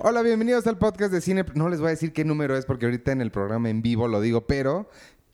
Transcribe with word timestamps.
Hola, 0.00 0.22
bienvenidos 0.22 0.64
al 0.68 0.78
podcast 0.78 1.12
de 1.12 1.20
cine. 1.20 1.44
No 1.54 1.68
les 1.68 1.80
voy 1.80 1.88
a 1.88 1.90
decir 1.90 2.12
qué 2.12 2.24
número 2.24 2.56
es 2.56 2.66
porque 2.66 2.86
ahorita 2.86 3.10
en 3.10 3.20
el 3.20 3.32
programa 3.32 3.68
en 3.68 3.82
vivo 3.82 4.06
lo 4.06 4.20
digo, 4.20 4.46
pero 4.46 4.88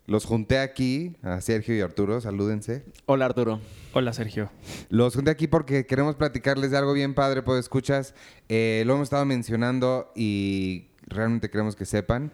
los 0.07 0.25
junté 0.25 0.59
aquí, 0.59 1.17
a 1.23 1.43
Sergio 1.43 1.77
y 1.77 1.83
Arturo, 1.83 2.19
salúdense. 2.23 2.83
Hola 3.05 3.27
Arturo. 3.27 3.61
Hola 3.93 4.15
Sergio. 4.15 4.51
Los 4.89 5.17
junté 5.17 5.31
aquí 5.31 5.49
porque 5.49 5.85
queremos 5.85 6.17
platicarles 6.17 6.71
de 6.71 6.79
algo 6.79 6.95
bien 6.95 7.13
padre, 7.13 7.43
pues 7.43 7.61
escuchas. 7.61 8.15
Eh, 8.49 8.85
lo 8.87 8.95
hemos 8.95 9.05
estado 9.05 9.27
mencionando 9.27 10.11
y 10.17 10.87
realmente 11.09 11.51
queremos 11.51 11.77
que 11.77 11.85
sepan. 11.85 12.33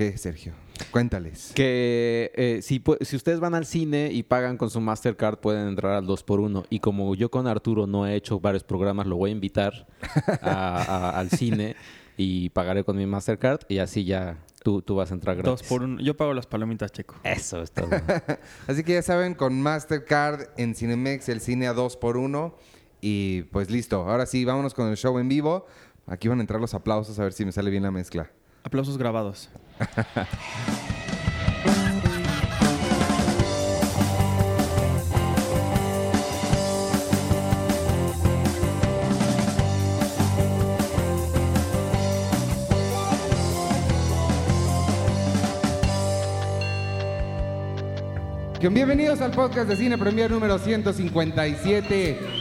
¿Qué, 0.00 0.16
Sergio? 0.16 0.54
Cuéntales. 0.92 1.52
Que 1.54 2.32
eh, 2.34 2.60
si, 2.62 2.82
ustedes 3.14 3.38
van 3.38 3.54
al 3.54 3.66
cine 3.66 4.08
y 4.10 4.22
pagan 4.22 4.56
con 4.56 4.70
su 4.70 4.80
Mastercard, 4.80 5.36
pueden 5.40 5.68
entrar 5.68 5.92
al 5.92 6.06
2x1. 6.06 6.64
Y 6.70 6.80
como 6.80 7.14
yo 7.14 7.30
con 7.30 7.46
Arturo 7.46 7.86
no 7.86 8.06
he 8.06 8.14
hecho 8.14 8.40
varios 8.40 8.64
programas, 8.64 9.06
lo 9.06 9.16
voy 9.16 9.28
a 9.28 9.32
invitar 9.34 9.86
a- 10.40 11.10
a- 11.10 11.18
al 11.20 11.28
cine 11.28 11.76
y 12.16 12.48
pagaré 12.48 12.82
con 12.82 12.96
mi 12.96 13.04
Mastercard 13.04 13.60
y 13.68 13.76
así 13.76 14.06
ya 14.06 14.38
tú, 14.62 14.80
tú 14.80 14.94
vas 14.94 15.10
a 15.10 15.14
entrar 15.16 15.36
gratis. 15.36 15.50
Dos 15.60 15.68
por 15.68 15.82
uno. 15.82 16.00
Yo 16.00 16.16
pago 16.16 16.32
las 16.32 16.46
palomitas, 16.46 16.90
Checo. 16.92 17.16
Eso 17.22 17.60
es 17.60 17.70
todo. 17.70 17.90
Así 18.66 18.82
que 18.82 18.94
ya 18.94 19.02
saben, 19.02 19.34
con 19.34 19.60
Mastercard 19.60 20.48
en 20.56 20.74
Cinemex, 20.74 21.28
el 21.28 21.42
cine 21.42 21.66
a 21.66 21.74
2 21.74 21.98
por 21.98 22.16
1 22.16 22.56
Y 23.02 23.42
pues 23.52 23.68
listo. 23.68 24.08
Ahora 24.08 24.24
sí, 24.24 24.46
vámonos 24.46 24.72
con 24.72 24.88
el 24.88 24.96
show 24.96 25.18
en 25.18 25.28
vivo. 25.28 25.66
Aquí 26.06 26.26
van 26.28 26.38
a 26.38 26.40
entrar 26.40 26.58
los 26.58 26.72
aplausos 26.72 27.18
a 27.18 27.22
ver 27.24 27.34
si 27.34 27.44
me 27.44 27.52
sale 27.52 27.68
bien 27.70 27.82
la 27.82 27.90
mezcla. 27.90 28.30
Aplausos 28.62 28.96
grabados. 28.96 29.50
Bienvenidos 48.72 49.20
al 49.20 49.32
podcast 49.32 49.68
de 49.68 49.76
Cine 49.76 49.98
Premier 49.98 50.30
número 50.30 50.58
157. 50.58 52.39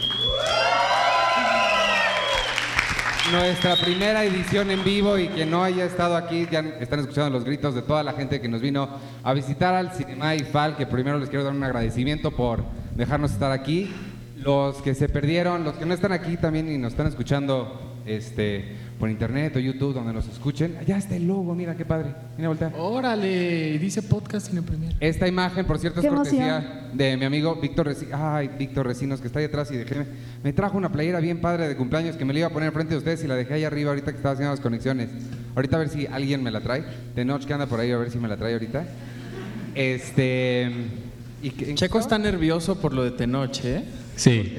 Nuestra 3.31 3.75
primera 3.75 4.23
edición 4.23 4.71
en 4.71 4.83
vivo 4.83 5.15
y 5.19 5.27
quien 5.27 5.51
no 5.51 5.63
haya 5.63 5.85
estado 5.85 6.17
aquí, 6.17 6.47
ya 6.49 6.61
están 6.79 7.01
escuchando 7.01 7.29
los 7.29 7.43
gritos 7.43 7.75
de 7.75 7.83
toda 7.83 8.01
la 8.01 8.13
gente 8.13 8.41
que 8.41 8.47
nos 8.47 8.59
vino 8.59 8.89
a 9.21 9.33
visitar 9.33 9.75
al 9.75 9.91
Cinema 9.91 10.33
IFAL, 10.33 10.75
que 10.75 10.87
primero 10.87 11.19
les 11.19 11.29
quiero 11.29 11.43
dar 11.43 11.53
un 11.53 11.63
agradecimiento 11.63 12.31
por 12.31 12.63
dejarnos 12.95 13.31
estar 13.31 13.51
aquí. 13.51 13.93
Los 14.37 14.81
que 14.81 14.95
se 14.95 15.09
perdieron, 15.09 15.63
los 15.63 15.75
que 15.75 15.85
no 15.85 15.93
están 15.93 16.11
aquí 16.11 16.37
también 16.37 16.71
y 16.71 16.79
nos 16.79 16.93
están 16.93 17.05
escuchando 17.05 17.99
este, 18.07 18.75
por 18.99 19.09
internet 19.09 19.55
o 19.55 19.59
YouTube, 19.59 19.93
donde 19.93 20.11
nos 20.11 20.27
escuchen. 20.27 20.75
Allá 20.77 20.97
está 20.97 21.15
el 21.15 21.25
logo, 21.25 21.55
mira 21.55 21.73
qué 21.75 21.85
padre. 21.85 22.09
Mira, 22.35 22.49
voltea. 22.49 22.71
Órale, 22.77 23.79
dice 23.79 24.01
podcast 24.03 24.47
Cine 24.49 24.61
Premier. 24.61 24.93
Esta 24.99 25.25
imagen, 25.25 25.65
por 25.65 25.79
cierto, 25.79 26.01
es 26.01 26.05
Qué 26.05 26.09
cortesía 26.13 26.57
emoción. 26.57 26.97
de 26.97 27.15
mi 27.17 27.23
amigo 27.25 27.55
Víctor 27.55 27.85
Recinos. 27.87 28.19
Ay, 28.21 28.49
Víctor 28.59 28.85
Recinos, 28.87 29.21
que 29.21 29.27
está 29.27 29.39
ahí 29.39 29.45
atrás 29.45 29.71
y 29.71 29.77
dejé, 29.77 30.05
me 30.43 30.51
trajo 30.51 30.77
una 30.77 30.91
playera 30.91 31.21
bien 31.21 31.39
padre 31.39 31.69
de 31.69 31.77
cumpleaños 31.77 32.17
que 32.17 32.25
me 32.25 32.33
la 32.33 32.39
iba 32.39 32.47
a 32.49 32.51
poner 32.51 32.67
enfrente 32.67 32.91
de 32.93 32.97
ustedes 32.97 33.23
y 33.23 33.27
la 33.27 33.35
dejé 33.35 33.53
ahí 33.53 33.63
arriba 33.63 33.91
ahorita 33.91 34.11
que 34.11 34.17
estaba 34.17 34.33
haciendo 34.33 34.51
las 34.51 34.59
conexiones. 34.59 35.09
Ahorita 35.55 35.77
a 35.77 35.79
ver 35.79 35.89
si 35.89 36.05
alguien 36.05 36.43
me 36.43 36.51
la 36.51 36.59
trae. 36.59 36.83
Tenoch 37.15 37.45
que 37.45 37.53
anda 37.53 37.67
por 37.67 37.79
ahí 37.79 37.91
a 37.91 37.97
ver 37.97 38.11
si 38.11 38.17
me 38.19 38.27
la 38.27 38.35
trae 38.35 38.51
ahorita. 38.53 38.83
Este. 39.75 40.69
¿y 41.41 41.51
qué- 41.51 41.69
en 41.69 41.75
Checo 41.77 41.99
está 41.99 42.17
nervioso 42.17 42.79
por 42.81 42.93
lo 42.93 43.03
de 43.05 43.11
Tenoche, 43.11 43.77
¿eh? 43.77 43.83
Sí, 44.17 44.55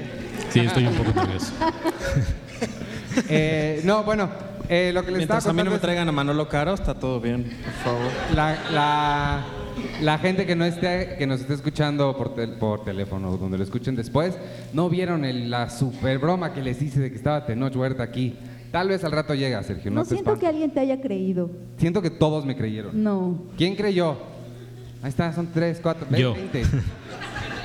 sí, 0.49 0.61
estoy 0.61 0.87
un 0.87 0.95
poco 0.95 1.13
nervioso. 1.13 1.53
Eh, 3.29 3.81
no, 3.83 4.03
bueno, 4.03 4.29
eh, 4.69 4.91
lo 4.93 5.03
que 5.05 5.11
les 5.11 5.21
estaba 5.21 5.39
Mientras 5.39 5.47
a 5.47 5.53
mí 5.53 5.63
no 5.63 5.71
me 5.71 5.79
traigan 5.79 6.07
a 6.07 6.11
Manolo 6.11 6.47
Caro, 6.47 6.73
está 6.73 6.93
todo 6.95 7.19
bien, 7.19 7.43
por 7.43 7.73
favor. 7.93 8.11
la, 8.35 8.57
la, 8.71 9.45
la 10.01 10.17
gente 10.19 10.45
que 10.45 10.55
no 10.55 10.65
esté, 10.65 11.15
que 11.17 11.27
nos 11.27 11.41
esté 11.41 11.53
escuchando 11.53 12.15
por, 12.17 12.35
tel- 12.35 12.57
por 12.57 12.83
teléfono 12.83 13.29
o 13.31 13.37
donde 13.37 13.57
lo 13.57 13.63
escuchen 13.63 13.95
después, 13.95 14.37
no 14.73 14.89
vieron 14.89 15.25
el- 15.25 15.49
la 15.49 15.69
super 15.69 16.19
broma 16.19 16.53
que 16.53 16.61
les 16.61 16.81
hice 16.81 16.99
de 16.99 17.09
que 17.09 17.17
estaba 17.17 17.45
Tenoch 17.45 17.75
Huerta 17.75 18.03
aquí. 18.03 18.35
Tal 18.71 18.87
vez 18.87 19.03
al 19.03 19.11
rato 19.11 19.33
llega, 19.35 19.61
Sergio. 19.63 19.91
No, 19.91 19.97
No 19.97 20.03
te 20.03 20.09
siento 20.09 20.31
espantes. 20.31 20.39
que 20.41 20.47
alguien 20.47 20.71
te 20.71 20.79
haya 20.79 21.01
creído. 21.01 21.51
Siento 21.77 22.01
que 22.01 22.09
todos 22.09 22.45
me 22.45 22.55
creyeron. 22.55 23.03
No. 23.03 23.43
¿Quién 23.57 23.75
creyó? 23.75 24.15
Ahí 25.03 25.09
está, 25.09 25.33
son 25.33 25.47
tres, 25.53 25.79
cuatro, 25.83 26.07
Yo. 26.15 26.33
veinte. 26.33 26.63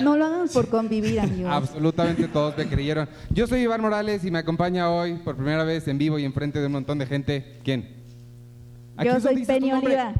No 0.03 0.17
lo 0.17 0.25
hagan 0.27 0.49
por 0.49 0.69
convivir, 0.69 1.21
amigos. 1.21 1.51
Absolutamente 1.53 2.29
todos 2.29 2.57
me 2.57 2.67
creyeron. 2.67 3.09
Yo 3.31 3.47
soy 3.47 3.61
Iván 3.61 3.81
Morales 3.81 4.25
y 4.25 4.31
me 4.31 4.39
acompaña 4.39 4.91
hoy 4.91 5.15
por 5.15 5.37
primera 5.37 5.65
vez 5.65 5.87
en 5.89 5.99
vivo 5.99 6.19
y 6.19 6.25
enfrente 6.25 6.61
de 6.61 6.67
un 6.67 6.73
montón 6.73 6.99
de 6.99 7.07
gente. 7.07 7.59
¿Quién? 7.65 7.89
¿A 8.97 9.05
Yo 9.05 9.21
soy 9.21 9.37
dices 9.37 9.49
tu 9.49 9.55
Penny 9.55 9.71
nombre? 9.71 9.95
Oliva. 9.95 10.15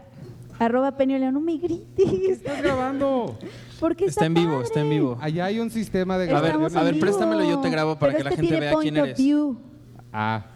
Arroba 0.59 0.95
Oliva. 0.99 1.31
No 1.31 1.41
me 1.41 1.57
grites. 1.59 2.31
Estás 2.31 2.63
grabando. 2.63 3.39
Porque 3.79 4.07
Está 4.07 4.25
en 4.27 4.35
vivo, 4.35 4.63
está 4.63 4.81
en 4.81 4.89
vivo. 4.91 5.19
Allá 5.21 5.45
hay 5.45 5.61
un 5.61 5.71
sistema 5.71 6.17
de 6.17 6.31
A 6.35 6.41
ver, 6.41 6.53
a 6.55 6.83
ver, 6.83 6.99
préstamelo, 6.99 7.45
yo 7.45 7.61
te 7.61 7.69
grabo 7.69 7.99
para 7.99 8.13
Pero 8.13 8.19
que 8.19 8.25
la 8.25 8.31
gente 8.37 8.43
tiene 8.49 8.61
vea 8.61 8.73
point 8.73 8.83
quién 8.91 8.97
of 8.99 9.05
eres. 9.07 9.19
view. 9.19 9.59
Ah, 10.13 10.47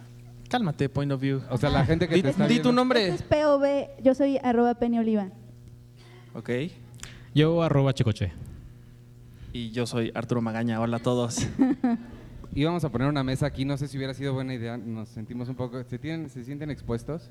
Cálmate, 0.48 0.88
point 0.88 1.12
of 1.12 1.20
view. 1.20 1.42
o 1.50 1.58
sea, 1.58 1.68
la 1.70 1.84
gente 1.84 2.08
que 2.08 2.14
Di, 2.14 2.22
te 2.22 2.30
está 2.30 2.44
di 2.44 2.54
viendo. 2.54 2.70
tu 2.70 2.74
nombre. 2.74 3.08
Este 3.08 3.22
es 3.38 3.44
POV. 3.44 4.02
Yo 4.02 4.14
soy 4.14 4.38
arroba 4.42 4.74
Penny 4.74 4.98
Oliva. 4.98 5.28
Ok. 6.34 6.50
Yo 7.34 7.62
arroba 7.62 7.92
checoche. 7.92 8.32
Y 9.52 9.70
yo 9.70 9.86
soy 9.86 10.12
Arturo 10.14 10.40
Magaña. 10.40 10.80
Hola 10.80 10.98
a 10.98 11.00
todos. 11.00 11.46
Íbamos 12.54 12.84
a 12.84 12.88
poner 12.90 13.08
una 13.08 13.22
mesa 13.22 13.46
aquí, 13.46 13.64
no 13.64 13.76
sé 13.76 13.86
si 13.88 13.96
hubiera 13.96 14.14
sido 14.14 14.32
buena 14.34 14.54
idea. 14.54 14.76
Nos 14.76 15.08
sentimos 15.08 15.48
un 15.48 15.54
poco. 15.54 15.82
¿Se, 15.84 15.98
tienen, 15.98 16.28
se 16.30 16.44
sienten 16.44 16.70
expuestos? 16.70 17.30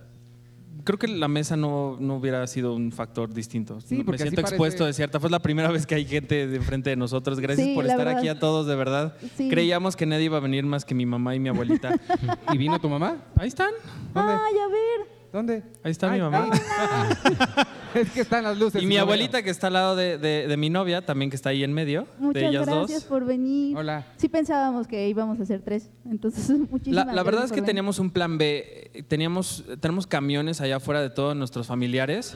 Creo 0.85 0.97
que 0.97 1.07
la 1.09 1.27
mesa 1.27 1.57
no, 1.57 1.97
no 1.99 2.15
hubiera 2.15 2.45
sido 2.47 2.73
un 2.73 2.91
factor 2.93 3.33
distinto. 3.33 3.81
Sí, 3.81 3.95
Me 4.05 4.17
siento 4.17 4.35
parece- 4.35 4.39
expuesto 4.55 4.85
de 4.85 4.93
cierta. 4.93 5.19
Fue 5.19 5.29
la 5.29 5.39
primera 5.39 5.69
vez 5.71 5.85
que 5.85 5.95
hay 5.95 6.05
gente 6.05 6.47
de 6.47 6.55
enfrente 6.55 6.89
de 6.89 6.95
nosotros. 6.95 7.39
Gracias 7.39 7.67
Sí, 7.67 7.75
por 7.75 7.83
estar 7.85 7.97
verdad. 7.99 8.17
aquí 8.17 8.27
a 8.29 8.39
todos, 8.39 8.65
de 8.65 8.75
verdad. 8.75 9.15
Sí. 9.35 9.49
Creíamos 9.49 9.95
que 9.97 10.05
nadie 10.05 10.25
iba 10.25 10.37
a 10.37 10.41
venir 10.41 10.65
más 10.65 10.85
que 10.85 10.95
mi 10.95 11.05
mamá 11.05 11.35
y 11.35 11.39
mi 11.39 11.49
abuelita. 11.49 11.99
¿Y 12.53 12.57
vino 12.57 12.79
tu 12.79 12.87
mamá? 12.89 13.17
Ahí 13.35 13.49
están. 13.49 13.71
¿Dónde? 14.13 14.31
Ay, 14.33 14.53
a 14.57 14.67
ver. 14.67 15.18
¿Dónde? 15.31 15.63
Ahí 15.83 15.91
está 15.91 16.09
mi 16.11 16.19
mamá. 16.19 16.49
es 17.93 18.09
que 18.11 18.21
están 18.21 18.43
las 18.43 18.57
luces. 18.57 18.81
Y 18.81 18.85
mi 18.87 18.97
abuelita 18.97 19.43
que 19.43 19.49
está 19.51 19.67
al 19.67 19.73
lado 19.73 19.95
de, 19.95 20.17
de- 20.17 20.47
de 20.47 20.57
mi 20.57 20.69
novia, 20.69 21.05
también 21.05 21.29
que 21.29 21.35
está 21.35 21.49
ahí 21.49 21.63
en 21.63 21.71
medio, 21.73 22.07
de 22.17 22.25
Muchas 22.25 22.43
ellas 22.43 22.65
gracias 22.65 23.01
dos. 23.01 23.03
por 23.03 23.25
venir. 23.25 23.77
Hola. 23.77 24.07
Sí 24.17 24.27
pensábamos 24.27 24.87
que 24.87 25.07
íbamos 25.07 25.39
a 25.39 25.43
hacer 25.43 25.61
tres. 25.61 25.89
Entonces, 26.09 26.49
muchísimas 26.71 27.05
La, 27.07 27.13
la 27.13 27.23
verdad 27.23 27.43
es 27.45 27.51
que 27.51 27.57
venir. 27.57 27.67
teníamos 27.67 27.99
un 27.99 28.09
plan 28.11 28.37
B. 28.37 29.05
Teníamos, 29.07 29.63
tenemos 29.79 30.07
camiones 30.07 30.61
allá 30.61 30.77
afuera 30.77 31.01
de 31.01 31.09
todos 31.11 31.35
nuestros 31.35 31.67
familiares 31.67 32.35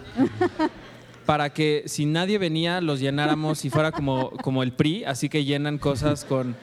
para 1.25 1.51
que 1.51 1.83
si 1.87 2.05
nadie 2.05 2.37
venía 2.37 2.79
los 2.81 2.99
llenáramos 2.99 3.65
y 3.65 3.69
fuera 3.69 3.91
como, 3.91 4.29
como 4.31 4.61
el 4.61 4.73
PRI, 4.73 5.05
así 5.05 5.29
que 5.29 5.45
llenan 5.45 5.77
cosas 5.77 6.25
con 6.25 6.55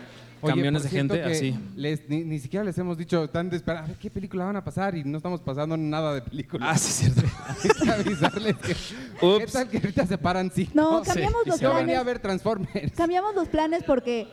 Oye, 0.42 0.52
camiones 0.54 0.82
de 0.84 0.88
gente 0.88 1.22
así. 1.22 1.58
les- 1.76 2.08
ni, 2.08 2.24
ni 2.24 2.38
siquiera 2.38 2.64
les 2.64 2.76
hemos 2.78 2.96
dicho, 2.96 3.24
están 3.24 3.50
de 3.50 3.56
esperar, 3.56 3.84
a 3.84 3.86
ver 3.88 3.96
qué 3.96 4.10
película 4.10 4.44
van 4.46 4.56
a 4.56 4.64
pasar 4.64 4.96
y 4.96 5.04
no 5.04 5.16
estamos 5.18 5.40
pasando 5.40 5.76
nada 5.76 6.14
de 6.14 6.22
película. 6.22 6.70
Ah, 6.70 6.78
sí, 6.78 7.06
es 7.06 7.14
cierto. 7.14 7.32
Hay 7.48 7.70
que 7.84 7.90
avisarles 7.90 8.56
que. 8.56 8.74
¿Qué 9.20 9.26
Ups. 9.26 9.52
tal 9.52 9.68
que 9.68 9.76
ahorita 9.78 10.06
se 10.06 10.18
paran 10.18 10.50
cinco? 10.54 10.72
No, 10.74 11.02
cambiamos 11.02 11.42
Sí, 11.44 11.48
los 11.50 11.56
sí, 11.58 11.62
Yo 11.62 11.74
venía 11.74 12.00
a 12.00 12.02
planes. 12.02 12.06
ver 12.06 12.18
Transformers. 12.20 12.92
Cambiamos 12.96 13.34
los 13.34 13.48
planes 13.48 13.82
porque 13.84 14.28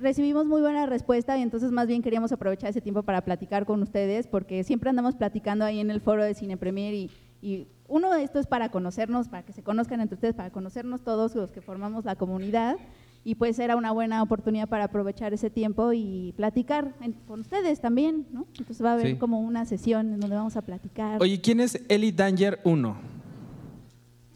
recibimos 0.00 0.46
muy 0.46 0.60
buena 0.60 0.86
respuesta 0.86 1.36
y 1.36 1.42
entonces 1.42 1.72
más 1.72 1.88
bien 1.88 2.00
queríamos 2.02 2.30
aprovechar 2.30 2.70
ese 2.70 2.80
tiempo 2.80 3.02
para 3.02 3.22
platicar 3.22 3.66
con 3.66 3.82
ustedes 3.82 4.28
porque 4.28 4.62
siempre 4.62 4.88
andamos 4.90 5.16
platicando 5.16 5.64
ahí 5.64 5.80
en 5.80 5.90
el 5.90 6.00
foro 6.00 6.22
de 6.22 6.34
Cine 6.34 6.56
Premier 6.56 6.94
y, 6.94 7.10
y 7.42 7.66
uno 7.88 8.12
de 8.12 8.22
esto 8.22 8.38
es 8.38 8.46
para 8.46 8.68
conocernos, 8.68 9.28
para 9.28 9.42
que 9.44 9.52
se 9.52 9.64
conozcan 9.64 10.00
entre 10.00 10.14
ustedes, 10.14 10.34
para 10.36 10.50
conocernos 10.50 11.02
todos 11.02 11.34
los 11.34 11.50
que 11.50 11.60
formamos 11.60 12.04
la 12.04 12.14
comunidad 12.14 12.76
y 13.24 13.34
pues 13.34 13.58
era 13.58 13.76
una 13.76 13.92
buena 13.92 14.22
oportunidad 14.22 14.68
para 14.68 14.84
aprovechar 14.84 15.32
ese 15.34 15.50
tiempo 15.50 15.92
y 15.92 16.32
platicar 16.36 16.94
en- 17.02 17.12
con 17.26 17.40
ustedes 17.40 17.80
también, 17.80 18.26
¿no? 18.32 18.46
Entonces 18.58 18.84
va 18.84 18.90
a 18.90 18.94
haber 18.94 19.06
Sí. 19.08 19.14
como 19.16 19.40
una 19.40 19.64
sesión 19.66 20.14
en 20.14 20.20
donde 20.20 20.36
vamos 20.36 20.56
a 20.56 20.62
platicar. 20.62 21.20
Oye, 21.20 21.40
¿quién 21.40 21.60
es 21.60 21.80
Ellie 21.88 22.12
Danger 22.12 22.60
1? 22.64 22.96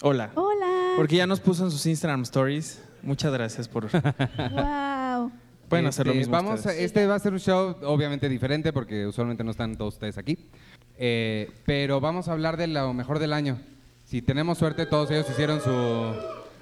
Hola. 0.02 0.30
Hola. 0.34 0.92
Porque 0.96 1.16
ya 1.16 1.26
nos 1.26 1.40
puso 1.40 1.64
en 1.64 1.70
sus 1.70 1.84
Instagram 1.86 2.22
stories. 2.22 2.82
Muchas 3.02 3.32
gracias 3.32 3.68
por... 3.68 3.88
Wow. 4.52 5.30
Pueden 5.68 5.86
hacer 5.86 6.06
lo 6.06 6.12
Este, 6.12 6.18
mismo 6.18 6.32
Vamos 6.32 6.60
ustedes. 6.60 6.82
este 6.82 7.06
va 7.06 7.14
a 7.14 7.18
ser 7.18 7.32
un 7.32 7.38
show 7.40 7.74
obviamente 7.84 8.28
diferente 8.28 8.70
porque 8.72 9.06
usualmente 9.06 9.42
no 9.44 9.50
están 9.50 9.76
todos 9.76 9.94
ustedes 9.94 10.18
aquí. 10.18 10.38
Eh, 10.98 11.50
pero 11.64 12.00
vamos 12.00 12.28
a 12.28 12.32
hablar 12.32 12.58
de 12.58 12.66
lo 12.66 12.92
mejor 12.92 13.18
del 13.18 13.32
año. 13.32 13.58
Si 14.04 14.20
tenemos 14.20 14.58
suerte, 14.58 14.84
todos 14.84 15.10
ellos 15.10 15.26
hicieron 15.30 15.60
su... 15.62 15.70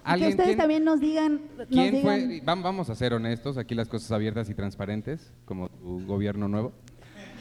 Que 0.04 0.28
ustedes 0.28 0.46
quién- 0.46 0.58
también 0.58 0.84
nos 0.84 1.00
digan, 1.00 1.40
nos 1.56 1.66
¿Quién 1.69 1.94
digan 1.94 2.02
fue? 2.02 2.43
vam- 2.43 2.62
Vamos 2.62 2.90
a 2.90 2.94
ser 2.94 3.14
honestos, 3.14 3.56
aquí 3.56 3.75
las 3.75 3.88
cosas 3.88 4.10
abiertas 4.12 4.49
y 4.50 4.54
transparentes, 4.54 5.32
como 5.44 5.69
tu 5.69 6.04
gobierno 6.06 6.49
nuevo. 6.49 6.72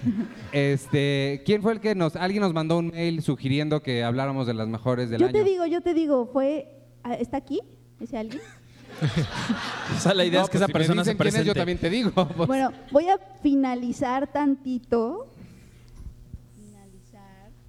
Este, 0.51 1.43
¿quién 1.45 1.61
fue 1.61 1.73
el 1.73 1.79
que 1.79 1.93
nos, 1.95 2.15
alguien 2.15 2.41
nos 2.41 2.53
mandó 2.53 2.77
un 2.79 2.87
mail 2.87 3.21
sugiriendo 3.21 3.81
que 3.83 4.03
habláramos 4.03 4.47
de 4.47 4.53
las 4.55 4.67
mejores 4.67 5.09
del 5.09 5.19
Yo 5.21 5.27
año? 5.27 5.33
te 5.33 5.43
digo, 5.43 5.65
yo 5.67 5.81
te 5.81 5.93
digo, 5.93 6.25
fue 6.31 6.67
ah, 7.03 7.13
¿está 7.15 7.37
aquí? 7.37 7.61
¿Ese 7.99 8.17
alguien? 8.17 8.41
O 9.95 9.99
sea, 9.99 10.13
la 10.13 10.25
idea 10.25 10.39
No, 10.41 10.45
es 10.45 10.49
que 10.51 10.57
pues 10.57 10.61
esa 10.61 10.65
si 10.67 10.73
me 10.73 10.79
persona 10.79 11.03
se 11.03 11.11
quién 11.11 11.15
es, 11.15 11.17
presente. 11.17 11.47
yo 11.47 11.53
también 11.55 11.77
te 11.79 11.89
digo. 11.89 12.11
pues. 12.35 12.47
Bueno, 12.47 12.71
voy 12.91 13.09
a 13.09 13.17
finalizar 13.41 14.31
tantito 14.31 15.27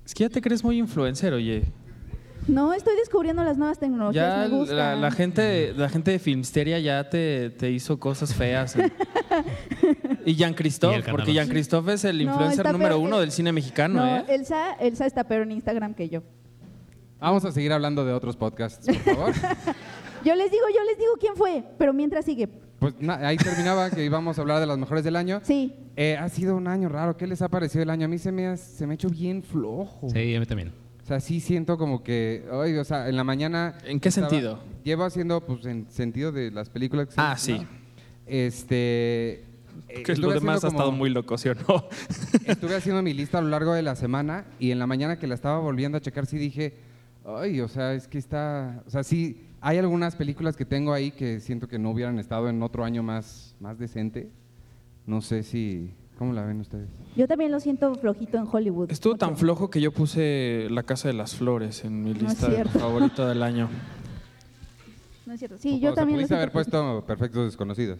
Es 0.04 0.14
que 0.14 0.24
ya 0.24 0.28
te 0.30 0.40
crees 0.42 0.62
muy 0.64 0.78
influencer, 0.78 1.32
oye. 1.32 1.64
No, 2.48 2.72
estoy 2.72 2.96
descubriendo 2.96 3.44
las 3.44 3.56
nuevas 3.56 3.78
tecnologías. 3.78 4.36
Ya 4.36 4.48
me 4.48 4.48
gusta. 4.56 4.74
la, 4.74 4.96
la 4.96 5.10
gente, 5.12 5.72
la 5.76 5.88
gente 5.88 6.10
de 6.10 6.18
Filmsteria 6.18 6.78
ya 6.80 7.08
te, 7.08 7.50
te 7.50 7.70
hizo 7.70 7.98
cosas 8.00 8.34
feas. 8.34 8.74
¿eh? 8.76 8.90
y 10.26 10.34
Jean-Christophe, 10.34 10.96
el 10.96 11.02
porque 11.02 11.16
Canadá. 11.26 11.32
Jean-Christophe 11.32 11.92
es 11.94 12.04
el 12.04 12.16
No, 12.24 12.32
influencer 12.32 12.66
número 12.72 12.96
peor. 12.96 13.06
uno 13.06 13.20
del 13.20 13.30
cine 13.30 13.52
mexicano, 13.52 14.04
No, 14.04 14.16
¿eh? 14.16 14.24
Elsa, 14.28 14.72
Elsa 14.80 15.06
está 15.06 15.24
peor 15.24 15.42
en 15.42 15.52
Instagram 15.52 15.94
que 15.94 16.08
yo. 16.08 16.22
Vamos 17.20 17.44
a 17.44 17.52
seguir 17.52 17.72
hablando 17.72 18.04
de 18.04 18.12
otros 18.12 18.36
podcasts, 18.36 18.84
por 18.86 18.96
favor. 19.14 19.32
Yo 20.24 20.36
les 20.36 20.52
digo, 20.52 20.62
yo 20.72 20.84
les 20.84 20.98
digo 20.98 21.12
quién 21.18 21.34
fue, 21.34 21.64
pero 21.78 21.92
mientras 21.92 22.24
sigue. 22.24 22.46
Pues 22.78 22.94
na- 23.00 23.26
ahí 23.26 23.36
terminaba 23.36 23.90
que 23.90 24.04
íbamos 24.04 24.38
a 24.38 24.40
hablar 24.42 24.60
de 24.60 24.66
las 24.68 24.78
mejores 24.78 25.02
del 25.02 25.16
año. 25.16 25.40
Sí. 25.42 25.74
Eh, 25.96 26.16
ha 26.16 26.28
sido 26.28 26.54
un 26.54 26.68
año 26.68 26.88
raro. 26.88 27.16
¿Qué 27.16 27.26
les 27.26 27.42
ha 27.42 27.48
parecido 27.48 27.82
el 27.82 27.90
año? 27.90 28.04
A 28.04 28.08
mí 28.08 28.18
se 28.18 28.30
me 28.30 28.46
ha, 28.46 28.56
se 28.56 28.86
me 28.86 28.92
ha 28.92 28.94
hecho 28.94 29.08
bien 29.08 29.42
flojo. 29.42 30.08
Sí, 30.12 30.34
a 30.36 30.38
mí 30.38 30.46
también. 30.46 30.72
O 31.02 31.06
sea, 31.06 31.18
sí 31.20 31.40
siento 31.40 31.76
como 31.78 32.02
que, 32.04 32.44
o 32.50 32.84
sea, 32.84 33.08
en 33.08 33.16
la 33.16 33.24
mañana... 33.24 33.76
¿En 33.84 33.98
qué 33.98 34.10
sentido? 34.10 34.60
Llevo 34.84 35.04
haciendo, 35.04 35.40
pues, 35.44 35.66
en 35.66 35.90
sentido 35.90 36.30
de 36.30 36.50
las 36.52 36.70
películas 36.70 37.08
que 37.08 37.14
Ah, 37.16 37.36
sí. 37.36 37.66
Este... 38.26 39.44
eh, 39.88 40.02
Que 40.04 40.14
lo 40.16 40.28
demás 40.30 40.56
haciendo 40.58 40.66
ha 40.66 40.68
estado 40.68 40.84
como- 40.86 40.98
muy 40.98 41.10
loco, 41.10 41.36
¿sí 41.38 41.48
o 41.48 41.54
no? 41.54 41.88
Estuve 42.46 42.76
haciendo 42.76 43.02
mi 43.02 43.14
lista 43.14 43.38
a 43.38 43.42
lo 43.42 43.48
largo 43.48 43.72
de 43.74 43.82
la 43.82 43.96
semana 43.96 44.44
y 44.58 44.70
en 44.70 44.78
la 44.78 44.86
mañana 44.86 45.18
que 45.18 45.26
la 45.26 45.34
estaba 45.34 45.58
volviendo 45.58 45.98
a 45.98 46.00
checar 46.00 46.26
sí 46.26 46.38
dije, 46.38 46.74
ay, 47.24 47.60
o 47.60 47.68
sea, 47.68 47.94
es 47.94 48.06
que 48.08 48.18
está, 48.18 48.82
o 48.86 48.90
sea, 48.90 49.02
sí, 49.02 49.48
hay 49.60 49.78
algunas 49.78 50.14
películas 50.16 50.56
que 50.56 50.64
tengo 50.64 50.92
ahí 50.92 51.10
que 51.10 51.40
siento 51.40 51.68
que 51.68 51.78
no 51.78 51.90
hubieran 51.90 52.18
estado 52.18 52.48
en 52.48 52.62
otro 52.62 52.84
año 52.84 53.02
más, 53.02 53.54
más 53.60 53.78
decente. 53.78 54.30
No 55.06 55.20
sé 55.20 55.42
si, 55.42 55.90
¿cómo 56.22 56.32
la 56.34 56.44
ven 56.44 56.60
ustedes? 56.60 56.88
Yo 57.16 57.26
también 57.26 57.50
lo 57.50 57.58
siento 57.58 57.92
flojito 57.96 58.38
en 58.38 58.46
Hollywood. 58.50 58.92
Estuvo 58.92 59.16
tan 59.16 59.36
flojo 59.36 59.70
que 59.70 59.80
yo 59.80 59.90
puse 59.90 60.68
La 60.70 60.84
Casa 60.84 61.08
de 61.08 61.14
las 61.14 61.34
Flores 61.34 61.84
en 61.84 62.00
mi 62.04 62.12
No 62.14 62.20
lista 62.20 62.48
de 62.48 62.64
favorito 62.64 63.26
del 63.26 63.42
año. 63.42 63.68
No 65.26 65.32
es 65.34 65.38
cierto. 65.40 65.56
Sí, 65.58 65.74
O 65.74 65.76
yo 65.78 65.88
sea, 65.90 65.94
también 65.94 66.18
lo 66.18 66.22
pudiste 66.22 66.34
haber 66.34 66.50
puesto 66.52 67.04
Perfectos 67.06 67.44
Desconocidos. 67.46 67.98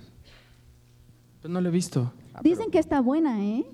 Pues 1.41 1.53
no 1.53 1.61
lo 1.61 1.69
he 1.69 1.73
visto. 1.73 2.13
Dicen 2.43 2.71
que 2.71 2.79
está 2.79 3.01
buena, 3.01 3.43
¿eh? 3.45 3.65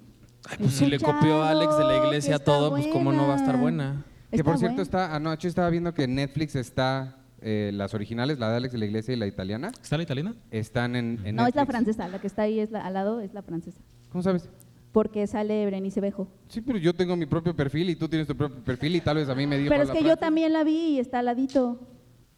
Ay, 0.48 0.56
pues 0.58 0.72
si 0.74 0.86
le 0.86 0.98
copió 1.00 1.42
a 1.42 1.50
Alex 1.50 1.76
de 1.78 1.84
la 1.84 1.96
iglesia 2.06 2.34
Está 2.36 2.44
todo, 2.44 2.70
pues 2.70 2.86
cómo 2.88 3.10
no 3.12 3.26
va 3.26 3.34
a 3.34 3.36
estar 3.36 3.56
buena. 3.58 4.04
Que 4.30 4.44
por 4.44 4.54
Está 4.54 4.58
cierto 4.58 4.74
buena. 4.76 4.82
está, 4.82 5.14
anoche 5.16 5.48
estaba 5.48 5.68
viendo 5.70 5.92
que 5.94 6.04
en 6.04 6.14
Netflix 6.14 6.56
está, 6.56 7.16
eh, 7.40 7.70
las 7.74 7.94
originales, 7.94 8.38
la 8.38 8.50
de 8.50 8.56
Alex 8.58 8.72
de 8.72 8.78
la 8.78 8.84
Iglesia 8.86 9.14
y 9.14 9.16
la 9.16 9.26
italiana, 9.26 9.72
¿Está 9.82 9.96
la 9.96 10.02
italiana? 10.02 10.34
están 10.50 10.94
en, 10.96 11.18
en 11.24 11.34
No, 11.36 11.46
es 11.46 11.54
la 11.54 11.62
Netflix. 11.62 11.68
francesa, 11.70 12.08
la 12.08 12.20
que 12.20 12.26
está 12.26 12.42
ahí 12.42 12.60
es 12.60 12.70
la- 12.70 12.84
al 12.86 12.92
lado 12.94 13.20
es 13.20 13.32
la 13.34 13.42
francesa. 13.42 13.80
¿Cómo 14.10 14.22
sabes? 14.22 14.48
Porque 14.92 15.26
sale 15.26 15.64
Berenice 15.64 16.00
Bejo. 16.00 16.28
Sí, 16.48 16.60
pero 16.60 16.78
yo 16.78 16.94
tengo 16.94 17.14
mi 17.16 17.26
propio 17.26 17.54
perfil 17.54 17.90
y 17.90 17.96
tú 17.96 18.08
tienes 18.08 18.26
tu 18.26 18.36
propio 18.36 18.62
perfil 18.64 18.96
y 18.96 19.00
tal 19.00 19.16
vez 19.16 19.28
a 19.28 19.34
mí 19.34 19.46
me 19.46 19.58
dijo 19.58 19.68
Pero 19.68 19.82
es 19.82 19.88
la 19.88 19.94
que 19.94 20.04
yo 20.04 20.16
también 20.16 20.52
la 20.52 20.64
vi 20.64 20.94
y 20.94 20.98
está 20.98 21.18
al 21.18 21.26
ladito. 21.26 21.78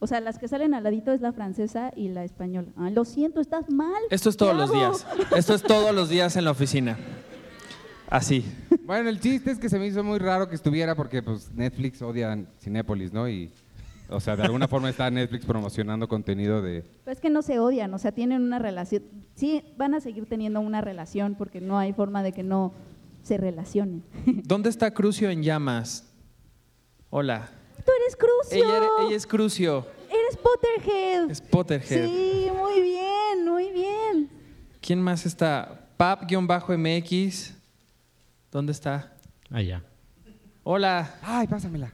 O 0.01 0.07
sea, 0.07 0.21
las 0.21 0.39
que 0.39 0.49
salen 0.49 0.75
al 0.75 0.83
ladito 0.83 1.13
es 1.13 1.21
la 1.21 1.33
francesa 1.33 1.93
y 1.95 2.09
la 2.09 2.25
española. 2.25 2.69
Ah, 2.77 2.91
lo 2.91 3.05
siento, 3.05 3.41
estás 3.41 3.71
mal. 3.71 4.03
Esto 4.11 4.31
es 4.31 4.37
todos 4.37 4.53
¿Qué 4.53 4.59
los 4.59 4.73
días. 4.73 5.07
Esto 5.37 5.55
es 5.55 5.63
todos 5.63 5.95
los 5.95 6.09
días 6.09 6.37
en 6.37 6.45
la 6.45 6.51
oficina. 6.51 6.99
Así. 8.09 8.45
Bueno, 8.85 9.09
el 9.09 9.21
chiste 9.21 9.53
es 9.53 9.59
que 9.59 9.69
se 9.69 9.79
me 9.79 9.87
hizo 9.87 10.03
muy 10.03 10.19
raro 10.19 10.49
que 10.49 10.57
estuviera 10.57 10.97
porque 10.97 11.23
pues 11.23 11.53
Netflix 11.53 12.03
odia 12.03 12.45
Cinépolis, 12.59 13.13
¿no? 13.13 13.29
Y, 13.29 13.53
o 14.11 14.21
sea, 14.21 14.37
de 14.37 14.43
alguna 14.43 14.69
forma 14.69 14.91
está 14.91 15.11
Netflix 15.11 15.47
promocionando 15.47 16.09
contenido 16.09 16.63
de... 16.63 16.85
Pero 17.05 17.13
es 17.13 17.21
que 17.21 17.31
no 17.31 17.43
se 17.43 17.59
odian, 17.59 17.93
o 17.95 17.99
sea, 17.99 18.13
tienen 18.13 18.43
una 18.43 18.59
relación. 18.59 19.03
Sí, 19.35 19.63
van 19.77 19.95
a 19.95 20.01
seguir 20.01 20.27
teniendo 20.27 20.61
una 20.61 20.81
relación 20.81 21.35
porque 21.37 21.61
no 21.61 21.79
hay 21.79 21.93
forma 21.93 22.23
de 22.23 22.33
que 22.33 22.43
no 22.43 22.73
se 23.23 23.37
relacionen. 23.37 24.03
¿Dónde 24.45 24.69
está 24.69 24.93
Crucio 24.93 25.31
en 25.31 25.43
llamas? 25.43 26.13
Hola. 27.11 27.49
Tú 27.85 27.93
eres 28.03 28.17
Crucio. 28.17 28.65
Ella, 28.65 28.89
ella 29.07 29.17
es 29.17 29.27
Crucio. 29.27 29.87
Eres 30.09 30.37
Potterhead. 30.37 31.31
Es 31.31 31.41
Potterhead. 31.41 32.07
Sí, 32.07 32.49
muy 32.57 32.81
bien, 32.81 33.45
muy 33.47 33.71
bien. 33.73 34.31
¿Quién 34.81 35.01
más 35.01 35.25
está? 35.27 35.89
Pap-MX. 35.97 37.55
¿Dónde 38.51 38.73
está? 38.73 39.13
Allá. 39.51 39.85
Hola. 40.63 41.19
¡Ay, 41.23 41.47
pásamela! 41.47 41.93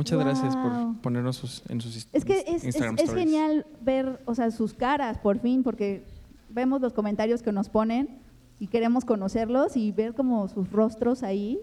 Muchas 0.00 0.18
gracias 0.18 0.56
por 0.56 1.00
ponernos 1.02 1.36
sus- 1.36 1.62
en 1.68 1.80
sus 1.80 2.08
Es 2.12 2.24
que 2.24 2.38
es, 2.40 2.44
es- 2.46 2.64
Instagram 2.64 2.94
es 2.96 3.02
stories. 3.04 3.24
genial 3.24 3.66
ver, 3.82 4.22
o 4.24 4.34
sea, 4.34 4.50
sus 4.50 4.72
caras, 4.72 5.18
por 5.18 5.38
fin, 5.40 5.62
porque 5.62 6.04
vemos 6.48 6.80
los 6.80 6.92
comentarios 6.94 7.42
que 7.42 7.52
nos 7.52 7.68
ponen 7.68 8.18
y 8.58 8.68
queremos 8.68 9.04
conocerlos 9.04 9.76
y 9.76 9.92
ver 9.92 10.14
como 10.14 10.48
sus 10.48 10.70
rostros 10.70 11.22
ahí. 11.22 11.58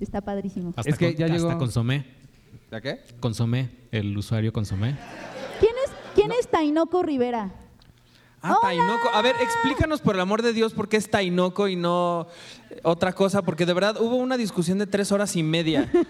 Está 0.00 0.20
padrísimo. 0.20 0.72
Hasta, 0.76 0.90
Es 0.90 0.98
que 0.98 1.12
con- 1.12 1.16
ya 1.16 1.26
hasta 1.26 1.36
llegó- 1.38 1.58
Consomé. 1.58 2.06
¿Ya 2.72 2.80
qué? 2.80 3.00
Consomé, 3.20 3.70
el 3.92 4.18
usuario 4.18 4.52
Consomé. 4.52 4.96
¿Quién 5.60 5.72
es, 5.84 5.92
quién 6.16 6.32
es 6.32 6.48
Tainoco 6.48 7.02
Rivera? 7.04 7.52
Ah, 8.42 8.56
Tainoco. 8.60 9.08
A 9.14 9.22
ver, 9.22 9.34
explícanos 9.40 10.00
por 10.00 10.14
el 10.16 10.20
amor 10.20 10.42
de 10.42 10.52
Dios 10.52 10.74
por 10.74 10.88
qué 10.88 10.96
es 10.98 11.08
Tainoco 11.10 11.68
y 11.68 11.76
no 11.76 12.26
eh, 12.70 12.80
otra 12.82 13.12
cosa, 13.12 13.42
porque 13.42 13.64
de 13.64 13.72
verdad 13.74 14.00
hubo 14.00 14.16
una 14.16 14.36
discusión 14.36 14.78
de 14.78 14.86
tres 14.86 15.12
horas 15.12 15.36
y 15.36 15.42
media. 15.44 15.88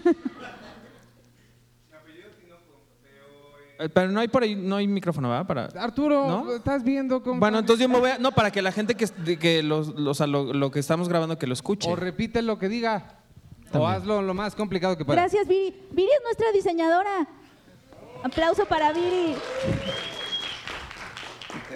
Eh, 3.03 3.66
Pero 3.93 4.09
no 4.09 4.19
hay 4.19 4.27
por 4.27 4.43
ahí, 4.43 4.55
no 4.55 4.77
hay 4.77 4.87
micrófono, 4.87 5.29
¿verdad? 5.29 5.45
Para... 5.45 5.65
Arturo, 5.83 6.27
¿No? 6.27 6.55
estás 6.55 6.83
viendo 6.83 7.21
cómo... 7.21 7.39
Bueno, 7.39 7.59
entonces 7.59 7.83
yo 7.83 7.89
me 7.89 7.99
voy 7.99 8.11
a... 8.11 8.17
No, 8.17 8.31
para 8.31 8.51
que 8.51 8.61
la 8.61 8.71
gente 8.71 8.95
que, 8.95 9.07
que 9.37 9.61
los, 9.61 9.89
lo, 9.89 10.53
lo 10.53 10.71
que 10.71 10.79
estamos 10.79 11.07
grabando 11.07 11.37
que 11.37 11.47
lo 11.47 11.53
escuche. 11.53 11.89
O 11.91 11.95
repite 11.95 12.41
lo 12.41 12.57
que 12.57 12.69
diga. 12.69 13.19
O 13.73 13.85
hazlo 13.87 14.21
lo 14.21 14.33
más 14.33 14.55
complicado 14.55 14.97
que 14.97 15.05
puedas. 15.05 15.21
Gracias, 15.21 15.47
Viri. 15.47 15.75
Viri 15.91 16.09
es 16.09 16.23
nuestra 16.23 16.51
diseñadora. 16.51 17.27
Aplauso 18.23 18.65
para 18.65 18.93
Viri. 18.93 19.35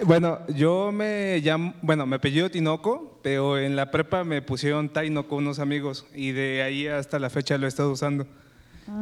Bueno, 0.04 0.40
yo 0.48 0.90
me 0.90 1.38
llamo, 1.40 1.74
bueno, 1.82 2.06
me 2.06 2.16
apellido 2.16 2.50
Tinoco, 2.50 3.20
pero 3.22 3.58
en 3.58 3.76
la 3.76 3.90
prepa 3.90 4.24
me 4.24 4.42
pusieron 4.42 4.88
Tainoco 4.88 5.36
unos 5.36 5.58
amigos 5.58 6.06
y 6.14 6.32
de 6.32 6.62
ahí 6.62 6.88
hasta 6.88 7.18
la 7.18 7.30
fecha 7.30 7.58
lo 7.58 7.66
he 7.66 7.68
estado 7.68 7.92
usando 7.92 8.26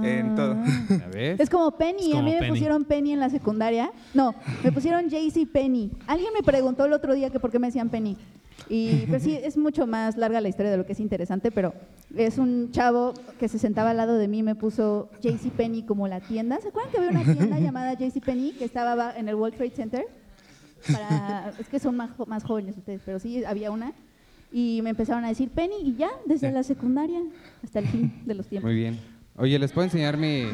en 0.03 0.35
todo. 0.35 0.57
¿Ya 0.89 1.09
ves? 1.13 1.41
Es 1.41 1.51
como 1.51 1.71
Penny. 1.73 2.11
Es 2.13 2.19
a 2.19 2.23
mí 2.23 2.31
me 2.33 2.49
pusieron 2.49 2.85
Penny 2.85 3.13
en 3.13 3.21
la 3.21 3.31
secundaria. 3.31 3.91
No, 4.15 4.35
me 4.63 4.73
pusieron 4.73 5.09
JC 5.09 5.47
Penny. 5.51 5.91
Alguien 6.07 6.31
me 6.35 6.43
preguntó 6.43 6.85
el 6.85 6.93
otro 6.93 7.15
día 7.15 7.31
que 7.31 7.41
por 7.41 7.51
qué 7.51 7.59
me 7.59 7.69
decían 7.69 7.89
Penny. 7.89 8.17
Y 8.69 9.07
pues 9.09 9.23
sí, 9.23 9.39
es 9.43 9.57
mucho 9.57 9.87
más 9.87 10.17
larga 10.19 10.41
la 10.41 10.49
historia 10.49 10.71
de 10.71 10.77
lo 10.77 10.85
que 10.85 10.93
es 10.93 11.01
interesante, 11.01 11.51
pero 11.51 11.73
es 12.15 12.37
un 12.37 12.71
chavo 12.73 13.15
que 13.39 13.49
se 13.49 13.59
sentaba 13.59 13.91
al 13.91 13.97
lado 13.97 14.19
de 14.19 14.29
mí 14.29 14.39
y 14.41 14.43
me 14.43 14.55
puso 14.55 15.09
JC 15.23 15.51
Penny 15.51 15.83
como 15.83 16.07
la 16.09 16.21
tienda. 16.21 16.59
¿Se 16.61 16.69
acuerdan 16.69 16.93
que 16.93 16.99
había 16.99 17.11
una 17.11 17.35
tienda 17.35 17.59
llamada 17.59 17.95
JC 17.95 18.21
Penny 18.23 18.53
que 18.53 18.65
estaba 18.67 18.95
ba- 18.95 19.15
en 19.17 19.29
el 19.29 19.35
World 19.35 19.57
Trade 19.57 19.71
Center? 19.71 20.05
Para, 20.93 21.53
es 21.59 21.69
que 21.69 21.79
son 21.79 21.97
más, 21.97 22.11
jo- 22.17 22.27
más 22.27 22.43
jóvenes 22.45 22.77
ustedes, 22.77 23.01
pero 23.05 23.19
sí 23.19 23.45
había 23.45 23.71
una. 23.71 23.93
Y 24.53 24.81
me 24.83 24.91
empezaron 24.91 25.25
a 25.25 25.29
decir 25.29 25.49
Penny 25.51 25.77
y 25.83 25.95
ya, 25.97 26.11
desde 26.27 26.51
la 26.53 26.63
secundaria 26.63 27.21
hasta 27.63 27.79
el 27.79 27.87
fin 27.87 28.13
de 28.27 28.35
los 28.35 28.47
tiempos. 28.47 28.69
Muy 28.69 28.75
bien. 28.79 28.99
Oye, 29.41 29.59
¿les 29.59 29.73
puedo 29.73 29.87
enseñar 29.87 30.17
mi...? 30.17 30.45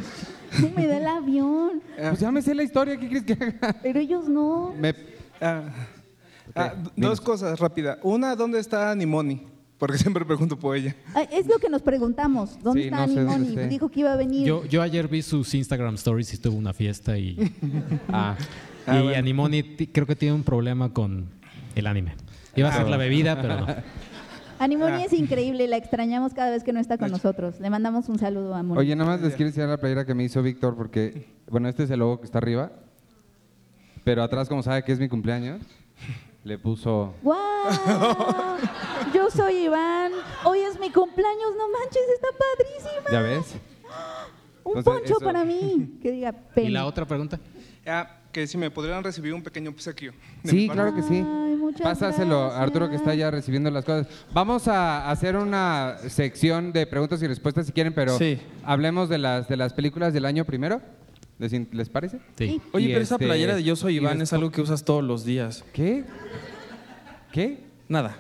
No 0.62 0.70
me 0.76 0.86
da 0.86 0.96
el 0.98 1.06
avión, 1.06 1.82
Pues 1.98 2.20
ya 2.20 2.30
me 2.30 2.40
sé 2.40 2.54
la 2.54 2.62
historia, 2.62 2.96
¿qué 2.96 3.08
crees 3.08 3.24
que 3.24 3.32
haga? 3.32 3.76
pero 3.82 3.98
ellos 4.00 4.28
no. 4.28 4.72
Me... 4.78 4.94
Ah, 5.40 5.64
ah, 6.54 6.74
dos 6.96 7.20
cosas 7.20 7.58
rápidas. 7.58 7.98
Una, 8.02 8.34
¿dónde 8.36 8.58
está 8.60 8.94
Nimoni? 8.94 9.42
Porque 9.76 9.98
siempre 9.98 10.24
pregunto 10.24 10.58
por 10.58 10.76
ella. 10.76 10.94
Es 11.30 11.46
lo 11.46 11.58
que 11.58 11.68
nos 11.68 11.82
preguntamos. 11.82 12.58
¿Dónde 12.62 12.82
Sí, 12.82 12.86
está 12.88 13.06
no 13.06 13.12
sé 13.12 13.14
dónde 13.20 13.34
Animoni? 13.34 13.54
esté. 13.56 13.68
Dijo 13.68 13.88
que 13.90 14.00
iba 14.00 14.12
a 14.12 14.16
venir. 14.16 14.46
Yo, 14.46 14.64
yo 14.64 14.80
ayer 14.82 15.08
vi 15.08 15.20
sus 15.20 15.52
Instagram 15.54 15.96
stories 15.96 16.32
y 16.32 16.38
tuvo 16.38 16.56
una 16.56 16.72
fiesta 16.72 17.18
y, 17.18 17.36
Ah, 18.08 18.36
Ah, 18.86 19.00
y 19.00 19.02
bueno. 19.02 19.18
Animoni 19.18 19.62
ti- 19.64 19.88
creo 19.88 20.06
que 20.06 20.14
tiene 20.14 20.34
un 20.34 20.44
problema 20.44 20.92
con 20.92 21.28
el 21.74 21.86
anime. 21.88 22.14
Iba 22.54 22.68
a 22.70 22.72
ser 22.72 22.88
la 22.88 22.96
bebida, 22.96 23.42
pero 23.42 23.60
no. 23.60 23.66
Animoni 24.58 25.02
Ah. 25.02 25.04
es 25.04 25.12
increíble, 25.12 25.66
la 25.68 25.76
extrañamos 25.76 26.32
cada 26.34 26.50
vez 26.50 26.64
que 26.64 26.72
no 26.72 26.80
está 26.80 26.96
con 26.98 27.10
nosotros. 27.10 27.60
Le 27.60 27.70
mandamos 27.70 28.08
un 28.08 28.18
saludo 28.18 28.54
a 28.54 28.62
Moni. 28.62 28.80
Oye, 28.80 28.96
nada 28.96 29.10
más 29.10 29.20
les 29.20 29.34
quiero 29.34 29.48
enseñar 29.48 29.68
la 29.68 29.76
playera 29.76 30.04
que 30.04 30.14
me 30.14 30.24
hizo 30.24 30.42
Víctor 30.42 30.76
porque, 30.76 31.28
bueno, 31.48 31.68
este 31.68 31.84
es 31.84 31.90
el 31.90 31.98
logo 32.00 32.20
que 32.20 32.26
está 32.26 32.38
arriba, 32.38 32.70
pero 34.04 34.22
atrás, 34.22 34.48
como 34.48 34.62
sabe 34.62 34.82
que 34.82 34.92
es 34.92 34.98
mi 35.00 35.08
cumpleaños, 35.08 35.60
le 36.44 36.58
puso... 36.58 37.14
¡Guau! 37.22 37.38
Yo 39.14 39.30
soy 39.30 39.64
Iván. 39.64 40.12
Hoy 40.44 40.60
es 40.60 40.78
mi 40.78 40.90
cumpleaños, 40.90 41.52
no 41.58 41.64
manches, 41.70 42.02
está 42.14 42.28
padrísima. 42.38 43.10
¿Ya 43.12 43.20
ves? 43.20 43.56
Un 44.64 44.78
Entonces, 44.78 44.84
poncho 45.02 45.16
eso- 45.18 45.24
para 45.24 45.44
mí. 45.44 45.98
Que 46.02 46.12
diga 46.12 46.34
¿Y 46.56 46.68
la 46.68 46.86
otra 46.86 47.04
pregunta? 47.04 47.38
Ah, 47.86 48.08
que 48.36 48.46
si 48.46 48.58
me 48.58 48.70
podrían 48.70 49.02
recibir 49.02 49.32
un 49.32 49.42
pequeño 49.42 49.70
obsequio. 49.70 50.12
de 50.42 50.50
Sí, 50.50 50.56
mi 50.56 50.68
claro 50.68 50.94
que 50.94 51.00
sí. 51.00 51.24
Ay, 51.26 51.56
Pásaselo 51.82 52.42
a 52.52 52.60
Arturo 52.62 52.90
que 52.90 52.96
está 52.96 53.06
gracias. 53.06 53.20
ya 53.20 53.30
recibiendo 53.30 53.70
las 53.70 53.82
cosas. 53.82 54.06
Vamos 54.34 54.68
a 54.68 55.10
hacer 55.10 55.36
una 55.36 55.96
sección 56.10 56.70
de 56.70 56.86
preguntas 56.86 57.22
y 57.22 57.26
respuestas 57.26 57.64
si 57.64 57.72
quieren, 57.72 57.94
pero 57.94 58.18
Sí. 58.18 58.38
hablemos 58.62 59.08
de 59.08 59.16
las, 59.16 59.48
de 59.48 59.56
las 59.56 59.72
películas 59.72 60.12
del 60.12 60.26
año 60.26 60.44
primero. 60.44 60.82
¿Les, 61.38 61.88
parece? 61.88 62.18
Sí. 62.36 62.60
Oye, 62.72 62.88
Y 62.90 62.92
pero 62.92 63.00
esa 63.02 63.14
este, 63.14 63.24
playera 63.24 63.56
de 63.56 63.62
Yo 63.62 63.74
Soy 63.74 63.96
Iván 63.96 64.20
es 64.20 64.34
algo 64.34 64.50
que 64.50 64.60
usas 64.60 64.84
todos 64.84 65.02
los 65.02 65.24
días. 65.24 65.64
¿Qué? 65.72 66.04
¿Qué? 67.32 67.64
Nada. 67.88 68.18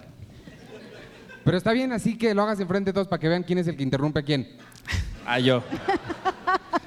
Pero 1.44 1.58
está 1.58 1.72
bien 1.72 1.92
así 1.92 2.16
que 2.16 2.34
lo 2.34 2.40
hagas 2.42 2.58
enfrente 2.58 2.88
de 2.88 2.94
todos 2.94 3.06
para 3.08 3.20
que 3.20 3.28
vean 3.28 3.42
quién 3.42 3.58
es 3.58 3.68
el 3.68 3.76
que 3.76 3.82
interrumpe 3.82 4.20
a 4.20 4.22
quién. 4.22 4.48
Ah, 5.26 5.40
yo. 5.40 5.62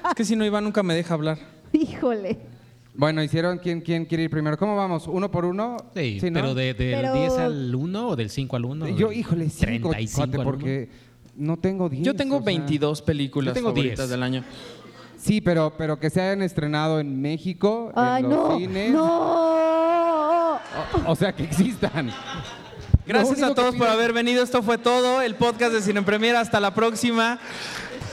es 0.08 0.14
que 0.16 0.24
si 0.24 0.34
no, 0.34 0.44
Iván 0.44 0.64
nunca 0.64 0.82
me 0.82 0.94
deja 0.94 1.14
hablar. 1.14 1.38
Híjole. 1.72 2.49
Bueno, 3.00 3.22
hicieron 3.22 3.56
quién, 3.56 3.80
quién 3.80 4.04
quiere 4.04 4.24
ir 4.24 4.30
primero. 4.30 4.58
¿Cómo 4.58 4.76
vamos? 4.76 5.06
¿Uno 5.06 5.30
por 5.30 5.46
uno? 5.46 5.78
Sí, 5.94 6.18
¿no? 6.22 6.32
pero 6.34 6.54
de, 6.54 6.74
del 6.74 7.00
Pero- 7.00 7.14
10 7.14 7.32
al 7.38 7.74
1 7.74 8.08
o 8.08 8.14
del 8.14 8.28
5 8.28 8.56
al 8.56 8.64
1. 8.66 8.88
Yo, 8.90 9.10
híjole, 9.10 9.48
cinco, 9.48 9.88
35 9.88 10.16
cuate, 10.18 10.36
al 10.36 10.44
porque 10.44 10.88
no 11.34 11.56
tengo 11.56 11.88
10. 11.88 12.04
Yo 12.04 12.14
tengo 12.14 12.36
o 12.36 12.38
sea. 12.40 12.44
22 12.44 13.00
películas 13.00 13.54
tengo 13.54 13.70
favoritas 13.70 14.00
10. 14.00 14.10
del 14.10 14.22
año. 14.22 14.44
Sí, 15.16 15.40
pero, 15.40 15.72
pero 15.78 15.98
que 15.98 16.10
se 16.10 16.20
hayan 16.20 16.42
estrenado 16.42 17.00
en 17.00 17.22
México, 17.22 17.90
Ay, 17.94 18.22
en 18.22 18.28
los 18.28 18.48
no. 18.50 18.58
cines. 18.58 18.92
No. 18.92 20.56
O, 20.56 20.60
o 21.06 21.16
sea, 21.16 21.34
que 21.34 21.44
existan. 21.44 22.10
Gracias 23.06 23.42
a 23.42 23.54
todos 23.54 23.72
que 23.72 23.78
por 23.78 23.88
haber 23.88 24.12
venido. 24.12 24.42
Esto 24.42 24.62
fue 24.62 24.76
todo. 24.76 25.22
El 25.22 25.36
podcast 25.36 25.72
de 25.72 25.80
Cine 25.80 26.02
Premier. 26.02 26.36
Hasta 26.36 26.60
la 26.60 26.74
próxima. 26.74 27.38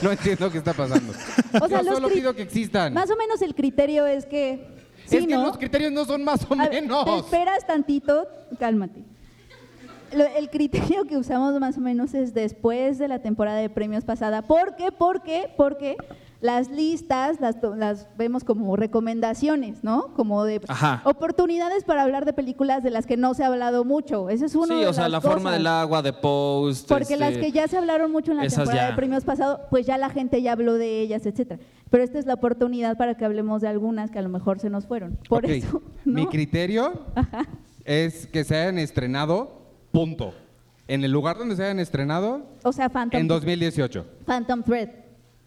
No 0.00 0.12
entiendo 0.12 0.50
qué 0.50 0.56
está 0.56 0.72
pasando. 0.72 1.12
O 1.60 1.68
sea, 1.68 1.80
Yo 1.82 1.90
los 1.90 1.94
solo 1.96 2.08
pido 2.08 2.34
que 2.34 2.40
existan. 2.40 2.94
Más 2.94 3.10
o 3.10 3.16
menos 3.16 3.42
el 3.42 3.54
criterio 3.54 4.06
es 4.06 4.24
que. 4.24 4.77
Es 5.16 5.26
que 5.26 5.34
¿no? 5.34 5.42
los 5.46 5.56
criterios 5.58 5.92
no 5.92 6.04
son 6.04 6.24
más 6.24 6.44
o 6.50 6.54
A 6.54 6.68
ver, 6.68 6.82
menos. 6.82 7.04
te 7.04 7.16
esperas 7.18 7.66
tantito, 7.66 8.26
cálmate. 8.58 9.02
Lo- 10.12 10.26
el 10.26 10.48
criterio 10.50 11.04
que 11.04 11.16
usamos 11.16 11.58
más 11.60 11.76
o 11.76 11.80
menos 11.80 12.14
es 12.14 12.32
después 12.34 12.98
de 12.98 13.08
la 13.08 13.18
temporada 13.18 13.58
de 13.58 13.68
premios 13.70 14.04
pasada. 14.04 14.42
¿Por 14.42 14.74
qué? 14.76 14.90
¿Por 14.90 15.22
qué? 15.22 15.50
Porque 15.56 15.96
las 16.40 16.70
listas 16.70 17.40
las, 17.40 17.56
las 17.76 18.06
vemos 18.16 18.44
como 18.44 18.76
recomendaciones, 18.76 19.82
¿no? 19.82 20.14
Como 20.14 20.44
de 20.44 20.60
Ajá. 20.68 21.02
oportunidades 21.04 21.82
para 21.84 22.02
hablar 22.04 22.24
de 22.24 22.32
películas 22.32 22.82
de 22.84 22.90
las 22.90 23.06
que 23.06 23.16
no 23.16 23.34
se 23.34 23.42
ha 23.42 23.48
hablado 23.48 23.84
mucho. 23.84 24.30
Ese 24.30 24.46
es 24.46 24.54
uno 24.54 24.66
Sí, 24.66 24.80
de 24.80 24.86
o 24.86 24.92
sea, 24.92 25.08
la 25.08 25.20
forma 25.20 25.52
del 25.52 25.66
agua, 25.66 26.00
de 26.02 26.12
post. 26.12 26.88
Porque 26.88 27.16
las 27.16 27.32
este, 27.32 27.40
que 27.46 27.52
ya 27.52 27.66
se 27.66 27.76
hablaron 27.76 28.12
mucho 28.12 28.30
en 28.30 28.38
la 28.38 28.46
temporada 28.46 28.74
ya. 28.74 28.90
de 28.90 28.96
premios 28.96 29.24
pasado, 29.24 29.62
pues 29.70 29.84
ya 29.86 29.98
la 29.98 30.10
gente 30.10 30.40
ya 30.40 30.52
habló 30.52 30.74
de 30.74 31.00
ellas, 31.00 31.26
etcétera. 31.26 31.60
Pero 31.90 32.04
esta 32.04 32.18
es 32.18 32.26
la 32.26 32.34
oportunidad 32.34 32.96
para 32.96 33.16
que 33.16 33.24
hablemos 33.24 33.62
de 33.62 33.68
algunas 33.68 34.10
que 34.10 34.18
a 34.18 34.22
lo 34.22 34.28
mejor 34.28 34.60
se 34.60 34.70
nos 34.70 34.86
fueron. 34.86 35.18
Por 35.28 35.44
eso, 35.46 35.82
¿no? 36.04 36.14
Mi 36.14 36.26
criterio 36.28 36.92
es 37.84 38.26
que 38.28 38.44
se 38.44 38.56
hayan 38.56 38.78
estrenado, 38.78 39.62
punto. 39.90 40.34
En 40.86 41.02
el 41.04 41.10
lugar 41.10 41.36
donde 41.36 41.56
se 41.56 41.64
hayan 41.64 41.80
estrenado, 41.80 42.42
O 42.62 42.72
sea, 42.72 42.88
Phantom, 42.88 43.20
en 43.20 43.28
2018. 43.28 44.06
Phantom 44.24 44.62
Thread. 44.62 44.88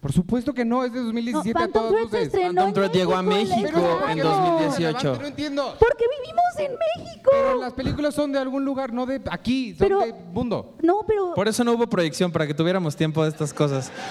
Por 0.02 0.12
supuesto 0.12 0.52
que 0.54 0.66
no, 0.66 0.84
es 0.84 0.92
de 0.92 1.00
2017 1.00 1.54
No, 1.60 1.64
a 1.64 1.68
todas 1.68 1.90
Thread 1.92 2.04
luces. 2.06 2.22
estrenó 2.24 2.48
Phantom 2.64 2.74
Thread 2.74 2.92
llegó 2.92 3.16
a 3.16 3.22
México 3.22 4.00
en 4.04 4.10
año. 4.10 4.24
2018. 4.26 5.18
No 5.22 5.28
entiendo. 5.28 5.76
Porque 5.80 6.06
vivimos 6.20 6.44
en 6.58 6.72
México. 7.06 7.30
Pero 7.32 7.60
las 7.60 7.74
películas 7.74 8.16
son 8.16 8.32
de 8.32 8.40
algún 8.40 8.66
lugar, 8.66 8.92
no 8.92 9.06
de 9.06 9.22
aquí, 9.30 9.76
son 9.76 9.78
Pero- 9.88 10.00
de 10.00 10.12
mundo. 10.34 10.76
No, 10.82 11.02
pero 11.06 11.34
Por 11.36 11.48
eso 11.48 11.64
no 11.64 11.74
hubo 11.74 11.88
proyección, 11.88 12.32
para 12.32 12.48
que 12.48 12.54
tuviéramos 12.56 12.96
tiempo 12.96 13.24
de 13.24 13.30
estas 13.30 13.54
cosas. 13.54 13.92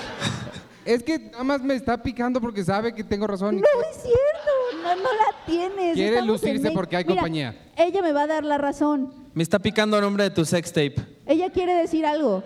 Es 0.82 1.02
que 1.02 1.18
nada 1.18 1.44
más 1.44 1.62
me 1.62 1.74
está 1.74 2.02
picando 2.02 2.40
porque 2.40 2.64
sabe 2.64 2.94
que 2.94 3.04
tengo 3.04 3.26
razón. 3.26 3.56
no 3.56 3.62
es 3.90 3.96
cierto, 4.02 4.82
no, 4.82 4.96
no 4.96 5.02
la 5.12 5.44
tienes. 5.44 5.94
Quiere 5.94 6.14
Estamos 6.16 6.40
lucirse 6.40 6.70
porque 6.70 6.96
hay 6.96 7.04
Mira, 7.04 7.16
compañía. 7.16 7.70
Ella 7.76 8.00
me 8.00 8.12
va 8.12 8.22
a 8.22 8.26
dar 8.26 8.44
la 8.44 8.56
razón. 8.56 9.12
Me 9.34 9.42
está 9.42 9.58
picando 9.58 9.98
a 9.98 10.00
nombre 10.00 10.24
de 10.24 10.30
tu 10.30 10.42
sex 10.44 10.72
tape. 10.72 10.96
Ella 11.26 11.50
quiere 11.50 11.74
decir 11.74 12.06
algo. 12.06 12.42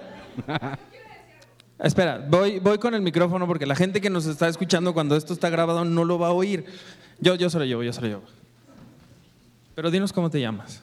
Espera, 1.79 2.25
voy, 2.29 2.61
voy 2.61 2.79
con 2.79 2.95
el 2.95 3.03
micrófono 3.03 3.47
porque 3.47 3.67
la 3.67 3.75
gente 3.75 4.01
que 4.01 4.09
nos 4.11 4.27
está 4.27 4.49
escuchando 4.49 4.95
cuando 4.95 5.17
esto 5.17 5.33
está 5.33 5.51
grabado 5.51 5.85
no 5.85 6.05
lo 6.05 6.19
va 6.19 6.29
a 6.29 6.33
oír. 6.33 6.65
Yo, 7.21 7.35
yo 7.35 7.51
se 7.51 7.59
lo 7.59 7.65
llevo, 7.65 7.83
yo 7.83 7.93
se 7.93 8.01
lo 8.01 8.07
llevo. 8.07 8.23
Pero 9.75 9.91
dinos 9.91 10.13
cómo 10.13 10.31
te 10.31 10.41
llamas. 10.41 10.81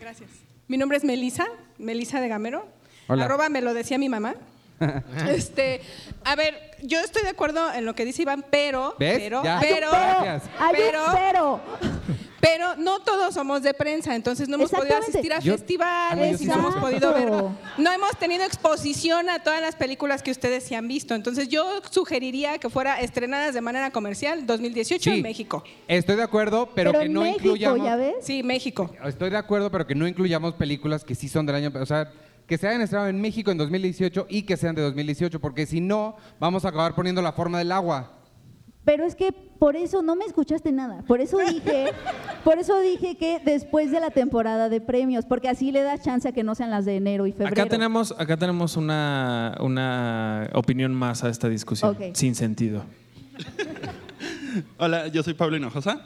Gracias. 0.00 0.30
Mi 0.66 0.78
nombre 0.78 0.96
es 0.96 1.04
Melisa, 1.04 1.46
Melisa 1.78 2.20
de 2.20 2.28
Gamero. 2.28 2.66
Hola. 3.06 3.26
Arroba 3.26 3.48
me 3.50 3.60
lo 3.60 3.74
decía 3.74 3.98
mi 3.98 4.08
mamá. 4.08 4.34
este, 5.28 5.82
a 6.24 6.34
ver, 6.34 6.58
yo 6.82 6.98
estoy 7.00 7.22
de 7.22 7.28
acuerdo 7.28 7.72
en 7.72 7.84
lo 7.84 7.94
que 7.94 8.04
dice 8.04 8.22
Iván, 8.22 8.44
pero, 8.50 8.96
¿Ves? 8.98 9.18
pero, 9.18 9.44
Ya. 9.44 9.60
pero. 9.60 9.90
Hay 9.92 10.74
pero, 10.74 11.04
pero. 11.14 11.60
pero 12.42 12.74
no 12.76 12.98
todos 12.98 13.34
somos 13.34 13.62
de 13.62 13.72
prensa, 13.72 14.16
entonces 14.16 14.48
no 14.48 14.56
hemos 14.56 14.70
podido 14.72 14.96
asistir 14.96 15.32
a 15.32 15.38
Yo- 15.38 15.52
festivales 15.56 16.30
Ah, 16.32 16.34
y 16.34 16.38
sí 16.38 16.46
no 16.46 16.54
hemos 16.54 16.74
podido 16.74 17.14
ver, 17.14 17.30
no 17.30 17.92
hemos 17.92 18.18
tenido 18.18 18.42
exposición 18.44 19.28
a 19.30 19.44
todas 19.44 19.60
las 19.60 19.76
películas 19.76 20.24
que 20.24 20.32
ustedes 20.32 20.64
sí 20.64 20.74
han 20.74 20.88
visto. 20.88 21.14
Entonces 21.14 21.48
yo 21.48 21.80
sugeriría 21.90 22.58
que 22.58 22.68
fuera 22.68 23.00
estrenadas 23.00 23.54
de 23.54 23.60
manera 23.60 23.92
comercial 23.92 24.44
2018 24.44 25.10
Sí, 25.10 25.16
en 25.18 25.22
México. 25.22 25.62
Estoy 25.86 26.16
de 26.16 26.24
acuerdo, 26.24 26.68
pero, 26.74 26.90
que 26.90 27.02
en 27.02 27.12
no 27.12 27.20
México, 27.20 27.44
incluyamos. 27.44 27.86
¿ya 27.86 27.94
ves? 27.94 28.14
Sí, 28.22 28.42
México. 28.42 28.90
Estoy 29.04 29.30
de 29.30 29.36
acuerdo, 29.36 29.70
pero 29.70 29.86
que 29.86 29.94
no 29.94 30.08
incluyamos 30.08 30.54
películas 30.54 31.04
que 31.04 31.14
sí 31.14 31.28
son 31.28 31.46
del 31.46 31.54
año, 31.54 31.70
o 31.80 31.86
sea, 31.86 32.10
que 32.48 32.58
se 32.58 32.66
hayan 32.66 32.80
estrenado 32.80 33.08
en 33.08 33.20
México 33.20 33.52
en 33.52 33.58
2018 33.58 34.26
y 34.28 34.42
que 34.42 34.56
sean 34.56 34.74
de 34.74 34.82
2018, 34.82 35.38
porque 35.40 35.64
si 35.64 35.80
no, 35.80 36.16
vamos 36.40 36.64
a 36.64 36.70
acabar 36.70 36.96
poniendo 36.96 37.22
la 37.22 37.32
forma 37.32 37.58
del 37.58 37.70
agua. 37.70 38.18
Pero 38.84 39.04
es 39.04 39.14
que 39.14 39.32
por 39.32 39.76
eso 39.76 40.02
no 40.02 40.16
me 40.16 40.24
escuchaste 40.24 40.72
nada. 40.72 41.02
Por 41.06 41.20
eso 41.20 41.38
dije, 41.38 41.92
por 42.44 42.58
eso 42.58 42.80
dije 42.80 43.16
que 43.16 43.40
después 43.44 43.92
de 43.92 44.00
la 44.00 44.10
temporada 44.10 44.68
de 44.68 44.80
premios, 44.80 45.24
porque 45.24 45.48
así 45.48 45.70
le 45.70 45.82
das 45.82 46.02
chance 46.02 46.28
a 46.28 46.32
que 46.32 46.42
no 46.42 46.54
sean 46.54 46.70
las 46.70 46.84
de 46.84 46.96
enero 46.96 47.26
y 47.26 47.32
febrero. 47.32 47.62
Acá 47.62 47.66
tenemos, 47.70 48.12
acá 48.18 48.36
tenemos 48.36 48.76
una, 48.76 49.56
una 49.60 50.50
opinión 50.54 50.92
más 50.94 51.22
a 51.22 51.28
esta 51.28 51.48
discusión, 51.48 51.96
sin 52.14 52.34
sentido. 52.34 52.84
Hola, 54.78 55.06
yo 55.08 55.22
soy 55.22 55.34
Pablo 55.34 55.56
Hinojosa. 55.56 56.04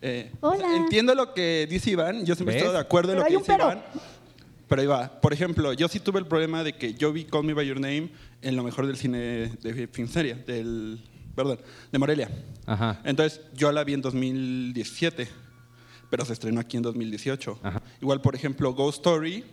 Eh, 0.00 0.32
Hola. 0.40 0.56
o 0.56 0.58
sea, 0.58 0.76
entiendo 0.76 1.14
lo 1.14 1.34
que 1.34 1.66
dice 1.68 1.90
Iván, 1.90 2.24
yo 2.24 2.34
siempre 2.34 2.58
he 2.58 2.68
de 2.68 2.78
acuerdo 2.78 3.12
en 3.12 3.18
lo 3.18 3.24
que 3.24 3.36
dice 3.36 3.44
pero. 3.46 3.64
Iván. 3.64 3.82
Pero 4.66 4.82
ahí 4.82 4.86
va. 4.86 5.20
Por 5.20 5.32
ejemplo, 5.32 5.72
yo 5.72 5.88
sí 5.88 5.98
tuve 5.98 6.20
el 6.20 6.26
problema 6.26 6.62
de 6.62 6.74
que 6.74 6.94
yo 6.94 7.12
vi 7.12 7.24
Call 7.24 7.44
Me 7.44 7.54
By 7.54 7.66
Your 7.66 7.80
Name 7.80 8.10
en 8.42 8.56
lo 8.56 8.62
mejor 8.62 8.86
del 8.86 8.96
cine 8.96 9.18
de 9.18 9.88
Finseria, 9.90 10.36
del, 10.46 11.00
perdón, 11.38 11.60
de 11.92 11.98
Morelia. 11.98 12.28
Ajá. 12.66 13.00
Entonces, 13.04 13.40
yo 13.54 13.70
la 13.70 13.84
vi 13.84 13.94
en 13.94 14.02
2017, 14.02 15.28
pero 16.10 16.24
se 16.24 16.32
estrenó 16.32 16.60
aquí 16.60 16.76
en 16.76 16.82
2018. 16.82 17.60
Ajá. 17.62 17.80
Igual, 18.02 18.20
por 18.20 18.34
ejemplo, 18.34 18.74
Ghost 18.74 18.98
Story, 18.98 19.44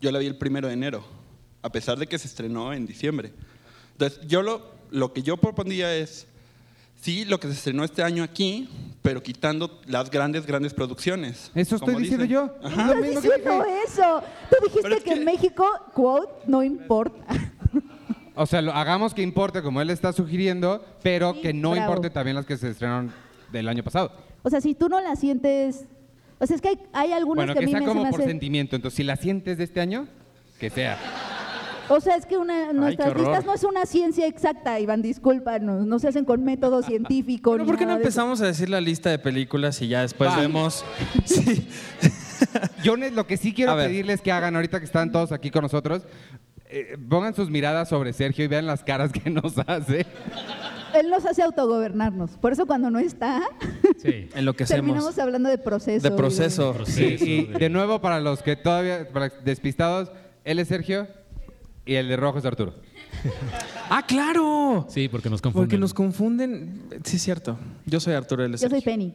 yo 0.00 0.10
la 0.10 0.18
vi 0.18 0.26
el 0.26 0.36
primero 0.36 0.66
de 0.66 0.74
enero, 0.74 1.04
a 1.62 1.70
pesar 1.70 1.96
de 1.96 2.08
que 2.08 2.18
se 2.18 2.26
estrenó 2.26 2.72
en 2.72 2.86
diciembre. 2.86 3.32
Entonces, 3.92 4.18
yo 4.26 4.42
lo, 4.42 4.62
lo 4.90 5.12
que 5.12 5.22
yo 5.22 5.36
propondría 5.36 5.94
es, 5.94 6.26
sí, 7.00 7.24
lo 7.24 7.38
que 7.38 7.46
se 7.46 7.54
estrenó 7.54 7.84
este 7.84 8.02
año 8.02 8.24
aquí, 8.24 8.68
pero 9.00 9.22
quitando 9.22 9.80
las 9.86 10.10
grandes, 10.10 10.44
grandes 10.44 10.74
producciones. 10.74 11.52
Eso 11.54 11.76
estoy 11.76 11.94
diciendo 11.94 12.24
dicen. 12.24 12.28
yo. 12.28 12.54
Ajá. 12.64 12.94
Mismo 12.96 13.00
que 13.02 13.08
diciendo 13.10 13.62
dije. 13.64 13.82
eso. 13.86 14.22
Tú 14.50 14.56
dijiste 14.64 14.94
es 14.96 15.02
que, 15.04 15.12
en 15.12 15.18
que- 15.20 15.24
México, 15.24 15.64
quote, 15.94 16.32
no 16.48 16.64
importa. 16.64 17.47
O 18.38 18.46
sea, 18.46 18.62
lo, 18.62 18.72
hagamos 18.72 19.14
que 19.14 19.22
importe 19.22 19.62
como 19.62 19.80
él 19.80 19.90
está 19.90 20.12
sugiriendo, 20.12 20.84
pero 21.02 21.34
Sí, 21.34 21.40
que 21.42 21.52
no 21.52 21.70
bravo. 21.72 21.86
importe 21.86 22.10
también 22.10 22.36
las 22.36 22.46
que 22.46 22.56
se 22.56 22.70
estrenaron 22.70 23.12
del 23.50 23.68
año 23.68 23.82
pasado. 23.82 24.12
O 24.42 24.50
sea, 24.50 24.60
si 24.60 24.74
tú 24.74 24.88
no 24.88 25.00
la 25.00 25.16
sientes... 25.16 25.86
O 26.38 26.46
sea, 26.46 26.54
es 26.54 26.62
que 26.62 26.68
hay, 26.68 26.78
hay 26.92 27.12
algunas 27.12 27.46
Bueno, 27.46 27.54
que, 27.54 27.58
que 27.58 27.64
a 27.64 27.66
mí 27.66 27.72
sea 27.72 27.80
me, 27.80 27.86
se 27.86 27.88
como 27.88 28.04
me 28.04 28.10
por 28.10 28.22
sentimiento. 28.22 28.76
Entonces, 28.76 28.96
si 28.96 29.02
la 29.02 29.16
sientes 29.16 29.58
de 29.58 29.64
este 29.64 29.80
año, 29.80 30.06
que 30.60 30.70
sea. 30.70 30.96
O 31.88 32.00
sea, 32.00 32.16
es 32.16 32.26
que 32.26 32.36
una, 32.36 32.72
nuestras 32.72 33.16
listas 33.16 33.44
no 33.44 33.54
es 33.54 33.64
una 33.64 33.86
ciencia 33.86 34.26
exacta, 34.26 34.78
Iván, 34.78 35.02
discúlpanos. 35.02 35.86
No 35.86 35.98
se 35.98 36.08
hacen 36.08 36.24
con 36.24 36.44
método 36.44 36.82
científico. 36.84 37.50
Bueno, 37.50 37.64
ni 37.64 37.70
¿por 37.70 37.78
qué 37.78 37.86
no 37.86 37.92
eso. 37.92 38.00
empezamos 38.00 38.40
a 38.40 38.46
decir 38.46 38.68
la 38.68 38.80
lista 38.80 39.10
de 39.10 39.18
películas 39.18 39.82
y 39.82 39.88
ya 39.88 40.02
después 40.02 40.34
vemos? 40.36 40.84
Sí. 41.24 41.66
Yo 42.84 42.96
lo 42.96 43.26
que 43.26 43.36
sí 43.36 43.52
quiero 43.52 43.76
pedirles 43.76 44.20
que 44.20 44.30
hagan 44.30 44.54
ahorita 44.54 44.78
que 44.78 44.84
están 44.84 45.10
todos 45.10 45.32
aquí 45.32 45.50
con 45.50 45.62
nosotros, 45.62 46.04
eh, 46.70 46.96
pongan 47.08 47.34
sus 47.34 47.50
miradas 47.50 47.88
sobre 47.88 48.12
Sergio 48.12 48.44
y 48.44 48.48
vean 48.48 48.66
las 48.66 48.82
caras 48.84 49.12
que 49.12 49.30
nos 49.30 49.54
hace. 49.66 50.06
Él 50.94 51.10
nos 51.10 51.24
hace 51.26 51.42
autogobernarnos. 51.42 52.32
Por 52.38 52.52
eso 52.52 52.66
cuando 52.66 52.90
no 52.90 52.98
está, 52.98 53.42
Sí. 54.02 54.28
Enloquecemos. 54.34 54.84
terminamos 54.84 55.18
hablando 55.18 55.48
de 55.48 55.58
proceso. 55.58 56.08
De 56.08 56.16
proceso. 56.16 56.70
Y, 56.70 56.74
Proceso 56.76 57.24
y 57.24 57.44
de- 57.46 57.58
de 57.58 57.68
nuevo, 57.68 58.00
para 58.00 58.20
los 58.20 58.42
que 58.42 58.56
todavía, 58.56 59.08
para 59.12 59.28
despistados, 59.44 60.10
él 60.44 60.58
es 60.58 60.68
Sergio 60.68 61.06
y 61.84 61.94
el 61.94 62.08
de 62.08 62.16
rojo 62.16 62.38
es 62.38 62.44
Arturo. 62.44 62.74
¡Ah, 63.90 64.02
claro! 64.06 64.86
Sí, 64.88 65.08
porque 65.08 65.28
nos 65.30 65.42
confunden. 65.42 65.66
Porque 65.68 65.78
nos 65.78 65.92
confunden. 65.94 66.82
Sí, 67.04 67.16
es 67.16 67.22
cierto. 67.22 67.58
Yo 67.86 68.00
soy 68.00 68.14
Arturo 68.14 68.44
L. 68.44 68.56
Yo 68.56 68.68
soy 68.68 68.80
Penny. 68.80 69.14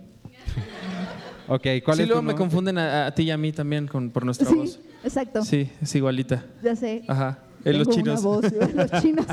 Ok, 1.55 1.67
¿cuál 1.85 1.97
Sí, 1.97 2.03
es 2.03 2.07
luego 2.07 2.21
tu 2.21 2.27
me 2.27 2.35
confunden 2.35 2.77
a, 2.77 3.05
a 3.07 3.13
ti 3.13 3.23
y 3.23 3.31
a 3.31 3.37
mí 3.37 3.51
también 3.51 3.87
con, 3.87 4.09
por 4.09 4.25
nuestra 4.25 4.47
Sí, 4.49 4.55
voz. 4.55 4.79
exacto. 5.03 5.43
Sí, 5.43 5.69
es 5.81 5.95
igualita. 5.95 6.45
Ya 6.63 6.75
sé. 6.75 7.03
Ajá. 7.07 7.39
En 7.65 7.77
los 7.77 7.87
Tengo 7.87 8.01
chinos. 8.01 8.21
Una 8.21 8.29
voz, 8.29 8.45
los 8.91 9.01
chinos. 9.01 9.25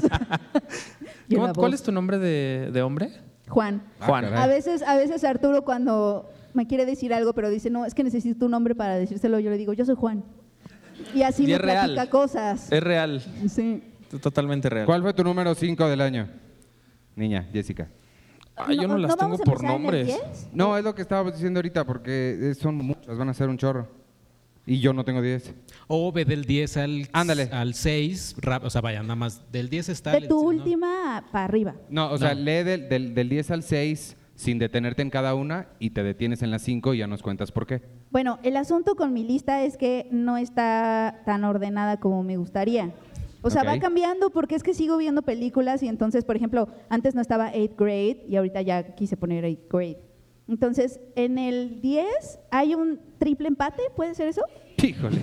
Y 1.29 1.35
¿Cómo- 1.35 1.45
una 1.47 1.55
¿Cuál 1.55 1.71
voz. 1.71 1.81
es 1.81 1.83
tu 1.83 1.93
nombre 1.93 2.19
de, 2.19 2.71
de 2.73 2.83
hombre? 2.83 3.11
Juan. 3.49 3.83
Ah, 4.01 4.07
Juan. 4.07 4.25
caray. 4.25 4.39
A 4.43 4.47
veces, 4.47 4.83
a 4.83 4.97
veces 4.97 5.25
Arturo 5.25 5.63
cuando 5.65 6.31
me 6.55 6.67
quiere 6.67 6.85
decir 6.87 7.15
algo, 7.15 7.33
pero 7.33 7.49
dice, 7.49 7.71
no, 7.71 7.87
es 7.87 7.95
que 7.95 8.05
necesito 8.05 8.45
un 8.45 8.51
nombre 8.51 8.75
para 8.75 8.97
decírselo, 8.97 9.39
yo 9.41 9.51
le 9.51 9.57
digo, 9.57 9.73
yo 9.73 9.85
soy 9.85 9.95
Juan. 9.97 10.23
Y 11.15 11.23
así 11.23 11.45
Y 11.45 11.47
me 11.49 11.59
real. 11.59 11.87
platica 11.95 12.11
cosas. 12.11 12.71
Es 12.71 12.83
real. 12.83 13.23
Sí. 13.49 13.83
Totalmente 14.21 14.69
real. 14.69 14.87
¿Cuál 14.87 15.03
fue 15.03 15.15
tu 15.15 15.25
número 15.25 15.55
5 15.55 15.89
del 15.89 16.01
año? 16.03 16.29
Niña, 17.17 17.49
Jessica. 17.53 17.89
Ay, 18.57 18.77
yo 18.77 18.89
no 18.89 18.99
las 18.99 19.17
tengo 19.17 19.23
vamos 19.37 19.41
a 19.41 19.45
por 19.45 19.61
el 19.61 19.67
nombres. 19.67 20.07
10? 20.07 20.49
No, 20.53 20.77
es 20.77 20.85
lo 20.85 20.95
que 20.95 21.03
estábamos 21.03 21.33
diciendo 21.35 21.59
ahorita, 21.59 21.85
porque 21.85 22.53
son 22.59 22.77
muchas, 22.77 23.17
van 23.17 23.29
a 23.29 23.35
ser 23.35 23.49
un 23.49 23.57
chorro. 23.57 23.89
Y 24.67 24.79
yo 24.81 24.93
no 24.93 25.05
tengo 25.05 25.23
10. 25.23 25.55
O 25.89 26.13
ve 26.13 26.25
del 26.25 26.45
10 26.45 26.77
al, 26.77 27.09
Ándale. 27.13 27.49
al 27.51 27.75
6. 27.75 28.37
rap- 28.41 28.65
O 28.65 28.71
sea, 28.71 28.81
vaya, 28.83 29.03
nada 29.03 29.17
más 29.17 29.51
del 29.51 29.71
10 29.71 29.89
está... 29.89 30.13
De 30.13 30.19
el- 30.19 30.29
tu 30.29 30.43
¿no? 30.43 30.49
última 30.49 31.25
para 31.33 31.45
arriba. 31.47 31.75
No, 31.89 32.11
o 32.13 32.19
sea, 32.19 32.35
No. 32.35 32.41
lee 32.43 32.63
del, 32.63 32.89
del, 32.89 33.15
del 33.15 33.29
10 33.31 33.51
al 33.51 33.63
6 33.63 34.17
sin 34.37 34.59
detenerte 34.59 35.03
en 35.03 35.11
cada 35.11 35.35
una 35.35 35.69
y 35.79 35.91
te 35.91 36.03
detienes 36.03 36.43
en 36.43 36.51
las 36.51 36.63
5 36.63 36.95
y 36.95 36.99
ya 36.99 37.07
nos 37.07 37.23
cuentas 37.23 37.51
por 37.53 37.67
qué. 37.67 37.83
Bueno, 38.11 38.39
el 38.43 38.57
asunto 38.57 38.95
con 38.95 39.13
mi 39.13 39.25
lista 39.25 39.63
es 39.65 39.77
que 39.77 40.07
no 40.13 40.37
está 40.37 41.23
tan 41.25 41.45
ordenada 41.45 41.99
como 41.99 42.23
me 42.23 42.37
gustaría. 42.37 42.91
O 43.43 43.51
sea, 43.51 43.63
va 43.65 43.79
cambiando 43.79 44.31
porque 44.31 44.55
es 44.55 44.63
que 44.63 44.75
sigo 44.75 44.97
viendo 44.99 45.23
películas 45.23 45.83
y 45.83 45.89
entonces, 45.89 46.25
por 46.25 46.37
ejemplo, 46.37 46.69
antes 46.89 47.15
no 47.15 47.21
estaba 47.23 47.53
8th 47.53 47.75
grade 47.77 48.25
y 48.29 48.37
ahorita 48.37 48.61
ya 48.63 48.95
quise 48.95 49.17
poner 49.17 49.45
8th 49.45 49.69
grade. 49.71 49.99
Entonces, 50.49 51.01
en 51.17 51.39
el 51.39 51.81
10 51.81 52.05
hay 52.51 52.75
un 52.75 53.01
triple 53.19 53.49
empate, 53.49 53.83
¿puede 53.97 54.15
ser 54.15 54.29
eso? 54.29 54.43
Híjole. 54.83 55.21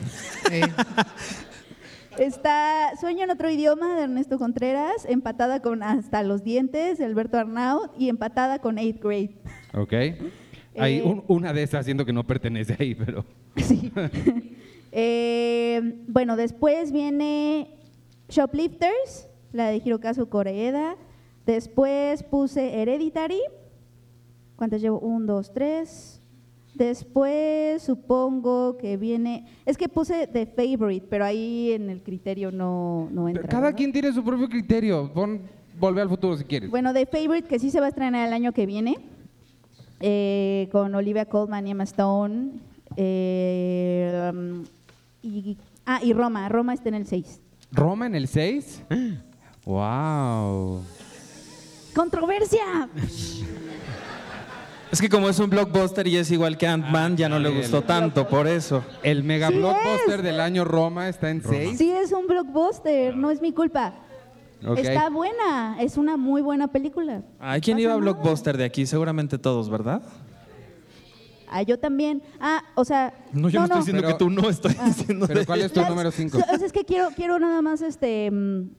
Está 2.18 2.94
Sueño 3.00 3.26
en 3.26 3.30
otro 3.30 3.50
idioma 3.52 3.96
de 3.96 4.04
Ernesto 4.04 4.40
Contreras, 4.40 5.06
empatada 5.08 5.62
con 5.62 5.84
Hasta 5.84 6.24
los 6.24 6.44
dientes 6.44 6.98
de 6.98 7.06
Alberto 7.06 7.38
Arnaud 7.38 7.90
y 8.00 8.10
empatada 8.10 8.60
con 8.60 8.78
8th 8.78 9.00
grade. 9.02 9.36
Ok. 9.76 9.94
Hay 10.80 10.98
Eh, 10.98 11.04
un- 11.04 11.24
una 11.28 11.54
de 11.54 11.64
esas 11.64 11.86
siento 11.86 12.06
que 12.06 12.14
no 12.14 12.26
pertenece 12.26 12.76
ahí, 12.80 12.96
pero... 12.96 13.24
Sí. 13.58 13.92
Eh, 15.00 16.00
bueno, 16.08 16.38
después 16.38 16.92
viene 16.94 17.77
Shoplifters, 18.30 19.30
la 19.54 19.70
de 19.70 19.82
Hirokazu 19.84 20.28
Koreeda. 20.28 20.96
Después 21.46 22.24
puse 22.24 22.82
Hereditary. 22.82 23.40
¿Cuántas 24.56 24.82
llevo? 24.82 25.00
Un, 25.00 25.26
dos, 25.26 25.54
tres. 25.54 26.22
Después 26.74 27.82
supongo 27.82 28.78
que 28.78 28.98
viene. 28.98 29.48
Es 29.66 29.78
que 29.78 29.90
puse 29.90 30.28
The 30.28 30.46
Favorite, 30.46 31.08
pero 31.10 31.26
ahí 31.26 31.72
en 31.72 31.90
el 31.90 32.04
criterio 32.04 32.52
no, 32.52 33.08
no 33.12 33.28
entra. 33.30 33.48
Cada 33.48 33.74
quien 33.74 33.92
tiene 33.92 34.12
su 34.14 34.24
propio 34.24 34.48
criterio. 34.48 35.12
Pon 35.14 35.42
Volver 35.80 36.02
al 36.04 36.10
futuro 36.10 36.36
si 36.36 36.44
quieres. 36.44 36.72
Bueno, 36.72 36.92
The 36.92 37.06
Favorite, 37.06 37.48
que 37.48 37.60
sí 37.60 37.70
se 37.70 37.80
va 37.80 37.86
a 37.86 37.90
estrenar 37.90 38.28
el 38.28 38.34
año 38.34 38.52
que 38.52 38.66
viene, 38.66 38.98
eh, 40.00 40.70
con 40.72 40.94
Olivia 40.96 41.26
Colman 41.26 41.68
y 41.68 41.72
Emma 41.72 41.84
Stone. 41.84 42.54
eh, 42.96 44.32
um, 44.34 44.64
y, 45.22 45.58
ah, 45.86 46.00
y 46.04 46.14
Roma. 46.14 46.50
Roma 46.50 46.74
está 46.74 46.90
en 46.90 46.96
el 46.96 47.06
6. 47.06 47.42
¿Roma 47.72 48.06
en 48.08 48.16
el 48.16 48.28
6? 48.28 48.84
¡Wow! 49.66 50.82
¡Controversia! 51.94 52.90
Es 54.92 55.02
que 55.02 55.10
como 55.10 55.28
es 55.28 55.38
un 55.40 55.50
blockbuster 55.50 56.08
y 56.08 56.16
es 56.16 56.32
igual 56.32 56.58
que 56.58 56.66
Ant-Man, 56.66 57.18
ya 57.18 57.28
no 57.28 57.40
le 57.40 57.50
gustó 57.50 57.82
tanto, 57.82 58.28
por 58.28 58.48
eso. 58.48 58.84
El 59.04 59.24
mega 59.24 59.50
Sí 59.50 59.56
blockbuster 59.56 60.20
es. 60.20 60.24
del 60.24 60.40
año 60.40 60.64
Roma 60.64 61.10
está 61.10 61.30
en 61.30 61.44
6. 61.44 61.78
Sí, 61.78 61.92
es 61.92 62.12
un 62.14 62.26
blockbuster, 62.28 63.16
no 63.18 63.30
es 63.30 63.42
mi 63.42 63.52
culpa. 63.52 63.94
Está 64.78 65.10
buena, 65.10 65.78
es 65.82 65.98
una 65.98 66.16
muy 66.18 66.42
buena 66.42 66.70
película. 66.70 67.22
Ay, 67.40 67.60
¿quién 67.62 67.76
Pasa 67.76 67.82
iba 67.84 67.94
a 67.94 67.98
nada. 68.00 68.12
blockbuster 68.14 68.58
de 68.58 68.64
aquí? 68.64 68.86
Seguramente 68.86 69.38
todos, 69.38 69.70
¿verdad? 69.70 70.02
Ah, 71.50 71.62
yo 71.62 71.80
también. 71.80 72.22
Ah, 72.40 72.62
o 72.76 72.84
sea. 72.86 73.14
No, 73.34 73.50
yo 73.50 73.60
no, 73.60 73.66
estoy 73.66 73.80
diciendo 73.80 74.02
Pero- 74.04 74.18
que 74.18 74.24
tú 74.24 74.30
no, 74.30 74.50
estoy 74.50 74.76
Ah. 74.80 74.86
diciendo 74.88 75.28
Pero 75.28 75.46
¿cuál 75.46 75.62
es 75.62 75.72
tu 75.74 75.82
número 75.82 76.12
5? 76.12 76.38
o 76.38 76.42
sea, 76.58 76.66
es 76.66 76.72
que 76.74 76.84
quiero, 76.86 77.10
quiero 77.16 77.40
nada 77.40 77.62
más 77.62 77.82
este, 77.82 78.30
mm, 78.32 78.70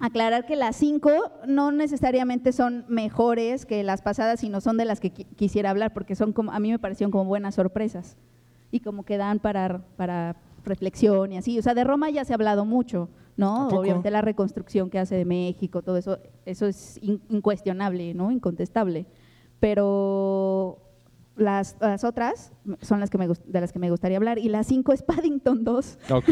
aclarar 0.00 0.46
que 0.46 0.56
las 0.56 0.76
cinco 0.76 1.10
no 1.46 1.72
necesariamente 1.72 2.52
son 2.52 2.84
mejores 2.88 3.66
que 3.66 3.82
las 3.84 4.00
pasadas, 4.02 4.40
sino 4.40 4.60
son 4.60 4.76
de 4.76 4.84
las 4.86 4.98
que 4.98 5.12
qui- 5.12 5.26
quisiera 5.36 5.70
hablar, 5.70 5.92
porque 5.92 6.14
son 6.16 6.32
como, 6.32 6.52
a 6.52 6.58
mí 6.58 6.70
me 6.70 6.78
parecieron 6.78 7.10
como 7.12 7.26
buenas 7.26 7.54
sorpresas 7.56 8.16
y 8.70 8.80
como 8.80 9.04
que 9.04 9.16
dan 9.18 9.38
para, 9.40 9.82
para 9.96 10.36
reflexión 10.64 11.32
y 11.32 11.36
así. 11.38 11.58
O 11.58 11.62
sea, 11.62 11.74
de 11.74 11.84
Roma 11.84 12.08
ya 12.10 12.24
se 12.24 12.32
ha 12.32 12.36
hablado 12.36 12.64
mucho, 12.64 13.08
¿no? 13.36 13.68
Obviamente 13.68 14.10
la 14.10 14.20
reconstrucción 14.22 14.88
que 14.90 14.98
hace 14.98 15.16
de 15.16 15.24
México, 15.26 15.82
todo 15.82 15.96
eso, 15.98 16.18
eso 16.46 16.66
es 16.66 16.98
in- 17.02 17.20
incuestionable, 17.28 18.14
¿no? 18.14 18.30
Incontestable. 18.30 19.06
Pero 19.60 20.78
las, 21.40 21.76
las 21.80 22.04
otras 22.04 22.52
son 22.82 23.00
las 23.00 23.10
que 23.10 23.18
me, 23.18 23.28
gust- 23.28 23.44
de 23.44 23.60
las 23.60 23.72
que 23.72 23.78
me 23.78 23.90
gustaría 23.90 24.16
hablar. 24.16 24.38
Y 24.38 24.48
la 24.48 24.62
cinco 24.62 24.92
es 24.92 25.02
Paddington 25.02 25.64
2. 25.64 25.98
Ok. 26.12 26.28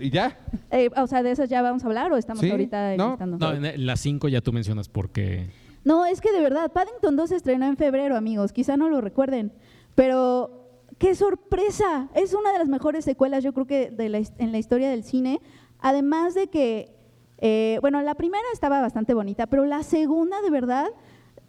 ¿Y 0.00 0.10
ya? 0.10 0.36
Eh, 0.70 0.90
o 0.96 1.06
sea, 1.06 1.22
¿de 1.22 1.30
esas 1.30 1.48
ya 1.48 1.62
vamos 1.62 1.84
a 1.84 1.86
hablar 1.86 2.12
o 2.12 2.16
estamos 2.16 2.40
Sí, 2.40 2.50
ahorita 2.50 2.96
no? 2.96 3.16
No, 3.16 3.52
en 3.52 3.86
las 3.86 4.00
5 4.00 4.28
ya 4.28 4.40
tú 4.40 4.52
mencionas 4.52 4.88
porque... 4.88 5.50
No, 5.84 6.04
es 6.06 6.20
que 6.20 6.32
de 6.32 6.40
verdad, 6.40 6.72
Paddington 6.72 7.14
2 7.14 7.28
se 7.28 7.36
estrenó 7.36 7.66
en 7.66 7.76
febrero, 7.76 8.16
amigos. 8.16 8.52
Quizá 8.52 8.76
no 8.76 8.88
lo 8.88 9.00
recuerden. 9.00 9.52
Pero, 9.94 10.80
¡qué 10.98 11.14
sorpresa! 11.14 12.08
Es 12.14 12.34
una 12.34 12.52
de 12.52 12.58
las 12.58 12.68
mejores 12.68 13.04
secuelas, 13.04 13.44
yo 13.44 13.52
creo 13.52 13.66
que 13.66 13.90
de 13.90 14.08
la 14.08 14.18
en 14.38 14.50
la 14.50 14.58
historia 14.58 14.90
del 14.90 15.04
cine. 15.04 15.40
Además 15.78 16.34
de 16.34 16.48
que, 16.48 16.90
eh, 17.38 17.78
bueno, 17.82 18.00
la 18.02 18.14
primera 18.14 18.42
estaba 18.52 18.80
bastante 18.80 19.12
bonita, 19.14 19.46
pero 19.46 19.64
la 19.66 19.82
segunda, 19.82 20.40
de 20.40 20.50
verdad, 20.50 20.86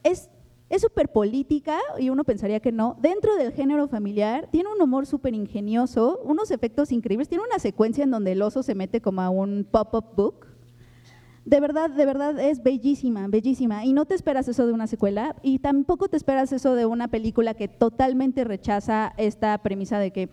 es 0.06 0.30
es 0.70 0.82
súper 0.82 1.10
política 1.10 1.78
y 2.00 2.10
uno 2.10 2.24
pensaría 2.24 2.60
que 2.60 2.72
no. 2.72 2.98
Dentro 3.00 3.36
del 3.36 3.54
género 3.54 3.88
familiar, 3.88 4.48
tiene 4.52 4.70
un 4.74 4.82
humor 4.82 5.06
súper 5.06 5.36
ingenioso, 5.36 6.20
unos 6.24 6.50
efectos 6.52 6.92
increíbles. 6.92 7.30
Tiene 7.30 7.44
una 7.44 7.60
secuencia 7.60 8.04
en 8.04 8.12
donde 8.12 8.32
el 8.32 8.42
oso 8.42 8.64
se 8.64 8.74
mete 8.74 9.00
como 9.00 9.22
a 9.22 9.30
un 9.30 9.68
pop-up 9.70 10.16
book. 10.16 10.48
De 11.46 11.60
verdad, 11.60 11.92
de 11.92 12.06
verdad 12.08 12.40
es 12.40 12.64
bellísima, 12.64 13.28
bellísima. 13.28 13.86
Y 13.86 13.94
no 13.94 14.06
te 14.06 14.16
esperas 14.16 14.48
eso 14.48 14.66
de 14.66 14.74
una 14.74 14.88
secuela 14.88 15.36
y 15.44 15.60
tampoco 15.60 16.08
te 16.08 16.18
esperas 16.18 16.52
eso 16.52 16.74
de 16.74 16.88
una 16.88 17.10
película 17.10 17.54
que 17.54 17.68
totalmente 17.68 18.44
rechaza 18.44 19.14
esta 19.18 19.56
premisa 19.60 20.00
de 20.00 20.12
que 20.12 20.30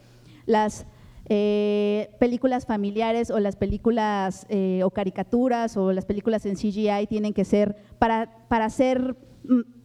las 0.47 0.87
eh, 1.29 2.17
películas 2.19 2.65
familiares 2.65 3.31
o 3.31 3.39
las 3.39 3.57
películas 3.57 4.47
eh, 4.49 4.81
o 4.83 4.91
caricaturas 4.91 5.77
o 5.77 5.93
las 5.93 6.07
películas 6.07 6.47
en 6.47 6.57
CGI 6.57 7.07
tienen 7.07 7.35
que 7.35 7.45
ser, 7.45 7.77
para, 7.99 8.47
para 8.49 8.71
ser 8.71 9.15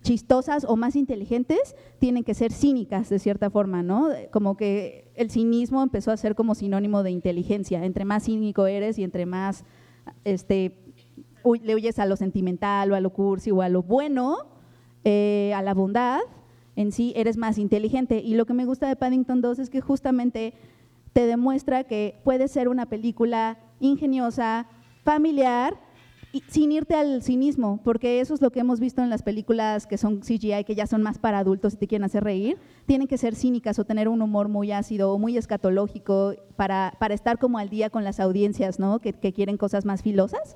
chistosas 0.02 0.65
o 0.67 0.76
más 0.76 0.96
inteligentes, 0.96 1.76
tienen 2.00 2.24
que 2.24 2.34
ser 2.34 2.52
cínicas 2.52 3.10
de 3.10 3.20
cierta 3.20 3.50
forma, 3.50 3.84
¿no? 3.84 4.10
Como 4.32 4.56
que 4.56 5.12
el 5.15 5.30
cinismo 5.32 5.84
empezó 5.84 6.12
a 6.12 6.17
ser 6.17 6.36
como 6.36 6.56
sinónimo 6.56 7.04
de 7.04 7.12
inteligencia. 7.12 7.84
Entre 7.84 8.06
más 8.06 8.26
cínico 8.26 8.67
eres 8.67 8.98
y 9.00 9.04
entre 9.04 9.26
más 9.26 9.65
este, 10.24 10.78
le 11.63 11.76
huyes 11.76 12.00
a 12.00 12.06
lo 12.06 12.15
sentimental 12.15 12.91
o 12.91 12.96
a 12.96 13.00
lo 13.00 13.12
cursi 13.12 13.52
o 13.52 13.62
a 13.62 13.70
lo 13.70 13.84
bueno, 13.84 14.38
eh, 15.04 15.54
a 15.56 15.62
la 15.62 15.74
bondad, 15.74 16.20
en 16.76 16.91
sí 16.91 17.13
eres 17.15 17.38
más 17.38 17.58
inteligente. 17.58 18.20
Y 18.20 18.36
lo 18.36 18.46
que 18.46 18.54
me 18.54 18.65
gusta 18.65 18.88
de 18.88 18.96
Paddington 18.96 19.41
2 19.41 19.60
es 19.60 19.70
que 19.70 19.82
justamente 19.82 20.54
te 21.13 21.26
demuestra 21.26 21.84
que 21.84 22.20
puede 22.24 22.48
ser 22.48 22.67
una 22.67 22.86
película 22.86 23.58
ingeniosa, 23.80 24.67
familiar, 25.04 25.80
y 26.34 26.44
sin 26.48 26.72
irte 26.72 26.94
al 26.94 27.24
cinismo, 27.24 27.80
porque 27.84 28.20
eso 28.20 28.34
es 28.34 28.42
lo 28.42 28.52
que 28.52 28.60
hemos 28.60 28.80
visto 28.80 29.02
en 29.02 29.10
las 29.10 29.24
películas 29.24 29.88
que 29.88 29.98
son 29.98 30.20
CGI, 30.20 30.66
que 30.66 30.76
ya 30.76 30.86
son 30.86 31.02
más 31.02 31.18
para 31.18 31.40
adultos 31.40 31.74
y 31.74 31.78
te 31.78 31.88
quieren 31.88 32.04
hacer 32.06 32.24
reír. 32.24 32.58
Tienen 32.86 33.08
que 33.08 33.18
ser 33.18 33.36
cínicas 33.36 33.80
o 33.80 33.86
tener 33.86 34.10
un 34.10 34.22
humor 34.22 34.50
muy 34.50 34.72
ácido 34.72 35.13
o 35.13 35.18
muy 35.18 35.38
escatológico 35.38 36.34
para, 36.56 36.94
para 37.00 37.13
estar 37.13 37.40
como 37.40 37.60
al 37.60 37.70
día 37.70 37.90
con 37.90 38.04
las 38.04 38.20
audiencias, 38.20 38.78
¿no? 38.78 39.00
Que, 39.00 39.13
quieren 39.13 39.58
cosas 39.58 39.86
más 39.86 40.02
filosas. 40.02 40.56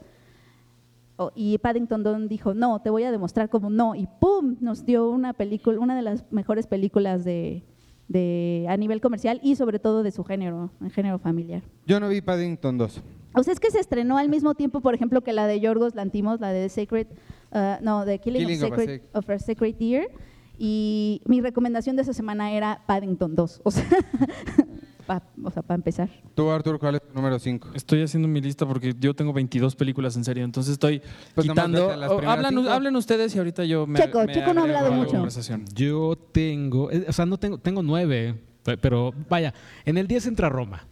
Y 1.36 1.58
Paddington 1.60 2.04
Don 2.04 2.28
dijo, 2.28 2.54
no, 2.54 2.82
te 2.82 2.90
voy 2.90 3.04
a 3.04 3.12
demostrar 3.12 3.50
cómo 3.50 3.70
no. 3.70 3.96
Y 3.96 4.08
¡pum! 4.20 4.58
Nos 4.60 4.86
dio 4.86 5.10
una 5.10 5.34
película, 5.34 5.80
una 5.80 5.96
de 5.96 6.02
las 6.02 6.26
mejores 6.32 6.68
películas 6.68 7.24
de, 7.24 7.64
de, 8.12 8.66
a 8.70 8.78
nivel 8.78 9.02
comercial 9.02 9.40
y 9.44 9.56
sobre 9.56 9.80
todo 9.80 10.04
de 10.04 10.12
su 10.12 10.24
género, 10.24 10.72
en 10.82 10.90
género 10.90 11.20
familiar. 11.20 11.64
Yo 11.86 12.00
no 12.00 12.10
vi 12.10 12.22
Paddington 12.22 12.78
2. 12.78 13.02
O 13.34 13.44
sea, 13.44 13.54
es 13.54 13.60
que 13.60 13.72
se 13.72 13.80
estrenó 13.80 14.18
al 14.18 14.28
mismo 14.28 14.56
tiempo, 14.56 14.82
por 14.82 14.94
ejemplo, 14.94 15.22
que 15.22 15.32
la 15.32 15.48
de 15.48 15.60
Yorgos 15.60 15.96
Lantimos, 15.96 16.42
la 16.42 16.52
de 16.52 16.64
The 16.64 16.70
Sacred, 16.70 17.08
uh, 17.52 17.84
no, 17.84 18.04
The 18.06 18.20
Killing, 18.20 18.46
Killing 18.46 18.64
of, 18.64 18.72
of 18.72 18.74
a 18.74 18.82
Sacred, 18.82 19.02
of 19.14 19.30
a 19.30 19.40
Sacred 19.40 19.76
Deer. 19.76 20.10
Y 20.58 21.22
mi 21.26 21.42
recomendación 21.42 21.96
de 21.96 22.02
esa 22.04 22.14
semana 22.14 22.52
era 22.52 22.84
Paddington 22.86 23.36
2. 23.36 23.62
O 23.64 23.72
sea, 23.72 23.86
para 25.20 25.26
o 25.44 25.52
sea, 25.52 25.62
pa 25.64 25.74
empezar. 25.76 26.10
Tú, 26.36 26.50
Arthur, 26.50 26.80
¿cuál 26.80 26.96
es 26.96 27.02
tu 27.02 27.14
número 27.14 27.38
5? 27.38 27.70
Estoy 27.74 28.02
haciendo 28.04 28.28
mi 28.28 28.40
lista 28.40 28.66
porque 28.66 28.94
yo 29.00 29.14
tengo 29.14 29.34
22 29.34 29.76
películas 29.76 30.16
en 30.16 30.24
serio, 30.24 30.44
entonces 30.46 30.74
estoy 30.74 31.02
Pues 31.36 31.48
quitando... 31.48 31.88
Oh, 31.88 32.22
hablan, 32.30 32.68
hablen 32.68 32.96
ustedes 32.96 33.36
y 33.36 33.38
ahorita 33.38 33.66
yo 33.66 33.86
me 33.88 34.00
Checo, 34.00 34.24
me 34.26 34.34
Checo 34.34 34.54
no 34.54 34.62
ha 34.62 34.64
hablado 34.64 34.92
mucho. 34.94 35.12
conversación. 35.12 35.66
Yo 35.74 36.16
tengo, 36.32 36.92
eh, 36.92 37.06
o 37.08 37.14
sea, 37.14 37.26
no 37.26 37.38
tengo, 37.38 37.58
tengo 37.58 37.84
nueve, 37.84 38.36
pe- 38.64 38.78
pero 38.78 39.14
vaya, 39.30 39.54
en 39.86 39.98
el 39.98 40.08
10 40.08 40.28
entra 40.28 40.48
Roma. 40.50 40.88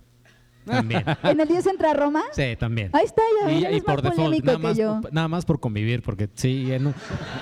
También. 0.65 1.03
¿En 1.23 1.39
el 1.39 1.47
10 1.47 1.65
entra 1.67 1.93
Roma? 1.93 2.23
Sí, 2.31 2.55
también. 2.59 2.89
Ahí 2.93 3.05
está, 3.05 3.21
ya 3.43 3.51
Y, 3.71 3.77
y 3.77 3.81
por 3.81 4.03
más 4.03 4.15
default, 4.15 4.43
nada 4.43 4.57
que 4.57 4.63
más, 4.63 4.77
yo. 4.77 5.01
nada 5.11 5.27
más 5.27 5.45
por 5.45 5.59
convivir, 5.59 6.01
porque 6.01 6.29
sí, 6.33 6.71
en, 6.71 6.87
un- 6.87 6.93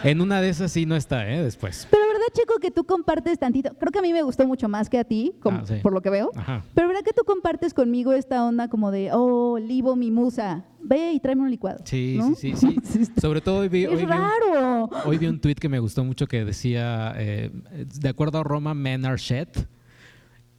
en 0.03 0.21
una 0.21 0.41
de 0.41 0.49
esas 0.49 0.71
sí 0.71 0.85
no 0.85 0.95
está, 0.95 1.29
¿eh? 1.29 1.43
Después. 1.43 1.87
Pero 1.91 2.03
la 2.05 2.13
verdad 2.13 2.25
Checo, 2.33 2.59
que 2.59 2.71
tú 2.71 2.85
compartes 2.85 3.37
tantito. 3.39 3.73
Creo 3.79 3.91
que 3.91 3.99
a 3.99 4.01
mí 4.01 4.13
me 4.13 4.21
gustó 4.21 4.45
mucho 4.47 4.69
más 4.69 4.89
que 4.89 4.97
a 4.99 5.03
ti, 5.03 5.33
como- 5.41 5.59
Ah, 5.59 5.63
sí. 5.65 5.75
por 5.81 5.93
lo 5.93 6.01
que 6.01 6.09
veo. 6.09 6.31
Ajá. 6.35 6.63
Pero 6.73 6.87
¿verdad 6.87 7.01
que 7.03 7.13
tú 7.13 7.23
compartes 7.25 7.73
conmigo 7.73 8.13
esta 8.13 8.45
onda 8.45 8.67
como 8.69 8.91
de, 8.91 9.09
oh, 9.13 9.57
Livo, 9.59 9.95
mi 9.95 10.11
musa, 10.11 10.65
ve 10.79 11.11
y 11.13 11.19
tráeme 11.19 11.41
un 11.43 11.49
licuado? 11.51 11.79
Sí, 11.85 12.15
¿no? 12.17 12.35
sí, 12.35 12.53
sí, 12.55 12.77
sí. 12.83 13.05
Sobre 13.21 13.41
todo 13.41 13.59
hoy 13.59 13.69
vi, 13.69 13.85
hoy 13.87 13.93
Es 13.95 13.99
vi 13.99 14.05
un- 14.05 14.11
raro. 14.11 14.89
Hoy 15.05 15.17
vi 15.17 15.27
un 15.27 15.39
tweet 15.39 15.55
que 15.55 15.69
me 15.69 15.79
gustó 15.79 16.03
mucho 16.03 16.27
que 16.27 16.45
decía, 16.45 17.13
eh, 17.17 17.51
de 17.99 18.09
acuerdo 18.09 18.39
a 18.39 18.43
Roma, 18.43 18.73
men 18.73 19.05
are 19.05 19.17
shit, 19.17 19.49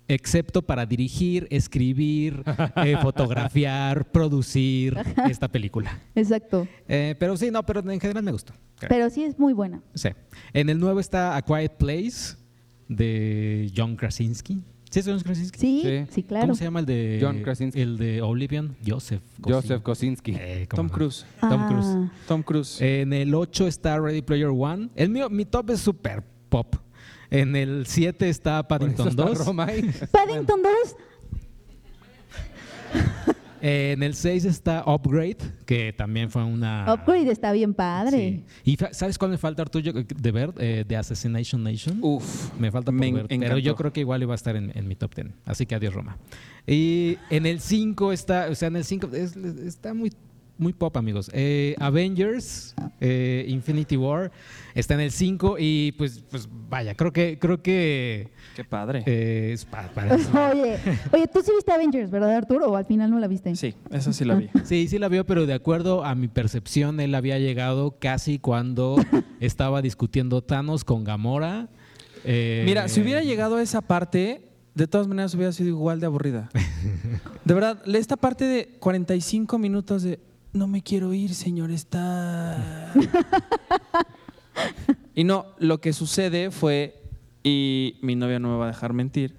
excepto 0.08 0.62
para 0.62 0.86
dirigir, 0.86 1.46
escribir, 1.50 2.42
eh, 2.76 2.96
fotografiar, 3.00 4.10
producir 4.10 4.96
esta 5.28 5.48
película. 5.48 6.00
Exacto. 6.14 6.66
Eh, 6.88 7.14
pero 7.18 7.36
sí, 7.36 7.50
no, 7.50 7.64
pero 7.64 7.80
en 7.90 8.00
general 8.00 8.22
me 8.24 8.32
gustó. 8.32 8.52
Pero 8.88 9.10
sí 9.10 9.24
es 9.24 9.38
muy 9.38 9.52
buena. 9.52 9.82
Sí. 9.94 10.08
En 10.52 10.68
el 10.70 10.78
nuevo 10.78 10.98
está 11.00 11.36
A 11.36 11.42
Quiet 11.42 11.76
Place 11.76 12.36
de 12.88 13.70
John 13.76 13.96
Krasinski. 13.96 14.62
¿Sí 14.90 15.00
es 15.00 15.06
John 15.06 15.20
Krasinski? 15.20 15.58
Sí, 15.58 15.82
sí, 15.84 16.06
Sí. 16.10 16.22
claro. 16.22 16.44
¿Cómo 16.46 16.54
se 16.54 16.64
llama 16.64 16.80
el 16.80 16.86
de 16.86 17.18
John 17.20 17.42
Krasinski. 17.42 17.78
El 17.80 17.98
de 17.98 18.22
Oblivion, 18.22 18.74
Joseph. 18.86 19.20
Joseph 19.42 19.82
Kosinski. 19.82 20.32
Eh, 20.34 20.66
¿cómo 20.70 20.84
Tom? 20.84 20.88
Cruise. 20.88 21.26
Tom 21.40 21.60
Ah. 21.60 21.68
Cruise. 21.68 22.10
Tom 22.26 22.42
Cruise. 22.42 22.80
En 22.80 23.12
el 23.12 23.34
8 23.34 23.66
está 23.66 23.98
Ready 24.00 24.22
Player 24.22 24.48
One. 24.48 24.88
El 24.96 25.10
mío, 25.10 25.28
mi 25.28 25.44
top 25.44 25.70
es 25.70 25.80
super 25.80 26.24
pop. 26.48 26.74
En 27.30 27.56
el 27.56 27.86
7 27.86 28.28
está 28.28 28.66
Paddington 28.66 29.08
está 29.08 29.22
2. 29.24 29.46
Roma 29.46 29.66
ahí. 29.66 29.82
Paddington 30.12 30.62
2. 30.62 30.72
Eh, 33.60 33.92
en 33.96 34.02
el 34.02 34.14
6 34.14 34.44
está 34.44 34.84
Upgrade, 34.86 35.36
que 35.66 35.92
también 35.92 36.30
fue 36.30 36.44
una. 36.44 36.86
Upgrade 36.92 37.30
está 37.30 37.52
bien 37.52 37.74
padre. 37.74 38.42
Sí. 38.64 38.72
¿Y 38.72 38.76
sabes 38.92 39.18
cuál 39.18 39.32
me 39.32 39.38
falta, 39.38 39.62
Arturo, 39.62 39.92
de 39.92 40.32
ver? 40.32 40.54
Eh, 40.58 40.84
de 40.86 40.96
Assassination 40.96 41.62
Nation. 41.62 41.98
Uf. 42.00 42.52
Me 42.58 42.70
falta 42.70 42.86
por 42.92 43.00
me 43.00 43.12
ver, 43.12 43.26
pero 43.28 43.58
yo 43.58 43.74
creo 43.76 43.92
que 43.92 44.00
igual 44.00 44.22
iba 44.22 44.32
a 44.34 44.36
estar 44.36 44.56
en, 44.56 44.72
en 44.74 44.88
mi 44.88 44.94
top 44.94 45.14
10. 45.14 45.28
Así 45.44 45.66
que 45.66 45.74
adiós, 45.74 45.92
Roma. 45.92 46.16
Y 46.66 47.18
en 47.30 47.46
el 47.46 47.60
5 47.60 48.12
está, 48.12 48.48
o 48.50 48.54
sea, 48.54 48.68
en 48.68 48.76
el 48.76 48.84
5 48.84 49.10
es- 49.12 49.36
está 49.36 49.92
muy, 49.92 50.12
muy 50.58 50.72
pop, 50.72 50.96
amigos. 50.96 51.30
Eh, 51.32 51.74
Avengers, 51.78 52.74
eh, 53.00 53.44
Infinity 53.48 53.96
War, 53.96 54.30
está 54.74 54.94
en 54.94 55.00
el 55.00 55.10
5 55.12 55.56
y 55.58 55.92
pues, 55.92 56.24
pues 56.30 56.48
vaya, 56.68 56.94
creo 56.94 57.12
que, 57.12 57.38
creo 57.38 57.62
que 57.62 58.28
Qué 58.56 58.64
padre. 58.64 59.02
eh, 59.06 59.50
es 59.54 59.64
pa- 59.64 59.88
para- 59.94 60.14
Oye, 60.52 60.76
oye, 61.12 61.26
tú 61.32 61.40
sí 61.42 61.52
viste 61.54 61.72
Avengers, 61.72 62.10
¿verdad, 62.10 62.34
Arturo? 62.36 62.70
¿O 62.70 62.76
al 62.76 62.84
final 62.84 63.10
no 63.10 63.18
la 63.18 63.28
viste? 63.28 63.54
Sí, 63.56 63.74
esa 63.90 64.12
sí 64.12 64.24
la 64.24 64.34
vi. 64.34 64.48
Sí, 64.64 64.88
sí 64.88 64.98
la 64.98 65.08
vio, 65.08 65.24
pero 65.24 65.46
de 65.46 65.54
acuerdo 65.54 66.04
a 66.04 66.14
mi 66.14 66.28
percepción, 66.28 67.00
él 67.00 67.14
había 67.14 67.38
llegado 67.38 67.96
casi 67.98 68.38
cuando 68.38 68.96
estaba 69.40 69.80
discutiendo 69.82 70.42
Thanos 70.42 70.84
con 70.84 71.04
Gamora. 71.04 71.68
Eh, 72.24 72.62
Mira, 72.66 72.88
si 72.88 73.00
hubiera 73.00 73.22
llegado 73.22 73.56
a 73.56 73.62
esa 73.62 73.80
parte, 73.80 74.42
de 74.74 74.86
todas 74.86 75.06
maneras 75.08 75.34
hubiera 75.34 75.52
sido 75.52 75.68
igual 75.70 76.00
de 76.00 76.06
aburrida. 76.06 76.50
De 77.44 77.54
verdad, 77.54 77.80
esta 77.94 78.16
parte 78.16 78.44
de 78.44 78.76
45 78.80 79.58
minutos 79.58 80.02
de 80.02 80.20
no 80.58 80.66
me 80.66 80.82
quiero 80.82 81.14
ir, 81.14 81.34
señor, 81.34 81.70
está. 81.70 82.92
Y 85.14 85.24
no, 85.24 85.46
lo 85.58 85.80
que 85.80 85.92
sucede 85.92 86.50
fue, 86.50 87.00
y 87.44 87.96
mi 88.02 88.16
novia 88.16 88.38
no 88.40 88.50
me 88.52 88.56
va 88.58 88.64
a 88.64 88.68
dejar 88.68 88.92
mentir, 88.92 89.36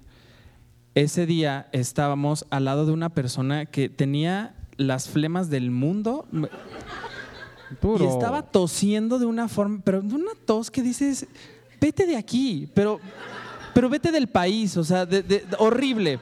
ese 0.94 1.26
día 1.26 1.68
estábamos 1.72 2.46
al 2.50 2.64
lado 2.64 2.86
de 2.86 2.92
una 2.92 3.10
persona 3.10 3.66
que 3.66 3.88
tenía 3.88 4.54
las 4.76 5.08
flemas 5.08 5.50
del 5.50 5.70
mundo. 5.70 6.26
Puro. 7.80 8.04
Y 8.04 8.08
estaba 8.08 8.42
tosiendo 8.42 9.18
de 9.18 9.26
una 9.26 9.46
forma, 9.48 9.80
pero 9.84 10.00
de 10.02 10.14
una 10.14 10.32
tos 10.46 10.70
que 10.70 10.82
dices, 10.82 11.26
vete 11.80 12.06
de 12.06 12.16
aquí, 12.16 12.68
pero, 12.74 12.98
pero 13.74 13.88
vete 13.88 14.10
del 14.10 14.26
país, 14.28 14.76
o 14.76 14.84
sea, 14.84 15.04
de- 15.06 15.22
de- 15.22 15.40
de- 15.40 15.56
horrible. 15.58 16.18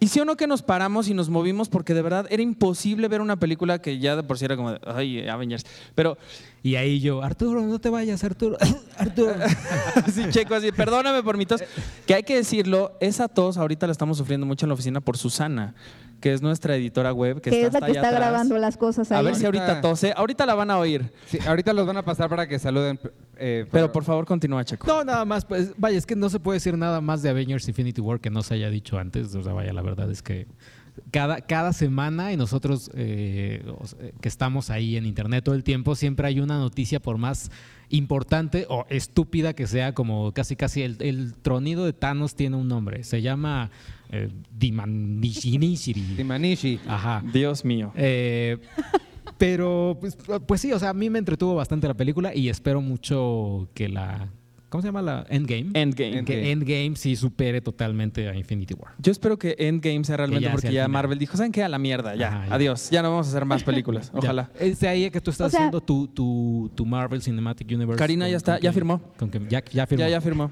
Y 0.00 0.08
sí 0.08 0.18
o 0.18 0.24
no 0.24 0.36
que 0.36 0.46
nos 0.46 0.62
paramos 0.62 1.08
y 1.08 1.14
nos 1.14 1.28
movimos 1.28 1.68
porque 1.68 1.92
de 1.92 2.00
verdad 2.00 2.26
era 2.30 2.42
imposible 2.42 3.06
ver 3.06 3.20
una 3.20 3.38
película 3.38 3.82
que 3.82 3.98
ya 3.98 4.16
de 4.16 4.22
por 4.22 4.38
sí 4.38 4.46
era 4.46 4.56
como, 4.56 4.72
de, 4.72 4.80
ay, 4.86 5.28
Avengers. 5.28 5.66
Pero 5.94 6.16
Y 6.62 6.74
ahí 6.76 7.00
yo, 7.00 7.22
Arturo, 7.22 7.62
no 7.62 7.78
te 7.78 7.88
vayas, 7.88 8.22
Arturo. 8.22 8.56
Arturo. 8.98 9.32
así 10.06 10.28
checo, 10.30 10.54
así, 10.54 10.72
perdóname 10.72 11.22
por 11.22 11.36
mi 11.38 11.46
tos. 11.46 11.62
Que 12.06 12.14
hay 12.14 12.22
que 12.22 12.36
decirlo, 12.36 12.92
esa 13.00 13.28
tos 13.28 13.56
ahorita 13.56 13.86
la 13.86 13.92
estamos 13.92 14.18
sufriendo 14.18 14.46
mucho 14.46 14.66
en 14.66 14.68
la 14.68 14.74
oficina 14.74 15.00
por 15.00 15.16
Susana, 15.16 15.74
que 16.20 16.34
es 16.34 16.42
nuestra 16.42 16.76
editora 16.76 17.12
web. 17.14 17.40
Que, 17.40 17.48
Que 17.50 17.60
es 17.60 17.66
está 17.68 17.80
la 17.80 17.86
hasta 17.86 17.92
que 17.92 17.98
allá 17.98 18.08
está 18.08 18.16
atrás. 18.16 18.30
grabando 18.30 18.58
las 18.58 18.76
cosas 18.76 19.10
ahí. 19.10 19.18
A 19.18 19.22
ver 19.22 19.36
si 19.36 19.46
Ahorita- 19.46 19.80
tose. 19.80 20.12
Ahorita 20.14 20.44
la 20.44 20.54
van 20.54 20.70
a 20.70 20.78
oír. 20.78 21.10
Sí, 21.28 21.38
ahorita 21.46 21.72
los 21.72 21.86
van 21.86 21.96
a 21.96 22.02
pasar 22.04 22.28
para 22.28 22.46
que 22.46 22.58
saluden. 22.58 23.00
eh, 23.38 23.64
Pero 23.70 23.90
por 23.90 24.04
favor, 24.04 24.26
continúa, 24.26 24.62
Checo. 24.62 24.86
No, 24.86 25.02
nada 25.02 25.24
más, 25.24 25.46
pues, 25.46 25.72
vaya, 25.78 25.96
es 25.96 26.04
que 26.04 26.14
no 26.14 26.28
se 26.28 26.40
puede 26.40 26.56
decir 26.56 26.76
nada 26.76 27.00
más 27.00 27.22
de 27.22 27.30
Avengers 27.30 27.66
Infinity 27.68 28.02
War 28.02 28.20
que 28.20 28.28
no 28.28 28.42
se 28.42 28.52
haya 28.52 28.68
dicho 28.68 28.98
antes. 28.98 29.34
O 29.34 29.42
sea, 29.42 29.54
vaya, 29.54 29.72
la 29.72 29.80
verdad 29.80 30.10
es 30.10 30.20
que 30.20 30.46
cada, 31.10 31.40
cada 31.40 31.72
semana 31.72 32.32
y 32.32 32.36
nosotros 32.36 32.90
eh, 32.94 33.64
que 34.20 34.28
estamos 34.28 34.70
ahí 34.70 34.96
en 34.96 35.06
internet 35.06 35.44
todo 35.44 35.54
el 35.54 35.64
tiempo, 35.64 35.94
siempre 35.94 36.26
hay 36.26 36.40
una 36.40 36.58
noticia 36.58 37.00
por 37.00 37.18
más 37.18 37.50
importante 37.88 38.66
o 38.68 38.86
estúpida 38.88 39.52
que 39.52 39.66
sea, 39.66 39.94
como 39.94 40.32
casi 40.32 40.56
casi 40.56 40.82
el, 40.82 40.96
el 41.00 41.34
tronido 41.34 41.84
de 41.84 41.92
Thanos 41.92 42.34
tiene 42.34 42.56
un 42.56 42.68
nombre. 42.68 43.04
Se 43.04 43.20
llama 43.22 43.70
eh, 44.10 44.28
Dimanishiri. 44.56 46.16
Timanishi. 46.16 46.80
Ajá. 46.86 47.22
Dios 47.32 47.64
mío. 47.64 47.92
Eh, 47.94 48.58
pero, 49.38 49.96
pues, 50.00 50.18
pues 50.46 50.60
sí, 50.60 50.72
o 50.72 50.78
sea, 50.78 50.90
a 50.90 50.94
mí 50.94 51.10
me 51.10 51.18
entretuvo 51.18 51.54
bastante 51.54 51.86
la 51.86 51.94
película 51.94 52.34
y 52.34 52.48
espero 52.48 52.80
mucho 52.80 53.68
que 53.74 53.88
la. 53.88 54.28
¿Cómo 54.70 54.80
se 54.82 54.88
llama 54.88 55.02
la 55.02 55.26
Endgame? 55.28 55.70
Endgame. 55.74 56.24
Que 56.24 56.52
Endgame 56.52 56.92
sí 56.94 57.16
supere 57.16 57.60
totalmente 57.60 58.28
a 58.28 58.34
Infinity 58.36 58.72
War. 58.74 58.92
Yo 58.98 59.10
espero 59.12 59.36
que 59.38 59.56
Endgame 59.58 60.04
sea 60.04 60.16
realmente 60.16 60.44
ya 60.44 60.52
porque 60.52 60.68
sea 60.68 60.72
ya 60.72 60.80
final. 60.84 60.90
Marvel 60.92 61.18
dijo, 61.18 61.36
¿saben 61.36 61.50
qué? 61.52 61.62
A 61.64 61.68
la 61.68 61.78
mierda, 61.78 62.14
ya. 62.14 62.28
Ajá, 62.28 62.46
ya. 62.48 62.54
Adiós. 62.54 62.88
Ya 62.90 63.02
no 63.02 63.10
vamos 63.10 63.26
a 63.26 63.30
hacer 63.30 63.44
más 63.44 63.64
películas. 63.64 64.10
Ojalá. 64.14 64.48
Es 64.58 64.78
de 64.80 64.86
ahí 64.88 65.10
que 65.10 65.20
tú 65.20 65.30
estás 65.32 65.48
O 65.48 65.50
sea- 65.50 65.58
haciendo 65.60 65.80
tu, 65.80 66.06
tu, 66.08 66.70
tu 66.76 66.86
Marvel 66.86 67.20
Cinematic 67.20 67.68
Universe. 67.68 67.98
Karina 67.98 68.28
ya 68.28 68.36
está, 68.36 68.60
ya 68.60 68.72
firmó. 68.72 69.00
con 69.18 69.28
que- 69.28 69.40
ya, 69.48 69.62
ya 69.72 69.86
firmó. 69.86 70.00
Ya, 70.04 70.08
ya 70.08 70.20
firmó. 70.20 70.50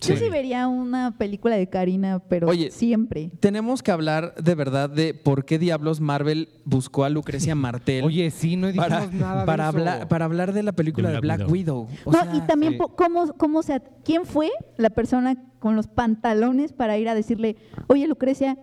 Yo 0.00 0.16
sí 0.16 0.28
vería 0.30 0.66
una 0.68 1.16
película 1.18 1.56
de 1.56 1.68
Karina, 1.68 2.20
pero 2.28 2.48
Oye, 2.48 2.70
siempre. 2.70 3.30
Tenemos 3.40 3.82
que 3.82 3.90
hablar 3.90 4.34
de 4.36 4.54
verdad 4.54 4.88
de 4.90 5.14
por 5.14 5.44
qué 5.44 5.58
diablos 5.58 6.00
Marvel 6.00 6.48
buscó 6.64 7.04
a 7.04 7.10
Lucrecia 7.10 7.54
Martel 7.56 8.04
Oye, 8.04 8.30
sí, 8.30 8.56
no 8.56 8.68
dijimos 8.68 8.88
para, 8.88 9.06
nada 9.10 9.40
de 9.40 9.46
para, 9.46 9.68
eso. 9.68 9.78
hablar, 9.78 10.08
para 10.08 10.24
hablar 10.24 10.52
de 10.52 10.62
la 10.62 10.72
película 10.72 11.08
De 11.08 11.14
de 11.16 11.20
Black 11.20 11.38
Black, 11.38 11.50
Widow. 11.50 11.88
O 12.04 12.12
no, 12.12 12.22
sea, 12.22 12.34
y 12.34 12.40
también 12.42 12.72
sí. 12.74 12.78
cómo, 12.96 13.32
cómo 13.34 13.62
se, 13.62 13.80
quién 14.04 14.24
fue 14.26 14.50
la 14.76 14.90
persona 14.90 15.36
con 15.58 15.76
los 15.76 15.86
pantalones 15.86 16.72
para 16.72 16.96
ir 16.98 17.08
a 17.08 17.14
decirle, 17.14 17.56
oye 17.86 18.06
Lucrecia, 18.08 18.56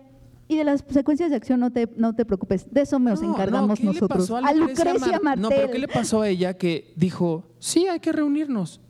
y 0.50 0.56
de 0.56 0.64
las 0.64 0.82
secuencias 0.88 1.28
de 1.30 1.36
acción 1.36 1.60
no 1.60 1.70
te, 1.70 1.88
no 1.96 2.14
te 2.14 2.24
preocupes, 2.24 2.66
de 2.72 2.80
eso 2.80 2.98
nos 2.98 3.20
no, 3.22 3.34
encargamos 3.34 3.68
no, 3.68 3.74
¿qué 3.76 3.82
le 3.82 4.00
nosotros. 4.00 4.30
a 4.30 4.52
Lucrecia, 4.54 4.98
Mar- 5.12 5.22
Martel. 5.22 5.42
No, 5.42 5.48
pero 5.50 5.70
¿qué 5.70 5.78
le 5.78 5.88
pasó 5.88 6.22
a 6.22 6.28
ella 6.28 6.54
que 6.54 6.92
dijo, 6.96 7.44
sí, 7.58 7.86
hay 7.86 8.00
que 8.00 8.12
reunirnos? 8.12 8.80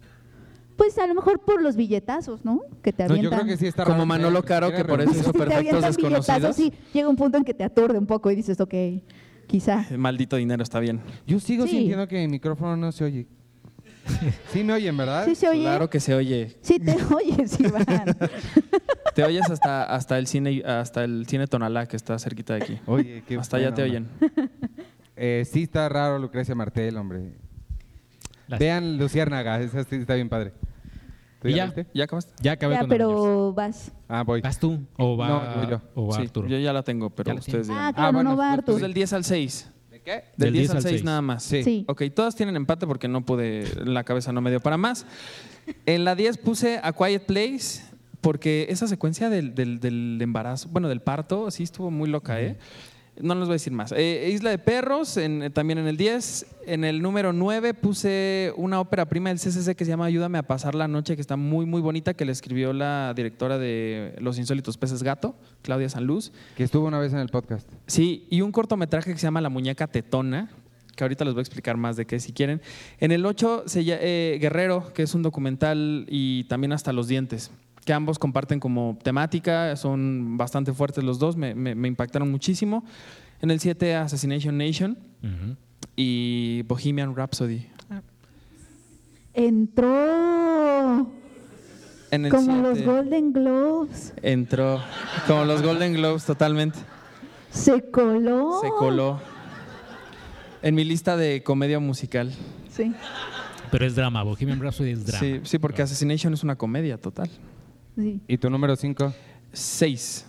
Pues 0.78 0.96
a 0.98 1.06
lo 1.06 1.14
mejor 1.14 1.40
por 1.40 1.60
los 1.60 1.76
billetazos, 1.76 2.42
¿no? 2.44 2.62
Que 2.82 2.92
te 2.94 3.02
No, 3.04 3.10
avientan. 3.10 3.30
yo 3.32 3.36
creo 3.36 3.46
que 3.52 3.58
sí 3.58 3.66
está 3.66 3.84
Como 3.84 4.06
Manolo 4.06 4.42
Caro, 4.44 4.70
que 4.72 4.84
por 4.84 5.00
eso 5.02 5.10
hizo 5.10 5.24
Si 5.32 5.38
Perfectos 5.38 5.82
Desconocidos. 5.82 6.56
sí, 6.56 6.72
llega 6.94 7.08
un 7.08 7.16
punto 7.16 7.36
en 7.36 7.44
que 7.44 7.52
te 7.52 7.64
aturde 7.64 7.98
un 7.98 8.06
poco 8.06 8.30
y 8.30 8.36
dices, 8.36 8.58
ok, 8.60 8.74
quizá. 9.46 9.84
Eh, 9.90 9.98
Maldito 9.98 10.36
dinero, 10.36 10.62
está 10.62 10.78
bien. 10.80 11.00
Yo 11.26 11.40
sigo 11.40 11.64
Sí. 11.66 11.72
sintiendo 11.78 12.06
que 12.08 12.16
mi 12.18 12.28
micrófono 12.28 12.76
no 12.76 12.92
se 12.92 13.04
oye. 13.04 13.26
Sí 14.52 14.64
me 14.64 14.72
oyen, 14.72 14.96
¿verdad? 14.96 15.24
Sí 15.26 15.34
se 15.34 15.48
oye. 15.48 15.62
Claro 15.62 15.90
que 15.90 16.00
se 16.00 16.14
oye. 16.14 16.56
Sí 16.62 16.78
te 16.78 16.96
oyes, 17.14 17.58
Iván. 17.60 18.16
Te 19.14 19.24
oyes 19.24 19.50
hasta, 19.50 19.82
hasta 19.82 20.16
el 20.16 20.26
cine 20.28 20.62
hasta 20.64 21.02
el 21.04 21.26
cine 21.26 21.46
Tonalá 21.48 21.86
que 21.86 21.96
está 21.96 22.18
cerquita 22.20 22.54
de 22.54 22.62
aquí. 22.62 22.78
Oye, 22.86 23.22
qué 23.26 23.36
hasta 23.36 23.56
allá 23.56 23.74
te 23.74 23.82
oyen. 23.82 24.06
Eh, 25.16 25.42
sí 25.50 25.64
está 25.64 25.88
raro 25.88 26.18
Lucrecia 26.20 26.54
Martel, 26.54 26.96
hombre. 26.96 27.32
Las- 28.46 28.60
Vean 28.60 28.96
Luciérnaga, 28.96 29.60
esa 29.60 29.82
sí 29.84 29.96
está 29.96 30.14
bien 30.14 30.28
padre. 30.28 30.52
¿Tú 31.40 31.48
Y 31.48 31.52
ya 31.52 31.56
ya. 31.56 31.64
viste? 31.66 31.86
¿Ya 31.94 32.04
acabaste? 32.04 32.32
Ya 32.42 32.52
acabé 32.52 32.74
ya, 32.74 32.80
con 32.80 32.90
Avengers. 32.92 33.10
pero 33.14 33.52
vas. 33.52 33.92
Ah, 34.08 34.22
voy. 34.24 34.40
¿Vas 34.40 34.58
tú? 34.58 34.80
¿O 34.96 35.16
va, 35.16 35.28
No, 35.28 35.60
voy 35.60 35.70
yo. 35.70 35.80
o 35.94 36.06
va 36.08 36.16
Sí, 36.16 36.22
Arturo? 36.22 36.48
yo 36.48 36.58
ya 36.58 36.72
la 36.72 36.82
tengo, 36.82 37.10
pero 37.10 37.32
la 37.32 37.38
ustedes 37.40 37.68
Ah, 37.70 37.72
digan. 37.72 37.94
claro, 37.94 38.12
bueno, 38.12 38.30
no 38.30 38.36
va 38.36 38.44
pues, 38.48 38.58
Artur. 38.58 38.74
Pues 38.74 38.82
del 38.82 38.94
10 38.94 39.12
al 39.12 39.24
6. 39.24 39.70
¿De 39.90 40.00
qué? 40.02 40.24
Del 40.36 40.52
10 40.52 40.70
al 40.70 40.82
6 40.82 41.04
nada 41.04 41.22
más. 41.22 41.42
Sí. 41.44 41.62
Sí. 41.62 41.84
Ok, 41.88 42.02
todas 42.14 42.34
tienen 42.34 42.56
empate 42.56 42.86
porque 42.86 43.06
no 43.08 43.24
pude, 43.24 43.64
la 43.84 44.02
cabeza 44.04 44.32
no 44.32 44.40
me 44.40 44.50
dio 44.50 44.60
para 44.60 44.76
más. 44.76 45.06
En 45.86 46.04
la 46.04 46.14
10 46.14 46.38
puse 46.38 46.80
A 46.82 46.92
Quiet 46.92 47.24
Place 47.26 47.82
porque 48.20 48.66
esa 48.70 48.88
secuencia 48.88 49.30
del, 49.30 49.54
del- 49.54 49.78
del 49.78 50.18
embarazo, 50.20 50.68
bueno, 50.70 50.88
del 50.88 51.00
parto, 51.00 51.50
sí 51.52 51.62
estuvo 51.62 51.90
muy 51.92 52.08
loca, 52.08 52.40
¿eh? 52.40 52.58
No 53.20 53.34
les 53.34 53.44
voy 53.44 53.52
a 53.52 53.54
decir 53.54 53.72
más. 53.72 53.92
Eh, 53.96 54.30
Isla 54.32 54.50
de 54.50 54.58
Perros, 54.58 55.16
en- 55.16 55.52
también 55.52 55.78
en 55.78 55.86
el 55.88 55.96
10. 55.96 56.46
En 56.66 56.84
el 56.84 57.02
número 57.02 57.32
9 57.32 57.74
puse 57.74 58.52
una 58.56 58.80
ópera 58.80 59.08
prima 59.08 59.30
del 59.30 59.38
CCC 59.38 59.74
que 59.74 59.84
se 59.84 59.90
llama 59.90 60.04
Ayúdame 60.04 60.38
a 60.38 60.42
pasar 60.42 60.74
la 60.74 60.86
noche, 60.88 61.14
que 61.16 61.20
está 61.22 61.36
muy, 61.36 61.66
muy 61.66 61.80
bonita, 61.80 62.14
que 62.14 62.24
le 62.24 62.32
escribió 62.32 62.72
la 62.72 63.12
directora 63.16 63.58
de 63.58 64.14
Los 64.20 64.38
Insólitos 64.38 64.76
Peces 64.78 65.02
Gato, 65.02 65.34
Claudia 65.62 65.88
Sanluz. 65.88 66.32
Que 66.56 66.64
estuvo 66.64 66.86
una 66.86 66.98
vez 66.98 67.12
en 67.12 67.18
el 67.18 67.28
podcast. 67.28 67.68
Sí, 67.86 68.26
y 68.30 68.40
un 68.42 68.52
cortometraje 68.52 69.12
que 69.12 69.18
se 69.18 69.26
llama 69.26 69.40
La 69.40 69.48
muñeca 69.48 69.86
tetona, 69.86 70.50
que 70.94 71.04
ahorita 71.04 71.24
les 71.24 71.34
voy 71.34 71.40
a 71.40 71.42
explicar 71.42 71.76
más 71.76 71.96
de 71.96 72.06
qué 72.06 72.18
si 72.20 72.32
quieren. 72.32 72.60
En 72.98 73.12
el 73.12 73.24
8, 73.24 73.64
se 73.66 73.82
lla- 73.84 73.98
eh, 74.00 74.38
Guerrero, 74.40 74.92
que 74.92 75.02
es 75.04 75.14
un 75.14 75.22
documental 75.22 76.06
y 76.08 76.44
también 76.44 76.72
hasta 76.72 76.92
los 76.92 77.06
dientes, 77.08 77.50
que 77.88 77.94
ambos 77.94 78.18
comparten 78.18 78.60
como 78.60 78.98
temática, 79.02 79.74
son 79.74 80.36
bastante 80.36 80.74
fuertes 80.74 81.02
los 81.02 81.18
dos, 81.18 81.38
me, 81.38 81.54
me- 81.54 81.74
me 81.74 81.88
impactaron 81.88 82.30
muchísimo. 82.30 82.84
En 83.40 83.50
el 83.50 83.60
7, 83.60 83.94
Assassination 83.96 84.58
Nation 84.58 84.98
y 85.96 86.60
Bohemian 86.68 87.16
Rhapsody. 87.16 87.66
Entró 89.78 91.10
En 92.10 92.26
el 92.26 92.30
como 92.30 92.60
los 92.60 92.76
7 92.76 92.92
Golden 92.92 93.32
Globes. 93.32 94.12
entró 94.22 94.82
como 95.26 95.46
los 95.46 95.62
Golden 95.62 95.94
Globes 95.94 96.24
totalmente. 96.26 96.78
Se 97.50 97.90
coló. 97.90 98.60
Se 98.60 98.68
coló 98.68 99.18
en 100.60 100.74
mi 100.74 100.84
lista 100.84 101.16
de 101.16 101.42
comedia 101.42 101.78
musical. 101.78 102.32
Sí. 102.70 102.92
Pero 103.70 103.86
es 103.86 103.94
drama, 103.96 104.22
Bohemian 104.24 104.60
Rhapsody 104.60 104.90
es 104.90 105.06
drama. 105.06 105.20
Sí, 105.20 105.40
sí, 105.44 105.58
porque 105.58 105.80
Assassination 105.80 106.34
es 106.34 106.42
una 106.42 106.56
comedia 106.56 106.98
total. 106.98 107.30
Sí. 107.98 108.20
¿Y 108.28 108.38
tu 108.38 108.48
número 108.50 108.76
5? 108.76 109.12
6. 109.52 110.24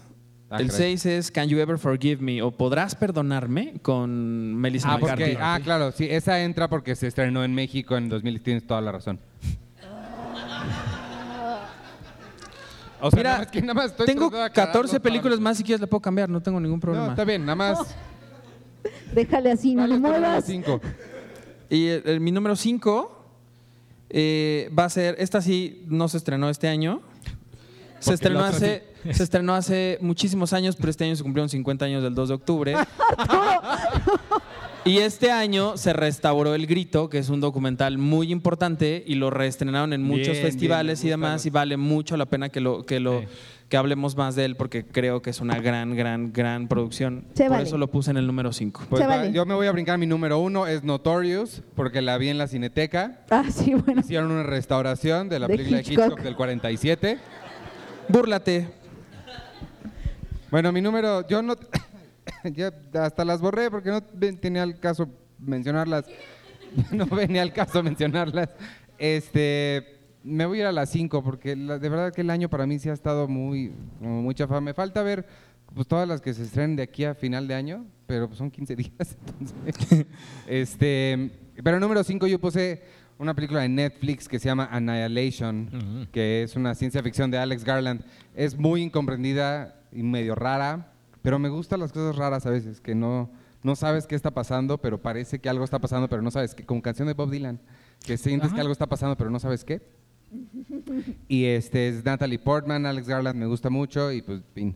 Ah, 0.49 0.57
el 0.59 0.67
caray. 0.67 0.97
6 0.97 1.05
es 1.05 1.31
Can 1.31 1.47
You 1.47 1.59
Ever 1.59 1.77
Forgive 1.77 2.21
Me 2.21 2.41
o 2.41 2.49
Podrás 2.51 2.95
Perdonarme 2.95 3.75
con 3.83 4.55
Melissa 4.55 4.93
Ah, 4.93 4.97
McCarthy. 4.97 5.23
porque, 5.23 5.37
ah, 5.39 5.59
claro, 5.63 5.91
sí, 5.91 6.07
esa 6.09 6.41
entra 6.41 6.67
porque 6.67 6.95
se 6.95 7.05
estrenó 7.07 7.43
en 7.43 7.53
México 7.53 7.95
en 7.97 8.09
2000, 8.09 8.41
tienes 8.41 8.65
toda 8.65 8.81
la 8.81 8.91
razón. 8.91 9.19
O 13.01 13.09
sea, 13.11 13.17
Mira, 13.17 13.29
nada 13.31 13.39
más 13.43 13.51
que 13.51 13.61
nada 13.61 13.73
más 13.75 13.85
estoy 13.91 14.05
tengo 14.07 14.19
tratando 14.29 14.37
de 14.39 14.43
aclarar 14.45 14.71
14 14.73 14.93
los 14.95 15.01
películas 15.01 15.39
más 15.39 15.55
si 15.57 15.63
quieres 15.63 15.79
le 15.79 15.87
puedo 15.87 16.01
cambiar, 16.01 16.27
no 16.29 16.41
tengo 16.41 16.59
ningún 16.59 16.81
problema. 16.81 17.05
No, 17.05 17.11
está 17.11 17.23
bien, 17.23 17.45
nada 17.45 17.55
más. 17.55 17.95
Déjale 19.13 19.51
así, 19.53 19.73
no 19.73 19.83
¿Cuál 19.87 19.89
le 19.89 19.95
es 19.95 20.01
tu 20.01 20.07
número 20.07 20.19
muevas. 20.27 20.45
5? 20.45 20.81
Y 21.71 21.87
el- 21.87 22.01
el- 22.05 22.19
mi 22.19 22.31
número 22.31 22.55
5 22.57 23.25
va 24.77 24.83
a 24.85 24.89
ser, 24.89 25.15
esta 25.19 25.39
sí 25.41 25.83
no 25.87 26.07
se 26.09 26.17
estrenó 26.17 26.49
este 26.49 26.67
año. 26.67 27.01
Se 27.99 28.13
estrenó, 28.13 28.43
hace, 28.43 28.83
se 29.11 29.23
estrenó 29.23 29.53
hace 29.53 29.97
muchísimos 30.01 30.53
años, 30.53 30.75
pero 30.75 30.89
este 30.89 31.05
año 31.05 31.15
se 31.15 31.23
cumplieron 31.23 31.49
50 31.49 31.85
años 31.85 32.03
del 32.03 32.15
2 32.15 32.29
de 32.29 32.35
octubre. 32.35 32.75
y 34.85 34.99
este 34.99 35.31
año 35.31 35.77
se 35.77 35.93
restauró 35.93 36.55
El 36.55 36.65
Grito, 36.65 37.09
que 37.09 37.19
es 37.19 37.29
un 37.29 37.41
documental 37.41 37.97
muy 37.97 38.31
importante, 38.31 39.03
y 39.05 39.15
lo 39.15 39.29
reestrenaron 39.29 39.93
en 39.93 40.03
muchos 40.03 40.31
Bien, 40.33 40.43
festivales 40.43 41.01
bien, 41.01 41.07
y 41.07 41.09
demás, 41.11 41.45
y 41.45 41.49
vale 41.49 41.77
mucho 41.77 42.17
la 42.17 42.25
pena 42.25 42.49
que 42.49 42.61
lo, 42.61 42.85
que 42.85 42.99
lo 42.99 43.19
Sí. 43.21 43.27
que 43.67 43.77
hablemos 43.77 44.15
más 44.17 44.35
de 44.35 44.45
él, 44.45 44.55
porque 44.55 44.83
creo 44.85 45.21
que 45.21 45.29
es 45.29 45.41
una 45.41 45.59
gran, 45.59 45.95
gran, 45.95 46.33
gran 46.33 46.67
producción. 46.67 47.25
Se 47.35 47.43
Por 47.43 47.51
vale. 47.51 47.63
eso 47.67 47.77
lo 47.77 47.87
puse 47.91 48.09
en 48.11 48.17
el 48.17 48.25
número 48.25 48.51
5. 48.51 48.85
Pues 48.89 49.05
vale. 49.05 49.31
yo 49.31 49.45
me 49.45 49.53
voy 49.53 49.67
a 49.67 49.71
brincar 49.71 49.97
mi 49.99 50.07
número 50.07 50.39
uno, 50.39 50.65
es 50.65 50.83
Notorious, 50.83 51.61
porque 51.75 52.01
la 52.01 52.17
vi 52.17 52.29
en 52.29 52.37
la 52.39 52.47
Cineteca. 52.47 53.19
Ah, 53.29 53.43
sí, 53.51 53.73
bueno. 53.75 54.01
Hicieron 54.01 54.31
una 54.31 54.43
restauración 54.43 55.29
de 55.29 55.39
la 55.39 55.47
De 55.47 55.53
película 55.55 55.77
de 55.77 55.83
Hitchcock. 55.83 56.05
Hitchcock 56.05 56.21
del 56.23 56.35
47. 56.35 57.19
Búrlate. 58.09 58.67
Bueno, 60.49 60.71
mi 60.71 60.81
número, 60.81 61.27
yo 61.27 61.43
no, 61.43 61.55
ya 62.43 62.73
hasta 62.95 63.23
las 63.23 63.39
borré 63.39 63.69
porque 63.69 63.89
no 63.91 64.01
tenía 64.01 64.63
el 64.63 64.79
caso 64.79 65.07
mencionarlas, 65.37 66.05
no 66.91 67.05
venía 67.05 67.43
al 67.43 67.53
caso 67.53 67.83
mencionarlas. 67.83 68.49
Este, 68.97 69.99
me 70.23 70.47
voy 70.47 70.57
a 70.57 70.61
ir 70.61 70.67
a 70.67 70.71
las 70.71 70.89
5 70.89 71.23
porque 71.23 71.55
la- 71.55 71.77
de 71.77 71.87
verdad 71.87 72.11
que 72.11 72.21
el 72.21 72.31
año 72.31 72.49
para 72.49 72.65
mí 72.65 72.79
sí 72.79 72.89
ha 72.89 72.93
estado 72.93 73.27
muy, 73.27 73.73
como 73.99 74.23
mucha 74.23 74.47
fama. 74.47 74.61
Me 74.61 74.73
falta 74.73 75.03
ver 75.03 75.27
pues, 75.75 75.87
todas 75.87 76.07
las 76.07 76.19
que 76.19 76.33
se 76.33 76.43
estrenen 76.43 76.75
de 76.77 76.83
aquí 76.83 77.05
a 77.05 77.13
final 77.13 77.47
de 77.47 77.53
año, 77.53 77.85
pero 78.07 78.27
pues, 78.27 78.39
son 78.39 78.49
15 78.49 78.75
días. 78.75 79.17
entonces, 79.65 80.07
este, 80.47 81.29
pero 81.63 81.79
número 81.79 82.03
5 82.03 82.25
yo 82.25 82.39
puse 82.39 82.81
una 83.19 83.35
película 83.35 83.61
de 83.61 83.69
Netflix 83.69 84.27
que 84.27 84.39
se 84.39 84.47
llama 84.47 84.67
Annihilation, 84.71 86.07
que 86.11 86.41
es 86.41 86.55
una 86.55 86.73
ciencia 86.73 87.03
ficción 87.03 87.29
de 87.29 87.37
Alex 87.37 87.65
Garland. 87.65 88.03
Es 88.33 88.57
muy 88.57 88.81
incomprendida 88.81 89.75
y 89.91 90.01
medio 90.03 90.35
rara, 90.35 90.93
pero 91.21 91.37
me 91.37 91.49
gustan 91.49 91.81
las 91.81 91.91
cosas 91.91 92.15
raras 92.15 92.45
a 92.45 92.49
veces, 92.49 92.79
que 92.79 92.95
no, 92.95 93.29
no 93.61 93.75
sabes 93.75 94.07
qué 94.07 94.15
está 94.15 94.31
pasando, 94.31 94.77
pero 94.77 95.01
parece 95.01 95.39
que 95.39 95.49
algo 95.49 95.65
está 95.65 95.79
pasando, 95.79 96.07
pero 96.07 96.21
no 96.21 96.31
sabes 96.31 96.55
qué. 96.55 96.65
Como 96.65 96.81
canción 96.81 97.09
de 97.09 97.13
Bob 97.13 97.29
Dylan, 97.29 97.59
que 98.05 98.17
sientes 98.17 98.47
Ajá. 98.47 98.55
que 98.55 98.61
algo 98.61 98.71
está 98.71 98.87
pasando, 98.87 99.17
pero 99.17 99.29
no 99.29 99.39
sabes 99.39 99.65
qué. 99.65 99.81
Y 101.27 101.45
este 101.45 101.89
es 101.89 102.05
Natalie 102.05 102.39
Portman, 102.39 102.85
Alex 102.85 103.07
Garland 103.07 103.37
me 103.37 103.45
gusta 103.45 103.69
mucho 103.69 104.11
y 104.11 104.21
pues 104.21 104.41
fin. 104.53 104.75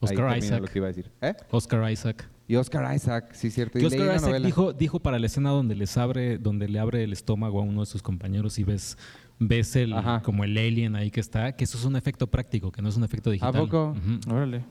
Oscar 0.00 0.38
Isaac. 0.38 0.60
lo 0.60 0.66
que 0.66 0.78
iba 0.78 0.86
a 0.86 0.88
decir. 0.88 1.10
¿Eh? 1.20 1.34
Oscar 1.50 1.90
Isaac. 1.90 2.28
Y 2.48 2.56
Oscar 2.56 2.94
Isaac, 2.94 3.30
sí 3.32 3.50
cierto. 3.50 3.78
Y 3.78 3.84
Oscar 3.84 4.16
Isaac 4.16 4.22
novela. 4.22 4.46
dijo, 4.46 4.72
dijo 4.72 5.00
para 5.00 5.18
la 5.18 5.26
escena 5.26 5.50
donde 5.50 5.74
les 5.74 5.96
abre, 5.96 6.38
donde 6.38 6.68
le 6.68 6.78
abre 6.78 7.04
el 7.04 7.12
estómago 7.12 7.60
a 7.60 7.62
uno 7.62 7.80
de 7.80 7.86
sus 7.86 8.02
compañeros 8.02 8.58
y 8.58 8.64
ves, 8.64 8.98
ves 9.38 9.76
el 9.76 9.92
Ajá. 9.92 10.22
como 10.22 10.44
el 10.44 10.56
alien 10.58 10.96
ahí 10.96 11.10
que 11.10 11.20
está, 11.20 11.52
que 11.52 11.64
eso 11.64 11.78
es 11.78 11.84
un 11.84 11.96
efecto 11.96 12.26
práctico, 12.26 12.72
que 12.72 12.82
no 12.82 12.88
es 12.88 12.96
un 12.96 13.04
efecto 13.04 13.30
digital. 13.30 13.52
poco? 13.54 13.94
Ujú. 13.96 14.34
Órale. 14.34 14.64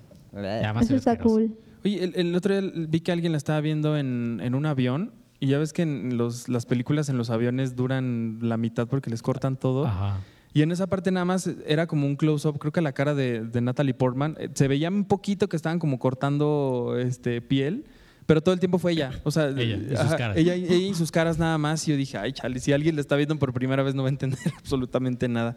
Eso 0.82 0.96
está 0.96 1.18
cool. 1.18 1.56
Oye, 1.84 2.04
el, 2.04 2.14
el 2.16 2.36
otro 2.36 2.60
día 2.60 2.72
vi 2.88 3.00
que 3.00 3.12
alguien 3.12 3.32
la 3.32 3.38
estaba 3.38 3.60
viendo 3.62 3.98
en, 3.98 4.40
en 4.44 4.54
un 4.54 4.66
avión 4.66 5.14
y 5.40 5.48
ya 5.48 5.58
ves 5.58 5.74
que 5.74 5.82
en 5.82 6.18
los, 6.18 6.48
las 6.50 6.66
películas 6.66 7.10
en 7.10 7.18
los 7.18 7.30
aviones 7.32 7.76
duran 7.76 8.38
la 8.42 8.58
mitad 8.58 8.88
porque 8.88 9.10
les 9.10 9.22
cortan 9.24 9.58
todo. 9.58 9.88
Ajá. 9.88 10.20
Y 10.54 10.62
en 10.64 10.72
esa 10.72 10.88
parte 10.88 11.12
nada 11.12 11.26
más 11.26 11.50
era 11.66 11.88
como 11.88 12.06
un 12.08 12.16
close-up, 12.18 12.60
creo 12.60 12.72
que 12.74 12.82
la 12.82 12.92
cara 12.92 13.14
de, 13.16 13.46
de 13.46 13.62
Natalie 13.62 13.94
Portman. 13.94 14.36
eh, 14.40 14.50
Se 14.54 14.68
veía 14.68 14.90
un 14.90 15.06
poquito 15.06 15.48
que 15.48 15.56
estaban 15.56 15.80
como 15.80 15.98
cortando 15.98 16.96
este, 17.00 17.42
piel, 17.42 17.86
pero 18.26 18.42
todo 18.42 18.54
el 18.54 18.60
tiempo 18.60 18.78
fue 18.78 18.92
ella. 18.92 19.12
O 19.24 19.32
sea, 19.32 19.48
Ella 19.50 19.78
y 19.78 19.96
sus 19.96 20.16
caras. 20.16 20.38
Ella, 20.38 20.54
ella 20.56 20.76
y 20.76 20.94
sus 20.94 21.12
caras 21.12 21.38
nada 21.40 21.58
más. 21.58 21.88
Y 21.88 21.92
yo 21.92 21.98
dije, 21.98 22.18
ay, 22.18 22.34
chale, 22.34 22.60
si 22.60 22.74
alguien 22.74 22.96
la 22.96 23.02
está 23.02 23.16
viendo 23.16 23.38
por 23.40 23.54
primera 23.54 23.82
vez 23.84 23.96
no 23.96 24.04
va 24.04 24.10
a 24.10 24.12
entender 24.12 24.40
absolutamente 24.58 25.28
nada 25.30 25.54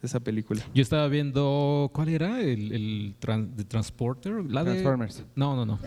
de 0.00 0.06
esa 0.06 0.18
película. 0.20 0.62
Yo 0.74 0.82
estaba 0.82 1.06
viendo, 1.08 1.90
¿cuál 1.94 2.08
era? 2.08 2.40
El, 2.40 2.72
el 2.72 3.14
tran- 3.20 3.54
de 3.54 3.64
Transporter. 3.64 4.44
La 4.50 4.64
de- 4.64 4.72
Transformers. 4.72 5.24
No, 5.36 5.54
no, 5.56 5.64
no. 5.64 5.78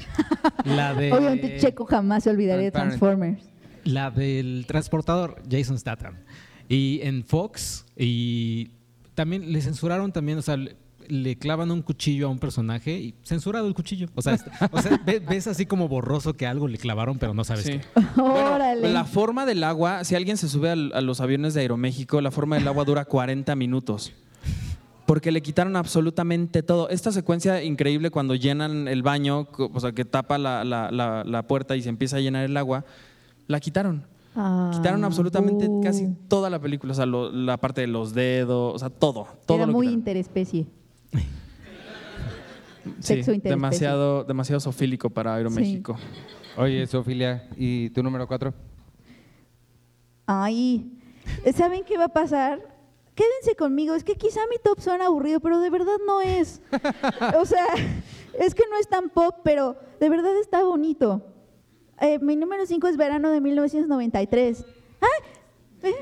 La 0.65 0.93
de. 0.95 1.11
Obviamente 1.11 1.57
Checo 1.59 1.85
jamás 1.85 2.23
se 2.23 2.29
olvidaría 2.29 2.65
de. 2.65 2.71
Transformers. 2.71 3.43
La 3.83 4.11
del 4.11 4.65
transportador, 4.67 5.41
Jason 5.49 5.77
Statham. 5.79 6.15
Y 6.69 6.99
en 7.03 7.23
Fox, 7.23 7.85
y 7.97 8.71
también 9.15 9.51
le 9.51 9.61
censuraron 9.61 10.11
también, 10.11 10.37
o 10.37 10.41
sea, 10.41 10.57
le, 11.07 11.35
clavan 11.37 11.71
un 11.71 11.81
cuchillo 11.81 12.27
a 12.27 12.29
un 12.29 12.39
personaje 12.39 12.91
y 12.99 13.15
censurado 13.23 13.67
el 13.67 13.73
cuchillo. 13.73 14.07
O 14.15 14.21
sea, 14.21 14.37
o 14.71 14.81
sea, 14.81 15.01
ve- 15.05 15.19
ves 15.21 15.47
así 15.47 15.65
como 15.65 15.87
borroso 15.87 16.33
que 16.33 16.45
algo 16.45 16.67
le 16.67 16.77
clavaron, 16.77 17.17
pero 17.17 17.33
no 17.33 17.43
sabes 17.45 17.63
Sí. 17.65 17.71
qué. 17.79 17.81
Órale. 18.21 18.81
Bueno, 18.81 18.93
la 18.93 19.05
forma 19.05 19.45
del 19.45 19.63
agua, 19.63 20.03
si 20.03 20.15
alguien 20.15 20.35
se 20.35 20.49
sube 20.49 20.71
a 20.71 20.75
los 21.01 21.21
aviones 21.21 21.53
de 21.53 21.61
Aeroméxico, 21.61 22.19
la 22.19 22.31
forma 22.31 22.57
del 22.57 22.67
agua 22.67 22.83
dura 22.83 23.05
40 23.05 23.55
minutos. 23.55 24.11
Porque 25.05 25.31
le 25.31 25.41
quitaron 25.41 25.77
absolutamente 25.77 26.61
todo. 26.63 26.89
Esta 26.89 27.13
secuencia 27.13 27.63
increíble 27.63 28.09
cuando 28.11 28.35
llenan 28.35 28.89
el 28.89 29.03
baño, 29.03 29.47
o 29.57 29.79
sea, 29.79 29.93
que 29.93 30.03
tapa 30.03 30.37
la, 30.37 30.65
la- 30.65 30.91
la- 30.91 31.23
la 31.23 31.43
puerta 31.47 31.77
y 31.77 31.81
se 31.81 31.87
empieza 31.87 32.17
a 32.17 32.19
llenar 32.19 32.43
el 32.43 32.57
agua, 32.57 32.83
la 33.47 33.61
quitaron. 33.61 34.05
Ah, 34.39 34.69
Quitaron 34.71 35.03
absolutamente 35.03 35.67
bu. 35.67 35.81
casi 35.81 36.07
toda 36.27 36.49
la 36.51 36.59
película, 36.59 36.91
o 36.91 36.95
sea, 36.95 37.07
lo- 37.07 37.31
la 37.31 37.57
parte 37.57 37.81
de 37.81 37.87
los 37.87 38.13
dedos, 38.13 38.75
o 38.75 38.77
sea, 38.79 38.89
todo. 38.91 39.27
todo 39.47 39.57
Era 39.57 39.65
lo 39.65 39.73
muy 39.73 39.87
quitaron. 39.87 39.99
interespecie. 39.99 40.67
Sí, 42.99 43.15
sexo 43.15 43.33
interespecie. 43.33 43.49
demasiado, 43.49 44.23
demasiado 44.23 44.59
sofílico 44.61 45.09
para 45.09 45.35
Aeroméxico. 45.35 45.97
Oye, 46.55 46.87
Sofilia, 46.87 47.49
¿y 47.57 47.89
tu 47.89 48.01
número 48.01 48.25
4? 48.27 48.53
Ay, 50.25 50.91
¿saben 51.55 51.83
qué 51.85 51.97
va 51.97 52.05
a 52.05 52.09
pasar? 52.09 52.59
Quédense 53.15 53.55
conmigo, 53.57 53.95
es 53.95 54.03
que 54.03 54.15
quizá 54.15 54.39
mi 54.49 54.57
top 54.63 54.79
suena 54.79 55.07
aburrido, 55.07 55.39
pero 55.39 55.59
de 55.59 55.69
verdad 55.69 55.97
no 56.05 56.21
es. 56.21 56.61
O 57.41 57.45
sea, 57.45 57.65
es 58.39 58.53
que 58.55 58.63
no 58.69 58.77
es 58.79 58.87
tan 58.87 59.09
pop, 59.09 59.35
pero 59.43 59.75
de 59.99 60.09
verdad 60.09 60.37
está 60.39 60.63
bonito. 60.63 61.25
Eh, 62.01 62.19
mi 62.19 62.35
número 62.35 62.65
5 62.65 62.87
es 62.87 62.97
verano 62.97 63.29
de 63.31 63.41
1993. 63.41 64.65
¡Ah! 65.01 65.05
Eh. 65.83 65.93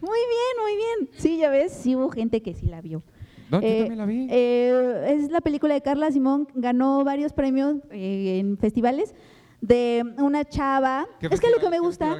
Muy 0.00 0.18
bien, 0.18 0.54
muy 0.62 0.76
bien. 0.76 1.10
Sí, 1.16 1.38
ya 1.38 1.50
ves, 1.50 1.72
sí 1.72 1.96
hubo 1.96 2.10
gente 2.10 2.42
que 2.42 2.54
sí 2.54 2.66
la 2.66 2.80
vio. 2.80 3.02
No, 3.50 3.60
yo 3.60 3.66
Eh, 3.66 3.78
también 3.80 3.98
la 3.98 4.06
vi. 4.06 4.26
eh, 4.30 5.14
es 5.18 5.30
la 5.30 5.40
película 5.40 5.74
de 5.74 5.80
Carla 5.82 6.10
Simón, 6.10 6.48
ganó 6.54 7.04
varios 7.04 7.32
premios 7.32 7.76
eh, 7.90 8.38
en 8.40 8.58
festivales 8.58 9.14
de 9.60 10.02
una 10.18 10.44
chava. 10.44 11.06
¿Qué 11.20 11.28
Es 11.30 11.40
que 11.40 11.50
lo 11.50 11.58
que 11.58 11.70
me 11.70 11.78
gusta? 11.78 12.16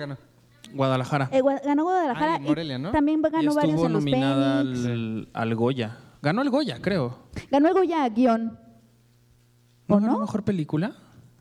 Guadalajara. 0.73 1.29
eh, 1.33 1.43
ganó 1.65 1.85
Guadalajara 1.85 2.35
Ah, 2.35 2.39
y 2.41 2.49
Morelia, 2.49 2.79
¿no? 2.79 2.91
también 2.93 3.21
y 3.21 3.23
ganó 3.23 3.55
varios 3.55 3.57
estuvo 3.75 3.87
en 3.87 3.93
los 3.93 4.05
nominada 4.05 4.61
al, 4.61 5.29
al 5.33 5.55
Goya. 5.55 5.99
Ganó 6.23 6.43
el 6.43 6.51
Goya, 6.51 6.79
creo. 6.81 7.19
Ganó 7.51 7.69
el 7.69 7.75
Goya 7.75 8.05
a 8.05 8.09
guion. 8.09 8.59
¿No 9.89 9.97
¿O 9.97 10.01
ganó 10.01 10.13
no? 10.15 10.21
mejor 10.21 10.45
película? 10.45 10.97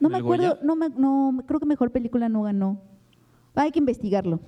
No 0.05 0.09
me 0.09 0.17
acuerdo, 0.35 0.59
no, 0.63 0.75
me- 0.75 0.89
no, 0.89 1.43
creo 1.45 1.59
que 1.59 1.65
mejor 1.65 1.91
película 1.91 2.29
no 2.29 2.43
ganó. 2.43 2.81
Hay 3.55 3.71
que 3.71 3.79
investigarlo. 3.79 4.39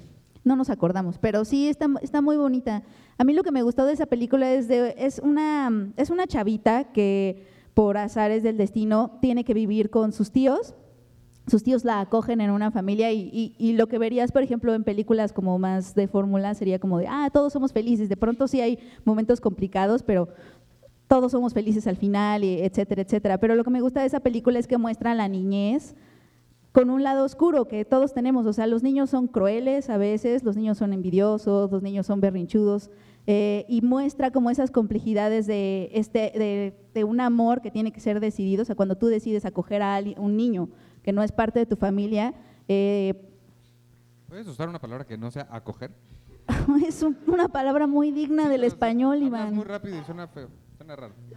No 0.44 0.56
nos 0.56 0.70
acordamos, 0.70 1.18
pero 1.18 1.44
sí 1.46 1.68
está, 1.68 1.88
está 2.02 2.22
muy 2.22 2.38
bonita. 2.38 2.84
A 3.18 3.24
mí 3.24 3.34
lo 3.34 3.44
que 3.44 3.52
me 3.52 3.64
gustó 3.64 3.86
de 3.86 3.94
esa 3.94 4.06
película 4.06 4.52
es 4.54 4.68
de 4.68 4.96
es 4.98 5.20
una 5.20 5.92
es 5.98 6.10
una 6.10 6.26
chavita 6.28 6.86
que 6.94 7.46
por 7.74 7.98
azares 7.98 8.44
del 8.44 8.58
destino 8.58 9.18
tiene 9.22 9.44
que 9.44 9.54
vivir 9.54 9.90
con 9.90 10.12
sus 10.14 10.32
tíos 10.32 10.74
sus 11.48 11.64
tíos 11.64 11.86
la 11.86 12.02
acogen 12.02 12.42
en 12.42 12.52
una 12.52 12.72
familia 12.72 13.14
y, 13.14 13.30
y- 13.32 13.56
y 13.58 13.72
lo 13.78 13.88
que 13.88 13.98
verías, 13.98 14.34
por 14.34 14.44
ejemplo, 14.44 14.74
en 14.74 14.84
películas 14.84 15.32
como 15.32 15.58
más 15.58 15.96
de 15.96 16.10
fórmula 16.10 16.54
sería 16.56 16.78
como 16.78 16.98
de, 17.00 17.08
ah, 17.08 17.30
todos 17.32 17.54
somos 17.54 17.72
felices. 17.72 18.10
De 18.10 18.18
pronto 18.18 18.50
sí 18.50 18.60
hay 18.60 18.80
momentos 19.06 19.40
complicados, 19.40 20.04
pero 20.04 20.28
todos 21.08 21.32
somos 21.32 21.54
felices 21.54 21.88
al 21.88 21.96
final, 21.98 22.44
y 22.44 22.62
etcétera, 22.62 23.02
etcétera. 23.02 23.38
Pero 23.40 23.56
lo 23.56 23.64
que 23.64 23.70
me 23.70 23.82
gusta 23.82 24.02
de 24.02 24.08
esa 24.08 24.20
película 24.20 24.60
es 24.60 24.68
que 24.68 24.78
muestra 24.78 25.14
la 25.16 25.28
niñez 25.28 25.96
con 26.74 26.90
un 26.90 27.02
lado 27.02 27.24
oscuro 27.26 27.68
que 27.68 27.86
todos 27.86 28.14
tenemos. 28.14 28.46
O 28.46 28.54
sea, 28.54 28.68
los 28.68 28.84
niños 28.84 29.10
son 29.10 29.28
crueles 29.28 29.90
a 29.90 29.98
veces, 29.98 30.44
los 30.44 30.56
niños 30.58 30.78
son 30.78 30.94
envidiosos, 30.94 31.72
los 31.72 31.82
niños 31.82 32.06
son 32.06 32.20
berrinchudos. 32.22 32.90
eh, 33.30 33.66
y 33.68 33.82
muestra 33.82 34.32
como 34.32 34.50
esas 34.50 34.72
complejidades 34.72 35.48
de, 35.48 35.90
este, 35.94 36.32
de, 36.34 36.74
de 36.94 37.04
un 37.04 37.20
amor 37.20 37.62
que 37.62 37.72
tiene 37.72 37.92
que 37.92 38.00
ser 38.00 38.22
decidido. 38.22 38.62
O 38.62 38.66
sea, 38.66 38.76
cuando 38.76 38.96
tú 38.96 39.08
decides 39.08 39.44
acoger 39.46 39.82
a 39.82 39.96
alguien- 39.96 40.18
un 40.20 40.38
niño 40.38 40.70
que 41.04 41.12
no 41.12 41.22
es 41.24 41.34
parte 41.34 41.60
de 41.60 41.66
tu 41.66 41.76
familia, 41.76 42.34
eh, 42.70 43.14
¿Puedes 44.30 44.48
usar 44.48 44.70
una 44.70 44.80
palabra 44.80 45.06
que 45.06 45.18
no 45.18 45.30
sea 45.32 45.48
acoger? 45.52 45.92
es 46.88 47.02
un- 47.04 47.18
una 47.28 47.48
palabra 47.50 47.86
muy 47.88 48.12
digna 48.12 48.48
del 48.50 48.64
español, 48.64 49.22
Iván. 49.24 49.54
muy 49.56 49.64
rápido 49.66 49.98
y 50.00 50.04
suena 50.06 50.28
feo, 50.28 50.48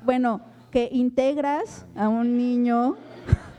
Bueno, 0.04 0.40
que 0.70 0.88
integras 0.92 1.86
a 1.96 2.08
un 2.08 2.36
niño, 2.36 2.96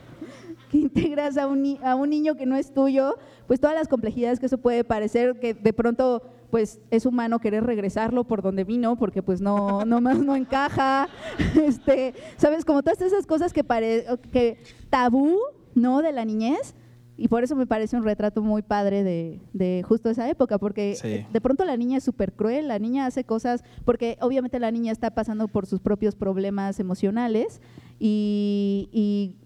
que 0.70 0.78
integras 0.78 1.36
a 1.36 1.46
un, 1.46 1.78
a 1.82 1.94
un 1.94 2.10
niño 2.10 2.34
que 2.34 2.46
no 2.46 2.56
es 2.56 2.72
tuyo, 2.72 3.16
pues 3.46 3.60
todas 3.60 3.76
las 3.76 3.88
complejidades 3.88 4.40
que 4.40 4.46
eso 4.46 4.58
puede 4.58 4.84
parecer, 4.84 5.38
que 5.38 5.54
de 5.54 5.72
pronto 5.72 6.22
pues 6.50 6.80
es 6.90 7.06
humano 7.06 7.38
querer 7.38 7.64
regresarlo 7.64 8.24
por 8.24 8.42
donde 8.42 8.64
vino, 8.64 8.96
porque 8.96 9.22
pues 9.22 9.40
no, 9.40 9.86
no 9.86 10.02
más 10.02 10.18
no 10.18 10.36
encaja, 10.36 11.08
este, 11.62 12.14
sabes, 12.36 12.64
como 12.66 12.82
todas 12.82 13.00
esas 13.00 13.26
cosas 13.26 13.52
que, 13.52 13.64
pare, 13.64 14.04
que 14.30 14.62
tabú, 14.90 15.38
¿no? 15.74 16.02
De 16.02 16.12
la 16.12 16.24
niñez. 16.26 16.74
Y 17.22 17.28
por 17.28 17.44
eso 17.44 17.54
me 17.54 17.66
parece 17.68 17.96
un 17.96 18.02
retrato 18.02 18.42
muy 18.42 18.62
padre 18.62 19.04
de, 19.04 19.38
de 19.52 19.84
justo 19.86 20.10
esa 20.10 20.28
época, 20.28 20.58
porque 20.58 20.96
Sí. 20.96 21.06
eh, 21.06 21.26
de 21.32 21.40
pronto 21.40 21.64
la 21.64 21.76
niña 21.76 21.98
es 21.98 22.02
súper 22.04 22.32
cruel, 22.32 22.66
la 22.66 22.80
niña 22.80 23.06
hace 23.06 23.22
cosas, 23.22 23.62
porque 23.84 24.18
obviamente 24.20 24.58
la 24.58 24.72
niña 24.72 24.90
está 24.90 25.12
pasando 25.12 25.46
por 25.46 25.66
sus 25.66 25.78
propios 25.78 26.16
problemas 26.16 26.80
emocionales 26.80 27.60
y, 28.00 28.88
y 28.90 29.36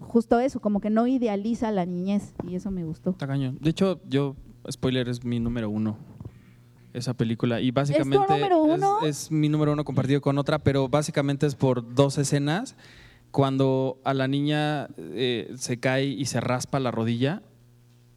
justo 0.00 0.40
eso, 0.40 0.58
como 0.60 0.80
que 0.80 0.90
no 0.90 1.06
idealiza 1.06 1.70
la 1.70 1.86
niñez 1.86 2.34
y 2.48 2.56
eso 2.56 2.72
me 2.72 2.82
gustó. 2.82 3.10
Está 3.10 3.28
cañón. 3.28 3.56
De 3.60 3.70
hecho, 3.70 4.00
yo, 4.08 4.34
spoiler, 4.68 5.08
es 5.08 5.24
mi 5.24 5.38
número 5.38 5.70
uno. 5.70 5.96
Esa 6.92 7.14
película. 7.14 7.60
Y 7.60 7.70
básicamente. 7.70 8.18
número 8.28 8.62
uno? 8.64 8.98
Es, 9.02 9.26
es 9.26 9.30
mi 9.30 9.48
número 9.48 9.72
uno 9.72 9.84
compartido 9.84 10.20
con 10.20 10.38
otra, 10.38 10.58
pero 10.58 10.88
básicamente 10.88 11.46
es 11.46 11.54
por 11.54 11.94
dos 11.94 12.18
escenas. 12.18 12.74
Cuando 13.36 14.00
a 14.02 14.14
la 14.14 14.28
niña 14.28 14.88
eh, 14.98 15.52
se 15.58 15.78
cae 15.78 16.06
y 16.06 16.24
se 16.24 16.40
raspa 16.40 16.80
la 16.80 16.90
rodilla 16.90 17.42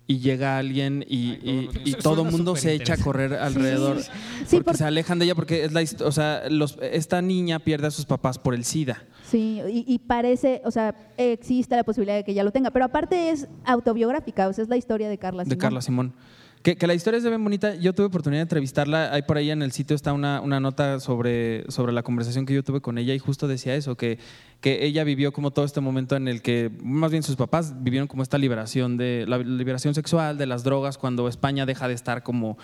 y 0.08 0.20
llega 0.20 0.58
alguien 0.58 1.04
y, 1.06 1.32
y- 1.44 1.70
y 1.84 1.90
Eso 1.90 1.98
todo 1.98 2.24
el 2.24 2.32
mundo 2.32 2.56
se 2.56 2.74
echa 2.74 2.94
a 2.94 2.98
correr 2.98 3.34
alrededor. 3.34 4.02
Sí, 4.02 4.12
porque 4.52 4.64
por- 4.64 4.78
se 4.78 4.86
alejan 4.86 5.20
de 5.20 5.26
ella 5.26 5.36
porque 5.36 5.66
es 5.66 5.74
la 5.74 5.82
o 6.08 6.12
sea, 6.14 6.44
los, 6.50 6.78
esta 6.82 7.22
niña 7.22 7.60
pierde 7.60 7.88
a 7.88 7.92
sus 7.92 8.06
papás 8.06 8.40
por 8.40 8.54
el 8.54 8.64
SIDA. 8.64 9.04
Sí, 9.30 9.60
y, 9.70 9.84
y 9.94 10.00
parece, 10.00 10.62
o 10.64 10.72
sea, 10.72 10.96
existe 11.18 11.76
la 11.76 11.84
posibilidad 11.84 12.16
de 12.16 12.24
que 12.24 12.32
ella 12.32 12.46
lo 12.46 12.52
tenga, 12.52 12.72
pero 12.72 12.86
aparte 12.86 13.30
es 13.30 13.50
autobiográfica, 13.66 14.48
o 14.48 14.54
sea, 14.54 14.64
es 14.64 14.70
la 14.70 14.78
historia 14.78 15.10
de 15.10 15.18
Carla 15.18 15.44
de 15.44 15.50
Simón. 15.50 15.60
Carla 15.60 15.82
Simón. 15.82 16.14
Que, 16.62 16.76
la 16.88 16.94
historia 16.94 17.18
es 17.18 17.24
de 17.24 17.30
bien 17.30 17.42
bonita. 17.42 17.76
Yo 17.76 17.94
tuve 17.94 18.08
oportunidad 18.08 18.40
de 18.40 18.44
entrevistarla. 18.44 19.14
Ahí 19.14 19.22
por 19.22 19.38
ahí 19.38 19.50
en 19.50 19.62
el 19.62 19.72
sitio 19.72 19.96
está 19.96 20.12
una, 20.12 20.42
una 20.42 20.60
nota 20.60 21.00
sobre, 21.00 21.64
sobre 21.72 21.94
la 21.94 22.04
conversación 22.04 22.46
que 22.46 22.54
yo 22.54 22.64
tuve 22.64 22.82
con 22.82 22.98
ella 22.98 23.14
y 23.14 23.20
justo 23.20 23.48
decía 23.48 23.76
eso, 23.76 23.96
que, 23.96 24.20
que 24.60 24.86
ella 24.86 25.06
vivió 25.06 25.32
como 25.32 25.52
todo 25.52 25.64
este 25.64 25.80
momento 25.80 26.18
en 26.18 26.28
el 26.28 26.42
que, 26.42 26.70
más 26.84 27.12
bien 27.12 27.24
sus 27.24 27.38
papás 27.38 27.82
vivieron 27.82 28.10
como 28.10 28.24
esta 28.24 28.38
liberación 28.38 28.98
de 28.98 29.24
la 29.26 29.38
liberación 29.38 29.94
sexual, 29.96 30.38
de 30.38 30.48
las 30.48 30.66
drogas, 30.66 30.98
cuando 30.98 31.30
España 31.30 31.66
deja 31.66 31.88
de 31.88 31.94
estar 31.94 32.24
como 32.24 32.58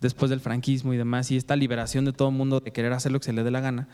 después 0.00 0.30
del 0.30 0.40
franquismo 0.40 0.94
y 0.94 0.96
demás, 0.96 1.30
y 1.32 1.36
esta 1.36 1.56
liberación 1.56 2.04
de 2.04 2.12
todo 2.12 2.28
el 2.28 2.36
mundo 2.36 2.60
de 2.60 2.70
querer 2.70 2.92
hacer 2.92 3.10
lo 3.10 3.18
que 3.18 3.26
se 3.26 3.32
le 3.32 3.42
dé 3.42 3.50
la 3.50 3.60
gana. 3.60 3.88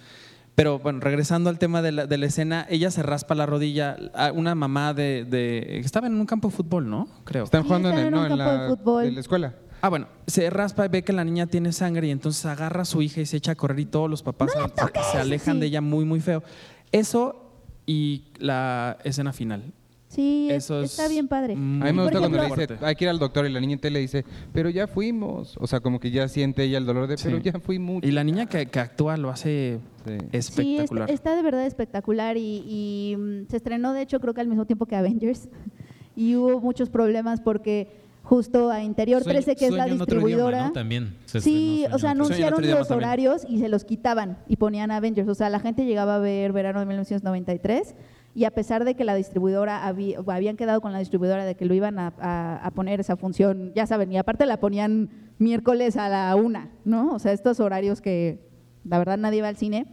Pero 0.59 0.81
bueno, 0.81 0.99
regresando 0.99 1.51
al 1.51 1.59
tema 1.61 1.83
de 1.83 1.93
la, 1.93 2.07
de 2.09 2.19
la 2.19 2.27
escena, 2.27 2.67
ella 2.69 2.91
se 2.91 3.05
raspa 3.05 3.37
la 3.37 3.47
rodilla, 3.47 3.97
a 4.13 4.33
una 4.33 4.57
mamá 4.57 4.93
de, 4.93 5.25
de... 5.25 5.79
Estaba 5.79 6.09
en 6.09 6.15
un 6.17 6.27
campo 6.27 6.49
de 6.49 6.57
fútbol, 6.57 6.91
¿no? 6.91 7.07
Creo. 7.23 7.45
Están 7.45 7.63
Sí, 7.63 7.69
jugando 7.69 7.91
en, 7.91 7.99
el, 7.99 8.07
en 8.07 8.11
no, 8.13 8.19
un 8.19 8.25
en 8.25 8.29
campo 8.31 8.45
la, 8.45 8.63
de 8.65 8.69
fútbol. 8.77 9.05
en 9.05 9.15
la 9.15 9.21
escuela. 9.21 9.55
Ah, 9.83 9.89
bueno, 9.89 10.09
se 10.27 10.51
raspa 10.51 10.85
y 10.87 10.89
ve 10.89 11.05
que 11.05 11.13
la 11.13 11.23
niña 11.25 11.47
tiene 11.47 11.73
sangre 11.73 12.09
y 12.09 12.11
entonces 12.11 12.45
agarra 12.47 12.83
a 12.83 12.85
su 12.85 13.01
hija 13.03 13.21
y 13.21 13.27
se 13.27 13.37
echa 13.37 13.53
a 13.53 13.55
correr 13.55 13.79
y 13.79 13.87
todos 13.87 14.11
los 14.11 14.25
papás 14.25 14.51
se, 14.53 15.13
se 15.13 15.19
alejan 15.19 15.55
Sí. 15.55 15.61
de 15.61 15.67
ella 15.67 15.81
muy, 15.81 16.05
muy 16.05 16.19
feo. 16.19 16.43
Eso 16.91 17.53
y 17.87 18.25
la 18.39 18.99
escena 19.05 19.33
final. 19.33 19.63
Sí, 20.09 20.49
es- 20.51 20.65
Eso 20.65 20.81
es 20.83 20.91
está 20.93 21.07
bien 21.09 21.29
padre. 21.29 21.53
A 21.53 21.57
mí 21.57 21.93
me 21.93 22.03
gusta 22.03 22.19
cuando 22.19 22.39
le 22.39 22.47
dice, 22.47 22.79
hay 22.81 22.95
que 22.97 23.05
ir 23.05 23.11
al 23.11 23.19
doctor 23.19 23.47
y 23.47 23.53
la 23.53 23.61
niña 23.61 23.77
te 23.77 23.91
le 23.91 23.99
dice, 24.01 24.25
pero 24.55 24.71
ya 24.71 24.87
fuimos. 24.87 25.57
O 25.61 25.67
sea, 25.67 25.81
como 25.81 26.01
que 26.01 26.11
ya 26.11 26.27
siente 26.29 26.63
ella 26.65 26.79
el 26.79 26.87
dolor 26.87 27.07
de, 27.09 27.17
pero 27.23 27.37
Sí. 27.37 27.43
ya 27.43 27.61
fui 27.61 27.79
mucho. 27.79 28.09
Y 28.09 28.13
la 28.13 28.25
niña 28.25 28.47
que, 28.47 28.67
que 28.67 28.81
actúa 28.81 29.17
lo 29.19 29.29
hace 29.31 29.81
Sí. 30.07 30.13
Sí, 30.19 30.27
espectacular. 30.33 31.11
está, 31.11 31.15
está 31.15 31.37
de 31.37 31.43
verdad 31.43 31.67
espectacular 31.67 32.37
y, 32.39 32.65
y, 32.67 33.17
mm, 33.19 33.47
se 33.51 33.59
estrenó 33.59 33.93
de 33.93 34.01
hecho 34.03 34.19
creo 34.21 34.33
que 34.33 34.41
al 34.41 34.49
mismo 34.49 34.65
tiempo 34.65 34.87
que 34.87 34.97
Avengers 34.97 35.49
y 36.17 36.37
hubo 36.37 36.59
muchos 36.61 36.89
problemas 36.89 37.41
porque 37.43 37.89
justo 38.23 38.71
a 38.71 38.83
Interior 38.83 39.23
Sueño- 39.23 39.43
13 39.43 39.57
que 39.57 39.67
es 39.67 39.73
la 39.73 39.83
Sueño 39.85 39.95
en 39.97 40.01
otro 40.03 40.15
idioma, 40.17 40.27
distribuidora 40.29 40.67
¿no? 40.69 40.73
También. 40.73 41.17
se 41.27 41.41
Sí, 41.43 41.83
estrenó 41.85 41.97
o 41.97 41.99
sea, 41.99 42.11
Sueño 42.11 42.13
en 42.13 42.21
otro- 42.23 42.35
Sueño 42.35 42.47
en 42.47 42.53
otro 42.55 42.57
anunciaron 42.57 42.65
idioma 42.65 42.79
los 42.79 42.89
también. 42.89 43.09
horarios 43.09 43.47
y 43.47 43.59
se 43.59 43.69
los 43.69 43.85
quitaban 43.85 44.39
y 44.49 44.57
ponían 44.57 44.91
Avengers. 44.91 45.29
O 45.29 45.35
sea, 45.35 45.51
la 45.51 45.61
gente 45.61 45.85
llegaba 45.85 46.17
a 46.17 46.19
ver 46.19 46.53
verano 46.53 46.81
de 46.81 46.87
1993 46.87 47.95
y 48.39 48.45
a 48.45 48.53
pesar 48.53 48.85
de 48.85 48.95
que 48.95 49.05
la 49.05 49.17
distribuidora 49.17 49.85
había- 49.85 50.19
habían 50.29 50.57
quedado 50.57 50.81
con 50.81 50.93
la 50.93 51.01
distribuidora 51.01 51.45
de 51.45 51.57
que 51.57 51.65
lo 51.65 51.75
iban 51.75 51.99
a, 51.99 52.13
a- 52.21 52.71
poner 52.71 53.01
esa 53.01 53.17
función, 53.17 53.73
ya 53.75 53.85
saben, 53.85 54.13
y 54.13 54.17
aparte 54.17 54.47
la 54.47 54.61
ponían 54.61 55.11
miércoles 55.39 55.97
a 55.97 56.09
la 56.09 56.37
una, 56.37 56.71
¿no? 56.85 57.13
O 57.15 57.19
sea, 57.19 57.33
estos 57.33 57.59
horarios 57.59 58.01
que 58.01 58.39
la 58.85 58.99
verdad 58.99 59.19
nadie 59.19 59.43
va 59.43 59.49
al 59.49 59.57
cine. 59.57 59.87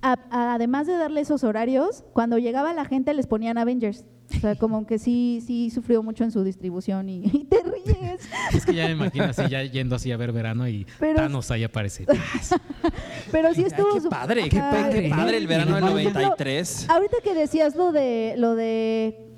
A- 0.00 0.18
a- 0.30 0.54
además 0.54 0.86
de 0.86 0.94
darle 0.94 1.20
esos 1.20 1.44
horarios, 1.44 2.04
cuando 2.12 2.38
llegaba 2.38 2.72
la 2.74 2.84
gente 2.84 3.14
les 3.14 3.26
ponían 3.26 3.58
Avengers. 3.58 4.04
O 4.36 4.40
sea, 4.40 4.54
como 4.54 4.86
que 4.86 4.98
sí, 4.98 5.42
sí 5.46 5.68
sufrió 5.70 6.02
mucho 6.02 6.24
en 6.24 6.30
su 6.30 6.42
distribución 6.42 7.08
y, 7.10 7.24
y 7.26 7.44
te 7.44 7.58
ríes. 7.62 8.20
Es 8.54 8.64
que 8.64 8.74
ya 8.74 8.86
me 8.86 8.92
imagino 8.92 9.24
así, 9.26 9.42
ya 9.50 9.62
yendo 9.62 9.96
así 9.96 10.10
a 10.10 10.16
ver 10.16 10.32
verano 10.32 10.66
y 10.68 10.86
Pero- 10.98 11.16
Thanos 11.16 11.50
ahí 11.50 11.64
aparece. 11.64 12.06
Pero 13.32 13.52
sí 13.54 13.60
Ay, 13.62 13.66
estuvo 13.66 13.94
qué 13.94 14.00
su- 14.00 14.08
padre, 14.08 14.42
qué, 14.44 14.50
qué 14.50 15.08
padre 15.10 15.36
el 15.36 15.46
verano 15.46 15.74
del 15.76 15.80
Por 15.84 15.98
ejemplo, 16.00 16.20
93. 16.22 16.88
Ahorita 16.88 17.16
que 17.22 17.34
decías 17.34 17.76
lo 17.76 17.92
de 17.92 18.34
lo 18.38 18.54
de 18.54 19.31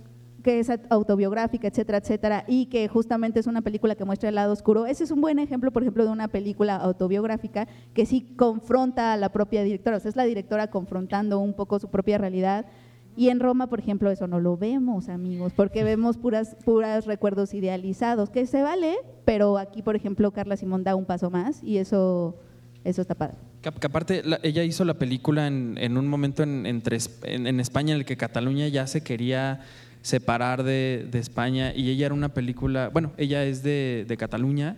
que 0.45 0.61
es 0.61 0.71
autobiográfica, 0.91 1.67
etcétera, 1.67 1.99
etcétera, 1.99 2.45
y 2.47 2.67
que 2.67 2.87
justamente 2.87 3.41
es 3.41 3.47
una 3.49 3.63
película 3.63 3.95
que 3.97 4.05
muestra 4.05 4.29
el 4.29 4.35
lado 4.37 4.53
oscuro. 4.53 4.85
Ese 4.87 5.03
es 5.03 5.11
un 5.11 5.21
buen 5.23 5.39
ejemplo, 5.41 5.73
por 5.73 5.83
ejemplo, 5.83 6.05
de 6.05 6.11
una 6.13 6.29
película 6.29 6.77
autobiográfica 6.77 7.67
que 7.95 8.05
sí 8.07 8.21
confronta 8.37 9.15
a 9.15 9.17
la 9.17 9.31
propia 9.33 9.63
directora. 9.65 9.97
O 9.97 10.01
sea, 10.01 10.11
es 10.11 10.17
la 10.17 10.25
directora 10.25 10.69
confrontando 10.69 11.41
un 11.41 11.55
poco 11.55 11.79
su 11.81 11.89
propia 11.89 12.19
realidad. 12.19 12.67
Y 13.17 13.29
en 13.31 13.41
Roma, 13.41 13.69
por 13.69 13.79
ejemplo, 13.79 14.11
eso 14.11 14.27
no 14.27 14.39
lo 14.39 14.57
vemos, 14.57 15.09
amigos, 15.09 15.53
porque 15.55 15.83
vemos 15.83 16.19
puras, 16.19 16.57
puras 16.65 17.07
recuerdos 17.07 17.55
idealizados, 17.55 18.29
que 18.29 18.45
se 18.45 18.61
vale, 18.61 18.97
pero 19.25 19.57
aquí, 19.57 19.83
por 19.83 19.97
ejemplo, 19.97 20.31
Carla 20.33 20.57
Simón 20.59 20.85
da 20.85 20.95
un 20.95 21.05
paso 21.07 21.31
más 21.31 21.63
y 21.63 21.79
eso, 21.79 22.37
eso 22.83 23.01
está 23.03 23.15
padre. 23.15 23.37
Que, 23.63 23.71
que 23.71 23.87
aparte, 23.87 24.23
la- 24.25 24.41
ella 24.43 24.63
hizo 24.65 24.85
la 24.85 24.95
película 24.95 25.47
en, 25.47 25.79
en 25.79 25.97
un 25.97 26.07
momento 26.09 26.43
en, 26.43 26.67
en, 26.67 26.83
en 27.47 27.61
España 27.61 27.95
en 27.95 28.01
el 28.01 28.05
que 28.05 28.17
Cataluña 28.19 28.69
ya 28.69 28.87
se 28.89 29.03
quería 29.03 29.61
separar 30.05 30.65
de, 30.65 31.09
de 31.11 31.19
España 31.19 31.73
y 31.75 31.89
ella 31.89 32.05
era 32.07 32.15
una 32.15 32.29
película, 32.29 32.91
bueno, 32.93 33.13
ella 33.17 33.43
es 33.45 33.63
de, 33.63 34.05
de 34.07 34.17
Cataluña 34.19 34.77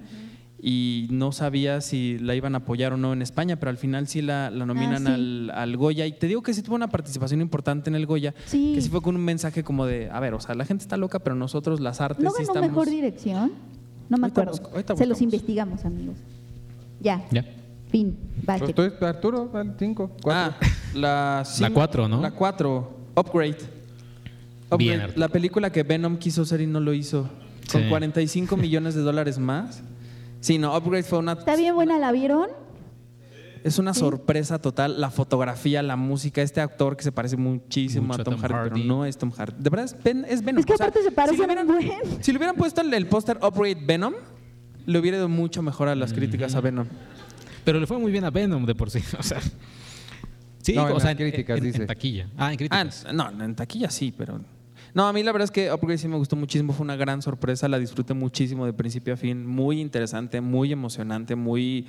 y 0.63 1.09
no 1.11 1.33
sabía 1.33 1.81
si 1.81 2.17
la 2.21 2.37
iban 2.37 2.55
a 2.55 2.59
apoyar 2.59 2.93
o 2.93 2.97
no 2.97 3.13
en 3.13 3.23
España, 3.23 3.57
pero 3.57 3.71
al 3.71 3.77
final 3.77 4.07
sí 4.07 4.23
la, 4.23 4.51
la 4.51 4.65
nominan 4.67 5.07
Ah, 5.09 5.11
sí. 5.11 5.13
al, 5.15 5.51
al 5.51 5.77
Goya 5.77 6.07
y 6.07 6.13
te 6.13 6.29
digo 6.29 6.43
que 6.45 6.55
sí 6.55 6.63
tuvo 6.63 6.77
una 6.77 6.87
participación 6.89 7.41
importante 7.41 7.91
en 7.91 7.97
el 7.97 8.07
Goya, 8.07 8.35
Sí. 8.47 8.73
que 8.77 8.81
sí 8.81 8.89
fue 8.89 9.03
con 9.03 9.17
un 9.17 9.25
mensaje 9.25 9.65
como 9.65 9.85
de, 9.85 10.09
a 10.11 10.21
ver, 10.21 10.33
o 10.35 10.41
sea, 10.41 10.55
la 10.55 10.65
gente 10.65 10.83
está 10.83 10.97
loca, 10.97 11.19
pero 11.19 11.35
nosotros 11.35 11.81
las 11.81 12.01
artes 12.01 12.23
¿No 12.25 12.31
sí 12.31 12.37
ganó 12.39 12.53
estamos... 12.53 12.69
mejor 12.71 12.89
dirección? 12.89 13.53
No 14.09 14.19
me 14.19 14.27
Ahorita 14.29 14.41
acuerdo. 14.43 14.53
busco- 14.53 14.71
ahorita 14.71 14.97
Se 14.97 15.07
los 15.07 15.21
investigamos, 15.21 15.85
amigos. 15.85 16.17
Ya, 17.01 17.25
Ya. 17.33 17.45
fin. 17.91 18.17
Arturo, 19.01 19.51
al 19.55 19.75
5, 19.77 20.11
4. 20.23 20.31
Ah, 20.33 20.57
la 20.95 21.43
La 21.61 21.71
cuatro, 21.71 22.07
¿no? 22.09 22.23
La 22.23 22.31
4, 22.31 22.91
Upgrade. 23.17 23.76
Bien, 24.79 25.13
la 25.17 25.29
película 25.29 25.71
que 25.71 25.83
Venom 25.83 26.17
quiso 26.19 26.43
hacer 26.43 26.61
y 26.61 26.67
no 26.67 26.81
lo 26.81 26.93
hizo. 26.93 27.29
Con 27.71 27.83
Sí. 27.83 27.89
45 27.89 28.57
millones 28.57 28.95
de 28.95 29.03
dólares 29.03 29.39
más. 29.39 29.83
Sí, 30.41 30.59
no, 30.59 30.77
Upgrade 30.77 31.03
fue 31.05 31.19
una. 31.19 31.33
¿Está 31.33 31.57
bien 31.57 31.75
buena? 31.75 31.99
¿La 31.99 32.13
vieron? 32.13 32.49
Es 33.65 33.79
una 33.81 33.95
sorpresa 33.95 34.61
total. 34.61 35.01
La 35.01 35.11
fotografía, 35.11 35.83
la 35.83 35.97
música, 35.97 36.41
este 36.43 36.61
actor 36.61 36.97
que 36.97 37.03
se 37.03 37.11
parece 37.11 37.37
muchísimo 37.37 38.07
Mucho 38.09 38.21
a 38.23 38.25
Tom, 38.25 38.35
Tom 38.35 38.43
Hardy, 38.43 38.55
Hardy. 38.55 38.71
pero 38.83 38.85
no 38.85 39.05
es 39.05 39.19
Tom 39.19 39.33
Hardy. 39.33 39.55
De 39.59 39.71
verdad, 39.71 39.87
es, 39.87 39.97
Ben- 40.05 40.25
es 40.29 40.45
Venom. 40.45 40.61
Es 40.61 40.67
que 40.67 40.75
O 40.75 40.77
sea, 40.77 40.87
aparte 40.87 41.03
se 41.03 41.09
si 41.09 41.15
parecen 41.15 41.39
le 41.41 41.45
hubieran, 41.47 41.67
buen. 41.67 42.23
si 42.23 42.31
le 42.33 42.39
hubieran 42.39 42.55
puesto 42.57 42.81
el, 42.81 42.95
el 42.95 43.07
póster 43.07 43.39
Upgrade 43.43 43.79
Venom, 43.85 44.15
le 44.85 44.99
hubiera 45.01 45.17
ido 45.17 45.29
mucho 45.29 45.63
mejor 45.63 45.89
a 45.89 45.97
las 45.97 46.13
críticas 46.13 46.55
a 46.55 46.61
Venom. 46.61 46.87
Pero 47.65 47.81
le 47.81 47.87
fue 47.89 47.99
muy 47.99 48.13
bien 48.13 48.23
a 48.25 48.31
Venom 48.31 48.65
de 48.67 48.75
por 48.77 48.89
sí. 48.91 49.01
O 49.19 49.23
sea. 49.25 49.41
Sí, 50.63 50.75
No, 50.75 50.89
en 50.89 50.95
o 50.97 51.01
sea, 51.01 51.11
las 51.11 51.17
críticas, 51.17 51.59
en, 51.59 51.65
en 51.67 51.73
dice. 51.73 51.87
taquilla. 51.87 52.29
Ah, 52.37 52.53
en 52.53 52.55
Ah, 52.55 52.57
críticas. 52.57 53.07
no, 53.13 53.45
en 53.45 53.55
taquilla 53.57 53.91
sí, 53.91 54.13
pero. 54.17 54.41
No, 54.97 55.07
a 55.07 55.13
mí 55.13 55.23
la 55.23 55.31
verdad 55.31 55.45
es 55.45 55.51
que 55.51 55.71
Upgrade 55.71 55.99
sí 55.99 56.09
me 56.09 56.17
gustó 56.17 56.37
muchísimo, 56.37 56.73
fue 56.73 56.83
una 56.83 56.97
gran 56.97 57.21
sorpresa, 57.21 57.69
la 57.69 57.79
disfruté 57.79 58.15
muchísimo 58.15 58.65
de 58.65 58.73
principio 58.73 59.13
a 59.13 59.19
fin, 59.19 59.47
muy 59.47 59.79
interesante, 59.79 60.41
muy 60.41 60.73
emocionante, 60.73 61.37
muy... 61.37 61.87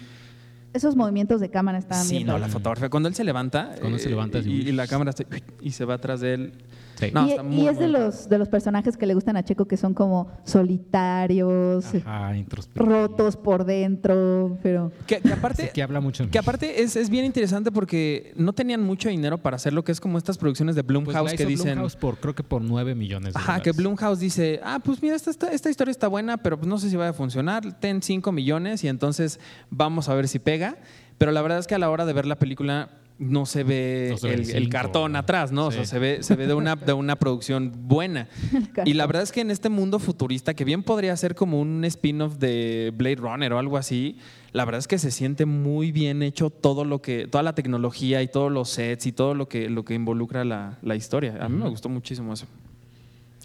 Esos 0.74 0.98
movimientos 0.98 1.40
de 1.40 1.50
cámara 1.50 1.78
estaban 1.78 2.04
Sí, 2.04 2.16
bien. 2.16 2.28
no, 2.28 2.38
la 2.38 2.50
fotografía, 2.50 2.90
cuando 2.90 3.08
él 3.08 3.16
se 3.16 3.24
levanta, 3.24 3.76
Cuando 3.80 3.96
él 3.96 4.02
se 4.02 4.08
eh, 4.08 4.12
levanta, 4.12 4.40
así, 4.40 4.52
y, 4.52 4.68
y 4.68 4.72
la 4.74 4.88
cámara 4.88 5.12
está, 5.12 5.24
y 5.62 5.72
se 5.72 5.86
va 5.86 5.94
atrás 5.94 6.20
de 6.20 6.34
él. 6.34 6.54
Sí. 7.00 7.12
No, 7.14 7.28
y, 7.28 7.32
está 7.32 7.44
y 7.44 7.46
muy, 7.46 7.68
es 7.68 7.78
de 7.78 7.88
los, 7.88 8.28
de 8.28 8.38
los 8.38 8.50
personajes 8.50 8.98
que 8.98 9.06
le 9.06 9.14
gustan 9.14 9.38
a 9.38 9.44
Checo 9.44 9.66
que 9.66 9.78
son 9.78 9.94
como 9.94 10.30
solitarios, 10.44 11.86
Ajá, 12.06 12.34
rotos 12.76 13.38
por 13.38 13.66
dentro, 13.66 14.58
pero 14.64 14.92
Que, 15.06 15.20
que 15.22 15.34
aparte, 15.34 15.64
Sí, 15.64 15.70
que 15.74 15.84
habla 15.84 16.00
mucho. 16.02 16.30
que 16.30 16.40
aparte 16.40 16.82
es, 16.82 16.96
es 16.96 17.10
bien 17.10 17.26
interesante 17.26 17.72
porque 17.72 18.34
no 18.36 18.54
tenían 18.54 18.84
mucho 18.84 19.10
dinero 19.10 19.38
para 19.38 19.56
hacer 19.58 19.74
lo 19.74 19.84
que 19.84 19.92
es 19.92 20.00
como 20.00 20.18
estas 20.18 20.38
producciones 20.38 20.76
de 20.76 20.84
Pues 20.84 21.04
Blumhouse 21.04 21.34
que 21.34 21.46
dicen... 21.46 21.74
Blumhouse 21.76 21.96
por, 21.96 22.18
creo 22.18 22.36
que 22.36 22.44
por 22.44 22.62
9 22.62 22.96
millones 22.96 23.34
de 23.34 23.40
Ajá, 23.40 23.62
que. 23.62 23.72
Blumhouse 23.72 24.20
dice, 24.20 24.60
ah, 24.64 24.80
pues 24.84 25.02
mira, 25.02 25.16
esta, 25.16 25.30
esta, 25.30 25.52
esta 25.52 25.70
historia 25.70 25.92
está 25.92 26.08
buena, 26.08 26.38
pero 26.38 26.58
pues 26.58 26.68
no 26.68 26.78
sé 26.80 26.90
si 26.90 26.96
va 26.96 27.10
a 27.10 27.14
funcionar, 27.14 27.80
ten 27.80 28.02
5 28.02 28.32
millones 28.32 28.84
y 28.84 28.88
entonces 28.88 29.40
vamos 29.70 30.10
a 30.10 30.16
ver 30.16 30.28
si 30.28 30.40
pega. 30.40 30.78
Pero 31.18 31.32
la 31.32 31.42
verdad 31.42 31.60
es 31.60 31.68
que 31.68 31.76
a 31.76 31.80
la 31.80 31.90
hora 31.90 32.06
de 32.06 32.14
ver 32.14 32.26
la 32.26 32.36
película 32.38 32.90
no 33.20 33.46
se 33.46 33.64
ve, 33.64 34.10
No 34.12 34.18
se 34.18 34.28
ve 34.28 34.58
el, 34.58 34.70
cartón 34.70 35.14
¿no? 35.14 35.20
atrás, 35.20 35.52
¿no? 35.52 35.68
O 35.68 35.72
sea, 35.72 35.86
se 35.86 35.98
ve, 35.98 36.22
se 36.22 36.36
ve 36.36 36.48
de, 36.48 36.54
una, 36.54 36.76
de 36.76 36.94
una 36.94 37.16
producción 37.16 37.72
buena. 37.76 38.28
Y 38.86 38.94
la 38.94 39.08
verdad 39.08 39.24
es 39.24 39.32
que 39.32 39.42
en 39.42 39.52
este 39.52 39.70
mundo 39.70 40.00
futurista, 40.00 40.54
que 40.54 40.64
bien 40.64 40.84
podría 40.84 41.16
ser 41.18 41.36
como 41.36 41.60
un 41.60 41.84
spin-off 41.86 42.38
de 42.38 42.94
Blade 42.96 43.16
Runner 43.16 43.54
o 43.54 43.60
algo 43.60 43.78
así, 43.78 44.18
la 44.54 44.66
verdad 44.66 44.80
es 44.80 44.88
que 44.88 44.98
se 45.00 45.12
siente 45.12 45.46
muy 45.46 45.92
bien 45.92 46.22
hecho 46.22 46.50
todo 46.50 46.86
lo 46.86 47.02
que, 47.02 47.28
toda 47.28 47.44
la 47.44 47.54
tecnología 47.56 48.22
y 48.22 48.28
todos 48.28 48.52
los 48.52 48.70
sets 48.70 49.08
y 49.08 49.12
todo 49.12 49.34
lo 49.34 49.50
que, 49.50 49.70
lo 49.70 49.84
que 49.84 49.96
involucra 49.96 50.46
la, 50.46 50.78
la 50.82 50.96
historia. 50.96 51.38
A 51.42 51.50
mí 51.50 51.58
me 51.58 51.70
gustó 51.70 51.90
muchísimo 51.90 52.34
eso. 52.34 52.46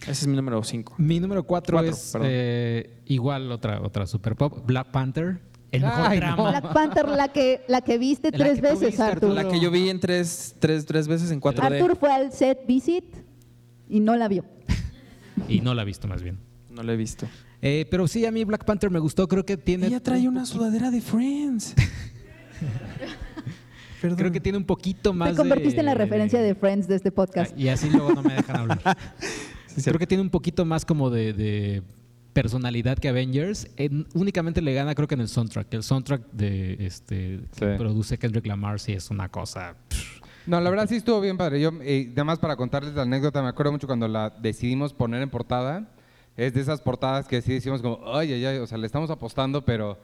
Ese 0.02 0.10
es 0.10 0.26
mi 0.26 0.36
número 0.36 0.62
5. 0.62 0.94
Mi 0.98 1.20
número 1.20 1.44
4 1.44 1.76
Cuatro, 1.76 1.92
es 1.92 2.10
perdón. 2.12 2.28
eh, 2.30 2.90
igual 3.06 3.50
otra, 3.52 3.80
otra 3.80 4.06
super 4.06 4.36
pop, 4.36 4.66
Black 4.66 4.88
Panther. 4.90 5.40
El 5.72 5.82
mejor 5.82 6.06
Ay, 6.06 6.18
drama. 6.18 6.50
Black 6.50 6.72
Panther 6.72 7.08
la 7.08 7.28
que 7.32 7.62
la 7.66 7.80
que 7.80 7.98
viste 7.98 8.30
La 8.30 8.38
tres 8.38 8.56
que 8.56 8.60
veces, 8.60 8.86
viste. 8.88 9.02
Arturo. 9.02 9.32
La 9.34 9.48
que 9.48 9.58
yo 9.58 9.70
vi 9.70 9.88
en 9.88 9.98
tres, 10.00 10.54
tres, 10.58 10.84
tres 10.86 11.08
veces 11.08 11.30
en 11.30 11.40
4D. 11.40 11.62
Artur 11.62 11.96
fue 11.96 12.12
al 12.12 12.30
set 12.32 12.66
visit 12.66 13.04
y 13.88 14.00
no 14.00 14.14
la 14.16 14.28
vio. 14.28 14.44
Y 15.48 15.60
no 15.60 15.74
la 15.74 15.82
he 15.82 15.84
visto 15.84 16.06
más 16.06 16.22
bien. 16.22 16.38
No 16.70 16.82
la 16.82 16.92
he 16.92 16.96
visto. 16.96 17.26
Eh, 17.62 17.86
pero 17.90 18.06
sí, 18.06 18.24
a 18.26 18.30
mí 18.30 18.44
Black 18.44 18.64
Panther 18.64 18.90
me 18.90 18.98
gustó. 18.98 19.26
Creo 19.28 19.44
que 19.46 19.56
tiene. 19.56 19.86
Ella 19.86 20.00
trae 20.00 20.20
un 20.28 20.36
una 20.36 20.46
sudadera 20.46 20.90
de 20.90 21.00
Friends. 21.00 21.74
Perdón. 24.00 24.18
Creo 24.18 24.32
que 24.32 24.40
tiene 24.40 24.58
un 24.58 24.64
poquito 24.64 25.12
más 25.12 25.30
Te 25.30 25.36
convertiste 25.36 25.78
en 25.80 25.86
la 25.86 25.92
de- 25.92 25.98
referencia 25.98 26.40
de 26.42 26.54
Friends 26.54 26.88
de 26.88 26.96
este 26.96 27.12
podcast. 27.12 27.52
Ah, 27.54 27.60
Y 27.60 27.68
así 27.68 27.88
luego 27.88 28.12
no 28.12 28.22
me 28.22 28.34
dejan 28.34 28.56
hablar. 28.56 28.80
Creo 29.84 29.98
que 29.98 30.06
tiene 30.06 30.22
un 30.22 30.30
poquito 30.30 30.64
más 30.64 30.84
como 30.84 31.08
de, 31.08 31.32
de 31.32 31.82
personalidad 32.32 32.98
que 32.98 33.08
Avengers. 33.08 33.68
En- 33.76 34.06
únicamente 34.14 34.60
le 34.62 34.74
gana 34.74 34.94
creo 34.94 35.06
que 35.08 35.14
en 35.14 35.20
el 35.22 35.28
soundtrack. 35.28 35.72
El 35.74 35.82
soundtrack 35.82 36.30
de 36.32 36.76
este 36.86 37.40
que 37.58 37.72
Sí. 37.72 37.78
produce 37.78 38.18
Kendrick 38.18 38.46
Lamar 38.46 38.80
sí 38.80 38.92
es 38.92 39.10
una 39.10 39.28
cosa. 39.28 39.76
No, 40.46 40.60
la 40.60 40.70
verdad 40.70 40.88
sí 40.88 40.96
estuvo 40.96 41.20
bien 41.20 41.36
padre. 41.36 41.60
Yo, 41.60 41.70
eh, 41.82 42.08
además, 42.12 42.38
para 42.40 42.56
contarles 42.56 42.94
la 42.94 43.02
anécdota, 43.02 43.42
me 43.42 43.48
acuerdo 43.48 43.70
mucho 43.72 43.86
cuando 43.86 44.08
la 44.08 44.30
decidimos 44.30 44.92
poner 44.92 45.22
en 45.22 45.30
portada. 45.30 45.88
Es 46.36 46.54
de 46.54 46.60
esas 46.62 46.80
portadas 46.80 47.28
que 47.28 47.42
sí 47.42 47.52
decimos 47.52 47.82
como, 47.82 48.00
ay, 48.12 48.32
ay, 48.32 48.44
ay, 48.46 48.58
o 48.58 48.66
sea, 48.66 48.78
le 48.78 48.86
estamos 48.86 49.10
apostando, 49.10 49.64
pero 49.64 49.98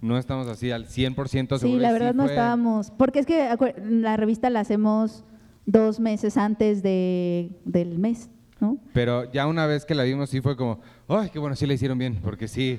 no 0.00 0.18
estamos 0.18 0.46
así 0.48 0.70
al 0.72 0.86
100% 0.88 1.58
seguros. 1.58 1.78
Sí, 1.78 1.82
la 1.82 1.92
verdad 1.92 2.14
no 2.14 2.24
fue- 2.24 2.32
estábamos. 2.32 2.90
Porque 2.90 3.20
es 3.20 3.26
que 3.26 3.48
la 3.88 4.16
revista 4.16 4.50
la 4.50 4.60
hacemos 4.60 5.24
dos 5.66 6.00
meses 6.00 6.36
antes 6.36 6.82
de, 6.82 7.50
del 7.64 7.98
mes, 7.98 8.28
¿no? 8.60 8.78
Pero 8.92 9.30
ya 9.32 9.46
una 9.46 9.66
vez 9.66 9.84
que 9.84 9.94
la 9.94 10.02
vimos, 10.04 10.30
sí 10.30 10.40
fue 10.40 10.56
como, 10.56 10.80
ay, 11.08 11.30
qué 11.30 11.38
bueno, 11.38 11.54
sí 11.56 11.66
la 11.66 11.74
hicieron 11.74 11.98
bien, 11.98 12.18
porque 12.22 12.48
sí, 12.48 12.78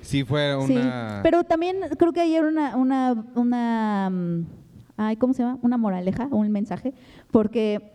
sí 0.00 0.24
fue 0.24 0.56
Sí, 0.66 0.76
una... 0.76 1.20
pero 1.22 1.44
también 1.44 1.76
creo 1.98 2.12
que 2.12 2.20
ayer 2.20 2.44
una, 2.44 2.76
una, 2.76 3.24
una, 3.34 4.10
mm, 4.10 4.46
ay, 4.96 5.16
¿cómo 5.16 5.34
se 5.34 5.42
llama? 5.42 5.58
Una 5.62 5.76
moraleja, 5.76 6.28
un 6.30 6.50
mensaje, 6.50 6.94
porque 7.30 7.92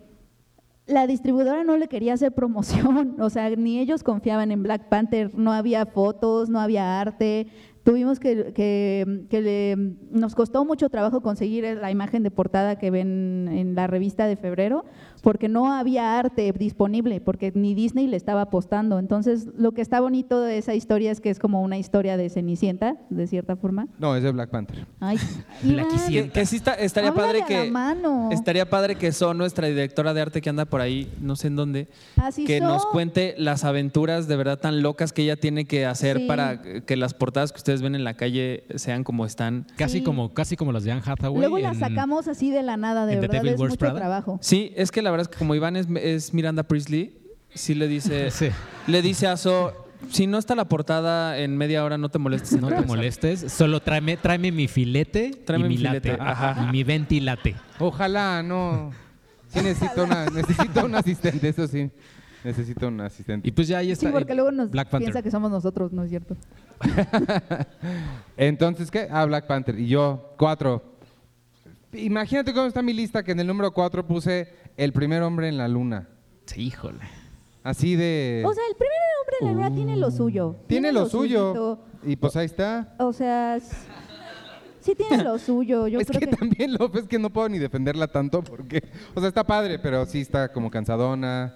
la 0.86 1.06
distribuidora 1.06 1.64
no 1.64 1.76
le 1.78 1.88
quería 1.88 2.12
hacer 2.14 2.32
promoción, 2.32 3.16
o 3.20 3.30
sea, 3.30 3.48
ni 3.50 3.78
ellos 3.78 4.02
confiaban 4.02 4.52
en 4.52 4.62
Black 4.62 4.88
Panther, 4.88 5.30
no 5.34 5.52
había 5.52 5.86
fotos, 5.86 6.48
no 6.50 6.60
había 6.60 7.00
arte. 7.00 7.46
Tuvimos 7.84 8.18
que, 8.18 8.52
que, 8.54 9.26
que 9.28 9.40
le- 9.42 9.76
nos 10.10 10.34
costó 10.34 10.64
mucho 10.64 10.88
trabajo 10.88 11.20
conseguir 11.20 11.64
la 11.78 11.90
imagen 11.90 12.22
de 12.22 12.30
portada 12.30 12.78
que 12.78 12.90
ven 12.90 13.46
en 13.52 13.74
la 13.74 13.86
revista 13.86 14.26
de 14.26 14.36
febrero, 14.36 14.86
porque 15.24 15.48
no 15.48 15.72
había 15.72 16.18
arte 16.18 16.52
disponible, 16.52 17.20
porque 17.20 17.50
ni 17.54 17.74
Disney 17.74 18.06
le 18.06 18.16
estaba 18.16 18.42
apostando. 18.42 18.98
Entonces, 18.98 19.48
lo 19.56 19.72
que 19.72 19.80
está 19.80 19.98
bonito 20.00 20.40
de 20.42 20.58
esa 20.58 20.74
historia 20.74 21.10
es 21.10 21.20
que 21.20 21.30
es 21.30 21.38
como 21.40 21.62
una 21.62 21.78
historia 21.78 22.16
de 22.16 22.28
Cenicienta, 22.30 22.96
de 23.10 23.26
cierta 23.26 23.56
forma. 23.56 23.88
No, 23.98 24.14
es 24.14 24.22
de 24.22 24.30
Black 24.30 24.50
Panther. 24.50 24.86
Ay. 25.00 25.16
Que, 26.08 26.28
que 26.30 26.46
sí 26.46 26.56
está- 26.56 26.74
estaría 26.74 27.10
Háblale 27.10 27.40
padre 27.40 27.44
que 27.64 27.70
mano. 27.70 28.28
estaría 28.32 28.68
padre 28.68 28.96
que 28.96 29.12
Son, 29.12 29.38
nuestra 29.38 29.66
directora 29.66 30.12
de 30.12 30.20
arte 30.20 30.40
que 30.42 30.50
anda 30.50 30.64
por 30.66 30.80
ahí, 30.80 31.10
no 31.20 31.36
sé 31.36 31.46
en 31.46 31.56
dónde, 31.56 31.88
Así 32.16 32.44
que 32.44 32.58
son. 32.58 32.68
nos 32.68 32.84
cuente 32.86 33.34
las 33.38 33.64
aventuras 33.64 34.28
de 34.28 34.36
verdad 34.36 34.58
tan 34.58 34.82
locas 34.82 35.12
que 35.12 35.22
ella 35.22 35.36
tiene 35.36 35.64
que 35.64 35.86
hacer 35.86 36.18
Sí. 36.18 36.26
para 36.26 36.60
que 36.60 36.96
las 36.96 37.14
portadas 37.14 37.52
que 37.52 37.58
ustedes 37.58 37.80
ven 37.80 37.94
en 37.94 38.04
la 38.04 38.14
calle 38.14 38.64
sean 38.74 39.04
como 39.04 39.24
están. 39.24 39.66
Casi 39.76 39.98
Sí. 39.98 40.04
como 40.04 40.34
casi 40.34 40.56
como 40.56 40.72
las 40.72 40.84
de 40.84 40.92
Anne 40.92 41.02
Hathaway. 41.06 41.40
Luego 41.40 41.58
la 41.58 41.70
en- 41.70 41.78
sacamos 41.80 42.28
así 42.28 42.50
de 42.50 42.62
la 42.62 42.76
nada, 42.76 43.06
de 43.06 43.16
verdad, 43.16 43.44
es 43.46 43.58
mucho 43.58 43.76
Prada. 43.76 43.94
trabajo. 43.96 44.38
Sí, 44.42 44.72
es 44.76 44.90
que 44.90 45.00
la 45.00 45.10
verdad 45.14 45.28
es 45.30 45.36
que 45.36 45.38
como 45.38 45.54
Iván 45.54 45.76
es, 45.76 45.86
es 46.02 46.34
Miranda 46.34 46.62
Priestley, 46.62 47.16
sí 47.54 47.74
le 47.74 47.88
dice, 47.88 48.30
Sí. 48.30 48.48
le 48.86 49.02
dice 49.02 49.26
a 49.26 49.36
So, 49.36 49.72
si 50.10 50.26
no 50.26 50.36
está 50.38 50.54
la 50.54 50.66
portada 50.68 51.38
en 51.38 51.56
media 51.56 51.82
hora, 51.84 51.96
no 51.96 52.08
te 52.10 52.18
molestes. 52.18 52.52
en 52.52 52.60
No 52.60 52.68
te 52.68 52.74
regresar". 52.74 52.96
molestes, 52.96 53.52
solo 53.52 53.80
tráeme, 53.80 54.16
tráeme 54.18 54.52
mi 54.52 54.68
filete 54.68 55.30
Tráeme 55.46 55.66
y 55.66 55.68
mi 55.70 55.76
filete, 55.78 56.10
late. 56.12 56.22
ajá. 56.22 56.66
Y 56.68 56.72
mi 56.72 56.84
ventilate. 56.84 57.54
Ojalá, 57.78 58.42
no. 58.42 58.92
Sí 59.48 59.60
necesito, 59.62 60.04
una, 60.04 60.26
necesito 60.30 60.84
un 60.84 60.94
asistente, 60.94 61.48
eso 61.48 61.66
sí. 61.68 61.90
Necesito 62.42 62.88
un 62.88 63.00
asistente. 63.00 63.48
Y 63.48 63.52
pues 63.52 63.68
ya 63.68 63.78
ahí 63.78 63.90
está. 63.90 64.06
Sí, 64.08 64.12
porque 64.12 64.34
luego 64.34 64.50
nos 64.52 64.70
Black 64.70 64.88
Panther. 64.90 65.06
piensa 65.06 65.22
que 65.22 65.30
somos 65.30 65.50
nosotros, 65.50 65.92
¿no 65.92 66.02
es 66.04 66.10
cierto? 66.10 66.36
Entonces, 68.36 68.90
¿qué? 68.90 69.08
Ah, 69.10 69.24
Black 69.24 69.46
Panther. 69.46 69.78
Y 69.78 69.86
yo, 69.88 70.34
cuatro. 70.38 70.93
Imagínate 71.94 72.52
cómo 72.52 72.66
está 72.66 72.82
mi 72.82 72.92
lista, 72.92 73.22
que 73.22 73.32
en 73.32 73.40
el 73.40 73.46
número 73.46 73.72
cuatro 73.72 74.06
puse 74.06 74.48
El 74.76 74.92
primer 74.92 75.22
hombre 75.22 75.48
en 75.48 75.56
la 75.58 75.68
luna. 75.68 76.08
Sí, 76.46 76.62
híjole. 76.66 77.00
Así 77.62 77.96
de... 77.96 78.42
O 78.44 78.52
sea, 78.52 78.62
el 78.68 78.76
primer 78.76 78.98
hombre 79.20 79.36
en 79.40 79.46
la 79.46 79.52
luna 79.52 79.74
tiene 79.74 79.96
lo 79.96 80.10
suyo. 80.10 80.56
Tiene 80.66 80.92
lo 80.92 81.08
suyo. 81.08 81.52
suyito. 81.54 81.84
Y 82.04 82.16
pues 82.16 82.36
ahí 82.36 82.46
está. 82.46 82.94
O 82.98 83.12
sea, 83.12 83.58
sí 84.80 84.94
tiene 84.94 85.22
lo 85.24 85.38
suyo. 85.38 85.88
Yo 85.88 85.98
es 86.00 86.06
creo 86.06 86.20
que, 86.20 86.26
que, 86.28 86.36
también 86.36 86.76
es 86.94 87.08
que 87.08 87.18
no 87.18 87.30
puedo 87.30 87.48
ni 87.48 87.58
defenderla 87.58 88.08
tanto 88.08 88.42
porque, 88.44 88.84
o 89.14 89.20
sea, 89.20 89.28
está 89.28 89.44
padre, 89.44 89.78
pero 89.78 90.04
sí 90.04 90.20
está 90.20 90.52
como 90.52 90.70
cansadona. 90.70 91.54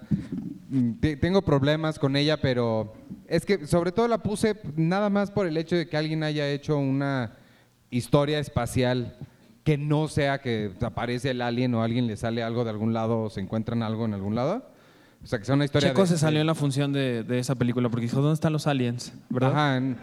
Mm, 0.69 0.93
te- 0.93 1.17
Tengo 1.17 1.43
problemas 1.43 1.99
con 1.99 2.15
ella, 2.15 2.37
pero 2.41 2.93
es 3.27 3.45
que 3.45 3.67
sobre 3.67 3.91
todo 3.91 4.07
la 4.07 4.23
puse 4.23 4.55
nada 4.75 5.11
más 5.11 5.29
por 5.29 5.45
el 5.45 5.57
hecho 5.57 5.75
de 5.75 5.87
que 5.87 5.97
alguien 5.97 6.23
haya 6.23 6.47
hecho 6.49 6.77
una 6.79 7.37
historia 7.91 8.39
espacial 8.39 9.15
que 9.69 9.77
no 9.77 10.07
sea 10.07 10.39
que 10.41 10.71
aparece 10.81 11.29
el 11.29 11.43
alien 11.43 11.75
o 11.75 11.83
alguien 11.83 12.07
le 12.07 12.17
sale 12.17 12.41
algo 12.41 12.63
de 12.63 12.71
algún 12.71 12.91
lado 12.91 13.21
o 13.21 13.29
se 13.29 13.39
encuentran 13.39 13.83
algo 13.83 14.05
en 14.05 14.15
algún 14.15 14.33
lado. 14.33 14.65
O 15.23 15.27
sea, 15.27 15.37
que 15.37 15.45
sea 15.45 15.53
una 15.53 15.65
historia 15.65 15.89
Checo 15.89 16.01
de- 16.01 16.07
se 16.07 16.17
salió 16.17 16.37
de- 16.39 16.41
en 16.41 16.47
la 16.47 16.55
función 16.55 16.91
de, 16.91 17.23
de 17.23 17.37
esa 17.37 17.53
película 17.53 17.87
porque 17.87 18.05
dijo, 18.07 18.19
¿dónde 18.19 18.33
están 18.33 18.51
los 18.51 18.65
aliens? 18.65 19.13
¿Verdad? 19.29 19.51
Ajá, 19.51 19.77
en- 19.77 19.95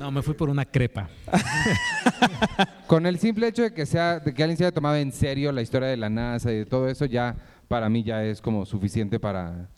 No, 0.00 0.10
me 0.10 0.20
fui 0.20 0.34
por 0.34 0.48
una 0.50 0.64
crepa. 0.64 1.08
Con 2.88 3.06
el 3.06 3.18
simple 3.18 3.46
hecho 3.48 3.62
de 3.62 3.72
que 3.72 3.86
sea, 3.86 4.18
de 4.20 4.34
que 4.34 4.42
alguien 4.42 4.56
se 4.56 4.64
haya 4.64 4.72
tomado 4.72 4.96
en 4.96 5.12
serio 5.12 5.52
la 5.52 5.62
historia 5.62 5.88
de 5.88 5.96
la 5.96 6.10
NASA 6.10 6.50
y 6.52 6.56
de 6.56 6.66
todo 6.66 6.88
eso, 6.88 7.04
ya 7.06 7.36
para 7.68 7.88
mí 7.88 8.02
ya 8.02 8.24
es 8.24 8.40
como 8.40 8.66
suficiente 8.66 9.20
para, 9.20 9.68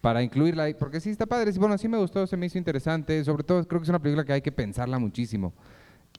para 0.00 0.22
incluirla 0.22 0.64
ahí. 0.64 0.74
Porque 0.74 1.00
sí 1.00 1.10
está 1.10 1.26
padre, 1.26 1.52
sí, 1.52 1.58
bueno, 1.58 1.76
sí 1.76 1.88
me 1.88 1.98
gustó, 1.98 2.26
se 2.26 2.36
me 2.36 2.46
hizo 2.46 2.56
interesante. 2.58 3.24
Sobre 3.24 3.42
todo 3.42 3.66
creo 3.66 3.80
que 3.80 3.84
es 3.84 3.88
una 3.90 3.98
película 4.00 4.24
que 4.24 4.32
hay 4.32 4.42
que 4.42 4.52
pensarla 4.52 4.98
muchísimo. 4.98 5.52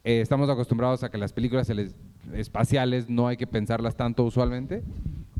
Eh, 0.03 0.21
estamos 0.21 0.49
acostumbrados 0.49 1.03
a 1.03 1.09
que 1.09 1.17
las 1.17 1.33
películas 1.33 1.69
ele- 1.69 1.91
espaciales 2.33 3.09
no 3.09 3.27
hay 3.27 3.37
que 3.37 3.47
pensarlas 3.47 3.95
tanto 3.95 4.23
usualmente, 4.23 4.83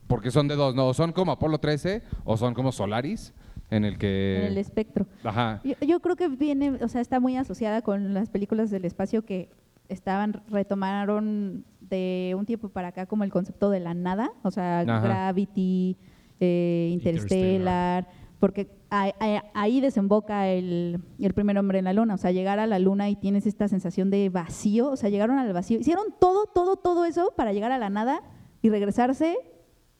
porque 0.07 0.31
son 0.31 0.47
de 0.47 0.55
dos, 0.55 0.75
¿no? 0.75 0.87
O 0.87 0.93
son 0.93 1.11
como 1.11 1.31
Apolo 1.31 1.59
13 1.59 2.01
o 2.23 2.37
son 2.37 2.53
como 2.53 2.71
Solaris, 2.71 3.33
en 3.69 3.85
el 3.85 3.97
que... 3.97 4.37
en 4.39 4.45
el 4.45 4.57
espectro. 4.57 5.05
Ajá. 5.23 5.61
Yo, 5.63 5.73
yo 5.85 5.99
creo 5.99 6.15
que 6.15 6.29
viene, 6.29 6.71
o 6.81 6.87
sea, 6.87 7.01
está 7.01 7.19
muy 7.19 7.35
asociada 7.35 7.81
con 7.81 8.13
las 8.13 8.29
películas 8.29 8.71
del 8.71 8.85
espacio 8.85 9.25
que 9.25 9.49
estaban, 9.89 10.41
retomaron 10.49 11.65
de 11.81 12.35
un 12.37 12.45
tiempo 12.45 12.69
para 12.69 12.89
acá 12.89 13.05
como 13.05 13.23
el 13.23 13.31
concepto 13.31 13.69
de 13.69 13.79
la 13.79 13.93
nada, 13.93 14.31
o 14.43 14.51
sea, 14.51 14.81
Ajá. 14.81 14.99
Gravity, 14.99 15.97
eh, 16.39 16.89
Interstellar, 16.91 18.07
porque 18.39 18.69
ahí, 18.89 19.81
desemboca 19.81 20.47
el, 20.47 20.99
el 21.19 21.33
primer 21.33 21.57
hombre 21.57 21.79
en 21.79 21.85
la 21.85 21.93
luna, 21.93 22.13
o 22.13 22.17
sea, 22.17 22.31
llegar 22.31 22.59
a 22.59 22.67
la 22.67 22.79
luna 22.79 23.09
y 23.09 23.15
tienes 23.15 23.45
esta 23.45 23.67
sensación 23.67 24.09
de 24.09 24.29
vacío, 24.29 24.89
o 24.91 24.95
sea, 24.95 25.09
llegaron 25.09 25.37
al 25.37 25.51
vacío, 25.53 25.79
hicieron 25.79 26.05
todo, 26.19 26.45
todo, 26.45 26.75
todo 26.77 27.05
eso 27.05 27.33
para 27.35 27.53
llegar 27.53 27.71
a 27.71 27.77
la 27.79 27.89
nada 27.89 28.21
y 28.61 28.69
regresarse 28.69 29.35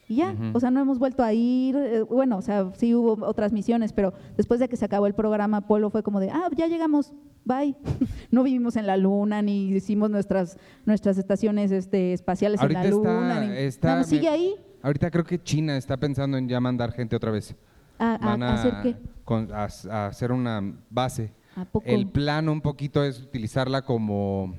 Y 0.09 0.15
ya, 0.15 0.33
o 0.53 0.59
sea, 0.61 0.71
no 0.71 0.79
hemos 0.79 0.99
vuelto 0.99 1.21
a 1.21 1.33
ir, 1.33 1.75
eh, 1.75 2.01
bueno, 2.03 2.37
o 2.37 2.41
sea, 2.41 2.71
sí 2.75 2.95
hubo 2.95 3.25
otras 3.27 3.51
misiones, 3.51 3.91
pero 3.91 4.13
después 4.37 4.59
de 4.61 4.69
que 4.69 4.77
se 4.77 4.85
acabó 4.85 5.05
el 5.05 5.13
programa, 5.13 5.57
Apolo 5.57 5.89
fue 5.89 6.01
como 6.01 6.21
de, 6.21 6.29
ah, 6.29 6.47
ya 6.55 6.67
llegamos, 6.67 7.13
bye. 7.43 7.75
no 8.31 8.43
vivimos 8.43 8.77
en 8.77 8.87
la 8.87 8.95
luna, 8.95 9.41
ni 9.41 9.67
hicimos 9.67 10.09
nuestras, 10.09 10.57
nuestras 10.85 11.17
estaciones 11.17 11.71
este, 11.73 12.13
espaciales 12.13 12.61
Ahorita 12.61 12.85
en 12.85 12.89
la 12.89 12.95
está- 12.97 13.13
luna. 13.19 13.39
ni- 13.41 13.57
está- 13.57 13.95
más 13.97 14.07
sigue 14.07 14.29
ahí. 14.29 14.55
Ahorita 14.81 15.11
creo 15.11 15.25
que 15.25 15.43
China 15.43 15.75
está 15.75 15.97
pensando 15.97 16.37
en 16.37 16.47
ya 16.47 16.61
mandar 16.61 16.93
gente 16.93 17.13
otra 17.15 17.31
vez. 17.31 17.53
¿A, 17.99 18.15
a- 18.15 18.17
Van 18.17 18.43
a 18.43 18.53
hacer 18.53 18.73
qué? 18.83 18.95
con- 19.23 19.51
a- 19.53 19.67
a 19.91 20.07
hacer 20.07 20.31
una 20.31 20.61
base. 20.89 21.31
¿A 21.55 21.65
poco? 21.65 21.85
El 21.87 22.07
plan 22.09 22.49
un 22.49 22.61
poquito 22.61 23.03
es 23.03 23.19
utilizarla 23.19 23.81
como, 23.81 24.55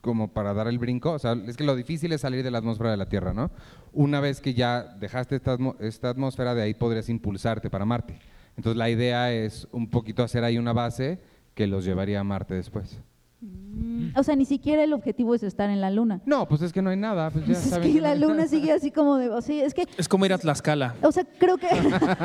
como 0.00 0.32
para 0.32 0.54
dar 0.54 0.66
el 0.68 0.78
brinco. 0.78 1.12
O 1.12 1.18
sea, 1.18 1.32
es 1.46 1.56
que 1.56 1.64
lo 1.64 1.76
difícil 1.76 2.12
es 2.12 2.22
salir 2.22 2.42
de 2.42 2.50
la 2.50 2.58
atmósfera 2.58 2.90
de 2.90 2.96
la 2.96 3.06
Tierra, 3.06 3.34
¿no? 3.34 3.50
Una 3.92 4.20
vez 4.20 4.40
que 4.40 4.54
ya 4.54 4.82
dejaste 4.82 5.36
esta, 5.36 5.56
esta 5.80 6.10
atmósfera, 6.10 6.54
de 6.54 6.62
ahí 6.62 6.74
podrías 6.74 7.08
impulsarte 7.08 7.68
para 7.70 7.84
Marte. 7.84 8.18
Entonces 8.56 8.76
la 8.78 8.88
idea 8.90 9.32
es 9.32 9.68
un 9.72 9.88
poquito 9.90 10.22
hacer 10.22 10.42
ahí 10.44 10.58
una 10.58 10.72
base 10.72 11.20
que 11.54 11.66
los 11.66 11.84
llevaría 11.84 12.20
a 12.20 12.24
Marte 12.24 12.54
después. 12.54 13.00
Mm, 13.40 14.08
O 14.16 14.22
sea, 14.24 14.34
ni 14.34 14.44
siquiera 14.44 14.82
el 14.82 14.92
objetivo 14.92 15.34
es 15.34 15.42
estar 15.44 15.70
en 15.70 15.80
la 15.80 15.90
luna. 15.90 16.20
No, 16.26 16.48
pues 16.48 16.60
es 16.62 16.72
que 16.72 16.82
no 16.82 16.90
hay 16.90 16.96
nada. 16.96 17.30
Pues 17.30 17.46
ya 17.46 17.52
es 17.52 17.58
saben 17.60 17.88
que 17.88 17.94
que 17.94 18.00
la 18.00 18.14
no 18.16 18.26
luna 18.28 18.46
sigue 18.48 18.72
así 18.72 18.90
como 18.90 19.16
de, 19.16 19.28
o 19.30 19.40
sea, 19.40 19.64
es 19.64 19.74
que, 19.74 19.84
Es 19.96 20.08
como 20.08 20.26
ir 20.26 20.32
a 20.32 20.38
Tlaxcala. 20.38 20.96
o 21.02 21.12
sea, 21.12 21.24
creo 21.38 21.56
que 21.56 21.68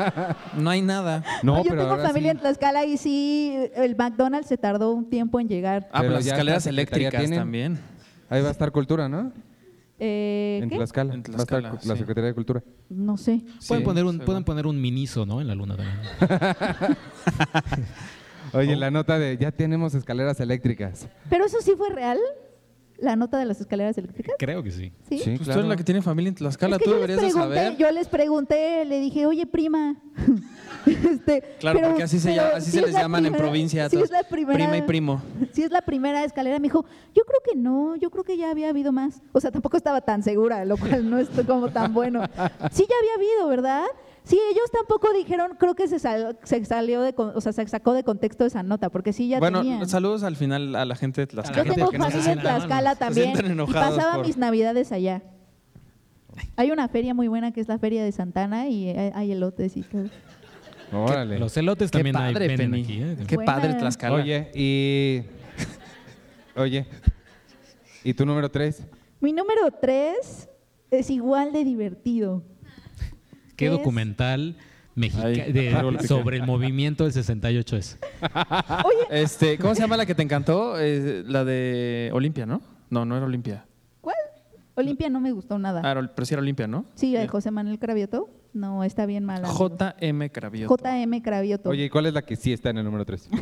No 0.58 0.70
hay 0.70 0.82
nada. 0.82 1.22
No, 1.44 1.58
yo 1.58 1.70
pero 1.70 1.82
tengo 1.82 1.90
ahora 1.92 2.06
familia 2.08 2.32
sí. 2.32 2.36
en 2.36 2.40
Tlaxcala 2.40 2.84
y 2.84 2.96
sí, 2.96 3.54
el 3.76 3.94
McDonald's 3.96 4.48
se 4.48 4.56
tardó 4.58 4.92
un 4.92 5.08
tiempo 5.08 5.38
en 5.38 5.48
llegar. 5.48 5.84
Ah, 5.92 6.00
pero 6.00 6.02
Pero 6.02 6.12
las 6.14 6.26
escaleras 6.26 6.66
eléctricas 6.66 7.20
tienen. 7.20 7.38
también. 7.38 7.78
Ahí 8.28 8.42
va 8.42 8.48
a 8.48 8.52
estar 8.52 8.72
cultura, 8.72 9.08
¿no? 9.08 9.32
Eh, 10.00 10.58
En 10.64 10.68
¿qué? 10.70 10.76
Tlaxcala. 10.76 11.14
En 11.14 11.20
Va 11.22 11.26
a 11.36 11.42
estar 11.42 11.60
Tlaxcala, 11.60 11.78
la. 11.84 11.96
Secretaría 11.96 12.28
de 12.28 12.34
Cultura. 12.34 12.62
No 12.90 13.16
sé. 13.16 13.42
Pueden, 13.68 13.82
Sí, 13.82 13.86
poner 13.86 14.04
un, 14.04 14.18
pueden 14.18 14.42
poner 14.42 14.66
un 14.66 14.80
miniso, 14.80 15.24
¿no? 15.24 15.40
En 15.40 15.46
la 15.46 15.54
luna 15.54 15.76
también. 15.76 16.96
Oye, 18.54 18.76
la 18.76 18.90
nota 18.90 19.18
de 19.18 19.36
ya 19.36 19.50
tenemos 19.52 19.94
escaleras 19.94 20.38
eléctricas. 20.40 21.08
Pero 21.30 21.44
eso 21.46 21.58
sí 21.60 21.72
fue 21.76 21.90
real, 21.90 22.18
la 22.98 23.16
nota 23.16 23.38
de 23.38 23.44
las 23.44 23.60
escaleras 23.60 23.98
eléctricas. 23.98 24.34
Creo 24.38 24.62
que 24.62 24.70
sí. 24.70 24.92
Sí. 25.08 25.18
Sí, 25.18 25.34
Pues 25.36 25.48
tú 25.48 25.52
eres 25.52 25.64
la 25.66 25.76
que 25.76 25.84
tiene 25.84 26.00
familia 26.02 26.28
en 26.28 26.34
Tlaxcala, 26.36 26.76
Es 26.76 26.82
que 26.82 26.84
tú 26.84 26.90
yo 26.92 26.96
les 26.98 27.08
deberías 27.08 27.20
de 27.34 27.38
pregunté, 27.40 27.56
saber. 27.64 27.76
Yo 27.76 27.90
les 27.90 28.08
pregunté, 28.08 28.84
le 28.84 29.00
dije, 29.00 29.26
oye, 29.26 29.46
prima. 29.46 29.96
Este, 30.86 31.40
Claro, 31.60 31.78
pero- 31.78 31.88
porque 31.90 32.02
así 32.02 32.18
se, 32.18 32.34
llama- 32.34 32.50
así 32.56 32.66
si 32.66 32.72
se 32.72 32.78
es 32.80 32.84
les 32.86 32.94
la 32.94 33.00
llaman 33.02 33.24
en 33.24 33.32
provincia 33.32 33.88
si 33.88 33.96
es 33.96 34.10
la 34.10 34.22
primera, 34.22 34.58
Prima 34.58 34.76
y 34.76 34.82
primo. 34.82 35.22
Si 35.52 35.62
es 35.62 35.70
la 35.70 35.80
primera 35.80 36.22
escalera, 36.24 36.58
me 36.58 36.64
dijo, 36.64 36.84
yo 37.14 37.22
creo 37.24 37.40
que 37.42 37.56
no, 37.58 37.96
yo 37.96 38.10
creo 38.10 38.22
que 38.22 38.36
ya 38.36 38.50
había 38.50 38.68
habido 38.68 38.92
más. 38.92 39.22
O 39.32 39.40
sea, 39.40 39.50
tampoco 39.50 39.78
estaba 39.78 40.02
tan 40.02 40.22
segura, 40.22 40.62
lo 40.66 40.76
cual 40.76 41.08
no 41.08 41.18
es 41.18 41.28
como 41.46 41.70
tan 41.70 41.94
bueno. 41.94 42.22
Sí, 42.70 42.84
ya 42.88 42.96
había 43.00 43.14
habido, 43.16 43.48
¿verdad? 43.48 43.84
Sí, 44.24 44.38
ellos 44.50 44.70
tampoco 44.72 45.12
dijeron, 45.12 45.52
creo 45.58 45.74
que 45.74 45.86
se, 45.86 45.98
sal- 45.98 46.38
se 46.44 46.64
salió 46.64 47.02
de, 47.02 47.14
o 47.16 47.40
sea, 47.42 47.52
se 47.52 47.66
sacó 47.68 47.92
de 47.92 48.04
contexto 48.04 48.46
esa 48.46 48.62
nota, 48.62 48.88
porque 48.88 49.12
sí 49.12 49.28
ya 49.28 49.38
bueno, 49.38 49.60
tenían. 49.60 49.86
saludos 49.86 50.22
al 50.22 50.34
final 50.36 50.74
a 50.76 50.84
la 50.86 50.96
gente 50.96 51.20
de 51.20 51.26
Yo 51.26 51.42
Tlaxcala. 51.42 51.64
gente 51.64 51.74
tengo 51.74 51.92
familia 51.92 52.32
en. 52.32 52.40
Tlaxcala 52.40 52.94
también 52.96 53.32
y 53.36 53.72
pasaba 53.72 54.14
por- 54.16 54.26
mis 54.26 54.38
navidades 54.38 54.92
allá. 54.92 55.22
Hay 56.56 56.70
una 56.70 56.88
feria 56.88 57.12
muy 57.14 57.28
buena 57.28 57.52
que 57.52 57.60
es 57.60 57.68
la 57.68 57.78
feria 57.78 58.02
de 58.02 58.10
Santana 58.12 58.68
y 58.68 58.88
hay, 58.88 59.12
hay 59.14 59.32
elotes 59.32 59.76
y 59.76 59.82
todo. 59.82 60.08
Órale. 60.92 61.38
Los 61.38 61.56
elotes 61.56 61.90
Qué 61.90 61.98
también 61.98 62.16
hay, 62.16 62.32
padre, 62.32 62.56
Penny. 62.56 62.82
aquí. 62.82 63.02
¿eh? 63.02 63.16
Qué 63.26 63.34
Buena. 63.36 63.54
padre 63.54 63.74
Tlaxcala. 63.74 64.16
Oye, 64.16 64.50
y. 64.54 65.22
Oye. 66.56 66.86
¿Y 68.02 68.14
tu 68.14 68.24
número 68.24 68.50
tres? 68.50 68.82
Mi 69.20 69.32
número 69.32 69.70
tres 69.80 70.48
es 70.90 71.10
igual 71.10 71.52
de 71.52 71.64
divertido. 71.64 72.42
¿Qué 73.56 73.68
documental 73.68 74.56
mexica- 74.94 75.24
Ay, 75.26 75.52
de- 75.52 75.74
algo 75.74 75.90
le 75.90 75.98
piqué. 75.98 76.08
sobre 76.08 76.36
el 76.38 76.44
movimiento 76.44 77.04
del 77.04 77.12
68 77.12 77.76
es? 77.76 77.98
Oye, 78.84 79.22
Este, 79.22 79.58
¿Cómo 79.58 79.74
se 79.74 79.80
llama 79.82 79.96
la 79.96 80.06
que 80.06 80.14
te 80.14 80.22
encantó? 80.22 80.78
Eh, 80.80 81.24
la 81.26 81.44
de 81.44 82.10
Olimpia, 82.12 82.46
¿no? 82.46 82.60
No, 82.90 83.04
no 83.04 83.16
era 83.16 83.26
Olimpia. 83.26 83.64
¿cuál? 84.00 84.16
Olimpia 84.76 85.08
no 85.08 85.20
me 85.20 85.32
gustó 85.32 85.58
nada. 85.58 85.80
Ah, 85.84 86.08
pero 86.14 86.26
sí 86.26 86.34
era 86.34 86.40
Olimpia, 86.42 86.66
¿no? 86.66 86.84
Sí, 86.94 87.12
de 87.14 87.26
José 87.28 87.50
Manuel 87.50 87.78
Cravioto. 87.78 88.28
No, 88.52 88.84
está 88.84 89.04
bien 89.06 89.24
mala. 89.24 89.48
JM 89.48 90.28
Cravioto. 90.30 90.76
JM 90.76 91.20
Cravioto. 91.22 91.70
Oye, 91.70 91.86
¿y 91.86 91.90
cuál 91.90 92.06
es 92.06 92.14
la 92.14 92.22
que 92.22 92.36
sí 92.36 92.52
está 92.52 92.70
en 92.70 92.78
el 92.78 92.84
número 92.84 93.04
tres? 93.04 93.28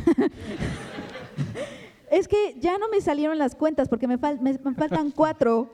Es 2.11 2.27
que 2.27 2.55
ya 2.59 2.77
no 2.77 2.89
me 2.89 3.01
salieron 3.01 3.39
las 3.39 3.55
cuentas 3.55 3.89
porque 3.89 4.07
me, 4.07 4.19
fal- 4.19 4.39
me- 4.39 4.53
me 4.63 4.73
faltan 4.75 5.09
cuatro. 5.11 5.73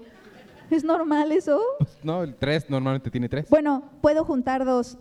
¿Es 0.76 0.84
normal 0.84 1.32
eso? 1.32 1.60
no, 2.04 2.24
el 2.24 2.36
tres 2.36 2.70
normalmente 2.70 3.10
tiene 3.12 3.30
tres. 3.30 3.50
Bueno, 3.50 3.84
puedo 4.02 4.24
juntar 4.24 4.66
dos. 4.66 4.98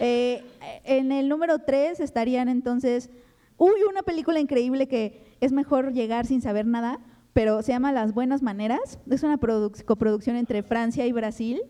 Eh, 0.00 0.42
en 0.84 1.12
el 1.12 1.28
número 1.28 1.58
tres 1.60 2.00
estarían 2.00 2.48
entonces, 2.48 3.10
uy, 3.56 3.82
una 3.88 4.02
película 4.02 4.40
increíble 4.40 4.88
que 4.88 5.36
es 5.40 5.52
mejor 5.52 5.92
llegar 5.92 6.26
sin 6.26 6.42
saber 6.42 6.66
nada, 6.66 6.98
pero 7.32 7.62
se 7.62 7.72
llama 7.72 7.92
Las 7.92 8.12
Buenas 8.12 8.42
Maneras. 8.42 8.98
Es 9.08 9.22
una 9.22 9.38
produc- 9.38 9.84
coproducción 9.84 10.36
entre 10.36 10.62
Francia 10.62 11.06
y 11.06 11.12
Brasil. 11.12 11.62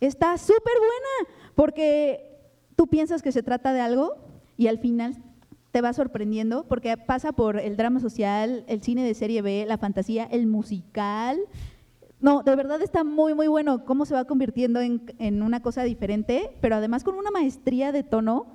Está 0.00 0.36
súper 0.38 0.74
buena 0.78 1.38
porque 1.54 2.40
tú 2.76 2.88
piensas 2.88 3.22
que 3.22 3.30
se 3.32 3.42
trata 3.42 3.72
de 3.72 3.80
algo 3.80 4.16
y 4.56 4.66
al 4.66 4.78
final 4.78 5.16
te 5.70 5.80
va 5.80 5.92
sorprendiendo 5.92 6.64
porque 6.68 6.96
pasa 6.96 7.32
por 7.32 7.58
el 7.58 7.76
drama 7.76 8.00
social, 8.00 8.64
el 8.68 8.82
cine 8.82 9.04
de 9.04 9.14
serie 9.14 9.42
B, 9.42 9.64
la 9.66 9.78
fantasía, 9.78 10.24
el 10.24 10.46
musical. 10.46 11.38
No, 12.24 12.42
de 12.42 12.56
verdad 12.56 12.80
está 12.80 13.04
muy, 13.04 13.34
muy 13.34 13.48
bueno 13.48 13.84
cómo 13.84 14.06
se 14.06 14.14
va 14.14 14.24
convirtiendo 14.24 14.80
en, 14.80 15.02
en 15.18 15.42
una 15.42 15.60
cosa 15.60 15.82
diferente, 15.82 16.56
pero 16.62 16.76
además 16.76 17.04
con 17.04 17.16
una 17.16 17.30
maestría 17.30 17.92
de 17.92 18.02
tono. 18.02 18.46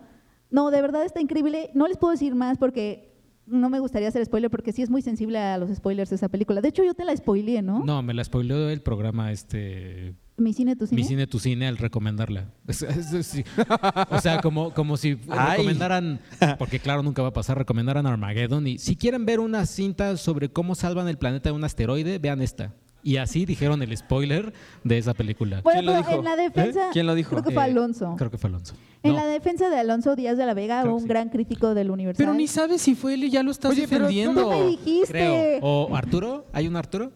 No, 0.50 0.72
de 0.72 0.82
verdad 0.82 1.06
está 1.06 1.22
increíble. 1.22 1.70
No 1.76 1.88
les 1.88 1.98
puedo 1.98 2.10
decir 2.10 2.34
más 2.34 2.58
porque 2.58 3.14
no 3.46 3.70
me 3.70 3.80
gustaría 3.80 4.08
hacer 4.08 4.26
spoiler 4.26 4.50
porque 4.50 4.72
sí 4.74 4.82
es 4.82 4.90
muy 4.90 5.04
sensible 5.04 5.38
a 5.38 5.60
los 5.60 5.70
spoilers 5.70 6.10
de 6.10 6.16
esa 6.16 6.30
película. 6.30 6.62
De 6.62 6.70
hecho, 6.70 6.84
yo 6.84 6.96
te 6.96 7.06
la 7.06 7.16
spoileé, 7.16 7.62
¿no? 7.62 7.84
No, 7.86 8.02
me 8.02 8.16
la 8.16 8.24
spoileó 8.24 8.72
el 8.72 8.82
programa 8.82 9.32
este 9.32 10.16
Mi 10.38 10.52
cine, 10.52 10.76
tu 10.76 10.88
cine. 10.88 11.00
Mi 11.00 11.08
cine, 11.08 11.28
tu 11.28 11.38
cine 11.38 11.68
al 11.68 11.78
recomendarla. 11.78 12.52
Sí. 13.22 13.44
O 14.10 14.20
sea, 14.20 14.42
como, 14.42 14.74
como 14.74 14.98
si 14.98 15.20
Ay. 15.30 15.58
recomendaran, 15.58 16.20
porque 16.58 16.80
claro, 16.80 17.04
nunca 17.04 17.22
va 17.22 17.28
a 17.28 17.34
pasar, 17.34 17.56
recomendaran 17.56 18.08
Armageddon. 18.08 18.66
Y 18.66 18.80
si 18.80 18.96
quieren 18.96 19.28
ver 19.28 19.40
una 19.40 19.68
cinta 19.68 20.18
sobre 20.18 20.50
cómo 20.50 20.74
salvan 20.74 21.08
el 21.08 21.20
planeta 21.20 21.50
de 21.50 21.56
un 21.56 21.64
asteroide, 21.64 22.18
vean 22.18 22.42
esta. 22.42 22.74
Y 23.02 23.16
así 23.18 23.46
dijeron 23.46 23.82
el 23.82 23.96
spoiler 23.96 24.52
de 24.84 24.98
esa 24.98 25.14
película. 25.14 25.62
Bueno, 25.62 25.80
¿Quién 25.80 25.86
lo 25.86 25.92
pero 25.94 26.08
dijo? 26.08 26.20
en 26.20 26.26
la 26.26 26.36
defensa. 26.36 26.80
¿Eh? 26.88 26.90
¿Quién 26.92 27.08
lo 27.08 27.16
dijo? 27.16 27.30
Creo 27.32 27.44
que 27.44 27.52
fue 27.54 27.64
Eh, 27.64 27.66
Alonso. 27.66 28.16
Creo 28.18 28.30
que 28.30 28.38
fue 28.38 28.50
Alonso. 28.50 28.74
En 29.04 29.14
No, 29.14 29.18
la 29.20 29.26
defensa 29.26 29.70
de 29.70 29.78
Alonso 29.80 30.16
Díaz 30.18 30.38
de 30.38 30.46
la 30.46 30.54
Vega, 30.54 30.82
Creo 30.82 30.92
que 30.92 30.96
un 30.96 31.02
sí. 31.04 31.08
gran 31.08 31.30
crítico 31.30 31.74
del 31.74 31.92
Universal. 31.92 32.26
Pero 32.26 32.34
ni 32.38 32.48
sabes 32.48 32.82
si 32.82 32.96
fue 32.96 33.14
él 33.14 33.24
y 33.24 33.30
ya 33.30 33.42
lo 33.42 33.52
estás 33.52 33.72
Oye, 33.72 33.88
pero 33.88 34.02
defendiendo. 34.08 34.44
Tú 34.44 34.50
me 34.50 34.64
dijiste. 34.66 35.08
creo. 35.14 35.60
¿O 35.62 35.96
Arturo? 35.96 36.46
¿Hay 36.52 36.68
un 36.68 36.76
Arturo? 36.76 37.12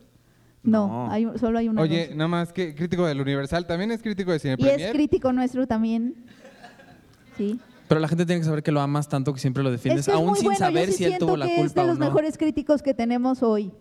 No, 0.63 0.87
No. 0.87 1.11
hay- 1.11 1.27
solo 1.37 1.59
hay 1.59 1.67
un 1.67 1.77
Oye, 1.77 2.03
Alonso. 2.03 2.15
nada 2.15 2.27
más 2.29 2.53
que 2.53 2.73
crítico 2.73 3.05
del 3.05 3.19
Universal, 3.19 3.67
también 3.67 3.91
es 3.91 4.01
crítico 4.01 4.31
de 4.31 4.39
Cine 4.39 4.55
Y 4.57 4.63
es 4.63 4.69
Premier. 4.69 4.93
crítico 4.93 5.33
nuestro 5.33 5.67
también. 5.67 6.15
Sí. 7.37 7.59
Pero 7.89 7.99
la 7.99 8.07
gente 8.07 8.25
tiene 8.25 8.39
que 8.39 8.45
saber 8.45 8.63
que 8.63 8.71
lo 8.71 8.79
amas 8.79 9.09
tanto 9.09 9.33
que 9.33 9.39
siempre 9.41 9.61
lo 9.63 9.69
defiendes, 9.69 10.01
Es 10.01 10.05
que 10.05 10.11
es 10.11 10.17
aún 10.17 10.27
muy 10.29 10.35
sin 10.39 10.45
bueno. 10.45 10.59
Yo 10.59 10.65
saber 10.65 10.85
sí 10.91 10.93
si 10.97 11.03
él 11.03 11.09
siento 11.11 11.25
tuvo 11.25 11.35
la 11.37 11.47
que 11.47 11.55
culpa 11.55 11.65
es 11.67 11.73
de 11.75 11.81
o 11.81 11.85
los 11.87 11.99
no. 11.99 12.05
mejores 12.05 12.37
críticos 12.37 12.81
que 12.81 12.93
tenemos 12.93 13.43
hoy 13.43 13.73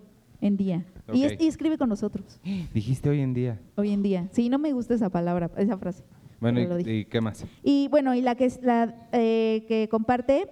en 0.42 0.56
día. 0.58 0.84
Y, 1.12 1.24
es- 1.24 1.32
Ok. 1.32 1.40
y 1.42 1.46
escribe 1.48 1.78
con 1.78 1.88
nosotros 1.88 2.38
Dijiste 2.74 3.08
hoy 3.08 3.20
en 3.20 3.32
día. 3.32 3.58
hoy 3.76 3.90
en 3.92 4.02
día. 4.02 4.28
Sí, 4.32 4.48
no 4.50 4.58
me 4.58 4.72
gusta 4.74 4.92
esa 4.94 5.08
palabra, 5.08 5.50
esa 5.56 5.78
frase. 5.78 6.04
Bueno, 6.40 6.60
y, 6.80 7.04
qué 7.06 7.20
más? 7.20 7.44
Y 7.62 7.88
bueno, 7.88 8.14
y 8.14 8.20
la 8.20 8.34
que 8.34 8.52
la 8.62 9.08
eh, 9.12 9.64
que 9.68 9.88
comparte, 9.88 10.48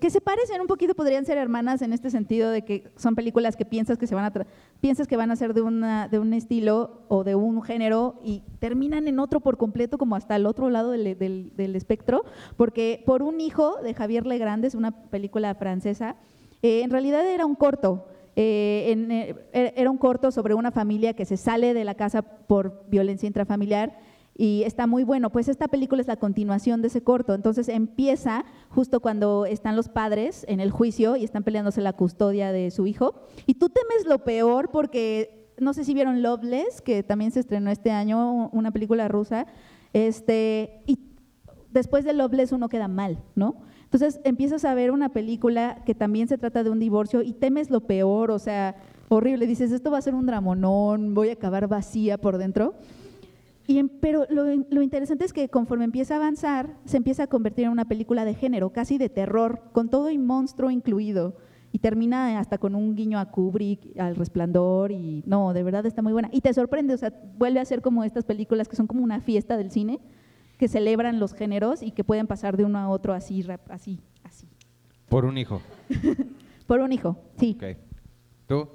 que 0.00 0.08
se 0.10 0.20
parecen 0.22 0.60
un 0.62 0.66
poquito, 0.66 0.94
podrían 0.94 1.24
ser 1.26 1.36
hermanas 1.38 1.82
en 1.82 1.92
este 1.92 2.08
sentido 2.10 2.50
de 2.50 2.62
que 2.64 2.90
son 2.96 3.14
películas 3.14 3.54
que 3.54 3.64
piensas 3.66 3.96
que 3.98 4.06
se 4.06 4.14
van 4.14 4.24
a 4.24 4.32
piensas 4.80 5.06
que 5.06 5.16
van 5.18 5.30
a 5.30 5.36
ser 5.36 5.52
de 5.54 5.60
una 5.60 6.08
de 6.08 6.18
un 6.18 6.32
estilo 6.32 7.02
o 7.08 7.24
de 7.24 7.34
un 7.34 7.62
género 7.62 8.18
y 8.24 8.42
terminan 8.58 9.06
en 9.06 9.18
otro 9.18 9.40
por 9.40 9.56
completo, 9.58 9.98
como 9.98 10.16
hasta 10.16 10.34
el 10.34 10.46
otro 10.46 10.70
lado 10.70 10.90
del, 10.92 11.16
del- 11.18 11.52
del 11.56 11.76
espectro, 11.76 12.24
porque 12.56 13.02
por 13.06 13.22
un 13.22 13.40
hijo 13.42 13.76
de 13.82 13.92
Javier 13.94 14.26
Legrand 14.26 14.64
es 14.64 14.74
una 14.74 14.92
película 15.10 15.54
francesa. 15.54 16.16
eh, 16.62 16.80
en 16.82 16.90
realidad 16.90 17.26
era 17.26 17.44
un 17.46 17.54
corto. 17.54 18.06
Eh, 18.40 18.92
en, 18.92 19.10
eh, 19.10 19.34
era 19.52 19.90
un 19.90 19.98
corto 19.98 20.30
sobre 20.30 20.54
una 20.54 20.70
familia 20.70 21.12
que 21.12 21.24
se 21.24 21.36
sale 21.36 21.74
de 21.74 21.82
la 21.82 21.96
casa 21.96 22.22
por 22.22 22.84
violencia 22.88 23.26
intrafamiliar 23.26 23.98
y 24.36 24.62
está 24.62 24.86
muy 24.86 25.02
bueno. 25.02 25.30
Pues 25.30 25.48
esta 25.48 25.66
película 25.66 26.00
es 26.00 26.06
la 26.06 26.18
continuación 26.18 26.80
de 26.80 26.86
ese 26.86 27.02
corto. 27.02 27.34
Entonces 27.34 27.68
empieza 27.68 28.44
justo 28.68 29.00
cuando 29.00 29.44
están 29.44 29.74
los 29.74 29.88
padres 29.88 30.44
en 30.46 30.60
el 30.60 30.70
juicio 30.70 31.16
y 31.16 31.24
están 31.24 31.42
peleándose 31.42 31.80
la 31.80 31.94
custodia 31.94 32.52
de 32.52 32.70
su 32.70 32.86
hijo. 32.86 33.22
Y 33.44 33.54
tú 33.54 33.70
temes 33.70 34.06
lo 34.06 34.22
peor 34.22 34.70
porque 34.70 35.52
no 35.58 35.74
sé 35.74 35.82
si 35.82 35.92
vieron 35.92 36.22
Loveless, 36.22 36.80
que 36.80 37.02
también 37.02 37.32
se 37.32 37.40
estrenó 37.40 37.72
este 37.72 37.90
año, 37.90 38.50
una 38.50 38.70
película 38.70 39.08
rusa. 39.08 39.48
Este, 39.92 40.84
y 40.86 41.00
después 41.72 42.04
de 42.04 42.12
Loveless 42.12 42.52
uno 42.52 42.68
queda 42.68 42.86
mal, 42.86 43.18
¿no? 43.34 43.56
Entonces 43.90 44.20
empiezas 44.24 44.66
a 44.66 44.74
ver 44.74 44.90
una 44.90 45.08
película 45.08 45.82
que 45.86 45.94
también 45.94 46.28
se 46.28 46.36
trata 46.36 46.62
de 46.62 46.68
un 46.68 46.78
divorcio 46.78 47.22
y 47.22 47.32
temes 47.32 47.70
lo 47.70 47.80
peor, 47.80 48.30
o 48.30 48.38
sea, 48.38 48.76
horrible. 49.08 49.46
Dices, 49.46 49.72
esto 49.72 49.90
va 49.90 49.96
a 49.96 50.02
ser 50.02 50.14
un 50.14 50.26
dramonón, 50.26 51.14
voy 51.14 51.30
a 51.30 51.32
acabar 51.32 51.68
vacía 51.68 52.18
por 52.18 52.36
dentro. 52.36 52.74
Y 53.66 53.82
pero 53.82 54.26
lo, 54.28 54.44
lo 54.44 54.82
interesante 54.82 55.24
es 55.24 55.32
que 55.32 55.48
conforme 55.48 55.86
empieza 55.86 56.14
a 56.14 56.16
avanzar, 56.18 56.76
se 56.84 56.98
empieza 56.98 57.22
a 57.22 57.26
convertir 57.28 57.64
en 57.64 57.70
una 57.70 57.86
película 57.86 58.26
de 58.26 58.34
género, 58.34 58.70
casi 58.70 58.98
de 58.98 59.08
terror, 59.08 59.62
con 59.72 59.88
todo 59.88 60.10
y 60.10 60.18
monstruo 60.18 60.70
incluido. 60.70 61.36
Y 61.72 61.78
termina 61.78 62.38
hasta 62.38 62.58
con 62.58 62.74
un 62.74 62.94
guiño 62.94 63.18
a 63.18 63.30
Kubrick, 63.30 63.98
al 63.98 64.16
resplandor, 64.16 64.92
y 64.92 65.22
no, 65.26 65.54
de 65.54 65.62
verdad 65.62 65.86
está 65.86 66.02
muy 66.02 66.12
buena. 66.12 66.28
Y 66.30 66.42
te 66.42 66.52
sorprende, 66.52 66.92
o 66.92 66.98
sea, 66.98 67.12
vuelve 67.38 67.60
a 67.60 67.64
ser 67.64 67.80
como 67.80 68.04
estas 68.04 68.24
películas 68.24 68.68
que 68.68 68.76
son 68.76 68.86
como 68.86 69.02
una 69.02 69.20
fiesta 69.20 69.56
del 69.56 69.70
cine, 69.70 69.98
que 70.58 70.68
celebran 70.68 71.18
los 71.20 71.34
géneros 71.34 71.82
y 71.82 71.92
que 71.92 72.04
pueden 72.04 72.26
pasar 72.26 72.56
de 72.56 72.64
uno 72.64 72.78
a 72.78 72.88
otro 72.88 73.14
así, 73.14 73.42
rap- 73.42 73.70
así, 73.70 74.00
así. 74.24 74.46
Por 75.08 75.24
un 75.24 75.38
hijo. 75.38 75.62
Por 76.66 76.80
un 76.80 76.92
hijo, 76.92 77.16
sí. 77.38 77.56
¿Tú? 78.46 78.68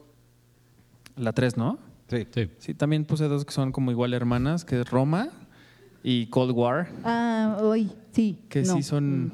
La 1.15 1.31
3, 1.33 1.57
¿no? 1.57 1.77
Sí. 2.07 2.25
Sí. 2.33 2.49
Sí, 2.57 2.73
también 2.73 3.05
puse 3.05 3.25
dos 3.27 3.45
que 3.45 3.51
son 3.51 3.71
como 3.71 3.91
igual 3.91 4.13
hermanas, 4.13 4.65
que 4.65 4.79
es 4.81 4.89
Roma 4.89 5.29
y 6.03 6.25
Cold 6.27 6.51
War, 6.55 6.87
Ah, 7.03 7.57
hoy, 7.61 7.91
sí. 8.11 8.39
que 8.49 8.63
no. 8.63 8.73
sí 8.75 8.83
son... 8.83 9.31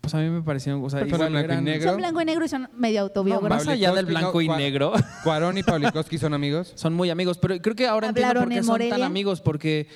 Pues 0.00 0.14
a 0.14 0.18
mí 0.18 0.28
me 0.30 0.42
parecieron... 0.42 0.84
O 0.84 0.90
sea, 0.90 1.06
igual 1.06 1.30
blanco 1.30 1.52
y 1.54 1.62
negro. 1.62 1.88
Son 1.90 1.96
blanco 1.98 2.20
y 2.20 2.24
negro 2.24 2.44
y 2.44 2.48
son 2.48 2.68
medio 2.76 3.00
No, 3.00 3.06
autobiográficos. 3.06 3.50
más 3.66 3.68
allá 3.68 3.92
del 3.94 4.06
blanco 4.06 4.40
y 4.42 4.48
no, 4.48 4.56
negro. 4.56 4.92
Cuarón 5.22 5.56
y 5.58 5.62
Pawlikowski 5.62 6.18
son 6.18 6.34
amigos. 6.34 6.72
Son 6.74 6.92
muy 6.92 7.08
amigos, 7.10 7.38
pero 7.38 7.56
creo 7.62 7.76
que 7.76 7.86
ahora 7.86 8.08
entiendo 8.08 8.28
¿Hablaron 8.30 8.44
por 8.48 8.52
qué 8.52 8.58
en 8.58 8.64
son 8.64 8.88
tan 8.90 9.02
amigos, 9.02 9.40
porque 9.40 9.86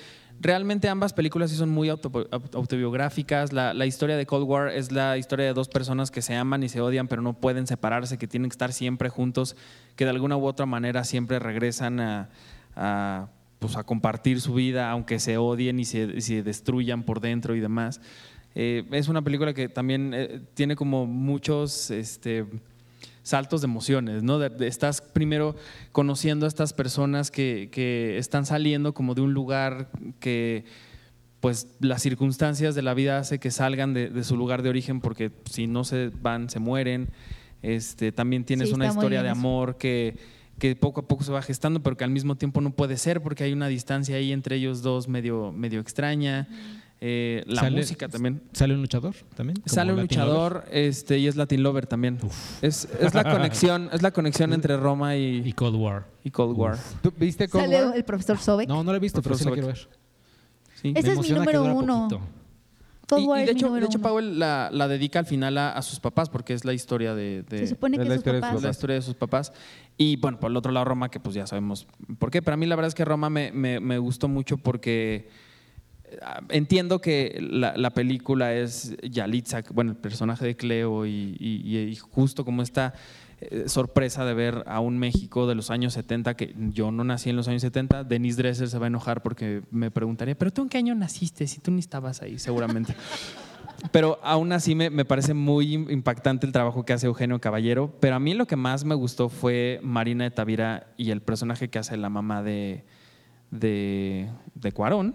realmente 0.41 0.89
ambas 0.89 1.13
películas 1.13 1.51
sí 1.51 1.57
son 1.57 1.71
muy 1.71 1.89
auto- 1.89 2.11
aut- 2.11 2.55
autobiográficas. 2.55 3.53
La, 3.53 3.87
historia 3.87 4.17
de 4.17 4.27
Cold 4.27 4.47
War 4.47 4.69
es 4.69 4.93
la 4.93 5.17
historia 5.17 5.47
de 5.47 5.53
dos 5.53 5.69
personas 5.69 6.11
que 6.11 6.23
se 6.23 6.35
aman 6.35 6.63
y 6.63 6.69
se 6.69 6.81
odian, 6.81 7.09
pero 7.09 7.23
no 7.23 7.35
pueden 7.35 7.67
separarse, 7.67 8.19
que 8.19 8.27
tienen 8.27 8.51
que 8.51 8.55
estar 8.55 8.73
siempre 8.73 9.09
juntos, 9.09 9.57
que 9.97 10.05
de 10.05 10.11
alguna 10.11 10.37
u 10.37 10.45
otra 10.47 10.67
manera 10.67 11.05
siempre 11.05 11.39
regresan 11.39 12.01
a, 12.01 13.29
pues, 13.59 13.77
a 13.77 13.85
compartir 13.85 14.41
su 14.41 14.55
vida, 14.55 14.91
aunque 14.91 15.19
se 15.19 15.39
odien 15.39 15.81
y 15.81 15.85
se, 15.85 16.05
y 16.17 16.21
se 16.21 16.43
destruyan 16.43 17.03
por 17.03 17.21
dentro 17.21 17.55
y 17.55 17.61
demás. 17.61 18.01
Eh, 18.55 18.85
es 18.93 19.09
una 19.09 19.23
película 19.23 19.53
que 19.53 19.69
también 19.69 20.13
eh, 20.15 20.41
tiene 20.55 20.77
como 20.77 21.07
muchos... 21.07 21.91
Este, 21.91 22.47
saltos 23.27 23.61
de 23.61 23.65
emociones, 23.65 24.23
¿no? 24.23 24.39
De- 24.39 24.51
de- 24.51 24.69
estás 24.69 25.01
primero 25.01 25.57
conociendo 25.91 26.47
a 26.47 26.49
estas 26.49 26.73
personas 26.73 27.33
que, 27.33 27.69
que 27.73 28.19
están 28.19 28.47
saliendo 28.47 28.95
como 28.95 29.15
de 29.17 29.23
un 29.23 29.35
lugar 29.35 29.91
que 30.21 30.65
pues 31.41 31.67
las 31.81 32.03
circunstancias 32.03 32.75
de 32.77 32.83
la 32.83 32.95
vida 32.95 33.19
hace 33.19 33.39
que 33.41 33.51
salgan 33.51 33.95
de, 33.95 34.11
de 34.11 34.23
su 34.23 34.37
lugar 34.37 34.63
de 34.63 34.69
origen 34.69 35.01
porque 35.01 35.33
si 35.51 35.67
no 35.67 35.83
se 35.83 36.11
van 36.23 36.49
se 36.49 36.61
mueren. 36.61 37.09
Este, 37.63 38.13
también 38.13 38.45
tienes 38.45 38.69
Sí, 38.69 38.75
una 38.75 38.87
historia 38.87 39.23
de 39.25 39.29
amor 39.29 39.77
que, 39.77 40.17
que 40.61 40.77
poco 40.77 41.01
a 41.01 41.09
poco 41.09 41.25
se 41.25 41.33
va 41.33 41.43
gestando, 41.43 41.83
pero 41.83 41.97
que 41.97 42.05
al 42.05 42.11
mismo 42.11 42.37
tiempo 42.37 42.61
no 42.61 42.71
puede 42.71 42.97
ser 42.97 43.23
porque 43.23 43.43
hay 43.43 43.53
una 43.53 43.67
distancia 43.67 44.17
ahí 44.17 44.31
entre 44.33 44.55
ellos 44.57 44.83
dos 44.83 45.09
medio, 45.09 45.51
medio 45.53 45.81
extraña. 45.81 46.47
Eh, 47.01 47.43
la 47.47 47.61
Sale- 47.61 47.77
música 47.77 48.09
también. 48.09 48.43
¿Sale 48.53 48.75
un 48.75 48.81
luchador 48.81 49.15
también? 49.35 49.63
Sale 49.67 49.93
un 49.93 49.99
Latin 49.99 50.19
Lover? 50.21 50.33
luchador 50.33 50.65
este, 50.73 51.19
y 51.19 51.27
es 51.27 51.37
Latin 51.37 51.63
Lover 51.63 51.87
también. 51.87 52.19
Es, 52.63 52.89
es 53.01 53.13
la 53.15 53.23
conexión, 53.25 53.91
es 53.93 54.01
la 54.03 54.11
conexión 54.13 54.53
entre 54.55 54.77
Roma 54.79 55.15
Y 55.17 55.43
y, 55.45 55.53
Cold 55.53 55.77
War. 55.77 56.07
y 56.25 56.31
Cold 56.31 56.57
War. 56.57 56.79
¿Tú 57.03 57.13
viste 57.19 57.49
Cold 57.49 57.65
Sale 57.65 57.85
War? 57.85 57.97
el 57.97 58.05
profesor 58.05 58.39
Sobek. 58.39 58.69
No, 58.69 58.83
no 58.83 58.93
lo 58.93 58.97
he 58.97 59.01
visto, 59.01 59.21
pero 59.21 59.37
sí 59.37 59.45
la 59.45 59.51
Profesor 59.51 59.75
quiero 59.75 59.89
ver. 59.91 59.99
Sí. 60.75 60.93
Ese 60.97 61.13
es 61.13 61.19
mi 61.21 61.37
número 61.37 61.65
uno. 61.65 62.09
Cold 63.09 63.23
Y, 63.23 63.27
War 63.27 63.39
y 63.43 63.45
de 63.47 63.53
mi 63.53 63.59
hecho, 63.59 63.67
número 63.69 63.87
de 63.87 63.91
hecho. 63.91 63.99
Powell 64.01 64.39
la, 64.39 64.69
la 64.73 64.89
dedica 64.89 65.19
al 65.21 65.27
final 65.27 65.57
a, 65.59 65.73
a 65.73 65.83
sus 65.83 66.01
papás 66.01 66.29
porque 66.31 66.55
es 66.55 66.65
la 66.65 66.73
historia 66.73 67.15
de, 67.15 67.43
de- 67.49 67.59
Se 67.59 67.67
supone 67.69 67.99
que 67.99 68.05
la 68.05 68.11
sus 68.11 68.17
historia 68.17 68.41
de 68.41 68.47
sus 68.47 68.49
papás. 68.51 68.63
la 68.65 68.71
historia 68.71 68.97
de 68.97 69.03
sus 69.03 69.15
papás. 69.15 69.53
Y 69.99 70.17
bueno, 70.17 70.41
por 70.41 70.51
el 70.51 70.57
otro 70.57 70.73
lado 70.73 70.87
Roma, 70.87 71.09
que 71.11 71.21
pues 71.21 71.35
ya 71.37 71.47
sabemos 71.47 71.87
por 72.19 72.31
qué. 72.31 72.41
Pero 72.43 72.55
a 72.55 72.57
mí 72.57 72.67
la 72.67 72.75
verdad 72.75 72.89
es 72.89 72.95
que 72.95 73.05
Roma 73.05 73.29
me, 73.31 73.53
me- 73.53 73.81
me 73.81 73.99
gustó 73.99 74.27
mucho 74.29 74.57
porque 74.57 75.29
entiendo 76.49 77.01
que 77.01 77.39
la, 77.41 77.77
la 77.77 77.91
película 77.91 78.55
es 78.55 78.97
Yalitza, 79.03 79.63
bueno, 79.73 79.93
el 79.93 79.97
personaje 79.97 80.45
de 80.45 80.57
Cleo 80.57 81.07
y, 81.07 81.99
justo 82.11 82.45
como 82.45 82.63
esta 82.63 82.95
eh, 83.41 83.65
sorpresa 83.67 84.25
de 84.25 84.35
ver 84.35 84.65
a 84.67 84.81
un 84.81 84.99
México 84.99 85.47
de 85.47 85.55
los 85.55 85.71
años 85.71 85.93
70, 85.95 86.35
que 86.35 86.55
yo 86.57 86.91
no 86.91 87.05
nací 87.05 87.31
en 87.31 87.37
los 87.37 87.49
años 87.49 87.63
70, 87.63 88.05
Denise 88.05 88.39
Dresser 88.39 88.69
se 88.69 88.79
va 88.79 88.87
a 88.87 88.89
enojar 88.89 89.23
porque 89.23 89.63
me 89.71 89.91
preguntaría, 89.91 90.37
pero 90.37 90.51
tú 90.51 90.63
en 90.63 90.69
qué 90.69 90.79
año 90.79 90.95
naciste 90.95 91.47
si 91.47 91.61
tú 91.61 91.71
ni 91.71 91.81
estabas 91.81 92.23
ahí 92.23 92.39
seguramente. 92.39 92.95
Pero 93.93 94.19
aún 94.23 94.53
así 94.53 94.75
me, 94.75 94.89
me 94.89 95.05
parece 95.05 95.35
muy 95.35 95.75
impactante 95.75 96.47
el 96.47 96.53
trabajo 96.53 96.87
que 96.87 96.95
hace 96.95 97.07
Eugenio 97.07 97.39
Caballero. 97.43 97.95
Pero 98.01 98.17
a 98.17 98.19
mí 98.19 98.33
lo 98.33 98.47
que 98.47 98.57
más 98.57 98.85
me 98.85 98.95
gustó 98.95 99.29
fue 99.29 99.81
Marina 99.83 100.25
de 100.25 100.31
Tavira 100.31 100.87
y 100.97 101.11
el 101.11 101.21
personaje 101.21 101.69
que 101.69 101.79
hace 101.79 101.99
la 101.99 102.09
mamá 102.09 102.43
de, 102.43 102.85
de 103.51 104.73
Cuarón, 104.73 105.15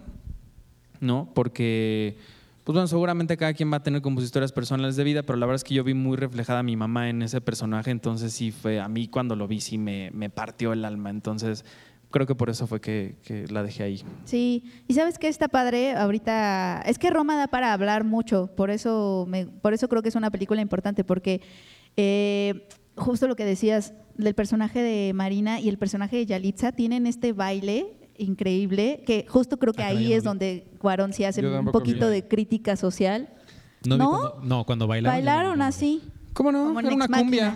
¿no? 1.02 1.30
Porque, 1.34 2.16
pues 2.64 2.74
bueno, 2.74 2.88
seguramente 2.88 3.36
cada 3.36 3.54
quien 3.54 3.72
va 3.72 3.78
a 3.78 3.84
tener 3.84 4.02
como 4.02 4.18
sus 4.18 4.28
historias 4.28 4.54
personales 4.54 4.96
de 4.96 5.04
vida, 5.04 5.24
pero 5.24 5.38
la 5.38 5.46
verdad 5.46 5.58
es 5.58 5.64
que 5.66 5.74
yo 5.74 5.84
vi 5.84 5.94
muy 5.94 6.16
reflejada 6.16 6.60
a 6.60 6.64
mi 6.64 6.78
mamá 6.78 7.10
en 7.10 7.22
ese 7.22 7.42
personaje, 7.42 7.92
entonces 7.92 8.32
sí 8.32 8.52
fue, 8.52 8.80
a 8.80 8.88
mí 8.88 9.08
cuando 9.10 9.36
lo 9.36 9.48
vi 9.48 9.60
sí 9.60 9.78
me, 9.78 10.12
me 10.12 10.30
partió 10.30 10.72
el 10.72 10.86
alma. 10.86 11.10
Entonces 11.10 11.66
creo 12.12 12.28
que 12.28 12.36
por 12.36 12.50
eso 12.50 12.68
fue 12.68 12.80
que, 12.80 13.16
la 13.50 13.64
dejé 13.64 13.84
ahí. 13.84 14.04
Sí, 14.26 14.66
y 14.88 14.94
sabes 14.94 15.18
que 15.18 15.28
está 15.28 15.48
padre 15.48 15.94
ahorita, 15.94 16.84
es 16.86 17.00
que 17.00 17.10
Roma 17.10 17.36
da 17.36 17.48
para 17.48 17.74
hablar 17.74 18.04
mucho, 18.04 18.48
por 18.56 18.70
eso, 18.70 19.26
me, 19.28 19.48
por 19.48 19.74
eso 19.74 19.88
creo 19.90 20.04
que 20.04 20.10
es 20.10 20.16
una 20.16 20.30
película 20.30 20.62
importante, 20.62 21.04
porque 21.04 21.42
eh, 21.98 22.68
justo 22.96 23.28
lo 23.28 23.36
que 23.36 23.46
decías 23.46 23.94
del 24.18 24.36
personaje 24.36 24.82
de 24.84 25.14
Marina 25.14 25.60
y 25.60 25.70
el 25.70 25.78
personaje 25.78 26.18
de 26.18 26.26
Yalitza 26.28 26.74
tienen 26.74 27.08
este 27.08 27.34
baile 27.34 28.01
increíble, 28.18 29.04
que 29.06 29.26
justo 29.28 29.58
creo 29.58 29.74
que 29.74 29.84
Ah, 29.84 29.88
ahí 29.88 30.10
no 30.10 30.16
es 30.16 30.24
vi. 30.24 30.26
donde 30.28 30.68
Cuarón 30.80 31.14
sí 31.14 31.24
hace 31.24 31.46
un 31.46 31.66
poquito 31.72 32.08
vi. 32.08 32.14
de 32.16 32.28
crítica 32.28 32.76
social. 32.76 33.30
No, 33.86 33.98
¿No? 33.98 34.10
cuando, 34.10 34.40
no, 34.44 34.66
cuando 34.66 34.88
bailaron. 34.88 35.16
Bailaron 35.18 35.60
no- 35.60 35.66
así. 35.66 36.02
¿Cómo 36.34 36.52
no? 36.52 36.66
Como 36.66 36.80
Era 36.80 36.94
una 36.94 37.08
cumbia. 37.08 37.54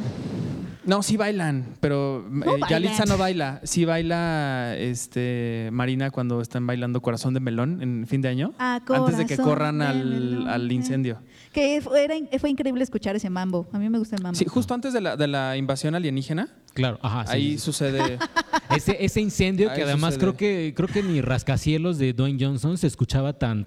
No, 0.85 1.01
sí 1.01 1.17
bailan, 1.17 1.65
pero 1.79 2.19
eh, 2.19 2.45
bailan. 2.45 2.69
Yalitza 2.69 3.05
no 3.05 3.17
baila. 3.17 3.59
Sí 3.63 3.85
baila 3.85 4.75
este, 4.77 5.69
Marina 5.71 6.11
cuando 6.11 6.41
están 6.41 6.67
bailando 6.67 7.01
Corazón 7.01 7.33
de 7.33 7.39
Melón 7.39 7.81
en 7.81 8.05
fin 8.07 8.21
de 8.21 8.27
año. 8.29 8.53
Ah, 8.59 8.79
antes 8.89 9.17
de 9.17 9.25
que 9.25 9.35
corran 9.37 9.79
de 9.79 9.85
al, 9.85 10.05
melón, 10.05 10.47
al 10.47 10.71
incendio. 10.71 11.19
Que 11.53 11.81
fue, 11.81 12.03
era 12.03 12.13
fue 12.39 12.51
increíble 12.51 12.83
escuchar 12.83 13.15
ese 13.15 13.31
mambo. 13.31 13.65
A 13.71 13.79
mí 13.79 13.89
me 13.89 13.97
gusta 13.97 14.15
el 14.15 14.21
mambo. 14.21 14.37
Sí, 14.37 14.45
justo 14.45 14.75
antes 14.75 14.93
de 14.93 15.01
la, 15.01 15.17
de 15.17 15.27
la 15.27 15.57
invasión 15.57 15.95
alienígena, 15.95 16.49
Claro, 16.75 16.99
ajá. 17.01 17.25
sí, 17.25 17.33
ahí 17.33 17.43
sí, 17.53 17.57
sí. 17.57 17.57
sucede. 17.65 18.19
Ese, 18.75 18.97
ese 19.03 19.21
incendio 19.21 19.71
que 19.73 19.83
además 19.83 20.15
sucede. 20.15 20.33
creo 20.33 20.37
que 20.37 20.73
creo 20.75 20.87
que 20.89 21.01
ni 21.03 21.21
rascacielos 21.21 21.97
de 21.97 22.13
Dwayne 22.13 22.43
Johnson 22.43 22.77
se 22.77 22.87
escuchaba 22.87 23.33
tan 23.33 23.63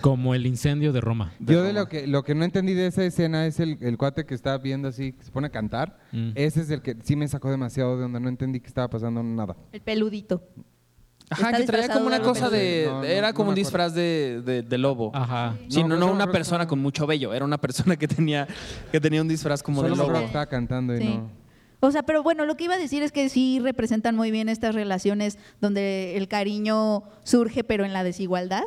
como 0.00 0.34
el 0.34 0.46
incendio 0.46 0.92
de 0.92 1.00
Roma. 1.00 1.32
Yo 1.40 1.62
de 1.62 1.72
lo 1.72 1.86
que, 1.88 2.06
lo 2.06 2.22
que 2.22 2.34
no 2.34 2.44
entendí 2.44 2.72
de 2.74 2.86
esa 2.86 3.04
escena 3.04 3.46
es 3.46 3.58
el, 3.60 3.78
el 3.80 3.96
cuate 3.98 4.24
que 4.24 4.34
está 4.34 4.56
viendo 4.58 4.88
así, 4.88 5.12
que 5.12 5.24
se 5.24 5.30
pone 5.30 5.48
a 5.48 5.50
cantar. 5.50 5.98
Mm. 6.12 6.30
Ese 6.34 6.60
es 6.62 6.70
el 6.70 6.82
que 6.82 6.96
sí 7.02 7.16
me 7.16 7.26
sacó 7.28 7.50
demasiado 7.50 7.98
de 7.98 8.04
onda. 8.04 8.20
No 8.20 8.28
entendí 8.28 8.60
que 8.60 8.68
estaba 8.68 8.88
pasando 8.88 9.22
nada. 9.22 9.56
El 9.72 9.80
peludito. 9.80 10.42
Ajá, 11.30 11.46
Está 11.50 11.58
que 11.58 11.64
traía 11.66 11.88
como 11.92 12.06
una 12.06 12.20
cosa 12.20 12.48
de. 12.48 12.84
No, 12.88 12.98
no, 13.00 13.04
era 13.04 13.28
no 13.28 13.34
como 13.34 13.48
un 13.50 13.54
disfraz 13.54 13.92
de, 13.92 14.40
de- 14.44 14.62
de 14.62 14.78
lobo. 14.78 15.10
Ajá. 15.14 15.56
Sí, 15.68 15.82
No, 15.84 16.10
una 16.10 16.26
persona 16.30 16.62
estaba- 16.62 16.66
con 16.68 16.78
mucho 16.78 17.06
vello, 17.06 17.34
era 17.34 17.44
una 17.44 17.58
persona 17.58 17.96
que 17.96 18.08
tenía, 18.08 18.46
que 18.90 18.98
tenía 19.00 19.20
un 19.20 19.28
disfraz 19.28 19.62
como 19.62 19.82
Solo 19.82 19.94
de 19.94 20.02
lobo. 20.10 20.18
estaba 20.20 20.46
cantando 20.46 20.96
y 20.96 21.00
Sí. 21.00 21.04
no. 21.08 21.30
O 21.80 21.90
sea, 21.90 22.02
pero 22.02 22.22
bueno, 22.22 22.44
lo 22.44 22.56
que 22.56 22.64
iba 22.64 22.74
a 22.74 22.78
decir 22.78 23.02
es 23.02 23.12
que 23.12 23.28
sí 23.28 23.60
representan 23.60 24.16
muy 24.16 24.30
bien 24.30 24.48
estas 24.48 24.74
relaciones 24.74 25.38
donde 25.60 26.16
el 26.16 26.26
cariño 26.26 27.04
surge 27.22 27.62
pero 27.62 27.84
en 27.84 27.92
la 27.92 28.02
desigualdad, 28.02 28.64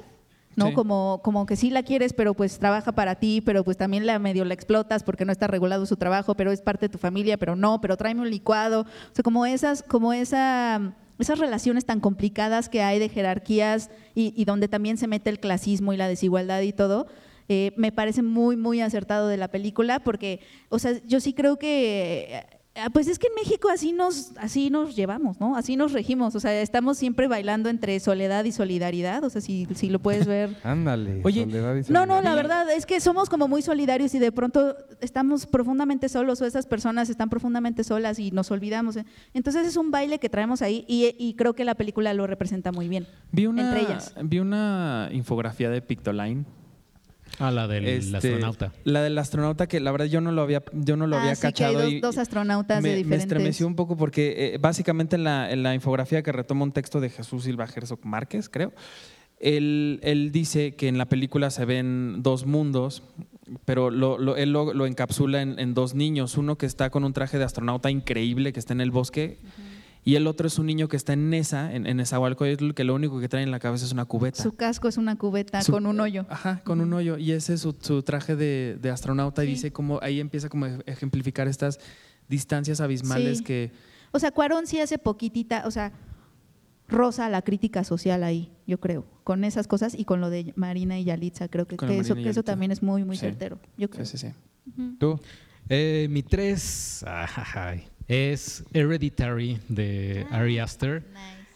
¿no? 0.55 0.67
Sí. 0.67 0.73
Como, 0.73 1.21
como 1.23 1.45
que 1.45 1.55
sí 1.55 1.69
la 1.71 1.83
quieres, 1.83 2.13
pero 2.13 2.33
pues 2.33 2.59
trabaja 2.59 2.93
para 2.93 3.15
ti, 3.15 3.41
pero 3.41 3.63
pues 3.63 3.77
también 3.77 4.05
la 4.05 4.17
medio 4.19 4.45
la 4.45 4.53
explotas 4.53 5.03
porque 5.03 5.25
no 5.25 5.31
está 5.31 5.47
regulado 5.47 5.85
su 5.85 5.97
trabajo, 5.97 6.35
pero 6.35 6.51
es 6.51 6.61
parte 6.61 6.87
de 6.87 6.89
tu 6.89 6.97
familia, 6.97 7.37
pero 7.37 7.55
no, 7.55 7.81
pero 7.81 7.97
tráeme 7.97 8.21
un 8.21 8.29
licuado. 8.29 8.81
O 8.81 9.15
sea, 9.15 9.23
como 9.23 9.45
esas, 9.45 9.83
como 9.83 10.13
esa, 10.13 10.93
esas 11.19 11.39
relaciones 11.39 11.85
tan 11.85 11.99
complicadas 11.99 12.69
que 12.69 12.81
hay 12.81 12.99
de 12.99 13.09
jerarquías 13.09 13.89
y, 14.15 14.33
y 14.35 14.45
donde 14.45 14.67
también 14.67 14.97
se 14.97 15.07
mete 15.07 15.29
el 15.29 15.39
clasismo 15.39 15.93
y 15.93 15.97
la 15.97 16.07
desigualdad 16.07 16.61
y 16.61 16.73
todo. 16.73 17.07
eh, 17.53 17.73
me 17.75 17.91
parece 17.91 18.21
muy, 18.21 18.55
muy 18.55 18.79
acertado 18.79 19.27
de 19.27 19.35
la 19.35 19.49
película 19.49 19.99
porque, 19.99 20.39
o 20.69 20.79
sea, 20.79 20.93
yo 21.05 21.19
sí 21.19 21.33
creo 21.33 21.57
que, 21.57 22.45
pues 22.93 23.07
es 23.07 23.19
que 23.19 23.27
en 23.27 23.33
México 23.35 23.69
así 23.69 23.91
nos, 23.91 24.31
así 24.37 24.69
nos 24.69 24.95
llevamos, 24.95 25.39
¿no? 25.39 25.57
Así 25.57 25.75
nos 25.75 25.91
regimos, 25.91 26.35
o 26.35 26.39
sea, 26.39 26.59
estamos 26.61 26.97
siempre 26.97 27.27
bailando 27.27 27.69
entre 27.69 27.99
soledad 27.99 28.45
y 28.45 28.51
solidaridad, 28.53 29.23
o 29.23 29.29
sea, 29.29 29.41
si, 29.41 29.67
si 29.75 29.89
lo 29.89 29.99
puedes 29.99 30.25
ver. 30.25 30.55
Ándale. 30.63 31.21
Oye, 31.23 31.43
soledad 31.43 31.75
y 31.75 31.91
No, 31.91 32.05
no, 32.05 32.21
la 32.21 32.33
verdad 32.33 32.71
es 32.71 32.85
que 32.85 33.01
somos 33.01 33.29
como 33.29 33.47
muy 33.49 33.61
solidarios 33.61 34.15
y 34.15 34.19
de 34.19 34.31
pronto 34.31 34.75
estamos 35.01 35.45
profundamente 35.45 36.07
solos 36.07 36.41
o 36.41 36.45
esas 36.45 36.65
personas 36.65 37.09
están 37.09 37.29
profundamente 37.29 37.83
solas 37.83 38.19
y 38.19 38.31
nos 38.31 38.51
olvidamos. 38.51 38.95
¿eh? 38.95 39.05
Entonces 39.33 39.67
es 39.67 39.75
un 39.75 39.91
baile 39.91 40.19
que 40.19 40.29
traemos 40.29 40.61
ahí 40.61 40.85
y, 40.87 41.13
y 41.19 41.33
creo 41.33 41.53
que 41.53 41.65
la 41.65 41.75
película 41.75 42.13
lo 42.13 42.25
representa 42.25 42.71
muy 42.71 42.87
bien. 42.87 43.05
Vi 43.31 43.47
una, 43.47 43.63
Entre 43.63 43.81
ellas. 43.81 44.13
vi 44.23 44.39
una 44.39 45.09
infografía 45.11 45.69
de 45.69 45.81
Pictoline 45.81 46.45
Ah, 47.39 47.49
la 47.51 47.67
del 47.67 47.87
Este, 47.87 48.17
astronauta. 48.17 48.71
La 48.83 49.01
del 49.01 49.17
astronauta 49.17 49.67
que 49.67 49.79
la 49.79 49.91
verdad 49.91 50.05
yo 50.05 50.21
no 50.21 50.31
lo 50.31 50.41
había, 50.41 50.63
yo 50.73 50.95
no 50.97 51.07
lo 51.07 51.15
Ah, 51.17 51.21
había 51.21 51.35
sí, 51.35 51.41
que 51.41 51.47
hay 51.47 51.53
cachado. 51.53 51.79
dos, 51.81 51.91
y 51.91 51.99
dos 51.99 52.17
astronautas 52.17 52.81
me, 52.83 52.89
de 52.89 52.93
me 52.95 52.97
diferentes. 52.99 53.23
estremeció 53.25 53.67
un 53.67 53.75
poco 53.75 53.97
porque 53.97 54.53
eh, 54.53 54.57
básicamente 54.59 55.15
en 55.15 55.23
la, 55.23 55.51
en 55.51 55.63
la 55.63 55.73
infografía 55.73 56.21
que 56.23 56.31
retoma 56.31 56.63
un 56.63 56.71
texto 56.71 56.99
de 56.99 57.09
Jesús 57.09 57.43
Silva 57.45 57.67
Herzog 57.73 57.99
Márquez, 58.05 58.49
creo, 58.49 58.73
él, 59.39 59.99
él 60.03 60.31
dice 60.31 60.75
que 60.75 60.87
en 60.87 60.97
la 60.97 61.05
película 61.07 61.49
se 61.49 61.65
ven 61.65 62.21
dos 62.21 62.45
mundos, 62.45 63.01
pero 63.65 63.89
lo- 63.89 64.17
lo- 64.19 64.35
él 64.37 64.51
lo, 64.51 64.73
lo 64.73 64.85
encapsula 64.85 65.41
en, 65.41 65.57
en 65.59 65.73
dos 65.73 65.95
niños. 65.95 66.37
Uno 66.37 66.57
que 66.57 66.65
está 66.67 66.89
con 66.89 67.03
un 67.03 67.13
traje 67.13 67.37
de 67.37 67.43
astronauta 67.43 67.89
increíble, 67.89 68.53
que 68.53 68.59
está 68.59 68.73
en 68.73 68.81
el 68.81 68.91
bosque, 68.91 69.39
y 70.03 70.15
el 70.15 70.25
otro 70.27 70.47
es 70.47 70.57
un 70.59 70.65
niño 70.65 70.87
que 70.87 70.97
está 70.97 71.13
en 71.13 71.29
Nesa, 71.29 71.73
en, 71.73 71.85
en 71.85 71.97
Nezahualcóyotl, 71.97 72.71
que 72.73 72.83
lo 72.83 72.95
único 72.95 73.19
que 73.19 73.29
trae 73.29 73.43
en 73.43 73.51
la 73.51 73.59
cabeza 73.59 73.85
es 73.85 73.91
una 73.91 74.05
cubeta. 74.05 74.41
Su 74.41 74.53
casco 74.53 74.87
es 74.87 74.97
una 74.97 75.15
cubeta 75.17 75.61
Su- 75.61 75.71
con 75.71 75.85
un 75.85 75.99
hoyo. 75.99 76.25
Ajá, 76.29 76.61
con 76.63 76.81
un 76.81 76.91
hoyo. 76.93 77.17
Y 77.17 77.31
ese 77.33 77.53
es 77.53 77.61
su, 77.61 77.75
su 77.79 78.01
traje 78.03 78.35
de, 78.35 78.77
de 78.81 78.89
astronauta. 78.89 79.43
Y 79.43 79.47
dice 79.47 79.71
como 79.71 79.99
ahí 80.01 80.19
empieza 80.19 80.49
como 80.49 80.65
a 80.65 80.79
ejemplificar 80.85 81.47
estas 81.47 81.79
distancias 82.27 82.81
abismales 82.81 83.39
Sí. 83.39 83.43
que. 83.43 83.71
O 84.11 84.19
sea, 84.19 84.31
Cuarón 84.31 84.67
sí 84.67 84.79
hace 84.79 84.97
poquitita, 84.97 85.63
o 85.65 85.71
sea, 85.71 85.91
rosa 86.89 87.29
la 87.29 87.41
crítica 87.41 87.83
social 87.85 88.23
ahí, 88.23 88.51
yo 88.67 88.79
creo, 88.79 89.05
con 89.23 89.43
esas 89.45 89.67
cosas 89.67 89.93
y 89.97 90.03
con 90.03 90.19
lo 90.19 90.29
de 90.29 90.51
Marina 90.57 90.99
y 90.99 91.05
Yalitza, 91.05 91.47
creo 91.47 91.65
que, 91.65 91.75
eso, 91.97 92.15
que 92.15 92.27
eso 92.27 92.43
también 92.43 92.71
es 92.71 92.83
muy, 92.83 93.05
muy 93.05 93.15
Sí. 93.15 93.21
certero, 93.21 93.59
yo 93.77 93.89
creo. 93.89 94.05
Sí, 94.05 94.17
sí, 94.17 94.27
sí. 94.27 94.83
¿Tú? 94.99 95.17
Eh, 95.69 96.07
mi 96.09 96.21
tres 96.23 97.03
ajajay, 97.07 97.85
es 98.11 98.63
Hereditary 98.73 99.57
de 99.69 100.25
Ari 100.31 100.59
Aster. 100.59 101.03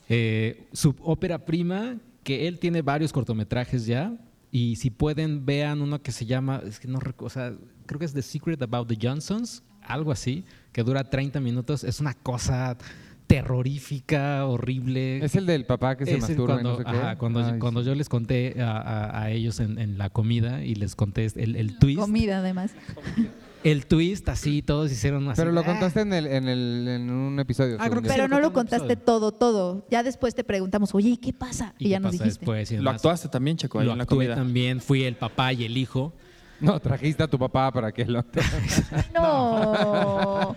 Eh, 0.08 0.68
su 0.72 0.96
ópera 1.02 1.40
prima, 1.46 1.98
que 2.24 2.48
él 2.48 2.60
tiene 2.60 2.82
varios 2.82 3.12
cortometrajes 3.12 3.86
ya. 3.86 4.14
Y 4.52 4.78
si 4.78 4.90
pueden, 4.90 5.46
vean 5.46 5.82
uno 5.82 6.02
que 6.02 6.14
se 6.14 6.26
llama, 6.26 6.62
es 6.66 6.80
que 6.80 6.88
no 6.88 7.00
o 7.18 7.30
sea, 7.30 7.54
creo 7.86 8.00
que 8.00 8.06
es 8.06 8.14
The 8.14 8.22
Secret 8.22 8.62
About 8.62 8.88
the 8.88 8.98
Johnsons, 9.02 9.64
algo 9.82 10.14
así, 10.14 10.46
que 10.72 10.82
dura 10.84 11.04
30 11.04 11.42
minutos. 11.42 11.84
Es 11.84 12.00
una 12.00 12.14
cosa 12.14 12.78
terrorífica, 13.28 14.46
horrible. 14.46 15.26
Es 15.26 15.36
el 15.36 15.46
del 15.46 15.66
papá 15.66 15.98
que 15.98 16.06
se 16.06 16.18
masturba 16.18 16.54
cuando, 16.62 16.70
y 16.70 16.72
no 16.72 16.78
sé 16.78 16.84
qué. 16.86 16.98
ajá, 17.06 17.18
cuando, 17.18 17.46
Ay, 17.46 17.60
cuando 17.60 17.82
sí. 17.82 17.88
yo 17.88 17.96
les 17.96 18.08
conté 18.08 18.62
a, 18.62 18.78
a- 18.78 19.24
a 19.24 19.32
ellos 19.32 19.60
en, 19.60 19.78
en 19.78 19.98
la 19.98 20.10
comida 20.10 20.64
y 20.64 20.76
les 20.76 20.96
conté 20.96 21.26
el, 21.36 21.56
el 21.58 21.78
twist, 21.80 22.00
Comida 22.00 22.38
además. 22.40 22.74
el 23.72 23.86
twist 23.88 24.30
así, 24.30 24.62
todos 24.62 24.92
hicieron 24.92 25.28
así. 25.30 25.42
Pero 25.42 25.52
lo 25.52 25.62
"Ah". 25.62 25.66
contaste 25.66 26.02
en, 26.02 26.14
el, 26.14 26.28
en, 26.28 26.48
el, 26.48 26.88
en 26.88 27.10
un 27.10 27.40
episodio. 27.40 27.76
Ah, 27.76 27.90
creo 27.90 27.90
según 27.90 28.04
que 28.04 28.08
yo. 28.10 28.14
sí. 28.14 28.20
Pero 28.22 28.28
no 28.28 28.40
lo 28.40 28.54
contaste 28.54 28.94
episodio. 28.94 29.06
todo, 29.06 29.32
todo. 29.32 29.86
Ya 29.90 30.04
después 30.04 30.36
te 30.36 30.44
preguntamos, 30.44 30.94
oye, 30.96 31.10
¿y 31.10 31.18
qué 31.18 31.34
pasa? 31.34 31.74
Y, 31.80 31.88
¿Y 31.88 31.90
ya 31.90 31.98
qué 31.98 32.02
nos 32.04 32.12
pasa 32.14 32.24
dijiste. 32.24 32.40
después? 32.42 32.72
Y 32.72 32.76
Lo 32.76 32.80
demás. 32.82 32.96
actuaste 32.96 33.28
también, 33.30 33.58
Checo, 33.58 33.80
ahí 33.80 33.86
Lo 33.88 33.92
en 33.94 33.98
la 33.98 34.04
actué 34.04 34.16
comida. 34.18 34.36
también, 34.36 34.80
fui 34.82 35.04
el 35.04 35.16
papá 35.16 35.52
y 35.54 35.66
el 35.66 35.78
hijo. 35.78 36.14
No, 36.62 36.80
trajiste 36.80 37.24
a 37.24 37.28
tu 37.28 37.38
papá 37.38 37.72
para 37.72 37.92
que 37.92 38.06
lo... 38.06 38.24
No. 39.14 40.56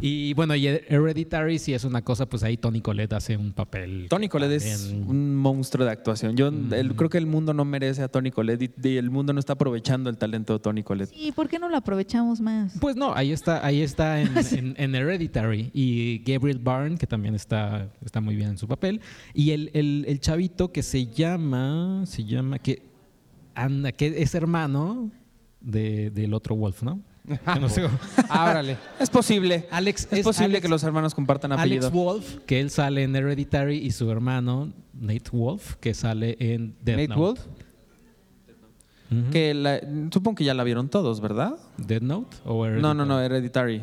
Y 0.00 0.34
bueno, 0.34 0.54
y 0.54 0.66
Hereditary 0.66 1.58
sí 1.58 1.74
es 1.74 1.84
una 1.84 2.02
cosa, 2.02 2.26
pues 2.26 2.42
ahí 2.42 2.56
Tony 2.56 2.80
Collette 2.80 3.12
hace 3.14 3.36
un 3.36 3.52
papel. 3.52 4.06
Tony 4.08 4.28
Collette 4.28 4.52
es 4.62 4.92
un 4.92 5.34
monstruo 5.36 5.84
de 5.84 5.92
actuación. 5.92 6.36
Yo 6.36 6.48
el- 6.48 6.94
creo 6.96 7.10
que 7.10 7.18
el 7.18 7.26
mundo 7.26 7.54
no 7.54 7.64
merece 7.64 8.02
a 8.02 8.08
Tony 8.08 8.30
Collette 8.30 8.62
y, 8.84 8.88
y 8.88 8.96
el 8.96 9.10
mundo 9.10 9.32
no 9.32 9.40
está 9.40 9.54
aprovechando 9.54 10.10
el 10.10 10.18
talento 10.18 10.52
de 10.54 10.58
Tony 10.60 10.82
Collette. 10.82 11.10
Sí, 11.10 11.32
¿por 11.32 11.48
qué 11.48 11.58
no 11.58 11.68
lo 11.68 11.76
aprovechamos 11.76 12.40
más? 12.40 12.76
Pues 12.80 12.96
no, 12.96 13.14
ahí 13.14 13.32
está, 13.32 13.64
ahí 13.64 13.82
está 13.82 14.20
en, 14.20 14.30
en- 14.52 14.74
en 14.78 14.94
Hereditary. 14.94 15.70
Y 15.72 16.18
Gabriel 16.26 16.58
Byrne, 16.58 16.96
que 16.98 17.06
también 17.06 17.34
está, 17.34 17.88
está 18.04 18.20
muy 18.20 18.36
bien 18.36 18.50
en 18.50 18.58
su 18.58 18.68
papel. 18.68 19.00
Y 19.34 19.50
el, 19.52 19.70
el- 19.74 20.04
el 20.08 20.20
chavito 20.20 20.72
que 20.72 20.82
se 20.82 21.06
llama, 21.06 22.02
se 22.06 22.24
llama, 22.24 22.58
que, 22.58 22.82
anda, 23.56 23.92
que 23.92 24.22
es 24.22 24.34
hermano 24.34 25.10
de- 25.60 26.10
del 26.10 26.32
otro 26.34 26.54
Wolf, 26.54 26.82
¿no? 26.82 27.00
Que 27.54 27.60
no 27.60 27.68
sé 27.68 27.82
Ah, 28.28 28.50
órale. 28.50 28.76
Es 29.00 29.10
posible. 29.10 29.66
Alex, 29.70 30.06
Es, 30.12 30.18
es 30.20 30.24
posible 30.24 30.58
Alex- 30.58 30.62
que 30.62 30.68
los 30.68 30.82
hermanos 30.84 31.14
compartan 31.14 31.52
apellido. 31.52 31.88
Alex 31.88 31.92
Wolf, 31.92 32.36
que 32.46 32.60
él 32.60 32.70
sale 32.70 33.02
en 33.02 33.16
Hereditary, 33.16 33.78
y 33.78 33.90
su 33.90 34.08
hermano 34.10 34.72
Nate 34.94 35.30
Wolf, 35.32 35.74
que 35.80 35.92
sale 35.94 36.36
en 36.38 36.76
Death 36.82 36.96
Nate 36.96 37.08
Note. 37.08 37.20
Wolf. 37.20 37.40
Que 39.30 39.54
la- 39.54 39.80
supongo 40.12 40.34
que 40.36 40.44
ya 40.44 40.52
la 40.54 40.64
vieron 40.64 40.88
todos, 40.88 41.20
¿verdad? 41.20 41.54
¿Death 41.78 42.02
Note 42.02 42.36
o 42.44 42.66
No, 42.66 42.92
no, 42.92 43.06
no, 43.06 43.20
Hereditary? 43.20 43.82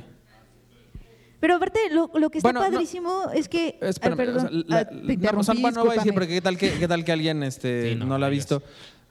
Pero 1.40 1.56
aparte, 1.56 1.80
lo, 1.92 2.10
lo 2.16 2.30
que 2.30 2.38
está 2.38 2.48
Bueno, 2.52 2.62
no. 2.62 2.72
padrísimo 2.72 3.24
es 3.34 3.50
que... 3.50 3.78
ah, 3.82 3.88
Espérame, 3.88 4.16
perdón, 4.18 4.38
o 4.46 4.50
sea, 4.50 4.50
la- 4.68 4.78
ah, 4.80 4.86
te 4.90 5.72
no, 5.74 5.84
voy 5.84 5.92
a 5.92 5.96
decir 5.96 6.14
porque 6.14 6.30
qué 6.30 6.42
tal 6.42 6.58
que, 6.58 6.72
qué 6.72 6.88
tal 6.88 7.04
que 7.04 7.12
alguien 7.12 7.44
este, 7.44 7.90
Sí, 7.92 7.96
no, 7.96 8.06
no, 8.06 8.18
la 8.18 8.28
ha 8.28 8.30
visto. 8.30 8.64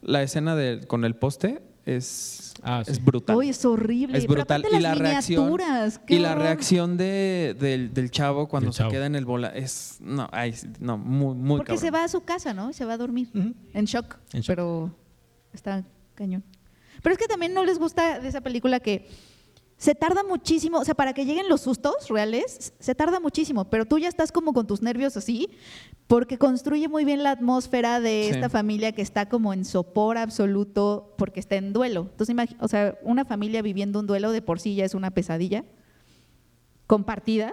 La 0.03 0.23
escena 0.23 0.55
de, 0.57 0.87
con 0.87 1.05
el 1.05 1.15
poste 1.17 1.63
es, 1.87 2.55
Ah, 2.63 2.83
sí. 2.85 2.93
es 2.93 3.05
brutal. 3.05 3.35
Uy, 3.37 3.49
es 3.49 3.65
horrible. 3.65 4.19
es 4.19 4.27
brutal. 4.27 4.65
Y 4.73 4.79
la 4.81 4.95
reacción, 4.95 5.59
y 6.09 6.19
la 6.19 6.35
reacción 6.35 6.97
de, 6.97 7.57
del, 7.59 7.93
del 7.95 8.11
chavo 8.11 8.47
cuando 8.49 8.67
Del 8.69 8.75
se 8.75 8.79
chavo. 8.79 8.91
queda 8.91 9.07
en 9.07 9.15
el 9.17 9.25
bola 9.25 9.49
es. 9.49 9.97
No, 10.01 10.29
ay, 10.33 10.55
no 10.81 10.99
muy, 10.99 11.35
muy 11.35 11.57
Porque 11.59 11.73
cabrón. 11.75 11.81
se 11.81 11.91
va 11.91 12.05
a 12.05 12.09
su 12.09 12.21
casa, 12.23 12.53
¿no? 12.55 12.73
Se 12.73 12.85
va 12.85 12.93
a 12.95 12.99
dormir. 12.99 13.29
Ujú. 13.35 13.55
En 13.75 13.85
shock. 13.87 14.17
En 14.33 14.41
shock. 14.43 14.47
Pero 14.49 14.95
está 15.53 15.85
cañón. 16.15 16.45
Pero 17.03 17.15
es 17.15 17.19
que 17.19 17.27
también 17.27 17.53
no 17.55 17.65
les 17.65 17.79
gusta 17.79 18.21
de 18.21 18.29
esa 18.29 18.41
película 18.43 18.79
que 18.79 19.09
se 19.83 19.97
tarda 19.97 20.23
muchísimo, 20.23 20.79
o 20.79 20.85
sea, 20.85 20.95
para 20.95 21.13
que 21.13 21.25
lleguen 21.25 21.49
los 21.49 21.63
sustos 21.63 22.09
reales, 22.09 22.73
se 22.79 22.95
tarda 22.95 23.19
muchísimo, 23.19 23.65
pero 23.65 23.85
tú 23.85 23.99
ya 23.99 24.07
estás 24.09 24.31
como 24.31 24.53
con 24.53 24.65
tus 24.65 24.81
nervios 24.81 25.17
así, 25.17 25.49
porque 26.07 26.39
construye 26.39 26.87
muy 26.87 27.05
bien 27.05 27.25
la 27.25 27.33
atmósfera 27.33 27.99
de 27.99 28.27
Sí. 28.29 28.35
esta 28.37 28.49
familia 28.49 28.93
que 28.93 29.03
está 29.03 29.29
como 29.29 29.53
en 29.53 29.65
sopor 29.65 30.19
absoluto 30.19 31.15
porque 31.19 31.41
está 31.41 31.57
en 31.57 31.73
duelo. 31.73 32.07
Entonces, 32.13 32.37
o 32.61 32.69
sea, 32.69 32.97
una 33.03 33.25
familia 33.25 33.61
viviendo 33.61 33.99
un 33.99 34.07
duelo 34.07 34.31
de 34.31 34.41
por 34.41 34.61
sí 34.61 34.77
ya 34.77 34.85
es 34.85 34.95
una 34.95 35.11
pesadilla 35.11 35.65
compartida. 36.87 37.53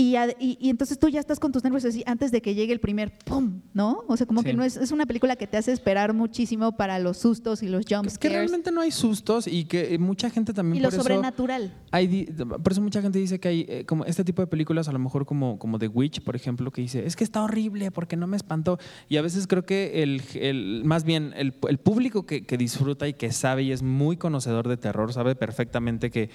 Y, 0.00 0.14
a- 0.14 0.28
y- 0.38 0.56
y 0.60 0.70
entonces 0.70 0.96
tú 0.96 1.08
ya 1.08 1.18
estás 1.18 1.40
con 1.40 1.50
tus 1.50 1.64
nervios 1.64 1.84
así 1.84 2.04
antes 2.06 2.30
de 2.30 2.40
que 2.40 2.54
llegue 2.54 2.72
el 2.72 2.78
primer 2.78 3.18
¡pum! 3.24 3.62
¿No? 3.74 4.04
O 4.06 4.16
sea, 4.16 4.26
como 4.28 4.44
que 4.44 4.54
no 4.54 4.62
es, 4.62 4.76
es 4.76 4.92
una 4.92 5.06
película 5.06 5.34
que 5.34 5.48
te 5.48 5.56
hace 5.56 5.72
esperar 5.72 6.14
muchísimo 6.14 6.76
para 6.76 7.00
los 7.00 7.16
sustos 7.18 7.64
y 7.64 7.68
los 7.68 7.84
jump 7.90 8.06
Es 8.06 8.16
que 8.16 8.28
realmente 8.28 8.70
no 8.70 8.80
hay 8.80 8.92
sustos 8.92 9.48
y 9.48 9.64
que 9.64 9.94
eh, 9.94 9.98
mucha 9.98 10.30
gente 10.30 10.54
también 10.54 10.76
y 10.78 10.82
lo 10.82 10.90
eso 10.90 10.98
sobrenatural. 11.02 11.74
hay 11.90 12.26
por 12.62 12.70
eso 12.70 12.80
mucha 12.80 13.02
gente 13.02 13.18
dice 13.18 13.40
que 13.40 13.48
hay 13.48 13.66
eh, 13.68 13.84
como 13.86 14.04
este 14.04 14.22
tipo 14.22 14.40
de 14.40 14.46
películas 14.46 14.86
a 14.88 14.92
lo 14.92 15.00
mejor 15.00 15.26
como 15.26 15.58
como 15.58 15.80
The 15.80 15.88
Witch 15.88 16.20
por 16.22 16.36
ejemplo 16.36 16.70
que 16.70 16.80
dice 16.80 17.04
es 17.04 17.16
que 17.16 17.24
está 17.24 17.42
horrible 17.42 17.90
porque 17.90 18.16
no 18.16 18.28
me 18.28 18.36
espantó 18.36 18.78
y 19.08 19.16
a 19.16 19.22
veces 19.22 19.48
creo 19.48 19.66
que 19.66 20.04
el, 20.04 20.22
el- 20.34 20.82
más 20.84 21.02
bien 21.02 21.32
el, 21.36 21.54
el 21.68 21.78
público 21.78 22.24
que, 22.24 22.42
que 22.44 22.56
disfruta 22.56 23.08
y 23.08 23.14
que 23.14 23.32
sabe 23.32 23.64
y 23.64 23.72
es 23.72 23.82
muy 23.82 24.16
conocedor 24.16 24.68
de 24.68 24.76
terror 24.76 25.12
sabe 25.12 25.34
perfectamente 25.34 26.10
que 26.12 26.30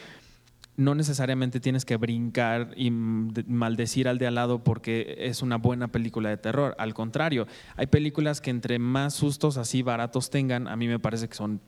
no 0.76 0.96
necesariamente 0.96 1.60
tienes 1.60 1.86
que 1.86 1.98
brincar 1.98 2.72
y 2.76 2.90
de- 2.90 3.44
maldecir 3.48 4.08
al 4.08 4.18
de 4.18 4.28
al 4.28 4.36
lado 4.36 4.64
porque 4.64 5.16
es 5.20 5.42
una 5.42 5.58
buena 5.58 5.90
película 5.90 6.30
de 6.30 6.38
terror. 6.38 6.76
Al 6.80 6.94
contrario, 6.94 7.46
hay 7.76 7.88
películas 7.88 8.42
que 8.42 8.50
entre 8.50 8.80
más 8.80 9.14
sustos 9.14 9.58
así 9.58 9.82
baratos 9.84 10.30
tengan, 10.30 10.68
a 10.68 10.76
mí 10.76 10.88
me 10.88 11.00
parece 11.00 11.30
que 11.30 11.36
son 11.36 11.62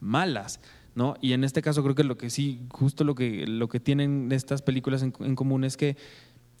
malas. 0.00 0.60
¿no? 0.96 1.14
Y 1.20 1.32
en 1.34 1.44
este 1.44 1.62
caso 1.62 1.82
creo 1.84 1.94
que 1.94 2.02
lo 2.02 2.18
que 2.18 2.30
sí, 2.30 2.66
justo 2.70 3.04
lo 3.04 3.14
que, 3.14 3.46
lo 3.46 3.68
que 3.68 3.78
tienen 3.78 4.32
estas 4.32 4.60
películas 4.62 5.02
en, 5.04 5.14
en 5.20 5.36
común 5.36 5.62
es 5.62 5.76
que 5.76 5.96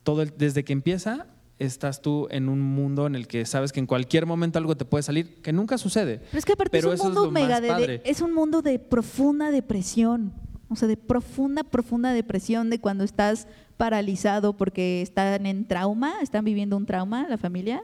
todo 0.04 0.22
el- 0.22 0.32
desde 0.38 0.62
que 0.64 0.72
empieza 0.72 1.26
estás 1.58 2.00
tú 2.00 2.28
en 2.30 2.48
un 2.48 2.60
mundo 2.62 3.06
en 3.08 3.16
el 3.16 3.26
que 3.26 3.44
sabes 3.44 3.72
que 3.72 3.80
en 3.80 3.86
cualquier 3.86 4.26
momento 4.26 4.58
algo 4.58 4.76
te 4.76 4.84
puede 4.84 5.02
salir, 5.02 5.42
que 5.42 5.52
nunca 5.52 5.76
sucede. 5.78 6.20
Pero 6.30 6.38
es 6.38 6.44
que 6.44 6.52
aparte 6.52 6.70
Pero 6.70 6.92
es 6.92 7.00
un 7.00 7.12
mundo 7.12 7.30
mega 7.32 7.60
de, 7.60 8.00
es 8.04 8.20
un 8.22 8.32
mundo 8.32 8.62
de 8.62 8.78
profunda 8.78 9.50
depresión. 9.50 10.32
O 10.70 10.76
sea, 10.76 10.86
de 10.88 10.96
profunda, 10.96 11.64
profunda 11.64 12.12
depresión 12.12 12.70
de 12.70 12.78
cuando 12.78 13.04
estás 13.04 13.48
paralizado 13.76 14.56
porque 14.56 15.02
están 15.02 15.44
en 15.46 15.66
trauma, 15.66 16.14
están 16.22 16.44
viviendo 16.44 16.76
un 16.76 16.86
trauma, 16.86 17.26
la 17.28 17.36
familia. 17.36 17.82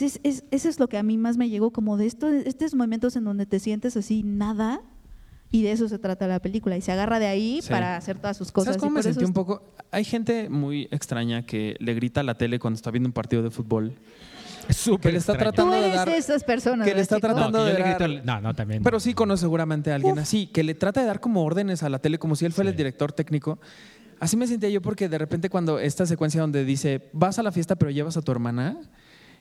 Es, 0.00 0.18
es- 0.24 0.44
eso 0.50 0.68
es 0.68 0.80
lo 0.80 0.88
que 0.88 0.98
a 0.98 1.02
mí 1.02 1.18
más 1.18 1.36
me 1.36 1.48
llegó, 1.50 1.70
como 1.72 1.96
de 1.96 2.06
esto, 2.06 2.28
estos 2.28 2.74
momentos 2.74 3.14
en 3.16 3.24
donde 3.24 3.46
te 3.46 3.60
sientes 3.60 3.96
así, 3.96 4.22
nada, 4.24 4.80
y 5.52 5.62
de 5.62 5.70
eso 5.72 5.88
se 5.88 5.98
trata 6.00 6.26
la 6.26 6.40
película. 6.40 6.76
Y 6.76 6.80
se 6.80 6.90
agarra 6.90 7.20
de 7.20 7.26
ahí 7.26 7.60
Sí. 7.62 7.68
para 7.70 7.96
hacer 7.96 8.18
todas 8.18 8.36
sus 8.36 8.50
cosas. 8.50 8.74
¿Sabes 8.74 8.80
cómo 8.80 8.92
me 8.96 9.02
sentí 9.04 9.24
un 9.24 9.32
poco? 9.32 9.62
Hay 9.92 10.02
gente 10.04 10.48
muy 10.48 10.88
extraña 10.90 11.46
que 11.46 11.76
le 11.78 11.94
grita 11.94 12.20
a 12.20 12.24
la 12.24 12.34
tele 12.36 12.58
cuando 12.58 12.74
está 12.76 12.90
viendo 12.90 13.08
un 13.08 13.12
partido 13.12 13.42
de 13.44 13.50
fútbol. 13.52 13.92
Es 14.68 14.76
súper 14.76 15.00
Que 15.00 15.12
le 15.12 15.18
está 15.18 15.32
extraño. 15.32 15.52
tratando 15.52 15.72
Tú 15.72 15.80
de 15.80 15.84
eres 15.86 15.96
dar- 15.96 16.08
de 16.08 16.16
esas 16.16 16.44
personas. 16.44 16.88
que 16.88 16.94
le 16.94 17.00
está 17.00 17.18
tratando 17.20 17.58
No, 17.58 17.64
de 17.64 17.72
le 17.74 17.82
grito 17.82 17.98
dar- 17.98 18.02
al- 18.02 18.24
no, 18.26 18.40
no, 18.40 18.54
también. 18.54 18.82
Pero 18.82 18.98
sí 19.00 19.14
conoce 19.14 19.42
seguramente 19.42 19.92
a 19.92 19.96
alguien 19.96 20.18
así, 20.18 20.46
que 20.46 20.62
le 20.62 20.74
trata 20.74 21.00
de 21.00 21.06
dar 21.06 21.20
como 21.20 21.44
órdenes 21.44 21.82
a 21.82 21.88
la 21.88 21.98
tele 21.98 22.18
como 22.18 22.36
si 22.36 22.44
él 22.44 22.52
fuera 22.52 22.70
Sí. 22.70 22.72
el 22.72 22.76
director 22.76 23.12
técnico. 23.12 23.58
Así 24.20 24.36
me 24.36 24.46
sentía 24.46 24.68
yo 24.70 24.80
porque 24.80 25.08
de 25.08 25.18
repente 25.18 25.50
cuando 25.50 25.78
esta 25.78 26.06
secuencia 26.06 26.40
donde 26.40 26.64
dice, 26.64 27.08
vas 27.12 27.38
a 27.38 27.42
la 27.42 27.52
fiesta 27.52 27.76
pero 27.76 27.90
llevas 27.90 28.16
a 28.16 28.22
tu 28.22 28.32
hermana, 28.32 28.78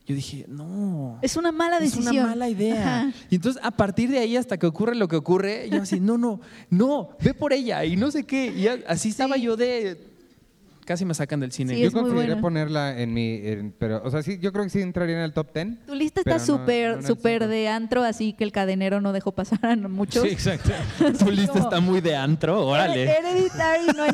yo 0.06 0.16
dije, 0.16 0.46
no. 0.50 1.20
Es 1.22 1.38
una 1.38 1.54
mala 1.54 1.78
Es 1.78 1.94
decisión. 1.94 2.18
una 2.18 2.28
mala 2.28 2.50
idea. 2.50 3.00
Ajá. 3.04 3.12
Y 3.30 3.36
entonces, 3.36 3.62
a 3.64 3.72
partir 3.72 4.10
de 4.10 4.20
ahí, 4.20 4.36
hasta 4.36 4.58
que 4.58 4.66
ocurre 4.66 4.96
lo 4.96 5.08
que 5.08 5.16
ocurre, 5.16 5.70
yo 5.70 5.82
así, 5.82 6.02
no, 6.02 6.18
no, 6.18 6.42
no, 6.70 7.12
ve 7.24 7.34
por 7.34 7.54
ella 7.54 7.86
y 7.86 7.96
no 7.96 8.12
sé 8.12 8.26
qué. 8.26 8.48
Y 8.48 8.68
así 8.68 9.10
estaba 9.10 9.38
yo 9.38 9.56
de. 9.56 10.12
Casi 10.86 11.06
me 11.06 11.14
sacan 11.14 11.40
del 11.40 11.52
cine. 11.52 11.76
Sí, 11.76 11.82
yo 11.82 11.92
consideré 11.92 12.36
ponerla 12.38 13.00
en 13.00 13.14
mi. 13.14 13.36
en- 13.44 13.72
pero, 13.78 14.02
o 14.04 14.10
sea, 14.12 14.22
sí, 14.22 14.38
yo 14.42 14.52
creo 14.52 14.64
que 14.66 14.70
sí 14.70 14.82
entraría 14.82 15.18
en 15.18 15.24
el 15.24 15.34
top 15.34 15.54
10. 15.54 15.86
Tu 15.86 15.96
lista 15.96 16.22
está 16.22 16.40
súper, 16.40 16.98
no 16.98 17.08
súper 17.08 17.48
de 17.48 17.68
antro, 17.70 18.04
así 18.04 18.34
que 18.34 18.44
el 18.44 18.52
cadenero 18.52 19.00
no 19.02 19.14
dejó 19.14 19.32
pasar 19.32 19.60
a 19.66 19.76
muchos. 19.76 20.24
Sí, 20.24 20.30
exacto. 20.30 20.72
Tu 21.20 21.32
lista 21.32 21.60
está 21.60 21.80
muy 21.80 22.02
de 22.02 22.16
antro, 22.16 22.66
órale. 22.66 23.04
Hereditary 23.04 23.88
no, 23.96 24.06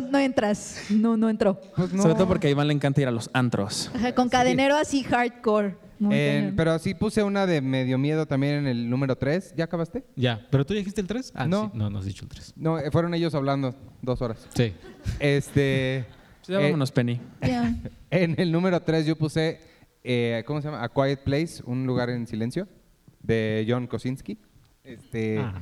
no, 0.00 0.06
no 0.10 0.18
entras. 0.18 0.82
No, 0.90 1.16
no 1.16 1.28
entró. 1.30 1.60
Pues 1.76 1.92
no. 1.92 2.02
Sobre 2.02 2.14
todo 2.14 2.28
porque 2.28 2.48
a 2.48 2.50
Iván 2.50 2.66
le 2.68 2.74
encanta 2.74 3.00
ir 3.00 3.08
a 3.08 3.10
los 3.12 3.30
antros. 3.32 3.90
Ajá, 3.94 4.14
con 4.14 4.28
cadenero 4.28 4.76
así 4.76 5.02
hardcore. 5.02 5.76
Cañón. 6.00 6.54
pero 6.56 6.78
sí 6.78 6.94
puse 6.94 7.24
una 7.24 7.44
de 7.44 7.60
medio 7.60 7.98
miedo 7.98 8.24
también 8.24 8.54
en 8.54 8.66
el 8.68 8.88
número 8.88 9.16
3. 9.16 9.54
¿Ya 9.56 9.64
acabaste? 9.64 10.04
Ya, 10.14 10.46
pero 10.48 10.64
tú 10.64 10.72
dijiste 10.72 11.00
el 11.00 11.08
3? 11.08 11.32
Ah, 11.34 11.48
No. 11.48 11.64
sí. 11.64 11.70
No, 11.74 11.90
no 11.90 11.98
has 11.98 12.04
dicho 12.04 12.24
el 12.24 12.28
3. 12.28 12.52
No, 12.54 12.78
eh, 12.78 12.90
fueron 12.92 13.14
ellos 13.14 13.34
hablando 13.34 13.74
dos 14.00 14.22
horas. 14.22 14.46
Sí. 14.54 14.72
Este. 15.18 16.04
Ya 16.48 16.60
eh, 16.60 16.64
vámonos, 16.64 16.90
Penny. 16.90 17.20
En 18.10 18.34
el 18.38 18.50
número 18.50 18.80
3 18.80 19.06
yo 19.06 19.16
puse, 19.16 19.60
eh, 20.02 20.42
¿cómo 20.46 20.60
se 20.62 20.68
llama? 20.68 20.82
A 20.82 20.88
Quiet 20.88 21.20
Place, 21.22 21.62
un 21.66 21.86
lugar 21.86 22.08
en 22.10 22.26
silencio, 22.26 22.66
de 23.22 23.66
John 23.68 23.86
Kosinski. 23.86 24.38
Este, 24.82 25.38
Ah. 25.38 25.54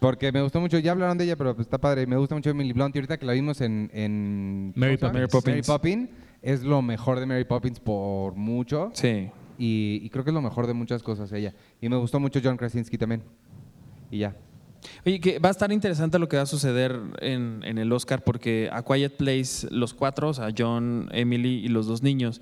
Porque 0.00 0.32
me 0.32 0.40
gustó 0.40 0.60
mucho, 0.60 0.78
ya 0.78 0.92
hablaron 0.92 1.18
de 1.18 1.24
ella, 1.24 1.36
pero 1.36 1.54
pues 1.54 1.66
está 1.66 1.76
padre. 1.76 2.06
Me 2.06 2.16
gusta 2.16 2.34
mucho 2.34 2.48
Emily 2.48 2.72
Blunt 2.72 2.96
y 2.96 2.98
ahorita 2.98 3.18
que 3.18 3.26
la 3.26 3.34
vimos 3.34 3.60
en... 3.60 3.90
en 3.92 4.72
Mary 4.74 4.96
¿cómo 4.96 5.12
se 5.12 5.18
llama? 5.18 5.28
Poppins. 5.28 5.46
Mary 5.56 5.62
Poppins. 5.62 6.08
Es 6.40 6.62
lo 6.62 6.80
mejor 6.80 7.20
de 7.20 7.26
Mary 7.26 7.44
Poppins 7.44 7.80
por 7.80 8.34
mucho. 8.34 8.90
Sí. 8.94 9.28
Y, 9.58 10.00
y 10.02 10.08
creo 10.08 10.24
que 10.24 10.30
es 10.30 10.34
lo 10.34 10.40
mejor 10.40 10.66
de 10.66 10.72
muchas 10.72 11.02
cosas 11.02 11.30
ella. 11.32 11.54
Y 11.82 11.90
me 11.90 11.96
gustó 11.96 12.18
mucho 12.18 12.40
John 12.42 12.56
Krasinski 12.56 12.96
también. 12.96 13.22
Y 14.10 14.20
ya. 14.20 14.34
Oye, 15.04 15.20
que 15.20 15.38
va 15.38 15.48
a 15.48 15.52
estar 15.52 15.70
interesante 15.72 16.18
lo 16.18 16.28
que 16.28 16.36
va 16.36 16.42
a 16.42 16.46
suceder 16.46 16.98
en, 17.20 17.62
en 17.64 17.78
el 17.78 17.92
Oscar 17.92 18.22
porque 18.24 18.68
a 18.72 18.82
Quiet 18.82 19.16
Place, 19.16 19.68
los 19.70 19.94
cuatro, 19.94 20.28
o 20.30 20.34
sea, 20.34 20.48
John, 20.56 21.08
Emily 21.12 21.64
y 21.64 21.68
los 21.68 21.86
dos 21.86 22.02
niños, 22.02 22.40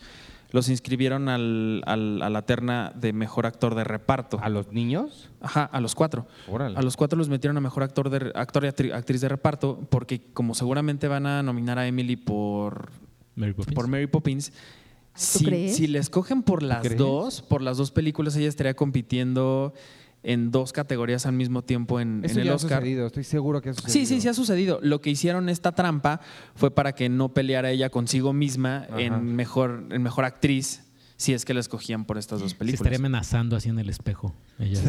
los 0.50 0.68
inscribieron 0.70 1.28
al, 1.28 1.82
al- 1.84 2.22
a 2.22 2.30
la 2.30 2.42
terna 2.42 2.92
de 2.94 3.12
mejor 3.12 3.44
actor 3.44 3.74
de 3.74 3.84
reparto. 3.84 4.38
¿A 4.42 4.48
los 4.48 4.72
niños? 4.72 5.28
Ajá, 5.42 5.64
a 5.64 5.80
los 5.80 5.94
cuatro. 5.94 6.26
Órale. 6.48 6.78
A 6.78 6.82
los 6.82 6.96
cuatro 6.96 7.18
los 7.18 7.28
metieron 7.28 7.56
a 7.56 7.60
mejor 7.60 7.82
actor, 7.82 8.08
de, 8.08 8.32
actor 8.34 8.64
y 8.64 8.68
actri- 8.68 8.94
actriz 8.94 9.20
de 9.20 9.28
reparto 9.28 9.86
porque 9.90 10.22
como 10.32 10.54
seguramente 10.54 11.06
van 11.08 11.26
a 11.26 11.42
nominar 11.42 11.78
a 11.78 11.86
Emily 11.86 12.16
por, 12.16 12.88
Mary 13.34 13.52
Poppins. 13.52 13.74
por 13.74 13.88
Mary 13.88 14.06
Poppins, 14.06 14.52
si, 15.14 15.68
si 15.70 15.86
le 15.88 15.98
escogen 15.98 16.42
por 16.42 16.62
las 16.62 16.96
dos, 16.96 17.42
por 17.42 17.60
las 17.60 17.76
dos 17.76 17.90
películas, 17.90 18.34
ella 18.36 18.48
estaría 18.48 18.74
compitiendo 18.74 19.74
en 20.30 20.50
dos 20.50 20.72
categorías 20.72 21.24
al 21.24 21.32
mismo 21.32 21.62
tiempo 21.62 22.00
en, 22.00 22.22
Eso 22.24 22.34
en 22.34 22.40
el 22.40 22.46
ya 22.46 22.52
ha 22.52 22.56
Oscar. 22.56 22.78
sucedido, 22.80 23.06
estoy 23.06 23.24
seguro 23.24 23.62
que 23.62 23.70
ha 23.70 23.74
sucedido. 23.74 23.92
Sí, 23.92 24.04
sí, 24.06 24.20
sí 24.20 24.28
ha 24.28 24.34
sucedido. 24.34 24.78
Lo 24.82 25.00
que 25.00 25.08
hicieron 25.10 25.48
esta 25.48 25.72
trampa 25.72 26.20
fue 26.54 26.70
para 26.70 26.92
que 26.94 27.08
no 27.08 27.30
peleara 27.32 27.70
ella 27.70 27.88
consigo 27.88 28.32
misma 28.32 28.86
Ajá. 28.90 29.00
en 29.00 29.34
mejor, 29.34 29.84
en 29.90 30.02
mejor 30.02 30.24
actriz, 30.26 30.84
si 31.16 31.32
es 31.32 31.44
que 31.44 31.54
la 31.54 31.60
escogían 31.60 32.04
por 32.04 32.18
estas 32.18 32.40
dos 32.40 32.50
Se 32.50 32.56
películas. 32.56 32.80
estaría 32.80 32.98
amenazando 32.98 33.56
así 33.56 33.70
en 33.70 33.78
el 33.78 33.88
espejo. 33.88 34.34
Ella 34.58 34.80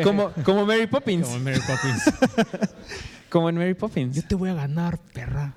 como, 0.04 0.30
como 0.44 0.64
Mary 0.64 0.86
Poppins. 0.86 1.26
Como 1.26 1.40
Mary 1.40 1.60
Poppins. 1.60 2.70
Como 3.28 3.48
en 3.48 3.56
Mary 3.56 3.74
Poppins. 3.74 4.14
Yo 4.14 4.22
te 4.22 4.36
voy 4.36 4.48
a 4.50 4.54
ganar, 4.54 4.98
perra. 5.12 5.56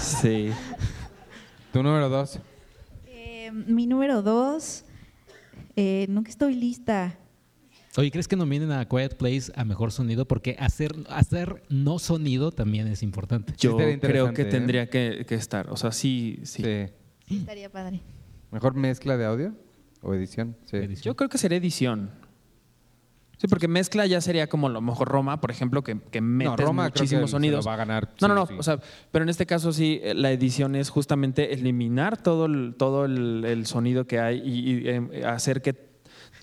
Sí. 0.00 0.50
Tu 1.72 1.80
número 1.80 2.08
2. 2.08 2.40
Eh, 3.06 3.52
mi 3.52 3.86
número 3.86 4.20
dos. 4.22 4.84
eh, 5.76 6.06
nunca 6.08 6.30
estoy 6.30 6.56
lista. 6.56 7.16
Oye, 7.96 8.10
¿crees 8.10 8.26
que 8.26 8.34
nominen 8.36 8.72
a 8.72 8.88
Quiet 8.88 9.16
Place 9.16 9.52
a 9.54 9.64
mejor 9.64 9.92
sonido? 9.92 10.26
Porque 10.26 10.56
hacer, 10.58 10.92
hacer 11.08 11.62
no 11.68 11.98
sonido 11.98 12.50
también 12.50 12.88
es 12.88 13.02
importante. 13.02 13.54
Yo 13.58 13.76
creo 14.00 14.32
que 14.32 14.42
¿eh? 14.42 14.44
tendría 14.46 14.88
que, 14.90 15.24
que 15.28 15.34
estar. 15.36 15.70
O 15.70 15.76
sea, 15.76 15.92
sí, 15.92 16.40
sí. 16.42 16.62
Sí. 17.28 17.36
Estaría 17.36 17.70
padre. 17.70 18.00
¿Mejor 18.50 18.74
mezcla 18.74 19.16
de 19.16 19.24
audio 19.24 19.54
o 20.02 20.12
edición? 20.14 20.56
Sí. 20.64 20.76
Edición. 20.78 21.04
Yo 21.04 21.16
creo 21.16 21.28
que 21.28 21.38
sería 21.38 21.58
edición. 21.58 22.10
Sí, 23.38 23.48
porque 23.48 23.68
mezcla 23.68 24.06
ya 24.06 24.20
sería 24.20 24.48
como 24.48 24.68
lo 24.68 24.80
mejor 24.80 25.08
Roma, 25.08 25.40
por 25.40 25.50
ejemplo, 25.50 25.82
que, 25.82 25.98
que 26.00 26.20
metes 26.20 26.56
Roma 26.56 26.84
creo 26.90 26.92
que 26.94 27.00
muchísimos 27.00 27.30
se 27.30 27.34
lo 27.34 27.38
sonidos. 27.38 27.66
va 27.66 27.74
a 27.74 27.76
ganar, 27.76 28.08
No, 28.20 28.26
sí 28.26 28.28
no, 28.28 28.34
no. 28.34 28.46
sí. 28.46 28.54
O 28.58 28.62
sea, 28.62 28.78
pero 29.10 29.24
en 29.24 29.28
este 29.28 29.44
caso 29.46 29.72
sí, 29.72 30.00
eh, 30.02 30.14
la 30.14 30.30
edición 30.30 30.76
es 30.76 30.88
justamente 30.88 31.52
eliminar 31.52 32.22
todo 32.22 32.46
el, 32.46 32.74
todo 32.78 33.04
el, 33.04 33.44
el 33.44 33.66
sonido 33.66 34.06
que 34.06 34.20
hay 34.20 34.38
y, 34.44 34.70
y, 34.70 34.88
eh, 34.88 35.24
hacer 35.26 35.62
que 35.62 35.93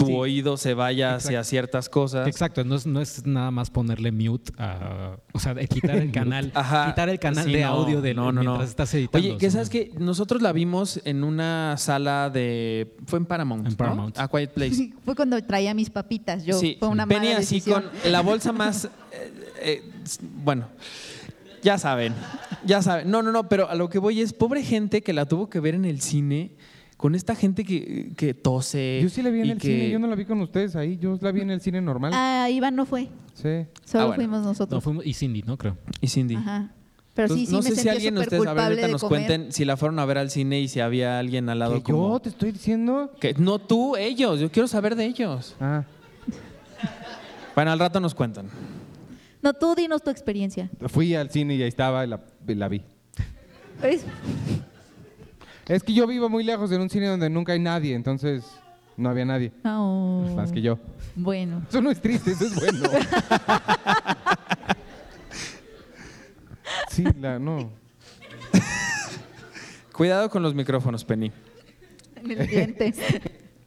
tu 0.01 0.07
Sí. 0.07 0.13
oído 0.13 0.57
se 0.57 0.73
vaya 0.73 1.15
hacia 1.15 1.43
ciertas 1.43 1.89
cosas. 1.89 2.27
Exacto, 2.27 2.63
no 2.63 2.75
es, 2.75 2.85
no 2.85 2.99
es 3.01 3.25
nada 3.25 3.51
más 3.51 3.69
ponerle 3.69 4.11
mute 4.11 4.51
a, 4.57 5.17
o 5.33 5.39
sea, 5.39 5.53
de 5.53 5.67
quitar 5.67 5.97
el 5.97 6.11
canal, 6.11 6.51
Ajá. 6.55 6.87
quitar 6.87 7.09
el 7.09 7.19
canal 7.19 7.45
Sí, 7.45 7.53
de 7.53 7.61
no, 7.61 7.67
audio 7.67 8.01
de 8.01 8.13
no, 8.13 8.31
no, 8.31 8.41
mientras 8.41 8.57
no. 8.59 8.63
estás 8.63 8.93
editando. 8.93 9.27
Oye, 9.27 9.37
que 9.37 9.49
sabes 9.51 9.69
que 9.69 9.91
nosotros 9.97 10.41
la 10.41 10.51
vimos 10.51 10.99
en 11.05 11.23
una 11.23 11.75
sala 11.77 12.29
de 12.29 12.93
fue 13.05 13.19
en 13.19 13.25
Paramount, 13.25 13.65
En 13.65 13.71
¿no? 13.71 13.77
Paramount. 13.77 14.17
A 14.19 14.27
Quiet 14.27 14.51
Place. 14.53 14.91
Fue 15.05 15.15
cuando 15.15 15.41
traía 15.43 15.73
mis 15.73 15.89
papitas. 15.89 16.43
Yo, 16.45 16.59
sí, 16.59 16.77
fue 16.79 16.87
una 16.89 17.05
venía 17.05 17.29
mala 17.31 17.39
así 17.39 17.55
decisión. 17.55 17.83
con 18.03 18.11
la 18.11 18.21
bolsa 18.21 18.51
más, 18.51 18.85
eh, 19.11 19.33
eh, 19.61 19.91
bueno, 20.43 20.67
ya 21.63 21.77
saben, 21.77 22.13
ya 22.65 22.81
saben. 22.81 23.09
No, 23.11 23.21
no, 23.21 23.31
no, 23.31 23.47
pero 23.47 23.69
a 23.69 23.75
lo 23.75 23.87
que 23.89 23.99
voy 23.99 24.21
es 24.21 24.33
pobre 24.33 24.63
gente 24.63 25.01
que 25.01 25.13
la 25.13 25.25
tuvo 25.25 25.49
que 25.49 25.59
ver 25.59 25.75
en 25.75 25.85
el 25.85 26.01
cine 26.01 26.51
con 27.01 27.15
esta 27.15 27.33
gente 27.33 27.63
que, 27.65 28.11
que 28.15 28.35
tose. 28.35 28.99
Yo 29.01 29.09
sí 29.09 29.23
la 29.23 29.31
vi 29.31 29.39
en 29.41 29.45
y 29.47 29.51
el 29.51 29.57
que- 29.57 29.67
cine, 29.67 29.89
yo 29.89 29.97
no 29.97 30.05
la 30.05 30.13
vi 30.15 30.23
con 30.25 30.39
ustedes 30.39 30.75
ahí, 30.75 30.97
yo 31.01 31.17
la 31.19 31.31
vi 31.31 31.41
en 31.41 31.49
el 31.49 31.59
cine 31.59 31.81
normal. 31.81 32.11
Ah, 32.13 32.47
Iván 32.51 32.75
no 32.75 32.85
fue. 32.85 33.09
Sí. 33.33 33.65
Solo 33.83 34.03
Ah, 34.03 34.05
bueno. 34.05 34.13
fuimos 34.15 34.43
nosotros. 34.43 34.77
No, 34.77 34.81
fuimos- 34.81 35.03
y 35.05 35.13
Cindy, 35.15 35.41
¿no? 35.41 35.57
Creo. 35.57 35.77
Y 35.99 36.07
Cindy. 36.07 36.35
Ajá. 36.35 36.69
Pero 37.15 37.25
Entonces, 37.33 37.39
sí, 37.39 37.45
sí 37.47 37.51
no 37.57 37.61
me 37.63 37.69
sé 37.75 37.81
si 37.81 37.89
alguien 37.89 38.13
de 38.13 38.21
ustedes, 38.21 38.45
a 38.45 38.53
ver, 38.53 38.63
ahorita 38.65 38.87
nos 38.87 39.01
comer. 39.01 39.25
cuenten 39.25 39.51
si 39.51 39.65
la 39.65 39.75
fueron 39.77 39.97
a 39.97 40.05
ver 40.05 40.19
al 40.19 40.29
cine 40.29 40.61
y 40.61 40.67
si 40.67 40.79
había 40.79 41.17
alguien 41.17 41.49
al 41.49 41.57
lado 41.59 41.73
Que 41.73 41.81
como... 41.91 42.11
yo 42.13 42.19
te 42.19 42.29
estoy 42.29 42.51
diciendo. 42.51 43.11
Que, 43.19 43.33
no 43.33 43.57
tú, 43.57 43.95
ellos. 43.97 44.39
Yo 44.39 44.51
quiero 44.51 44.67
saber 44.67 44.95
de 44.95 45.05
ellos. 45.07 45.55
Ah, 45.59 45.83
Bueno, 47.55 47.71
al 47.71 47.79
rato 47.79 47.99
nos 47.99 48.13
cuentan. 48.15 48.45
No, 49.41 49.53
tú 49.53 49.73
dinos 49.75 50.03
tu 50.03 50.09
experiencia. 50.11 50.69
fui 50.87 51.15
al 51.15 51.31
cine 51.31 51.55
y 51.55 51.61
ahí 51.63 51.67
estaba 51.67 52.05
y 52.05 52.09
la, 52.09 52.21
y 52.47 52.53
la 52.55 52.67
vi. 52.69 52.83
Es- 55.67 55.83
que 55.83 55.93
yo 55.93 56.05
vivo 56.07 56.29
muy 56.29 56.43
lejos 56.43 56.71
en 56.71 56.81
un 56.81 56.89
cine 56.89 57.07
donde 57.07 57.29
nunca 57.29 57.53
hay 57.53 57.59
nadie, 57.59 57.93
entonces 57.95 58.43
no 58.97 59.09
había 59.09 59.25
nadie, 59.25 59.51
No. 59.63 60.25
más 60.35 60.51
que 60.51 60.61
yo. 60.61 60.77
Bueno. 61.15 61.61
Eso 61.69 61.81
no 61.81 61.91
es 61.91 62.01
triste, 62.01 62.31
eso 62.31 62.45
es 62.45 62.55
bueno. 62.55 62.89
Sí, 66.89 67.03
la, 67.19 67.39
no. 67.39 67.69
Cuidado 69.93 70.29
con 70.29 70.43
los 70.43 70.53
micrófonos, 70.53 71.05
Penny. 71.05 71.31
En 72.15 72.31
el 72.31 72.47
diente. 72.47 72.93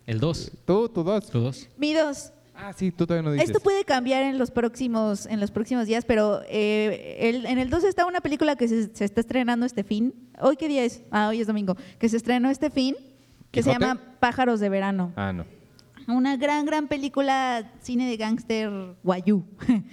El 0.07 0.21
2. 0.21 0.53
Tú, 0.67 0.89
tú 0.89 1.03
dos. 1.03 1.31
Tú 1.31 1.41
dos. 1.41 1.69
Mi 1.79 1.95
dos. 1.95 2.33
Ah, 2.57 2.73
sí, 2.73 2.91
tú 2.93 3.07
todavía 3.07 3.29
no 3.29 3.33
dices. 3.33 3.49
Esto 3.51 3.61
puede 3.61 3.85
cambiar 3.85 4.23
en 4.23 4.39
los 4.39 4.51
próximos, 4.51 5.27
en 5.27 5.41
los 5.41 5.51
próximos 5.51 5.87
días, 5.87 6.05
pero 6.05 6.41
eh, 6.49 7.17
el- 7.21 7.47
en 7.47 7.59
el 7.59 7.69
2 7.69 7.85
está 7.85 8.07
una 8.07 8.21
película 8.21 8.57
que 8.57 8.69
se, 8.69 8.95
se 8.95 9.05
está 9.05 9.21
estrenando 9.21 9.67
este 9.67 9.83
fin. 9.85 10.15
¿Hoy 10.41 10.57
qué 10.57 10.69
día 10.69 10.85
es? 10.85 11.03
Ah, 11.11 11.29
hoy 11.29 11.41
es 11.41 11.47
domingo. 11.47 11.77
Que 11.99 12.09
se 12.09 12.17
estrenó 12.17 12.49
este 12.51 12.71
fin, 12.71 12.95
que 13.51 13.63
se 13.63 13.73
llama 13.73 14.01
Pájaros 14.21 14.61
de 14.61 14.69
Verano. 14.69 15.13
Ah, 15.17 15.33
no. 15.33 15.45
Una 16.07 16.37
gran, 16.37 16.67
gran 16.67 16.87
película, 16.87 17.73
cine 17.81 18.09
de 18.09 18.17
gángster 18.17 18.71
guayú. 19.03 19.43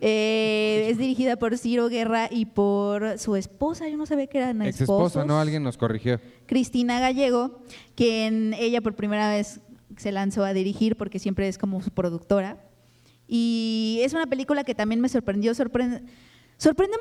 Eh, 0.00 0.86
es 0.90 0.96
dirigida 0.98 1.34
por 1.36 1.58
Ciro 1.58 1.88
Guerra 1.88 2.28
y 2.30 2.44
por 2.46 3.18
su 3.18 3.34
esposa, 3.34 3.88
yo 3.88 3.96
no 3.96 4.06
sabía 4.06 4.28
que 4.28 4.38
eran 4.38 4.62
Ex 4.62 4.82
esposos. 4.82 5.08
esposa, 5.08 5.24
¿no? 5.26 5.40
Alguien 5.40 5.64
nos 5.64 5.76
corrigió. 5.76 6.20
Cristina 6.46 7.00
Gallego, 7.00 7.58
quien 7.96 8.54
ella 8.54 8.80
por 8.80 8.94
primera 8.94 9.28
vez 9.30 9.60
se 9.98 10.12
lanzó 10.12 10.44
a 10.44 10.52
dirigir 10.52 10.96
porque 10.96 11.18
siempre 11.18 11.48
es 11.48 11.58
como 11.58 11.82
su 11.82 11.90
productora. 11.90 12.62
Y 13.26 14.00
es 14.02 14.14
una 14.14 14.26
película 14.26 14.64
que 14.64 14.74
también 14.74 15.00
me 15.00 15.08
sorprendió, 15.08 15.54
sorprende, 15.54 16.02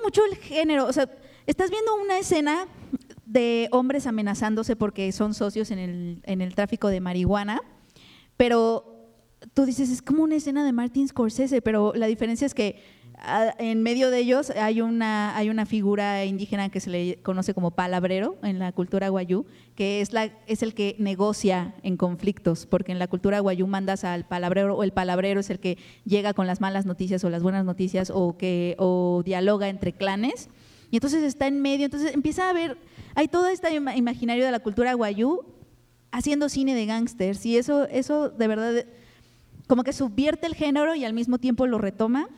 mucho 0.03 0.21
el 0.29 0.37
género. 0.37 0.85
O 0.85 0.93
sea, 0.93 1.09
estás 1.45 1.71
viendo 1.71 1.95
una 1.95 2.19
escena 2.19 2.67
de 3.25 3.69
hombres 3.71 4.07
amenazándose 4.07 4.75
porque 4.75 5.11
son 5.11 5.33
socios 5.33 5.71
en 5.71 5.79
el, 5.79 6.21
en 6.23 6.41
el 6.41 6.55
tráfico 6.55 6.89
de 6.89 7.01
marihuana, 7.01 7.61
pero 8.35 8.97
tú 9.53 9.65
dices, 9.65 9.89
es 9.89 10.01
como 10.01 10.23
una 10.23 10.35
escena 10.35 10.65
de 10.65 10.71
Martin 10.71 11.07
Scorsese, 11.07 11.61
pero 11.61 11.93
la 11.95 12.07
diferencia 12.07 12.45
es 12.45 12.53
que 12.53 12.81
en 13.57 13.81
medio 13.81 14.11
de 14.11 14.19
ellos 14.19 14.51
hay 14.51 14.81
una, 14.81 15.35
hay 15.35 15.49
una 15.49 15.65
figura 15.65 16.23
indígena 16.25 16.69
que 16.69 16.79
se 16.79 16.89
le 16.89 17.15
conoce 17.23 17.53
como 17.53 17.71
palabrero 17.71 18.37
en 18.43 18.59
la 18.59 18.71
cultura 18.71 19.09
guayú, 19.09 19.45
que 19.75 20.01
es, 20.01 20.13
la, 20.13 20.25
es 20.45 20.61
el 20.61 20.73
que 20.75 20.95
negocia 20.99 21.73
en 21.81 21.97
conflictos, 21.97 22.65
porque 22.67 22.91
en 22.91 22.99
la 22.99 23.07
cultura 23.07 23.39
guayú 23.39 23.65
mandas 23.65 24.03
al 24.03 24.25
palabrero 24.27 24.75
o 24.75 24.83
el 24.83 24.91
palabrero 24.91 25.39
es 25.39 25.49
el 25.49 25.59
que 25.59 25.77
llega 26.05 26.33
con 26.33 26.45
las 26.45 26.61
malas 26.61 26.85
noticias 26.85 27.23
o 27.23 27.29
las 27.29 27.41
buenas 27.41 27.65
noticias 27.65 28.11
o 28.13 28.37
que 28.37 28.75
o 28.77 29.23
dialoga 29.25 29.67
entre 29.67 29.93
clanes. 29.93 30.49
Y 30.91 30.97
entonces 30.97 31.23
está 31.23 31.47
en 31.47 31.61
medio, 31.61 31.85
entonces 31.85 32.13
empieza 32.13 32.49
a 32.49 32.53
ver, 32.53 32.77
hay 33.15 33.27
todo 33.27 33.47
este 33.49 33.69
ima- 33.75 33.97
imaginario 33.97 34.45
de 34.45 34.51
la 34.51 34.59
cultura 34.59 34.93
guayú 34.93 35.41
haciendo 36.11 36.49
cine 36.49 36.75
de 36.75 36.85
gángsters 36.85 37.45
y 37.45 37.57
eso, 37.57 37.85
eso 37.89 38.29
de 38.29 38.47
verdad 38.47 38.85
como 39.67 39.83
que 39.83 39.91
subvierte 39.91 40.47
el 40.47 40.55
género 40.55 40.95
y 40.95 41.03
al 41.03 41.13
mismo 41.13 41.39
tiempo 41.39 41.67
lo 41.67 41.77
retoma. 41.77 42.29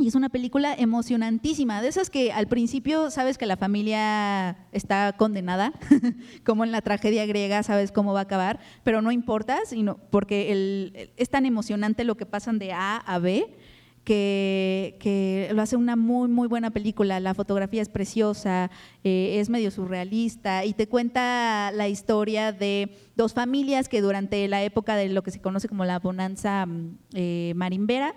Y 0.00 0.06
es 0.06 0.14
una 0.14 0.28
película 0.28 0.74
emocionantísima, 0.74 1.82
de 1.82 1.88
esas 1.88 2.08
que 2.08 2.30
al 2.30 2.46
principio 2.46 3.10
sabes 3.10 3.36
que 3.36 3.46
la 3.46 3.56
familia 3.56 4.56
está 4.70 5.12
condenada, 5.16 5.72
como 6.44 6.62
en 6.62 6.70
la 6.70 6.82
tragedia 6.82 7.26
griega 7.26 7.64
sabes 7.64 7.90
cómo 7.90 8.12
va 8.12 8.20
a 8.20 8.22
acabar, 8.22 8.60
pero 8.84 9.02
no 9.02 9.10
importa, 9.10 9.58
sino 9.66 9.96
porque 10.10 10.52
el- 10.52 11.10
es 11.16 11.30
tan 11.30 11.46
emocionante 11.46 12.04
lo 12.04 12.16
que 12.16 12.26
pasan 12.26 12.60
de 12.60 12.72
A 12.72 12.96
a 12.98 13.18
B 13.18 13.56
que, 14.04 15.50
lo 15.52 15.60
hace 15.60 15.76
una 15.76 15.96
muy, 15.96 16.28
muy 16.28 16.48
buena 16.48 16.70
película. 16.70 17.20
La 17.20 17.34
fotografía 17.34 17.82
es 17.82 17.88
preciosa, 17.88 18.70
eh, 19.04 19.38
es 19.40 19.50
medio 19.50 19.70
surrealista 19.70 20.64
y 20.64 20.72
te 20.72 20.86
cuenta 20.86 21.70
la 21.74 21.88
historia 21.88 22.52
de 22.52 22.96
dos 23.16 23.34
familias 23.34 23.88
que 23.88 24.00
durante 24.00 24.46
la 24.48 24.62
época 24.62 24.96
de 24.96 25.08
lo 25.10 25.22
que 25.22 25.30
se 25.30 25.40
conoce 25.40 25.68
como 25.68 25.84
la 25.84 25.98
bonanza 25.98 26.64
mm, 26.64 26.98
eh, 27.14 27.52
marimbera, 27.56 28.14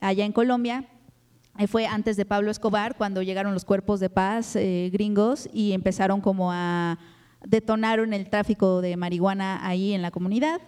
allá 0.00 0.24
en 0.24 0.32
Colombia, 0.32 0.86
fue 1.68 1.86
antes 1.86 2.16
de 2.16 2.24
Pablo 2.24 2.50
Escobar, 2.50 2.96
cuando 2.96 3.22
llegaron 3.22 3.52
los 3.54 3.64
cuerpos 3.64 4.00
de 4.00 4.08
paz 4.10 4.56
eh, 4.56 4.88
gringos 4.92 5.48
y 5.52 5.72
empezaron 5.72 6.20
como 6.20 6.50
a 6.52 6.98
detonaron 7.44 8.12
el 8.12 8.28
tráfico 8.28 8.80
de 8.80 8.96
marihuana 8.96 9.66
ahí 9.66 9.92
en 9.92 10.02
la 10.02 10.10
comunidad. 10.10 10.60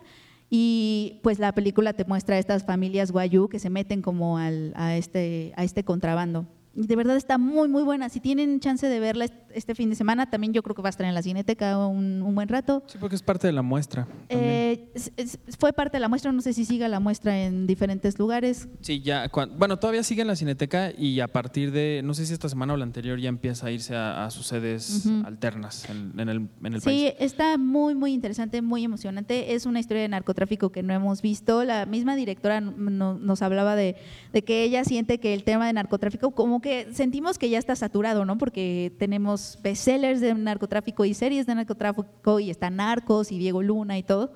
Y 0.50 1.20
pues 1.22 1.38
la 1.38 1.52
película 1.52 1.94
te 1.94 2.04
muestra 2.04 2.36
a 2.36 2.38
estas 2.38 2.64
familias 2.64 3.10
guayú 3.10 3.48
que 3.48 3.58
se 3.58 3.70
meten 3.70 4.02
como 4.02 4.36
al- 4.38 4.72
a, 4.76 4.96
este, 4.96 5.52
a 5.56 5.64
este 5.64 5.82
contrabando. 5.84 6.46
De 6.74 6.96
verdad 6.96 7.16
está 7.16 7.36
muy, 7.36 7.68
muy 7.68 7.82
buena. 7.82 8.08
Si 8.08 8.18
tienen 8.20 8.58
chance 8.60 8.86
de 8.88 8.98
verla 8.98 9.26
est- 9.26 9.34
este 9.54 9.74
fin 9.74 9.90
de 9.90 9.94
semana, 9.96 10.30
también 10.30 10.54
yo 10.54 10.62
creo 10.62 10.74
que 10.74 10.80
va 10.80 10.88
a 10.88 10.90
estar 10.90 11.06
en 11.06 11.12
la 11.14 11.20
Cineteca 11.22 11.76
un, 11.86 12.22
un 12.22 12.34
buen 12.34 12.48
rato. 12.48 12.82
Sí, 12.86 12.96
porque 12.98 13.14
es 13.14 13.22
parte 13.22 13.46
de 13.46 13.52
la 13.52 13.60
muestra. 13.60 14.08
Eh, 14.30 14.88
es- 14.94 15.12
es- 15.18 15.38
fue 15.58 15.74
parte 15.74 15.98
de 15.98 16.00
la 16.00 16.08
muestra, 16.08 16.32
no 16.32 16.40
sé 16.40 16.54
si 16.54 16.64
siga 16.64 16.88
la 16.88 16.98
muestra 16.98 17.38
en 17.44 17.66
diferentes 17.66 18.18
lugares. 18.18 18.68
Sí, 18.80 19.02
ya. 19.02 19.28
cuan- 19.28 19.58
bueno, 19.58 19.78
todavía 19.78 20.02
sigue 20.02 20.22
en 20.22 20.28
la 20.28 20.36
Cineteca 20.36 20.92
y 20.96 21.20
a 21.20 21.28
partir 21.28 21.72
de, 21.72 22.00
no 22.02 22.14
sé 22.14 22.24
si 22.24 22.32
esta 22.32 22.48
semana 22.48 22.72
o 22.72 22.76
la 22.78 22.84
anterior, 22.84 23.20
ya 23.20 23.28
empieza 23.28 23.66
a 23.66 23.70
irse 23.70 23.94
a, 23.94 24.24
a 24.24 24.30
sus 24.30 24.46
sedes 24.46 25.04
Ujú. 25.04 25.26
alternas 25.26 25.88
en, 25.90 26.18
en 26.18 26.28
el, 26.30 26.48
en 26.64 26.72
el 26.74 26.80
Sí, 26.80 26.84
país. 26.86 27.12
está 27.18 27.58
muy, 27.58 27.94
muy 27.94 28.14
interesante, 28.14 28.62
muy 28.62 28.82
emocionante. 28.84 29.54
Es 29.54 29.66
una 29.66 29.78
historia 29.78 30.02
de 30.02 30.08
narcotráfico 30.08 30.72
que 30.72 30.82
no 30.82 30.94
hemos 30.94 31.20
visto. 31.20 31.64
La 31.64 31.84
misma 31.84 32.16
directora 32.16 32.62
no- 32.62 33.18
nos 33.18 33.42
hablaba 33.42 33.76
de, 33.76 33.96
de 34.32 34.42
que 34.42 34.62
ella 34.64 34.84
siente 34.84 35.18
que 35.20 35.34
el 35.34 35.44
tema 35.44 35.66
de 35.66 35.74
narcotráfico, 35.74 36.30
como 36.30 36.61
que 36.62 36.88
sentimos 36.94 37.36
que 37.36 37.50
ya 37.50 37.58
está 37.58 37.76
saturado, 37.76 38.24
¿no? 38.24 38.38
Porque 38.38 38.92
tenemos 38.98 39.58
bestsellers 39.62 40.20
de 40.20 40.32
narcotráfico 40.34 41.04
y 41.04 41.12
series 41.12 41.44
de 41.44 41.54
narcotráfico 41.54 42.40
y 42.40 42.48
está 42.48 42.70
Narcos 42.70 43.30
y 43.30 43.38
Diego 43.38 43.62
Luna 43.62 43.98
y 43.98 44.02
todo. 44.02 44.32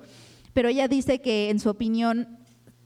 Pero 0.53 0.69
ella 0.69 0.87
dice 0.87 1.21
que, 1.21 1.49
en 1.49 1.59
su 1.59 1.69
opinión, 1.69 2.37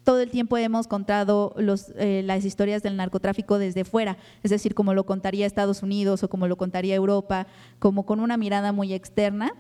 todo 0.04 0.22
el 0.22 0.32
tiempo 0.32 0.58
hemos 0.58 0.88
contado 0.88 1.54
los, 1.58 1.94
eh, 1.98 2.22
las 2.26 2.46
historias 2.46 2.84
del 2.84 2.98
narcotráfico 2.98 3.60
desde 3.60 3.86
fuera, 3.86 4.18
es 4.44 4.52
decir, 4.52 4.74
como 4.74 4.94
lo 4.94 5.06
contaría 5.06 5.46
Estados 5.46 5.84
Unidos 5.84 6.24
o 6.24 6.30
como 6.30 6.48
lo 6.48 6.58
contaría 6.58 6.96
Europa, 6.96 7.48
como 7.80 8.06
con 8.06 8.20
una 8.20 8.38
mirada 8.38 8.72
muy 8.72 8.94
externa. 8.94 9.52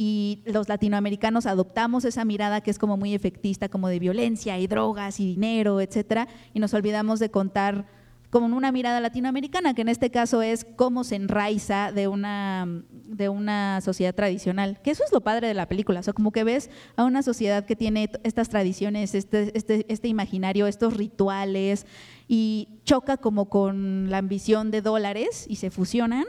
Y 0.00 0.44
los 0.46 0.68
latinoamericanos 0.68 1.46
adoptamos 1.46 2.04
esa 2.04 2.24
mirada 2.24 2.60
que 2.60 2.70
es 2.70 2.78
como 2.78 2.96
muy 2.96 3.14
efectista, 3.14 3.68
como 3.68 3.88
de 3.88 3.98
violencia 3.98 4.56
y 4.58 4.68
drogas 4.68 5.18
y 5.18 5.26
dinero, 5.26 5.80
etcétera, 5.80 6.28
y 6.54 6.60
nos 6.60 6.72
olvidamos 6.72 7.18
de 7.18 7.32
contar 7.32 7.97
como 8.30 8.54
una 8.54 8.72
mirada 8.72 9.00
latinoamericana, 9.00 9.72
que 9.72 9.82
en 9.82 9.88
este 9.88 10.10
caso 10.10 10.42
es 10.42 10.66
cómo 10.76 11.02
se 11.02 11.16
enraiza 11.16 11.92
de 11.92 12.08
una, 12.08 12.66
de 13.06 13.30
una 13.30 13.80
sociedad 13.80 14.14
tradicional. 14.14 14.80
Que 14.82 14.90
eso 14.90 15.02
es 15.04 15.12
lo 15.12 15.22
padre 15.22 15.48
de 15.48 15.54
la 15.54 15.66
película, 15.66 16.00
o 16.00 16.02
sea, 16.02 16.12
como 16.12 16.30
que 16.30 16.44
ves 16.44 16.68
a 16.96 17.04
una 17.04 17.22
sociedad 17.22 17.64
que 17.64 17.74
tiene 17.74 18.10
estas 18.24 18.50
tradiciones, 18.50 19.14
este, 19.14 19.56
este, 19.56 19.86
este 19.88 20.08
imaginario, 20.08 20.66
estos 20.66 20.94
rituales, 20.96 21.86
y 22.28 22.68
choca 22.84 23.16
como 23.16 23.48
con 23.48 24.10
la 24.10 24.18
ambición 24.18 24.70
de 24.70 24.82
dólares 24.82 25.46
y 25.48 25.56
se 25.56 25.70
fusionan, 25.70 26.26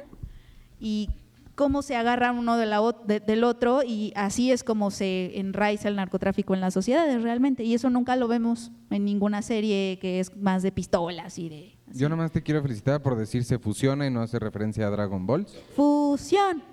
y 0.80 1.10
cómo 1.56 1.82
se 1.82 1.98
agarra 1.98 2.32
uno 2.32 2.56
de 2.56 2.66
la 2.66 2.80
de- 3.06 3.20
del 3.20 3.44
otro, 3.44 3.84
y 3.84 4.14
así 4.16 4.54
es 4.54 4.64
como 4.64 4.92
se 4.92 5.38
enraiza 5.38 5.90
el 5.90 5.98
narcotráfico 5.98 6.54
en 6.54 6.62
las 6.62 6.74
sociedades 6.74 7.22
realmente, 7.22 7.66
y 7.66 7.74
eso 7.74 7.90
nunca 7.90 8.16
lo 8.16 8.30
vemos 8.30 8.72
en 8.90 9.04
ninguna 9.04 9.42
serie 9.42 10.00
que 10.00 10.22
es 10.22 10.38
más 10.38 10.64
de 10.64 10.72
pistolas 10.72 11.38
y 11.38 11.50
de... 11.50 11.79
Yo 11.94 12.08
nomás 12.10 12.32
te 12.32 12.42
quiero 12.44 12.62
felicitar 12.62 13.02
por 13.02 13.16
decir 13.18 13.44
se 13.44 13.58
fusiona 13.60 14.06
y 14.06 14.12
no 14.12 14.22
hace 14.22 14.38
referencia 14.40 14.88
a 14.88 14.90
Dragon 14.90 15.26
Ball. 15.26 15.46
Fusión. 15.76 16.64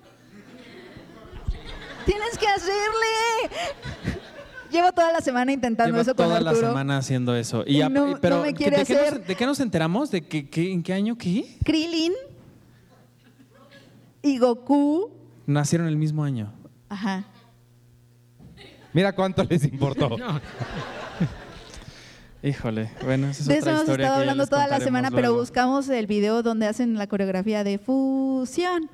Tienes 2.04 2.38
que 2.38 2.46
hacerle. 2.46 4.20
Llevo 4.70 4.92
toda 4.92 5.12
la 5.12 5.20
semana 5.20 5.52
intentando 5.52 5.90
Lleva 5.90 6.02
eso 6.02 6.14
con 6.14 6.26
toda 6.26 6.40
la 6.40 6.54
semana 6.54 6.98
haciendo 6.98 7.34
eso. 7.34 7.64
Y 7.66 7.78
Y 7.78 7.82
a- 7.82 7.88
no- 7.88 8.18
pero 8.20 8.36
no 8.36 8.42
me 8.42 8.48
¿de 8.48 8.54
quiere 8.54 8.84
qué 8.84 8.94
nos- 8.94 9.02
hacer. 9.02 9.26
¿de 9.26 9.34
qué 9.34 9.46
nos 9.46 9.60
enteramos? 9.60 10.10
¿De 10.10 10.22
qué, 10.26 10.48
qué- 10.48 10.72
en 10.72 10.82
qué 10.82 10.92
año 10.92 11.16
qué? 11.16 11.56
Krillin 11.64 12.12
y 14.22 14.38
Goku. 14.38 15.10
Nacieron 15.46 15.86
el 15.88 15.96
mismo 15.96 16.22
año. 16.24 16.52
Ajá. 16.88 17.24
Mira 18.92 19.14
cuánto 19.14 19.44
les 19.44 19.64
importó. 19.64 20.10
Híjole, 22.42 22.90
bueno, 23.04 23.28
esa 23.28 23.40
es 23.42 23.46
de 23.48 23.54
eso 23.58 23.60
otra 23.70 23.72
hemos 23.80 23.88
estado 23.88 24.14
hablando 24.20 24.46
toda 24.46 24.68
la 24.68 24.78
semana, 24.80 25.10
pero 25.10 25.34
buscamos 25.34 25.88
el 25.88 26.06
video 26.06 26.42
donde 26.42 26.66
hacen 26.66 26.94
la 26.94 27.06
coreografía 27.06 27.64
de 27.64 27.78
fusión. 27.78 28.88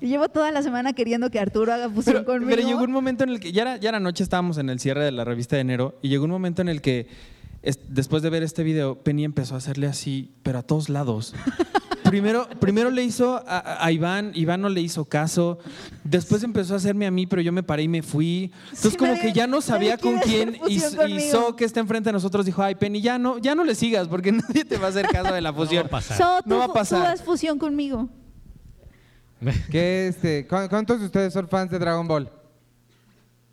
Y 0.00 0.08
llevo 0.08 0.28
toda 0.28 0.50
la 0.50 0.62
semana 0.62 0.92
queriendo 0.92 1.30
que 1.30 1.38
Arturo 1.38 1.72
haga 1.72 1.88
fusión 1.88 2.16
Pero, 2.16 2.24
conmigo. 2.26 2.50
pero 2.50 2.66
llegó 2.66 2.82
un 2.82 2.92
momento 2.92 3.24
en 3.24 3.30
el 3.30 3.40
que 3.40 3.52
ya 3.52 3.62
era, 3.62 3.76
ya 3.76 3.88
era 3.90 4.00
noche, 4.00 4.22
estábamos 4.24 4.58
en 4.58 4.68
el 4.70 4.78
cierre 4.80 5.04
de 5.04 5.12
la 5.12 5.24
revista 5.24 5.56
de 5.56 5.62
enero 5.62 5.98
y 6.02 6.08
llegó 6.08 6.24
un 6.24 6.30
momento 6.30 6.60
en 6.62 6.68
el 6.68 6.82
que 6.82 7.06
es- 7.62 7.78
después 7.88 8.22
de 8.22 8.30
ver 8.30 8.42
este 8.42 8.62
video, 8.62 9.02
Penny 9.02 9.24
empezó 9.24 9.54
a 9.54 9.58
hacerle 9.58 9.86
así, 9.86 10.32
pero 10.42 10.58
a 10.58 10.62
todos 10.62 10.88
lados. 10.88 11.34
Primero, 12.16 12.48
primero 12.60 12.90
le 12.90 13.04
hizo 13.04 13.42
a, 13.46 13.84
a 13.84 13.92
Iván, 13.92 14.32
Iván 14.34 14.62
no 14.62 14.70
le 14.70 14.80
hizo 14.80 15.04
caso. 15.04 15.58
Después 16.02 16.42
empezó 16.42 16.72
a 16.72 16.78
hacerme 16.78 17.06
a 17.06 17.10
mí, 17.10 17.26
pero 17.26 17.42
yo 17.42 17.52
me 17.52 17.62
paré 17.62 17.82
y 17.82 17.88
me 17.88 18.02
fui. 18.02 18.50
Entonces, 18.64 18.92
Sí, 18.92 18.96
como 18.96 19.12
nadie- 19.12 19.20
que 19.20 19.32
ya 19.34 19.46
no 19.46 19.60
sabía 19.60 19.98
con 19.98 20.18
quién. 20.20 20.56
Y, 20.66 20.76
y. 20.76 21.20
So, 21.30 21.54
que 21.56 21.64
está 21.66 21.80
enfrente 21.80 22.08
de 22.08 22.14
nosotros, 22.14 22.46
dijo: 22.46 22.62
Ay, 22.62 22.74
Penny, 22.76 23.02
ya 23.02 23.18
no, 23.18 23.36
ya 23.36 23.54
no 23.54 23.64
le 23.64 23.74
sigas, 23.74 24.08
porque 24.08 24.32
nadie 24.32 24.64
te 24.64 24.78
va 24.78 24.86
a 24.86 24.90
hacer 24.90 25.06
caso 25.08 25.34
de 25.34 25.40
la 25.42 25.52
fusión. 25.52 25.88
pasar. 25.88 26.16
So, 26.16 26.42
tú, 26.42 26.48
no 26.48 26.58
va 26.58 26.64
a 26.64 26.72
pasar. 26.72 27.18
tú 27.18 27.24
fusión 27.24 27.58
conmigo. 27.58 28.08
¿Qué, 29.70 30.08
este, 30.08 30.46
¿cu- 30.46 30.68
¿Cuántos 30.70 31.00
de 31.00 31.06
ustedes 31.06 31.32
son 31.34 31.46
fans 31.48 31.70
de 31.70 31.78
Dragon 31.78 32.08
Ball? 32.08 32.30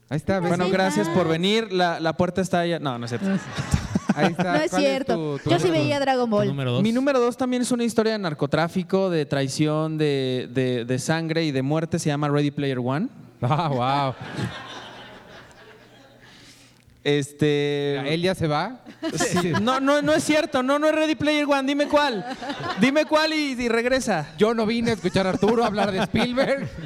Ahí 0.09 0.17
está, 0.17 0.39
¿ves? 0.39 0.49
Bueno, 0.49 0.69
gracias 0.69 1.09
por 1.09 1.27
venir. 1.27 1.73
La, 1.73 1.99
la 1.99 2.15
puerta 2.15 2.39
está 2.41 2.59
allá. 2.59 2.79
No, 2.79 2.97
no 2.97 3.05
es 3.05 3.09
cierto. 3.11 3.27
Ahí 4.15 4.31
está. 4.31 4.43
No 4.57 4.61
es 4.63 4.69
¿Cuál 4.71 4.81
cierto. 4.81 5.15
tu- 5.15 5.39
tu 5.43 5.49
Yo 5.49 5.59
sí 5.59 5.69
veía 5.69 5.99
Dragon 5.99 6.29
Ball. 6.29 6.47
número 6.47 6.71
dos. 6.73 6.81
Mi 6.83 6.91
número 6.91 7.19
dos 7.19 7.35
también 7.37 7.61
es 7.61 7.71
una 7.71 7.83
historia 7.83 8.13
de 8.13 8.19
narcotráfico, 8.19 9.09
de 9.09 9.25
traición, 9.25 9.97
de, 9.97 10.49
de- 10.53 10.85
de 10.85 10.99
sangre 10.99 11.43
y 11.45 11.51
de 11.51 11.61
muerte. 11.61 11.99
Se 11.99 12.09
llama 12.09 12.29
Ready 12.29 12.51
Player 12.51 12.79
One. 12.79 13.07
Ah, 13.41 13.67
wow. 13.67 14.15
Este. 17.03 18.13
¿Él 18.13 18.21
ya 18.21 18.33
se 18.33 18.47
va? 18.47 18.77
Sí. 19.13 19.51
No, 19.61 19.79
no, 19.81 20.01
no 20.01 20.13
es 20.13 20.23
cierto. 20.23 20.63
No, 20.63 20.79
no 20.79 20.87
es 20.87 20.95
Ready 20.95 21.15
Player 21.15 21.45
One. 21.45 21.63
Dime 21.67 21.87
cuál. 21.87 22.25
Dime 22.79 23.05
cuál 23.05 23.33
y, 23.33 23.51
y 23.61 23.67
regresa. 23.67 24.29
Yo 24.37 24.53
no 24.53 24.65
vine 24.65 24.91
a 24.91 24.93
escuchar 24.93 25.27
a 25.27 25.31
Arturo 25.31 25.65
hablar 25.65 25.91
de 25.91 25.99
Spielberg. 26.03 26.69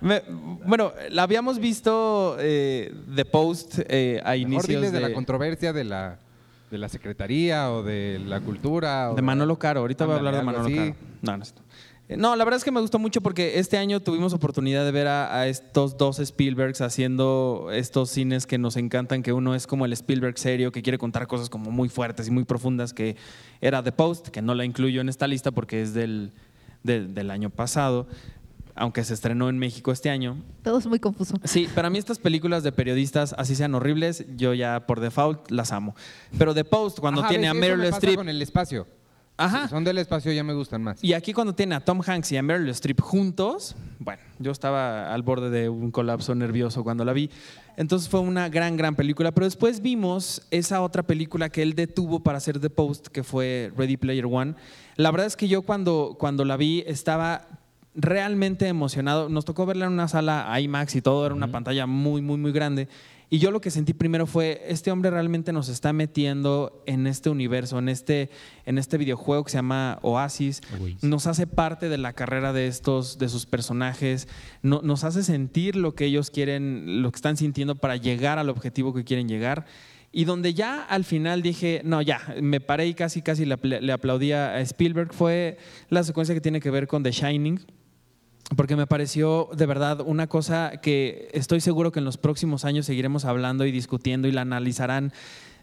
Me- 0.00 0.22
bueno, 0.66 0.92
la 1.10 1.24
habíamos 1.24 1.58
visto 1.58 2.36
eh, 2.40 2.92
The 3.14 3.24
Post 3.24 3.80
eh, 3.88 4.20
a 4.24 4.30
Mejor 4.30 4.36
inicios 4.38 4.66
diles 4.68 4.92
de... 4.92 5.00
de, 5.00 5.08
la 5.08 5.14
controversia 5.14 5.72
de 5.72 5.84
la, 5.84 6.18
de 6.70 6.78
la 6.78 6.88
secretaría 6.88 7.70
o 7.72 7.82
de 7.82 8.18
la 8.24 8.40
cultura. 8.40 9.10
o 9.10 9.14
de 9.14 9.22
Manolo 9.22 9.58
Caro. 9.58 9.80
Ahorita 9.80 10.06
voy 10.06 10.14
a 10.14 10.18
hablar 10.18 10.36
de 10.36 10.42
Manolo 10.42 10.68
Caro. 10.74 10.94
No, 11.22 11.36
no, 11.36 11.44
eh, 12.08 12.16
no, 12.16 12.34
la 12.34 12.44
verdad 12.44 12.56
es 12.58 12.64
que 12.64 12.70
me 12.72 12.80
gustó 12.80 12.98
mucho 12.98 13.20
porque 13.20 13.58
este 13.58 13.76
año 13.76 14.00
tuvimos 14.00 14.32
oportunidad 14.32 14.84
de 14.84 14.90
ver 14.90 15.06
a, 15.06 15.32
a 15.38 15.46
estos 15.48 15.96
dos 15.98 16.18
Spielbergs 16.18 16.80
haciendo 16.80 17.68
estos 17.72 18.10
cines 18.10 18.46
que 18.46 18.58
nos 18.58 18.76
encantan, 18.76 19.22
que 19.22 19.32
uno 19.32 19.54
es 19.54 19.66
como 19.66 19.84
el 19.84 19.92
Spielberg 19.92 20.38
serio, 20.38 20.72
que 20.72 20.82
quiere 20.82 20.98
contar 20.98 21.26
cosas 21.28 21.48
como 21.50 21.70
muy 21.70 21.88
fuertes 21.88 22.26
y 22.26 22.30
muy 22.30 22.44
profundas, 22.44 22.92
que 22.94 23.16
era 23.60 23.82
The 23.82 23.92
Post, 23.92 24.28
que 24.28 24.40
no 24.42 24.54
la 24.54 24.64
incluyo 24.64 25.00
en 25.02 25.08
esta 25.08 25.26
lista 25.28 25.50
porque 25.52 25.82
es 25.82 25.94
del, 25.94 26.32
del- 26.82 27.14
del 27.14 27.30
año 27.30 27.50
pasado, 27.50 28.08
aunque 28.74 29.04
se 29.04 29.14
estrenó 29.14 29.48
en 29.48 29.58
México 29.58 29.92
este 29.92 30.10
año. 30.10 30.42
Todo 30.62 30.78
es 30.78 30.86
muy 30.86 30.98
confuso. 30.98 31.36
Sí, 31.44 31.68
para 31.74 31.90
mí 31.90 31.98
estas 31.98 32.18
películas 32.18 32.62
de 32.62 32.72
periodistas, 32.72 33.34
así 33.38 33.54
sean 33.54 33.74
horribles, 33.74 34.24
yo 34.36 34.54
ya 34.54 34.86
por 34.86 35.00
default 35.00 35.50
las 35.50 35.72
amo. 35.72 35.94
Pero 36.38 36.54
The 36.54 36.64
Post, 36.64 37.00
cuando 37.00 37.20
Ajá, 37.20 37.30
tiene 37.30 37.48
a 37.48 37.52
ves, 37.52 37.60
Meryl 37.60 37.84
Streep... 37.84 38.16
con 38.16 38.28
el 38.28 38.40
espacio. 38.42 38.86
Ajá. 39.36 39.64
Si 39.64 39.70
son 39.70 39.84
del 39.84 39.96
espacio 39.96 40.32
ya 40.32 40.44
me 40.44 40.52
gustan 40.52 40.82
más. 40.82 41.02
Y 41.02 41.14
aquí 41.14 41.32
cuando 41.32 41.54
tiene 41.54 41.74
a 41.74 41.80
Tom 41.80 42.02
Hanks 42.06 42.30
y 42.32 42.36
a 42.36 42.42
Meryl 42.42 42.68
Streep 42.68 43.00
juntos, 43.00 43.74
bueno, 43.98 44.20
yo 44.38 44.52
estaba 44.52 45.14
al 45.14 45.22
borde 45.22 45.48
de 45.48 45.70
un 45.70 45.90
colapso 45.90 46.34
nervioso 46.34 46.84
cuando 46.84 47.06
la 47.06 47.14
vi. 47.14 47.30
Entonces 47.78 48.10
fue 48.10 48.20
una 48.20 48.50
gran, 48.50 48.76
gran 48.76 48.96
película. 48.96 49.32
Pero 49.32 49.46
después 49.46 49.80
vimos 49.80 50.42
esa 50.50 50.82
otra 50.82 51.02
película 51.02 51.48
que 51.48 51.62
él 51.62 51.74
detuvo 51.74 52.20
para 52.20 52.36
hacer 52.36 52.60
The 52.60 52.68
Post, 52.68 53.08
que 53.08 53.22
fue 53.22 53.72
Ready 53.78 53.96
Player 53.96 54.26
One. 54.26 54.54
La 54.96 55.10
verdad 55.10 55.26
es 55.26 55.36
que 55.36 55.48
yo 55.48 55.62
cuando, 55.62 56.16
cuando 56.18 56.44
la 56.44 56.58
vi 56.58 56.84
estaba 56.86 57.48
realmente 57.94 58.66
emocionado. 58.68 59.28
Nos 59.28 59.44
tocó 59.44 59.66
verla 59.66 59.86
en 59.86 59.92
una 59.92 60.08
sala 60.08 60.48
IMAX 60.60 60.94
y 60.96 61.02
todo, 61.02 61.26
era 61.26 61.34
una 61.34 61.50
pantalla 61.52 61.86
muy, 61.86 62.22
muy, 62.22 62.36
muy 62.38 62.52
grande. 62.52 62.88
Y 63.32 63.38
yo 63.38 63.52
lo 63.52 63.60
que 63.60 63.70
sentí 63.70 63.92
primero 63.92 64.26
fue, 64.26 64.60
este 64.66 64.90
hombre 64.90 65.08
realmente 65.10 65.52
nos 65.52 65.68
está 65.68 65.92
metiendo 65.92 66.82
en 66.86 67.06
este 67.06 67.30
universo, 67.30 67.78
en 67.78 67.88
este, 67.88 68.28
en 68.66 68.76
este 68.76 68.98
videojuego 68.98 69.44
que 69.44 69.52
se 69.52 69.58
llama 69.58 70.00
Oasis. 70.02 70.60
Nos 71.02 71.28
hace 71.28 71.46
parte 71.46 71.88
de 71.88 71.96
la 71.96 72.12
carrera 72.12 72.52
de 72.52 72.66
estos, 72.66 73.18
de 73.18 73.28
sus 73.28 73.46
personajes. 73.46 74.26
No- 74.62 74.80
nos 74.82 75.04
hace 75.04 75.22
sentir 75.22 75.76
lo 75.76 75.94
que 75.94 76.06
ellos 76.06 76.30
quieren, 76.30 77.02
lo 77.02 77.12
que 77.12 77.16
están 77.16 77.36
sintiendo 77.36 77.76
para 77.76 77.94
llegar 77.94 78.40
al 78.40 78.48
objetivo 78.48 78.92
que 78.92 79.04
quieren 79.04 79.28
llegar. 79.28 79.64
Y 80.10 80.24
donde 80.24 80.52
ya 80.52 80.82
al 80.82 81.04
final 81.04 81.40
dije, 81.40 81.82
no, 81.84 82.02
ya, 82.02 82.34
me 82.42 82.60
paré 82.60 82.88
y 82.88 82.94
casi, 82.94 83.22
casi 83.22 83.44
le 83.46 83.92
aplaudía 83.92 84.54
a 84.54 84.60
Spielberg, 84.60 85.14
fue 85.14 85.56
la 85.88 86.02
secuencia 86.02 86.34
que 86.34 86.40
tiene 86.40 86.58
que 86.58 86.72
ver 86.72 86.88
con 86.88 87.04
The 87.04 87.12
Shining 87.12 87.60
porque 88.56 88.76
me 88.76 88.86
pareció 88.86 89.48
de 89.56 89.66
verdad 89.66 90.00
una 90.04 90.26
cosa 90.26 90.80
que 90.82 91.28
estoy 91.32 91.60
seguro 91.60 91.92
que 91.92 92.00
en 92.00 92.04
los 92.04 92.16
próximos 92.16 92.64
años 92.64 92.86
seguiremos 92.86 93.24
hablando 93.24 93.64
y 93.64 93.70
discutiendo 93.72 94.26
y 94.28 94.32
la 94.32 94.40
analizarán 94.42 95.12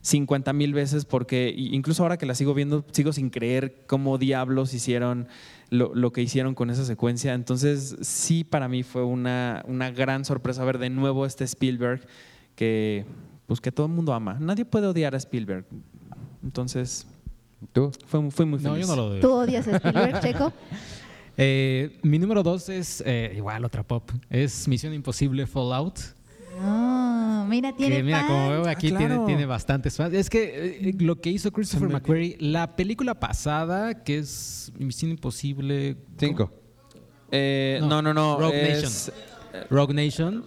50 0.01 0.53
mil 0.53 0.73
veces 0.73 1.03
porque 1.03 1.53
incluso 1.57 2.03
ahora 2.03 2.17
que 2.17 2.25
la 2.25 2.34
sigo 2.36 2.53
viendo 2.53 2.86
sigo 2.91 3.11
sin 3.11 3.30
creer 3.30 3.84
cómo 3.88 4.17
diablos 4.17 4.73
hicieron 4.73 5.28
lo, 5.69 5.93
lo 5.95 6.13
que 6.13 6.21
hicieron 6.21 6.55
con 6.55 6.69
esa 6.69 6.86
secuencia. 6.86 7.34
Entonces 7.34 7.97
sí 8.01 8.45
para 8.45 8.69
mí 8.69 8.84
fue 8.84 9.03
una, 9.03 9.63
una 9.67 9.91
gran 9.91 10.23
sorpresa 10.23 10.63
ver 10.63 10.78
de 10.78 10.89
nuevo 10.89 11.25
este 11.25 11.43
Spielberg 11.43 12.07
que, 12.55 13.05
pues, 13.47 13.59
que 13.59 13.71
todo 13.73 13.88
el 13.88 13.91
mundo 13.93 14.13
ama. 14.13 14.38
Nadie 14.39 14.63
puede 14.63 14.88
odiar 14.88 15.13
a 15.13 15.17
Spielberg. 15.17 15.65
Entonces 16.41 17.05
¿Tú? 17.73 17.91
fue, 18.05 18.32
fue 18.32 18.45
muy 18.45 18.59
No, 18.59 18.71
feliz. 18.73 18.88
yo 18.88 18.95
no 18.95 19.01
lo 19.01 19.09
doy. 19.09 19.19
¿Tú 19.19 19.32
odias 19.32 19.67
a 19.67 19.75
Spielberg, 19.75 20.21
Checo? 20.21 20.53
Eh, 21.38 21.99
mi 22.01 22.17
número 22.19 22.41
dos 22.43 22.67
es 22.69 23.03
eh, 23.05 23.33
igual 23.35 23.63
otra 23.63 23.83
pop. 23.83 24.09
Es 24.29 24.67
Misión 24.67 24.93
Imposible 24.93 25.45
Fallout. 25.45 25.99
No, 26.59 27.45
mira, 27.47 27.75
tiene 27.75 27.97
Que 27.97 28.03
mira, 28.03 28.25
como 28.25 28.49
veo 28.49 28.67
aquí 28.67 28.88
Ah, 28.88 28.89
claro. 28.97 29.07
tiene, 29.07 29.25
tiene 29.27 29.45
bastantes 29.45 29.95
fans. 29.95 30.13
Es 30.15 30.29
que 30.29 30.79
eh, 30.89 30.93
lo 30.99 31.21
que 31.21 31.29
hizo 31.29 31.51
Christopher 31.51 31.89
McQuarrie, 31.89 32.35
la 32.39 32.75
película 32.75 33.19
pasada, 33.19 34.03
que 34.03 34.17
es 34.17 34.71
Misión 34.79 35.11
Imposible. 35.11 35.97
Cinco. 36.19 36.51
Eh, 37.31 37.77
No, 37.81 38.01
no, 38.01 38.01
no, 38.01 38.13
no. 38.13 38.39
Rogue 38.39 38.71
es- 38.71 39.11
Rogue 39.69 39.93
Nation. 39.93 40.43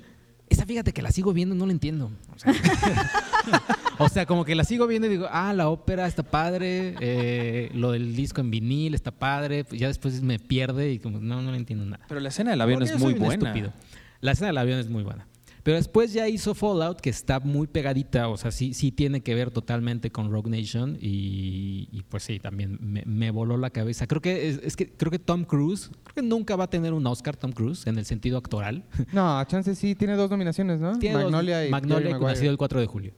Esa 0.61 0.67
fíjate 0.67 0.93
que 0.93 1.01
la 1.01 1.11
sigo 1.11 1.33
viendo, 1.33 1.55
no 1.55 1.65
la 1.65 1.73
entiendo. 1.73 2.11
O 2.35 2.39
sea, 2.39 2.53
o 3.99 4.11
sea, 4.11 4.27
como 4.27 4.45
que 4.45 4.55
la 4.55 4.65
sigo 4.65 4.87
viendo 4.87 5.07
y 5.07 5.11
digo, 5.11 5.27
ah, 5.31 5.55
la 5.55 5.71
ópera 5.71 6.07
está 6.07 6.23
padre, 6.23 6.97
eh, 7.01 7.71
lo 7.73 7.93
del 7.93 8.15
disco 8.15 8.43
en 8.43 8.51
vinil 8.51 8.93
está 8.95 9.11
padre, 9.11 9.65
pues 9.65 9.81
ya 9.81 9.89
después 9.89 10.21
me 10.21 10.39
pierde 10.39 10.93
y 10.93 10.99
como 10.99 11.19
no, 11.19 11.41
no 11.41 11.51
le 11.51 11.57
entiendo 11.57 11.87
nada. 11.87 12.05
Pero 12.09 12.21
la 12.21 12.29
escena 12.29 12.51
del 12.51 12.61
avión 12.61 12.83
es 12.83 12.99
muy 13.01 13.15
buena. 13.15 13.49
estúpido. 13.49 13.73
La 14.21 14.33
escena 14.33 14.49
del 14.49 14.59
avión 14.59 14.81
es 14.81 14.91
muy 14.91 15.03
buena. 15.03 15.27
Pero 15.63 15.77
después 15.77 16.13
ya 16.13 16.27
hizo 16.29 16.55
Fallout, 16.55 17.01
que 17.01 17.11
está 17.11 17.39
muy 17.41 17.67
pegadita, 17.67 18.29
o 18.29 18.37
sea, 18.37 18.51
sí, 18.51 18.73
sí 18.75 18.93
tiene 18.93 19.21
que 19.23 19.35
ver 19.35 19.51
totalmente 19.51 20.11
con 20.11 20.31
Rogue 20.31 20.51
Nation 20.51 20.97
y, 21.01 21.89
y 21.93 22.03
pues 22.09 22.23
sí, 22.23 22.39
también 22.41 22.79
me, 22.81 23.03
me 23.05 23.31
voló 23.31 23.57
la 23.57 23.71
cabeza. 23.71 24.07
Creo 24.07 24.23
que 24.23 24.49
es, 24.49 24.61
es 24.63 24.77
que 24.77 24.89
creo 24.91 25.11
que 25.11 25.19
Tom 25.19 25.45
Cruise, 25.45 25.91
creo 26.05 26.15
que 26.15 26.23
nunca 26.23 26.57
va 26.57 26.65
a 26.65 26.71
tener 26.71 26.93
un 26.93 27.07
Oscar 27.07 27.37
Tom 27.37 27.53
Cruise 27.53 27.87
en 27.87 27.99
el 27.99 28.05
sentido 28.07 28.39
actoral. 28.39 28.85
No, 29.13 29.39
a 29.39 29.47
chance 29.47 29.75
sí, 29.75 29.95
tiene 29.95 30.15
dos 30.15 30.31
nominaciones, 30.31 30.81
¿no? 30.81 30.99
Tiene 30.99 31.15
dos- 31.17 31.25
Magnolia 31.25 31.67
y 31.67 31.71
Magnolia, 31.71 32.19
que 32.19 32.25
nació 32.25 32.51
el 32.51 32.57
4 32.57 32.81
de 32.81 32.87
julio. 32.87 33.13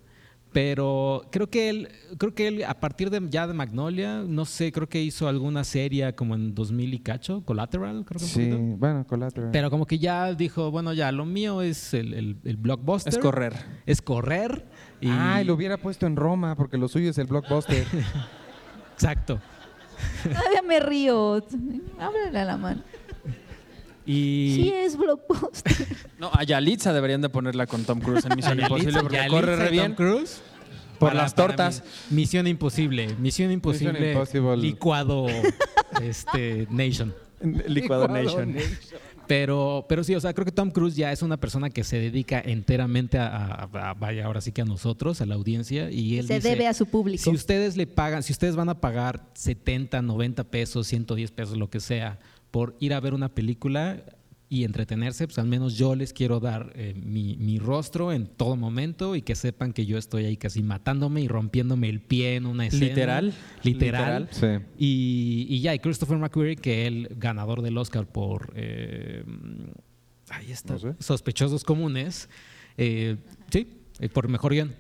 Pero 0.53 1.23
creo 1.33 1.49
que 1.49 1.71
él, 1.71 1.89
creo 2.19 2.35
que 2.35 2.47
él 2.49 2.65
a 2.65 2.79
partir 2.79 3.09
de 3.09 3.23
ya 3.31 3.47
de 3.47 3.55
Magnolia, 3.55 4.23
no 4.27 4.45
sé, 4.45 4.71
creo 4.71 4.87
que 4.89 5.03
hizo 5.03 5.27
alguna 5.27 5.65
serie 5.65 6.15
como 6.15 6.35
en 6.35 6.55
2000 6.55 6.93
y 6.95 6.99
cacho, 6.99 7.43
Collateral, 7.45 8.05
creo 8.05 8.19
que 8.21 8.27
Sí, 8.27 8.43
un 8.43 8.51
poquito. 8.51 8.77
bueno, 8.79 9.07
Collateral. 9.07 9.51
Pero 9.51 9.71
como 9.71 9.87
que 9.87 9.99
ya 9.99 10.35
dijo, 10.35 10.71
bueno, 10.71 10.93
ya 10.93 11.11
lo 11.11 11.25
mío 11.25 11.63
es 11.63 11.95
el, 11.95 12.13
el- 12.13 12.37
el 12.45 12.57
blockbuster. 12.59 13.13
Es 13.13 13.19
correr. 13.19 13.55
Es 13.87 14.03
correr. 14.03 14.67
Y... 15.01 15.09
Ay, 15.11 15.45
lo 15.45 15.55
hubiera 15.55 15.79
puesto 15.79 16.07
en 16.07 16.17
Roma, 16.17 16.55
porque 16.55 16.77
lo 16.77 16.87
suyo 16.89 17.11
es 17.11 17.19
el 17.19 17.27
blockbuster. 17.29 17.87
Exacto. 18.95 19.41
Todavía 20.23 20.63
me 20.67 20.81
río. 20.81 21.43
Ábrele 21.99 22.39
a 22.41 22.45
la 22.45 22.57
mano. 22.57 22.83
Y... 24.07 24.53
Sí 24.57 24.73
es 24.75 24.97
blockbuster. 24.97 25.73
No, 26.19 26.31
a 26.33 26.45
Yalitza 26.45 26.93
deberían 26.93 27.21
de 27.21 27.29
ponerla 27.29 27.67
con 27.67 27.83
Tom 27.85 27.99
Cruise 28.01 28.25
en 28.27 28.37
Misión 28.37 28.61
Imposible 28.61 29.01
porque 29.01 29.17
Yalitza 29.17 29.35
corre 29.37 29.57
re 29.57 29.65
Tom 29.67 29.73
bien. 29.73 29.95
Cruise. 29.95 30.41
Por 31.01 31.09
Para- 31.11 31.23
las 31.23 31.35
tortas. 31.35 31.83
Misión 32.11 32.47
Imposible. 32.47 33.17
Misión 33.19 33.51
Imposible. 33.51 34.15
Licuado 34.57 35.27
este, 36.01 36.69
Nation. 36.71 37.13
Licuado 37.67 38.07
Nation. 38.07 38.55
Pero, 39.27 39.87
pero 39.89 40.05
sí, 40.05 40.15
o 40.15 40.21
sea, 40.21 40.33
creo 40.35 40.45
que 40.45 40.53
Tom 40.53 40.71
Cruise 40.71 40.95
ya 40.95 41.11
es 41.11 41.23
una 41.23 41.39
persona 41.39 41.71
que 41.71 41.85
se 41.85 41.99
dedica 41.99 42.41
enteramente 42.45 43.19
a, 43.19 43.27
a- 43.37 43.91
a- 43.91 43.95
vaya, 43.95 44.27
ahora 44.27 44.41
sí 44.41 44.53
que 44.53 44.63
a 44.63 44.65
nosotros, 44.65 45.21
a 45.21 45.27
la 45.27 45.37
audiencia, 45.37 45.91
y 45.91 46.19
él 46.19 46.27
Se 46.27 46.35
dice, 46.35 46.49
debe 46.51 46.67
a 46.67 46.75
su 46.75 46.87
público. 46.87 47.23
si 47.23 47.31
ustedes 47.31 47.77
le 47.77 47.87
pagan, 47.87 48.23
si 48.23 48.33
ustedes 48.33 48.57
van 48.57 48.69
a 48.69 48.81
pagar 48.81 49.23
70, 49.35 50.03
90 50.03 50.45
pesos, 50.45 50.87
110 50.89 51.31
pesos, 51.31 51.57
lo 51.57 51.71
que 51.71 51.81
sea, 51.81 52.19
por 52.53 52.77
ir 52.79 52.95
a 52.95 53.01
ver 53.01 53.13
una 53.15 53.29
película 53.35 54.05
y 54.49 54.65
entretenerse, 54.65 55.27
pues 55.27 55.39
al 55.39 55.47
menos 55.47 55.79
yo 55.79 55.95
les 55.95 56.13
quiero 56.13 56.39
dar 56.39 56.73
eh, 56.77 56.93
mi, 56.95 57.37
mi 57.39 57.59
rostro 57.59 58.13
en 58.13 58.27
todo 58.27 58.55
momento 58.55 59.17
y 59.17 59.23
que 59.23 59.35
sepan 59.35 59.73
que 59.73 59.87
yo 59.87 59.97
estoy 59.97 60.27
ahí 60.27 60.37
casi 60.37 60.63
matándome 60.63 61.23
y 61.23 61.29
rompiéndome 61.29 61.89
el 61.89 62.01
pie 62.03 62.37
en 62.37 62.45
una 62.45 62.67
escena. 62.67 62.85
Literal. 62.87 63.35
Literal. 63.63 64.29
sí. 64.31 64.47
Y, 64.79 65.47
y 65.49 65.61
ya, 65.63 65.75
y 65.75 65.79
Christopher 65.79 66.19
McQuarrie, 66.19 66.57
que 66.57 66.87
él, 66.87 67.09
ganador 67.17 67.63
del 67.63 67.79
Oscar 67.79 68.07
por. 68.07 68.53
eh, 68.55 69.25
ahí 70.29 70.53
está. 70.53 70.75
No 70.75 70.79
sé. 70.81 70.95
Sospechosos 70.99 71.65
comunes. 71.65 72.29
eh, 72.77 73.17
sí, 73.51 73.67
por 74.13 74.29
mejor 74.29 74.53
guion. 74.53 74.75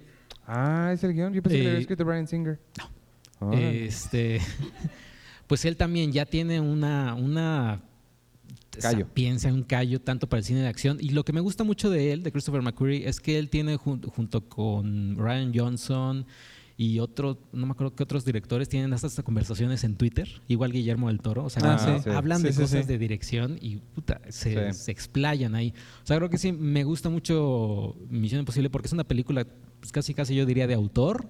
Ah, 0.46 0.90
es 0.92 1.02
el 1.02 1.14
guion. 1.14 1.32
Yo 1.32 1.42
pensé 1.42 1.56
que 1.56 1.62
lo 1.64 1.68
había 1.70 1.78
Eh, 1.78 1.80
escrito 1.80 2.04
Brian 2.04 2.26
Singer. 2.28 2.60
No. 3.40 3.52
Este. 3.54 4.38
Pues 5.46 5.64
él 5.64 5.76
también 5.76 6.12
ya 6.12 6.24
tiene 6.26 6.60
una. 6.60 7.14
una 7.14 7.82
Callo. 8.80 9.06
piensa 9.12 9.52
un 9.52 9.64
callo 9.64 10.00
tanto 10.00 10.26
para 10.28 10.38
el 10.38 10.44
cine 10.44 10.60
de 10.60 10.68
acción. 10.68 10.96
Y 10.98 11.10
lo 11.10 11.24
que 11.24 11.32
me 11.34 11.40
gusta 11.40 11.62
mucho 11.62 11.90
de 11.90 12.12
él, 12.12 12.22
de 12.22 12.32
Christopher 12.32 12.62
McQuarrie, 12.62 13.06
es 13.06 13.20
que 13.20 13.38
él 13.38 13.50
tiene 13.50 13.76
jun- 13.76 14.02
junto 14.06 14.48
con 14.48 15.14
Ryan 15.18 15.52
Johnson 15.54 16.24
y 16.78 16.98
otro, 16.98 17.38
no 17.52 17.66
me 17.66 17.72
acuerdo 17.72 17.94
qué 17.94 18.02
otros 18.02 18.24
directores, 18.24 18.70
tienen 18.70 18.94
estas 18.94 19.20
conversaciones 19.22 19.84
en 19.84 19.94
Twitter, 19.96 20.26
igual 20.48 20.72
Guillermo 20.72 21.08
del 21.08 21.20
Toro. 21.20 21.44
O 21.44 21.50
sea, 21.50 21.74
Ah, 21.74 22.00
sí. 22.02 22.08
hablan 22.08 22.38
Sí, 22.38 22.44
de 22.44 22.52
sí, 22.54 22.60
cosas 22.62 22.80
sí. 22.86 22.88
de 22.88 22.98
dirección 22.98 23.58
y 23.60 23.76
puta, 23.76 24.22
se, 24.30 24.72
Sí. 24.72 24.78
se 24.84 24.90
explayan 24.90 25.54
ahí. 25.54 25.74
O 26.02 26.06
sea, 26.06 26.16
creo 26.16 26.30
que 26.30 26.38
sí, 26.38 26.50
me 26.52 26.82
gusta 26.84 27.10
mucho 27.10 27.94
Misión 28.08 28.38
Imposible 28.40 28.70
porque 28.70 28.86
es 28.86 28.92
una 28.94 29.04
película, 29.04 29.46
pues 29.80 29.92
casi 29.92 30.14
casi 30.14 30.34
yo 30.34 30.46
diría 30.46 30.66
de 30.66 30.74
autor 30.74 31.28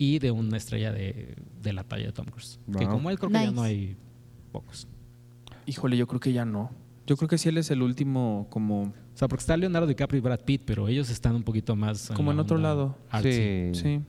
y 0.00 0.18
de 0.18 0.30
una 0.30 0.56
estrella 0.56 0.92
de, 0.92 1.36
de 1.60 1.72
la 1.74 1.84
talla 1.84 2.06
de 2.06 2.12
Tom 2.12 2.24
Cruise. 2.24 2.58
Que 2.78 2.86
como 2.86 3.10
él 3.10 3.18
creo 3.18 3.30
que 3.30 3.38
ya 3.38 3.50
no 3.50 3.62
hay 3.62 3.98
pocos. 4.50 4.88
Híjole, 5.66 5.98
yo 5.98 6.06
creo 6.06 6.18
que 6.18 6.32
ya 6.32 6.46
no. 6.46 6.70
Yo 7.06 7.18
creo 7.18 7.28
que 7.28 7.36
sí 7.36 7.50
él 7.50 7.58
es 7.58 7.70
el 7.70 7.82
último 7.82 8.46
como... 8.48 8.84
O 8.84 8.92
sea, 9.12 9.28
porque 9.28 9.42
está 9.42 9.58
Leonardo 9.58 9.86
DiCaprio 9.86 10.16
y 10.16 10.22
Brad 10.22 10.40
Pitt, 10.40 10.62
pero 10.64 10.88
ellos 10.88 11.10
están 11.10 11.36
un 11.36 11.42
poquito 11.42 11.76
más... 11.76 12.10
Como 12.16 12.32
en 12.32 12.38
otro 12.38 12.56
lado. 12.56 12.96
artsy. 13.10 13.74
Sí. 13.74 13.74
Sí. 13.74 14.00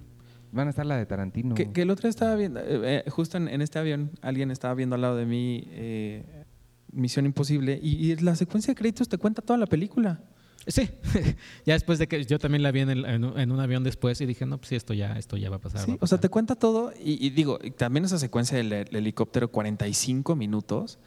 Van 0.53 0.67
a 0.67 0.69
estar 0.69 0.85
la 0.85 0.95
de 0.95 1.05
Tarantino. 1.05 1.55
Que, 1.55 1.73
que 1.73 1.81
el 1.81 1.89
otro 1.89 2.07
estaba 2.07 2.35
viendo, 2.35 2.61
eh, 2.61 3.03
eh, 3.05 3.09
justo 3.09 3.35
en, 3.35 3.49
en 3.49 3.61
este 3.61 3.77
avión, 3.77 4.11
alguien 4.21 4.49
estaba 4.49 4.73
viendo 4.73 4.95
al 4.95 5.01
lado 5.01 5.17
de 5.17 5.25
mí 5.25 5.65
eh, 5.67 6.45
Misión 6.93 7.25
Imposible 7.25 7.77
y, 7.83 8.11
y 8.11 8.15
la 8.15 8.35
secuencia 8.37 8.73
de 8.73 8.77
créditos 8.77 9.09
te 9.09 9.17
cuenta 9.17 9.41
toda 9.41 9.59
la 9.59 9.65
película. 9.65 10.23
Sí, 10.67 10.89
ya 11.65 11.73
después 11.73 11.97
de 11.99 12.07
que 12.07 12.23
yo 12.25 12.37
también 12.39 12.61
la 12.63 12.71
vi 12.71 12.81
en, 12.81 12.89
el- 12.91 13.05
en 13.05 13.23
un- 13.25 13.39
en 13.39 13.51
un 13.51 13.59
avión 13.59 13.83
después 13.83 14.21
y 14.21 14.25
dije, 14.25 14.45
no, 14.45 14.57
pues 14.57 14.69
sí, 14.69 14.75
esto 14.75 14.93
ya, 14.93 15.13
esto 15.13 15.35
ya 15.37 15.49
va 15.49 15.55
a 15.55 15.59
pasar. 15.59 15.81
Sí, 15.81 15.91
va 15.91 15.93
a 15.93 15.95
o 15.95 15.97
sea, 16.07 16.17
pasar". 16.17 16.19
te 16.19 16.29
cuenta 16.29 16.55
todo 16.55 16.93
y, 17.03 17.25
y 17.25 17.29
digo, 17.31 17.57
y 17.63 17.71
también 17.71 18.05
esa 18.05 18.19
secuencia 18.19 18.57
del, 18.57 18.71
helicóptero, 18.73 19.49
45 19.51 20.35
minutos, 20.35 20.99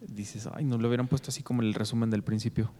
dices, 0.00 0.48
ay, 0.52 0.64
no 0.64 0.78
lo 0.78 0.88
hubieran 0.88 1.08
puesto 1.08 1.30
así 1.30 1.42
como 1.42 1.62
el 1.62 1.74
resumen 1.74 2.10
del 2.10 2.22
principio. 2.22 2.70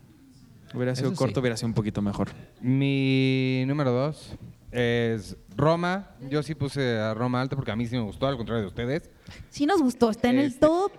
Hubiera 0.75 0.95
sido 0.95 1.09
Eso 1.09 1.17
sí. 1.17 1.19
corto, 1.19 1.41
hubiera 1.41 1.57
sido 1.57 1.69
un 1.69 1.75
poquito 1.75 2.01
mejor. 2.03 2.29
Mi 2.61 3.65
número 3.67 3.91
dos 3.91 4.35
es 4.71 5.37
Roma. 5.57 6.11
Yo 6.31 6.43
sí 6.45 6.55
puse 6.55 6.97
a 6.99 7.13
Roma 7.13 7.41
alto 7.41 7.57
porque 7.57 7.73
a 7.73 7.77
mí 7.77 7.87
sí 7.87 7.97
me 7.97 8.03
gustó, 8.03 8.27
al 8.29 8.37
contrario 8.37 8.63
de 8.63 8.69
ustedes. 8.69 9.11
Sí 9.49 9.67
nos 9.67 9.83
gustó, 9.83 10.11
está 10.11 10.31
en 10.31 10.39
el 10.39 10.47
Este, 10.47 10.61
top. 10.61 10.93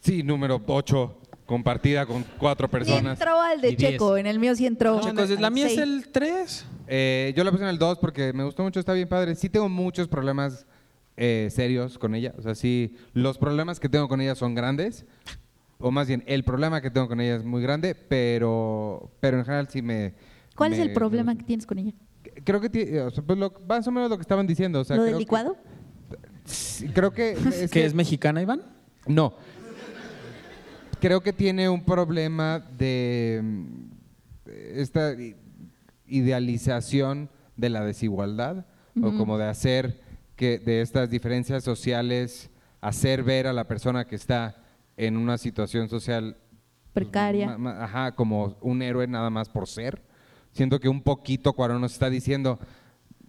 Sí, 0.00 0.22
número 0.24 0.60
8, 0.66 1.20
compartida 1.46 2.04
con 2.06 2.24
cuatro 2.38 2.68
personas. 2.68 3.18
entró 3.18 3.40
al 3.40 3.60
de 3.60 3.70
Y 3.70 3.76
diez. 3.76 3.92
Checo, 3.92 4.16
en 4.16 4.26
el 4.26 4.38
mío 4.38 4.54
sí 4.54 4.66
entró. 4.66 5.00
Chicos, 5.00 5.30
la 5.40 5.48
mía 5.50 5.66
es 5.66 5.74
Seis. 5.74 5.82
el 5.82 6.08
3. 6.10 6.66
Eh, 6.88 7.32
yo 7.36 7.44
la 7.44 7.50
puse 7.52 7.62
en 7.62 7.68
el 7.70 7.78
2 7.78 7.98
porque 7.98 8.32
me 8.32 8.44
gustó 8.44 8.62
mucho, 8.62 8.80
está 8.80 8.92
bien 8.92 9.08
padre. 9.08 9.34
Sí 9.36 9.48
tengo 9.48 9.68
muchos 9.68 10.08
problemas 10.08 10.66
eh, 11.16 11.48
serios 11.50 11.98
con 11.98 12.14
ella. 12.14 12.34
O 12.38 12.42
sea, 12.42 12.54
sí, 12.54 12.96
los 13.14 13.38
problemas 13.38 13.80
que 13.80 13.88
tengo 13.88 14.08
con 14.08 14.20
ella 14.20 14.34
son 14.34 14.54
grandes. 14.54 15.06
O 15.78 15.90
más 15.90 16.08
bien, 16.08 16.24
el 16.26 16.42
problema 16.42 16.80
que 16.80 16.90
tengo 16.90 17.06
con 17.06 17.20
ella 17.20 17.36
es 17.36 17.44
muy 17.44 17.62
grande, 17.62 17.94
pero, 17.94 19.10
pero 19.20 19.38
en 19.38 19.44
general 19.44 19.68
sí 19.68 19.82
me... 19.82 20.14
¿Cuál 20.56 20.72
es 20.72 20.78
me- 20.78 20.84
el 20.86 20.92
problema 20.94 21.36
que 21.36 21.44
tienes 21.44 21.66
con 21.66 21.78
ella? 21.78 21.92
Creo 22.44 22.60
que 22.60 23.00
o 23.02 23.10
sea, 23.10 23.22
pues 23.22 23.38
lo, 23.38 23.52
más 23.68 23.86
o 23.86 23.90
menos 23.92 24.08
lo 24.10 24.16
que 24.16 24.22
estaban 24.22 24.46
diciendo. 24.46 24.80
O 24.80 24.84
sea, 24.84 24.96
¿Lo 24.96 25.02
creo 25.02 25.06
del 25.12 25.14
que- 25.18 25.24
licuado? 25.24 25.56
sí, 26.44 26.88
creo 26.88 27.12
que... 27.12 27.32
es 27.32 27.70
¿Que 27.70 27.84
es 27.84 27.92
mexicana, 27.94 28.40
Iván? 28.42 28.62
No. 29.06 29.34
Creo 31.00 31.20
que 31.22 31.32
tiene 31.32 31.68
un 31.68 31.84
problema 31.84 32.58
de 32.78 33.40
mm, 33.42 33.66
esta 34.76 35.14
idealización 36.06 37.28
de 37.56 37.68
la 37.70 37.84
desigualdad 37.84 38.66
o 39.02 39.14
como 39.16 39.36
de 39.36 39.44
hacer 39.44 40.00
que 40.36 40.58
de 40.58 40.80
estas 40.80 41.10
diferencias 41.10 41.62
sociales, 41.64 42.48
hacer 42.80 43.22
ver 43.22 43.46
a 43.46 43.52
la 43.52 43.64
persona 43.64 44.06
que 44.06 44.16
está 44.16 44.56
en 44.96 45.18
una 45.18 45.36
situación 45.36 45.88
social 45.90 46.36
Precaria. 46.94 47.58
ma- 47.58 47.84
ajá, 47.84 48.12
como 48.12 48.56
un 48.62 48.80
héroe 48.80 49.06
nada 49.06 49.28
más 49.28 49.50
por 49.50 49.66
ser. 49.68 50.02
Siento 50.52 50.80
que 50.80 50.88
un 50.88 51.02
poquito 51.02 51.52
Cuarón 51.52 51.82
nos 51.82 51.92
está 51.92 52.08
diciendo, 52.08 52.58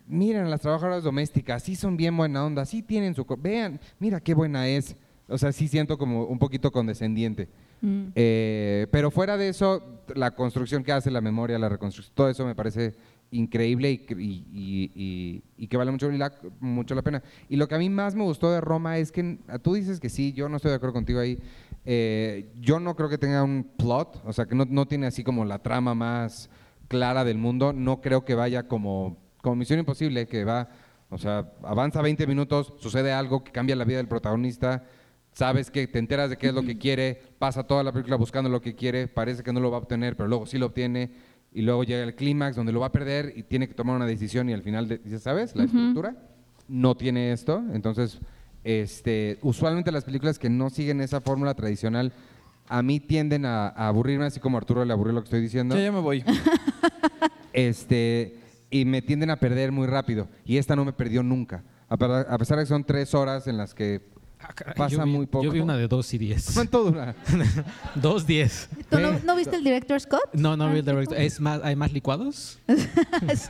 miren, 0.07 0.49
las 0.49 0.61
trabajadoras 0.61 1.03
domésticas, 1.03 1.63
sí 1.63 1.75
son 1.75 1.97
bien 1.97 2.15
buena 2.15 2.45
onda, 2.45 2.65
sí 2.65 2.81
tienen 2.81 3.13
su... 3.13 3.25
Vean, 3.37 3.81
mira 3.99 4.21
qué 4.21 4.33
buena 4.33 4.67
es. 4.69 4.95
O 5.29 5.37
sea, 5.37 5.51
sí 5.51 5.67
siento 5.67 5.97
como 5.97 6.23
un 6.25 6.39
poquito 6.39 6.71
condescendiente. 6.71 7.49
Mm. 7.81 8.05
Eh, 8.15 8.87
pero 8.91 9.11
fuera 9.11 9.35
de 9.37 9.49
eso, 9.49 10.01
la 10.15 10.31
construcción 10.31 10.83
que 10.83 10.91
hace, 10.93 11.11
la 11.11 11.21
memoria, 11.21 11.59
la 11.59 11.69
reconstrucción, 11.69 12.15
todo 12.15 12.29
eso 12.29 12.45
me 12.45 12.55
parece 12.55 12.95
increíble 13.29 13.91
y, 13.91 14.05
y- 14.17 14.91
y- 14.95 15.43
y- 15.57 15.67
que 15.67 15.75
vale 15.75 15.91
mucho 15.91 16.09
la, 16.09 16.31
mucho 16.61 16.95
la 16.95 17.01
pena. 17.01 17.21
Y 17.49 17.57
lo 17.57 17.67
que 17.67 17.75
a 17.75 17.77
mí 17.77 17.89
más 17.89 18.15
me 18.15 18.23
gustó 18.23 18.49
de 18.51 18.61
Roma 18.61 18.97
es 18.97 19.11
que 19.11 19.37
tú 19.61 19.73
dices 19.73 19.99
que 19.99 20.07
sí, 20.09 20.31
yo 20.31 20.47
no 20.47 20.55
estoy 20.57 20.69
de 20.69 20.75
acuerdo 20.77 20.93
contigo 20.93 21.19
ahí. 21.19 21.37
Eh, 21.85 22.51
yo 22.59 22.79
no 22.79 22.95
creo 22.95 23.09
que 23.09 23.17
tenga 23.17 23.43
un 23.43 23.63
plot, 23.77 24.21
o 24.25 24.31
sea, 24.33 24.45
que 24.45 24.55
no, 24.55 24.65
no 24.69 24.87
tiene 24.87 25.07
así 25.07 25.23
como 25.23 25.43
la 25.45 25.59
trama 25.59 25.93
más 25.93 26.49
clara 26.87 27.25
del 27.25 27.37
mundo. 27.37 27.73
No 27.73 27.99
creo 28.01 28.23
que 28.23 28.33
vaya 28.33 28.67
como, 28.67 29.17
como 29.41 29.57
Misión 29.57 29.79
Imposible, 29.79 30.25
que 30.27 30.45
va, 30.45 30.69
o 31.09 31.17
sea, 31.17 31.51
avanza 31.63 32.01
20 32.01 32.25
minutos, 32.27 32.73
sucede 32.79 33.11
algo 33.11 33.43
que 33.43 33.51
cambia 33.51 33.75
la 33.75 33.83
vida 33.85 33.97
del 33.97 34.07
protagonista, 34.07 34.85
sabes 35.37 35.69
que 35.69 35.85
te 35.85 35.99
enteras 35.99 36.31
de 36.31 36.37
qué 36.37 36.47
es 36.47 36.53
lo 36.55 36.63
que 36.63 36.79
quiere, 36.79 37.21
pasa 37.37 37.61
toda 37.61 37.83
la 37.83 37.91
película 37.91 38.15
buscando 38.15 38.49
lo 38.49 38.59
que 38.59 38.73
quiere, 38.73 39.07
parece 39.07 39.43
que 39.43 39.53
no 39.53 39.59
lo 39.59 39.69
va 39.69 39.77
a 39.77 39.81
obtener, 39.81 40.17
pero 40.17 40.27
luego 40.27 40.47
sí 40.47 40.57
lo 40.57 40.65
obtiene, 40.65 41.11
y 41.53 41.61
luego 41.61 41.83
llega 41.83 42.03
el 42.03 42.15
clímax 42.15 42.55
donde 42.55 42.71
lo 42.71 42.79
va 42.79 42.87
a 42.87 42.91
perder 42.91 43.33
y 43.35 43.43
tiene 43.43 43.67
que 43.67 43.75
tomar 43.75 43.95
una 43.95 44.07
decisión 44.07 44.49
y 44.49 44.53
al 44.53 44.63
final 44.63 44.87
de- 44.87 44.97
dices, 44.97 45.21
¿sabes? 45.21 45.55
La 45.55 45.65
estructura 45.65 46.15
no 46.67 46.97
tiene 46.97 47.31
esto, 47.33 47.63
entonces, 47.71 48.17
este, 48.63 49.37
usualmente 49.43 49.91
las 49.91 50.03
películas 50.05 50.39
que 50.39 50.49
no 50.49 50.71
siguen 50.71 51.01
esa 51.01 51.21
fórmula 51.21 51.53
tradicional 51.53 52.11
a 52.67 52.81
mí 52.81 52.99
tienden 52.99 53.45
a, 53.45 53.67
a 53.67 53.87
aburrirme, 53.89 54.25
así 54.25 54.39
como 54.39 54.57
a 54.57 54.59
Arturo 54.61 54.83
le 54.85 54.91
aburrió 54.91 55.13
lo 55.13 55.21
que 55.21 55.25
estoy 55.27 55.41
diciendo 55.41 55.75
Ya, 55.75 55.83
ya 55.83 55.91
me 55.91 55.99
voy. 56.01 56.23
este, 57.53 58.39
y 58.69 58.85
me 58.85 59.01
tienden 59.01 59.29
a 59.29 59.37
perder 59.37 59.71
muy 59.71 59.87
rápido. 59.87 60.27
Y 60.45 60.57
esta 60.57 60.75
no 60.75 60.83
me 60.85 60.93
perdió 60.93 61.23
nunca. 61.23 61.63
A 61.89 61.97
pesar 62.37 62.57
de 62.57 62.63
que 62.63 62.67
son 62.67 62.83
tres 62.83 63.13
horas 63.13 63.47
en 63.47 63.55
las 63.57 63.73
que 63.73 64.01
pasa 64.75 64.87
yo 64.95 65.03
vi, 65.03 65.09
muy 65.11 65.25
poco. 65.25 65.43
Yo 65.45 65.51
vi 65.51 65.59
una 65.59 65.75
de 65.77 65.87
2 65.87 66.13
y 66.13 66.17
10. 66.17 66.51
¿Cuánto 66.53 66.83
dura? 66.83 67.15
2 67.95 68.27
10. 68.27 68.69
¿Tú 68.89 68.99
no, 68.99 69.19
no 69.19 69.35
viste 69.35 69.55
el 69.55 69.63
director 69.63 69.99
Scott? 69.99 70.29
No, 70.33 70.55
no 70.57 70.69
vi 70.71 70.79
el 70.79 70.87
Ah, 70.89 70.91
directo. 70.91 71.15
Es 71.15 71.39
más, 71.39 71.61
hay 71.63 71.75
más 71.75 71.91
licuados 71.91 72.59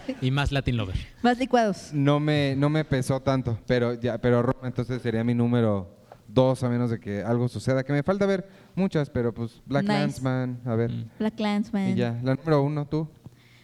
sí. 0.05 0.15
y 0.21 0.31
más 0.31 0.51
Latin 0.51 0.77
Lover. 0.77 0.95
Más 1.21 1.37
licuados. 1.37 1.89
No 1.93 2.19
me, 2.19 2.55
no 2.55 2.69
me 2.69 2.85
pesó 2.85 3.19
tanto, 3.21 3.59
pero 3.67 3.93
ya, 3.93 4.17
pero 4.19 4.41
Roma 4.41 4.67
entonces 4.67 5.01
sería 5.01 5.23
mi 5.23 5.33
número 5.33 5.93
dos 6.27 6.63
a 6.63 6.69
menos 6.69 6.89
de 6.89 6.99
que 6.99 7.21
algo 7.23 7.47
suceda. 7.47 7.83
Que 7.83 7.93
me 7.93 8.03
falta 8.03 8.25
ver 8.25 8.47
muchas, 8.75 9.09
pero 9.09 9.33
pues 9.33 9.61
Black 9.65 9.83
Nice. 9.83 9.93
Landsman, 9.99 10.61
a 10.65 10.75
ver. 10.75 10.91
Black 11.19 11.35
Clansman. 11.35 11.89
Y 11.89 11.95
ya, 11.95 12.19
la 12.23 12.35
número 12.35 12.61
uno, 12.63 12.85
tú. 12.87 13.07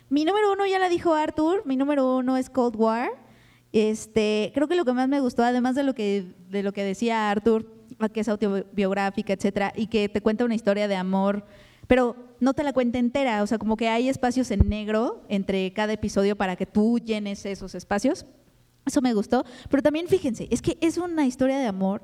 Mi 0.09 0.25
número 0.25 0.51
uno 0.51 0.65
ya 0.67 0.77
la 0.79 0.89
dijo 0.89 1.13
Arthur. 1.15 1.63
Mi 1.65 1.75
número 1.75 2.17
uno 2.17 2.37
es 2.37 2.49
Cold 2.49 2.75
War. 2.75 3.09
Este, 3.73 4.51
creo 4.53 4.67
que 4.67 4.75
lo 4.75 4.85
que 4.85 4.93
más 4.93 5.09
me 5.09 5.19
gustó, 5.19 5.43
además 5.43 5.73
de 5.73 5.81
lo 5.81 5.95
que, 5.95 6.35
de 6.51 6.61
lo 6.61 6.71
que 6.73 6.83
decía 6.83 7.31
Arthur, 7.31 7.65
que 8.13 8.19
es 8.19 8.29
autobiográfica, 8.29 9.33
etcétera, 9.33 9.73
y 9.75 9.87
que 9.87 10.09
te 10.09 10.21
cuenta 10.21 10.45
una 10.45 10.53
historia 10.53 10.87
de 10.87 10.95
amor, 10.95 11.43
pero 11.87 12.15
no 12.39 12.53
te 12.53 12.63
la 12.63 12.71
cuenta 12.71 12.99
entera. 12.99 13.41
O 13.41 13.47
sea, 13.47 13.57
como 13.57 13.75
que 13.75 13.89
hay 13.89 14.09
espacios 14.09 14.51
en 14.51 14.69
negro 14.69 15.23
entre 15.27 15.73
cada 15.73 15.91
episodio 15.93 16.35
para 16.35 16.55
que 16.55 16.67
tú 16.67 16.99
llenes 16.99 17.47
esos 17.47 17.73
espacios. 17.73 18.27
Eso 18.85 19.01
me 19.01 19.13
gustó. 19.15 19.43
Pero 19.69 19.81
también 19.81 20.07
fíjense, 20.07 20.47
es 20.51 20.61
que 20.61 20.77
es 20.79 20.97
una 20.97 21.25
historia 21.25 21.57
de 21.57 21.65
amor 21.65 22.03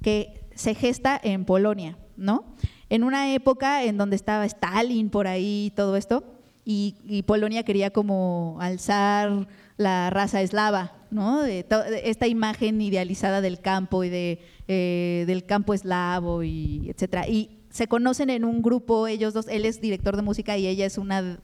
que 0.00 0.48
se 0.54 0.74
gesta 0.74 1.20
en 1.22 1.44
Polonia, 1.44 1.98
¿no? 2.16 2.54
En 2.88 3.04
una 3.04 3.34
época 3.34 3.84
en 3.84 3.98
donde 3.98 4.16
estaba 4.16 4.46
Stalin 4.46 5.10
por 5.10 5.26
ahí 5.26 5.66
y 5.66 5.70
todo 5.70 5.96
esto, 5.96 6.24
y, 6.64 6.96
y 7.04 7.24
Polonia 7.24 7.62
quería 7.62 7.90
como 7.90 8.56
alzar 8.60 9.48
la 9.82 10.10
raza 10.10 10.40
eslava, 10.42 10.92
¿no? 11.10 11.42
De 11.42 11.66
esta 12.04 12.26
imagen 12.26 12.80
idealizada 12.80 13.40
del 13.40 13.60
campo 13.60 14.04
y 14.04 14.08
de, 14.08 14.40
eh, 14.68 15.24
del 15.26 15.44
campo 15.44 15.74
eslavo 15.74 16.42
y 16.42 16.88
etcétera. 16.88 17.28
Y 17.28 17.58
se 17.70 17.88
conocen 17.88 18.30
en 18.30 18.44
un 18.44 18.62
grupo, 18.62 19.06
ellos 19.06 19.34
dos, 19.34 19.48
él 19.48 19.64
es 19.64 19.80
director 19.80 20.16
de 20.16 20.22
música 20.22 20.56
y 20.58 20.66
ella 20.66 20.86
es 20.86 20.98
una, 20.98 21.40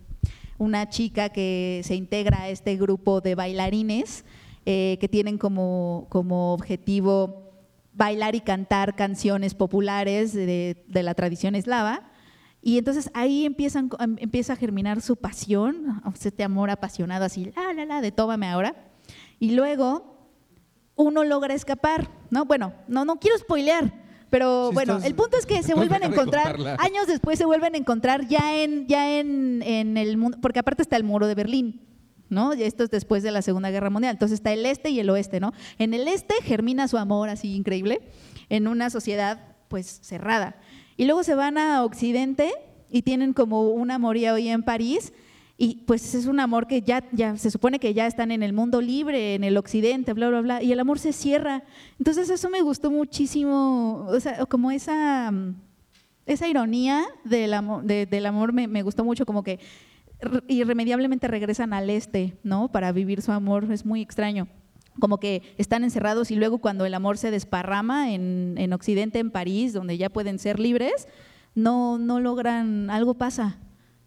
una 0.58 0.88
chica 0.88 1.30
que 1.30 1.80
se 1.84 1.94
integra 1.94 2.42
a 2.42 2.48
este 2.48 2.76
grupo 2.76 3.20
de 3.20 3.34
bailarines 3.34 4.24
eh, 4.66 4.98
que 5.00 5.08
tienen 5.08 5.38
como, 5.38 6.06
como 6.10 6.52
objetivo 6.52 7.44
bailar 7.94 8.34
y 8.34 8.40
cantar 8.40 8.94
canciones 8.94 9.54
populares 9.54 10.32
de, 10.32 10.84
de 10.86 11.02
la 11.02 11.14
tradición 11.14 11.54
eslava. 11.54 12.10
Y 12.60 12.78
entonces 12.78 13.10
ahí 13.14 13.46
empiezan, 13.46 13.88
em- 14.00 14.16
empieza 14.18 14.52
a 14.54 14.56
germinar 14.56 15.00
su 15.00 15.16
pasión, 15.16 16.02
este 16.22 16.42
amor 16.44 16.70
apasionado 16.70 17.24
así, 17.24 17.52
la, 17.56 17.72
la, 17.72 17.84
la, 17.84 18.00
de 18.00 18.10
tómame 18.12 18.48
ahora. 18.48 18.74
Y 19.38 19.52
luego 19.52 20.16
uno 20.96 21.22
logra 21.24 21.54
escapar, 21.54 22.08
¿no? 22.30 22.44
Bueno, 22.44 22.72
no, 22.88 23.04
no 23.04 23.16
quiero 23.20 23.38
spoilear, 23.38 23.92
pero 24.30 24.72
bueno, 24.72 24.94
estás- 24.94 25.06
el 25.06 25.14
punto 25.14 25.36
es 25.38 25.46
que 25.46 25.62
se 25.62 25.74
vuelven 25.74 26.02
a 26.02 26.08
de 26.08 26.14
encontrar, 26.14 26.56
años 26.80 27.06
después 27.06 27.38
se 27.38 27.44
vuelven 27.44 27.74
a 27.74 27.78
encontrar 27.78 28.26
ya 28.26 28.56
en, 28.56 28.86
ya 28.88 29.18
en, 29.20 29.62
en 29.62 29.96
el 29.96 30.16
mundo, 30.16 30.38
porque 30.42 30.58
aparte 30.58 30.82
está 30.82 30.96
el 30.96 31.04
muro 31.04 31.26
de 31.28 31.34
Berlín. 31.34 31.84
¿No? 32.30 32.52
Esto 32.52 32.84
es 32.84 32.90
después 32.90 33.22
de 33.22 33.30
la 33.30 33.40
Segunda 33.40 33.70
Guerra 33.70 33.88
Mundial. 33.88 34.12
Entonces 34.12 34.34
está 34.40 34.52
el 34.52 34.66
este 34.66 34.90
y 34.90 35.00
el 35.00 35.08
oeste, 35.08 35.40
¿no? 35.40 35.54
En 35.78 35.94
el 35.94 36.06
este 36.08 36.34
germina 36.42 36.86
su 36.86 36.98
amor 36.98 37.30
así 37.30 37.54
increíble, 37.54 38.02
en 38.50 38.68
una 38.68 38.90
sociedad 38.90 39.56
pues 39.68 40.00
cerrada. 40.02 40.56
Y 40.98 41.06
luego 41.06 41.22
se 41.22 41.34
van 41.34 41.56
a 41.56 41.84
Occidente 41.84 42.50
y 42.90 43.02
tienen 43.02 43.32
como 43.32 43.70
un 43.70 43.90
amorío 43.90 44.34
hoy 44.34 44.48
en 44.48 44.62
París 44.62 45.12
y 45.56 45.76
pues 45.86 46.14
es 46.14 46.26
un 46.26 46.40
amor 46.40 46.66
que 46.66 46.82
ya, 46.82 47.04
ya 47.12 47.36
se 47.36 47.50
supone 47.50 47.78
que 47.78 47.94
ya 47.94 48.06
están 48.06 48.30
en 48.32 48.42
el 48.42 48.52
mundo 48.52 48.80
libre, 48.80 49.34
en 49.36 49.44
el 49.44 49.56
occidente, 49.56 50.12
bla, 50.12 50.28
bla, 50.28 50.40
bla, 50.40 50.62
y 50.62 50.72
el 50.72 50.80
amor 50.80 50.98
se 50.98 51.12
cierra. 51.12 51.62
Entonces 51.98 52.28
eso 52.30 52.50
me 52.50 52.62
gustó 52.62 52.90
muchísimo, 52.90 54.06
o 54.08 54.20
sea, 54.20 54.44
como 54.46 54.70
esa, 54.72 55.30
mm, 55.30 55.54
esa 56.26 56.48
ironía 56.48 57.04
del 57.24 57.54
amor, 57.54 57.84
de- 57.84 58.06
del 58.06 58.26
amor 58.26 58.52
me, 58.52 58.66
me 58.68 58.82
gustó 58.82 59.04
mucho, 59.04 59.24
como 59.24 59.42
que 59.42 59.58
irremediablemente 60.48 61.28
regresan 61.28 61.72
al 61.72 61.90
este, 61.90 62.36
¿no? 62.42 62.72
Para 62.72 62.90
vivir 62.90 63.22
su 63.22 63.30
amor, 63.32 63.70
es 63.72 63.84
muy 63.86 64.00
extraño. 64.02 64.48
Como 65.00 65.18
que 65.20 65.42
están 65.58 65.84
encerrados 65.84 66.30
y 66.30 66.36
luego 66.36 66.58
cuando 66.58 66.84
el 66.86 66.94
amor 66.94 67.18
se 67.18 67.30
desparrama 67.30 68.12
en, 68.12 68.54
en 68.58 68.72
Occidente, 68.72 69.18
en 69.18 69.30
París, 69.30 69.72
donde 69.72 69.96
ya 69.98 70.08
pueden 70.10 70.38
ser 70.38 70.58
libres, 70.58 71.06
no, 71.54 71.98
no 71.98 72.20
logran, 72.20 72.90
algo 72.90 73.14
pasa. 73.14 73.58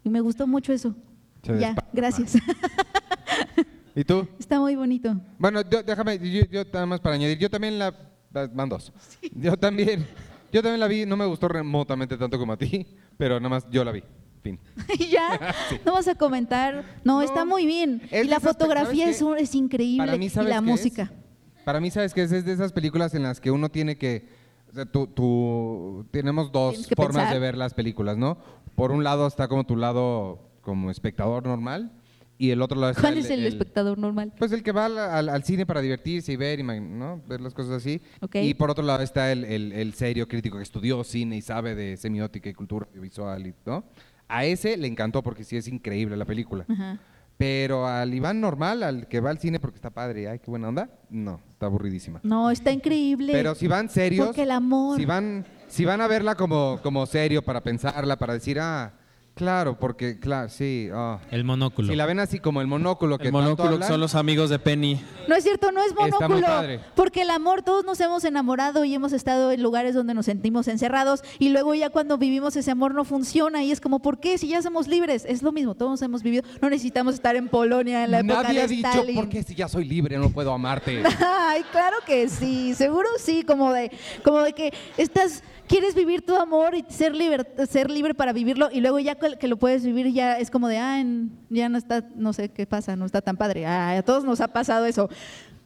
Y 0.04 0.10
me 0.10 0.22
gustó 0.22 0.48
mucho 0.48 0.74
eso. 0.74 0.96
Se 1.44 1.54
ya, 1.60 1.68
desparrama. 1.70 1.90
gracias. 1.94 2.34
¿Y 3.96 4.04
tú? 4.04 4.28
Está 4.40 4.60
muy 4.60 4.76
bonito. 4.76 5.16
Bueno, 5.38 5.62
yo- 5.70 5.84
déjame, 5.84 6.18
yo, 6.20 6.46
yo 6.50 6.64
nada 6.72 6.86
más 6.86 7.00
para 7.02 7.16
añadir, 7.16 7.38
yo 7.38 7.50
también 7.50 7.78
la, 7.78 7.94
la- 8.34 8.48
van 8.48 8.70
dos. 8.70 8.92
Yo 9.36 9.58
también, 9.58 10.06
yo 10.52 10.62
también 10.62 10.80
la 10.80 10.88
vi, 10.88 11.06
no 11.06 11.18
me 11.18 11.26
gustó 11.26 11.48
remotamente 11.50 12.18
tanto 12.18 12.38
como 12.40 12.54
a 12.54 12.58
ti, 12.58 12.88
pero 13.18 13.40
nada 13.40 13.50
más 13.50 13.68
yo 13.70 13.84
la 13.84 13.92
vi. 13.92 14.04
Fin. 14.42 14.60
y 15.00 15.08
ya, 15.08 15.54
no 15.86 15.94
vas 15.94 16.08
a 16.08 16.16
comentar. 16.16 16.84
No, 17.04 17.22
está 17.22 17.46
muy 17.46 17.66
bien. 17.68 18.02
Es 18.10 18.26
Y 18.26 18.28
la 18.28 18.40
fotografía 18.40 19.04
¿sabes 19.06 19.18
es, 19.18 19.22
un- 19.22 19.38
es 19.38 19.54
increíble. 19.56 20.06
Para 20.06 20.18
mí, 20.18 20.26
y 20.26 20.30
¿sabes 20.30 20.50
la 20.50 20.62
música. 20.62 21.04
es? 21.04 21.64
Para 21.64 21.80
mí, 21.80 21.92
¿sabes 21.92 22.14
qué 22.14 22.24
es? 22.24 22.32
De 22.32 22.52
esas 22.52 22.72
películas 22.74 23.14
en 23.14 23.22
las 23.24 23.40
que 23.40 23.52
uno 23.52 23.70
tiene 23.70 23.98
que... 23.98 24.28
o 24.72 24.74
sea, 24.74 24.86
tú, 24.86 25.06
tú- 25.08 26.06
tenemos 26.10 26.52
dos 26.52 26.88
que 26.88 26.96
formas 26.96 27.18
pensar. 27.18 27.34
de 27.36 27.40
ver 27.40 27.56
las 27.56 27.74
películas, 27.76 28.18
¿no? 28.18 28.40
Por 28.76 28.92
un 28.92 29.04
lado 29.04 29.28
está 29.28 29.48
como 29.48 29.64
tu 29.64 29.76
lado 29.76 30.40
como 30.62 30.90
espectador 30.90 31.46
normal 31.46 31.92
y 32.40 32.50
el 32.50 32.64
otro 32.64 32.80
lado 32.80 32.92
está 32.94 33.02
¿Cuál 33.04 33.20
es 33.20 33.30
el, 33.30 33.46
espectador 33.46 34.00
normal? 34.00 34.34
Pues 34.40 34.52
el 34.54 34.64
que 34.64 34.72
va 34.72 34.86
al, 34.86 34.98
al- 34.98 35.30
al 35.30 35.44
cine 35.44 35.68
para 35.68 35.82
divertirse 35.82 36.32
y 36.32 36.36
ver 36.36 36.60
y 36.60 36.64
ver 36.64 37.42
las 37.42 37.54
cosas 37.54 37.74
así. 37.74 38.02
Y 38.34 38.56
por 38.56 38.72
otro 38.72 38.84
lado 38.84 39.04
está 39.04 39.32
el, 39.32 39.44
el- 39.46 39.72
el 39.74 39.94
serio 39.94 40.28
crítico 40.28 40.58
que 40.58 40.64
estudió 40.64 41.04
cine 41.04 41.38
y 41.38 41.42
sabe 41.44 41.76
de 41.76 41.98
semiótica 41.98 42.50
y 42.50 42.54
cultura 42.56 42.88
audiovisual. 42.90 43.46
Y, 43.46 43.54
¿no? 43.68 43.84
A 44.32 44.46
ese 44.46 44.78
le 44.78 44.88
encantó 44.88 45.22
porque 45.22 45.44
sí 45.44 45.58
es 45.58 45.68
increíble 45.68 46.16
la 46.18 46.26
película. 46.26 46.66
Ajá. 46.70 46.98
Pero 47.38 47.88
al 47.88 48.14
Iván 48.14 48.40
normal, 48.40 48.84
al 48.84 49.08
que 49.08 49.20
va 49.20 49.32
al 49.32 49.40
cine 49.40 49.60
porque 49.60 49.78
está 49.78 49.90
padre, 49.90 50.30
ay, 50.30 50.38
qué 50.38 50.52
buena 50.52 50.70
onda, 50.70 50.90
no, 51.10 51.42
está 51.54 51.66
aburridísima. 51.66 52.20
No, 52.22 52.52
está 52.52 52.72
increíble. 52.72 53.34
Pero 53.34 53.56
si 53.56 53.68
van 53.68 53.90
serios, 53.90 54.28
Porque 54.28 54.44
el 54.44 54.52
amor. 54.52 54.98
si 55.00 55.06
van, 55.06 55.46
si 55.68 55.84
van 55.84 56.02
a 56.02 56.08
verla 56.08 56.36
como, 56.36 56.80
como 56.84 57.04
serio 57.08 57.42
para 57.42 57.62
pensarla, 57.64 58.18
para 58.18 58.34
decir, 58.34 58.60
ah, 58.60 58.94
Claro, 59.34 59.80
porque, 59.80 60.20
claro, 60.20 60.50
sí. 60.50 60.90
ah. 60.94 61.20
El 61.32 61.44
monóculo. 61.44 61.88
Si 61.88 61.96
la 61.96 62.06
ven 62.06 62.20
así 62.20 62.40
como 62.40 62.62
el 62.62 62.68
monóculo 62.68 63.18
que 63.18 63.28
El 63.28 63.34
tanto 63.34 63.44
monóculo 63.44 63.70
que 63.70 63.74
hablan, 63.76 63.90
son 63.90 64.00
los 64.02 64.14
amigos 64.16 64.50
de 64.50 64.60
Penny. 64.60 65.02
No 65.28 65.36
es 65.36 65.44
cierto, 65.44 65.72
no 65.72 65.82
es 65.82 65.88
Está 65.92 66.02
muy 66.02 66.12
monóculo. 66.12 66.46
padre. 66.48 66.80
Porque 66.96 67.22
el 67.24 67.30
amor, 67.30 67.64
todos 67.64 67.86
nos 67.86 68.00
hemos 68.02 68.24
enamorado 68.24 68.84
y 68.86 68.94
hemos 68.94 69.14
estado 69.14 69.52
en 69.52 69.64
lugares 69.64 69.96
donde 69.96 70.14
nos 70.14 70.26
sentimos 70.26 70.68
encerrados 70.68 71.24
y 71.40 71.50
luego 71.50 71.74
ya 71.74 71.90
cuando 71.90 72.18
vivimos 72.18 72.56
ese 72.56 72.72
amor 72.72 72.94
no 72.94 73.04
funciona 73.06 73.64
y 73.64 73.72
es 73.72 73.80
como, 73.82 74.00
¿por 74.00 74.20
qué? 74.20 74.38
Si 74.38 74.48
ya 74.48 74.62
somos 74.62 74.88
libres. 74.88 75.26
Es 75.28 75.42
lo 75.42 75.52
mismo, 75.52 75.76
todos 75.76 76.02
hemos 76.02 76.22
vivido. 76.24 76.44
No 76.62 76.70
necesitamos 76.70 77.16
estar 77.16 77.36
en 77.36 77.48
Polonia 77.48 78.04
en 78.04 78.12
la 78.12 78.20
época 78.20 78.44
Nadie 78.44 78.60
de 78.60 78.62
ha 78.64 78.68
dicho, 78.68 78.88
Stalin. 78.90 79.16
¿por 79.16 79.30
qué 79.30 79.44
si 79.44 79.56
ya 79.56 79.68
soy 79.68 79.86
libre 79.86 80.18
no 80.18 80.30
puedo 80.30 80.52
amarte? 80.54 81.02
Ay, 81.48 81.64
claro 81.72 81.98
que 82.06 82.28
sí, 82.30 82.74
seguro 82.76 83.08
sí, 83.18 83.44
como 83.44 83.72
de, 83.72 83.92
como 84.24 84.42
de 84.42 84.54
que 84.54 84.74
estás, 84.98 85.44
quieres 85.68 85.96
vivir 85.96 86.26
tu 86.26 86.36
amor 86.36 86.76
y 86.76 86.86
ser 86.90 87.16
libre, 87.16 87.46
ser 87.70 87.90
libre 87.90 88.14
para 88.14 88.34
vivirlo 88.34 88.70
y 88.72 88.82
luego 88.82 89.00
ya 89.00 89.16
que 89.22 89.38
que 89.38 89.48
lo 89.48 89.56
puedes 89.58 89.86
vivir 89.86 90.12
ya 90.12 90.38
es 90.38 90.52
como 90.52 90.68
de, 90.68 90.78
ah, 90.80 91.00
en- 91.00 91.32
ya 91.50 91.70
no 91.70 91.78
está, 91.78 92.04
no 92.16 92.34
sé 92.34 92.50
qué 92.50 92.66
pasa, 92.66 92.98
no 92.98 93.06
está 93.06 93.22
tan 93.22 93.38
padre. 93.38 93.66
Ay, 93.66 94.00
a 94.00 94.04
todos 94.04 94.26
nos 94.26 94.42
ha 94.42 94.50
pasado 94.50 94.86
eso. 94.86 95.10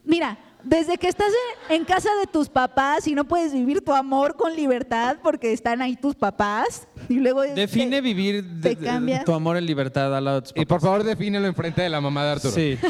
Mira, 0.03 0.38
desde 0.64 0.98
que 0.98 1.07
estás 1.07 1.27
en, 1.69 1.84
casa 1.86 2.10
de 2.22 2.27
tus 2.27 2.49
papás 2.49 3.07
y 3.07 3.15
no 3.15 3.26
puedes 3.26 3.53
vivir 3.53 3.82
tu 3.82 3.94
amor 3.94 4.36
con 4.36 4.56
libertad 4.56 5.18
porque 5.23 5.53
están 5.53 5.82
ahí 5.82 5.95
tus 5.95 6.14
papás 6.15 6.88
y 7.10 7.15
luego 7.15 7.41
Define 7.44 7.98
te- 7.98 8.02
vivir 8.02 8.44
de- 8.44 8.76
te 8.76 8.82
de- 8.82 8.86
cambia. 8.88 9.23
tu 9.23 9.34
amor 9.34 9.57
en 9.57 9.65
libertad 9.65 10.15
al 10.15 10.26
lado 10.26 10.41
de 10.41 10.48
tus 10.48 10.53
y 10.56 10.65
por 10.65 10.82
favor 10.82 11.03
defínelo 11.03 11.48
enfrente 11.48 11.82
de 11.82 11.90
la 11.90 12.02
mamá 12.02 12.23
de 12.26 12.32
Arturo. 12.34 12.53
Sí. 12.53 12.77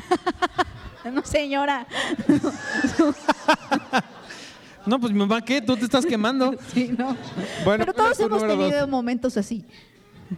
No, 1.13 1.23
señora. 1.23 1.85
No, 4.85 4.99
pues 4.99 5.11
mi 5.11 5.17
mamá, 5.19 5.41
¿qué? 5.43 5.61
Tú 5.61 5.75
te 5.75 5.85
estás 5.85 6.05
quemando. 6.05 6.53
Sí, 6.71 6.93
no. 6.95 7.17
Bueno, 7.63 7.85
Pero 7.85 7.93
¿cuál 7.93 7.95
todos 8.13 8.19
hemos 8.19 8.41
dos? 8.41 8.49
tenido 8.51 8.87
momentos 8.87 9.35
así. 9.35 9.65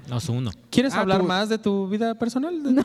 No, 0.07 0.17
es 0.17 0.29
uno. 0.29 0.51
¿Quieres 0.69 0.93
Ah, 0.93 1.01
hablar 1.01 1.19
tú. 1.21 1.25
más 1.27 1.49
de 1.49 1.57
tu 1.57 1.87
vida 1.87 2.13
personal? 2.15 2.53
No. 2.73 2.83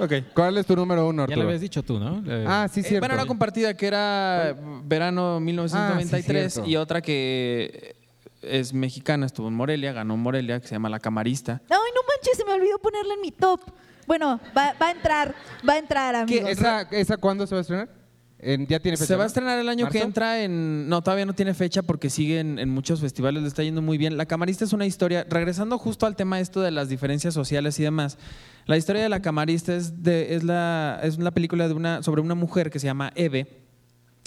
Ok. 0.00 0.12
¿Cuál 0.32 0.56
es 0.58 0.66
tu 0.66 0.76
número 0.76 1.08
uno, 1.08 1.22
Ya 1.22 1.24
Arturo? 1.24 1.42
lo 1.42 1.48
habías 1.48 1.60
dicho 1.60 1.82
tú, 1.82 1.98
¿no? 1.98 2.22
Eh, 2.26 2.44
Ah, 2.46 2.68
sí, 2.72 2.80
Eh, 2.80 2.82
cierto. 2.84 3.00
bueno, 3.00 3.14
una 3.20 3.26
compartida 3.26 3.74
que 3.74 3.86
era 3.88 4.54
verano 4.84 5.40
1993 5.40 6.46
Ah, 6.46 6.50
cierto. 6.50 6.70
y 6.70 6.76
otra 6.76 7.00
que 7.02 7.96
es 8.42 8.72
mexicana, 8.72 9.26
estuvo 9.26 9.48
en 9.48 9.54
Morelia, 9.54 9.92
ganó 9.92 10.16
Morelia, 10.16 10.60
que 10.60 10.68
se 10.68 10.74
llama 10.76 10.88
La 10.88 11.00
Camarista. 11.00 11.60
Ay, 11.68 11.76
no 11.94 12.00
manches, 12.08 12.36
se 12.36 12.44
me 12.44 12.52
olvidó 12.52 12.78
ponerle 12.78 13.14
en 13.14 13.20
mi 13.20 13.32
top. 13.32 13.60
Bueno, 14.06 14.38
va, 14.56 14.72
va 14.80 14.86
a 14.86 14.90
entrar, 14.92 15.34
va 15.68 15.72
a 15.74 15.78
entrar, 15.78 16.14
amigos. 16.14 16.48
¿Esa, 16.48 16.82
¿Esa 16.82 17.16
cuándo 17.16 17.46
se 17.46 17.54
va 17.56 17.58
a 17.58 17.62
estrenar? 17.62 17.88
En- 18.40 18.66
ya 18.66 18.78
tiene 18.78 18.96
fecha. 18.96 19.06
Se 19.08 19.16
va 19.16 19.24
a 19.24 19.26
estrenar 19.26 19.58
el 19.58 19.68
año 19.68 19.88
que 19.88 20.00
entra 20.00 20.42
en... 20.42 20.88
No, 20.88 21.02
todavía 21.02 21.26
no 21.26 21.34
tiene 21.34 21.54
fecha 21.54 21.82
porque 21.82 22.08
sigue 22.10 22.38
en, 22.40 22.58
en 22.58 22.68
muchos 22.70 23.00
festivales, 23.00 23.42
le 23.42 23.48
está 23.48 23.62
yendo 23.62 23.82
muy 23.82 23.98
bien. 23.98 24.16
La 24.16 24.26
Camarista 24.26 24.64
es 24.64 24.72
una 24.72 24.86
historia, 24.86 25.26
regresando 25.28 25.76
justo 25.78 26.06
al 26.06 26.14
tema 26.16 26.38
esto 26.40 26.60
de 26.60 26.70
las 26.70 26.88
diferencias 26.88 27.34
sociales 27.34 27.78
y 27.80 27.82
demás, 27.82 28.16
la 28.66 28.76
historia 28.76 29.02
de 29.02 29.08
La 29.08 29.20
Camarista 29.22 29.74
es, 29.74 30.02
de, 30.02 30.36
es, 30.36 30.44
la, 30.44 31.00
es 31.02 31.16
una 31.16 31.30
película 31.32 31.66
de 31.68 31.74
una, 31.74 32.02
sobre 32.02 32.20
una 32.20 32.34
mujer 32.34 32.70
que 32.70 32.78
se 32.78 32.86
llama 32.86 33.12
Eve, 33.16 33.46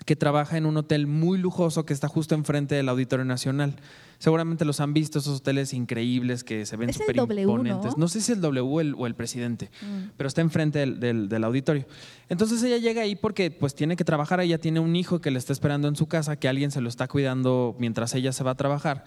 que 0.06 0.16
trabaja 0.16 0.58
en 0.58 0.66
un 0.66 0.78
hotel 0.78 1.06
muy 1.08 1.38
lujoso 1.38 1.86
que 1.86 1.94
está 1.94 2.08
justo 2.08 2.34
enfrente 2.36 2.76
del 2.76 2.90
Auditorio 2.90 3.24
Nacional. 3.26 3.76
Seguramente 4.18 4.66
los 4.66 4.80
han 4.80 4.94
visto, 4.94 5.20
esos 5.20 5.40
hoteles 5.40 5.74
increíbles 5.74 6.44
que 6.44 6.66
se 6.66 6.76
ven 6.76 6.92
súper 6.94 7.18
imponentes. 7.18 7.98
¿no? 7.98 8.08
sé 8.08 8.22
si 8.22 8.32
el 8.32 8.42
W 8.42 8.62
o 8.62 8.82
el, 8.82 8.96
o 8.98 9.08
el 9.08 9.16
presidente, 9.16 9.70
Mm. 9.82 10.10
pero 10.18 10.28
está 10.28 10.42
enfrente 10.42 10.80
del, 10.80 11.00
del- 11.00 11.30
del 11.30 11.44
auditorio. 11.44 11.86
Entonces 12.30 12.62
ella 12.64 12.78
llega 12.78 13.02
ahí 13.04 13.16
porque 13.16 13.52
pues 13.52 13.74
tiene 13.76 13.96
que 13.96 14.04
trabajar, 14.04 14.40
ella 14.42 14.58
tiene 14.60 14.80
un 14.80 14.96
hijo 14.96 15.22
que 15.22 15.32
le 15.32 15.40
está 15.40 15.54
esperando 15.54 15.88
en 15.88 15.96
su 15.96 16.08
casa, 16.08 16.36
que 16.36 16.48
alguien 16.48 16.72
se 16.72 16.82
lo 16.82 16.90
está 16.90 17.08
cuidando 17.08 17.76
mientras 17.80 18.14
ella 18.16 18.32
se 18.32 18.44
va 18.44 18.52
a 18.52 18.56
trabajar. 18.56 19.06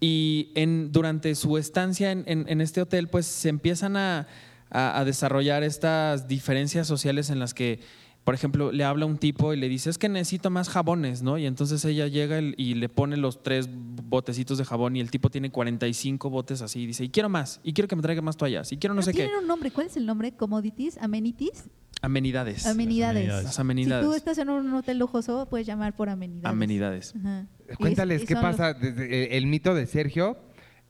Y 0.00 0.50
en, 0.56 0.90
durante 0.90 1.34
su 1.36 1.58
estancia 1.58 2.10
en, 2.10 2.24
en- 2.26 2.46
en 2.48 2.60
este 2.60 2.80
hotel, 2.80 3.08
pues 3.08 3.26
se 3.26 3.48
empiezan 3.48 3.96
a, 3.96 4.26
a- 4.70 4.98
a 4.98 5.04
desarrollar 5.04 5.62
estas 5.62 6.26
diferencias 6.28 6.86
sociales 6.86 7.30
en 7.30 7.38
las 7.38 7.54
que, 7.54 7.80
por 8.24 8.34
ejemplo, 8.34 8.70
le 8.70 8.84
habla 8.84 9.04
un 9.06 9.18
tipo 9.18 9.52
y 9.52 9.56
le 9.56 9.68
dice, 9.68 9.90
es 9.90 9.98
que 9.98 10.08
necesito 10.08 10.48
más 10.50 10.68
jabones, 10.68 11.22
¿no? 11.22 11.38
Y 11.38 11.46
entonces 11.46 11.84
ella 11.84 12.06
llega 12.06 12.40
y- 12.40 12.74
le 12.74 12.88
pone 12.88 13.16
los 13.16 13.42
tres 13.42 13.68
botecitos 13.72 14.58
de 14.58 14.64
jabón 14.64 14.94
y 14.96 15.00
el 15.00 15.10
tipo 15.10 15.28
tiene 15.28 15.50
45 15.50 16.30
botes 16.30 16.62
así 16.62 16.82
y 16.82 16.86
dice, 16.86 17.04
y 17.04 17.08
quiero 17.08 17.28
más, 17.28 17.60
y 17.64 17.72
quiero 17.72 17.88
que 17.88 17.96
me 17.96 18.02
traiga 18.02 18.22
más 18.22 18.36
toallas, 18.36 18.70
y 18.72 18.76
quiero 18.76 18.94
no 18.94 19.00
Pero 19.00 19.06
sé 19.06 19.12
qué. 19.12 19.24
tienen 19.24 19.38
un 19.38 19.46
nombre. 19.48 19.70
¿Cuál 19.72 19.88
es 19.88 19.96
el 19.96 20.06
nombre? 20.06 20.32
¿Commodities? 20.32 20.98
¿Amenities? 20.98 21.64
Amenidades. 22.00 22.66
Amenidades. 22.66 23.16
amenidades. 23.16 23.44
Las 23.44 23.58
amenidades. 23.58 24.04
Si 24.04 24.10
tú 24.10 24.16
estás 24.16 24.38
en 24.38 24.50
un 24.50 24.72
hotel 24.74 24.98
lujoso, 24.98 25.46
puedes 25.48 25.66
llamar 25.66 25.94
por 25.94 26.08
amenidades. 26.08 26.52
Amenidades. 26.52 27.14
Ajá. 27.16 27.46
Y 27.72 27.74
Cuéntales 27.76 28.22
y 28.22 28.26
qué 28.26 28.34
pasa. 28.34 28.74
Desde 28.74 29.36
el, 29.36 29.46
mito 29.46 29.74
de 29.74 29.86
Sergio 29.86 30.36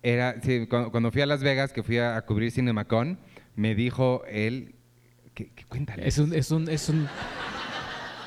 era 0.03 0.41
sí, 0.43 0.67
cuando, 0.67 1.11
fui 1.13 1.23
a 1.23 1.27
Las 1.27 1.43
Vegas, 1.43 1.73
que 1.73 1.83
fui 1.83 1.99
a, 1.99 2.17
a 2.17 2.23
cubrir 2.27 2.51
CinemaCon, 2.51 3.19
me 3.57 3.75
dijo 3.75 4.23
él. 4.27 4.75
Que, 5.35 5.51
que 5.51 5.65
cuéntales. 5.65 6.07
Es 6.07 6.19
un, 6.19 6.35
es 6.35 6.51
un, 6.51 6.69
es 6.69 6.89
un, 6.89 7.09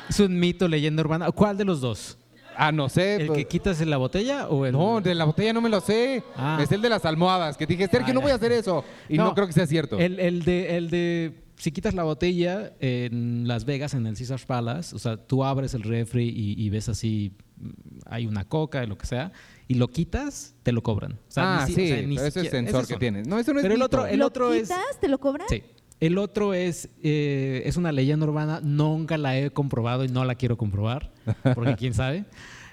es 0.10 0.20
un 0.20 0.40
mito, 0.40 0.68
leyenda 0.68 1.02
urbana. 1.02 1.32
¿Cuál 1.32 1.58
de 1.58 1.66
los 1.66 1.82
dos? 1.82 2.18
Ah, 2.58 2.72
no 2.72 2.88
sé. 2.90 3.16
¿El 3.18 3.28
pues- 3.28 3.40
que 3.40 3.46
quitas 3.48 3.82
en 3.82 3.90
la 3.90 3.98
botella 3.98 4.48
o 4.48 4.66
el...? 4.66 4.72
No, 4.74 5.02
de 5.02 5.14
la 5.14 5.26
botella 5.26 5.52
no 5.54 5.62
me 5.62 5.70
lo 5.70 5.82
sé. 5.82 6.24
Ah. 6.36 6.58
Es 6.62 6.72
el 6.72 6.82
de 6.82 6.90
las 6.90 7.04
almohadas. 7.06 7.58
Que 7.58 7.66
dije, 7.66 7.88
Sergio, 7.88 8.12
Ah, 8.12 8.14
no 8.14 8.22
voy 8.22 8.32
a 8.32 8.36
hacer 8.36 8.52
eso. 8.52 8.84
Y 9.10 9.18
no, 9.18 9.34
creo 9.36 9.46
que 9.48 9.54
sea 9.54 9.68
cierto. 9.68 10.00
El, 10.00 10.20
el 10.20 10.44
de, 10.46 10.78
el 10.78 10.90
de, 10.90 11.44
si 11.58 11.72
quitas 11.72 11.94
la 11.94 12.04
botella 12.04 12.72
en 12.80 13.46
Las 13.48 13.66
Vegas, 13.66 13.94
en 13.94 14.08
el 14.08 14.16
Caesars 14.16 14.46
Palace, 14.46 14.96
o 14.96 15.00
sea, 15.00 15.18
tú 15.18 15.44
abres 15.44 15.74
el 15.74 15.84
refri 15.84 16.30
y, 16.30 16.56
y 16.64 16.70
ves 16.70 16.88
así, 16.88 17.34
mm, 17.58 17.70
hay 18.06 18.26
una 18.26 18.46
coca, 18.48 18.86
lo 18.86 18.98
que 18.98 19.06
sea, 19.06 19.34
y 19.68 19.74
lo 19.74 19.90
quitas, 19.90 20.56
te 20.64 20.72
lo 20.72 20.82
cobran. 20.82 21.14
O 21.14 21.18
sea, 21.32 21.64
ah, 21.64 21.66
ni 21.68 21.74
si- 21.74 21.76
sí. 21.76 21.92
o 21.92 21.96
sea, 21.96 22.08
ni 22.08 22.16
pero 22.16 22.28
ese 22.28 22.28
es 22.28 22.34
siquiera- 22.46 22.58
sensor 22.66 22.84
ese 22.84 22.94
que 22.94 23.00
tienes. 23.00 23.28
No, 23.28 23.38
eso 23.38 23.52
no 23.52 23.60
es 23.60 23.64
Pero 23.64 23.74
el 23.74 23.80
mito. 23.82 23.86
otro- 23.86 24.06
el 24.08 24.20
¿Lo 24.20 24.28
otro 24.28 24.54
es- 24.54 24.62
quitas? 24.64 25.00
¿Te 25.02 25.10
lo 25.10 25.20
cobran? 25.20 25.48
Sí. 25.50 25.62
El 26.00 26.18
otro 26.18 26.54
es, 26.54 26.90
eh, 27.04 27.64
es 27.66 27.78
una 27.78 27.92
leyenda 27.92 28.26
urbana, 28.26 28.60
nunca 28.62 29.18
la 29.18 29.38
he 29.38 29.52
comprobado 29.52 30.04
y 30.04 30.10
no 30.10 30.26
la 30.26 30.36
quiero 30.36 30.58
comprobar, 30.58 31.12
porque 31.56 31.76
quién 31.78 31.94
sabe. 31.94 32.26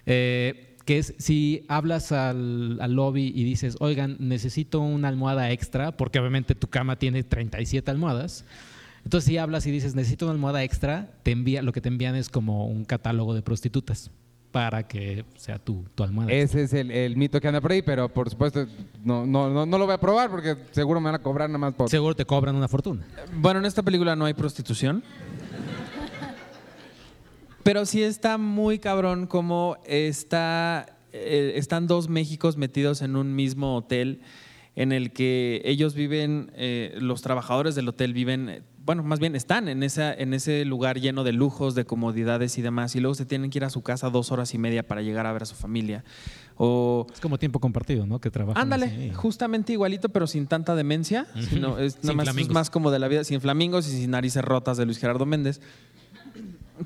Eh, 0.07 0.77
que 0.85 0.99
es 0.99 1.15
si 1.19 1.65
hablas 1.69 2.11
al, 2.11 2.79
al 2.81 2.93
lobby 2.95 3.33
y 3.35 3.45
dices, 3.45 3.77
oigan, 3.79 4.17
necesito 4.19 4.81
una 4.81 5.09
almohada 5.09 5.53
extra, 5.53 5.97
porque 5.97 6.19
obviamente 6.19 6.57
tu 6.57 6.69
cama 6.69 6.99
tiene 6.99 7.23
37 7.23 7.89
almohadas. 7.91 8.45
Entonces, 9.05 9.29
si 9.29 9.39
hablas 9.39 9.67
y 9.67 9.71
dices, 9.71 9.95
necesito 9.95 10.27
una 10.27 10.33
almohada 10.33 10.65
extra, 10.65 11.13
te 11.23 11.31
envía, 11.31 11.63
lo 11.63 11.73
que 11.73 11.81
te 11.81 11.89
envían 11.89 12.17
es 12.17 12.29
como 12.29 12.67
un 12.67 12.85
catálogo 12.85 13.35
de 13.35 13.43
prostitutas 13.43 14.11
para 14.53 14.87
que 14.87 15.25
sea 15.37 15.59
tu, 15.59 15.85
tu 15.95 16.05
almohada. 16.05 16.31
Ese 16.31 16.63
es 16.63 16.73
el, 16.75 16.91
el 16.91 17.17
mito 17.17 17.41
que 17.41 17.49
anda 17.49 17.61
por 17.61 17.73
ahí, 17.73 17.83
pero 17.83 18.09
por 18.09 18.31
supuesto 18.31 18.67
no, 19.03 19.27
no, 19.27 19.51
no, 19.51 19.67
no 19.67 19.79
lo 19.79 19.87
voy 19.87 19.95
a 19.95 19.99
probar 19.99 20.31
porque 20.31 20.57
seguro 20.71 21.01
me 21.01 21.07
van 21.07 21.17
a 21.17 21.23
cobrar 21.23 21.49
nada 21.49 21.59
más 21.59 21.75
por... 21.75 21.89
Seguro 21.89 22.15
te 22.15 22.27
cobran 22.27 22.55
una 22.55 22.69
fortuna. 22.69 23.05
Bueno, 23.35 23.61
en 23.61 23.67
esta 23.67 23.83
película 23.83 24.15
no 24.15 24.27
hay 24.27 24.35
prostitución. 24.35 25.03
Pero 27.63 27.87
sí 27.87 28.03
está 28.03 28.39
muy 28.39 28.79
cabrón 28.79 29.27
como 29.27 29.79
está, 29.87 30.99
eh, 31.13 31.55
están 31.57 31.87
dos 31.87 32.09
Méxicos 32.09 32.57
metidos 32.57 33.03
en 33.03 33.17
un 33.17 33.35
mismo 33.35 33.77
hotel 33.77 34.21
en 34.75 34.91
el 34.93 35.13
que 35.13 35.63
ellos 35.65 35.95
viven, 35.95 36.51
eh, 36.55 36.97
los 36.99 37.23
trabajadores 37.23 37.75
del 37.75 37.89
hotel 37.89 38.15
viven, 38.15 38.65
bueno, 38.85 39.03
más 39.03 39.21
bien 39.21 39.37
están 39.37 39.69
en, 39.69 39.83
esa, 39.83 40.13
en 40.13 40.35
ese 40.35 40.65
lugar 40.65 40.99
lleno 41.01 41.23
de 41.25 41.33
lujos, 41.33 41.75
de 41.75 41.85
comodidades 41.85 42.59
y 42.59 42.63
demás, 42.63 42.97
y 42.97 43.01
luego 43.01 43.15
se 43.15 43.25
tienen 43.25 43.51
que 43.51 43.59
ir 43.59 43.65
a 43.65 43.71
su 43.71 43.83
casa 43.83 44.11
dos 44.11 44.33
horas 44.33 44.55
y 44.55 44.59
media 44.59 44.87
para 44.87 45.03
llegar 45.03 45.27
a 45.27 45.33
ver 45.33 45.43
a 45.43 45.47
su 45.47 45.55
familia. 45.55 46.05
O 46.57 47.07
Es 47.13 47.21
como 47.21 47.39
tiempo 47.39 47.61
compartido, 47.61 48.07
¿no? 48.07 48.21
Que 48.21 48.31
trabajan 48.31 48.61
Ándale, 48.61 48.87
así. 48.87 49.11
justamente 49.15 49.73
igualito, 49.73 50.09
pero 50.09 50.27
sin 50.27 50.47
tanta 50.47 50.75
demencia. 50.75 51.27
sino 51.51 51.79
es, 51.79 51.99
Sin 52.03 52.17
más, 52.17 52.37
es 52.37 52.49
más 52.49 52.71
como 52.71 52.91
de 52.91 52.99
la 52.99 53.09
vida, 53.09 53.25
sin 53.25 53.41
flamingos 53.41 53.87
y 53.89 53.91
sin 53.91 54.11
narices 54.11 54.45
rotas 54.45 54.77
de 54.77 54.85
Luis 54.85 54.99
Gerardo 54.99 55.27
Méndez. 55.27 55.61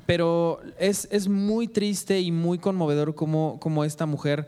Pero 0.05 0.59
es, 0.79 1.07
es 1.11 1.27
muy 1.27 1.67
triste 1.67 2.19
y 2.21 2.31
muy 2.31 2.59
conmovedor 2.59 3.15
como, 3.15 3.59
como 3.59 3.83
esta 3.83 4.05
mujer 4.05 4.47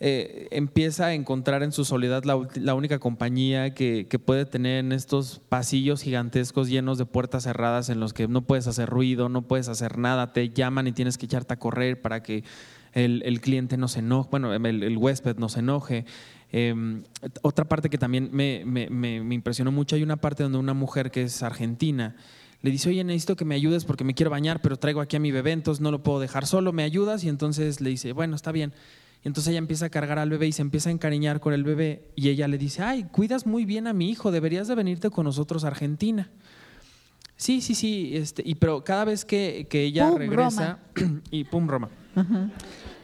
eh, 0.00 0.48
empieza 0.50 1.06
a 1.06 1.14
encontrar 1.14 1.62
en 1.62 1.72
su 1.72 1.84
soledad 1.84 2.24
la, 2.24 2.74
única 2.74 2.98
compañía 2.98 3.74
que, 3.74 4.06
puede 4.24 4.44
tener 4.44 4.84
en 4.84 4.92
estos 4.92 5.40
pasillos 5.48 6.02
gigantescos 6.02 6.68
llenos 6.68 6.98
de 6.98 7.06
puertas 7.06 7.44
cerradas 7.44 7.88
en 7.90 8.00
los 8.00 8.12
que 8.12 8.28
no 8.28 8.42
puedes 8.42 8.66
hacer 8.66 8.88
ruido, 8.88 9.28
no 9.28 9.42
puedes 9.42 9.68
hacer 9.68 9.98
nada, 9.98 10.32
te 10.32 10.50
llaman 10.50 10.86
y 10.86 10.92
tienes 10.92 11.16
que 11.16 11.26
echarte 11.26 11.54
a 11.54 11.58
correr 11.58 12.02
para 12.02 12.22
que 12.22 12.44
el, 12.92 13.40
cliente 13.40 13.76
no 13.76 13.88
se 13.88 14.00
enoje, 14.00 14.28
bueno, 14.30 14.52
el, 14.52 14.82
el 14.82 14.96
huésped 14.98 15.36
no 15.36 15.48
se 15.48 15.60
enoje. 15.60 16.04
Eh, 16.52 17.02
otra 17.42 17.64
parte 17.64 17.90
que 17.90 17.98
también 17.98 18.30
me, 18.32 18.62
me- 18.64 18.88
me- 18.88 19.22
me 19.22 19.34
impresionó 19.34 19.72
mucho, 19.72 19.96
hay 19.96 20.02
una 20.02 20.16
parte 20.16 20.42
donde 20.42 20.58
una 20.58 20.74
mujer 20.74 21.10
que 21.10 21.22
es 21.22 21.42
argentina 21.42 22.14
le 22.64 22.70
dice, 22.70 22.88
oye, 22.88 23.04
necesito 23.04 23.36
que 23.36 23.44
me 23.44 23.54
ayudes 23.54 23.84
porque 23.84 24.04
me 24.04 24.14
quiero 24.14 24.30
bañar, 24.30 24.62
pero 24.62 24.78
traigo 24.78 25.02
aquí 25.02 25.16
a 25.16 25.20
mi 25.20 25.30
bebé, 25.30 25.52
entonces 25.52 25.82
no 25.82 25.90
lo 25.90 26.02
puedo 26.02 26.18
dejar 26.18 26.46
solo, 26.46 26.72
¿me 26.72 26.82
ayudas? 26.82 27.22
Y 27.22 27.28
entonces 27.28 27.82
le 27.82 27.90
dice, 27.90 28.12
bueno, 28.12 28.34
está 28.34 28.52
bien. 28.52 28.72
Y 29.24 29.28
entonces 29.28 29.50
ella 29.50 29.58
empieza 29.58 29.86
a 29.86 29.88
cargar 29.88 30.18
al 30.18 30.28
bebé 30.28 30.46
y 30.46 30.52
se 30.52 30.60
empieza 30.60 30.90
a 30.90 30.92
encariñar 30.92 31.40
con 31.40 31.54
el 31.54 31.64
bebé 31.64 32.10
y 32.14 32.28
ella 32.28 32.46
le 32.46 32.58
dice, 32.58 32.82
ay, 32.82 33.04
cuidas 33.04 33.46
muy 33.46 33.64
bien 33.64 33.86
a 33.86 33.94
mi 33.94 34.10
hijo, 34.10 34.30
deberías 34.30 34.68
de 34.68 34.74
venirte 34.74 35.08
con 35.08 35.24
nosotros 35.24 35.64
a 35.64 35.68
Argentina. 35.68 36.30
Sí, 37.36 37.62
sí, 37.62 37.74
sí, 37.74 38.10
este, 38.14 38.42
y 38.44 38.54
pero 38.54 38.84
cada 38.84 39.06
vez 39.06 39.24
que, 39.24 39.66
que 39.70 39.82
ella 39.84 40.10
Pum, 40.10 40.18
regresa, 40.18 40.78
y 41.30 41.44
pum, 41.44 41.66
Roma. 41.66 41.88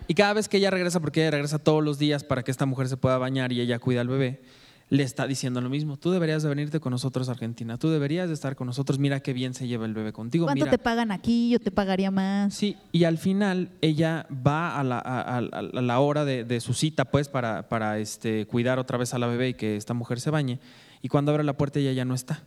Y 0.07 0.15
cada 0.15 0.35
vez 0.35 0.49
que 0.49 0.59
ella 0.59 0.71
regresa, 0.71 1.01
porque 1.01 1.23
ella 1.23 1.31
regresa 1.31 1.59
todos 1.59 1.83
los 1.83 1.99
días 1.99 2.23
para 2.23 2.43
que 2.43 2.51
esta 2.51 2.67
mujer 2.67 2.89
se 2.89 2.99
pueda 2.99 3.17
bañar 3.17 3.51
y 3.53 3.61
ella 3.61 3.79
cuida 3.79 4.03
al 4.03 4.09
bebé, 4.09 4.43
le 4.91 5.05
está 5.05 5.27
diciendo 5.27 5.61
lo 5.61 5.71
mismo. 5.71 5.97
Tú 5.97 6.11
deberías 6.11 6.43
de 6.43 6.49
venirte 6.49 6.81
con 6.81 6.91
nosotros 6.91 7.29
a 7.29 7.33
Argentina. 7.33 7.79
Tú 7.79 7.89
deberías 7.91 8.27
de 8.29 8.35
estar 8.35 8.57
con 8.57 8.67
nosotros. 8.67 8.99
Mira 8.99 9.21
qué 9.21 9.33
bien 9.33 9.55
se 9.55 9.67
lleva 9.69 9.87
el 9.87 9.95
bebé 9.95 10.13
contigo. 10.13 10.47
¿Cuánto 10.47 10.65
Mira. 10.65 10.71
te 10.77 10.79
pagan 10.79 11.13
aquí? 11.13 11.49
Yo 11.51 11.61
te 11.61 11.71
pagaría 11.71 12.11
más. 12.11 12.53
Sí, 12.55 12.77
y 12.91 13.05
al 13.05 13.17
final 13.17 13.71
ella 13.81 14.27
va 14.47 14.79
a 14.79 14.83
la, 14.85 14.99
a- 14.99 15.37
a- 15.37 15.39
a 15.39 15.63
la 15.63 16.01
hora 16.01 16.25
de, 16.25 16.43
de 16.45 16.61
su 16.61 16.75
cita, 16.75 17.05
pues, 17.05 17.29
para, 17.29 17.69
para 17.69 17.99
este, 18.01 18.47
cuidar 18.47 18.79
otra 18.81 18.99
vez 18.99 19.15
a 19.15 19.19
la 19.21 19.29
bebé 19.29 19.51
y 19.51 19.55
que 19.55 19.77
esta 19.77 19.95
mujer 19.95 20.21
se 20.21 20.31
bañe. 20.31 20.59
Y 21.03 21.09
cuando 21.09 21.31
abre 21.31 21.45
la 21.45 21.57
puerta 21.57 21.79
ella 21.79 21.93
ya 21.93 22.05
no 22.05 22.15
está. 22.15 22.43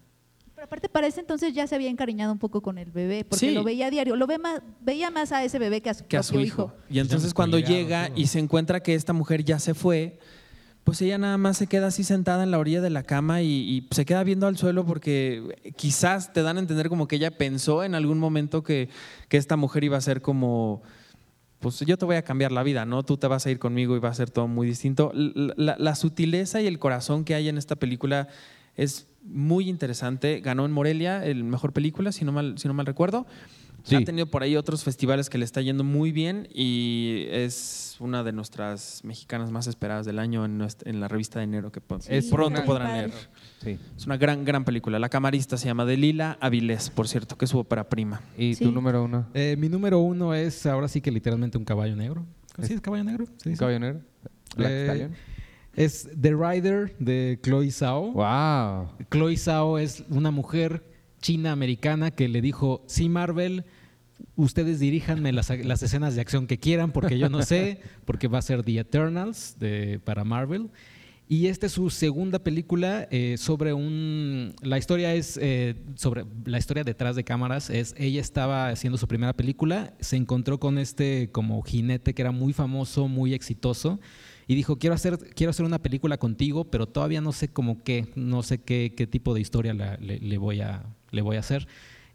Pero 0.53 0.65
aparte 0.65 0.89
para 0.89 1.07
ese 1.07 1.21
entonces 1.21 1.53
ya 1.53 1.65
se 1.65 1.75
había 1.75 1.89
encariñado 1.89 2.31
un 2.33 2.39
poco 2.39 2.61
con 2.61 2.77
el 2.77 2.91
bebé, 2.91 3.23
porque 3.25 3.47
Sí. 3.49 3.53
lo 3.53 3.63
veía 3.63 3.87
a 3.87 3.89
diario, 3.89 4.15
lo 4.17 4.27
ve 4.27 4.37
más, 4.37 4.61
veía 4.81 5.09
más 5.11 5.31
a 5.31 5.43
ese 5.43 5.59
bebé 5.59 5.81
que 5.81 5.89
a 5.89 5.93
su, 5.93 6.05
que 6.07 6.17
a 6.17 6.23
su 6.23 6.33
propio 6.33 6.45
hijo. 6.45 6.73
Y 6.89 6.99
entonces 6.99 7.33
cuando 7.33 7.57
llega 7.57 8.09
y 8.15 8.27
se 8.27 8.39
encuentra 8.39 8.81
que 8.81 8.95
esta 8.95 9.13
mujer 9.13 9.43
ya 9.45 9.59
se 9.59 9.73
fue, 9.73 10.19
pues 10.83 11.01
ella 11.01 11.17
nada 11.17 11.37
más 11.37 11.57
se 11.57 11.67
queda 11.67 11.87
así 11.87 12.03
sentada 12.03 12.43
en 12.43 12.51
la 12.51 12.59
orilla 12.59 12.81
de 12.81 12.89
la 12.89 13.03
cama 13.03 13.41
y, 13.41 13.87
se 13.91 14.05
queda 14.05 14.23
viendo 14.23 14.47
al 14.47 14.57
suelo 14.57 14.85
porque 14.85 15.55
quizás 15.77 16.33
te 16.33 16.41
dan 16.41 16.57
a 16.57 16.59
entender 16.59 16.89
como 16.89 17.07
que 17.07 17.15
ella 17.15 17.31
pensó 17.37 17.83
en 17.83 17.95
algún 17.95 18.19
momento 18.19 18.63
que, 18.63 18.89
que 19.29 19.37
esta 19.37 19.55
mujer 19.55 19.83
iba 19.85 19.97
a 19.97 20.01
ser 20.01 20.21
como, 20.21 20.81
pues 21.59 21.79
yo 21.81 21.97
te 21.97 22.05
voy 22.05 22.17
a 22.17 22.23
cambiar 22.23 22.51
la 22.51 22.63
vida, 22.63 22.85
¿no? 22.85 23.03
Tú 23.03 23.17
te 23.17 23.27
vas 23.27 23.45
a 23.45 23.51
ir 23.51 23.59
conmigo 23.59 23.95
y 23.95 23.99
va 23.99 24.09
a 24.09 24.13
ser 24.13 24.29
todo 24.29 24.47
muy 24.47 24.67
distinto. 24.67 25.11
La, 25.13 25.53
la- 25.55 25.75
la 25.79 25.95
sutileza 25.95 26.61
y 26.61 26.67
el 26.67 26.79
corazón 26.79 27.23
que 27.23 27.35
hay 27.35 27.47
en 27.47 27.57
esta 27.57 27.77
película 27.77 28.27
es 28.75 29.07
muy 29.23 29.69
interesante. 29.69 30.41
Ganó 30.41 30.65
en 30.65 30.71
Morelia 30.71 31.25
el 31.25 31.43
mejor 31.45 31.71
película, 31.71 32.11
si 32.11 32.25
no 32.25 32.33
mal, 32.33 32.57
si 32.57 32.67
no 32.67 32.73
mal 32.73 32.85
recuerdo. 32.85 33.25
Sí. 33.83 33.95
Ha 33.95 34.03
tenido 34.05 34.25
por 34.27 34.43
ahí 34.43 34.55
otros 34.55 34.83
festivales 34.83 35.29
que 35.29 35.37
le 35.37 35.43
está 35.45 35.59
yendo 35.61 35.83
muy 35.83 36.11
bien 36.13 36.47
y 36.53 37.25
es 37.29 37.97
una 37.99 38.23
de 38.23 38.31
nuestras 38.31 39.01
mexicanas 39.03 39.51
más 39.51 39.67
esperadas 39.67 40.05
del 40.05 40.19
año 40.19 40.45
en, 40.45 40.57
nuestra- 40.57 40.89
en 40.89 41.01
la 41.01 41.09
revista 41.09 41.39
de 41.39 41.45
enero 41.45 41.69
que 41.71 41.81
Es 42.07 42.27
pronto 42.27 42.63
podrán 42.63 42.93
leer. 42.93 43.11
Sí. 43.61 43.77
Es 43.97 44.05
una 44.05 44.15
gran, 44.15 44.45
gran 44.45 44.63
película. 44.63 44.99
La 44.99 45.09
camarista 45.09 45.57
se 45.57 45.65
llama 45.65 45.83
Delila 45.83 46.37
Avilés, 46.39 46.89
por 46.89 47.07
cierto, 47.09 47.37
que 47.37 47.43
es 47.45 47.51
su 47.51 47.59
ópera 47.59 47.89
prima. 47.89 48.21
¿Y 48.37 48.55
Sí. 48.55 48.63
tu 48.63 48.71
número 48.71 49.03
uno? 49.03 49.27
Eh, 49.33 49.55
mi 49.59 49.67
número 49.67 49.99
uno 49.99 50.33
es 50.33 50.65
ahora 50.65 50.87
sí 50.87 51.01
que 51.01 51.11
literalmente 51.11 51.57
un 51.57 51.65
caballo 51.65 51.95
negro. 51.95 52.25
¿Sí 52.61 52.73
es 52.73 52.79
caballo 52.81 53.03
negro? 53.03 53.25
¿Se 53.37 53.49
¿Un 53.49 53.53
dice? 53.53 53.59
caballo 53.59 53.79
negro? 53.79 54.01
Black 54.55 54.71
Eh, 54.71 54.83
Stallion. 54.85 55.11
Es 55.75 56.07
The 56.21 56.33
Rider 56.35 56.95
de 56.99 57.39
Chloe 57.43 57.69
Zhao. 57.71 58.11
Wow. 58.13 58.89
Chloe 59.09 59.35
Zhao 59.35 59.77
es 59.77 60.03
una 60.09 60.29
mujer 60.31 60.83
china-americana 61.19 62.11
que 62.11 62.27
le 62.27 62.41
dijo, 62.41 62.83
sí, 62.85 63.09
Marvel, 63.09 63.65
ustedes 64.35 64.79
diríjanme 64.79 65.31
las, 65.31 65.49
escenas 65.49 66.15
de 66.15 66.21
acción 66.21 66.47
que 66.47 66.57
quieran 66.57 66.91
porque 66.91 67.17
yo 67.17 67.29
no 67.29 67.41
sé, 67.43 67.79
porque 68.05 68.27
va 68.27 68.39
a 68.39 68.41
ser 68.41 68.63
The 68.63 68.79
Eternals 68.79 69.57
de, 69.59 69.99
para 70.03 70.23
Marvel. 70.23 70.69
Y 71.29 71.47
esta 71.47 71.67
es 71.67 71.71
su 71.71 71.89
segunda 71.89 72.39
película 72.39 73.07
eh, 73.09 73.37
sobre 73.37 73.73
un... 73.73 74.53
La 74.61 74.77
historia 74.77 75.13
es 75.15 75.39
eh, 75.41 75.75
sobre... 75.95 76.25
La 76.45 76.57
historia 76.57 76.83
detrás 76.83 77.15
de 77.15 77.23
cámaras 77.23 77.69
es... 77.69 77.95
Ella 77.97 78.19
estaba 78.19 78.67
haciendo 78.67 78.97
su 78.97 79.07
primera 79.07 79.33
película, 79.33 79.93
se 79.99 80.17
encontró 80.17 80.59
con 80.59 80.77
este 80.77 81.31
como 81.31 81.61
jinete 81.63 82.13
que 82.13 82.21
era 82.21 82.31
muy 82.31 82.51
famoso, 82.51 83.07
muy 83.07 83.33
exitoso, 83.33 84.01
y 84.47 84.55
dijo, 84.55 84.77
quiero 84.77 84.95
hacer, 84.95 85.17
quiero 85.33 85.51
hacer 85.51 85.65
una 85.65 85.81
película 85.81 86.17
contigo, 86.17 86.65
pero 86.65 86.87
todavía 86.87 87.21
no 87.21 87.31
sé 87.31 87.47
cómo 87.47 87.81
qué, 87.83 88.09
no 88.15 88.43
sé 88.43 88.57
qué, 88.59 88.93
qué 88.95 89.07
tipo 89.07 89.33
de 89.33 89.39
historia 89.39 89.73
le 89.73 90.37
voy 90.37 90.59
a, 90.59 90.83
le 91.11 91.21
voy 91.21 91.37
a 91.37 91.39
hacer. 91.39 91.67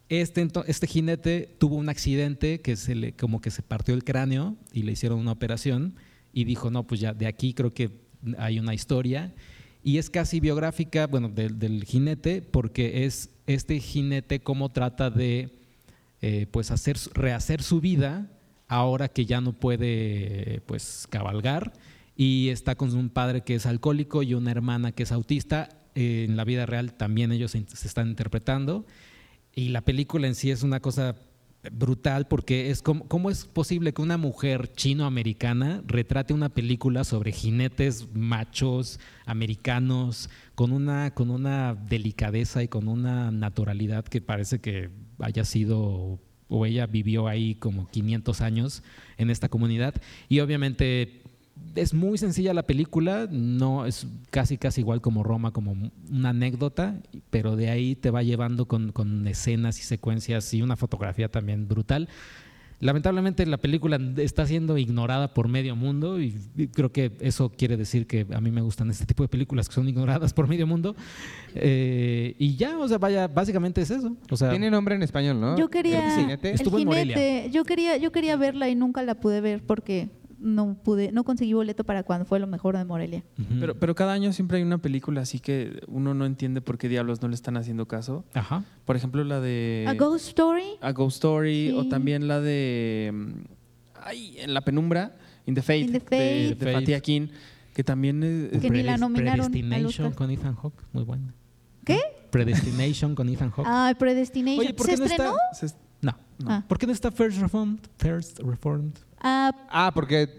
Este, 0.09 0.49
este 0.67 0.87
jinete 0.87 1.55
tuvo 1.59 1.77
un 1.77 1.91
accidente 1.91 2.61
que 2.61 2.77
se 2.77 2.95
le, 2.95 3.13
como 3.13 3.41
que 3.41 3.51
se 3.51 3.63
partió 3.63 3.95
el 3.95 4.05
cráneo 4.05 4.57
y 4.73 4.83
le 4.83 4.93
hicieron 4.93 5.19
una 5.19 5.33
operación 5.33 5.97
y 6.33 6.45
dijo, 6.45 6.71
no, 6.71 6.87
pues 6.87 7.01
ya 7.01 7.13
de 7.13 7.27
aquí 7.27 7.53
creo 7.53 7.75
que 7.75 7.91
hay 8.39 8.59
una 8.59 8.75
historia. 8.75 9.35
Y 9.83 9.99
es 9.99 10.09
casi 10.11 10.41
biográfica, 10.41 11.07
bueno, 11.07 11.29
del, 11.29 11.59
del 11.59 11.85
jinete, 11.85 12.43
porque 12.43 13.05
es 13.05 13.31
este 13.47 13.81
jinete 13.81 14.41
cómo 14.41 14.71
trata 14.71 15.11
de 15.11 15.51
eh, 16.21 16.47
pues 16.51 16.71
hacer, 16.71 16.97
rehacer 17.15 17.63
su 17.63 17.81
vida 17.81 18.31
ahora 18.67 19.09
que 19.09 19.25
ya 19.25 19.41
no 19.41 19.53
puede 19.53 20.63
pues 20.67 21.07
cabalgar 21.09 21.73
y 22.17 22.49
está 22.49 22.75
con 22.75 22.95
un 22.95 23.09
padre 23.09 23.43
que 23.43 23.55
es 23.55 23.67
alcohólico 23.67 24.23
y 24.23 24.35
una 24.35 24.51
hermana 24.51 24.93
que 24.93 25.05
es 25.05 25.13
autista. 25.13 25.69
En 25.95 26.37
la 26.37 26.45
vida 26.45 26.67
real 26.67 26.93
también 26.95 27.33
ellos 27.33 27.53
se 27.53 27.89
están 27.89 28.09
interpretando 28.09 28.85
y 29.59 29.71
la 29.71 29.81
película 29.81 30.29
en 30.29 30.37
sí 30.37 30.53
es 30.53 30.63
una 30.63 30.79
cosa 30.79 31.17
brutal 31.73 32.29
porque 32.29 32.71
es 32.71 32.81
como, 32.81 33.09
cómo 33.09 33.29
es 33.29 33.45
posible 33.45 33.93
que 33.93 34.01
una 34.01 34.17
mujer 34.17 34.73
chino-americana 34.73 35.83
retrate 35.85 36.33
una 36.33 36.49
película 36.49 37.03
sobre 37.03 37.33
jinetes 37.33 38.07
machos 38.15 39.01
americanos 39.27 40.31
con 40.55 40.71
una, 40.71 41.13
con 41.13 41.31
una 41.31 41.75
delicadeza 41.75 42.63
y 42.63 42.69
con 42.69 42.87
una 42.87 43.33
naturalidad 43.33 44.05
que 44.05 44.21
parece 44.21 44.61
que 44.61 44.91
haya 45.19 45.45
sido 45.45 46.21
o 46.47 46.65
ella 46.65 46.87
vivió 46.87 47.27
ahí 47.27 47.57
como 47.57 47.89
500 47.89 48.41
años 48.41 48.85
en 49.17 49.29
esta 49.29 49.49
comunidad 49.49 49.93
y 50.29 50.39
obviamente 50.39 51.23
es 51.75 51.95
muy 51.95 52.19
sencilla 52.19 52.55
la 52.55 52.65
película, 52.65 53.29
no 53.31 53.87
es 53.87 54.07
casi 54.31 54.59
casi 54.59 54.81
igual 54.81 55.01
como 55.01 55.23
Roma, 55.23 55.53
como 55.53 55.77
una 56.11 56.31
anécdota, 56.31 57.01
pero 57.31 57.57
de 57.57 57.71
ahí 57.71 57.95
te 57.95 58.11
va 58.11 58.23
llevando 58.23 58.67
con, 58.67 58.93
con 58.93 59.27
escenas 59.27 59.79
y 59.79 59.83
secuencias 59.83 60.53
y 60.55 60.63
una 60.63 60.77
fotografía 60.77 61.29
también 61.29 61.69
brutal. 61.69 62.09
Lamentablemente 62.81 63.45
la 63.45 63.57
película 63.57 63.99
está 64.19 64.47
siendo 64.47 64.79
ignorada 64.79 65.35
por 65.35 65.49
medio 65.49 65.75
mundo 65.75 66.21
y 66.21 66.33
creo 66.73 66.93
que 66.93 67.11
eso 67.19 67.51
quiere 67.51 67.77
decir 67.77 68.07
que 68.07 68.25
a 68.33 68.41
mí 68.41 68.53
me 68.53 68.61
gustan 68.61 68.89
este 68.89 69.05
tipo 69.05 69.25
de 69.25 69.29
películas 69.29 69.69
que 69.69 69.75
son 69.75 69.89
ignoradas 69.89 70.33
por 70.33 70.47
medio 70.47 70.65
mundo. 70.65 70.95
Eh, 71.57 72.37
y 72.39 72.55
ya, 72.55 72.79
o 72.79 72.87
sea, 72.87 72.99
vaya, 72.99 73.27
básicamente 73.27 73.81
es 73.81 73.91
eso. 73.91 74.17
O 74.31 74.37
sea, 74.37 74.51
Tiene 74.51 74.71
nombre 74.71 74.95
en 74.95 75.03
español, 75.03 75.41
¿no? 75.41 75.59
Yo 75.59 75.69
quería 75.69 76.15
¿El 76.15 76.21
jinete? 76.21 76.51
el 76.51 76.55
Estuvo 76.55 76.79
en 76.79 76.87
Morelia. 76.87 77.17
jinete, 77.17 77.51
yo 77.51 77.65
quería 77.65 77.97
yo 77.97 78.13
quería 78.13 78.37
verla 78.37 78.69
y 78.69 78.77
nunca 78.77 79.03
la 79.03 79.17
pude 79.17 79.41
ver 79.41 79.61
porque 79.67 80.09
no 80.41 80.75
pude 80.83 81.11
no 81.13 81.25
conseguí 81.25 81.53
boleto 81.53 81.85
para 81.85 82.03
cuando 82.05 82.25
fue 82.25 82.39
lo 82.39 82.47
mejor 82.47 82.77
de 82.77 82.85
Morelia. 82.85 83.25
Pero, 83.59 83.75
pero 83.79 83.95
cada 83.95 84.13
año 84.13 84.33
siempre 84.33 84.59
hay 84.59 84.63
una 84.63 84.79
película 84.79 85.21
así 85.23 85.41
que 85.41 85.81
uno 85.89 86.15
no 86.15 86.27
entiende 86.27 86.61
por 86.61 86.79
qué 86.79 86.89
diablos 86.89 87.21
no 87.23 87.29
le 87.29 87.35
están 87.35 87.57
haciendo 87.57 87.87
caso. 87.89 88.25
Ajá. 88.35 88.65
Por 88.85 88.95
ejemplo, 88.97 89.25
la 89.25 89.41
de... 89.41 89.85
A 89.89 89.95
Ghost 89.95 90.29
Story. 90.29 90.65
A 90.81 90.93
Ghost 90.93 91.17
Story 91.17 91.69
Sí. 91.69 91.73
o 91.77 91.89
también 91.89 92.29
la 92.29 92.41
de 92.41 93.11
mm, 93.13 93.33
ay, 94.03 94.37
en 94.39 94.55
la 94.55 94.61
penumbra 94.63 95.17
In 95.47 95.55
the 95.55 95.63
Fate, 95.63 95.79
In 95.81 95.87
the 95.93 95.93
de, 95.99 96.01
Fate. 96.01 96.65
de 96.65 96.73
Fatih 96.73 96.95
Akin 96.95 97.31
que 97.75 97.85
también 97.85 98.23
es, 98.23 98.61
Que 98.61 98.71
ni 98.71 98.83
la 98.83 98.97
nominaron 98.97 99.51
Predestination 99.51 100.13
con 100.13 100.31
Ethan 100.31 100.55
Hawke, 100.57 100.83
muy 100.93 101.05
buena. 101.05 101.33
¿Qué? 101.85 102.01
Predestination 102.31 103.15
con 103.15 103.29
Ethan 103.29 103.51
Hawke. 103.51 103.67
Ah, 103.69 103.95
Predestination. 103.99 104.61
Oye, 104.67 104.75
¿por 104.75 104.87
¿Se 104.87 104.93
qué 104.93 104.99
no 104.99 105.05
estrenó? 105.07 105.35
está? 105.53 105.67
se- 105.69 105.75
No. 106.03 106.17
Ah. 106.47 106.65
¿Por 106.69 106.77
qué 106.79 106.87
no 106.87 106.93
está 106.93 107.11
First 107.11 107.41
Reformed? 107.41 107.79
First 107.99 108.41
Reformed. 108.41 108.93
Ah, 109.21 109.53
Ah, 109.71 109.91
porque, 109.95 110.23
eh, 110.23 110.31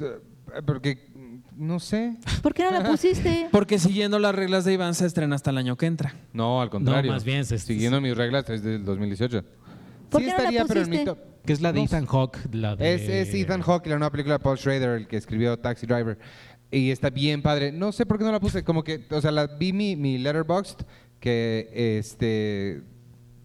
porque 0.65 1.09
no 1.55 1.79
sé. 1.79 2.17
¿por 2.41 2.53
qué 2.53 2.63
no 2.63 2.71
la 2.71 2.83
pusiste? 2.89 3.47
porque 3.51 3.77
siguiendo 3.79 4.17
las 4.19 4.33
reglas 4.33 4.65
de 4.65 4.73
Iván 4.73 4.95
se 4.95 5.05
estrena 5.05 5.35
hasta 5.35 5.49
el 5.51 5.57
año 5.57 5.75
que 5.77 5.85
entra. 5.85 6.13
No, 6.33 6.61
al 6.61 6.69
contrario. 6.69 7.11
más 7.11 7.23
bien, 7.23 7.45
se- 7.45 7.59
Siguiendo 7.59 7.99
mis 8.01 8.15
reglas 8.15 8.45
desde 8.47 8.75
el 8.75 8.85
2018. 8.85 9.43
¿Por 10.09 10.21
sí 10.21 10.25
qué 10.25 10.31
no 10.31 10.37
la 10.37 10.43
estaría, 10.43 10.65
pero 10.65 10.81
en 10.81 10.89
mi 10.89 11.03
top. 11.05 11.19
Que 11.45 11.53
es 11.53 11.61
la 11.61 11.71
de 11.71 11.79
No 11.79 11.85
Ethan 11.85 12.05
Hawke. 12.05 12.37
La 12.53 12.75
de... 12.75 12.93
Es, 12.95 13.01
es 13.29 13.33
Ethan 13.33 13.61
Hawke 13.61 13.87
y 13.87 13.89
la 13.89 13.97
nueva 13.97 14.11
película 14.11 14.35
de 14.37 14.39
Paul 14.43 14.57
Schrader, 14.57 14.89
el 14.91 15.07
que 15.07 15.17
escribió 15.17 15.57
Taxi 15.57 15.85
Driver. 15.85 16.17
Y 16.71 16.91
está 16.91 17.09
bien 17.09 17.41
padre. 17.41 17.71
No 17.71 17.91
sé 17.91 18.05
por 18.05 18.17
qué 18.17 18.23
no 18.25 18.31
la 18.31 18.39
puse. 18.39 18.63
Como 18.63 18.83
que, 18.83 19.05
o 19.09 19.21
sea, 19.21 19.31
la 19.31 19.47
vi 19.47 19.73
mi, 19.73 19.95
mi 19.95 20.17
Letterboxd, 20.17 20.81
que 21.19 21.69
este. 21.73 22.81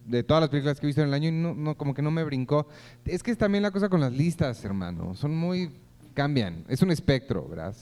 De 0.04 0.22
todas 0.22 0.42
las 0.42 0.50
películas 0.50 0.78
que 0.78 0.86
he 0.86 0.88
visto 0.88 1.00
en 1.02 1.08
el 1.08 1.14
año, 1.14 1.28
y 1.28 1.32
no, 1.32 1.54
no, 1.54 1.76
como 1.76 1.94
que 1.94 2.02
no 2.02 2.10
me 2.10 2.22
brincó. 2.24 2.68
Es 3.06 3.22
que 3.22 3.30
es 3.30 3.38
también 3.38 3.62
la 3.62 3.70
cosa 3.70 3.88
con 3.88 4.00
las 4.00 4.12
listas, 4.12 4.62
hermano. 4.64 5.14
Son 5.14 5.34
muy. 5.34 5.70
cambian. 6.12 6.64
Es 6.68 6.82
un 6.82 6.90
espectro, 6.90 7.48
¿verdad? 7.48 7.74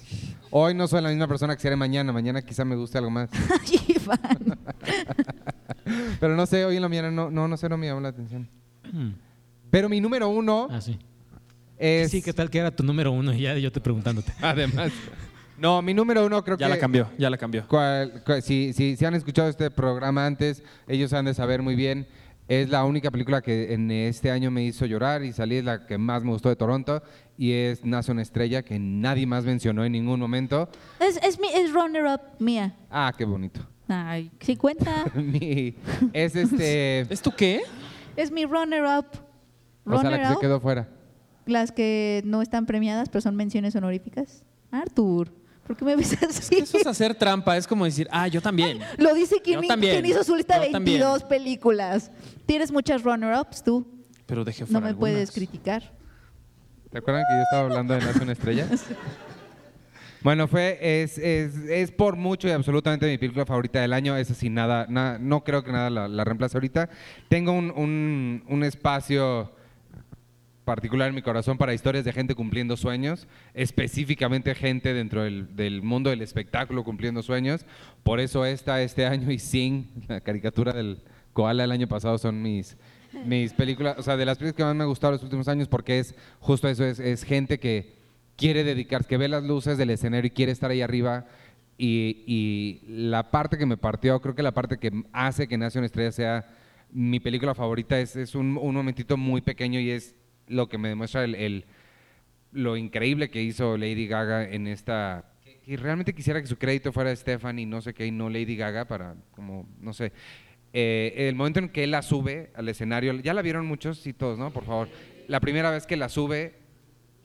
Hoy 0.51 0.73
no 0.75 0.87
soy 0.89 1.03
la 1.03 1.09
misma 1.11 1.27
persona 1.29 1.55
que 1.57 1.61
seré 1.63 1.75
mañana. 1.77 2.13
Mañana 2.13 2.41
quizá 2.43 2.65
me 2.65 2.77
guste 2.77 2.99
algo 2.99 3.11
más. 3.11 3.29
Ay, 3.61 3.97
Iván. 3.97 4.59
Pero 6.21 6.37
no 6.37 6.47
sé, 6.47 6.65
hoy 6.65 6.77
en 6.77 6.83
la 6.83 6.89
mañana 6.89 7.11
no, 7.11 7.31
no, 7.31 7.49
no 7.49 7.57
sé, 7.57 7.69
no 7.69 7.77
me 7.77 7.87
llamó 7.89 8.01
la 8.01 8.09
atención. 8.09 8.49
Mm. 8.93 9.11
Pero 9.71 9.89
mi 9.89 10.01
número 10.01 10.29
uno 10.29 10.69
Ah, 10.71 10.81
sí. 10.81 10.99
es. 11.79 12.11
Sí, 12.11 12.23
¿qué 12.23 12.33
tal 12.33 12.51
que 12.51 12.59
era 12.59 12.71
tu 12.71 12.85
número 12.85 13.11
uno? 13.11 13.33
Y 13.35 13.41
ya 13.43 13.57
yo 13.59 13.73
te 13.73 13.81
preguntándote. 13.81 14.33
Además. 14.41 14.93
No, 15.63 15.81
mi 15.81 15.95
número 15.95 16.27
uno 16.27 16.43
creo 16.43 16.57
Ya 16.57 16.67
que. 16.67 16.75
la 16.75 16.79
cambió, 16.81 17.09
ya 17.17 17.31
la 17.31 17.39
cambió. 17.39 17.67
cual- 17.69 18.23
cual- 18.27 18.43
si, 18.43 18.73
si, 18.73 18.97
si 18.97 19.05
han 19.05 19.15
escuchado 19.15 19.49
este 19.49 19.71
programa 19.71 20.27
antes, 20.27 20.63
ellos 20.89 21.13
han 21.13 21.25
de 21.25 21.35
saber 21.35 21.63
muy 21.63 21.77
bien. 21.77 22.07
Es 22.49 22.69
la 22.69 22.85
única 22.85 23.13
película 23.13 23.41
que 23.41 23.73
en 23.73 23.89
este 23.93 24.33
año 24.33 24.51
me 24.51 24.65
hizo 24.65 24.85
llorar 24.87 25.23
y 25.23 25.33
salí 25.33 25.57
es 25.59 25.65
la 25.65 25.87
que 25.87 25.97
más 25.99 26.25
me 26.25 26.31
gustó 26.33 26.49
de 26.49 26.57
Toronto 26.57 27.01
y 27.39 27.53
es 27.53 27.85
Nace 27.85 28.11
una 28.11 28.23
estrella 28.23 28.63
que 28.63 28.79
nadie 28.81 29.25
más 29.27 29.45
mencionó 29.45 29.85
en 29.85 29.93
ningún 29.93 30.19
momento. 30.19 30.69
Es, 30.99 31.17
es, 31.23 31.39
mi, 31.39 31.47
es 31.55 31.73
runner-up 31.73 32.21
mía. 32.41 32.75
Ah, 32.91 33.13
qué 33.17 33.25
bonito. 33.25 33.61
Ay, 33.87 34.33
sí 34.41 34.57
cuenta. 34.57 35.05
Mi- 35.15 35.77
es 36.13 36.35
este. 36.35 37.01
¿Es 37.09 37.23
tú 37.23 37.31
qué? 37.37 37.61
Es 38.17 38.33
mi 38.33 38.45
runner-up. 38.45 39.07
o 39.87 40.01
sea, 40.01 40.11
la 40.11 40.17
que 40.19 40.25
se 40.25 40.29
Runner-up. 40.35 40.41
quedó 40.41 40.61
fuera. 40.61 40.89
Las 41.47 41.71
que 41.71 42.23
no 42.25 42.43
están 42.43 42.67
premiadas, 42.67 43.09
pero 43.09 43.21
son 43.23 43.37
menciones 43.37 43.77
honoríficas. 43.77 44.43
Arthur, 44.73 45.33
¿Por 45.67 45.77
qué 45.77 45.85
me 45.85 45.97
ves 45.97 46.17
así? 46.23 46.57
Eso 46.57 46.77
es 46.79 46.87
hacer 46.87 47.15
trampa, 47.15 47.57
es 47.57 47.67
como 47.67 47.85
decir, 47.85 48.09
ah, 48.11 48.27
yo 48.29 48.41
también. 48.43 48.81
Lo 48.99 49.15
dice 49.15 49.37
quien, 49.43 49.63
Yo 49.63 49.69
también. 49.69 49.95
quien 49.95 50.07
hizo 50.07 50.25
su 50.25 50.35
lista 50.37 50.59
de 50.59 50.67
Yo 50.67 50.73
también. 50.73 50.99
22 51.01 51.25
películas. 51.25 52.11
Tienes 52.47 52.73
muchas 52.73 53.03
runner-ups, 53.03 53.63
tú. 53.63 53.87
Pero 54.27 54.45
dejé 54.45 54.63
No 54.63 54.67
fuera 54.67 54.81
me 54.81 54.89
algunas. 54.89 55.01
puedes 55.13 55.31
criticar. 55.31 55.93
¿Te 56.91 56.99
acuerdan 56.99 57.25
que 57.29 57.37
yo 57.37 57.43
estaba 57.43 57.63
hablando 57.63 57.95
de 57.95 58.01
Nace 58.01 58.23
una 58.23 58.33
estrella? 58.33 58.67
Bueno, 60.23 60.47
fue, 60.47 60.79
es, 60.81 61.19
es, 61.19 61.57
es 61.69 61.91
por 61.91 62.15
mucho 62.15 62.47
y 62.47 62.53
absolutamente 62.53 63.07
mi 63.09 63.19
película 63.19 63.45
favorita 63.45 63.81
del 63.81 63.93
año. 63.93 64.17
Esa 64.17 64.35
sin 64.35 64.55
nada, 64.55 64.87
na- 64.89 65.19
no 65.19 65.43
creo 65.43 65.65
que 65.65 65.73
nada 65.73 65.91
la, 65.91 66.07
la 66.07 66.23
reemplace 66.25 66.57
ahorita. 66.57 66.89
Tengo 67.29 67.51
un, 67.51 67.73
un- 67.73 68.45
un 68.49 68.63
espacio 68.63 69.51
particular 70.65 71.09
en 71.09 71.15
mi 71.15 71.23
corazón 71.23 71.59
para 71.59 71.75
historias 71.75 72.05
de 72.05 72.13
gente 72.13 72.35
cumpliendo 72.35 72.77
sueños, 72.77 73.27
específicamente 73.55 74.55
gente 74.55 74.95
dentro 74.95 75.25
del, 75.25 75.57
del 75.57 75.83
mundo 75.83 76.11
del 76.11 76.23
espectáculo 76.23 76.85
cumpliendo 76.85 77.23
sueños. 77.23 77.67
Por 78.03 78.21
eso 78.21 78.45
esta 78.45 78.81
este 78.83 79.07
año 79.07 79.31
y 79.31 79.39
Sing, 79.39 79.89
la 80.09 80.21
caricatura 80.21 80.73
del 80.73 81.03
koala 81.33 81.65
del 81.65 81.73
año 81.73 81.89
pasado, 81.89 82.19
son 82.19 82.43
mis, 82.43 82.77
mis 83.25 83.53
películas, 83.53 83.99
o 83.99 84.03
sea, 84.03 84.17
de 84.17 84.25
las 84.25 84.39
películas 84.39 84.57
que 84.57 84.65
más 84.65 84.77
me 84.77 84.83
han 84.85 84.89
gustado 84.89 85.13
los 85.13 85.23
últimos 85.23 85.49
años 85.49 85.69
porque 85.69 85.99
es 85.99 86.15
justo 86.41 86.69
eso, 86.69 86.85
es, 86.85 87.01
es 87.01 87.25
gente 87.25 87.59
que 87.59 87.97
quiere 88.37 88.65
dedicarse, 88.65 89.09
que 89.09 89.17
ve 89.17 89.29
las 89.29 89.43
luces 89.43 89.79
del 89.79 89.91
escenario 89.91 90.29
y 90.29 90.31
quiere 90.31 90.53
estar 90.53 90.71
ahí 90.71 90.83
arriba. 90.83 91.27
Y, 91.79 92.23
y 92.27 92.83
la 92.87 93.31
parte 93.31 93.59
que 93.59 93.67
me 93.67 93.77
partió, 93.77 94.21
creo 94.21 94.35
que 94.35 94.43
la 94.43 94.53
parte 94.53 94.79
que 94.79 94.93
hace 95.13 95.49
que 95.49 95.59
Nace 95.59 95.79
una 95.79 95.87
estrella 95.87 96.13
sea 96.13 96.47
mi 96.93 97.19
película 97.19 97.55
favorita 97.55 97.99
es, 97.99 98.15
es 98.15 98.35
un, 98.35 98.59
un 98.59 98.75
momentito 98.75 99.17
muy 99.17 99.41
pequeño 99.41 99.81
y 99.81 99.91
es 99.91 100.15
lo 100.49 100.69
que 100.69 100.79
me 100.79 100.89
demuestra 100.89 101.25
el, 101.25 101.65
lo 102.53 102.77
increíble 102.77 103.31
que 103.31 103.43
hizo 103.43 103.77
Lady 103.77 104.07
Gaga 104.07 104.45
en 104.51 104.67
esta... 104.67 105.33
que- 105.45 105.59
que 105.61 105.77
realmente 105.77 106.15
quisiera 106.15 106.41
que 106.41 106.47
su 106.47 106.57
crédito 106.59 106.93
fuera 106.93 107.15
Stephanie, 107.15 107.67
no 107.67 107.81
sé 107.81 107.95
qué, 107.95 108.07
y 108.07 108.11
no 108.11 108.29
Lady 108.29 108.57
Gaga 108.57 108.85
para, 108.87 109.15
como, 109.33 109.69
no 109.81 109.93
sé. 109.93 110.13
Eh, 110.75 111.29
el 111.29 111.35
momento 111.35 111.59
en 111.61 111.69
que 111.69 111.85
él 111.85 111.91
la 111.91 112.03
sube 112.03 112.51
al 112.55 112.69
escenario, 112.69 113.15
ya 113.21 113.35
la 113.35 113.43
vieron 113.43 113.67
muchos, 113.67 113.99
sí 113.99 114.13
todos, 114.13 114.39
¿no? 114.39 114.51
Por 114.53 114.65
favor. 114.65 114.89
La 115.29 115.39
primera 115.41 115.71
vez 115.71 115.87
que 115.87 115.97
la 115.97 116.09
sube 116.09 116.55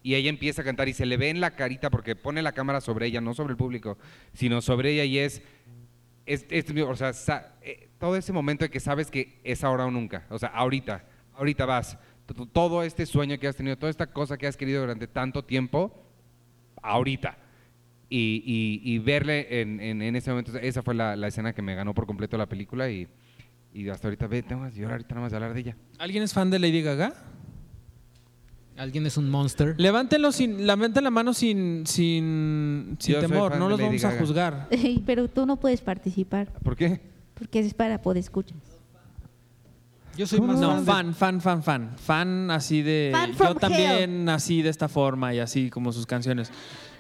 y 0.04 0.16
ella 0.16 0.30
empieza 0.30 0.62
a 0.62 0.66
cantar 0.66 0.88
y 0.88 0.94
se 0.94 1.06
le 1.06 1.18
ve 1.18 1.30
en 1.30 1.42
la 1.42 1.52
carita 1.56 1.90
porque 1.90 2.16
pone 2.16 2.42
la 2.42 2.52
cámara 2.52 2.80
sobre 2.82 3.08
ella, 3.08 3.20
no 3.22 3.34
sobre 3.34 3.52
el 3.52 3.58
público, 3.58 3.98
sino 4.34 4.62
sobre 4.62 4.92
ella 4.94 5.04
y 5.06 5.18
es, 5.20 5.42
es, 6.26 6.46
es- 6.50 6.66
o 6.82 6.96
sea, 6.96 7.56
eh, 7.62 7.90
todo 8.00 8.16
ese 8.16 8.32
momento 8.34 8.64
de 8.66 8.70
que 8.70 8.80
sabes 8.80 9.10
que 9.10 9.40
es 9.44 9.64
ahora 9.64 9.86
o 9.86 9.92
nunca, 9.92 10.26
o 10.30 10.38
sea, 10.38 10.50
ahorita, 10.50 11.04
ahorita 11.34 11.66
vas, 11.66 11.98
todo 12.28 12.84
este 12.84 13.06
sueño 13.06 13.38
que 13.40 13.48
has 13.48 13.56
tenido, 13.56 13.78
toda 13.78 13.90
esta 13.90 14.08
cosa 14.08 14.38
que 14.38 14.48
has 14.48 14.58
querido 14.58 14.82
durante 14.82 15.08
tanto 15.08 15.44
tiempo, 15.44 15.92
ahorita. 16.82 17.38
Y, 18.10 18.42
y- 18.46 18.94
y 18.94 19.00
verle 19.00 19.62
en, 19.62 19.80
en- 19.82 20.02
en 20.02 20.16
ese 20.16 20.30
momento, 20.30 20.58
esa 20.58 20.82
fue 20.82 20.94
la, 20.96 21.16
la 21.16 21.28
escena 21.28 21.54
que 21.54 21.62
me 21.62 21.76
ganó 21.76 21.94
por 21.94 22.06
completo 22.06 22.38
la 22.38 22.46
película 22.48 22.90
y, 22.90 23.08
y 23.74 23.90
hasta 23.90 24.08
ahorita, 24.08 24.28
ve, 24.28 24.44
tengo 24.44 24.64
que 24.70 24.76
llorar 24.76 24.94
ahorita 24.94 25.10
nada 25.16 25.22
más 25.26 25.32
de 25.32 25.36
hablar 25.38 25.54
de 25.54 25.60
ella. 25.60 25.76
¿Alguien 26.00 26.24
es 26.24 26.34
fan 26.34 26.50
de 26.50 26.60
Lady 26.60 26.82
Gaga? 26.82 27.14
¿Alguien 28.78 29.06
es 29.08 29.18
un 29.18 29.30
monster? 29.30 29.74
Levántenlo 29.80 30.32
sin, 30.32 30.68
levanten 30.68 31.04
la 31.04 31.10
mano 31.10 31.34
sin, 31.34 31.88
sin, 31.88 32.96
sin 33.00 33.16
Yo 33.16 33.20
temor, 33.22 33.58
no 33.58 33.68
los 33.70 33.80
Lady 33.80 33.98
vamos 34.00 34.04
a 34.06 34.20
juzgar. 34.20 34.70
Pero 35.06 35.28
tú 35.28 35.46
no 35.48 35.58
puedes 35.58 35.82
participar 35.82 36.48
¿Por 36.64 36.76
qué? 36.76 37.02
porque 37.34 37.60
es 37.60 37.74
para 37.74 38.02
poder 38.02 38.20
escuchar. 38.20 38.58
Yo 40.18 40.26
soy 40.28 40.42
más 40.42 40.58
No, 40.60 40.82
fan 40.84 41.08
de- 41.08 41.14
fan, 41.14 41.14
fan, 41.14 41.42
fan, 41.42 41.64
fan. 41.64 41.92
Fan 41.98 42.52
así 42.52 42.82
de. 42.82 43.12
Fan 43.14 43.34
yo 43.34 43.56
también 43.56 44.28
así 44.30 44.62
de 44.62 44.70
esta 44.70 44.88
forma 44.90 45.34
y 45.34 45.40
así 45.40 45.70
como 45.70 45.92
sus 45.94 46.06
canciones. 46.06 46.52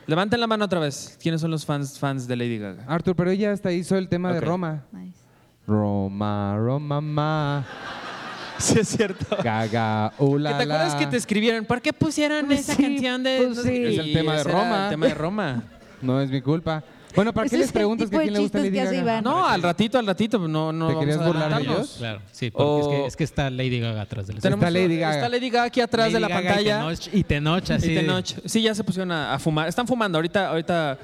Levanten 0.06 0.39
la 0.39 0.48
mano 0.48 0.65
otra 0.65 0.80
vez. 0.80 1.18
¿Quiénes 1.22 1.41
son 1.41 1.52
los 1.52 1.65
fans, 1.65 1.99
fans 1.99 2.27
de 2.27 2.35
Lady 2.35 2.57
Gaga? 2.60 2.84
Arthur, 2.88 3.15
pero 3.15 3.31
ella 3.31 3.52
hasta 3.52 3.72
hizo 3.72 3.98
el 3.98 4.07
tema 4.07 4.31
de 4.31 4.39
Roma. 4.41 4.84
Nice. 4.91 5.18
Roma, 5.65 6.56
Roma, 6.57 7.02
ma, 7.02 7.65
Sí, 8.57 8.80
es 8.80 8.88
cierto. 8.88 9.38
Gaga, 9.44 10.14
¿Que 10.18 10.23
ula, 10.23 10.57
¿Te 10.57 10.64
acuerdas 10.64 10.95
que 10.95 11.07
te 11.07 11.18
escribieron? 11.18 11.65
¿Por 11.65 11.81
qué 11.81 11.91
pusieron 11.94 12.45
Pues 12.45 12.61
esa 12.61 12.76
sí, 12.76 12.84
canción 12.84 13.22
de.? 13.22 13.41
pues 13.53 13.61
sí. 13.64 13.84
Es 13.85 13.98
el 13.99 14.14
tema 14.14 14.35
de 14.35 14.44
Roma. 14.45 14.84
El 14.85 14.89
tema 14.91 15.06
de 15.07 15.14
Roma. 15.14 15.64
No 16.02 16.22
es 16.22 16.30
mi 16.30 16.41
culpa. 16.41 16.84
Bueno, 17.18 17.34
¿para 17.34 17.48
Ese 17.48 17.56
qué 17.56 17.61
les 17.64 17.72
preguntas 17.73 18.10
que 18.10 18.15
a 18.15 18.19
de 18.19 18.26
quién 18.26 18.34
le 18.35 18.39
gusta 18.39 18.60
Lady 18.60 18.69
Gaga? 18.77 19.22
No, 19.22 19.45
al 19.45 19.61
ratito, 19.61 19.98
al 19.99 20.07
ratito. 20.07 20.48
No, 20.48 20.72
no 20.72 20.88
¿Te 20.88 20.99
querías 20.99 21.26
burlar 21.26 21.53
de 21.57 21.64
ellos? 21.64 21.95
Claro, 21.98 22.22
sí, 22.31 22.49
porque 22.52 22.80
es, 22.80 22.88
que, 22.88 23.06
es 23.07 23.15
que 23.18 23.23
está 23.26 23.49
Lady 23.49 23.80
Gaga 23.81 24.02
atrás 24.03 24.27
del 24.27 24.39
Tenemos- 24.39 24.64
Está 24.65 24.72
Lady 24.80 24.98
Gaga. 24.98 25.15
Está 25.15 25.30
Lady 25.30 25.49
Gaga 25.49 25.65
aquí 25.65 25.81
atrás 25.81 26.14
de 26.14 26.19
la 26.19 26.27
Gaga 26.30 26.44
pantalla. 26.56 26.85
Y 27.11 27.23
Tenoch, 27.23 27.69
así. 27.72 27.91
Y 27.91 27.95
de- 27.95 28.02
Tenoch. 28.02 28.26
Sí, 28.45 28.61
ya 28.61 28.73
se 28.73 28.84
pusieron 28.84 29.11
a, 29.11 29.34
a 29.34 29.39
fumar. 29.39 29.68
Están 29.68 29.85
fumando 29.88 30.18
ahorita, 30.18 30.48
ahorita. 30.49 30.98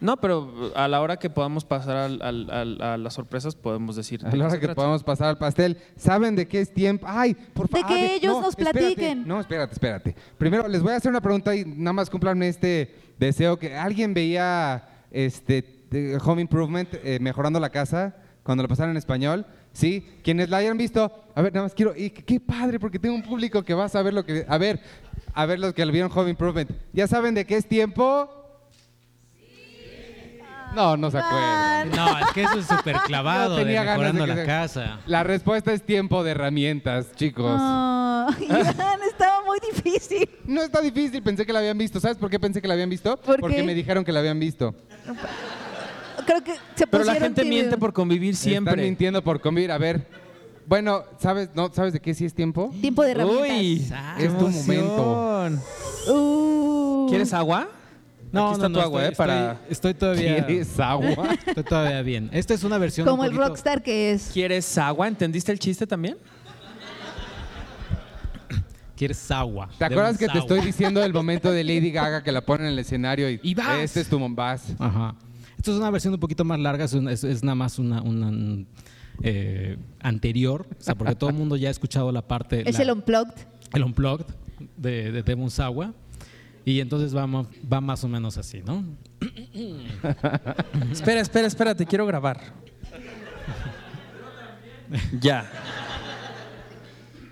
No, 0.00 0.16
pero 0.16 0.72
a 0.74 0.88
la 0.88 1.02
hora 1.02 1.18
que 1.18 1.28
podamos 1.28 1.62
pasar 1.62 1.94
al- 1.94 2.22
al- 2.22 2.50
al- 2.50 2.80
a 2.80 2.96
las 2.96 3.12
sorpresas 3.12 3.54
podemos 3.54 3.96
decir. 3.96 4.24
A 4.24 4.30
de 4.30 4.36
la 4.38 4.46
hora 4.46 4.58
que 4.58 4.68
podamos 4.70 5.02
pasar 5.04 5.28
al 5.28 5.36
pastel, 5.36 5.76
¿saben 5.98 6.34
de 6.36 6.48
qué 6.48 6.62
es 6.62 6.72
tiempo? 6.72 7.06
Ay, 7.06 7.34
por 7.52 7.68
De 7.68 7.82
favor. 7.82 7.94
que 7.94 8.14
ellos 8.14 8.40
nos 8.40 8.56
platiquen. 8.56 9.28
No, 9.28 9.38
espérate, 9.38 9.74
espérate. 9.74 10.16
Primero 10.38 10.66
les 10.68 10.80
voy 10.82 10.94
a 10.94 10.96
hacer 10.96 11.10
una 11.10 11.20
pregunta 11.20 11.54
y 11.54 11.66
nada 11.66 11.92
más 11.92 12.08
cumplanme 12.08 12.48
este 12.48 12.94
deseo 13.18 13.58
que 13.58 13.76
alguien 13.76 14.14
veía 14.14 14.82
este 15.10 15.78
Home 16.24 16.42
Improvement 16.42 16.88
eh, 17.02 17.18
mejorando 17.20 17.58
la 17.60 17.70
casa 17.70 18.14
cuando 18.42 18.62
lo 18.62 18.68
pasaron 18.68 18.92
en 18.92 18.96
español. 18.96 19.46
Sí, 19.72 20.04
quienes 20.24 20.48
la 20.48 20.56
hayan 20.58 20.78
visto, 20.78 21.12
a 21.34 21.42
ver, 21.42 21.52
nada 21.52 21.66
más 21.66 21.74
quiero, 21.74 21.94
y 21.96 22.10
qué 22.10 22.40
padre, 22.40 22.80
porque 22.80 22.98
tengo 22.98 23.14
un 23.14 23.22
público 23.22 23.62
que 23.62 23.74
va 23.74 23.84
a 23.84 23.88
saber 23.88 24.14
lo 24.14 24.24
que, 24.24 24.44
a 24.48 24.58
ver, 24.58 24.80
a 25.34 25.46
ver 25.46 25.58
los 25.58 25.74
que 25.74 25.84
lo 25.84 25.92
vieron 25.92 26.10
Home 26.14 26.30
Improvement. 26.30 26.70
¿Ya 26.92 27.06
saben 27.06 27.34
de 27.34 27.44
qué 27.44 27.56
es 27.56 27.66
tiempo? 27.68 28.37
No, 30.74 30.96
no 30.96 31.10
se 31.10 31.18
acuerdan. 31.18 31.90
No, 31.90 32.18
es 32.18 32.26
que 32.32 32.42
eso 32.42 32.58
es 32.58 32.66
súper 32.66 32.96
clavado 33.06 33.50
Yo 33.50 33.56
de 33.56 33.64
tenía 33.64 33.84
ganas 33.84 34.06
de 34.08 34.12
mejorando 34.12 34.24
que 34.24 34.28
la 34.28 34.36
se- 34.42 34.46
casa. 34.46 35.00
La 35.06 35.22
respuesta 35.24 35.72
es 35.72 35.82
tiempo 35.84 36.22
de 36.24 36.32
herramientas, 36.32 37.06
chicos. 37.16 37.56
Ah, 37.58 38.28
Iván, 38.40 39.00
estaba 39.08 39.44
muy 39.44 39.58
difícil. 39.72 40.28
No 40.44 40.62
está 40.62 40.80
difícil, 40.80 41.22
pensé 41.22 41.44
que 41.46 41.52
la 41.52 41.58
habían 41.60 41.78
visto. 41.78 41.98
¿Sabes 42.00 42.16
por 42.18 42.30
qué 42.30 42.38
pensé 42.38 42.60
que 42.62 42.68
la 42.68 42.74
habían 42.74 42.90
visto? 42.90 43.16
¿Por 43.16 43.40
Porque 43.40 43.56
qué? 43.56 43.62
me 43.62 43.74
dijeron 43.74 44.04
que 44.04 44.12
la 44.12 44.20
habían 44.20 44.38
visto. 44.38 44.74
Creo 46.26 46.44
que 46.44 46.54
se 46.74 46.86
Pero 46.86 47.04
la 47.04 47.14
gente 47.14 47.44
miente 47.44 47.76
por 47.78 47.92
convivir 47.92 48.34
Están 48.34 48.50
siempre. 48.50 48.82
mintiendo 48.82 49.22
por 49.22 49.40
convivir. 49.40 49.72
A 49.72 49.78
ver. 49.78 50.06
Bueno, 50.66 51.02
¿sabes, 51.18 51.48
no, 51.54 51.70
¿sabes 51.72 51.94
de 51.94 52.00
qué 52.00 52.12
sí 52.12 52.26
es 52.26 52.34
tiempo? 52.34 52.70
Tiempo 52.82 53.02
de 53.02 53.12
herramientas. 53.12 53.50
Uy, 53.50 53.90
Es 54.18 54.36
tu 54.38 54.48
momento. 54.50 55.48
Uh. 56.08 57.06
¿Quieres 57.08 57.32
agua? 57.32 57.68
No, 58.30 58.46
Aquí 58.48 58.54
está 58.54 58.68
no, 58.68 58.74
tu 58.74 58.80
no, 58.80 58.84
agua, 58.84 59.00
estoy, 59.02 59.12
¿eh? 59.12 59.16
Para- 59.16 59.52
estoy, 59.52 59.72
estoy 59.72 59.94
todavía. 59.94 60.36
¿Quieres 60.46 60.80
agua? 60.80 61.28
Estoy 61.46 61.64
todavía 61.64 62.02
bien. 62.02 62.28
Esta 62.32 62.54
es 62.54 62.62
una 62.64 62.78
versión. 62.78 63.06
Como 63.06 63.22
un 63.22 63.28
el 63.28 63.36
rockstar 63.36 63.82
que 63.82 64.12
es. 64.12 64.30
¿Quieres 64.32 64.76
agua? 64.78 65.08
¿Entendiste 65.08 65.50
el 65.52 65.58
chiste 65.58 65.86
también? 65.86 66.16
¿Quieres 68.96 69.30
agua? 69.30 69.68
¿Te 69.78 69.84
acuerdas 69.84 70.18
que 70.18 70.26
te 70.26 70.38
estoy 70.38 70.60
diciendo 70.60 71.00
del 71.00 71.12
momento 71.12 71.52
de 71.52 71.62
Lady 71.62 71.92
Gaga 71.92 72.22
que 72.24 72.32
la 72.32 72.40
ponen 72.40 72.66
en 72.66 72.72
el 72.72 72.78
escenario 72.80 73.30
y, 73.30 73.38
Y 73.44 73.54
vas. 73.54 73.78
este 73.78 74.00
es 74.00 74.08
tu 74.08 74.18
bombaz? 74.18 74.74
Ajá. 74.78 75.14
Esto 75.56 75.70
es 75.72 75.78
una 75.78 75.90
versión 75.90 76.14
un 76.14 76.20
poquito 76.20 76.44
más 76.44 76.58
larga, 76.58 76.84
es, 76.84 76.92
un- 76.94 77.08
es- 77.08 77.22
es 77.24 77.42
nada 77.44 77.54
más 77.54 77.78
una, 77.78 78.02
una, 78.02 78.64
eh, 79.22 79.76
anterior, 80.00 80.66
o 80.78 80.82
sea, 80.82 80.96
porque 80.96 81.14
todo 81.14 81.30
el 81.30 81.36
mundo 81.36 81.54
ya 81.56 81.68
ha 81.68 81.70
escuchado 81.70 82.10
la 82.10 82.22
parte, 82.22 82.68
Es 82.68 82.76
la- 82.76 82.82
el 82.84 82.90
unplugged. 82.92 83.34
el 83.72 83.84
unplugged 83.84 84.26
de, 84.76 85.12
de 85.12 85.50
Sawa, 85.50 85.92
y 86.68 86.80
entonces 86.80 87.16
va, 87.16 87.26
va 87.26 87.80
más 87.80 88.04
o 88.04 88.08
menos 88.08 88.36
así, 88.36 88.62
¿no? 88.62 88.84
Espera, 90.92 91.22
espera, 91.22 91.46
espera, 91.46 91.74
te 91.74 91.86
quiero 91.86 92.04
grabar. 92.04 92.52
ya. 95.18 95.50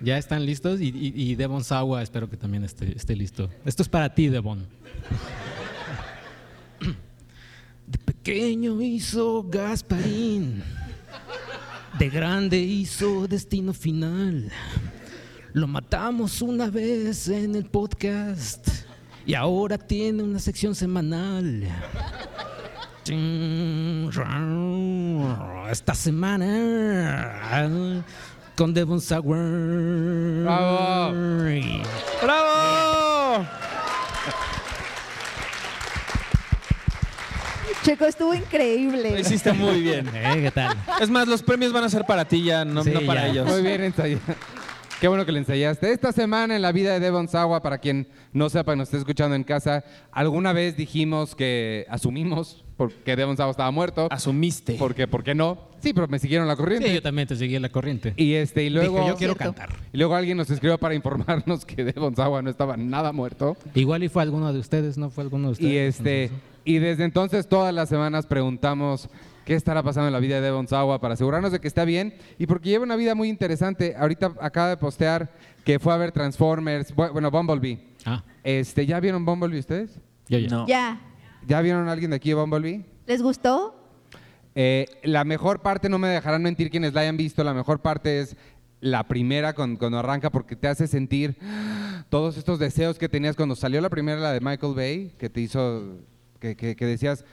Ya 0.01 0.17
están 0.17 0.43
listos 0.43 0.81
y, 0.81 0.87
y, 0.87 1.13
y 1.15 1.35
Devon 1.35 1.63
Sawa 1.63 2.01
espero 2.01 2.27
que 2.27 2.35
también 2.35 2.63
esté, 2.63 2.95
esté 2.95 3.15
listo. 3.15 3.47
Esto 3.63 3.83
es 3.83 3.89
para 3.89 4.11
ti, 4.11 4.27
Devon. 4.27 4.65
De 7.85 7.97
pequeño 7.99 8.81
hizo 8.81 9.43
Gasparín, 9.43 10.63
de 11.99 12.09
grande 12.09 12.57
hizo 12.57 13.27
Destino 13.27 13.71
Final. 13.71 14.51
Lo 15.53 15.67
matamos 15.67 16.41
una 16.41 16.71
vez 16.71 17.27
en 17.27 17.53
el 17.55 17.65
podcast 17.65 18.86
y 19.27 19.35
ahora 19.35 19.77
tiene 19.77 20.23
una 20.23 20.39
sección 20.39 20.73
semanal. 20.73 21.63
Esta 25.69 25.93
semana 25.93 27.35
con 28.55 28.73
Devon 28.73 29.01
Sauer. 29.01 30.43
¡Bravo! 30.43 31.13
¡Bravo! 32.23 33.45
Checo, 37.83 38.05
estuvo 38.05 38.33
increíble. 38.33 39.11
Lo 39.11 39.19
hiciste 39.19 39.53
muy 39.53 39.81
bien. 39.81 40.09
Eh, 40.13 40.39
¿Qué 40.43 40.51
tal? 40.51 40.75
Es 40.99 41.09
más, 41.09 41.27
los 41.27 41.43
premios 41.43 41.71
van 41.71 41.83
a 41.85 41.89
ser 41.89 42.03
para 42.05 42.25
ti 42.25 42.43
ya, 42.43 42.65
no, 42.65 42.83
Sí, 42.83 42.91
no 42.91 43.01
para 43.01 43.21
ya. 43.21 43.27
ellos. 43.27 43.47
Muy 43.47 43.61
bien 43.61 43.83
ensayado. 43.83 44.21
Qué 44.99 45.07
bueno 45.07 45.27
que 45.27 45.31
le 45.31 45.37
ensayaste. 45.39 45.91
Esta 45.91 46.11
semana 46.11 46.55
en 46.55 46.63
la 46.63 46.71
vida 46.71 46.91
de 46.93 46.99
Devon 46.99 47.27
Sawa, 47.27 47.61
para 47.61 47.77
quien 47.77 48.07
no 48.33 48.49
sepa, 48.49 48.75
nos 48.75 48.87
esté 48.87 48.97
escuchando 48.97 49.35
en 49.35 49.43
casa, 49.43 49.83
alguna 50.11 50.53
vez 50.53 50.75
dijimos 50.75 51.35
que 51.35 51.85
asumimos 51.87 52.65
porque 52.77 53.15
Devon 53.15 53.37
Sawa 53.37 53.51
estaba 53.51 53.69
muerto. 53.69 54.07
Asumiste. 54.09 54.73
Porque, 54.79 55.07
¿por 55.07 55.23
qué 55.23 55.35
no? 55.35 55.59
Sí, 55.81 55.93
pero 55.93 56.07
me 56.07 56.17
siguieron 56.17 56.47
la 56.47 56.55
corriente. 56.55 56.87
Sí, 56.87 56.95
yo 56.95 57.01
también 57.03 57.27
te 57.27 57.35
seguí 57.35 57.55
en 57.55 57.61
la 57.61 57.69
corriente. 57.69 58.15
Y 58.17 58.33
este, 58.33 58.63
y 58.63 58.71
luego. 58.71 58.97
Dije, 58.97 59.07
yo 59.09 59.15
quiero 59.17 59.33
Cierto. 59.35 59.53
cantar. 59.55 59.77
Y 59.93 59.97
luego 59.97 60.15
alguien 60.15 60.35
nos 60.35 60.49
escribió 60.49 60.79
para 60.79 60.95
informarnos 60.95 61.63
que 61.63 61.83
Devon 61.83 62.15
Sawa 62.15 62.41
no 62.41 62.49
estaba 62.49 62.75
nada 62.75 63.11
muerto. 63.11 63.55
Igual 63.75 64.03
y 64.03 64.09
fue 64.09 64.23
alguno 64.23 64.51
de 64.51 64.57
ustedes, 64.57 64.97
¿no 64.97 65.11
fue 65.11 65.23
alguno 65.23 65.49
de 65.49 65.51
ustedes? 65.53 65.71
Y 65.71 65.77
este, 65.77 66.31
y 66.65 66.79
desde 66.79 67.03
entonces 67.03 67.47
todas 67.47 67.71
las 67.71 67.87
semanas 67.87 68.25
preguntamos 68.25 69.09
qué 69.47 69.55
estará 69.55 69.81
pasando 69.81 70.07
en 70.07 70.13
la 70.13 70.19
vida 70.19 70.35
de 70.35 70.41
Devon 70.41 70.67
Sawa 70.67 70.99
para 70.99 71.13
asegurarnos 71.13 71.53
de 71.53 71.61
que 71.61 71.69
está 71.69 71.85
bien 71.85 72.13
y 72.37 72.47
porque 72.47 72.67
lleva 72.67 72.83
una 72.83 72.97
vida 72.97 73.15
muy 73.15 73.29
interesante. 73.29 73.95
Ahorita 73.97 74.33
acaba 74.41 74.67
de 74.67 74.75
postear 74.75 75.31
que 75.63 75.79
fue 75.79 75.93
a 75.93 75.97
ver 75.97 76.11
Transformers, 76.11 76.93
bu- 76.93 77.13
bueno, 77.13 77.31
Bumblebee. 77.31 77.79
Ah, 78.05 78.25
Este, 78.43 78.85
¿ya 78.85 78.99
vieron 78.99 79.23
Bumblebee 79.23 79.59
ustedes? 79.59 80.01
yo 80.27 80.37
ya. 80.37 80.49
No. 80.49 80.67
Ya. 80.67 80.99
¿Ya 81.47 81.61
vieron 81.61 81.87
a 81.87 81.93
alguien 81.93 82.09
de 82.09 82.17
aquí 82.17 82.27
de 82.29 82.35
Bumblebee? 82.35 82.83
¿Les 83.05 83.21
gustó? 83.21 83.73
Eh, 84.53 84.85
la 85.03 85.23
mejor 85.23 85.61
parte, 85.61 85.87
no 85.87 85.97
me 85.97 86.09
dejarán 86.09 86.43
mentir 86.43 86.69
quienes 86.69 86.93
la 86.93 87.01
hayan 87.01 87.15
visto, 87.15 87.41
la 87.45 87.53
mejor 87.53 87.79
parte 87.79 88.19
es 88.19 88.35
la 88.81 89.07
primera 89.07 89.53
cuando 89.53 89.97
arranca 89.97 90.29
porque 90.29 90.57
te 90.57 90.67
hace 90.67 90.87
sentir 90.87 91.37
todos 92.09 92.35
estos 92.37 92.59
deseos 92.59 92.97
que 92.99 93.07
tenías 93.07 93.37
cuando 93.37 93.55
salió 93.55 93.79
la 93.79 93.89
primera, 93.89 94.19
la 94.19 94.33
de 94.33 94.41
Michael 94.41 94.73
Bay, 94.75 95.13
que 95.17 95.29
te 95.29 95.39
hizo, 95.39 95.99
que, 96.41 96.57
que- 96.57 96.75
que 96.75 96.85
decías, 96.85 97.23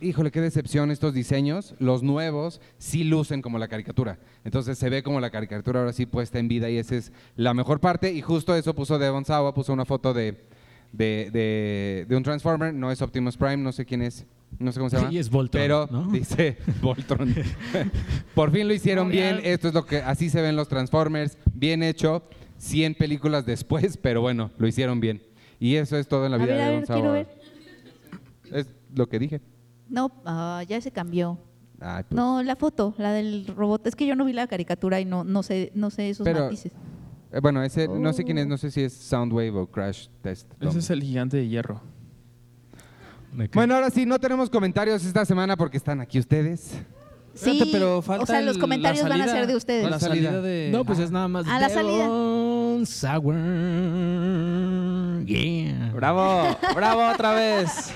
híjole, 0.00 0.30
qué 0.30 0.40
decepción 0.40 0.90
estos 0.90 1.14
diseños, 1.14 1.74
los 1.78 2.02
nuevos 2.02 2.60
sí 2.78 3.04
lucen 3.04 3.42
como 3.42 3.58
la 3.58 3.68
caricatura. 3.68 4.18
Entonces 4.44 4.78
se 4.78 4.88
ve 4.90 5.02
como 5.02 5.20
la 5.20 5.30
caricatura 5.30 5.80
ahora 5.80 5.92
sí 5.92 6.06
puesta 6.06 6.38
en 6.38 6.48
vida 6.48 6.70
y 6.70 6.76
esa 6.78 6.96
es 6.96 7.12
la 7.36 7.54
mejor 7.54 7.80
parte 7.80 8.12
y 8.12 8.20
justo 8.22 8.54
eso 8.54 8.74
puso 8.74 8.98
Devon 8.98 9.24
Sawa, 9.24 9.54
puso 9.54 9.72
una 9.72 9.84
foto 9.84 10.12
de, 10.14 10.44
de, 10.92 11.30
de- 11.32 12.06
de 12.08 12.16
un 12.16 12.22
Transformer, 12.22 12.72
no 12.74 12.90
es 12.90 13.02
Optimus 13.02 13.36
Prime, 13.36 13.58
no 13.58 13.72
sé 13.72 13.84
quién 13.84 14.02
es, 14.02 14.24
no 14.58 14.72
sé 14.72 14.78
cómo 14.80 14.90
se 14.90 14.96
llama. 14.96 15.08
Y 15.12 15.18
es 15.18 15.28
Voltron, 15.30 15.60
Pero 15.62 15.88
¿no? 15.90 16.08
dice 16.12 16.56
Voltron. 16.82 17.34
Por 18.34 18.50
fin 18.52 18.68
lo 18.68 18.74
hicieron 18.74 19.10
bien, 19.10 19.40
esto 19.44 19.68
es 19.68 19.74
lo 19.74 19.84
que, 19.84 19.98
así 19.98 20.30
se 20.30 20.40
ven 20.42 20.56
los 20.56 20.68
Transformers, 20.68 21.36
bien 21.52 21.82
hecho, 21.82 22.22
100 22.58 22.94
películas 22.94 23.46
después, 23.46 23.96
pero 23.96 24.20
bueno, 24.20 24.50
lo 24.58 24.66
hicieron 24.66 25.00
bien. 25.00 25.22
Y 25.60 25.74
eso 25.76 25.96
es 25.96 26.06
todo 26.08 26.24
en 26.24 26.30
la 26.32 26.36
A 26.36 26.40
vida 26.44 26.54
ver, 26.56 26.80
de 26.80 26.86
quiero 26.86 27.02
Sawa. 27.02 27.26
Es 28.52 28.68
lo 28.94 29.08
que 29.08 29.18
dije. 29.18 29.40
No, 29.88 30.10
ah, 30.24 30.62
ya 30.68 30.80
se 30.80 30.90
cambió. 30.90 31.38
Ay, 31.80 32.02
pues, 32.08 32.16
No, 32.16 32.42
la 32.42 32.56
foto, 32.56 32.94
la 32.98 33.12
del 33.12 33.46
robot. 33.46 33.86
Es 33.86 33.94
que 33.96 34.06
yo 34.06 34.16
no 34.16 34.24
vi 34.24 34.32
la 34.32 34.46
caricatura 34.46 35.00
y 35.00 35.04
no, 35.04 35.24
no 35.24 35.42
sé, 35.42 35.70
no 35.74 35.90
sé 35.90 36.10
esos 36.10 36.24
Pero- 36.24 36.44
matices. 36.44 36.72
eh, 37.32 37.40
bueno, 37.40 37.62
ese, 37.62 37.86
no 37.88 38.12
sé 38.12 38.24
quién 38.24 38.38
es, 38.38 38.46
Oh. 38.46 38.48
no 38.48 38.58
sé 38.58 38.70
si 38.70 38.82
es 38.82 38.92
Soundwave 38.92 39.50
o 39.50 39.66
Crash 39.66 40.08
Test. 40.22 40.50
Dummy. 40.58 40.70
Ese 40.70 40.78
es 40.80 40.90
el 40.90 41.02
gigante 41.02 41.36
de 41.36 41.48
hierro. 41.48 41.80
Bueno, 43.54 43.74
ahora 43.74 43.90
sí, 43.90 44.06
no 44.06 44.18
tenemos 44.18 44.48
comentarios 44.50 45.04
esta 45.04 45.24
semana 45.24 45.56
porque 45.56 45.76
están 45.76 46.00
aquí 46.00 46.18
ustedes. 46.18 46.72
Sí, 47.34 47.50
Espérate, 47.50 47.70
pero 47.70 48.02
falta 48.02 48.24
o 48.24 48.26
sea, 48.26 48.40
los 48.40 48.58
comentarios 48.58 49.06
van 49.08 49.20
a 49.20 49.28
ser 49.28 49.46
de 49.46 49.54
ustedes. 49.54 49.84
La 49.84 49.90
La 49.90 49.98
salida. 50.00 50.30
salida 50.30 50.42
de... 50.42 50.70
No, 50.72 50.84
pues 50.84 50.98
es 50.98 51.10
nada 51.12 51.28
más. 51.28 51.46
A 51.46 51.60
la 51.60 51.68
salida. 51.68 52.06
Sour. 52.86 53.34
Yeah. 55.26 55.92
Bravo, 55.94 56.56
bravo 56.74 57.12
otra 57.12 57.32
vez. 57.34 57.92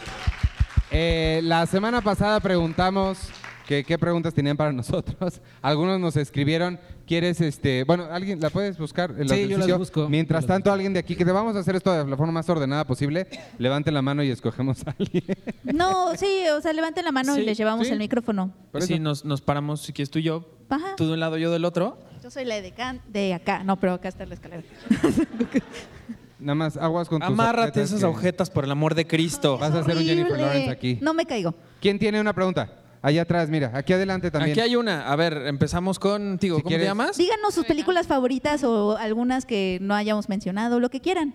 Eh, 0.92 1.40
la 1.44 1.64
semana 1.66 2.00
pasada 2.02 2.38
preguntamos 2.40 3.18
que 3.66 3.84
qué 3.84 3.96
preguntas 3.98 4.34
tenían 4.34 4.56
para 4.56 4.72
nosotros. 4.74 5.40
Algunos 5.62 5.98
nos 5.98 6.16
escribieron, 6.16 6.78
¿quieres 7.06 7.40
este, 7.40 7.84
bueno, 7.84 8.08
alguien 8.10 8.40
la 8.40 8.50
puedes 8.50 8.76
buscar 8.76 9.14
el 9.18 9.28
Sí, 9.28 9.48
yo 9.48 9.56
las 9.58 9.78
busco. 9.78 10.08
Mientras 10.08 10.46
tanto, 10.46 10.70
alguien 10.72 10.92
de 10.92 10.98
aquí 11.00 11.16
que 11.16 11.24
te 11.24 11.32
vamos 11.32 11.56
a 11.56 11.60
hacer 11.60 11.76
esto 11.76 11.92
de 11.92 12.10
la 12.10 12.16
forma 12.16 12.32
más 12.32 12.48
ordenada 12.50 12.84
posible, 12.84 13.26
levanten 13.58 13.94
la 13.94 14.02
mano 14.02 14.22
y 14.22 14.30
escogemos 14.30 14.86
a 14.86 14.94
alguien. 14.98 15.24
No, 15.64 16.14
sí, 16.16 16.42
o 16.54 16.60
sea, 16.60 16.72
levanten 16.74 17.04
la 17.04 17.12
mano 17.12 17.38
y 17.38 17.44
les 17.44 17.56
llevamos 17.56 17.86
sí. 17.86 17.92
el 17.92 17.98
micrófono. 17.98 18.52
Por 18.70 18.82
Sí, 18.82 18.98
nos, 18.98 19.24
nos 19.24 19.40
paramos, 19.40 19.80
si 19.80 19.92
quieres 19.92 20.10
tú 20.10 20.18
y 20.18 20.24
yo, 20.24 20.44
Ajá. 20.68 20.96
tú 20.96 21.06
de 21.06 21.14
un 21.14 21.20
lado, 21.20 21.38
yo 21.38 21.50
del 21.50 21.64
otro. 21.64 21.98
Yo 22.22 22.30
soy 22.30 22.44
la 22.44 22.60
de, 22.60 22.72
can- 22.72 23.00
de 23.08 23.32
acá. 23.32 23.64
No, 23.64 23.78
pero 23.80 23.94
acá 23.94 24.08
está 24.08 24.26
la 24.26 24.34
escalera. 24.34 24.62
Nada 26.42 26.54
más 26.54 26.76
aguas 26.76 27.08
con 27.08 27.20
tus 27.20 27.28
Amárrate 27.28 27.80
esas 27.82 28.00
que- 28.00 28.04
agujetas 28.06 28.50
por 28.50 28.64
el 28.64 28.70
amor 28.70 28.94
de 28.94 29.06
Cristo. 29.06 29.56
Vas 29.58 29.72
a 29.74 29.84
ser 29.84 29.96
un 29.96 30.02
Jennifer. 30.04 30.38
Lawrence 30.38 30.70
aquí. 30.70 30.98
No 31.00 31.14
me 31.14 31.24
caigo. 31.24 31.54
¿Quién 31.80 31.98
tiene 31.98 32.20
una 32.20 32.32
pregunta? 32.34 32.78
Allá 33.00 33.22
atrás, 33.22 33.48
mira, 33.48 33.70
aquí 33.74 33.92
adelante 33.92 34.30
también. 34.30 34.52
Aquí 34.52 34.60
hay 34.60 34.76
una. 34.76 35.08
A 35.10 35.16
ver, 35.16 35.32
empezamos 35.46 35.98
contigo. 35.98 36.56
Si 36.58 36.62
¿Cómo 36.62 36.68
quieres- 36.68 36.84
te 36.84 36.88
llamas? 36.88 37.16
Díganos 37.16 37.54
sus 37.54 37.66
películas 37.66 38.06
favoritas 38.06 38.62
o 38.64 38.96
algunas 38.96 39.44
que 39.46 39.78
no 39.80 39.94
hayamos 39.94 40.28
mencionado, 40.28 40.78
lo 40.78 40.88
que 40.90 41.00
quieran. 41.00 41.34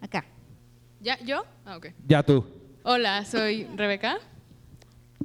Acá. 0.00 0.26
¿Ya? 1.00 1.18
¿Yo? 1.24 1.44
Ah, 1.64 1.76
ok. 1.78 1.86
Ya 2.06 2.22
tú. 2.22 2.44
Hola, 2.82 3.24
soy 3.24 3.64
Rebeca. 3.76 4.18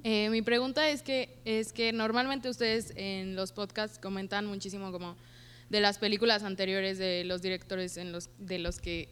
Eh, 0.03 0.29
mi 0.29 0.41
pregunta 0.41 0.89
es 0.89 1.03
que, 1.03 1.39
es 1.45 1.73
que 1.73 1.93
normalmente 1.93 2.49
ustedes 2.49 2.93
en 2.95 3.35
los 3.35 3.51
podcasts 3.51 3.99
comentan 3.99 4.45
muchísimo 4.47 4.91
como 4.91 5.15
de 5.71 5.79
las 5.79 5.97
películas 5.97 6.43
anteriores 6.43 6.97
de 6.97 7.23
los 7.23 7.41
directores 7.41 7.95
en 7.95 8.11
los, 8.11 8.29
de 8.37 8.59
los 8.59 8.81
que 8.81 9.07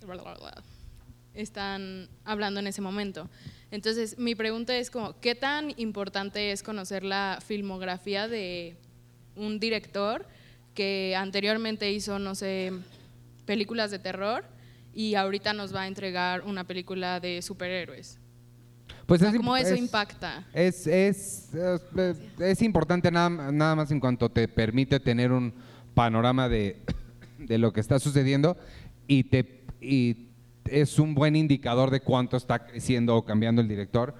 están 1.34 2.10
hablando 2.26 2.60
en 2.60 2.68
ese 2.68 2.82
momento. 2.82 3.30
Entonces, 3.72 4.18
mi 4.20 4.36
pregunta 4.36 4.76
es 4.78 4.92
como, 4.92 5.18
¿qué 5.22 5.36
tan 5.36 5.74
importante 5.78 6.52
es 6.52 6.62
conocer 6.62 7.06
la 7.06 7.40
filmografía 7.46 8.28
de 8.28 8.76
un 9.38 9.58
director 9.62 10.28
que 10.74 11.16
anteriormente 11.16 11.90
hizo, 11.94 12.20
no 12.20 12.36
sé, 12.36 12.74
películas 13.46 13.90
de 13.90 14.00
terror 14.00 14.44
y 14.94 15.16
ahorita 15.16 15.54
nos 15.54 15.74
va 15.74 15.84
a 15.84 15.88
entregar 15.88 16.42
una 16.42 16.66
película 16.66 17.22
de 17.22 17.42
superhéroes? 17.42 18.20
Pues 19.06 19.22
O 19.22 19.24
sea, 19.24 19.30
es, 19.32 19.38
¿Cómo 19.38 19.56
eso 19.56 19.74
es- 19.76 19.80
impacta? 19.80 20.46
Es, 20.54 20.86
es, 20.88 21.54
es, 21.56 22.18
es 22.38 22.62
importante 22.62 23.10
nada, 23.10 23.30
nada 23.50 23.76
más 23.78 23.92
en 23.92 24.00
cuanto 24.02 24.30
te 24.30 24.46
permite 24.50 25.00
tener 25.00 25.32
un 25.32 25.54
panorama 25.94 26.50
de, 26.50 26.82
de 27.38 27.58
lo 27.58 27.74
que 27.74 27.80
está 27.80 28.00
sucediendo 28.00 28.58
y, 29.08 29.24
te, 29.26 29.64
y 29.82 30.30
es 30.66 31.00
un 31.00 31.16
buen 31.16 31.36
indicador 31.36 31.90
de 31.92 32.02
cuánto 32.02 32.38
está 32.38 32.66
creciendo 32.66 33.16
o 33.16 33.26
cambiando 33.26 33.62
el 33.62 33.68
director 33.68 34.14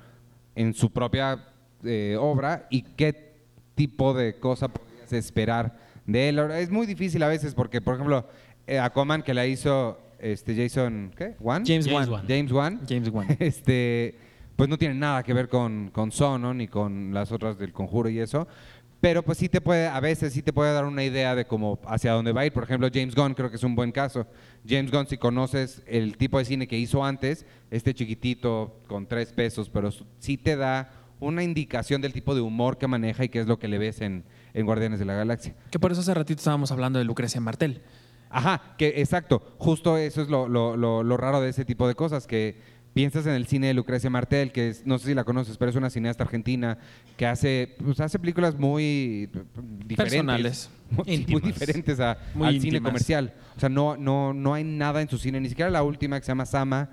en 0.56 0.74
su 0.74 0.92
propia 0.92 1.46
eh, 1.84 2.18
obra 2.20 2.68
y 2.70 2.82
qué 2.82 3.30
tipo 3.76 4.14
de 4.14 4.40
cosa 4.40 4.68
podrías 4.68 5.14
esperar 5.14 5.78
de 6.06 6.30
él. 6.30 6.40
Ahora, 6.40 6.60
Es 6.60 6.70
muy 6.70 6.86
difícil 6.86 7.24
a 7.24 7.28
veces 7.28 7.54
porque, 7.54 7.82
por 7.82 7.96
ejemplo, 7.96 8.28
eh, 8.68 8.80
Aquaman 8.80 9.22
que 9.22 9.34
la 9.34 9.46
hizo 9.46 9.98
este 10.20 10.56
Jason, 10.56 11.14
¿qué? 11.16 11.36
¿Wan? 11.40 11.64
James. 11.66 11.88
Wan. 11.88 12.26
James 12.28 12.52
Wan. 12.52 12.82
James 12.88 13.10
Wan. 13.10 13.28
Este, 13.40 14.16
pues 14.56 14.68
no 14.68 14.78
tiene 14.78 14.96
nada 14.96 15.24
que 15.24 15.34
ver 15.34 15.48
con, 15.48 15.90
con 15.92 16.12
Sono 16.12 16.54
ni 16.54 16.68
con 16.68 17.14
las 17.14 17.32
otras 17.32 17.58
del 17.58 17.72
conjuro 17.72 18.10
y 18.10 18.20
eso. 18.20 18.48
Pero 19.02 19.24
pues 19.24 19.38
sí 19.38 19.48
te 19.48 19.62
puede, 19.62 19.88
a 19.88 20.00
veces 20.02 20.34
sí 20.34 20.42
te 20.42 20.52
puede 20.52 20.74
dar 20.74 20.84
una 20.86 21.04
idea 21.04 21.34
de 21.34 21.46
cómo 21.46 21.80
hacia 21.88 22.12
dónde 22.12 22.34
va 22.34 22.42
a 22.42 22.46
ir. 22.46 22.52
Por 22.52 22.64
ejemplo, 22.64 22.90
James 22.94 23.16
Gunn 23.16 23.34
creo 23.34 23.50
que 23.50 23.56
es 23.56 23.64
un 23.64 23.74
buen 23.76 23.92
caso. 23.94 24.28
James 24.68 24.92
Gunn, 24.92 25.08
si 25.08 25.18
conoces 25.18 25.82
el 25.88 26.18
tipo 26.18 26.38
de 26.38 26.44
cine 26.46 26.68
que 26.68 26.78
hizo 26.78 27.04
antes, 27.06 27.46
este 27.72 27.94
chiquitito 27.94 28.82
con 28.88 29.08
tres 29.08 29.32
pesos, 29.32 29.70
pero 29.70 29.90
sí 30.20 30.38
te 30.38 30.58
da 30.58 30.92
una 31.22 31.44
indicación 31.44 32.02
del 32.02 32.12
tipo 32.14 32.36
de 32.36 32.42
humor 32.42 32.78
que 32.78 32.88
maneja 32.88 33.24
y 33.24 33.30
qué 33.30 33.40
es 33.40 33.48
lo 33.48 33.58
que 33.58 33.68
le 33.70 33.78
ves 33.78 34.02
en, 34.02 34.26
en 34.54 34.66
Guardianes 34.66 35.00
de 35.00 35.06
la 35.06 35.14
Galaxia. 35.14 35.56
Que 35.72 35.80
por 35.80 35.92
eso 35.94 36.02
hace 36.02 36.14
ratito 36.14 36.40
estábamos 36.40 36.72
hablando 36.72 37.00
de 37.00 37.06
Lucrecia 37.06 37.40
Martel. 37.40 37.82
Ajá, 38.30 38.76
que 38.78 38.96
exacto. 39.02 39.42
Justo 39.58 39.98
eso 39.98 40.22
es 40.22 40.30
lo, 40.30 40.48
lo- 40.50 40.76
lo- 40.78 41.04
lo 41.04 41.18
raro 41.18 41.40
de 41.42 41.50
ese 41.50 41.66
tipo 41.66 41.88
de 41.88 41.96
cosas, 41.96 42.28
que 42.28 42.62
piensas 42.94 43.26
en 43.28 43.34
el 43.34 43.46
cine 43.48 43.68
de 43.68 43.74
Lucrecia 43.74 44.10
Martel, 44.10 44.52
que 44.52 44.70
es- 44.70 44.86
no 44.86 44.98
sé 44.98 45.08
si 45.08 45.14
la 45.14 45.24
conoces, 45.24 45.58
pero 45.58 45.70
es 45.70 45.76
una 45.78 45.90
cineasta 45.90 46.24
argentina 46.24 46.78
que 47.18 47.26
hace, 47.26 47.76
pues, 47.84 48.00
hace 48.00 48.18
películas 48.20 48.58
muy 48.58 49.30
eh, 49.34 49.44
diferentes. 49.86 49.96
Personales. 49.98 50.70
Muy, 50.90 51.24
muy 51.30 51.42
diferentes 51.42 52.00
a- 52.00 52.18
Muy 52.34 52.48
al 52.48 52.54
cine 52.56 52.66
íntimas. 52.78 52.90
comercial. 52.90 53.34
O 53.56 53.60
sea, 53.60 53.70
no, 53.70 53.96
no, 53.96 54.34
no 54.34 54.56
hay 54.56 54.64
nada 54.64 55.04
en 55.04 55.08
su 55.08 55.20
cine, 55.20 55.40
ni 55.40 55.48
siquiera 55.48 55.70
la 55.70 55.84
última 55.84 56.20
que 56.20 56.26
se 56.26 56.32
llama 56.32 56.48
Sama 56.48 56.90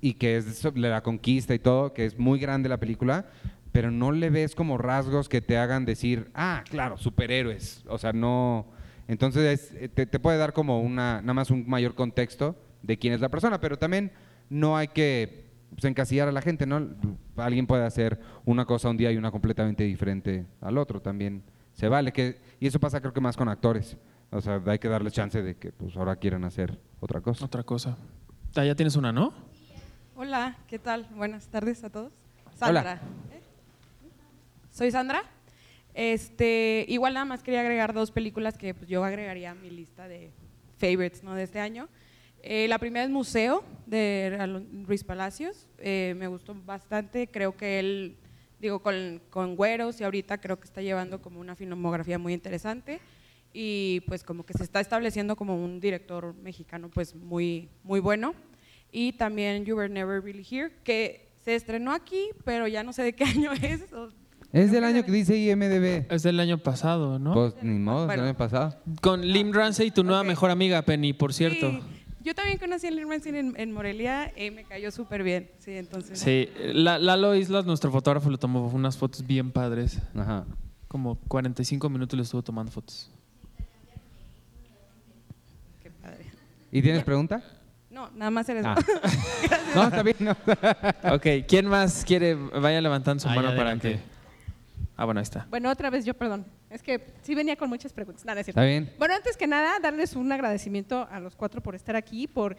y 0.00 0.14
que 0.14 0.38
es 0.38 0.58
sobre 0.58 0.80
la 0.80 1.00
conquista 1.02 1.54
y 1.54 1.60
todo, 1.60 1.94
que 1.94 2.06
es 2.06 2.18
muy 2.18 2.40
grande 2.40 2.68
la 2.68 2.78
película, 2.80 3.26
pero 3.70 3.92
no 3.92 4.10
le 4.10 4.30
ves 4.30 4.56
como 4.56 4.78
rasgos 4.78 5.28
que 5.28 5.40
te 5.42 5.56
hagan 5.58 5.84
decir, 5.84 6.28
ah, 6.34 6.64
claro, 6.68 6.96
superhéroes. 6.98 7.84
O 7.88 7.98
sea, 7.98 8.12
no. 8.12 8.66
Entonces 9.06 9.72
es- 9.80 9.94
te, 9.94 10.06
te 10.06 10.18
puede 10.18 10.38
dar 10.38 10.52
como 10.52 10.80
una, 10.80 11.20
nada 11.20 11.34
más 11.34 11.50
un 11.52 11.68
mayor 11.68 11.94
contexto 11.94 12.56
de 12.82 12.98
quién 12.98 13.12
es 13.12 13.20
la 13.20 13.28
persona, 13.28 13.60
pero 13.60 13.78
también 13.78 14.10
no 14.48 14.76
hay 14.76 14.88
que 14.88 15.46
pues, 15.70 15.84
encasillar 15.84 16.28
a 16.28 16.32
la 16.32 16.42
gente, 16.42 16.66
¿no? 16.66 16.88
Alguien 17.36 17.66
puede 17.66 17.84
hacer 17.84 18.20
una 18.44 18.64
cosa 18.64 18.88
un 18.88 18.96
día 18.96 19.12
y 19.12 19.16
una 19.16 19.30
completamente 19.30 19.84
diferente 19.84 20.46
al 20.60 20.78
otro, 20.78 21.00
también 21.00 21.42
se 21.72 21.88
vale. 21.88 22.12
Que, 22.12 22.40
y 22.60 22.66
eso 22.66 22.80
pasa 22.80 23.00
creo 23.00 23.12
que 23.12 23.20
más 23.20 23.36
con 23.36 23.48
actores. 23.48 23.96
O 24.30 24.40
sea, 24.40 24.60
hay 24.66 24.78
que 24.78 24.88
darles 24.88 25.12
chance 25.12 25.40
de 25.40 25.56
que 25.56 25.72
pues 25.72 25.96
ahora 25.96 26.16
quieran 26.16 26.44
hacer 26.44 26.80
otra 27.00 27.20
cosa. 27.20 27.44
Otra 27.44 27.62
cosa. 27.62 27.96
Ah, 28.56 28.64
ya 28.64 28.74
tienes 28.74 28.96
una, 28.96 29.12
¿no? 29.12 29.32
Hola, 30.16 30.56
¿qué 30.66 30.78
tal? 30.78 31.06
Buenas 31.14 31.48
tardes 31.48 31.84
a 31.84 31.90
todos. 31.90 32.12
Hola. 32.60 32.82
Sandra. 32.82 32.94
¿Eh? 33.32 33.42
Soy 34.70 34.90
Sandra. 34.90 35.22
Este, 35.92 36.84
igual 36.88 37.14
nada 37.14 37.24
más 37.24 37.42
quería 37.42 37.60
agregar 37.60 37.92
dos 37.92 38.10
películas 38.10 38.58
que 38.58 38.74
pues, 38.74 38.88
yo 38.88 39.04
agregaría 39.04 39.52
a 39.52 39.54
mi 39.54 39.70
lista 39.70 40.08
de 40.08 40.32
favorites 40.78 41.22
¿no? 41.22 41.34
de 41.34 41.42
este 41.42 41.60
año. 41.60 41.88
Eh, 42.48 42.68
la 42.68 42.78
primera 42.78 43.04
es 43.04 43.10
Museo 43.10 43.64
de 43.86 44.36
Alon- 44.38 44.84
Luis 44.86 45.02
Palacios. 45.02 45.66
Eh, 45.78 46.14
me 46.16 46.28
gustó 46.28 46.54
bastante. 46.54 47.26
Creo 47.28 47.56
que 47.56 47.80
él, 47.80 48.16
digo, 48.60 48.78
con, 48.80 49.20
con 49.30 49.56
Güeros 49.56 50.00
y 50.00 50.04
ahorita 50.04 50.38
creo 50.38 50.56
que 50.60 50.64
está 50.66 50.80
llevando 50.80 51.20
como 51.20 51.40
una 51.40 51.56
filmografía 51.56 52.18
muy 52.20 52.32
interesante 52.34 53.00
y 53.52 54.00
pues 54.06 54.22
como 54.22 54.44
que 54.46 54.52
se 54.52 54.62
está 54.62 54.78
estableciendo 54.80 55.34
como 55.34 55.60
un 55.62 55.80
director 55.80 56.34
mexicano 56.36 56.88
pues 56.88 57.16
muy, 57.16 57.68
muy 57.82 57.98
bueno. 57.98 58.34
Y 58.92 59.12
también 59.14 59.64
You 59.64 59.76
Were 59.76 59.88
Never 59.88 60.22
Really 60.22 60.46
Here, 60.48 60.72
que 60.84 61.28
se 61.44 61.56
estrenó 61.56 61.92
aquí, 61.92 62.28
pero 62.44 62.68
ya 62.68 62.84
no 62.84 62.92
sé 62.92 63.02
de 63.02 63.12
qué 63.14 63.24
año 63.34 63.50
es. 63.60 63.92
o- 63.92 64.10
Es 64.52 64.70
del 64.70 64.84
año 64.84 65.04
que 65.04 65.10
dice 65.10 65.36
IMDB. 65.36 66.06
Es 66.12 66.22
del 66.22 66.38
año 66.38 66.58
pasado, 66.58 67.18
¿no? 67.18 67.34
Pues 67.34 67.54
ni 67.62 67.76
modo, 67.80 68.02
es 68.02 68.06
Bueno. 68.06 68.22
del 68.22 68.30
año 68.30 68.38
pasado. 68.38 68.76
Con 69.02 69.22
Lim 69.26 69.52
Ramsey, 69.52 69.90
tu 69.90 70.04
nueva 70.04 70.22
mejor 70.22 70.50
amiga, 70.52 70.80
Penny, 70.82 71.12
por 71.12 71.34
cierto. 71.34 71.70
Sí, 71.72 71.80
yo 72.26 72.34
también 72.34 72.58
conocí 72.58 72.88
a 72.88 72.90
Lin 72.90 73.06
Manuel 73.08 73.34
en, 73.36 73.54
en 73.56 73.72
Morelia 73.72 74.32
y 74.36 74.50
me 74.50 74.64
cayó 74.64 74.90
súper 74.90 75.22
bien. 75.22 75.48
Sí, 75.60 75.70
entonces. 75.76 76.18
Sí, 76.18 76.48
La- 76.74 76.98
Lalo 76.98 77.36
Islas, 77.36 77.64
nuestro 77.64 77.92
fotógrafo, 77.92 78.28
le 78.30 78.36
tomó 78.36 78.66
unas 78.66 78.96
fotos 78.98 79.24
bien 79.24 79.52
padres. 79.52 80.00
Ajá. 80.16 80.44
Como 80.88 81.14
45 81.28 81.88
minutos 81.88 82.16
le 82.16 82.24
estuvo 82.24 82.42
tomando 82.42 82.72
fotos. 82.72 83.08
Qué 85.82 85.90
padre. 85.90 86.26
¿Y 86.72 86.82
tienes 86.82 87.04
pregunta? 87.04 87.42
No, 87.90 88.10
nada 88.14 88.30
más 88.32 88.48
eres. 88.48 88.64
Ah. 88.66 88.76
No, 89.74 89.84
está 89.84 90.02
bien. 90.02 90.16
no. 90.20 90.32
Ok, 91.14 91.26
¿quién 91.46 91.66
más 91.66 92.04
quiere? 92.04 92.34
Vaya 92.34 92.80
levantando 92.80 93.20
su 93.22 93.28
mano 93.28 93.42
para 93.42 93.52
adelante. 93.70 93.92
que... 93.92 94.00
Ah, 94.96 95.04
bueno, 95.04 95.20
ahí 95.20 95.24
está. 95.24 95.46
Bueno, 95.50 95.70
otra 95.70 95.90
vez 95.90 96.04
yo, 96.04 96.14
perdón. 96.14 96.44
Es 96.70 96.82
que 96.82 97.14
sí 97.22 97.34
venía 97.34 97.56
con 97.56 97.68
muchas 97.68 97.92
preguntas. 97.92 98.24
Nada, 98.24 98.40
es 98.40 98.46
cierto. 98.46 98.60
Está 98.60 98.68
bien. 98.68 98.92
Bueno, 98.98 99.14
antes 99.14 99.36
que 99.36 99.46
nada, 99.46 99.78
darles 99.80 100.16
un 100.16 100.30
agradecimiento 100.32 101.06
a 101.10 101.20
los 101.20 101.36
cuatro 101.36 101.62
por 101.62 101.74
estar 101.74 101.96
aquí, 101.96 102.26
por, 102.26 102.56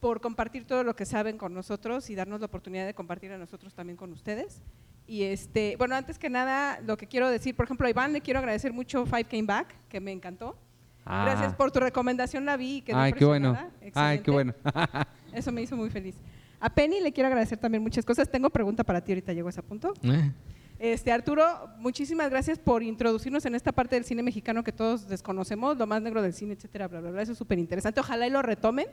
por 0.00 0.20
compartir 0.20 0.66
todo 0.66 0.82
lo 0.82 0.96
que 0.96 1.04
saben 1.06 1.38
con 1.38 1.54
nosotros 1.54 2.10
y 2.10 2.14
darnos 2.14 2.40
la 2.40 2.46
oportunidad 2.46 2.84
de 2.86 2.94
compartir 2.94 3.32
a 3.32 3.38
nosotros 3.38 3.74
también 3.74 3.96
con 3.96 4.12
ustedes. 4.12 4.60
Y 5.06 5.22
este, 5.24 5.76
bueno, 5.76 5.94
antes 5.94 6.18
que 6.18 6.30
nada, 6.30 6.80
lo 6.80 6.96
que 6.96 7.06
quiero 7.06 7.28
decir, 7.28 7.54
por 7.54 7.66
ejemplo, 7.66 7.86
a 7.86 7.90
Iván 7.90 8.12
le 8.12 8.20
quiero 8.22 8.38
agradecer 8.38 8.72
mucho 8.72 9.04
Five 9.06 9.24
Came 9.24 9.44
Back, 9.44 9.74
que 9.88 10.00
me 10.00 10.12
encantó. 10.12 10.56
Ah. 11.04 11.24
Gracias 11.26 11.54
por 11.54 11.70
tu 11.70 11.80
recomendación, 11.80 12.44
la 12.46 12.56
vi 12.56 12.76
y 12.76 12.82
quedé 12.82 12.96
Ay, 12.96 13.12
qué 13.12 13.24
bueno. 13.24 13.50
impresionada. 13.50 14.08
Ay, 14.08 14.18
qué 14.20 14.30
bueno. 14.30 14.54
Excelente. 14.64 15.08
Eso 15.34 15.52
me 15.52 15.62
hizo 15.62 15.76
muy 15.76 15.90
feliz. 15.90 16.16
A 16.58 16.70
Penny 16.70 17.00
le 17.00 17.12
quiero 17.12 17.26
agradecer 17.26 17.58
también 17.58 17.82
muchas 17.82 18.04
cosas. 18.06 18.30
Tengo 18.30 18.48
pregunta 18.48 18.84
para 18.84 19.02
ti, 19.02 19.12
ahorita 19.12 19.34
llego 19.34 19.48
a 19.48 19.50
ese 19.50 19.62
punto. 19.62 19.92
Eh, 20.02 20.32
Este, 20.78 21.12
Arturo, 21.12 21.68
muchísimas 21.78 22.30
gracias 22.30 22.58
por 22.58 22.82
introducirnos 22.82 23.44
en 23.46 23.54
esta 23.54 23.72
parte 23.72 23.94
del 23.94 24.04
cine 24.04 24.22
mexicano 24.22 24.64
que 24.64 24.72
todos 24.72 25.08
desconocemos, 25.08 25.76
lo 25.78 25.86
más 25.86 26.02
negro 26.02 26.20
del 26.20 26.34
cine, 26.34 26.54
etcétera, 26.54 26.88
bla, 26.88 27.00
bla, 27.00 27.10
bla. 27.10 27.22
Eso 27.22 27.32
es 27.32 27.38
súper 27.38 27.58
interesante. 27.58 28.00
Ojalá 28.00 28.26
y 28.26 28.30
lo 28.30 28.42
retomen. 28.42 28.86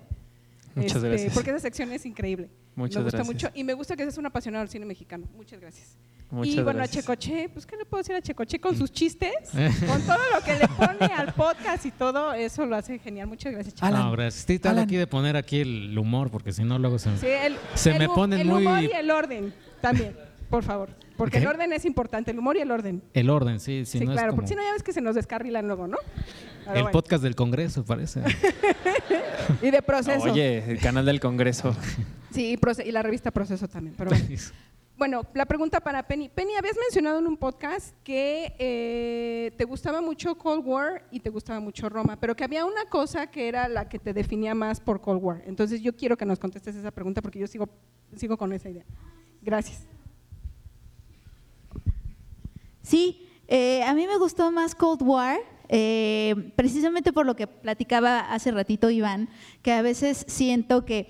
Muchas 0.76 0.98
este, 0.98 1.10
gracias. 1.10 1.34
Porque 1.34 1.49
esa 1.49 1.60
sección 1.60 1.91
es 1.91 2.06
increíble. 2.06 2.49
Muchas 2.76 2.98
me 2.98 3.03
gusta 3.03 3.18
gracias. 3.18 3.36
mucho 3.36 3.49
y 3.53 3.64
me 3.64 3.74
gusta 3.74 3.95
que 3.98 4.03
seas 4.03 4.18
un 4.18 4.26
apasionado 4.28 4.62
del 4.64 4.70
cine 4.70 4.86
mexicano. 4.86 5.28
Muchas 5.36 5.60
gracias. 5.60 5.98
Muchas 6.30 6.53
y 6.53 6.62
bueno, 6.62 6.78
gracias. 6.78 6.98
a 6.98 7.02
Checoche, 7.02 7.49
pues 7.49 7.66
¿qué 7.66 7.76
le 7.76 7.84
puedo 7.84 8.02
decir 8.02 8.16
a 8.16 8.22
Checoche 8.22 8.58
con 8.62 8.78
sus 8.78 8.90
chistes? 8.94 9.49
con 9.86 10.02
todo 10.03 10.18
lo 10.34 10.41
que 10.45 10.53
le 10.56 10.68
pone 10.70 11.14
al 11.14 11.34
podcast 11.34 11.86
y 11.86 11.91
todo, 11.91 12.32
eso 12.32 12.66
lo 12.66 12.78
hace 12.78 12.99
genial. 12.99 13.28
Muchas 13.28 13.52
gracias, 13.52 13.76
Checo. 13.76 13.90
No, 13.91 14.12
gracias. 14.14 14.45
Sí, 14.48 14.58
tal 14.58 14.80
aquí 14.80 14.95
de 14.95 15.08
poner 15.08 15.36
aquí 15.36 15.60
el 15.60 15.98
humor, 15.98 16.32
porque 16.32 16.53
si 16.53 16.64
no, 16.64 16.80
luego 16.80 16.99
se, 16.99 17.18
Sí, 17.18 17.28
el, 17.28 17.58
se 17.76 17.91
el 17.91 17.99
me 17.99 18.08
ponen 18.08 18.40
el 18.40 18.48
muy. 18.48 18.66
humor 18.66 18.82
y 18.82 18.91
el 18.94 19.12
orden 19.12 19.53
también, 19.82 20.16
por 20.49 20.64
favor. 20.64 20.90
Porque 21.22 21.38
¿Qué? 21.38 21.43
el 21.43 21.49
orden 21.49 21.72
es 21.72 21.85
importante, 21.85 22.31
el 22.31 22.39
humor 22.39 22.57
y 22.57 22.61
el 22.61 22.72
orden. 22.72 23.03
El 23.14 23.30
orden, 23.30 23.60
sí, 23.60 23.84
sí. 23.85 23.99
Sí, 23.99 24.06
no 24.06 24.14
es 24.14 24.15
claro, 24.15 24.31
como 24.31 24.38
porque 24.38 24.49
si 24.49 24.56
no 24.56 24.64
ya 24.64 24.72
ves 24.72 24.81
que 24.81 24.91
se 24.91 25.02
nos 25.02 25.14
descarrilan 25.14 25.68
luego, 25.68 25.85
¿no? 25.85 25.98
Pero 26.65 26.77
el 26.77 26.81
bueno. 26.81 26.91
podcast 26.91 27.22
del 27.22 27.35
Congreso, 27.35 27.85
parece. 27.85 28.23
Y 29.61 29.69
de 29.69 29.84
proceso. 29.84 30.31
Oye, 30.31 30.64
el 30.72 30.80
canal 30.80 31.06
del 31.06 31.19
Congreso. 31.19 31.76
Sí, 32.31 32.57
y, 32.85 32.91
la 32.91 33.03
revista 33.03 33.30
Proceso 33.30 33.68
también. 33.68 33.93
Pero 33.98 34.10
bueno. 34.10 34.26
Bueno, 34.98 35.26
la 35.34 35.45
pregunta 35.45 35.81
para 35.81 36.07
Penny. 36.07 36.30
Penny, 36.30 36.56
habías 36.56 36.77
mencionado 36.77 37.19
en 37.19 37.27
un 37.27 37.35
podcast 37.35 37.93
que 38.06 38.56
eh, 38.57 39.52
te 39.57 39.65
gustaba 39.65 40.02
mucho 40.02 40.38
Cold 40.38 40.65
War 40.65 41.06
y 41.11 41.19
te 41.19 41.30
gustaba 41.30 41.60
mucho 41.60 41.89
Roma, 41.89 42.18
pero 42.19 42.35
que 42.35 42.45
había 42.45 42.65
una 42.65 42.85
cosa 42.85 43.27
que 43.27 43.48
era 43.49 43.68
la 43.68 43.89
que 43.89 43.99
te 43.99 44.14
definía 44.14 44.56
más 44.56 44.80
por 44.80 45.02
Cold 45.02 45.22
War. 45.22 45.43
Entonces 45.45 45.81
yo 45.81 45.95
quiero 45.95 46.18
que 46.18 46.26
nos 46.26 46.39
contestes 46.39 46.76
esa 46.76 46.91
pregunta 46.91 47.22
porque 47.22 47.38
yo 47.38 47.48
sigo, 47.48 47.68
sigo 48.15 48.38
con 48.38 48.53
esa 48.53 48.69
idea. 48.69 48.85
Gracias. 49.41 49.85
Sí, 52.82 53.28
eh, 53.48 53.84
a 53.84 53.94
mí 53.94 54.08
me 54.08 54.18
gustó 54.18 54.52
más 54.52 54.76
Cold 54.76 55.02
War, 55.02 55.40
eh, 55.70 56.52
precisamente 56.56 57.14
por 57.14 57.26
lo 57.26 57.36
que 57.36 57.48
platicaba 57.48 58.20
hace 58.20 58.52
ratito 58.52 58.90
Iván, 58.90 59.30
que 59.62 59.72
a 59.72 59.82
veces 59.82 60.26
siento 60.28 60.86
que 60.86 61.08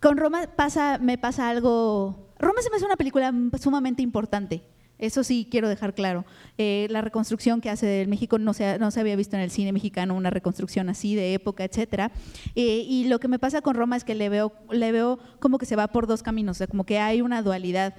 con 0.00 0.16
Roma 0.16 0.48
pasa, 0.54 0.98
me 0.98 1.18
pasa 1.18 1.48
algo. 1.48 2.32
Roma 2.38 2.62
se 2.62 2.70
me 2.70 2.76
hace 2.76 2.84
una 2.84 2.96
película 2.96 3.32
sumamente 3.60 4.02
importante. 4.02 4.62
Eso 4.98 5.24
sí 5.24 5.48
quiero 5.50 5.68
dejar 5.68 5.94
claro. 5.94 6.24
Eh, 6.56 6.86
la 6.90 7.00
reconstrucción 7.00 7.60
que 7.60 7.68
hace 7.68 7.86
del 7.86 8.08
México 8.08 8.38
no 8.38 8.54
se, 8.54 8.78
no 8.78 8.90
se 8.90 9.00
había 9.00 9.16
visto 9.16 9.36
en 9.36 9.42
el 9.42 9.50
cine 9.50 9.72
mexicano, 9.72 10.14
una 10.14 10.30
reconstrucción 10.30 10.88
así 10.88 11.14
de 11.16 11.34
época, 11.34 11.64
etcétera. 11.64 12.12
Eh, 12.54 12.84
y 12.88 13.08
lo 13.08 13.18
que 13.18 13.26
me 13.26 13.38
pasa 13.38 13.60
con 13.60 13.74
Roma 13.74 13.96
es 13.96 14.04
que 14.04 14.14
le 14.14 14.28
veo, 14.28 14.52
le 14.70 14.92
veo 14.92 15.18
como 15.40 15.58
que 15.58 15.66
se 15.66 15.74
va 15.74 15.88
por 15.88 16.06
dos 16.06 16.22
caminos, 16.22 16.56
o 16.56 16.58
sea, 16.58 16.66
como 16.68 16.84
que 16.84 16.98
hay 17.00 17.22
una 17.22 17.42
dualidad. 17.42 17.94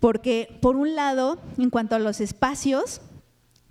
Porque 0.00 0.58
por 0.60 0.76
un 0.76 0.94
lado, 0.94 1.38
en 1.58 1.70
cuanto 1.70 1.96
a 1.96 1.98
los 1.98 2.20
espacios, 2.20 3.00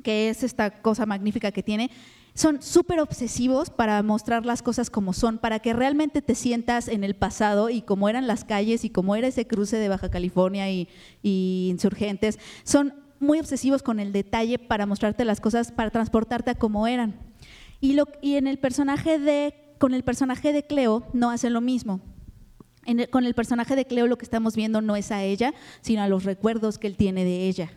que 0.03 0.29
es 0.29 0.43
esta 0.43 0.81
cosa 0.81 1.05
magnífica 1.05 1.51
que 1.51 1.63
tiene, 1.63 1.91
son 2.33 2.61
súper 2.61 2.99
obsesivos 2.99 3.71
para 3.71 4.01
mostrar 4.03 4.45
las 4.45 4.61
cosas 4.61 4.91
como 4.91 5.13
son, 5.13 5.39
para 5.39 5.59
que 5.59 5.73
realmente 5.73 6.21
te 6.21 6.35
sientas 6.35 6.87
en 6.87 7.03
el 7.03 7.15
pasado 7.15 7.71
y 7.71 7.81
como 7.81 8.09
eran 8.09 8.27
las 8.27 8.45
calles 8.45 8.85
y 8.85 8.91
como 8.91 9.15
era 9.15 9.27
ese 9.27 9.47
cruce 9.47 9.77
de 9.77 9.89
Baja 9.89 10.11
California 10.11 10.69
y, 10.69 10.87
y 11.23 11.67
insurgentes. 11.71 12.37
Son 12.63 12.93
muy 13.19 13.39
obsesivos 13.39 13.81
con 13.81 13.99
el 13.99 14.11
detalle 14.11 14.59
para 14.59 14.85
mostrarte 14.85 15.25
las 15.25 15.41
cosas, 15.41 15.71
para 15.71 15.89
transportarte 15.89 16.51
a 16.51 16.55
como 16.55 16.85
eran. 16.85 17.15
Y, 17.81 17.93
lo, 17.93 18.05
y 18.21 18.35
en 18.35 18.47
el 18.47 18.59
personaje 18.59 19.19
de, 19.19 19.55
con 19.79 19.93
el 19.93 20.03
personaje 20.03 20.53
de 20.53 20.63
Cleo 20.63 21.07
no 21.13 21.31
hacen 21.31 21.53
lo 21.53 21.61
mismo. 21.61 22.01
Con 23.09 23.25
el 23.25 23.33
personaje 23.33 23.75
de 23.75 23.85
Cleo 23.85 24.07
lo 24.07 24.17
que 24.17 24.25
estamos 24.25 24.55
viendo 24.55 24.81
no 24.81 24.95
es 24.95 25.11
a 25.11 25.23
ella, 25.23 25.53
sino 25.81 26.01
a 26.01 26.07
los 26.07 26.23
recuerdos 26.23 26.77
que 26.77 26.87
él 26.87 26.95
tiene 26.95 27.25
de 27.25 27.47
ella. 27.47 27.69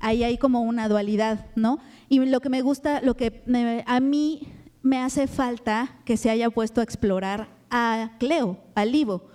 Ahí 0.00 0.22
hay 0.22 0.38
como 0.38 0.60
una 0.60 0.88
dualidad, 0.88 1.46
¿no? 1.56 1.78
Y 2.08 2.18
lo 2.20 2.40
que 2.40 2.50
me 2.50 2.60
gusta, 2.62 3.00
lo 3.00 3.16
que 3.16 3.42
me- 3.46 3.84
a 3.86 4.00
mí 4.00 4.48
me 4.82 4.98
hace 4.98 5.26
falta 5.26 5.96
que 6.04 6.16
se 6.16 6.30
haya 6.30 6.50
puesto 6.50 6.80
a 6.80 6.84
explorar 6.84 7.48
a 7.70 8.12
Cleo, 8.18 8.58
al 8.74 8.94
Ivo, 8.94 9.28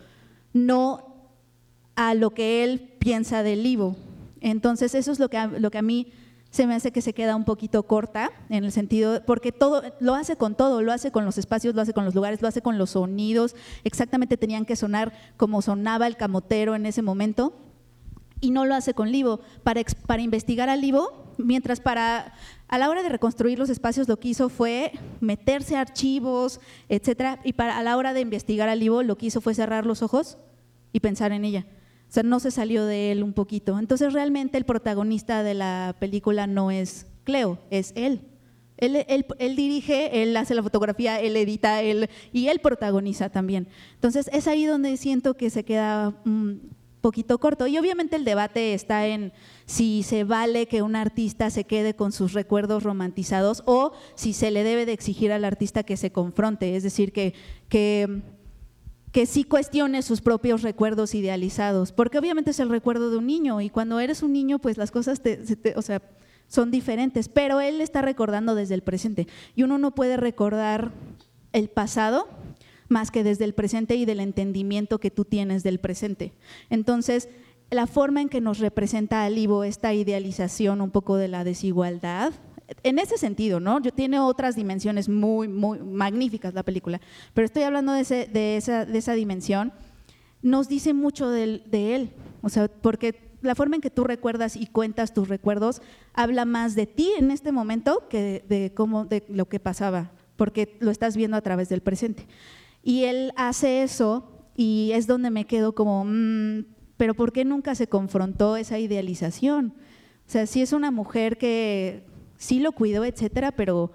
no 0.53 1.15
a 1.95 2.13
lo 2.13 2.31
que 2.31 2.63
él 2.63 2.93
piensa 2.99 3.43
del 3.43 3.65
Ivo. 3.65 3.95
Entonces 4.41 4.95
eso 4.95 5.11
es 5.11 5.19
lo 5.19 5.29
que 5.29 5.37
lo 5.59 5.71
que 5.71 5.77
a 5.79 5.81
mí 5.83 6.07
se 6.53 6.67
me 6.67 6.75
hace 6.75 6.91
que 6.91 7.01
se 7.01 7.13
queda 7.13 7.35
un 7.35 7.45
poquito 7.45 7.81
corta 7.81 8.31
en 8.49 8.63
el 8.63 8.71
sentido, 8.71 9.23
porque 9.25 9.51
todo, 9.51 9.81
lo 9.99 10.13
hace 10.13 10.35
con 10.35 10.53
todo, 10.53 10.83
lo 10.83 10.91
hace 10.91 11.11
con 11.11 11.25
los 11.25 11.39
espacios, 11.39 11.73
lo 11.73 11.81
hace 11.81 11.93
con 11.93 12.05
los 12.05 12.13
lugares, 12.13 12.43
lo 12.43 12.47
hace 12.47 12.61
con 12.61 12.77
los 12.77 12.91
sonidos, 12.91 13.55
exactamente 13.83 14.37
tenían 14.37 14.63
que 14.63 14.75
sonar 14.75 15.13
como 15.35 15.63
sonaba 15.63 16.05
el 16.05 16.15
camotero 16.15 16.75
en 16.75 16.85
ese 16.85 17.01
momento, 17.01 17.55
y 18.39 18.51
no 18.51 18.65
lo 18.65 18.75
hace 18.75 18.93
con 18.93 19.11
Livo. 19.11 19.39
Para, 19.63 19.81
para 20.05 20.21
investigar 20.21 20.69
a 20.69 20.75
Livo, 20.75 21.33
mientras 21.39 21.79
para, 21.79 22.35
a 22.67 22.77
la 22.77 22.87
hora 22.87 23.01
de 23.01 23.09
reconstruir 23.09 23.57
los 23.57 23.71
espacios 23.71 24.07
lo 24.07 24.19
que 24.19 24.27
hizo 24.27 24.47
fue 24.49 24.91
meterse 25.21 25.75
a 25.75 25.81
archivos, 25.81 26.59
etcétera, 26.87 27.39
y 27.43 27.53
para, 27.53 27.79
a 27.79 27.81
la 27.81 27.97
hora 27.97 28.13
de 28.13 28.21
investigar 28.21 28.69
a 28.69 28.75
Livo 28.75 29.01
lo 29.01 29.17
que 29.17 29.25
hizo 29.25 29.41
fue 29.41 29.55
cerrar 29.55 29.87
los 29.87 30.03
ojos 30.03 30.37
y 30.91 30.99
pensar 30.99 31.31
en 31.31 31.45
ella. 31.45 31.65
O 32.13 32.15
sea, 32.15 32.21
no 32.21 32.39
se 32.39 32.51
salió 32.51 32.85
de 32.85 33.11
él 33.11 33.23
un 33.23 33.33
poquito. 33.33 33.79
Entonces, 33.79 34.13
realmente 34.13 34.59
el 34.59 34.65
protagonista 34.65 35.41
de 35.41 35.55
la 35.55 35.95
película 35.99 36.45
no 36.45 36.69
es 36.69 37.07
Cleo, 37.23 37.57
es 37.71 37.91
él. 37.95 38.21
Él, 38.77 39.03
él- 39.07 39.25
él 39.39 39.55
dirige, 39.55 40.21
él 40.21 40.37
hace 40.37 40.53
la 40.53 40.61
fotografía, 40.61 41.19
él 41.19 41.35
edita, 41.35 41.81
él, 41.81 42.11
y 42.31 42.49
él 42.49 42.59
protagoniza 42.59 43.29
también. 43.29 43.67
Entonces, 43.95 44.29
es 44.31 44.47
ahí 44.47 44.65
donde 44.65 44.95
siento 44.97 45.35
que 45.35 45.49
se 45.49 45.65
queda 45.65 46.13
un 46.23 46.75
poquito 47.01 47.39
corto. 47.39 47.65
Y 47.65 47.79
obviamente 47.79 48.15
el 48.15 48.25
debate 48.25 48.75
está 48.75 49.07
en 49.07 49.33
si 49.65 50.03
se 50.03 50.23
vale 50.23 50.67
que 50.67 50.83
un 50.83 50.95
artista 50.95 51.49
se 51.49 51.63
quede 51.63 51.95
con 51.95 52.11
sus 52.11 52.33
recuerdos 52.33 52.83
romantizados 52.83 53.63
o 53.65 53.91
si 54.13 54.33
se 54.33 54.51
le 54.51 54.63
debe 54.63 54.85
de 54.85 54.93
exigir 54.93 55.31
al 55.31 55.45
artista 55.45 55.81
que 55.81 55.97
se 55.97 56.11
confronte, 56.11 56.75
es 56.75 56.83
decir, 56.83 57.11
que, 57.11 57.33
que 57.69 58.21
que 59.13 59.27
sí 59.27 59.43
cuestione 59.43 60.01
sus 60.01 60.21
propios 60.21 60.63
recuerdos 60.63 61.13
idealizados, 61.13 61.91
porque 61.91 62.17
obviamente 62.17 62.49
es 62.49 62.59
el 62.59 62.69
recuerdo 62.69 63.11
de 63.11 63.17
un 63.17 63.27
niño 63.27 63.61
y 63.61 63.69
cuando 63.69 63.99
eres 63.99 64.23
un 64.23 64.33
niño 64.33 64.57
pues 64.57 64.77
las 64.77 64.89
cosas 64.89 65.21
o 65.75 65.81
sea, 65.83 66.01
son 66.47 66.71
diferentes, 66.71 67.29
pero 67.29 67.61
él 67.61 67.79
está 67.79 68.01
recordando 68.01 68.55
desde 68.55 68.73
el 68.73 68.81
presente 68.81 69.27
y 69.55 69.61
uno 69.61 69.77
no 69.77 69.93
puede 69.93 70.17
recordar 70.17 70.91
el 71.53 71.69
pasado 71.69 72.27
más 72.89 73.11
que 73.11 73.23
desde 73.23 73.45
el 73.45 73.53
presente 73.53 73.95
y 73.95 74.05
del 74.05 74.19
entendimiento 74.19 74.99
que 74.99 75.11
tú 75.11 75.25
tienes 75.25 75.61
del 75.61 75.79
presente. 75.79 76.33
Entonces, 76.71 77.29
la 77.69 77.85
forma 77.85 78.19
en 78.19 78.29
que 78.29 78.41
nos 78.41 78.57
representa 78.57 79.25
al 79.25 79.37
Ivo 79.37 79.63
esta 79.63 79.93
idealización 79.93 80.81
un 80.81 80.89
poco 80.89 81.17
de 81.17 81.27
la 81.27 81.43
desigualdad 81.43 82.33
En 82.81 82.99
ese 82.99 83.17
sentido, 83.17 83.59
¿no? 83.59 83.79
Yo 83.81 83.91
tiene 83.91 84.19
otras 84.19 84.55
dimensiones 84.55 85.07
muy, 85.09 85.47
muy 85.47 85.79
magníficas 85.79 86.53
la 86.53 86.63
película, 86.63 86.99
pero 87.33 87.45
estoy 87.45 87.63
hablando 87.63 87.91
de, 87.93 88.01
ese- 88.01 88.25
de 88.31 88.57
esa, 88.57 88.85
de 88.85 88.97
esa 88.97 89.13
dimensión. 89.13 89.71
Nos 90.41 90.67
dice 90.67 90.93
mucho 90.93 91.29
del- 91.29 91.63
de 91.69 91.95
él, 91.95 92.09
o 92.41 92.49
sea, 92.49 92.67
porque 92.67 93.31
la 93.41 93.55
forma 93.55 93.75
en 93.75 93.81
que 93.81 93.89
tú 93.89 94.03
recuerdas 94.05 94.55
y 94.55 94.67
cuentas 94.67 95.13
tus 95.13 95.27
recuerdos 95.27 95.81
habla 96.13 96.45
más 96.45 96.75
de 96.75 96.87
ti 96.87 97.11
en 97.17 97.29
este 97.31 97.51
momento 97.51 98.07
que 98.09 98.43
de, 98.47 98.59
de 98.59 98.73
cómo, 98.73 99.05
de 99.05 99.23
lo 99.29 99.45
que 99.49 99.59
pasaba, 99.59 100.11
porque 100.35 100.77
lo 100.79 100.91
estás 100.91 101.15
viendo 101.17 101.37
a 101.37 101.41
través 101.41 101.69
del 101.69 101.81
presente. 101.81 102.25
Y 102.83 103.03
él 103.03 103.31
hace 103.35 103.83
eso 103.83 104.29
y 104.55 104.91
es 104.93 105.07
donde 105.07 105.29
me 105.29 105.45
quedo 105.45 105.73
como, 105.75 106.03
mm, 106.05 106.65
pero 106.97 107.13
¿por 107.13 107.31
qué 107.31 107.43
nunca 107.45 107.75
se 107.75 107.87
confrontó 107.87 108.55
esa 108.57 108.79
idealización? 108.79 109.73
O 110.25 110.29
sea, 110.31 110.45
sí 110.45 110.61
es 110.61 110.71
una 110.73 110.91
mujer 110.91 111.37
que 111.37 112.05
sí 112.43 112.59
lo 112.59 112.73
cuidó, 112.73 113.05
etcétera, 113.05 113.53
pero 113.53 113.91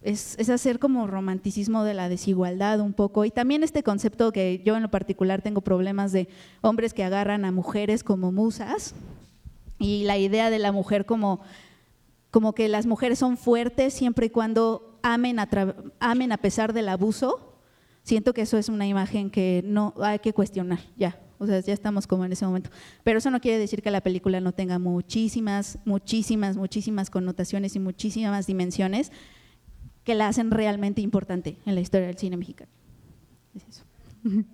es, 0.00 0.38
hacer 0.48 0.78
como 0.78 1.06
romanticismo 1.06 1.84
de 1.84 1.92
la 1.92 2.08
desigualdad 2.08 2.80
un 2.80 2.94
poco. 2.94 3.24
Y 3.26 3.30
también 3.30 3.62
este 3.62 3.82
concepto 3.82 4.32
que 4.32 4.62
yo 4.64 4.76
en 4.76 4.82
lo 4.82 4.90
particular 4.90 5.42
tengo 5.42 5.60
problemas 5.60 6.10
de 6.10 6.28
hombres 6.62 6.94
que 6.94 7.04
agarran 7.04 7.44
a 7.44 7.52
mujeres 7.52 8.02
como 8.02 8.32
musas 8.32 8.94
y 9.78 10.04
la 10.04 10.16
idea 10.16 10.48
de 10.48 10.58
la 10.58 10.72
mujer 10.72 11.04
como, 11.04 11.40
como 12.30 12.54
que 12.54 12.68
las 12.68 12.86
mujeres 12.86 13.18
son 13.18 13.36
fuertes 13.36 13.92
siempre 13.92 14.26
y 14.26 14.30
cuando 14.30 14.98
amen 15.02 15.38
a, 15.38 15.48
amen 16.00 16.32
a 16.32 16.38
pesar 16.38 16.72
del 16.72 16.88
abuso. 16.88 17.60
Siento 18.02 18.32
que 18.32 18.42
eso 18.42 18.56
es 18.56 18.70
una 18.70 18.86
imagen 18.86 19.30
que 19.30 19.62
no 19.64 19.92
hay 20.00 20.20
que 20.20 20.32
cuestionar, 20.32 20.80
ya. 20.96 21.18
O 21.38 21.46
sea, 21.46 21.60
ya 21.60 21.72
estamos 21.72 22.06
como 22.06 22.24
en 22.24 22.32
ese 22.32 22.46
momento. 22.46 22.70
Pero 23.02 23.18
eso 23.18 23.30
no 23.30 23.40
quiere 23.40 23.58
decir 23.58 23.82
que 23.82 23.90
la 23.90 24.00
película 24.00 24.40
no 24.40 24.52
tenga 24.52 24.78
muchísimas, 24.78 25.78
muchísimas, 25.84 26.56
muchísimas 26.56 27.10
connotaciones 27.10 27.76
y 27.76 27.80
muchísimas 27.80 28.46
dimensiones 28.46 29.12
que 30.04 30.14
la 30.14 30.28
hacen 30.28 30.50
realmente 30.50 31.00
importante 31.00 31.56
en 31.66 31.74
la 31.74 31.80
historia 31.80 32.06
del 32.06 32.18
cine 32.18 32.36
mexicano. 32.36 32.70
Es 33.54 33.64
eso. 33.68 33.84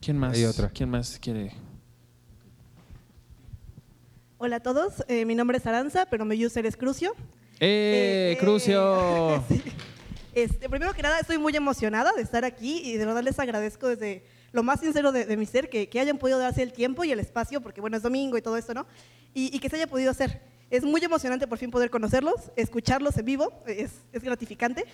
¿Quién 0.00 0.18
más? 0.18 0.34
Hay 0.34 0.44
otra. 0.44 0.68
¿Quién 0.70 0.90
más 0.90 1.18
quiere? 1.18 1.52
Hola 4.38 4.56
a 4.56 4.60
todos, 4.60 5.02
eh, 5.08 5.24
mi 5.24 5.34
nombre 5.34 5.56
es 5.56 5.66
Aranza, 5.66 6.06
pero 6.10 6.26
mi 6.26 6.44
user 6.44 6.66
es 6.66 6.76
Crucio. 6.76 7.14
¡Eh, 7.58 8.34
eh, 8.34 8.38
Crucio! 8.38 9.42
Este, 10.34 10.68
primero 10.68 10.92
que 10.92 11.00
nada, 11.00 11.18
estoy 11.18 11.38
muy 11.38 11.56
emocionada 11.56 12.12
de 12.12 12.20
estar 12.20 12.44
aquí 12.44 12.82
y 12.84 12.98
de 12.98 13.06
verdad 13.06 13.22
les 13.22 13.38
agradezco 13.38 13.88
desde 13.88 14.22
lo 14.56 14.62
más 14.62 14.80
sincero 14.80 15.12
de, 15.12 15.36
mi 15.36 15.44
ser 15.44 15.68
que, 15.68 15.88
hayan 16.00 16.16
podido 16.16 16.38
darse 16.38 16.62
el 16.62 16.72
tiempo 16.72 17.04
y 17.04 17.12
el 17.12 17.20
espacio, 17.20 17.60
porque 17.60 17.82
bueno, 17.82 17.98
es 17.98 18.02
domingo 18.02 18.38
y 18.38 18.42
todo 18.42 18.56
esto, 18.56 18.72
¿no? 18.72 18.86
Y, 19.34 19.58
que 19.58 19.68
se 19.68 19.76
haya 19.76 19.86
podido 19.86 20.10
hacer. 20.10 20.40
Es 20.70 20.82
muy 20.82 21.04
emocionante 21.04 21.46
por 21.46 21.58
fin 21.58 21.70
poder 21.70 21.90
conocerlos, 21.90 22.50
escucharlos 22.56 23.18
en 23.18 23.26
vivo, 23.26 23.52
es, 23.66 23.92
es 24.14 24.22
gratificante. 24.22 24.86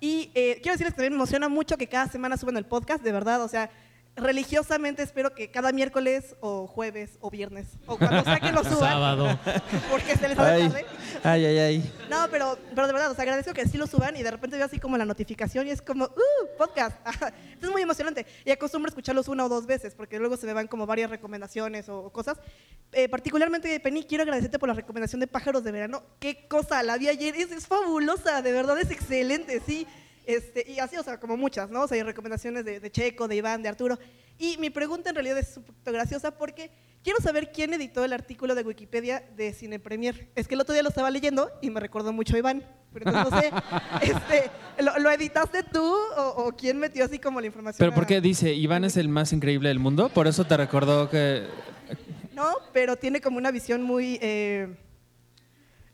Y 0.00 0.32
eh, 0.34 0.58
quiero 0.60 0.72
decirles 0.72 0.94
que 0.94 0.96
también 0.96 1.12
me 1.12 1.18
emociona 1.18 1.48
mucho 1.48 1.76
que 1.76 1.86
cada 1.86 2.08
semana 2.08 2.36
suban 2.36 2.56
el 2.56 2.66
podcast, 2.66 3.04
de 3.04 3.12
verdad, 3.12 3.40
o 3.42 3.48
sea, 3.48 3.70
religiosamente 4.16 5.02
espero 5.02 5.34
que 5.34 5.50
cada 5.50 5.72
miércoles 5.72 6.36
o 6.40 6.66
jueves 6.66 7.18
o 7.20 7.30
viernes 7.30 7.66
o 7.86 7.96
cuando 7.98 8.22
sea 8.22 8.38
que 8.40 8.52
lo 8.52 8.62
suban. 8.64 8.78
Sábado. 8.92 9.38
Porque 9.90 10.16
se 10.16 10.28
les 10.28 10.38
hace 10.38 10.50
Ay, 10.52 10.68
tarde. 10.68 10.86
ay, 11.24 11.44
ay, 11.46 11.58
ay. 11.58 11.92
No, 12.08 12.26
pero, 12.30 12.58
pero 12.74 12.86
de 12.86 12.92
verdad, 12.92 13.10
os 13.10 13.18
agradezco 13.18 13.52
que 13.52 13.66
sí 13.66 13.76
lo 13.76 13.86
suban 13.86 14.16
y 14.16 14.22
de 14.22 14.30
repente 14.30 14.56
veo 14.56 14.66
así 14.66 14.78
como 14.78 14.96
la 14.96 15.04
notificación 15.04 15.66
y 15.66 15.70
es 15.70 15.82
como, 15.82 16.04
¡uh! 16.04 16.56
Podcast. 16.56 16.96
es 17.62 17.70
muy 17.70 17.82
emocionante. 17.82 18.24
Y 18.44 18.50
acostumbro 18.50 18.88
a 18.88 18.90
escucharlos 18.90 19.28
una 19.28 19.46
o 19.46 19.48
dos 19.48 19.66
veces 19.66 19.94
porque 19.94 20.18
luego 20.18 20.36
se 20.36 20.46
me 20.46 20.52
van 20.52 20.68
como 20.68 20.86
varias 20.86 21.10
recomendaciones 21.10 21.88
o, 21.88 21.98
o 22.04 22.12
cosas. 22.12 22.38
Eh, 22.92 23.08
particularmente, 23.08 23.78
Penny, 23.80 24.04
quiero 24.04 24.22
agradecerte 24.22 24.58
por 24.58 24.68
la 24.68 24.74
recomendación 24.74 25.20
de 25.20 25.26
Pájaros 25.26 25.64
de 25.64 25.72
Verano. 25.72 26.04
Qué 26.20 26.46
cosa, 26.46 26.82
la 26.82 26.96
vi 26.98 27.08
ayer. 27.08 27.34
Es, 27.34 27.50
es 27.50 27.66
fabulosa, 27.66 28.42
de 28.42 28.52
verdad, 28.52 28.78
es 28.78 28.90
excelente, 28.90 29.60
sí. 29.66 29.86
Este, 30.26 30.64
y 30.70 30.78
así, 30.78 30.96
o 30.96 31.02
sea, 31.02 31.18
como 31.20 31.36
muchas, 31.36 31.70
¿no? 31.70 31.82
O 31.82 31.88
sea, 31.88 31.96
hay 31.96 32.02
recomendaciones 32.02 32.64
de, 32.64 32.80
de 32.80 32.90
Checo, 32.90 33.28
de 33.28 33.36
Iván, 33.36 33.62
de 33.62 33.68
Arturo. 33.68 33.98
Y 34.38 34.56
mi 34.58 34.70
pregunta 34.70 35.10
en 35.10 35.14
realidad 35.16 35.38
es 35.38 35.56
un 35.56 35.62
poquito 35.64 35.92
graciosa 35.92 36.36
porque 36.36 36.70
quiero 37.04 37.20
saber 37.20 37.52
quién 37.52 37.72
editó 37.74 38.04
el 38.04 38.12
artículo 38.12 38.54
de 38.54 38.62
Wikipedia 38.62 39.22
de 39.36 39.52
Cine 39.52 39.78
Premier. 39.78 40.28
Es 40.34 40.48
que 40.48 40.54
el 40.54 40.60
otro 40.60 40.72
día 40.72 40.82
lo 40.82 40.88
estaba 40.88 41.10
leyendo 41.10 41.50
y 41.62 41.70
me 41.70 41.78
recordó 41.80 42.12
mucho 42.12 42.34
a 42.34 42.38
Iván. 42.38 42.64
Pero 42.92 43.10
entonces 43.10 43.30
no 43.30 43.40
sé, 43.40 43.52
este, 44.02 44.50
¿lo, 44.82 44.98
lo 44.98 45.10
editaste 45.10 45.62
tú 45.64 45.84
o, 46.16 46.22
o 46.46 46.52
quién 46.56 46.78
metió 46.78 47.04
así 47.04 47.18
como 47.18 47.40
la 47.40 47.46
información? 47.48 47.78
¿Pero 47.78 47.94
por 47.94 48.04
a- 48.04 48.06
qué 48.06 48.20
dice 48.20 48.52
Iván 48.54 48.84
es 48.84 48.96
el 48.96 49.08
más 49.08 49.32
increíble 49.32 49.68
del 49.68 49.78
mundo? 49.78 50.08
Por 50.08 50.26
eso 50.26 50.44
te 50.44 50.56
recordó 50.56 51.10
que... 51.10 51.46
No, 52.32 52.52
pero 52.72 52.96
tiene 52.96 53.20
como 53.20 53.36
una 53.38 53.50
visión 53.52 53.82
muy... 53.82 54.18
eh, 54.20 54.76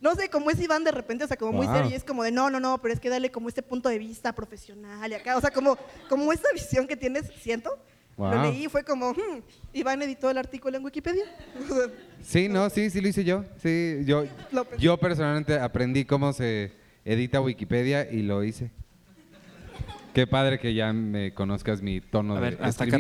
no 0.01 0.15
sé, 0.15 0.29
como 0.31 0.51
es 0.51 0.61
Iván 0.61 0.83
de 0.85 0.93
repente, 0.93 1.25
o 1.25 1.29
sea, 1.29 1.37
como 1.37 1.53
muy 1.53 1.67
Wow. 1.67 1.77
serio, 1.77 1.91
y 1.91 1.95
es 1.95 2.05
como 2.05 2.23
de 2.23 2.31
no, 2.31 2.49
no, 2.51 2.59
no, 2.59 2.79
pero 2.79 2.95
es 2.95 3.01
que 3.01 3.09
dale 3.09 3.31
como 3.31 3.49
este 3.49 3.63
punto 3.63 3.89
de 3.89 3.99
vista 3.99 4.33
profesional 4.35 5.11
y 5.11 5.15
acá, 5.15 5.37
o 5.37 5.41
sea, 5.41 5.51
como, 5.51 5.77
como 6.09 6.33
esa 6.33 6.49
visión 6.53 6.87
que 6.87 6.97
tienes, 6.97 7.31
siento. 7.41 7.79
Lo 8.19 8.43
leí 8.43 8.65
y 8.67 8.69
fue 8.69 8.85
como, 8.85 9.13
hmm, 9.13 9.41
Iván 9.73 10.03
editó 10.03 10.29
el 10.29 10.37
artículo 10.37 10.77
en 10.77 10.85
Wikipedia. 10.85 11.25
Sí, 12.23 12.51
no, 12.51 12.69
sí, 12.69 12.91
sí 12.91 13.01
lo 13.01 13.09
hice 13.09 13.25
yo. 13.25 13.47
Sí, 13.63 14.01
yo, 14.05 14.25
yo 14.79 14.99
personalmente 14.99 15.59
aprendí 15.59 16.05
cómo 16.05 16.35
se 16.35 16.71
edita 17.03 17.41
Wikipedia 17.41 18.11
y 18.11 18.21
lo 18.21 18.45
hice. 18.45 18.71
Qué 20.13 20.27
padre 20.27 20.59
que 20.59 20.75
ya 20.75 20.93
me 20.93 21.33
conozcas 21.33 21.81
mi 21.81 22.03
tono 22.03 22.37
A 22.37 22.41
de 22.41 22.51
ver, 22.51 22.59
hasta 22.63 22.85
acá. 22.85 22.99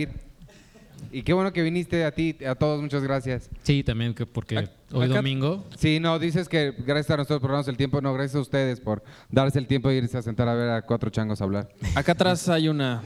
Y 1.12 1.22
qué 1.22 1.32
bueno 1.32 1.52
que 1.52 1.62
viniste 1.62 2.04
a 2.04 2.12
ti, 2.12 2.36
a 2.46 2.54
todos, 2.54 2.80
muchas 2.80 3.02
gracias. 3.02 3.50
Sí, 3.62 3.82
también 3.82 4.14
que 4.14 4.26
porque 4.26 4.68
hoy 4.92 5.04
Acá- 5.06 5.14
domingo. 5.16 5.64
Sí, 5.78 5.98
no, 6.00 6.18
dices 6.18 6.48
que 6.48 6.72
gracias 6.78 7.10
a 7.10 7.16
nuestros 7.16 7.40
programas 7.40 7.66
el 7.68 7.76
tiempo, 7.76 8.00
no, 8.00 8.12
gracias 8.14 8.36
a 8.36 8.40
ustedes 8.40 8.80
por 8.80 9.02
darse 9.30 9.58
el 9.58 9.66
tiempo 9.66 9.88
de 9.88 9.96
irse 9.96 10.18
a 10.18 10.22
sentar 10.22 10.48
a 10.48 10.54
ver 10.54 10.70
a 10.70 10.82
cuatro 10.82 11.10
changos 11.10 11.40
hablar. 11.40 11.68
Acá 11.94 12.12
atrás 12.12 12.48
hay 12.48 12.68
una... 12.68 13.02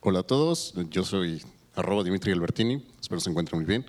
Hola 0.00 0.20
a 0.20 0.22
todos, 0.22 0.74
yo 0.90 1.04
soy 1.04 1.42
arroba 1.74 2.02
Dimitri 2.02 2.32
Albertini, 2.32 2.82
espero 3.00 3.20
se 3.20 3.28
encuentren 3.30 3.58
muy 3.60 3.66
bien. 3.66 3.84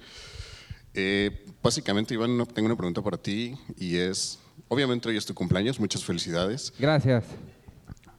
Eh, 0.93 1.45
básicamente, 1.64 2.14
Iván, 2.14 2.45
tengo 2.53 2.65
una 2.65 2.76
pregunta 2.76 3.02
para 3.02 3.18
ti 3.18 3.56
y 3.77 3.95
es, 3.95 4.38
obviamente 4.68 5.07
hoy 5.07 5.15
es 5.18 5.26
tu 5.26 5.34
cumpleaños, 5.34 5.80
muchas 5.80 6.03
felicidades, 6.03 6.73
Gracias. 6.77 7.23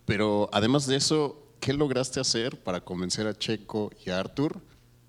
pero 0.06 0.48
además 0.54 0.86
de 0.86 0.96
eso, 0.96 1.41
¿qué 1.62 1.72
lograste 1.72 2.18
hacer 2.18 2.60
para 2.60 2.80
convencer 2.80 3.24
a 3.28 3.38
Checo 3.38 3.92
y 4.04 4.10
a 4.10 4.18
Arthur 4.18 4.60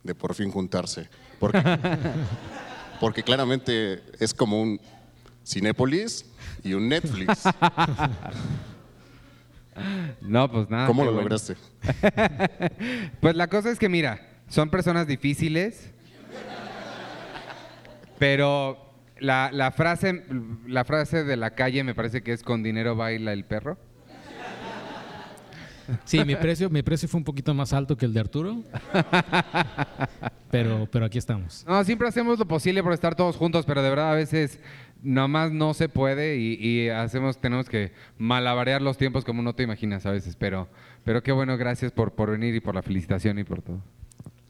de 0.03 0.13
por 0.13 0.35
fin 0.35 0.51
juntarse? 0.51 1.09
Porque, 1.39 1.59
porque 3.01 3.23
claramente 3.23 4.03
es 4.19 4.35
como 4.35 4.61
un 4.61 4.79
Cinépolis 5.43 6.25
y 6.63 6.75
un 6.75 6.87
Netflix. 6.87 7.43
No, 10.21 10.49
pues 10.51 10.69
nada. 10.69 10.85
¿Cómo 10.85 11.03
lo 11.03 11.11
bueno. 11.11 11.27
lograste? 11.27 11.55
Pues 13.19 13.35
la 13.35 13.47
cosa 13.47 13.71
es 13.71 13.79
que, 13.79 13.89
mira, 13.89 14.21
son 14.47 14.69
personas 14.69 15.07
difíciles, 15.07 15.89
pero 18.19 18.93
la, 19.17 19.49
la 19.51 19.71
frase, 19.71 20.23
la 20.67 20.85
frase 20.85 21.23
de 21.23 21.35
la 21.35 21.55
calle 21.55 21.83
me 21.83 21.95
parece 21.95 22.21
que 22.21 22.31
es 22.31 22.43
con 22.43 22.61
dinero 22.61 22.95
baila 22.95 23.33
el 23.33 23.43
perro. 23.43 23.79
Sí, 26.05 26.23
mi 26.25 26.35
precio, 26.35 26.69
mi 26.69 26.81
precio 26.83 27.07
fue 27.09 27.17
un 27.19 27.23
poquito 27.23 27.53
más 27.53 27.73
alto 27.73 27.95
que 27.97 28.05
el 28.05 28.13
de 28.13 28.19
Arturo. 28.21 28.57
Pero, 30.51 30.87
pero 30.91 31.05
aquí 31.05 31.17
estamos. 31.17 31.65
No, 31.67 31.83
siempre 31.83 32.07
hacemos 32.07 32.37
lo 32.37 32.47
posible 32.47 32.83
por 32.83 32.93
estar 32.93 33.15
todos 33.15 33.35
juntos, 33.35 33.65
pero 33.65 33.81
de 33.81 33.89
verdad 33.89 34.11
a 34.11 34.15
veces 34.15 34.59
nomás 35.01 35.51
no 35.51 35.73
se 35.73 35.89
puede 35.89 36.37
y, 36.37 36.53
y 36.63 36.89
hacemos, 36.89 37.39
tenemos 37.39 37.67
que 37.67 37.91
malabarear 38.17 38.81
los 38.81 38.97
tiempos 38.97 39.25
como 39.25 39.41
no 39.41 39.53
te 39.55 39.63
imaginas 39.63 40.05
a 40.05 40.11
veces, 40.11 40.35
pero, 40.37 40.67
pero 41.03 41.23
qué 41.23 41.31
bueno, 41.31 41.57
gracias 41.57 41.91
por, 41.91 42.11
por 42.13 42.29
venir 42.31 42.53
y 42.55 42.59
por 42.59 42.75
la 42.75 42.83
felicitación 42.83 43.39
y 43.39 43.43
por 43.43 43.61
todo. 43.61 43.79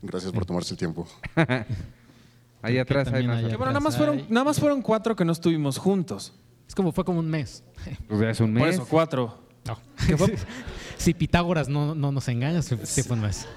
Gracias 0.02 0.32
por 0.34 0.46
tomarse 0.46 0.74
el 0.74 0.78
tiempo. 0.78 1.08
Ahí 2.62 2.78
atrás 2.78 3.08
hay 3.12 3.26
más. 3.26 3.42
bueno, 3.42 3.56
atrás 3.56 3.68
nada 3.68 3.80
más, 3.80 3.98
fueron, 3.98 4.18
hay- 4.20 4.26
nada 4.30 4.44
más 4.46 4.60
fueron 4.60 4.82
cuatro 4.82 5.16
que 5.16 5.24
no 5.26 5.32
estuvimos 5.32 5.78
juntos. 5.78 6.34
Es 6.68 6.76
como 6.76 6.92
fue 6.92 7.04
como 7.06 7.20
un 7.20 7.30
mes. 7.30 7.64
Pues 8.08 8.20
ya 8.22 8.30
es 8.30 8.40
un 8.40 8.54
mes. 8.54 8.64
Por 8.64 8.70
eso, 8.70 8.88
cuatro. 8.90 9.43
No. 9.66 9.78
si 10.98 11.14
Pitágoras 11.14 11.70
no, 11.70 11.96
no 11.96 12.12
nos 12.12 12.28
engaña, 12.28 12.62
mes. 13.22 13.48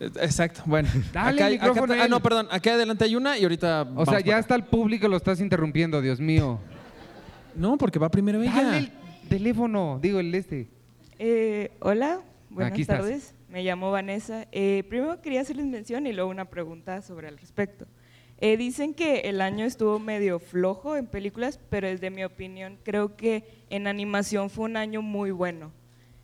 Eh, 0.00 0.10
Exacto, 0.20 0.62
bueno. 0.66 0.88
Dale 1.12 1.42
Acá 1.42 1.48
el 1.48 1.60
acá- 1.60 2.04
ah, 2.04 2.08
no, 2.08 2.20
perdón. 2.20 2.48
Aquí 2.50 2.68
adelante 2.68 3.04
hay 3.04 3.16
una 3.16 3.36
y 3.36 3.42
ahorita. 3.42 3.88
O 3.96 4.06
sea, 4.06 4.20
ya 4.20 4.34
acá. 4.34 4.38
está 4.40 4.54
el 4.54 4.64
público, 4.64 5.08
lo 5.08 5.16
estás 5.16 5.40
interrumpiendo, 5.40 6.00
Dios 6.00 6.20
mío. 6.20 6.60
No, 7.54 7.76
porque 7.76 7.98
va 7.98 8.08
primero 8.08 8.40
ella. 8.42 8.52
Dale 8.54 8.78
el 8.78 8.92
teléfono, 9.28 9.98
digo 10.00 10.20
el 10.20 10.34
este. 10.34 10.68
Eh, 11.18 11.72
hola, 11.80 12.20
buenas 12.50 12.72
Aquí 12.72 12.82
estás. 12.82 12.98
tardes. 13.00 13.34
Me 13.48 13.64
llamo 13.64 13.90
Vanessa. 13.90 14.46
Eh, 14.52 14.84
primero 14.88 15.20
quería 15.20 15.40
hacerles 15.40 15.66
mención 15.66 16.06
y 16.06 16.12
luego 16.12 16.30
una 16.30 16.44
pregunta 16.44 17.02
sobre 17.02 17.28
el 17.28 17.38
respecto. 17.38 17.86
Eh, 18.40 18.56
dicen 18.56 18.94
que 18.94 19.20
el 19.20 19.40
año 19.40 19.64
estuvo 19.64 19.98
medio 19.98 20.38
flojo 20.38 20.96
en 20.96 21.06
películas, 21.06 21.58
pero 21.70 21.88
desde 21.88 22.10
mi 22.10 22.22
opinión 22.22 22.78
creo 22.84 23.16
que 23.16 23.64
en 23.68 23.88
animación 23.88 24.48
fue 24.48 24.66
un 24.66 24.76
año 24.76 25.02
muy 25.02 25.32
bueno, 25.32 25.72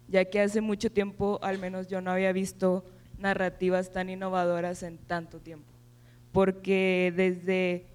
ya 0.06 0.24
que 0.24 0.40
hace 0.40 0.60
mucho 0.60 0.92
tiempo, 0.92 1.40
al 1.42 1.58
menos 1.58 1.88
yo 1.88 2.00
no 2.00 2.12
había 2.12 2.32
visto 2.32 2.84
narrativas 3.18 3.90
tan 3.90 4.10
innovadoras 4.10 4.84
en 4.84 4.98
tanto 4.98 5.40
tiempo. 5.40 5.72
Porque 6.30 7.12
desde 7.16 7.86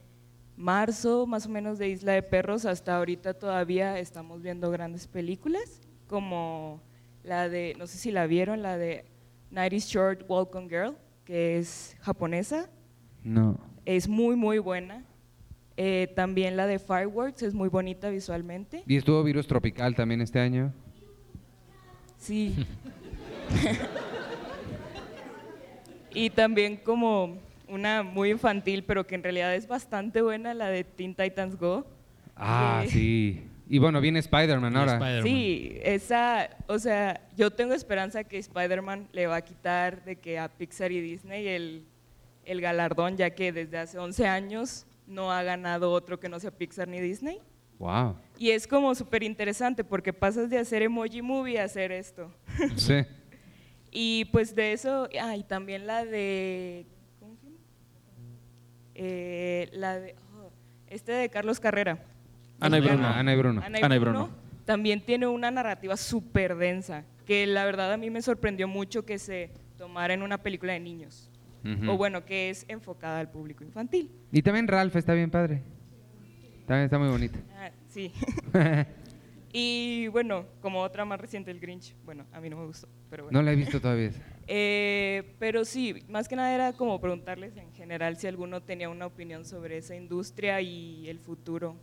marzo 0.58 1.26
más 1.26 1.46
o 1.46 1.50
menos 1.50 1.80
de 1.80 1.88
Isla 1.88 2.12
de 2.12 2.24
Perros 2.24 2.66
hasta 2.66 2.98
ahorita 2.98 3.34
todavía 3.34 3.98
estamos 4.00 4.42
viendo 4.42 4.70
grandes 4.70 5.08
películas 5.08 5.80
como 6.08 6.82
la 7.24 7.48
de, 7.48 7.76
no 7.78 7.88
sé 7.88 7.98
si 7.98 8.12
la 8.12 8.28
vieron, 8.28 8.62
la 8.62 8.78
de 8.78 9.06
Night 9.52 9.72
is 9.72 9.86
Short 9.86 10.26
Walk 10.28 10.54
on 10.56 10.68
Girl, 10.68 10.98
que 11.24 11.58
es 11.58 11.96
japonesa. 12.02 12.70
No. 13.24 13.58
Es 13.90 14.08
muy, 14.08 14.36
muy 14.36 14.60
buena. 14.60 15.04
Eh, 15.76 16.14
también 16.16 16.56
la 16.56 16.68
de 16.68 16.78
Fireworks 16.78 17.42
es 17.42 17.56
muy 17.56 17.70
bonita 17.70 18.12
visualmente. 18.12 18.84
Y 18.86 18.98
estuvo 18.98 19.24
Virus 19.24 19.48
Tropical 19.48 19.96
también 19.96 20.22
este 20.22 20.40
año. 20.40 20.72
Sí. 22.20 22.68
y 26.14 26.30
también 26.30 26.78
como 26.78 27.40
una 27.68 28.04
muy 28.04 28.30
infantil, 28.30 28.84
pero 28.84 29.08
que 29.08 29.16
en 29.16 29.24
realidad 29.24 29.56
es 29.56 29.68
bastante 29.68 30.22
buena, 30.22 30.54
la 30.54 30.70
de 30.70 30.84
Teen 30.84 31.16
Titans 31.16 31.58
Go. 31.58 31.88
Ah, 32.36 32.82
que- 32.84 32.92
sí. 32.92 33.44
Y 33.68 33.80
bueno, 33.80 34.02
viene 34.02 34.20
Spider-Man 34.20 34.78
ahora. 34.78 35.24
Sí, 35.24 35.80
esa, 35.82 36.48
o 36.68 36.78
sea, 36.78 37.22
yo 37.36 37.50
tengo 37.50 37.74
esperanza 37.74 38.24
que 38.24 38.38
Spider-Man 38.38 39.08
le 39.14 39.26
va 39.26 39.38
a 39.38 39.42
quitar 39.42 40.04
de 40.04 40.16
que 40.16 40.38
a 40.38 40.48
Pixar 40.48 40.92
y 40.92 41.02
Disney 41.02 41.48
el, 41.48 41.86
el 42.50 42.62
galardón, 42.62 43.16
ya 43.16 43.30
que 43.30 43.52
desde 43.52 43.78
hace 43.78 44.00
11 44.00 44.28
años 44.28 44.88
no 45.06 45.32
ha 45.32 45.44
ganado 45.44 45.92
otro 45.92 46.20
que 46.20 46.30
no 46.30 46.40
sea 46.40 46.50
Pixar 46.50 46.88
ni 46.88 47.00
Disney. 47.00 47.40
Wow. 47.78 48.16
Y 48.38 48.50
es 48.50 48.68
como 48.68 48.94
súper 48.96 49.22
interesante 49.24 49.84
porque 49.84 50.12
pasas 50.12 50.50
de 50.50 50.58
hacer 50.58 50.82
emoji 50.82 51.22
movie 51.22 51.60
a 51.60 51.66
hacer 51.66 51.92
esto. 51.92 52.32
Sí. 52.76 53.06
Y 53.92 54.26
pues 54.26 54.54
de 54.54 54.74
eso, 54.74 55.10
ah, 55.20 55.36
y 55.36 55.44
también 55.44 55.88
la 55.88 56.06
de, 56.06 56.86
¿cómo 57.20 57.36
se 57.38 57.46
llama? 57.48 57.58
Eh, 58.94 59.70
la 59.72 60.00
de, 60.00 60.16
oh, 60.36 60.52
este 60.88 61.12
de 61.12 61.30
Carlos 61.30 61.60
Carrera. 61.60 62.04
Ana 62.60 62.78
y 62.78 62.82
Bruno. 62.82 63.08
Ana 63.08 63.34
y 63.34 63.38
Bruno. 63.38 63.62
Ana 63.64 63.80
y 63.80 63.84
Ana 63.84 63.96
y 63.96 64.00
Bruno 64.00 64.26
Bruno. 64.26 64.40
también 64.66 65.02
tiene 65.02 65.26
una 65.26 65.50
narrativa 65.50 65.98
súper 65.98 66.56
densa, 66.56 67.04
que 67.26 67.48
la 67.48 67.66
verdad 67.66 67.94
a 67.94 67.98
mí 67.98 68.12
me 68.12 68.22
sorprendió 68.22 68.68
mucho 68.68 69.06
que 69.06 69.18
se 69.18 69.50
tomara 69.78 70.14
en 70.14 70.22
una 70.22 70.38
película 70.38 70.74
de 70.74 70.82
niños. 70.82 71.29
O 71.88 71.98
bueno, 71.98 72.26
que 72.26 72.50
es 72.50 72.66
enfocada 72.68 73.20
al 73.20 73.30
público 73.30 73.64
infantil. 73.64 74.12
Y 74.32 74.42
también 74.42 74.68
Ralph 74.68 74.96
está 74.96 75.14
bien 75.14 75.30
padre. 75.30 75.62
También 76.66 76.86
está 76.86 76.98
muy 77.00 77.10
bonito. 77.10 77.40
Ah, 77.58 77.72
sí. 77.88 78.14
y 79.54 80.08
bueno, 80.08 80.46
como 80.62 80.82
otra 80.82 81.04
más 81.04 81.20
reciente, 81.20 81.52
el 81.52 81.60
Grinch. 81.60 81.96
Bueno, 82.06 82.26
a 82.32 82.40
mí 82.40 82.50
no 82.50 82.58
me 82.58 82.66
gustó, 82.66 82.88
pero 83.10 83.24
bueno. 83.24 83.40
No 83.40 83.44
la 83.44 83.52
he 83.52 83.56
visto 83.56 83.80
todavía. 83.80 84.12
Eh, 84.52 85.36
pero 85.38 85.64
sí, 85.64 86.04
más 86.10 86.28
que 86.28 86.36
nada 86.36 86.52
era 86.56 86.74
como 86.74 87.00
preguntarles 87.00 87.56
en 87.56 87.72
general 87.74 88.18
si 88.18 88.26
alguno 88.26 88.64
tenía 88.64 88.90
una 88.90 89.06
opinión 89.06 89.46
sobre 89.46 89.78
esa 89.78 89.96
industria 89.96 90.60
y 90.60 91.08
el 91.08 91.20
futuro 91.20 91.76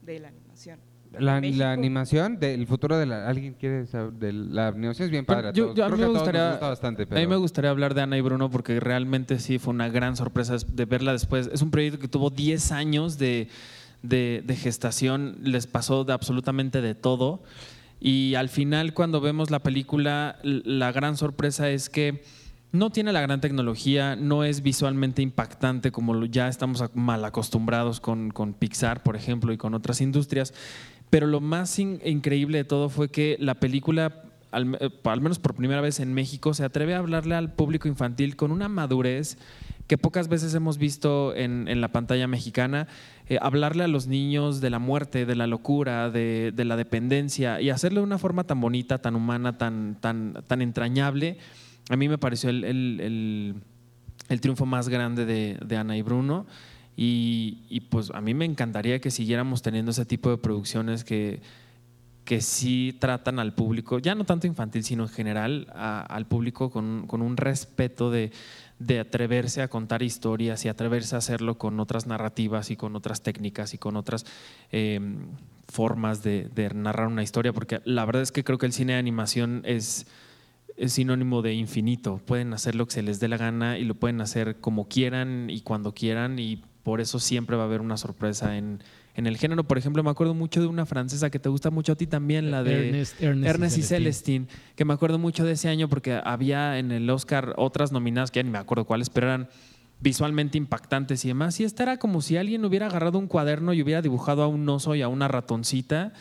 de 0.00 0.18
la 0.18 0.28
animación. 0.28 0.80
La, 1.18 1.36
animación 1.72 2.38
del 2.38 2.66
futuro 2.66 2.96
de 2.98 3.06
la... 3.06 3.28
¿Alguien 3.28 3.54
quiere 3.54 3.86
saber? 3.86 4.12
De 4.14 4.32
la 4.32 4.68
animación 4.68 5.04
es 5.06 5.10
bien 5.10 5.24
padre. 5.24 5.48
a 5.48 5.52
yo- 5.52 5.72
a 5.84 5.88
mí 5.88 5.96
me 5.98 6.04
a 6.04 6.08
gustaría, 6.08 6.50
gusta 6.52 6.68
bastante, 6.68 7.02
a 7.10 7.14
mí 7.14 7.26
me 7.26 7.36
gustaría 7.36 7.70
hablar 7.70 7.94
de 7.94 8.02
Ana 8.02 8.16
y 8.16 8.20
Bruno 8.20 8.50
porque 8.50 8.80
realmente 8.80 9.38
sí 9.38 9.58
fue 9.58 9.74
una 9.74 9.88
gran 9.88 10.16
sorpresa 10.16 10.56
de 10.66 10.84
verla 10.84 11.12
después. 11.12 11.48
Es 11.52 11.62
un 11.62 11.70
proyecto 11.70 11.98
que 11.98 12.08
tuvo 12.08 12.30
10 12.30 12.72
años 12.72 13.18
de, 13.18 13.48
de- 14.02 14.42
de 14.46 14.56
gestación, 14.56 15.36
les 15.42 15.66
pasó 15.66 16.04
de 16.04 16.12
absolutamente 16.12 16.80
de 16.80 16.94
todo. 16.94 17.42
Y 18.00 18.34
al 18.34 18.48
final, 18.48 18.94
cuando 18.94 19.20
vemos 19.20 19.50
la 19.50 19.60
película, 19.60 20.36
la 20.42 20.90
gran 20.92 21.16
sorpresa 21.16 21.70
es 21.70 21.88
que 21.88 22.22
no 22.72 22.88
tiene 22.90 23.12
la 23.12 23.20
gran 23.20 23.40
tecnología, 23.42 24.16
no 24.16 24.44
es 24.44 24.62
visualmente 24.62 25.20
impactante 25.20 25.92
como 25.92 26.24
ya 26.24 26.48
estamos 26.48 26.82
mal 26.94 27.22
acostumbrados 27.24 28.00
con, 28.00 28.30
con 28.30 28.54
Pixar, 28.54 29.02
por 29.02 29.14
ejemplo, 29.14 29.52
y 29.52 29.58
con 29.58 29.74
otras 29.74 30.00
industrias. 30.00 30.54
Pero 31.12 31.26
lo 31.26 31.42
más 31.42 31.78
in- 31.78 32.00
increíble 32.06 32.56
de 32.56 32.64
todo 32.64 32.88
fue 32.88 33.10
que 33.10 33.36
la 33.38 33.56
película, 33.56 34.22
al, 34.50 34.64
me- 34.64 34.78
al 35.04 35.20
menos 35.20 35.38
por 35.38 35.54
primera 35.54 35.82
vez 35.82 36.00
en 36.00 36.14
México, 36.14 36.54
se 36.54 36.64
atreve 36.64 36.94
a 36.94 37.00
hablarle 37.00 37.34
al 37.34 37.52
público 37.52 37.86
infantil 37.86 38.34
con 38.34 38.50
una 38.50 38.70
madurez 38.70 39.36
que 39.88 39.98
pocas 39.98 40.28
veces 40.28 40.54
hemos 40.54 40.78
visto 40.78 41.34
en, 41.36 41.82
la 41.82 41.88
pantalla 41.88 42.26
mexicana, 42.28 42.88
eh, 43.28 43.36
hablarle 43.42 43.84
a 43.84 43.88
los 43.88 44.06
niños 44.06 44.62
de 44.62 44.70
la 44.70 44.78
muerte, 44.78 45.26
de 45.26 45.36
la 45.36 45.46
locura, 45.46 46.08
de, 46.08 46.54
la 46.56 46.78
dependencia 46.78 47.60
y 47.60 47.68
hacerlo 47.68 48.00
de 48.00 48.06
una 48.06 48.16
forma 48.16 48.44
tan 48.44 48.58
bonita, 48.62 49.02
tan 49.02 49.14
humana, 49.14 49.58
tan, 49.58 49.98
entrañable, 50.48 51.36
a 51.90 51.96
mí 51.96 52.08
me 52.08 52.16
pareció 52.16 52.48
el, 52.48 53.54
triunfo 54.40 54.64
más 54.64 54.88
grande 54.88 55.26
de, 55.26 55.58
de 55.62 55.76
Ana 55.76 55.94
y 55.94 56.00
Bruno. 56.00 56.46
Y, 56.96 57.80
pues 57.90 58.10
a 58.10 58.20
mí 58.20 58.34
me 58.34 58.44
encantaría 58.44 59.00
que 59.00 59.10
siguiéramos 59.10 59.62
teniendo 59.62 59.90
ese 59.90 60.04
tipo 60.04 60.30
de 60.30 60.36
producciones 60.36 61.04
que, 61.04 61.40
que 62.24 62.40
sí 62.40 62.96
tratan 62.98 63.38
al 63.38 63.54
público, 63.54 63.98
ya 63.98 64.14
no 64.14 64.24
tanto 64.24 64.46
infantil, 64.46 64.84
sino 64.84 65.04
en 65.04 65.08
general 65.08 65.66
al 65.74 66.26
público 66.26 66.70
con, 66.70 67.06
con 67.06 67.22
un 67.22 67.36
respeto 67.36 68.10
de, 68.10 68.30
de 68.78 69.00
atreverse 69.00 69.62
a 69.62 69.68
contar 69.68 70.02
historias 70.02 70.64
y 70.64 70.68
atreverse 70.68 71.14
a 71.14 71.18
hacerlo 71.18 71.56
con 71.56 71.80
otras 71.80 72.06
narrativas 72.06 72.70
y 72.70 72.76
con 72.76 72.94
otras 72.96 73.22
técnicas 73.22 73.74
y 73.74 73.78
con 73.78 73.96
otras 73.96 74.26
eh, 74.70 75.00
formas 75.68 76.22
de, 76.22 76.50
de 76.54 76.74
narrar 76.74 77.06
una 77.06 77.22
historia, 77.22 77.52
porque 77.52 77.80
la 77.84 78.04
verdad 78.04 78.22
es 78.22 78.32
que 78.32 78.44
creo 78.44 78.58
que 78.58 78.66
el 78.66 78.72
cine 78.72 78.94
de 78.94 78.98
animación 78.98 79.62
es, 79.64 80.06
es 80.76 80.92
sinónimo 80.92 81.42
de 81.42 81.54
infinito. 81.54 82.20
Pueden 82.26 82.52
hacer 82.52 82.74
lo 82.74 82.86
que 82.86 82.92
se 82.92 83.02
les 83.02 83.20
dé 83.20 83.28
la 83.28 83.36
gana 83.36 83.78
y 83.78 83.84
lo 83.84 83.94
pueden 83.94 84.20
hacer 84.20 84.60
como 84.60 84.88
quieran 84.88 85.48
y 85.48 85.60
cuando 85.62 85.94
quieran 85.94 86.38
y 86.38 86.62
por 86.82 87.00
eso 87.00 87.18
siempre 87.18 87.56
va 87.56 87.62
a 87.62 87.66
haber 87.66 87.80
una 87.80 87.96
sorpresa 87.96 88.56
en, 88.56 88.82
en 89.14 89.26
el 89.26 89.36
género. 89.36 89.64
Por 89.64 89.78
ejemplo, 89.78 90.02
me 90.02 90.10
acuerdo 90.10 90.34
mucho 90.34 90.60
de 90.60 90.66
una 90.66 90.84
francesa 90.86 91.30
que 91.30 91.38
te 91.38 91.48
gusta 91.48 91.70
mucho 91.70 91.92
a 91.92 91.94
ti 91.96 92.06
también, 92.06 92.50
la 92.50 92.62
de 92.64 92.90
Ernest- 92.90 93.14
Ernest 93.48 93.76
y 93.76 93.80
y 93.80 93.82
Celestine, 93.84 94.46
que 94.74 94.84
me 94.84 94.92
acuerdo 94.94 95.18
mucho 95.18 95.44
de 95.44 95.52
ese 95.52 95.68
año 95.68 95.88
porque 95.88 96.20
había 96.24 96.78
en 96.78 96.90
el 96.92 97.08
Oscar 97.10 97.54
otras 97.56 97.92
nominadas 97.92 98.30
que 98.30 98.40
ya 98.40 98.42
ni 98.44 98.50
me 98.50 98.58
acuerdo 98.58 98.84
cuáles, 98.84 99.10
pero 99.10 99.28
eran 99.28 99.48
visualmente 100.00 100.58
impactantes 100.58 101.24
y 101.24 101.28
demás. 101.28 101.60
Y 101.60 101.64
esta 101.64 101.84
era 101.84 101.96
como 101.98 102.20
si 102.22 102.36
alguien 102.36 102.64
hubiera 102.64 102.86
agarrado 102.86 103.18
un 103.18 103.28
cuaderno 103.28 103.72
y 103.72 103.82
hubiera 103.82 104.02
dibujado 104.02 104.42
a 104.42 104.48
un 104.48 104.68
oso 104.68 104.94
y 104.96 105.02
a 105.02 105.08
una 105.08 105.28
ratoncita. 105.28 106.12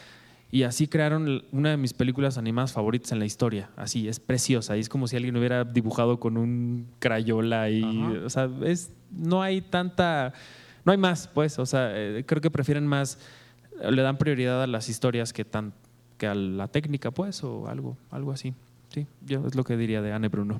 Y 0.53 0.64
así 0.64 0.88
crearon 0.88 1.44
una 1.53 1.69
de 1.69 1.78
mis 1.78 1.94
películas 1.94 2.38
animadas 2.38 2.73
favoritas 2.73 3.14
en 3.14 3.19
la 3.19 3.26
historia. 3.26 3.69
Así, 3.78 4.10
es 4.10 4.19
preciosa. 4.19 4.76
Y 4.76 4.82
es 4.82 4.90
como 4.90 5.07
si 5.07 5.15
alguien 5.15 5.38
hubiera 5.38 5.64
dibujado 5.64 6.19
con 6.19 6.36
un 6.36 6.88
crayola 6.99 7.69
y, 7.69 7.84
o 7.84 8.30
sea, 8.30 8.49
es, 8.64 8.91
no 9.11 9.41
hay 9.41 9.61
tanta, 9.61 10.34
no 10.84 10.91
hay 10.91 10.98
más, 10.98 11.30
pues. 11.30 11.57
O 11.57 11.65
sea, 11.65 11.91
eh, 11.94 12.26
creo 12.26 12.41
que 12.41 12.52
prefieren 12.52 12.86
más, 12.86 13.18
le 13.90 14.02
dan 14.02 14.18
prioridad 14.18 14.61
a 14.61 14.68
las 14.68 14.90
historias 14.90 15.32
que 15.32 15.45
tan, 15.45 15.73
que 16.18 16.28
a 16.28 16.36
la 16.36 16.68
técnica, 16.68 17.11
pues, 17.11 17.45
o 17.45 17.68
algo, 17.68 17.95
algo 18.10 18.34
así. 18.34 18.53
Sí, 18.90 19.07
yo 19.26 19.48
es 19.48 19.56
lo 19.56 19.64
que 19.64 19.78
diría 19.78 20.02
de 20.02 20.11
Anne 20.11 20.28
Bruno. 20.28 20.60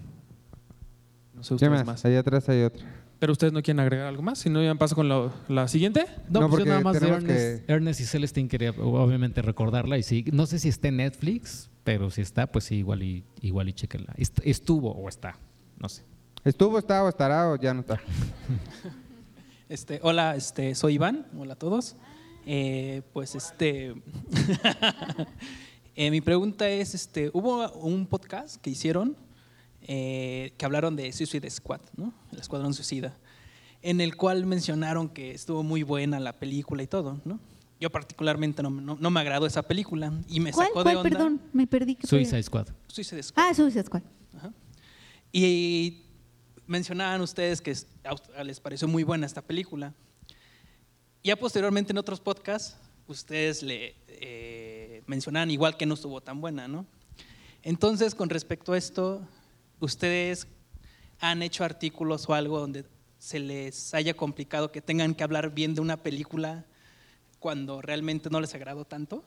No 1.36 1.44
sé 1.44 1.50
¿Qué 1.50 1.56
ustedes 1.56 1.72
más? 1.72 1.86
más. 1.86 2.06
Allá 2.06 2.20
atrás 2.20 2.48
hay 2.48 2.64
otro. 2.64 2.86
Pero 3.22 3.34
ustedes 3.34 3.54
no 3.54 3.62
quieren 3.62 3.80
agregar 3.82 4.08
algo 4.08 4.24
más, 4.24 4.40
si 4.40 4.50
no 4.50 4.64
ya 4.64 4.74
paso 4.74 4.96
con 4.96 5.08
la, 5.08 5.32
la 5.48 5.68
siguiente. 5.68 6.08
No, 6.28 6.40
No, 6.40 6.50
pues 6.50 6.50
yo 6.50 6.50
porque 6.50 6.70
nada 6.70 6.82
más 6.82 6.94
de 6.96 7.00
tenemos 7.02 7.24
Ernest, 7.24 7.70
Ernest 7.70 8.00
y 8.00 8.06
Celestine 8.06 8.50
quería 8.50 8.72
obviamente 8.72 9.44
recordarla 9.44 10.00
y 10.00 10.02
sí, 10.02 10.26
no 10.34 10.48
sé 10.48 10.58
si 10.58 10.70
está 10.70 10.88
en 10.88 10.98
Netflix, 10.98 11.70
pero 11.84 12.10
si 12.10 12.22
está, 12.22 12.48
pues 12.52 12.66
sí, 12.66 12.78
igual 12.78 13.04
y, 13.04 13.24
igual 13.42 13.70
y 13.70 13.74
chequenla. 13.74 14.16
Est- 14.18 14.40
Estuvo 14.44 14.90
o 14.94 15.08
está, 15.08 15.38
no 15.78 15.88
sé. 15.88 16.02
¿Estuvo, 16.44 16.80
está 16.80 17.04
o 17.04 17.10
estará 17.10 17.52
o 17.52 17.58
ya 17.58 17.76
no 17.76 17.82
está? 17.82 18.02
Este, 19.70 20.00
hola, 20.04 20.36
este, 20.36 20.74
soy 20.74 20.96
Iván. 20.96 21.28
Hola 21.38 21.54
a 21.54 21.56
todos. 21.56 21.96
Eh, 22.48 23.04
pues 23.14 23.36
este, 23.36 23.94
eh, 25.96 26.12
mi 26.12 26.22
pregunta 26.22 26.68
es, 26.68 26.96
este, 26.96 27.30
hubo 27.34 27.72
un 27.74 28.08
podcast 28.08 28.58
que 28.62 28.72
hicieron 28.72 29.16
eh, 29.84 30.54
que 30.58 30.66
hablaron 30.66 30.96
de 30.96 31.12
Suicide 31.12 31.50
Squad, 31.50 31.82
¿no? 31.98 32.14
El 32.32 32.40
Escuadrón 32.40 32.74
Suicida, 32.74 33.18
en 33.82 34.00
el 34.02 34.16
cual 34.16 34.46
mencionaron 34.46 35.10
que 35.10 35.32
estuvo 35.32 35.64
muy 35.64 35.84
buena 35.84 36.20
la 36.20 36.34
película 36.40 36.84
y 36.84 36.88
todo, 36.88 37.20
¿no? 37.26 37.40
Yo 37.80 37.90
particularmente 37.90 38.62
no, 38.62 38.70
no- 38.70 38.96
no 39.00 39.10
me 39.10 39.20
agradó 39.20 39.48
esa 39.48 39.64
película 39.64 40.14
y 40.30 40.40
me 40.40 40.52
¿Cuál, 40.52 40.68
sacó 40.68 40.84
cuál? 40.84 40.86
de 40.94 40.96
onda. 40.98 41.10
Perdón, 41.10 41.42
me 41.52 41.66
perdí. 41.66 41.98
Suicide 42.04 42.44
Squad. 42.44 42.68
Suicide 42.88 43.24
Squad. 43.24 43.44
Ah, 43.44 43.54
Suicide 43.56 43.84
Squad. 43.86 44.04
Y 45.32 46.04
mencionaban 46.68 47.22
ustedes 47.22 47.62
que 47.62 47.76
les 48.44 48.60
pareció 48.60 48.88
muy 48.88 49.04
buena 49.04 49.26
esta 49.26 49.42
película. 49.42 49.94
Ya 51.24 51.36
posteriormente 51.36 51.92
en 51.92 51.98
otros 51.98 52.20
podcasts, 52.20 52.78
ustedes 53.08 53.64
le 53.64 53.96
eh, 54.08 55.04
mencionaban 55.08 55.50
igual 55.52 55.78
que 55.78 55.86
no 55.86 55.94
estuvo 55.94 56.22
tan 56.22 56.42
buena, 56.42 56.68
¿no? 56.68 56.86
Entonces, 57.64 58.16
con 58.16 58.30
respecto 58.30 58.74
a 58.74 58.78
esto, 58.78 59.22
¿ustedes 59.82 60.48
han 61.20 61.42
hecho 61.42 61.64
artículos 61.66 62.30
o 62.30 62.34
algo 62.34 62.60
donde 62.60 62.86
se 63.18 63.40
les 63.40 63.94
haya 63.94 64.14
complicado 64.14 64.72
que 64.72 64.82
tengan 64.82 65.14
que 65.14 65.24
hablar 65.24 65.54
bien 65.54 65.76
de 65.76 65.82
una 65.82 65.98
película 65.98 66.66
cuando 67.40 67.82
realmente 67.82 68.30
no 68.30 68.40
les 68.40 68.56
agradó 68.56 68.86
tanto? 68.86 69.24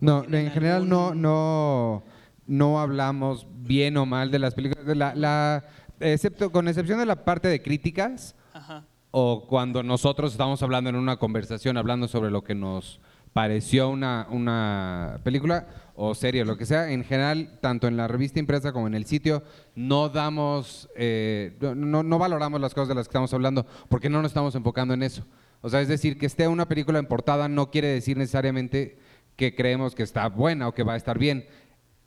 No, 0.00 0.24
en 0.24 0.50
general 0.50 0.88
no, 0.88 1.14
no, 1.14 2.02
no 2.46 2.80
hablamos 2.80 3.46
bien 3.62 3.96
o 3.98 4.06
mal 4.06 4.30
de 4.30 4.38
las 4.38 4.54
películas. 4.54 4.84
De 4.86 4.94
la, 4.94 5.14
la- 5.14 5.64
excepto, 6.00 6.50
con 6.50 6.68
excepción 6.68 6.98
de 6.98 7.06
la 7.06 7.24
parte 7.24 7.48
de 7.48 7.62
críticas, 7.62 8.34
Ajá. 8.52 8.84
o 9.10 9.46
cuando 9.46 9.82
nosotros 9.82 10.32
estamos 10.32 10.62
hablando 10.62 10.88
en 10.90 10.96
una 10.96 11.18
conversación, 11.18 11.76
hablando 11.76 12.08
sobre 12.08 12.30
lo 12.30 12.42
que 12.42 12.54
nos 12.54 13.00
pareció 13.32 13.88
una, 13.88 14.26
una 14.30 15.20
película 15.22 15.66
o 15.94 16.14
serie 16.14 16.44
lo 16.44 16.56
que 16.56 16.66
sea, 16.66 16.90
en 16.90 17.04
general, 17.04 17.58
tanto 17.60 17.86
en 17.86 17.96
la 17.96 18.08
revista 18.08 18.38
impresa 18.38 18.72
como 18.72 18.86
en 18.86 18.94
el 18.94 19.04
sitio, 19.04 19.42
no 19.74 20.08
damos, 20.08 20.88
eh, 20.96 21.56
no, 21.60 22.02
no 22.02 22.18
valoramos 22.18 22.60
las 22.60 22.72
cosas 22.72 22.88
de 22.88 22.94
las 22.94 23.06
que 23.06 23.10
estamos 23.10 23.34
hablando 23.34 23.66
porque 23.88 24.08
no 24.08 24.22
nos 24.22 24.30
estamos 24.30 24.54
enfocando 24.54 24.94
en 24.94 25.02
eso. 25.02 25.26
O 25.60 25.68
sea, 25.68 25.80
es 25.80 25.88
decir, 25.88 26.18
que 26.18 26.26
esté 26.26 26.48
una 26.48 26.66
película 26.66 26.98
en 26.98 27.06
portada 27.06 27.48
no 27.48 27.70
quiere 27.70 27.88
decir 27.88 28.16
necesariamente 28.16 28.98
que 29.36 29.54
creemos 29.54 29.94
que 29.94 30.02
está 30.02 30.26
buena 30.28 30.68
o 30.68 30.74
que 30.74 30.82
va 30.82 30.94
a 30.94 30.96
estar 30.96 31.18
bien. 31.18 31.46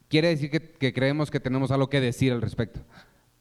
Quiere 0.07 0.29
decir 0.29 0.49
que, 0.49 0.59
que 0.59 0.93
creemos 0.93 1.29
que 1.29 1.39
tenemos 1.39 1.71
algo 1.71 1.89
que 1.89 2.01
decir 2.01 2.31
al 2.31 2.41
respecto. 2.41 2.81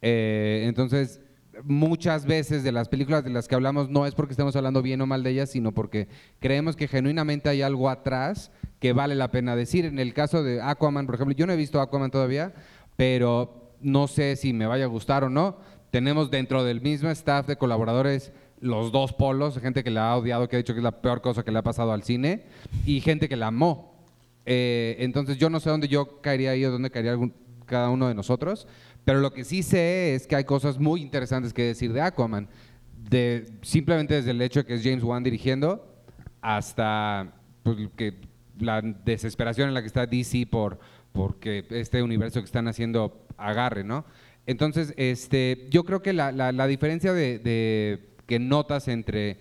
Eh, 0.03 0.65
entonces, 0.67 1.21
muchas 1.65 2.27
veces 2.27 2.63
de 2.63 2.73
las 2.73 2.89
películas 2.89 3.25
de 3.25 3.31
las 3.31 3.49
que 3.49 3.55
hablamos 3.55 3.89
no 3.89 4.07
es 4.07 4.15
porque 4.15 4.33
estemos 4.33 4.57
hablando 4.57 4.83
bien 4.83 5.01
o 5.01 5.07
mal 5.07 5.23
de 5.23 5.31
ellas, 5.31 5.51
sino 5.51 5.73
porque 5.73 6.09
creemos 6.41 6.77
que 6.77 6.89
genuinamente 6.89 7.49
hay 7.49 7.63
algo 7.63 7.91
atrás 7.91 8.51
que 8.79 8.93
vale 8.93 9.15
la 9.15 9.31
pena 9.31 9.55
decir. 9.57 9.85
En 9.85 9.99
el 9.99 10.15
caso 10.15 10.43
de 10.43 10.61
Aquaman, 10.61 11.07
por 11.07 11.15
ejemplo, 11.15 11.37
yo 11.37 11.47
no 11.47 11.53
he 11.53 11.57
visto 11.57 11.81
Aquaman 11.81 12.11
todavía, 12.11 12.55
pero 12.97 13.73
no 13.81 14.09
sé 14.09 14.37
si 14.37 14.53
me 14.53 14.67
vaya 14.67 14.85
a 14.85 14.89
gustar 14.89 15.25
o 15.25 15.31
no. 15.31 15.57
Tenemos 15.91 16.31
dentro 16.31 16.65
del 16.65 16.81
mismo 16.81 17.11
staff 17.11 17.47
de 17.47 17.57
colaboradores 17.57 18.33
los 18.61 18.93
dos 18.93 19.13
polos, 19.13 19.59
gente 19.59 19.83
que 19.85 19.91
la 19.91 20.11
ha 20.11 20.17
odiado, 20.17 20.49
que 20.49 20.57
ha 20.57 20.59
dicho 20.59 20.73
que 20.73 20.79
es 20.79 20.85
la 20.85 21.03
peor 21.03 21.21
cosa 21.21 21.43
que 21.43 21.51
le 21.51 21.59
ha 21.59 21.63
pasado 21.63 21.93
al 21.93 22.05
cine, 22.05 22.45
y 22.87 23.01
gente 23.01 23.29
que 23.29 23.37
la 23.37 23.49
amó. 23.49 23.93
Eh, 24.47 24.97
entonces 25.01 25.37
yo 25.37 25.51
no 25.51 25.61
sé 25.61 25.69
dónde 25.69 25.89
yo 25.89 26.21
caería 26.21 26.53
ahí 26.53 26.65
o 26.65 26.71
dónde 26.71 26.91
caería 26.91 27.19
cada 27.67 27.91
uno 27.91 28.09
de 28.09 28.15
nosotros, 28.15 28.69
pero 29.05 29.21
lo 29.21 29.33
que 29.33 29.45
sí 29.45 29.63
sé 29.63 30.15
es 30.15 30.27
que 30.27 30.37
hay 30.37 30.45
cosas 30.45 30.79
muy 30.79 31.03
interesantes 31.03 31.53
que 31.53 31.63
decir 31.63 31.93
de 31.93 32.01
Aquaman, 32.01 32.49
de, 32.97 33.47
simplemente 33.63 34.15
desde 34.15 34.31
el 34.31 34.41
hecho 34.43 34.61
de 34.61 34.67
que 34.67 34.75
es 34.75 34.83
James 34.83 35.03
Wan 35.03 35.23
dirigiendo 35.23 36.03
hasta 36.41 37.35
pues, 37.63 37.77
que 37.97 38.21
la 38.59 38.81
desesperación 38.81 39.69
en 39.69 39.75
la 39.75 39.81
que 39.81 39.89
está 39.89 40.07
DC 40.07 40.47
por 40.47 40.79
porque 41.13 41.67
este 41.71 42.03
universo 42.03 42.41
que 42.41 42.47
están 42.47 42.69
haciendo 42.69 43.27
agarre, 43.37 43.85
¿no? 43.85 44.07
Entonces, 44.47 44.95
este, 44.97 45.67
yo 45.71 45.85
creo 45.85 46.01
que 46.01 46.13
la, 46.13 46.33
la, 46.33 46.67
diferencia 46.67 47.13
de 47.13 48.01
que 48.27 48.39
notas 48.39 48.89
entre 48.89 49.39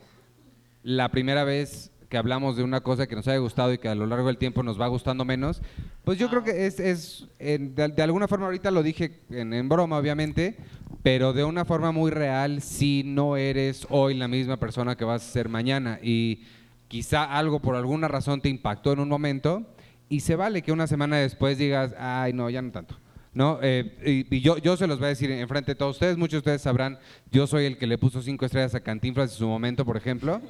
la 0.84 1.10
primera 1.10 1.44
vez 1.44 1.92
que 2.12 2.18
hablamos 2.18 2.58
de 2.58 2.64
una 2.64 2.82
cosa 2.82 3.08
que 3.08 3.16
nos 3.16 3.26
haya 3.30 3.38
gustado 3.38 3.72
y 3.74 3.78
que 3.78 3.88
a 3.88 3.96
lo 3.96 4.06
largo 4.06 4.28
del 4.28 4.38
tiempo 4.38 4.62
nos 4.64 4.80
va 4.80 4.86
gustando 4.88 5.24
menos, 5.24 5.62
pues 6.04 6.20
yo 6.20 6.30
creo 6.30 6.44
que 6.44 6.66
es, 6.68 6.78
es 6.80 7.26
en- 7.40 7.74
de, 7.74 7.88
de 7.88 8.04
alguna 8.04 8.28
forma, 8.28 8.48
ahorita 8.48 8.70
lo 8.70 8.84
dije 8.84 9.22
en, 9.30 9.54
en 9.54 9.70
broma, 9.70 9.98
obviamente, 9.98 10.58
pero 11.04 11.32
de 11.32 11.46
una 11.46 11.64
forma 11.64 11.94
muy 11.94 12.12
real, 12.12 12.62
si 12.62 13.04
no 13.06 13.38
eres 13.38 13.88
hoy 13.90 14.14
la 14.14 14.28
misma 14.28 14.58
persona 14.58 14.98
que 14.98 15.06
vas 15.06 15.26
a 15.26 15.32
ser 15.32 15.48
mañana 15.48 16.00
y 16.04 16.44
quizá 16.90 17.24
algo 17.24 17.62
por 17.62 17.76
alguna 17.78 18.10
razón 18.10 18.42
te 18.42 18.50
impactó 18.50 18.92
en 18.92 19.00
un 19.00 19.08
momento 19.08 19.66
y 20.10 20.20
se 20.20 20.36
vale 20.36 20.62
que 20.64 20.74
una 20.74 20.88
semana 20.88 21.16
después 21.16 21.58
digas, 21.58 21.96
ay, 21.98 22.34
no, 22.34 22.50
ya 22.50 22.62
no 22.62 22.72
tanto. 22.72 22.98
¿no? 23.34 23.60
Eh, 23.62 24.26
y 24.30 24.36
y 24.36 24.42
yo, 24.42 24.58
yo 24.58 24.76
se 24.76 24.86
los 24.86 24.98
voy 25.00 25.06
a 25.06 25.10
decir 25.16 25.32
en 25.32 25.48
frente 25.48 25.72
de 25.72 25.76
todos 25.76 25.96
ustedes, 25.96 26.18
muchos 26.18 26.34
de 26.34 26.38
ustedes 26.40 26.62
sabrán, 26.62 27.00
yo 27.32 27.48
soy 27.48 27.64
el 27.64 27.78
que 27.78 27.88
le 27.88 27.98
puso 27.98 28.22
cinco 28.22 28.46
estrellas 28.46 28.76
a 28.76 28.82
Cantinflas 28.82 29.32
en 29.32 29.38
su 29.38 29.48
momento, 29.48 29.86
por 29.86 29.96
ejemplo, 29.96 30.42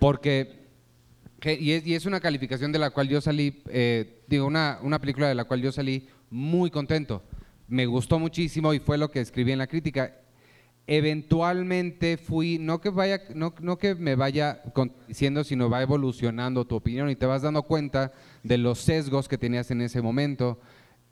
porque, 0.00 0.65
y, 1.54 1.72
es, 1.72 1.86
y 1.86 1.94
es 1.94 2.06
una 2.06 2.20
calificación 2.20 2.72
de 2.72 2.78
la 2.78 2.90
cual 2.90 3.08
yo 3.08 3.20
salí, 3.20 3.62
eh, 3.68 4.22
digo, 4.26 4.46
una, 4.46 4.78
una 4.82 5.00
película 5.00 5.28
de 5.28 5.34
la 5.34 5.44
cual 5.44 5.62
yo 5.62 5.72
salí 5.72 6.08
muy 6.30 6.70
contento, 6.70 7.22
me 7.68 7.86
gustó 7.86 8.18
muchísimo 8.18 8.72
y 8.74 8.78
fue 8.78 8.98
lo 8.98 9.10
que 9.10 9.20
escribí 9.20 9.52
en 9.52 9.58
la 9.58 9.66
crítica. 9.66 10.16
Eventualmente 10.88 12.16
fui, 12.16 12.58
no 12.58 12.80
que 12.80 12.90
vaya, 12.90 13.20
no, 13.34 13.54
no 13.60 13.76
que 13.76 13.96
me 13.96 14.14
vaya 14.14 14.62
diciendo, 15.08 15.42
sino 15.42 15.68
va 15.68 15.82
evolucionando 15.82 16.64
tu 16.64 16.76
opinión 16.76 17.10
y 17.10 17.16
te 17.16 17.26
vas 17.26 17.42
dando 17.42 17.64
cuenta 17.64 18.12
de 18.44 18.58
los 18.58 18.78
sesgos 18.78 19.26
que 19.26 19.36
tenías 19.36 19.70
en 19.72 19.80
ese 19.80 20.00
momento. 20.00 20.60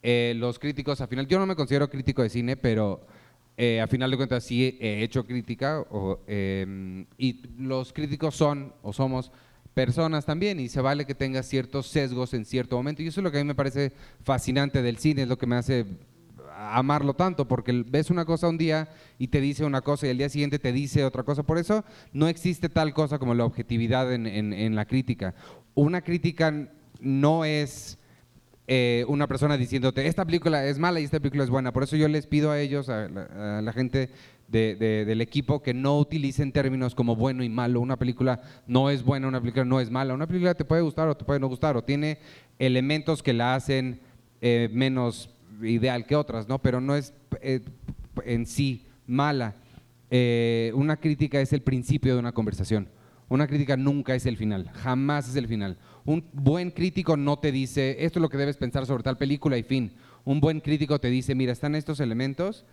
Eh, 0.01 0.33
los 0.37 0.59
críticos, 0.59 1.01
al 1.01 1.09
final, 1.09 1.27
yo 1.27 1.39
no 1.39 1.45
me 1.45 1.55
considero 1.55 1.89
crítico 1.89 2.21
de 2.21 2.29
cine, 2.29 2.55
pero 2.55 3.05
eh, 3.57 3.81
a 3.81 3.87
final 3.87 4.11
de 4.11 4.17
cuentas 4.17 4.43
sí 4.45 4.77
he 4.79 5.03
hecho 5.03 5.25
crítica 5.25 5.81
o, 5.89 6.19
eh, 6.27 7.05
y 7.17 7.41
los 7.57 7.91
críticos 7.91 8.35
son 8.35 8.73
o 8.81 8.93
somos 8.93 9.31
personas 9.75 10.25
también 10.25 10.59
y 10.59 10.69
se 10.69 10.81
vale 10.81 11.05
que 11.05 11.13
tengas 11.13 11.45
ciertos 11.47 11.85
sesgos 11.87 12.33
en 12.33 12.45
cierto 12.45 12.75
momento 12.77 13.03
y 13.03 13.07
eso 13.07 13.19
es 13.19 13.23
lo 13.23 13.31
que 13.31 13.37
a 13.37 13.43
mí 13.43 13.47
me 13.47 13.53
parece 13.53 13.91
fascinante 14.23 14.81
del 14.81 14.97
cine, 14.97 15.21
es 15.23 15.27
lo 15.27 15.37
que 15.37 15.45
me 15.45 15.55
hace 15.57 15.85
amarlo 16.57 17.13
tanto, 17.13 17.47
porque 17.47 17.83
ves 17.85 18.09
una 18.09 18.23
cosa 18.23 18.47
un 18.47 18.57
día 18.57 18.87
y 19.19 19.27
te 19.27 19.41
dice 19.41 19.65
una 19.65 19.81
cosa 19.81 20.07
y 20.07 20.09
el 20.11 20.17
día 20.17 20.29
siguiente 20.29 20.57
te 20.57 20.71
dice 20.71 21.03
otra 21.03 21.23
cosa. 21.23 21.43
Por 21.43 21.57
eso 21.57 21.83
no 22.13 22.29
existe 22.29 22.69
tal 22.69 22.93
cosa 22.93 23.19
como 23.19 23.33
la 23.35 23.43
objetividad 23.43 24.11
en, 24.13 24.25
en- 24.25 24.53
en 24.53 24.73
la 24.75 24.85
crítica. 24.85 25.35
Una 25.73 26.01
crítica 26.01 26.69
no 27.01 27.43
es 27.43 27.97
eh, 28.67 29.03
una 29.09 29.27
persona 29.27 29.57
diciéndote, 29.57 30.07
esta 30.07 30.23
película 30.25 30.65
es 30.65 30.79
mala 30.79 31.01
y 31.01 31.03
esta 31.03 31.19
película 31.19 31.43
es 31.43 31.49
buena. 31.49 31.73
Por 31.73 31.83
eso 31.83 31.97
yo 31.97 32.07
les 32.07 32.25
pido 32.25 32.49
a 32.51 32.59
ellos, 32.61 32.87
a 32.87 33.09
la 33.61 33.73
gente 33.73 34.09
de- 34.47 34.75
de- 34.75 35.05
del 35.05 35.21
equipo, 35.21 35.61
que 35.63 35.73
no 35.73 35.97
utilicen 35.99 36.51
términos 36.51 36.93
como 36.95 37.15
bueno 37.15 37.43
y 37.43 37.49
malo. 37.49 37.81
Una 37.81 37.97
película 37.97 38.41
no 38.67 38.89
es 38.89 39.03
buena, 39.03 39.27
una 39.27 39.39
película 39.41 39.65
no 39.65 39.79
es 39.79 39.89
mala. 39.89 40.13
Una 40.13 40.27
película 40.27 40.53
te 40.53 40.65
puede 40.65 40.81
gustar 40.81 41.07
o 41.07 41.15
te 41.17 41.25
puede 41.25 41.39
no 41.39 41.47
gustar, 41.47 41.75
o 41.77 41.83
tiene 41.83 42.19
elementos 42.59 43.23
que 43.23 43.33
la 43.33 43.55
hacen 43.55 43.99
eh, 44.41 44.69
menos 44.71 45.29
ideal 45.63 46.05
que 46.05 46.15
otras, 46.15 46.47
¿no? 46.47 46.59
Pero 46.59 46.79
no 46.81 46.95
es 46.95 47.13
eh, 47.41 47.61
en 48.25 48.45
sí 48.45 48.85
mala. 49.07 49.55
Eh, 50.11 50.71
una 50.75 50.97
crítica 50.97 51.41
es 51.41 51.51
el 51.53 51.61
principio 51.61 52.13
de 52.13 52.19
una 52.19 52.31
conversación. 52.31 52.87
Una 53.27 53.47
crítica 53.47 53.75
nunca 53.75 54.13
es 54.13 54.27
el 54.27 54.37
final, 54.37 54.69
jamás 54.73 55.27
es 55.27 55.35
el 55.35 55.47
final. 55.47 55.77
Un 56.05 56.23
buen 56.33 56.69
crítico 56.69 57.17
no 57.17 57.39
te 57.39 57.51
dice, 57.51 58.05
esto 58.05 58.19
es 58.19 58.21
lo 58.21 58.29
que 58.29 58.37
debes 58.37 58.57
pensar 58.57 58.85
sobre 58.85 59.01
tal 59.01 59.17
película 59.17 59.57
y 59.57 59.63
fin. 59.63 59.93
Un 60.23 60.39
buen 60.39 60.59
crítico 60.59 60.99
te 60.99 61.09
dice, 61.09 61.33
mira, 61.33 61.51
están 61.51 61.73
estos 61.73 61.99
elementos, 61.99 62.65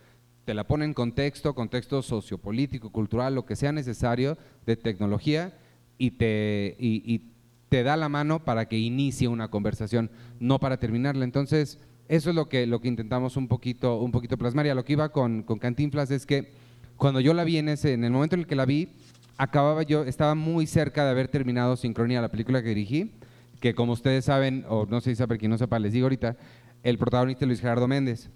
te 0.45 0.53
la 0.53 0.65
pone 0.65 0.85
en 0.85 0.93
contexto, 0.93 1.55
contexto 1.55 2.01
sociopolítico, 2.01 2.91
cultural, 2.91 3.35
lo 3.35 3.45
que 3.45 3.55
sea 3.55 3.71
necesario 3.71 4.37
de 4.65 4.75
tecnología 4.75 5.53
y 5.97 6.11
te, 6.11 6.75
y, 6.79 7.29
te 7.69 7.81
da 7.81 7.97
la 7.97 8.07
mano 8.07 8.45
para 8.45 8.67
que 8.67 8.77
inicie 8.77 9.27
una 9.27 9.47
conversación, 9.47 10.11
no 10.39 10.59
para 10.59 10.77
terminarla. 10.77 11.23
Entonces, 11.23 11.79
eso 12.07 12.29
es 12.29 12.35
lo 12.35 12.47
que, 12.47 12.67
lo 12.67 12.81
que 12.81 12.87
intentamos 12.87 13.35
un 13.35 13.47
poquito, 13.47 13.99
un 13.99 14.11
poquito 14.11 14.37
plasmar. 14.37 14.67
Y 14.67 14.69
a 14.69 14.75
lo 14.75 14.85
que 14.85 14.93
iba 14.93 15.09
con, 15.09 15.41
con 15.41 15.57
Cantinflas 15.57 16.11
es 16.11 16.27
que 16.27 16.51
cuando 16.97 17.19
yo 17.19 17.33
la 17.33 17.43
vi 17.43 17.57
en 17.57 17.69
ese, 17.69 17.93
en 17.93 18.03
el 18.03 18.11
momento 18.11 18.35
en 18.35 18.41
el 18.41 18.47
que 18.47 18.55
la 18.55 18.65
vi, 18.65 18.89
acababa 19.37 19.81
yo, 19.81 20.03
estaba 20.03 20.35
muy 20.35 20.67
cerca 20.67 21.03
de 21.03 21.09
haber 21.09 21.29
terminado 21.29 21.75
Sincronía, 21.75 22.21
la 22.21 22.29
película 22.29 22.61
que 22.61 22.69
dirigí, 22.69 23.13
que 23.59 23.73
como 23.73 23.93
ustedes 23.93 24.25
saben, 24.25 24.65
o 24.69 24.85
no 24.85 25.01
sé 25.01 25.09
si 25.09 25.15
sabe 25.15 25.39
quien 25.39 25.49
no 25.49 25.57
sepa, 25.57 25.79
les 25.79 25.93
digo 25.93 26.05
ahorita, 26.05 26.37
el 26.83 26.99
protagonista 26.99 27.47
Luis 27.47 27.59
Gerardo 27.59 27.87
Méndez. 27.87 28.29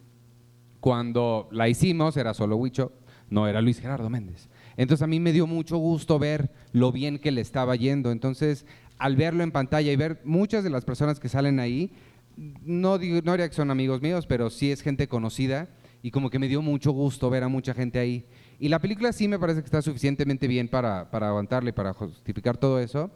Cuando 0.79 1.49
la 1.51 1.67
hicimos 1.69 2.17
era 2.17 2.33
solo 2.33 2.55
Huicho, 2.55 2.93
no 3.29 3.47
era 3.47 3.61
Luis 3.61 3.79
Gerardo 3.79 4.09
Méndez. 4.09 4.49
Entonces 4.77 5.03
a 5.03 5.07
mí 5.07 5.19
me 5.19 5.33
dio 5.33 5.47
mucho 5.47 5.77
gusto 5.77 6.19
ver 6.19 6.51
lo 6.71 6.91
bien 6.91 7.19
que 7.19 7.31
le 7.31 7.41
estaba 7.41 7.75
yendo. 7.75 8.11
Entonces, 8.11 8.65
al 8.97 9.15
verlo 9.15 9.43
en 9.43 9.51
pantalla 9.51 9.91
y 9.91 9.95
ver 9.95 10.21
muchas 10.23 10.63
de 10.63 10.69
las 10.69 10.85
personas 10.85 11.19
que 11.19 11.29
salen 11.29 11.59
ahí, 11.59 11.91
no, 12.37 12.97
digo, 12.97 13.19
no 13.23 13.31
diría 13.31 13.49
que 13.49 13.55
son 13.55 13.71
amigos 13.71 14.01
míos, 14.01 14.27
pero 14.27 14.49
sí 14.49 14.71
es 14.71 14.81
gente 14.81 15.07
conocida 15.07 15.69
y 16.03 16.11
como 16.11 16.29
que 16.29 16.39
me 16.39 16.47
dio 16.47 16.61
mucho 16.61 16.91
gusto 16.91 17.29
ver 17.29 17.43
a 17.43 17.47
mucha 17.47 17.73
gente 17.73 17.97
ahí. 17.99 18.25
Y 18.59 18.69
la 18.69 18.79
película 18.79 19.11
sí 19.11 19.27
me 19.27 19.39
parece 19.39 19.61
que 19.61 19.65
está 19.65 19.81
suficientemente 19.81 20.47
bien 20.47 20.67
para, 20.67 21.09
para 21.09 21.29
aguantarle, 21.29 21.73
para 21.73 21.93
justificar 21.93 22.57
todo 22.57 22.79
eso, 22.79 23.11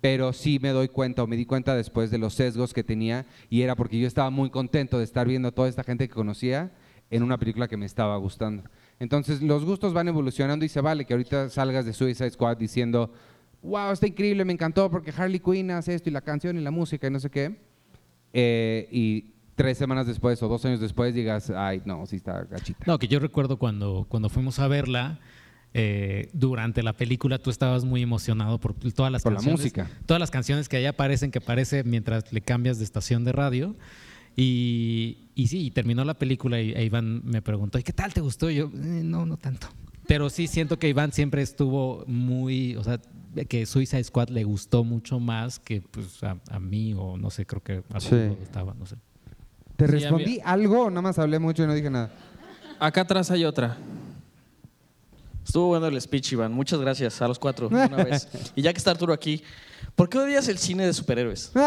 pero 0.00 0.32
sí 0.32 0.58
me 0.60 0.70
doy 0.70 0.88
cuenta 0.88 1.22
o 1.22 1.26
me 1.26 1.36
di 1.36 1.44
cuenta 1.44 1.76
después 1.76 2.10
de 2.10 2.18
los 2.18 2.34
sesgos 2.34 2.72
que 2.72 2.82
tenía 2.82 3.26
y 3.48 3.62
era 3.62 3.76
porque 3.76 3.98
yo 3.98 4.06
estaba 4.06 4.30
muy 4.30 4.50
contento 4.50 4.98
de 4.98 5.04
estar 5.04 5.28
viendo 5.28 5.48
a 5.48 5.52
toda 5.52 5.68
esta 5.68 5.84
gente 5.84 6.08
que 6.08 6.14
conocía 6.14 6.72
en 7.12 7.22
una 7.22 7.38
película 7.38 7.68
que 7.68 7.76
me 7.76 7.86
estaba 7.86 8.16
gustando. 8.16 8.64
Entonces 8.98 9.42
los 9.42 9.64
gustos 9.64 9.92
van 9.92 10.08
evolucionando 10.08 10.64
y 10.64 10.68
se 10.68 10.80
vale 10.80 11.04
que 11.04 11.12
ahorita 11.12 11.50
salgas 11.50 11.84
de 11.84 11.92
Suicide 11.92 12.30
Squad 12.30 12.56
diciendo, 12.56 13.12
wow, 13.62 13.92
está 13.92 14.06
increíble, 14.06 14.44
me 14.44 14.52
encantó 14.54 14.90
porque 14.90 15.12
Harley 15.16 15.38
Quinn 15.38 15.70
hace 15.70 15.94
esto 15.94 16.08
y 16.08 16.12
la 16.12 16.22
canción 16.22 16.56
y 16.56 16.62
la 16.62 16.70
música 16.70 17.06
y 17.06 17.10
no 17.10 17.20
sé 17.20 17.30
qué. 17.30 17.60
Eh, 18.32 18.88
y 18.90 19.26
tres 19.54 19.76
semanas 19.76 20.06
después 20.06 20.42
o 20.42 20.48
dos 20.48 20.64
años 20.64 20.80
después 20.80 21.14
digas, 21.14 21.50
ay, 21.50 21.82
no, 21.84 22.06
sí 22.06 22.16
está 22.16 22.44
gachita. 22.44 22.84
No, 22.86 22.98
que 22.98 23.08
yo 23.08 23.20
recuerdo 23.20 23.58
cuando, 23.58 24.06
cuando 24.08 24.30
fuimos 24.30 24.58
a 24.58 24.66
verla, 24.66 25.20
eh, 25.74 26.30
durante 26.32 26.82
la 26.82 26.94
película 26.94 27.38
tú 27.38 27.50
estabas 27.50 27.84
muy 27.84 28.02
emocionado 28.02 28.58
por 28.58 28.74
todas 28.74 29.12
las 29.12 29.22
Por 29.22 29.32
la 29.32 29.36
canciones. 29.36 29.60
música. 29.60 29.90
Todas 30.06 30.20
las 30.20 30.30
canciones 30.30 30.68
que 30.68 30.78
ahí 30.78 30.86
aparecen, 30.86 31.30
que 31.30 31.38
aparece 31.38 31.84
mientras 31.84 32.32
le 32.32 32.40
cambias 32.40 32.78
de 32.78 32.84
estación 32.84 33.24
de 33.24 33.32
radio. 33.32 33.76
Y, 34.36 35.28
y 35.34 35.48
sí, 35.48 35.66
y 35.66 35.70
terminó 35.70 36.04
la 36.04 36.14
película 36.14 36.60
y 36.60 36.72
e 36.72 36.84
Iván 36.84 37.22
me 37.24 37.42
preguntó, 37.42 37.78
¿y 37.78 37.82
qué 37.82 37.92
tal 37.92 38.12
te 38.14 38.20
gustó? 38.20 38.48
Y 38.50 38.56
yo, 38.56 38.66
"Eh, 38.66 39.02
no, 39.04 39.26
no 39.26 39.36
tanto. 39.36 39.68
Pero 40.06 40.30
sí 40.30 40.46
siento 40.46 40.78
que 40.78 40.88
Iván 40.88 41.12
siempre 41.12 41.42
estuvo 41.42 42.04
muy, 42.06 42.76
o 42.76 42.84
sea, 42.84 42.98
que 43.48 43.66
Suicide 43.66 44.04
Squad 44.04 44.28
le 44.30 44.44
gustó 44.44 44.84
mucho 44.84 45.20
más 45.20 45.58
que 45.58 45.80
pues 45.80 46.22
a, 46.22 46.36
a 46.50 46.58
mí 46.60 46.94
o 46.96 47.16
no 47.16 47.30
sé, 47.30 47.46
creo 47.46 47.62
que 47.62 47.82
a 47.92 48.00
Sí. 48.00 48.14
Le 48.14 48.28
gustaba, 48.30 48.74
no 48.74 48.84
sé. 48.86 48.96
¿Te 49.76 49.86
Sí, 49.86 49.92
respondí 49.92 50.38
algo 50.44 50.84
o 50.84 50.90
nada 50.90 51.02
más 51.02 51.18
hablé 51.18 51.38
mucho 51.38 51.64
y 51.64 51.66
no 51.66 51.74
dije 51.74 51.88
nada? 51.90 52.10
Acá 52.78 53.02
atrás 53.02 53.30
hay 53.30 53.44
otra. 53.44 53.76
Estuvo 55.44 55.68
bueno 55.68 55.86
el 55.86 56.00
speech, 56.00 56.32
Iván. 56.32 56.52
Muchas 56.52 56.80
gracias 56.80 57.20
a 57.22 57.28
los 57.28 57.38
cuatro, 57.38 57.68
una 57.68 58.04
vez. 58.04 58.28
Y 58.56 58.62
ya 58.62 58.72
que 58.72 58.78
está 58.78 58.90
Arturo 58.92 59.12
aquí, 59.12 59.42
¿por 59.96 60.08
qué 60.08 60.18
odias 60.18 60.48
el 60.48 60.58
cine 60.58 60.84
de 60.86 60.92
superhéroes? 60.92 61.52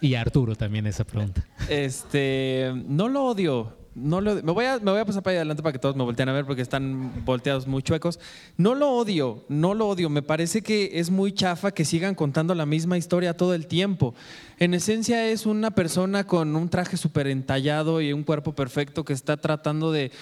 Y 0.00 0.14
Arturo 0.14 0.54
también 0.54 0.86
esa 0.86 1.04
pregunta. 1.04 1.44
Este, 1.68 2.72
no 2.86 3.08
lo 3.08 3.24
odio. 3.24 3.74
No 3.94 4.20
lo, 4.20 4.34
me, 4.34 4.52
voy 4.52 4.66
a, 4.66 4.78
pasar 5.06 5.22
para 5.22 5.36
adelante 5.36 5.62
para 5.62 5.72
que 5.72 5.78
todos 5.78 5.96
me 5.96 6.04
volteen 6.04 6.28
a 6.28 6.32
ver 6.34 6.44
porque 6.44 6.60
están 6.60 7.24
volteados 7.24 7.66
muy 7.66 7.82
chuecos. 7.82 8.20
No 8.58 8.74
lo 8.74 8.90
odio, 8.90 9.46
no 9.48 9.72
lo 9.72 9.88
odio. 9.88 10.10
Me 10.10 10.20
parece 10.20 10.60
que 10.60 11.00
es 11.00 11.10
muy 11.10 11.32
chafa 11.32 11.70
que 11.70 11.86
sigan 11.86 12.14
contando 12.14 12.54
la 12.54 12.66
misma 12.66 12.98
historia 12.98 13.38
todo 13.38 13.54
el 13.54 13.66
tiempo. 13.66 14.14
En 14.58 14.74
esencia 14.74 15.26
es 15.30 15.46
una 15.46 15.70
persona 15.70 16.24
con 16.24 16.56
un 16.56 16.68
traje 16.68 16.98
súper 16.98 17.26
entallado 17.26 18.02
y 18.02 18.12
un 18.12 18.22
cuerpo 18.22 18.54
perfecto 18.54 19.02
que 19.02 19.14
está 19.14 19.38
tratando 19.38 19.90
de, 19.92 20.12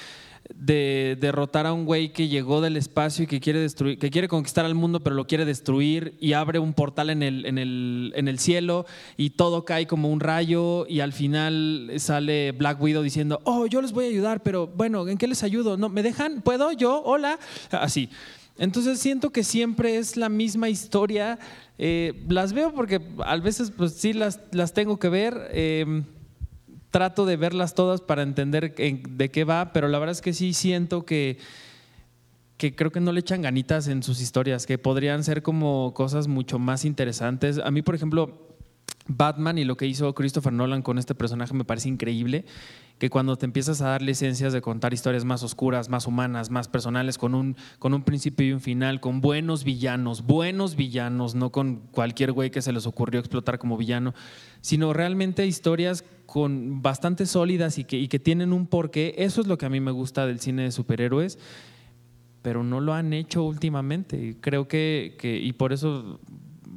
de 0.54 1.16
derrotar 1.20 1.66
a 1.66 1.72
un 1.72 1.84
güey 1.86 2.12
que 2.12 2.28
llegó 2.28 2.60
del 2.60 2.76
espacio 2.76 3.24
y 3.24 3.26
que 3.26 3.40
quiere 3.40 3.60
destruir, 3.60 3.98
que 3.98 4.10
quiere 4.10 4.28
conquistar 4.28 4.64
al 4.64 4.74
mundo, 4.74 5.00
pero 5.00 5.16
lo 5.16 5.26
quiere 5.26 5.44
destruir 5.44 6.16
y 6.20 6.34
abre 6.34 6.58
un 6.58 6.74
portal 6.74 7.10
en 7.10 7.22
el, 7.22 7.46
en 7.46 7.58
el, 7.58 8.12
en 8.14 8.28
el 8.28 8.38
cielo 8.38 8.84
y 9.16 9.30
todo 9.30 9.64
cae 9.64 9.86
como 9.86 10.10
un 10.10 10.20
rayo 10.20 10.86
y 10.86 11.00
al 11.00 11.12
final 11.12 11.92
sale 11.98 12.52
Black 12.52 12.80
Widow 12.80 13.02
diciendo, 13.02 13.40
oh, 13.44 13.66
yo 13.66 13.80
les 13.80 13.92
voy 13.92 14.04
a 14.04 14.08
ayudar, 14.08 14.42
pero 14.42 14.66
bueno, 14.66 15.08
¿en 15.08 15.16
qué 15.16 15.26
les 15.26 15.42
ayudo? 15.42 15.76
¿No, 15.76 15.88
¿Me 15.88 16.02
dejan? 16.02 16.42
¿Puedo? 16.42 16.72
¿Yo? 16.72 17.02
¿Hola? 17.04 17.38
Así. 17.70 18.10
Entonces 18.56 19.00
siento 19.00 19.30
que 19.30 19.42
siempre 19.42 19.96
es 19.96 20.16
la 20.16 20.28
misma 20.28 20.68
historia. 20.68 21.38
Eh, 21.78 22.22
las 22.28 22.52
veo 22.52 22.72
porque 22.72 23.00
a 23.24 23.36
veces 23.38 23.72
pues 23.76 23.94
sí 23.94 24.12
las, 24.12 24.40
las 24.52 24.74
tengo 24.74 24.98
que 24.98 25.08
ver. 25.08 25.48
Eh, 25.52 26.02
trato 26.94 27.26
de 27.26 27.36
verlas 27.36 27.74
todas 27.74 28.00
para 28.00 28.22
entender 28.22 28.72
en- 28.78 29.02
de 29.18 29.28
qué 29.28 29.42
va, 29.42 29.72
pero 29.72 29.88
la 29.88 29.98
verdad 29.98 30.12
es 30.12 30.22
que 30.22 30.32
sí 30.32 30.54
siento 30.54 31.04
que, 31.04 31.38
que 32.56 32.76
creo 32.76 32.92
que 32.92 33.00
no 33.00 33.10
le 33.10 33.18
echan 33.18 33.42
ganitas 33.42 33.88
en 33.88 34.04
sus 34.04 34.20
historias, 34.20 34.64
que 34.64 34.78
podrían 34.78 35.24
ser 35.24 35.42
como 35.42 35.92
cosas 35.92 36.28
mucho 36.28 36.60
más 36.60 36.84
interesantes. 36.84 37.58
A 37.58 37.72
mí, 37.72 37.82
por 37.82 37.96
ejemplo, 37.96 38.46
Batman 39.08 39.58
y 39.58 39.64
lo 39.64 39.76
que 39.76 39.86
hizo 39.88 40.14
Christopher 40.14 40.52
Nolan 40.52 40.82
con 40.82 40.98
este 41.00 41.16
personaje 41.16 41.52
me 41.52 41.64
parece 41.64 41.88
increíble, 41.88 42.44
que 42.98 43.10
cuando 43.10 43.36
te 43.36 43.44
empiezas 43.44 43.80
a 43.82 43.88
dar 43.88 44.02
licencias 44.02 44.52
de 44.52 44.60
contar 44.62 44.94
historias 44.94 45.24
más 45.24 45.42
oscuras, 45.42 45.88
más 45.88 46.06
humanas, 46.06 46.50
más 46.50 46.68
personales, 46.68 47.18
con 47.18 47.34
un, 47.34 47.56
con 47.78 47.92
un 47.92 48.02
principio 48.04 48.46
y 48.46 48.52
un 48.52 48.60
final, 48.60 49.00
con 49.00 49.20
buenos 49.20 49.64
villanos, 49.64 50.22
buenos 50.24 50.76
villanos, 50.76 51.34
no 51.34 51.50
con 51.50 51.82
cualquier 51.90 52.30
güey 52.32 52.50
que 52.50 52.62
se 52.62 52.72
les 52.72 52.86
ocurrió 52.86 53.18
explotar 53.20 53.58
como 53.58 53.76
villano, 53.76 54.14
sino 54.60 54.92
realmente 54.92 55.44
historias 55.46 56.04
con 56.24 56.82
bastante 56.82 57.26
sólidas 57.26 57.78
y 57.78 57.84
que, 57.84 57.98
y 57.98 58.06
que 58.08 58.20
tienen 58.20 58.52
un 58.52 58.66
porqué. 58.66 59.14
Eso 59.18 59.40
es 59.40 59.48
lo 59.48 59.58
que 59.58 59.66
a 59.66 59.70
mí 59.70 59.80
me 59.80 59.90
gusta 59.90 60.24
del 60.26 60.38
cine 60.40 60.62
de 60.62 60.70
superhéroes 60.72 61.38
pero 62.42 62.62
no 62.62 62.78
lo 62.80 62.92
han 62.92 63.14
hecho 63.14 63.42
últimamente. 63.42 64.36
Creo 64.42 64.68
que, 64.68 65.16
que- 65.18 65.38
y 65.38 65.54
por 65.54 65.72
eso, 65.72 66.20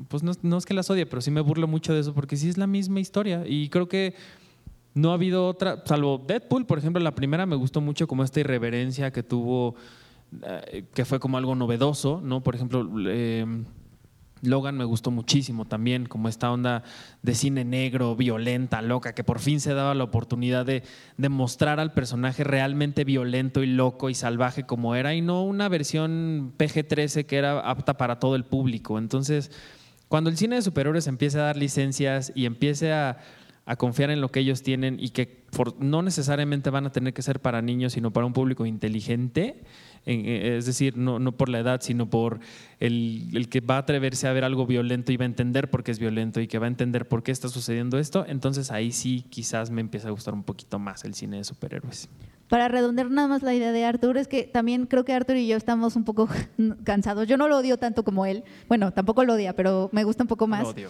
pues 0.07 0.23
no, 0.23 0.31
no 0.41 0.57
es 0.57 0.65
que 0.65 0.73
las 0.73 0.89
odie, 0.89 1.05
pero 1.05 1.21
sí 1.21 1.29
me 1.29 1.41
burlo 1.41 1.67
mucho 1.67 1.93
de 1.93 1.99
eso, 1.99 2.13
porque 2.13 2.37
sí 2.37 2.47
es 2.47 2.57
la 2.57 2.67
misma 2.67 3.01
historia. 3.01 3.43
Y 3.45 3.67
creo 3.67 3.89
que 3.89 4.15
no 4.97 5.11
ha 5.11 5.13
habido 5.13 5.47
otra, 5.47 5.83
salvo 5.85 6.23
Deadpool, 6.25 6.65
por 6.65 6.79
ejemplo, 6.79 7.01
la 7.01 7.13
primera 7.13 7.45
me 7.45 7.55
gustó 7.55 7.81
mucho 7.81 8.07
como 8.07 8.23
esta 8.23 8.39
irreverencia 8.39 9.11
que 9.11 9.21
tuvo, 9.21 9.75
eh, 10.41 10.85
que 10.93 11.05
fue 11.05 11.19
como 11.19 11.37
algo 11.37 11.53
novedoso, 11.53 12.19
¿no? 12.23 12.41
Por 12.41 12.55
ejemplo, 12.55 12.89
eh, 13.07 13.45
Logan 14.41 14.75
me 14.75 14.85
gustó 14.85 15.11
muchísimo 15.11 15.65
también, 15.65 16.07
como 16.07 16.29
esta 16.29 16.51
onda 16.51 16.81
de 17.21 17.35
cine 17.35 17.63
negro, 17.63 18.15
violenta, 18.15 18.81
loca, 18.81 19.13
que 19.13 19.23
por 19.23 19.39
fin 19.39 19.59
se 19.59 19.75
daba 19.75 19.93
la 19.93 20.03
oportunidad 20.03 20.65
de, 20.65 20.81
de 21.17 21.29
mostrar 21.29 21.79
al 21.79 21.93
personaje 21.93 22.43
realmente 22.43 23.03
violento 23.03 23.61
y 23.61 23.67
loco 23.67 24.09
y 24.09 24.15
salvaje 24.15 24.65
como 24.65 24.95
era, 24.95 25.13
y 25.13 25.21
no 25.21 25.43
una 25.43 25.69
versión 25.69 26.53
PG-13 26.57 27.27
que 27.27 27.37
era 27.37 27.59
apta 27.59 27.97
para 27.97 28.17
todo 28.17 28.35
el 28.35 28.45
público. 28.45 28.97
Entonces, 28.97 29.51
cuando 30.07 30.31
el 30.31 30.37
cine 30.37 30.55
de 30.55 30.63
superhéroes 30.63 31.05
empiece 31.05 31.39
a 31.39 31.43
dar 31.43 31.57
licencias 31.57 32.31
y 32.33 32.45
empiece 32.45 32.93
a, 32.93 33.17
a 33.67 33.75
confiar 33.75 34.09
en 34.09 34.21
lo 34.21 34.29
que 34.29 34.39
ellos 34.39 34.63
tienen 34.63 34.97
y 34.99 35.09
que 35.09 35.43
for- 35.51 35.75
no 35.79 36.01
necesariamente 36.01 36.69
van 36.69 36.85
a 36.87 36.91
tener 36.91 37.13
que 37.13 37.21
ser 37.21 37.39
para 37.41 37.61
niños, 37.61 37.93
sino 37.93 38.11
para 38.11 38.25
un 38.25 38.33
público 38.33 38.65
inteligente, 38.65 39.61
en- 40.05 40.25
eh, 40.25 40.57
es 40.57 40.65
decir, 40.65 40.97
no, 40.97 41.19
no 41.19 41.33
por 41.33 41.49
la 41.49 41.59
edad, 41.59 41.81
sino 41.81 42.09
por 42.09 42.39
el, 42.79 43.29
el 43.33 43.49
que 43.49 43.59
va 43.59 43.75
a 43.75 43.79
atreverse 43.79 44.27
a 44.27 44.31
ver 44.33 44.43
algo 44.45 44.65
violento 44.65 45.11
y 45.11 45.17
va 45.17 45.23
a 45.23 45.27
entender 45.27 45.69
por 45.69 45.83
qué 45.83 45.91
es 45.91 45.99
violento 45.99 46.39
y 46.39 46.47
que 46.47 46.59
va 46.59 46.65
a 46.65 46.69
entender 46.69 47.07
por 47.07 47.23
qué 47.23 47.31
está 47.31 47.49
sucediendo 47.49 47.99
esto, 47.99 48.25
entonces 48.27 48.71
ahí 48.71 48.91
sí 48.93 49.25
quizás 49.29 49.69
me 49.69 49.81
empieza 49.81 50.07
a 50.07 50.11
gustar 50.11 50.33
un 50.33 50.43
poquito 50.43 50.79
más 50.79 51.03
el 51.03 51.13
cine 51.13 51.37
de 51.37 51.43
superhéroes. 51.43 52.09
Para 52.47 52.69
redondear 52.69 53.11
nada 53.11 53.27
más 53.27 53.43
la 53.43 53.53
idea 53.53 53.73
de 53.73 53.83
Arthur, 53.83 54.15
es 54.17 54.29
que 54.29 54.43
también 54.43 54.85
creo 54.85 55.03
que 55.03 55.11
Arthur 55.11 55.35
y 55.35 55.45
yo 55.47 55.57
estamos 55.57 55.97
un 55.97 56.05
poco 56.05 56.29
cansados. 56.85 57.27
Yo 57.27 57.35
no 57.35 57.49
lo 57.49 57.57
odio 57.57 57.75
tanto 57.77 58.03
como 58.05 58.25
él. 58.25 58.45
Bueno, 58.69 58.91
tampoco 58.93 59.25
lo 59.25 59.33
odia, 59.33 59.53
pero 59.53 59.89
me 59.91 60.05
gusta 60.05 60.23
un 60.23 60.29
poco 60.29 60.47
más. 60.47 60.61
Lo 60.63 60.69
odio. 60.69 60.89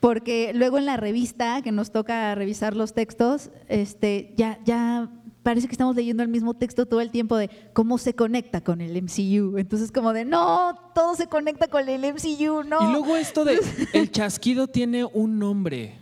Porque 0.00 0.52
luego 0.54 0.78
en 0.78 0.86
la 0.86 0.96
revista, 0.96 1.60
que 1.62 1.72
nos 1.72 1.90
toca 1.90 2.34
revisar 2.34 2.76
los 2.76 2.94
textos, 2.94 3.50
este, 3.68 4.32
ya, 4.36 4.58
ya 4.64 5.10
parece 5.42 5.66
que 5.66 5.72
estamos 5.72 5.96
leyendo 5.96 6.22
el 6.22 6.28
mismo 6.28 6.54
texto 6.54 6.86
todo 6.86 7.00
el 7.00 7.10
tiempo 7.10 7.36
de 7.36 7.50
cómo 7.72 7.98
se 7.98 8.14
conecta 8.14 8.60
con 8.60 8.80
el 8.80 9.00
MCU. 9.02 9.58
Entonces, 9.58 9.90
como 9.90 10.12
de, 10.12 10.24
no, 10.24 10.78
todo 10.94 11.14
se 11.16 11.26
conecta 11.26 11.68
con 11.68 11.88
el 11.88 12.00
MCU, 12.12 12.62
no. 12.64 12.88
Y 12.88 12.92
luego 12.92 13.16
esto 13.16 13.44
de 13.44 13.58
el 13.92 14.10
chasquido 14.12 14.68
tiene 14.68 15.04
un 15.04 15.38
nombre. 15.38 15.98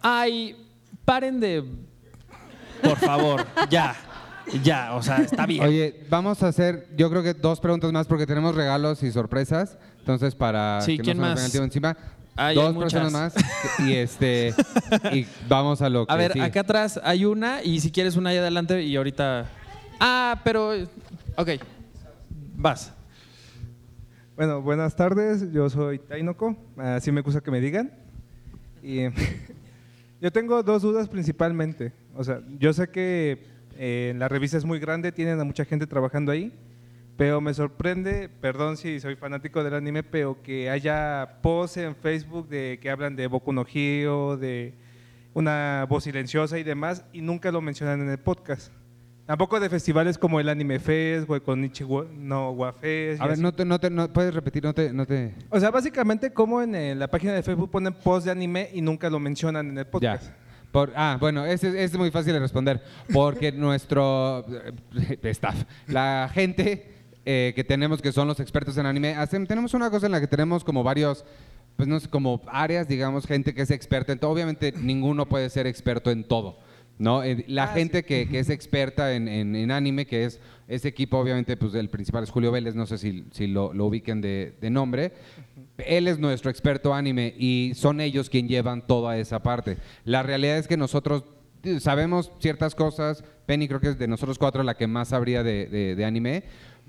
Ay, 0.00 0.56
paren 1.04 1.40
de 1.40 1.64
por 2.82 2.96
favor, 2.98 3.46
ya. 3.70 3.94
Ya, 4.64 4.94
o 4.94 5.02
sea, 5.02 5.18
está 5.18 5.46
bien. 5.46 5.62
Oye, 5.64 6.04
vamos 6.10 6.42
a 6.42 6.48
hacer, 6.48 6.88
yo 6.96 7.08
creo 7.08 7.22
que 7.22 7.32
dos 7.32 7.60
preguntas 7.60 7.92
más 7.92 8.08
porque 8.08 8.26
tenemos 8.26 8.56
regalos 8.56 9.02
y 9.04 9.12
sorpresas. 9.12 9.78
Entonces, 10.00 10.34
para 10.34 10.80
Sí, 10.80 10.96
que 10.96 11.04
¿quién 11.04 11.18
no 11.18 11.22
se 11.22 11.28
nos 11.30 11.36
más? 11.38 11.44
el 11.44 11.50
tiempo 11.52 11.64
encima, 11.66 11.96
Dos 12.54 12.76
personas 12.76 13.12
más. 13.12 13.34
Y 13.80 13.92
este 13.94 14.54
y 15.12 15.26
vamos 15.48 15.82
a 15.82 15.88
lo 15.88 16.06
que 16.06 16.12
A 16.12 16.16
ver, 16.16 16.32
sigue. 16.32 16.44
acá 16.44 16.60
atrás 16.60 17.00
hay 17.02 17.24
una 17.24 17.62
y 17.62 17.80
si 17.80 17.90
quieres 17.90 18.16
una 18.16 18.30
ahí 18.30 18.38
adelante 18.38 18.82
y 18.82 18.96
ahorita. 18.96 19.46
Ah, 20.00 20.40
pero. 20.44 20.72
Ok. 21.36 21.50
Vas. 22.56 22.92
Bueno, 24.34 24.62
buenas 24.62 24.96
tardes, 24.96 25.52
yo 25.52 25.68
soy 25.68 25.98
Tainoko, 25.98 26.56
así 26.76 27.12
me 27.12 27.20
gusta 27.20 27.42
que 27.42 27.50
me 27.50 27.60
digan. 27.60 27.92
Y 28.82 29.02
yo 30.20 30.32
tengo 30.32 30.62
dos 30.62 30.82
dudas 30.82 31.08
principalmente. 31.08 31.92
O 32.16 32.24
sea, 32.24 32.40
yo 32.58 32.72
sé 32.72 32.88
que 32.88 33.44
eh, 33.76 34.14
la 34.16 34.28
revista 34.28 34.56
es 34.56 34.64
muy 34.64 34.78
grande, 34.78 35.12
tienen 35.12 35.38
a 35.38 35.44
mucha 35.44 35.64
gente 35.64 35.86
trabajando 35.86 36.32
ahí, 36.32 36.52
pero 37.16 37.40
me 37.40 37.54
sorprende, 37.54 38.28
perdón 38.28 38.76
si 38.76 38.98
soy 39.00 39.16
fanático 39.16 39.62
del 39.62 39.74
anime, 39.74 40.02
pero 40.02 40.42
que 40.42 40.70
haya 40.70 41.38
posts 41.42 41.76
en 41.78 41.94
Facebook 41.94 42.48
de 42.48 42.78
que 42.80 42.90
hablan 42.90 43.16
de 43.16 43.26
Boku 43.26 43.52
no 43.52 43.64
Hero, 43.72 44.36
de 44.36 44.74
una 45.34 45.86
voz 45.88 46.04
silenciosa 46.04 46.58
y 46.58 46.62
demás, 46.62 47.04
y 47.12 47.20
nunca 47.22 47.50
lo 47.52 47.60
mencionan 47.60 48.00
en 48.02 48.10
el 48.10 48.18
podcast. 48.18 48.72
Tampoco 49.24 49.60
de 49.60 49.70
festivales 49.70 50.18
como 50.18 50.40
el 50.40 50.48
Anime 50.48 50.80
Fest, 50.80 51.30
o 51.30 51.34
el 51.36 51.42
Konichi 51.42 51.84
wa- 51.84 52.06
no 52.12 52.50
Wa 52.50 52.72
Fest. 52.72 53.20
y 53.20 53.24
A 53.24 53.28
ver, 53.28 53.38
no 53.38 53.52
te, 53.54 53.64
no 53.64 53.78
te, 53.78 53.88
no, 53.88 54.12
puedes 54.12 54.34
repetir, 54.34 54.64
no 54.64 54.74
te, 54.74 54.92
no 54.92 55.06
te. 55.06 55.32
O 55.48 55.60
sea, 55.60 55.70
básicamente 55.70 56.32
como 56.32 56.60
en 56.60 56.98
la 56.98 57.06
página 57.08 57.32
de 57.32 57.42
Facebook 57.42 57.70
ponen 57.70 57.94
post 57.94 58.26
de 58.26 58.32
anime 58.32 58.68
y 58.74 58.80
nunca 58.82 59.08
lo 59.08 59.20
mencionan 59.20 59.68
en 59.70 59.78
el 59.78 59.86
podcast. 59.86 60.24
Ya. 60.24 60.36
Por, 60.72 60.92
ah, 60.96 61.18
bueno, 61.20 61.44
ese 61.46 61.82
es 61.84 61.96
muy 61.96 62.10
fácil 62.10 62.32
de 62.32 62.40
responder. 62.40 62.82
Porque 63.12 63.52
nuestro 63.52 64.44
eh, 64.50 65.18
staff, 65.22 65.64
la 65.86 66.28
gente 66.34 67.01
eh, 67.24 67.52
que 67.54 67.64
tenemos 67.64 68.02
que 68.02 68.12
son 68.12 68.28
los 68.28 68.40
expertos 68.40 68.76
en 68.78 68.86
anime, 68.86 69.14
hacen, 69.14 69.46
tenemos 69.46 69.74
una 69.74 69.90
cosa 69.90 70.06
en 70.06 70.12
la 70.12 70.20
que 70.20 70.26
tenemos 70.26 70.64
como 70.64 70.82
varios, 70.82 71.24
pues 71.76 71.88
no 71.88 71.98
sé, 72.00 72.08
como 72.08 72.42
áreas, 72.48 72.88
digamos, 72.88 73.26
gente 73.26 73.54
que 73.54 73.62
es 73.62 73.70
experta 73.70 74.12
en 74.12 74.18
todo. 74.18 74.30
Obviamente 74.32 74.72
ninguno 74.72 75.26
puede 75.28 75.48
ser 75.50 75.66
experto 75.66 76.10
en 76.10 76.24
todo. 76.24 76.58
¿no? 76.98 77.24
Eh, 77.24 77.44
La 77.48 77.68
gente 77.68 78.04
que, 78.04 78.28
que 78.28 78.38
es 78.38 78.50
experta 78.58 79.14
en, 79.14 79.26
en- 79.28 79.56
en 79.56 79.70
anime, 79.70 80.06
que 80.06 80.24
es 80.24 80.40
ese 80.68 80.88
equipo, 80.88 81.18
obviamente, 81.18 81.56
pues 81.56 81.74
el 81.74 81.88
principal 81.88 82.22
es 82.24 82.30
Julio 82.30 82.52
Vélez, 82.52 82.74
no 82.74 82.86
sé 82.86 82.98
si, 82.98 83.24
si 83.32 83.46
lo, 83.46 83.72
lo 83.72 83.86
ubiquen 83.86 84.20
de, 84.20 84.54
de 84.60 84.70
nombre. 84.70 85.12
Él 85.78 86.06
es 86.08 86.18
nuestro 86.18 86.50
experto 86.50 86.94
anime 86.94 87.34
y 87.38 87.72
son 87.74 88.00
ellos 88.00 88.30
quien 88.30 88.46
llevan 88.48 88.86
toda 88.86 89.16
esa 89.18 89.42
parte. 89.42 89.78
La 90.04 90.22
realidad 90.22 90.58
es 90.58 90.68
que 90.68 90.76
nosotros 90.76 91.24
eh, 91.64 91.80
sabemos 91.80 92.30
ciertas 92.40 92.74
cosas. 92.74 93.24
Penny 93.46 93.68
creo 93.68 93.80
que 93.80 93.88
es 93.88 93.98
de 93.98 94.06
nosotros 94.06 94.38
cuatro 94.38 94.62
la 94.62 94.74
que 94.76 94.86
más 94.86 95.08
sabría 95.08 95.42
de, 95.42 95.66
de- 95.66 95.94
de 95.96 96.04
anime, 96.04 96.44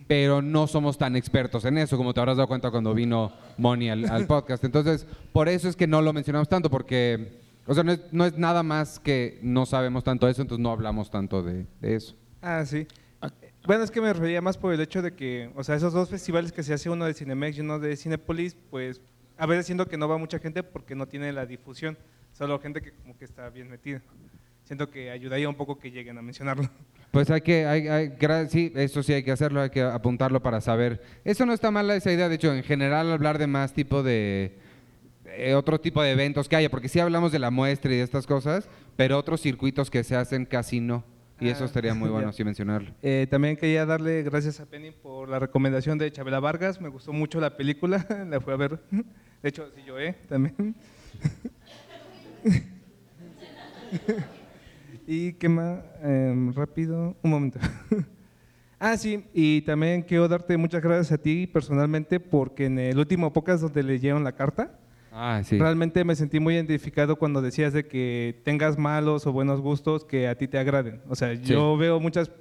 pero 0.08 0.42
no 0.42 0.68
somos 0.68 0.98
tan 0.98 1.16
expertos 1.16 1.66
en 1.66 1.78
eso, 1.78 1.98
como 1.98 2.14
te 2.14 2.20
habrás 2.20 2.38
dado 2.38 2.48
cuenta 2.48 2.72
cuando 2.72 2.94
vino 2.94 3.34
Moni 3.58 3.90
al, 3.90 4.28
podcast. 4.28 4.64
Entonces, 4.64 5.06
por 5.32 5.50
eso 5.50 5.70
es 5.70 5.76
que 5.76 5.88
no 5.88 6.02
lo 6.02 6.14
mencionamos 6.14 6.50
tanto, 6.50 6.70
porque, 6.70 7.40
o 7.66 7.74
sea, 7.74 7.84
no 7.84 7.92
es, 7.92 8.02
no 8.12 8.26
es 8.26 8.38
nada 8.38 8.64
más 8.64 9.00
que 9.00 9.40
no 9.42 9.66
sabemos 9.66 10.04
tanto 10.04 10.26
de 10.26 10.34
eso, 10.34 10.42
entonces 10.42 10.62
no 10.62 10.72
hablamos 10.72 11.10
tanto 11.10 11.44
de, 11.44 11.66
de 11.82 11.96
eso. 11.96 12.16
Ah, 12.42 12.64
sí. 12.66 12.88
Bueno, 13.66 13.86
es 13.86 13.92
que 13.92 14.02
me 14.02 14.12
refería 14.12 14.42
más 14.42 14.58
por 14.58 14.74
el 14.74 14.82
hecho 14.82 15.02
de 15.02 15.14
que, 15.14 15.50
o 15.56 15.64
sea, 15.64 15.76
esos 15.76 15.94
dos 15.94 16.10
festivales 16.10 16.52
que 16.52 16.64
se 16.64 16.74
hace, 16.74 16.90
uno 16.90 17.06
de 17.06 17.14
Cinemex 17.14 17.58
y 17.58 17.62
uno 17.62 17.80
de 17.80 17.96
Cinepolis, 17.96 18.58
pues 18.70 19.00
a 19.38 19.46
veces 19.46 19.66
siento 19.66 19.88
que 19.88 19.96
no 19.96 20.10
va 20.10 20.18
mucha 20.18 20.38
gente 20.40 20.64
porque 20.64 20.96
no 20.96 21.08
tiene 21.08 21.32
la 21.32 21.46
difusión, 21.46 21.98
solo 22.34 22.60
gente 22.60 22.82
que 22.82 22.92
como 22.92 23.18
que 23.18 23.24
está 23.24 23.50
bien 23.50 23.70
metida. 23.70 24.02
siento 24.66 24.90
que 24.90 25.12
ayudaría 25.12 25.48
un 25.48 25.56
poco 25.56 25.80
que 25.80 25.92
lleguen 25.92 26.18
a 26.18 26.22
mencionarlo. 26.22 26.70
Pues 27.14 27.30
hay 27.30 27.42
que, 27.42 27.68
hay, 27.68 27.88
hay- 27.90 28.12
sí, 28.50 28.74
eso 28.76 29.04
sí 29.04 29.14
hay 29.14 29.22
que 29.22 29.32
hacerlo, 29.32 29.62
hay 29.62 29.70
que 29.70 29.84
apuntarlo 29.84 30.42
para 30.42 30.60
saber. 30.62 31.00
Eso 31.24 31.46
no 31.46 31.54
está 31.54 31.70
mala 31.70 31.96
esa 31.96 32.12
idea, 32.12 32.28
de 32.28 32.34
hecho, 32.34 32.52
en 32.52 32.64
general 32.64 33.12
hablar 33.12 33.38
de 33.38 33.46
más 33.46 33.72
tipo 33.72 34.02
de, 34.02 34.58
eh, 35.28 35.54
otro 35.54 35.80
tipo 35.80 36.02
de 36.02 36.12
eventos 36.12 36.50
que 36.50 36.56
haya, 36.56 36.72
porque 36.72 36.90
sí 36.90 37.00
hablamos 37.00 37.32
de 37.32 37.38
la 37.38 37.52
muestra 37.52 37.94
y 37.94 37.98
de 37.98 38.02
estas 38.02 38.26
cosas, 38.26 38.68
pero 38.96 39.20
otros 39.20 39.42
circuitos 39.42 39.92
que 39.92 40.04
se 40.04 40.16
hacen 40.16 40.48
casi 40.48 40.80
no. 40.80 41.04
Y 41.40 41.50
eso 41.50 41.66
Ah, 41.66 41.68
estaría 41.68 41.94
muy 41.94 42.10
bueno 42.10 42.34
sí 42.38 42.44
mencionarlo. 42.44 42.90
Eh, 43.04 43.28
también 43.30 43.58
quería 43.58 43.86
darle 43.86 44.24
gracias 44.24 44.60
a 44.60 44.66
Penny 44.66 44.90
por 44.90 45.30
la 45.30 45.38
recomendación 45.38 46.00
de 46.00 46.12
Chabela 46.12 46.40
Vargas. 46.40 46.82
Me 46.82 46.90
gustó 46.90 47.14
mucho 47.14 47.40
la 47.40 47.56
película, 47.56 48.08
la 48.28 48.42
fui 48.42 48.54
a 48.54 48.58
ver. 48.58 48.80
De 48.90 49.50
hecho, 49.50 49.70
sí 49.76 49.84
yo, 49.86 50.00
¿eh? 50.00 50.16
También. 50.28 50.74
y 55.08 55.34
qué 55.34 55.50
más, 55.50 55.80
Em, 56.02 56.54
rápido, 56.54 57.16
un 57.22 57.32
momento. 57.32 57.60
ah, 58.80 58.98
sí, 58.98 59.26
y 59.34 59.62
también 59.62 60.02
quiero 60.02 60.28
darte 60.28 60.58
muchas 60.58 60.82
gracias 60.82 61.12
a 61.12 61.18
ti 61.22 61.48
personalmente 61.48 62.20
porque 62.20 62.66
en 62.66 62.80
el 62.80 62.98
último 62.98 63.32
podcast 63.32 63.62
donde 63.64 63.84
leyeron 63.84 64.24
la 64.24 64.34
carta, 64.34 64.80
Ah, 65.16 65.42
sí. 65.46 65.60
Realmente 65.60 66.04
me 66.04 66.16
sentí 66.16 66.40
muy 66.40 66.56
identificado 66.56 67.18
cuando 67.18 67.40
decías 67.40 67.72
de 67.72 67.86
que 67.86 68.42
tengas 68.44 68.80
malos 68.80 69.28
o 69.28 69.32
buenos 69.32 69.62
gustos 69.62 70.04
que 70.04 70.28
a 70.28 70.36
ti 70.36 70.48
te 70.48 70.58
agraden. 70.58 71.02
O 71.08 71.14
sea, 71.16 71.34
yo 71.36 71.78
veo 71.78 72.00
muchas 72.00 72.32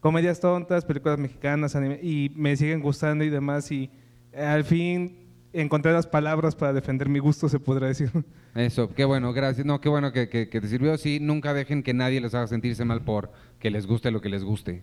comedias 0.00 0.40
tontas, 0.40 0.86
películas 0.86 1.18
mexicanas, 1.18 1.76
anime, 1.76 2.00
y 2.02 2.32
me 2.34 2.56
siguen 2.56 2.80
gustando 2.80 3.24
y 3.24 3.28
demás, 3.28 3.70
y 3.70 3.90
eh, 4.32 4.42
al 4.42 4.64
fin 4.64 5.23
encontré 5.54 5.92
las 5.92 6.06
palabras 6.06 6.54
para 6.54 6.72
defender 6.72 7.08
mi 7.08 7.18
gusto, 7.20 7.48
se 7.48 7.58
podrá 7.58 7.86
decir. 7.88 8.10
Eso, 8.54 8.92
qué 8.94 9.04
bueno, 9.04 9.32
gracias. 9.32 9.64
No, 9.66 9.80
qué 9.80 9.88
bueno 9.88 10.12
que, 10.12 10.28
que- 10.28 10.48
que 10.48 10.60
te 10.60 10.68
sirvió. 10.68 10.96
Sí, 10.98 11.18
nunca 11.20 11.54
dejen 11.54 11.82
que 11.82 11.94
nadie 11.94 12.20
les 12.20 12.34
haga 12.34 12.46
sentirse 12.46 12.84
mal 12.84 13.02
por 13.02 13.30
que 13.58 13.70
les 13.70 13.86
guste 13.86 14.10
lo 14.10 14.20
que 14.20 14.28
les 14.28 14.44
guste. 14.44 14.82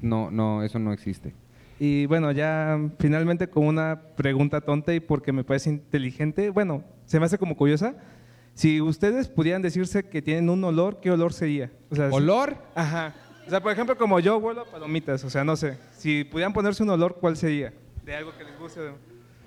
No, 0.00 0.30
no, 0.30 0.62
eso 0.62 0.78
no 0.78 0.92
existe. 0.92 1.34
Y 1.80 2.06
bueno, 2.06 2.32
ya 2.32 2.78
finalmente 2.98 3.48
con 3.48 3.66
una 3.66 4.00
pregunta 4.16 4.60
tonta 4.60 4.94
y 4.94 5.00
porque 5.00 5.32
me 5.32 5.44
parece 5.44 5.70
inteligente, 5.70 6.50
bueno, 6.50 6.84
se 7.04 7.18
me 7.20 7.26
hace 7.26 7.38
como 7.38 7.56
curiosa. 7.56 7.94
Si 8.54 8.80
ustedes 8.80 9.28
pudieran 9.28 9.62
decirse 9.62 10.08
que 10.08 10.20
tienen 10.20 10.50
un 10.50 10.62
olor, 10.64 10.98
¿qué 11.00 11.10
olor 11.12 11.32
sería? 11.32 11.70
O 11.90 11.94
sea, 11.94 12.08
si- 12.10 12.14
¿Olor? 12.16 12.56
Ajá. 12.74 13.14
O 13.46 13.50
sea, 13.50 13.60
por 13.62 13.72
ejemplo, 13.72 13.96
como 13.96 14.18
yo 14.20 14.36
huelo 14.38 14.62
a 14.62 14.64
palomitas, 14.64 15.24
o 15.24 15.30
sea, 15.30 15.42
no 15.44 15.56
sé. 15.56 15.78
Si 15.96 16.24
pudieran 16.24 16.52
ponerse 16.52 16.82
un 16.82 16.90
olor, 16.90 17.16
¿cuál 17.20 17.36
sería? 17.36 17.72
De 18.04 18.14
algo 18.14 18.32
que 18.36 18.44
les 18.44 18.58
guste. 18.58 18.80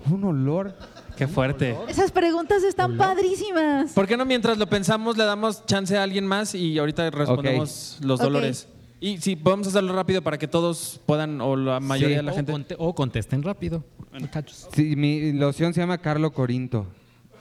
Un 0.10 0.24
olor. 0.24 0.74
Qué 1.18 1.28
fuerte. 1.28 1.76
Esas 1.88 2.12
preguntas 2.12 2.64
están 2.64 2.98
padrísimas. 2.98 3.92
¿Por 3.94 4.08
qué 4.08 4.18
no 4.18 4.26
mientras 4.26 4.58
lo 4.58 4.68
pensamos 4.68 5.18
le 5.18 5.24
damos 5.26 5.66
chance 5.66 5.96
a 5.98 6.04
alguien 6.04 6.26
más 6.26 6.56
y 6.56 6.78
ahorita 6.80 7.10
respondemos 7.12 7.98
los 8.02 8.20
Ok. 8.20 8.24
dolores? 8.26 8.68
Y 9.00 9.18
sí, 9.18 9.36
podemos 9.36 9.68
hacerlo 9.68 9.94
rápido 9.94 10.22
para 10.22 10.38
que 10.38 10.48
todos 10.48 11.00
puedan, 11.06 11.42
o 11.42 11.56
la 11.56 11.80
mayoría 11.80 12.18
de 12.18 12.24
la 12.24 12.32
o 12.32 12.36
gente. 12.36 12.52
conte- 12.52 12.76
o 12.78 12.94
contesten 12.96 13.44
rápido. 13.44 13.84
muchachos. 14.20 14.68
Sí, 14.74 14.96
mi 14.96 15.32
loción 15.34 15.74
se 15.74 15.82
llama 15.82 15.98
Carlo 16.00 16.32
Corinto. 16.32 16.86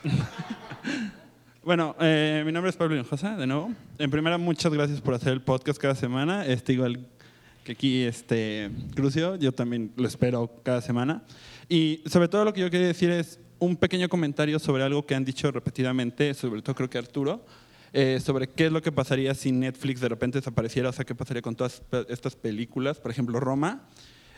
Bueno, 1.62 1.94
eh, 2.00 2.42
mi 2.46 2.52
nombre 2.52 2.70
es 2.70 2.76
Pablo 2.76 2.94
Hinojosa, 2.94 3.36
de 3.36 3.46
nuevo. 3.46 3.70
En 3.98 4.10
primera, 4.10 4.38
muchas 4.38 4.72
gracias 4.72 5.00
por 5.02 5.12
hacer 5.14 5.32
el 5.34 5.42
podcast 5.42 5.78
cada 5.78 5.94
semana. 5.94 6.46
Este, 6.46 6.72
igual 6.72 7.06
que 7.64 7.72
aquí, 7.72 8.02
este, 8.02 8.70
Crucio, 8.94 9.36
yo 9.36 9.52
también 9.52 9.92
lo 9.96 10.08
espero 10.08 10.50
cada 10.62 10.80
semana. 10.80 11.22
Y 11.70 12.02
sobre 12.06 12.26
todo 12.26 12.44
lo 12.44 12.52
que 12.52 12.62
yo 12.62 12.68
quería 12.68 12.88
decir 12.88 13.10
es 13.10 13.38
un 13.60 13.76
pequeño 13.76 14.08
comentario 14.08 14.58
sobre 14.58 14.82
algo 14.82 15.06
que 15.06 15.14
han 15.14 15.24
dicho 15.24 15.52
repetidamente, 15.52 16.34
sobre 16.34 16.62
todo 16.62 16.74
creo 16.74 16.90
que 16.90 16.98
Arturo, 16.98 17.46
eh, 17.92 18.18
sobre 18.20 18.48
qué 18.48 18.66
es 18.66 18.72
lo 18.72 18.82
que 18.82 18.90
pasaría 18.90 19.32
si 19.36 19.52
Netflix 19.52 20.00
de 20.00 20.08
repente 20.08 20.38
desapareciera, 20.38 20.88
o 20.88 20.92
sea, 20.92 21.04
qué 21.04 21.14
pasaría 21.14 21.42
con 21.42 21.54
todas 21.54 21.80
estas 22.08 22.34
películas, 22.34 22.98
por 22.98 23.12
ejemplo, 23.12 23.38
Roma. 23.38 23.86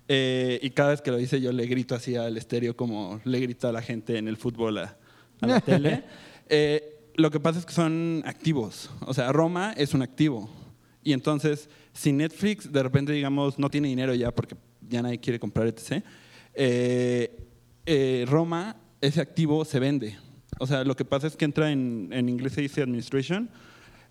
Eh, 0.09 0.61
y 0.63 0.71
cada 0.71 0.91
vez 0.91 1.01
que 1.01 1.11
lo 1.11 1.17
dice 1.17 1.41
yo 1.41 1.53
le 1.53 1.65
grito 1.67 1.95
así 1.95 2.17
al 2.17 2.37
estéreo 2.37 2.77
como 2.77 3.21
le 3.25 3.41
grito 3.41 3.67
a 3.67 3.73
la 3.73 3.81
gente 3.81 4.19
en 4.19 4.29
el 4.29 4.37
fútbol 4.37 4.77
a, 4.77 4.99
a 5.41 5.47
la 5.47 5.61
tele. 5.63 6.05
Eh, 6.51 6.99
lo 7.15 7.31
que 7.31 7.41
pasa 7.41 7.61
es 7.61 7.65
que 7.65 7.73
son 7.73 8.23
activos. 8.27 8.91
O 9.07 9.15
sea, 9.15 9.33
Roma 9.33 9.73
es 9.79 9.95
un 9.95 10.03
activo. 10.03 10.51
Y 11.03 11.15
entonces, 11.15 11.71
si 11.95 12.13
Netflix 12.13 12.71
de 12.71 12.83
repente, 12.83 13.13
digamos, 13.13 13.59
no 13.59 13.71
tiene 13.71 13.89
dinero 13.89 14.15
ya 14.15 14.35
porque 14.35 14.55
ya 14.87 15.01
nadie 15.01 15.19
quiere 15.19 15.41
comprar 15.41 15.67
etc., 15.67 16.05
eh, 16.55 17.37
eh, 17.87 18.25
Roma, 18.29 18.77
ese 19.01 19.21
activo 19.21 19.65
se 19.65 19.81
vende. 19.81 20.17
O 20.59 20.67
sea, 20.67 20.85
lo 20.85 20.95
que 20.95 21.05
pasa 21.05 21.27
es 21.27 21.37
que 21.37 21.45
entra 21.45 21.73
en, 21.73 22.09
en 22.13 22.29
inglés 22.29 22.53
se 22.53 22.61
dice 22.61 22.83
administration, 22.83 23.51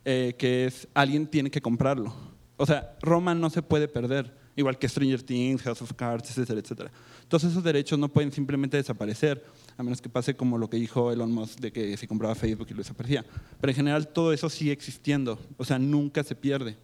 eh, 0.03 0.35
que 0.37 0.65
es 0.65 0.87
alguien 0.93 1.27
tiene 1.27 1.51
que 1.51 1.61
comprarlo. 1.61 2.13
O 2.57 2.65
sea, 2.65 2.95
Roma 3.01 3.33
no 3.33 3.49
se 3.49 3.61
puede 3.61 3.87
perder, 3.87 4.35
igual 4.55 4.77
que 4.77 4.89
Stranger 4.89 5.21
Things, 5.21 5.61
House 5.61 5.81
of 5.81 5.93
Cards, 5.93 6.29
etcétera, 6.29 6.59
etcétera. 6.59 6.91
Todos 7.27 7.45
esos 7.45 7.63
derechos 7.63 7.97
no 7.97 8.09
pueden 8.09 8.31
simplemente 8.31 8.77
desaparecer, 8.77 9.43
a 9.77 9.83
menos 9.83 10.01
que 10.01 10.09
pase 10.09 10.35
como 10.35 10.57
lo 10.57 10.69
que 10.69 10.77
dijo 10.77 11.11
Elon 11.11 11.31
Musk 11.31 11.59
de 11.59 11.71
que 11.71 11.95
se 11.97 12.07
compraba 12.07 12.35
Facebook 12.35 12.67
y 12.69 12.73
lo 12.73 12.79
desaparecía. 12.79 13.23
Pero 13.59 13.71
en 13.71 13.75
general 13.75 14.07
todo 14.07 14.33
eso 14.33 14.49
sigue 14.49 14.71
existiendo, 14.71 15.39
o 15.57 15.63
sea, 15.63 15.79
nunca 15.79 16.23
se 16.23 16.35
pierde. 16.35 16.77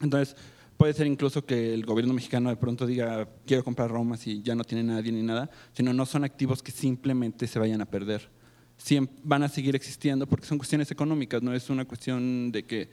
Entonces, 0.00 0.36
puede 0.80 0.94
ser 0.94 1.06
incluso 1.06 1.44
que 1.44 1.74
el 1.74 1.84
gobierno 1.84 2.14
mexicano 2.14 2.48
de 2.48 2.56
pronto 2.56 2.86
diga, 2.86 3.28
quiero 3.44 3.62
comprar 3.62 3.90
Roma 3.90 4.16
si 4.16 4.40
ya 4.40 4.54
no 4.54 4.64
tiene 4.64 4.82
nadie 4.82 5.12
ni 5.12 5.22
nada, 5.22 5.50
sino 5.74 5.92
no 5.92 6.06
son 6.06 6.24
activos 6.24 6.62
que 6.62 6.72
simplemente 6.72 7.46
se 7.46 7.58
vayan 7.58 7.82
a 7.82 7.84
perder. 7.84 8.30
Van 9.22 9.42
a 9.42 9.50
seguir 9.50 9.76
existiendo 9.76 10.26
porque 10.26 10.46
son 10.46 10.56
cuestiones 10.56 10.90
económicas, 10.90 11.42
no 11.42 11.52
es 11.52 11.68
una 11.68 11.84
cuestión 11.84 12.50
de 12.50 12.62
que 12.62 12.88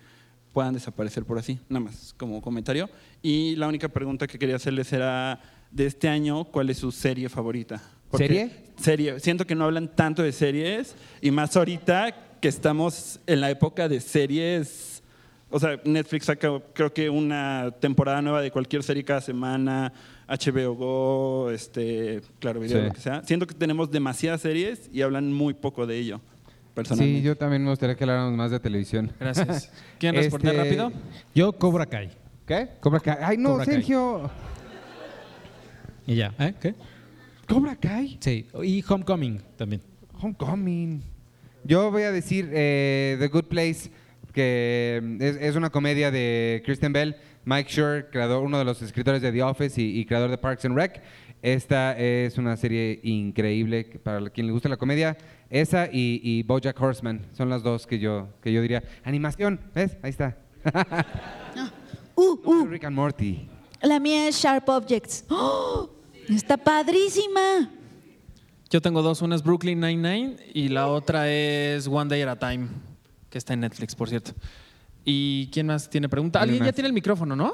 puedan 0.52 0.74
desaparecer 0.74 1.24
por 1.24 1.38
así, 1.38 1.60
nada 1.70 1.86
más 1.86 2.14
como 2.18 2.42
comentario. 2.42 2.90
Y 3.22 3.56
la 3.56 3.70
única 3.70 3.88
pregunta 3.88 4.28
que 4.28 4.38
quería 4.38 4.58
hacerles 4.58 4.92
era, 4.92 5.40
de 5.72 5.86
este 5.86 6.10
año, 6.10 6.44
¿cuál 6.44 6.70
es 6.70 6.80
su 6.80 6.92
serie 6.92 7.30
favorita? 7.30 7.82
¿Serie? 8.18 8.52
Serie. 8.82 9.18
Siento 9.22 9.48
que 9.48 9.56
no 9.56 9.64
hablan 9.64 9.96
tanto 9.96 10.24
de 10.24 10.34
series 10.34 10.94
y 11.22 11.32
más 11.32 11.56
ahorita 11.56 12.40
que 12.42 12.50
estamos 12.50 13.22
en 13.28 13.40
la 13.40 13.50
época 13.50 13.88
de 13.88 14.02
series. 14.02 15.04
O 15.50 15.60
sea, 15.60 15.80
Netflix 15.86 16.26
saca 16.26 16.50
creo 16.74 16.94
que 16.94 17.10
una 17.10 17.72
temporada 17.80 18.22
nueva 18.22 18.42
de 18.42 18.52
cualquier 18.52 18.84
serie 18.84 19.04
cada 19.06 19.22
semana, 19.22 19.94
HBO 20.28 20.76
Go, 20.76 21.52
este, 21.52 22.22
Claro 22.40 22.60
Video, 22.60 22.80
Sí. 22.82 22.86
lo 22.88 22.94
que 22.94 23.00
sea. 23.02 23.24
Siento 23.24 23.48
que 23.48 23.54
tenemos 23.56 23.90
demasiadas 23.90 24.42
series 24.42 24.90
y 24.92 25.02
hablan 25.02 25.32
muy 25.32 25.54
poco 25.54 25.88
de 25.88 25.98
ello, 25.98 26.20
personalmente. 26.74 27.22
Sí, 27.22 27.26
yo 27.26 27.38
también 27.38 27.64
me 27.64 27.70
gustaría 27.70 27.96
que 27.96 28.04
habláramos 28.04 28.34
más 28.34 28.52
de 28.52 28.60
televisión. 28.60 29.12
Gracias. 29.20 29.72
¿Quieren 30.00 30.22
responder 30.22 30.54
Este, 30.56 30.64
rápido? 30.66 30.92
Yo 31.34 31.54
Cobra 31.54 31.86
Kai. 31.86 32.10
¿Qué? 32.46 32.70
Cobra 32.82 33.00
Kai. 33.00 33.18
Ay, 33.22 33.38
no, 33.38 33.52
Cobra 33.52 33.66
Kai. 33.66 33.74
Sergio. 33.76 34.30
Y 36.06 36.16
ya. 36.16 36.34
¿Eh? 36.40 36.54
¿Qué? 36.62 36.76
¿Cobra 37.48 37.76
Kai? 37.76 38.18
Sí. 38.20 38.48
Y 38.64 38.84
Homecoming 38.88 39.42
también. 39.58 39.82
Homecoming. 40.22 41.02
Yo 41.64 41.92
voy 41.92 42.04
a 42.04 42.12
decir 42.12 42.50
eh, 42.54 43.16
The 43.20 43.28
Good 43.28 43.46
Place, 43.46 43.90
que 44.38 45.02
mm, 45.02 45.20
es, 45.20 45.36
es 45.38 45.56
una 45.56 45.72
comedia 45.72 46.12
de 46.12 46.62
Kristen 46.64 46.94
Bell, 46.94 47.16
Mike 47.44 47.72
Schur, 47.72 48.08
creador, 48.12 48.44
uno 48.44 48.60
de 48.60 48.66
los 48.66 48.84
escritores 48.84 49.20
de 49.24 49.32
The 49.32 49.42
Office 49.42 49.82
y, 49.82 50.00
y 50.00 50.06
creador 50.06 50.30
de 50.30 50.38
Parks 50.38 50.64
and 50.66 50.76
Rec. 50.76 51.02
Esta 51.42 51.98
es 51.98 52.38
una 52.38 52.56
serie 52.56 53.00
increíble 53.02 53.86
para 54.04 54.30
quien 54.30 54.46
le 54.46 54.54
gusta 54.54 54.70
la 54.70 54.78
comedia. 54.78 55.18
Esa 55.50 55.88
y, 55.88 56.22
y 56.24 56.44
BoJack 56.44 56.80
Horseman 56.80 57.26
son 57.34 57.50
las 57.50 57.64
dos 57.64 57.88
que 57.88 57.98
yo, 57.98 58.28
que 58.44 58.54
yo 58.54 58.62
diría. 58.62 58.84
Animación, 59.04 59.60
¿ves? 59.74 59.98
Ahí 60.04 60.12
está. 60.12 60.38
Uh, 62.20 62.40
uh, 62.46 62.66
Rick 62.66 62.84
and 62.84 62.96
Morty. 62.96 63.48
la 63.80 64.00
mía 64.00 64.28
es 64.28 64.38
Sharp 64.38 64.68
Objects. 64.70 65.24
¡Oh! 65.30 65.88
Está 66.28 66.58
padrísima. 66.58 67.70
Yo 68.72 68.82
tengo 68.82 69.04
dos, 69.04 69.22
una 69.22 69.36
es 69.36 69.44
Brooklyn 69.44 69.80
Nine-Nine 69.80 70.36
y 70.52 70.70
la 70.70 70.88
otra 70.88 71.32
es 71.32 71.88
One 71.88 72.10
Day 72.10 72.24
at 72.24 72.30
a 72.30 72.36
Time, 72.36 72.70
que 73.30 73.38
está 73.38 73.54
en 73.54 73.62
Netflix, 73.62 73.96
por 73.96 74.10
cierto. 74.10 74.32
¿Y 75.04 75.48
quién 75.52 75.68
más 75.68 75.90
tiene 75.90 76.10
pregunta? 76.10 76.42
¿Alguien 76.42 76.64
ya 76.64 76.74
tiene 76.74 76.88
el 76.88 76.94
micrófono, 76.94 77.36
¿no? 77.36 77.54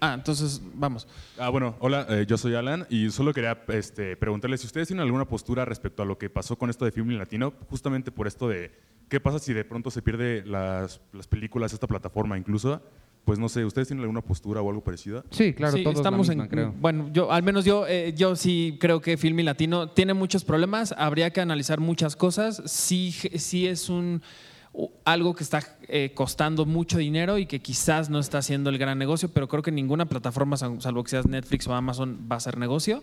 Ah, 0.00 0.14
entonces 0.14 0.60
vamos. 0.74 1.08
Ah, 1.38 1.48
bueno, 1.48 1.76
hola, 1.80 2.06
eh, 2.10 2.26
yo 2.28 2.36
soy 2.36 2.54
Alan 2.54 2.86
y 2.90 3.10
solo 3.10 3.32
quería 3.32 3.64
este, 3.68 4.16
preguntarles 4.16 4.60
si 4.60 4.66
ustedes 4.66 4.88
tienen 4.88 5.02
alguna 5.02 5.24
postura 5.24 5.64
respecto 5.64 6.02
a 6.02 6.06
lo 6.06 6.18
que 6.18 6.28
pasó 6.28 6.56
con 6.56 6.68
esto 6.68 6.84
de 6.84 6.92
Film 6.92 7.10
Latino, 7.10 7.54
justamente 7.70 8.12
por 8.12 8.26
esto 8.26 8.48
de 8.48 8.70
qué 9.08 9.18
pasa 9.18 9.38
si 9.38 9.52
de 9.52 9.64
pronto 9.64 9.90
se 9.90 10.02
pierde 10.02 10.44
las, 10.44 11.00
las 11.12 11.26
películas, 11.26 11.72
esta 11.72 11.86
plataforma 11.86 12.36
incluso. 12.36 12.82
Pues 13.24 13.38
no 13.38 13.48
sé, 13.48 13.64
¿ustedes 13.64 13.88
tienen 13.88 14.02
alguna 14.02 14.20
postura 14.20 14.60
o 14.60 14.68
algo 14.68 14.84
parecido? 14.84 15.24
Sí, 15.30 15.54
claro, 15.54 15.78
Sí, 15.78 15.82
todos 15.82 15.96
estamos 15.96 16.28
la 16.28 16.34
misma, 16.34 16.44
en, 16.44 16.50
creo. 16.50 16.74
Bueno, 16.78 17.08
yo 17.10 17.32
al 17.32 17.42
menos 17.42 17.64
yo, 17.64 17.86
eh, 17.86 18.12
yo 18.14 18.36
sí 18.36 18.76
creo 18.78 19.00
que 19.00 19.16
Filmi 19.16 19.42
Latino 19.42 19.88
tiene 19.88 20.12
muchos 20.12 20.44
problemas, 20.44 20.92
habría 20.98 21.30
que 21.30 21.40
analizar 21.40 21.80
muchas 21.80 22.16
cosas. 22.16 22.62
Sí, 22.66 23.12
sí 23.12 23.66
es 23.66 23.88
un 23.88 24.20
algo 25.04 25.34
que 25.34 25.44
está 25.44 25.60
eh, 25.88 26.12
costando 26.14 26.66
mucho 26.66 26.98
dinero 26.98 27.38
y 27.38 27.46
que 27.46 27.60
quizás 27.60 28.10
no 28.10 28.18
está 28.18 28.38
haciendo 28.38 28.70
el 28.70 28.78
gran 28.78 28.98
negocio, 28.98 29.28
pero 29.28 29.48
creo 29.48 29.62
que 29.62 29.70
ninguna 29.70 30.06
plataforma, 30.06 30.56
sal- 30.56 30.80
salvo 30.80 31.04
que 31.04 31.10
seas 31.10 31.26
Netflix 31.26 31.66
o 31.68 31.74
Amazon, 31.74 32.26
va 32.30 32.36
a 32.36 32.40
ser 32.40 32.58
negocio. 32.58 33.02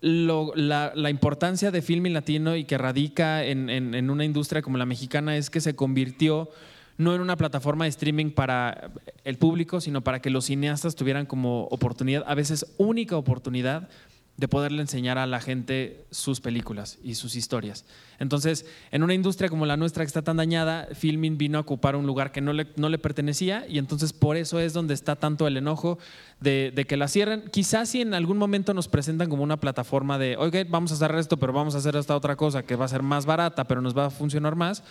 Lo- 0.00 0.52
la, 0.54 1.08
importancia 1.10 1.70
de 1.70 1.80
Filmi 1.80 2.10
Latino 2.10 2.56
y 2.56 2.64
que 2.64 2.76
radica 2.76 3.42
en 3.44 4.10
una 4.10 4.24
industria 4.24 4.60
como 4.60 4.76
la 4.76 4.84
mexicana 4.86 5.36
es 5.36 5.48
que 5.48 5.60
se 5.60 5.74
convirtió 5.74 6.50
no 6.96 7.14
en 7.14 7.20
una 7.20 7.36
plataforma 7.36 7.84
de 7.84 7.90
streaming 7.90 8.30
para 8.30 8.90
el 9.24 9.36
público, 9.36 9.80
sino 9.80 10.02
para 10.04 10.20
que 10.20 10.30
los 10.30 10.44
cineastas 10.44 10.94
tuvieran 10.94 11.26
como 11.26 11.64
oportunidad, 11.64 12.22
a 12.26 12.34
veces 12.34 12.66
única 12.76 13.16
oportunidad, 13.16 13.88
de 14.36 14.48
poderle 14.48 14.80
enseñar 14.80 15.16
a 15.16 15.26
la 15.26 15.40
gente 15.40 16.06
sus 16.10 16.40
películas 16.40 16.98
y 17.04 17.14
sus 17.14 17.36
historias. 17.36 17.84
Entonces, 18.18 18.66
en 18.90 19.04
una 19.04 19.14
industria 19.14 19.48
como 19.48 19.64
la 19.64 19.76
nuestra 19.76 20.02
que 20.02 20.08
está 20.08 20.22
tan 20.22 20.38
dañada, 20.38 20.88
Filming 20.92 21.38
vino 21.38 21.58
a 21.58 21.60
ocupar 21.60 21.94
un 21.94 22.06
lugar 22.06 22.32
que 22.32 22.40
no 22.40 22.52
le, 22.52 22.66
no 22.76 22.88
le 22.88 22.98
pertenecía 22.98 23.64
y 23.68 23.78
entonces 23.78 24.12
por 24.12 24.36
eso 24.36 24.58
es 24.58 24.72
donde 24.72 24.94
está 24.94 25.14
tanto 25.16 25.46
el 25.46 25.56
enojo 25.56 25.98
de, 26.40 26.72
de 26.74 26.84
que 26.84 26.96
la 26.96 27.06
cierren. 27.06 27.44
Quizás 27.52 27.90
si 27.90 28.00
en 28.00 28.12
algún 28.12 28.38
momento 28.38 28.74
nos 28.74 28.88
presentan 28.88 29.28
como 29.28 29.44
una 29.44 29.60
plataforma 29.60 30.18
de, 30.18 30.36
oye, 30.36 30.64
vamos 30.64 30.90
a 30.90 30.94
hacer 30.94 31.14
esto, 31.14 31.36
pero 31.36 31.52
vamos 31.52 31.76
a 31.76 31.78
hacer 31.78 31.94
esta 31.94 32.16
otra 32.16 32.34
cosa 32.34 32.64
que 32.64 32.74
va 32.74 32.86
a 32.86 32.88
ser 32.88 33.02
más 33.02 33.26
barata, 33.26 33.64
pero 33.64 33.80
nos 33.80 33.96
va 33.96 34.06
a 34.06 34.10
funcionar 34.10 34.56
más, 34.56 34.82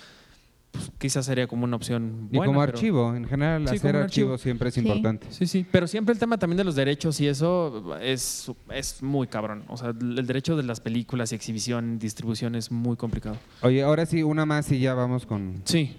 pues, 0.73 0.91
quizás 0.97 1.25
sería 1.25 1.47
como 1.47 1.63
una 1.63 1.75
opción 1.77 2.27
Y 2.31 2.37
buena, 2.37 2.47
como 2.47 2.59
pero- 2.61 2.73
archivo, 2.73 3.15
en 3.15 3.25
general, 3.25 3.67
Sí, 3.69 3.75
hacer 3.75 3.95
archivo 3.95 4.33
archivo. 4.33 4.37
siempre 4.37 4.67
es 4.69 4.75
Sí. 4.75 4.81
importante. 4.81 5.27
Sí, 5.29 5.45
sí, 5.47 5.65
pero 5.71 5.87
siempre 5.87 6.11
el 6.13 6.19
tema 6.19 6.37
también 6.37 6.57
de 6.57 6.63
los 6.65 6.75
derechos 6.75 7.21
y 7.21 7.27
eso 7.27 7.95
es, 8.01 8.51
es 8.73 9.01
muy 9.01 9.27
cabrón. 9.27 9.63
O 9.69 9.77
sea, 9.77 9.89
el 9.89 10.25
derecho 10.27 10.57
de 10.57 10.63
las 10.63 10.81
películas 10.81 11.31
y 11.31 11.35
exhibición, 11.35 11.97
distribución 11.99 12.55
es 12.55 12.71
muy 12.71 12.97
complicado. 12.97 13.37
Oye, 13.61 13.83
ahora 13.83 14.05
sí, 14.05 14.23
una 14.23 14.45
más 14.45 14.69
y 14.71 14.79
ya 14.79 14.93
vamos 14.93 15.25
con... 15.25 15.61
Sí. 15.65 15.95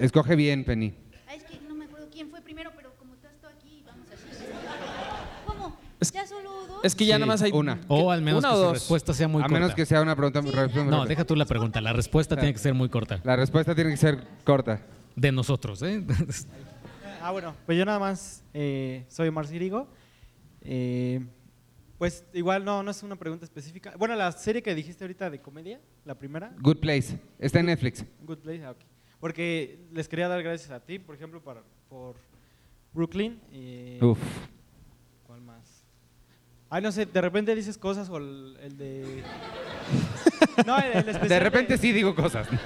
Escoge 0.00 0.34
bien, 0.34 0.64
Penny. 0.64 0.94
Ay, 1.28 1.38
es 1.38 1.44
que 1.44 1.60
no 1.68 1.74
me 1.74 1.84
acuerdo 1.84 2.08
quién 2.12 2.28
fue 2.30 2.40
primero, 2.40 2.70
pero 2.74 2.92
como 2.98 3.14
estás 3.14 3.32
tú 3.40 3.46
aquí, 3.46 3.82
vamos 3.86 4.06
así. 4.12 4.44
¿Cómo? 5.46 5.76
¿Ya? 6.00 6.26
Es 6.82 6.94
que 6.94 7.06
ya 7.06 7.14
Sí, 7.16 7.20
nada 7.20 7.26
más 7.32 7.42
hay 7.42 7.52
una. 7.52 7.80
O 7.88 8.10
al 8.10 8.22
menos 8.22 8.40
Una 8.40 8.48
que 8.50 8.54
o 8.54 8.58
su 8.58 8.62
dos. 8.64 8.72
respuesta 8.74 9.12
sea 9.14 9.28
muy 9.28 9.40
A 9.42 9.44
corta. 9.46 9.54
menos 9.60 9.74
que 9.74 9.86
sea 9.86 10.02
una 10.02 10.14
pregunta 10.14 10.40
muy 10.42 10.50
rápida. 10.52 10.84
No, 10.84 11.04
deja 11.06 11.24
tú 11.24 11.34
la 11.36 11.44
pregunta. 11.46 11.80
La 11.80 11.92
respuesta 11.92 12.36
tiene 12.36 12.52
que 12.52 12.58
ser 12.58 12.74
muy 12.74 12.88
corta. 12.88 13.20
La 13.24 13.36
respuesta 13.36 13.74
tiene 13.74 13.90
que 13.90 13.96
ser 13.96 14.22
corta. 14.44 14.80
De 15.16 15.32
nosotros, 15.32 15.82
¿eh? 15.82 16.04
Ah, 17.22 17.32
bueno, 17.32 17.54
pues 17.66 17.76
yo 17.76 17.84
nada 17.84 17.98
más 17.98 18.44
eh, 18.54 19.04
soy 19.08 19.28
Omar 19.28 19.46
Cirigo. 19.48 19.88
Eh, 20.60 21.26
pues 21.98 22.24
igual 22.34 22.64
no, 22.64 22.82
no 22.84 22.90
es 22.90 23.02
una 23.02 23.16
pregunta 23.16 23.44
específica. 23.44 23.94
Bueno, 23.98 24.14
la 24.14 24.30
serie 24.32 24.62
que 24.62 24.74
dijiste 24.76 25.02
ahorita 25.02 25.28
de 25.30 25.40
comedia, 25.40 25.80
la 26.04 26.14
primera, 26.16 26.52
Good 26.60 26.76
Place. 26.78 27.18
Está 27.38 27.58
en 27.60 27.66
Netflix. 27.66 28.04
Good 28.22 28.38
Place, 28.38 28.64
ah, 28.64 28.72
ok. 28.72 28.78
Porque 29.18 29.80
les 29.92 30.06
quería 30.06 30.28
dar 30.28 30.40
gracias 30.42 30.70
a 30.70 30.78
ti, 30.78 30.98
por 31.00 31.14
ejemplo, 31.16 31.42
para, 31.42 31.62
por 31.88 32.16
Brooklyn. 32.92 33.40
eh, 33.50 33.98
Uf. 34.02 34.18
Ay, 36.68 36.82
no 36.82 36.90
sé, 36.92 37.06
de 37.06 37.20
repente 37.20 37.54
dices 37.54 37.78
cosas 37.78 38.08
o 38.08 38.16
el, 38.16 38.56
el 38.62 38.76
de... 38.76 39.22
No, 40.66 40.76
el, 40.78 40.84
el 40.92 40.96
especial 41.08 41.28
De 41.28 41.40
repente 41.40 41.78
sí 41.78 41.92
digo 41.92 42.14
cosas. 42.14 42.48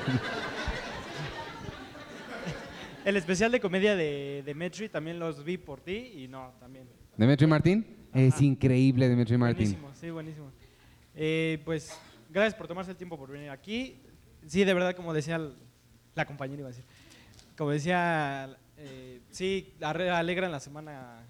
El 3.05 3.17
especial 3.17 3.51
de 3.51 3.61
comedia 3.61 3.97
de, 3.97 4.43
de 4.45 4.55
Metri 4.55 4.89
también 4.91 5.19
los 5.19 5.43
vi 5.43 5.57
por 5.57 5.81
ti 5.81 6.13
y 6.17 6.29
no, 6.29 6.53
también. 6.61 6.87
Demetri 7.17 7.47
Martín. 7.47 7.87
Es 8.13 8.41
increíble, 8.43 9.09
Demetri 9.09 9.39
Martín. 9.39 9.57
Buenísimo, 9.81 9.91
sí, 9.99 10.11
buenísimo. 10.11 10.53
Eh, 11.15 11.63
pues 11.65 11.99
gracias 12.29 12.55
por 12.55 12.69
tomarse 12.69 12.91
el 12.91 12.97
tiempo 12.99 13.17
por 13.17 13.31
venir 13.31 13.49
aquí. 13.51 13.97
Sí, 14.47 14.65
de 14.65 14.75
verdad, 14.75 14.95
como 14.95 15.15
decía 15.15 15.37
el- 15.37 15.55
la 16.15 16.27
compañera, 16.27 16.61
iba 16.61 16.69
a 16.69 16.73
decir. 16.73 16.85
Como 17.57 17.71
decía, 17.71 18.55
eh, 18.77 19.21
sí, 19.31 19.73
alegran 19.81 20.53
la 20.53 20.61
semana. 20.61 21.23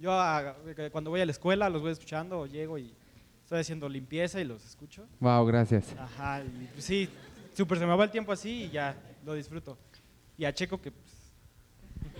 Yo 0.00 0.12
a- 0.12 0.54
cuando 0.92 1.10
voy 1.10 1.20
a 1.20 1.26
la 1.26 1.32
escuela 1.32 1.68
los 1.68 1.82
voy 1.82 1.92
escuchando 1.92 2.40
o 2.40 2.46
llego 2.46 2.78
y 2.78 2.94
estoy 3.42 3.60
haciendo 3.60 3.88
limpieza 3.88 4.40
y 4.40 4.44
los 4.44 4.64
escucho. 4.64 5.06
Wow, 5.20 5.44
gracias. 5.46 5.94
Ajá, 5.98 6.42
y 6.44 6.68
pues, 6.72 6.84
sí, 6.84 7.08
súper 7.54 7.78
se 7.78 7.86
me 7.86 7.94
va 7.96 8.04
el 8.04 8.10
tiempo 8.10 8.30
así 8.32 8.64
y 8.64 8.70
ya 8.70 8.94
lo 9.24 9.34
disfruto. 9.34 9.76
Y 10.36 10.44
a 10.44 10.52
Checo 10.54 10.80
que... 10.80 10.92
pues, 10.92 11.32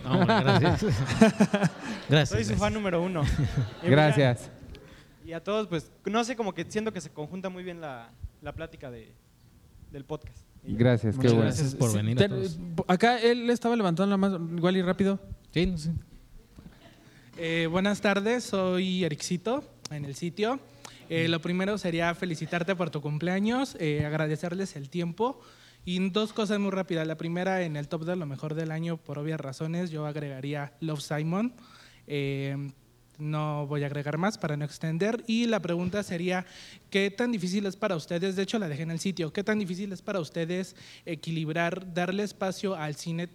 No, 0.04 0.12
hombre, 0.18 0.40
gracias. 0.40 0.84
Gracias, 2.08 2.28
Soy 2.30 2.44
su 2.44 2.56
fan 2.56 2.72
número 2.74 3.02
uno. 3.02 3.22
Y 3.82 3.88
Gracias. 3.90 4.46
ya- 4.46 5.28
Y 5.28 5.32
a 5.34 5.44
todos, 5.44 5.66
pues, 5.68 5.92
no 6.06 6.24
sé, 6.24 6.34
como 6.36 6.54
que 6.54 6.64
siento 6.68 6.92
que 6.92 7.00
se 7.00 7.10
conjunta 7.10 7.48
muy 7.50 7.62
bien 7.62 7.80
la, 7.80 8.10
la 8.42 8.52
plática 8.54 8.90
de, 8.90 9.12
del 9.92 10.04
podcast. 10.04 10.38
Gracias, 10.64 11.16
qué 11.16 11.28
bueno. 11.28 11.42
gracias 11.42 11.74
por 11.74 11.90
Sí, 11.90 11.96
venir 11.98 12.16
te- 12.16 12.24
a 12.24 12.28
todos. 12.28 12.58
Acá 12.88 13.18
él 13.20 13.48
estaba 13.50 13.76
levantando 13.76 14.10
la 14.10 14.16
mano 14.16 14.56
igual 14.56 14.76
y 14.76 14.82
rápido. 14.82 15.20
Sí, 15.52 15.66
no 15.66 15.78
sé. 15.78 15.92
Eh, 17.40 17.68
buenas 17.70 18.00
tardes, 18.00 18.42
soy 18.42 19.04
Ericito 19.04 19.62
en 19.92 20.04
el 20.04 20.16
sitio. 20.16 20.58
Eh, 21.08 21.28
lo 21.28 21.40
primero 21.40 21.78
sería 21.78 22.12
felicitarte 22.16 22.74
por 22.74 22.90
tu 22.90 23.00
cumpleaños, 23.00 23.76
eh, 23.78 24.04
agradecerles 24.04 24.74
el 24.74 24.90
tiempo 24.90 25.40
y 25.84 26.10
dos 26.10 26.32
cosas 26.32 26.58
muy 26.58 26.72
rápidas. 26.72 27.06
La 27.06 27.16
primera, 27.16 27.62
en 27.62 27.76
el 27.76 27.86
top 27.86 28.06
de 28.06 28.16
lo 28.16 28.26
mejor 28.26 28.54
del 28.54 28.72
año, 28.72 28.96
por 28.96 29.20
obvias 29.20 29.38
razones, 29.38 29.92
yo 29.92 30.04
agregaría 30.04 30.72
Love 30.80 31.00
Simon. 31.00 31.54
Eh, 32.08 32.72
no 33.18 33.68
voy 33.68 33.84
a 33.84 33.86
agregar 33.86 34.18
más 34.18 34.36
para 34.36 34.56
no 34.56 34.64
extender. 34.64 35.22
Y 35.28 35.46
la 35.46 35.60
pregunta 35.60 36.02
sería, 36.02 36.44
¿qué 36.90 37.08
tan 37.12 37.30
difícil 37.30 37.66
es 37.66 37.76
para 37.76 37.94
ustedes? 37.94 38.34
De 38.34 38.42
hecho, 38.42 38.58
la 38.58 38.66
dejé 38.66 38.82
en 38.82 38.90
el 38.90 38.98
sitio. 38.98 39.32
¿Qué 39.32 39.44
tan 39.44 39.60
difícil 39.60 39.92
es 39.92 40.02
para 40.02 40.18
ustedes 40.18 40.74
equilibrar, 41.06 41.94
darle 41.94 42.24
espacio 42.24 42.74
al 42.74 42.96
cine 42.96 43.28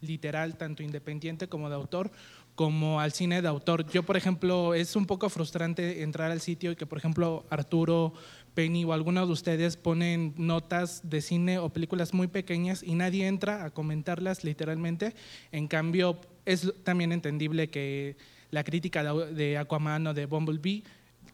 literal, 0.00 0.56
tanto 0.56 0.82
independiente 0.82 1.48
como 1.48 1.68
de 1.68 1.74
autor, 1.74 2.10
como 2.54 3.00
al 3.00 3.12
cine 3.12 3.42
de 3.42 3.48
autor. 3.48 3.88
Yo, 3.90 4.02
por 4.02 4.16
ejemplo, 4.16 4.74
es 4.74 4.96
un 4.96 5.06
poco 5.06 5.28
frustrante 5.28 6.02
entrar 6.02 6.30
al 6.30 6.40
sitio 6.40 6.72
y 6.72 6.76
que, 6.76 6.86
por 6.86 6.98
ejemplo, 6.98 7.44
Arturo, 7.50 8.14
Penny 8.54 8.84
o 8.84 8.92
algunos 8.92 9.26
de 9.26 9.32
ustedes 9.32 9.76
ponen 9.76 10.34
notas 10.36 11.00
de 11.02 11.20
cine 11.20 11.58
o 11.58 11.70
películas 11.70 12.14
muy 12.14 12.28
pequeñas 12.28 12.82
y 12.84 12.94
nadie 12.94 13.26
entra 13.26 13.64
a 13.64 13.70
comentarlas 13.70 14.44
literalmente. 14.44 15.14
En 15.50 15.66
cambio, 15.66 16.20
es 16.44 16.72
también 16.84 17.12
entendible 17.12 17.68
que 17.68 18.16
la 18.50 18.62
crítica 18.62 19.02
de 19.02 19.58
Aquaman 19.58 20.06
o 20.06 20.14
de 20.14 20.26
Bumblebee 20.26 20.84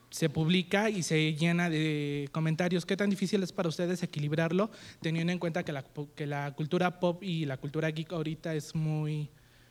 se 0.08 0.28
publica 0.28 0.90
y 0.90 1.02
se 1.02 1.34
llena 1.34 1.68
de 1.68 2.28
comentarios. 2.32 2.86
¿Qué 2.86 2.96
tan 2.96 3.10
difícil 3.10 3.42
es 3.42 3.52
para 3.52 3.68
ustedes 3.68 4.02
equilibrarlo, 4.02 4.70
teniendo 5.00 5.32
en 5.32 5.38
cuenta 5.38 5.62
que 5.62 5.72
la, 5.72 5.84
que 6.14 6.26
la 6.26 6.52
cultura 6.54 6.98
pop 6.98 7.22
y 7.22 7.44
la 7.44 7.58
cultura 7.58 7.90
geek 7.90 8.12
ahorita 8.12 8.54
es 8.54 8.74
muy, 8.74 9.30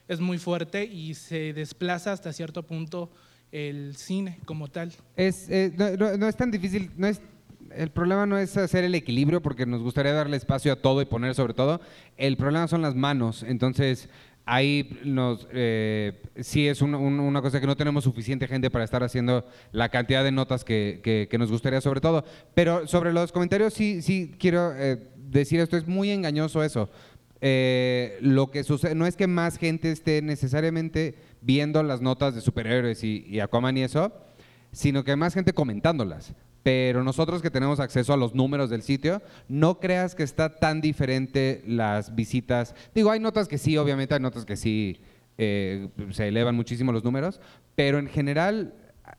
es 0.10 0.19
muy 0.19 0.38
fuerte 0.40 0.84
y 0.84 1.14
se 1.14 1.53
desplaza 1.53 2.11
hasta 2.11 2.34
cierto 2.34 2.64
punto 2.64 3.10
el 3.52 3.95
cine 3.95 4.40
como 4.45 4.68
tal? 4.68 4.91
Es, 5.15 5.49
eh, 5.49 5.72
no, 5.77 6.18
no- 6.18 6.27
es 6.27 6.36
tan 6.36 6.52
difícil, 6.52 6.91
no 6.98 7.07
es, 7.07 7.22
el 7.76 7.91
problema 7.91 8.26
no 8.26 8.38
es 8.38 8.57
hacer 8.57 8.84
el 8.84 8.95
equilibrio 8.95 9.41
porque 9.41 9.65
nos 9.65 9.81
gustaría 9.81 10.11
darle 10.14 10.36
espacio 10.38 10.73
a 10.73 10.76
todo 10.76 11.02
y 11.02 11.06
poner 11.06 11.34
sobre 11.36 11.53
todo. 11.53 11.80
El 12.18 12.36
problema 12.36 12.68
son 12.68 12.81
las 12.81 12.95
manos. 12.95 13.44
Entonces, 13.44 14.10
ahí 14.45 14.99
nos, 15.03 15.48
eh, 15.52 16.19
sí 16.41 16.68
es 16.68 16.81
un- 16.81 16.95
un- 16.95 17.19
una 17.19 17.41
cosa 17.44 17.61
que 17.61 17.68
no 17.68 17.77
tenemos 17.77 18.03
suficiente 18.03 18.48
gente 18.48 18.72
para 18.72 18.84
estar 18.86 19.03
haciendo 19.03 19.45
la 19.72 19.90
cantidad 19.90 20.23
de 20.23 20.31
notas 20.31 20.64
que, 20.64 21.02
que- 21.03 21.27
que 21.30 21.38
nos 21.38 21.52
gustaría 21.52 21.81
sobre 21.81 22.02
todo. 22.02 22.26
Pero 22.56 22.88
sobre 22.88 23.14
los 23.14 23.31
comentarios 23.31 23.73
sí, 23.76 24.02
sí 24.02 24.34
quiero 24.40 24.73
eh, 24.76 24.98
decir 25.18 25.60
esto, 25.60 25.77
es 25.77 25.88
muy 25.88 26.10
engañoso 26.10 26.64
eso. 26.64 26.90
Eh, 27.41 28.18
lo 28.22 28.52
que 28.52 28.64
sucede 28.64 28.95
no 28.95 29.06
es 29.06 29.16
que 29.16 29.28
más 29.28 29.57
gente 29.57 29.91
esté 29.91 30.22
necesariamente 30.22 31.16
viendo 31.41 31.82
las 31.84 32.02
notas 32.02 32.36
de 32.36 32.41
superhéroes 32.41 33.03
y, 33.03 33.26
y 33.28 33.40
Aquaman 33.40 33.78
y 33.78 33.84
eso, 33.84 34.11
sino 34.72 35.03
que 35.03 35.11
hay 35.11 35.18
más 35.18 35.34
gente 35.34 35.53
comentándolas. 35.53 36.34
Pero 36.64 37.03
nosotros 37.03 37.41
que 37.41 37.49
tenemos 37.49 37.80
acceso 37.80 38.14
a 38.14 38.18
los 38.18 38.36
números 38.36 38.70
del 38.70 38.82
sitio, 38.82 39.22
no 39.48 39.80
creas 39.80 40.14
que 40.14 40.24
está 40.24 40.57
tan 40.57 40.82
diferente 40.82 41.64
las 41.66 42.16
visitas. 42.16 42.76
Digo, 42.94 43.11
hay 43.11 43.20
notas 43.20 43.48
que 43.48 43.57
sí, 43.57 43.78
obviamente 43.78 44.14
hay 44.14 44.20
notas 44.20 44.45
que 44.45 44.57
sí 44.57 44.99
eh, 45.38 45.88
se 46.11 46.28
elevan 46.28 46.56
muchísimo 46.56 46.91
los 46.91 47.03
números, 47.03 47.40
pero 47.76 47.98
en 47.98 48.07
general 48.07 48.74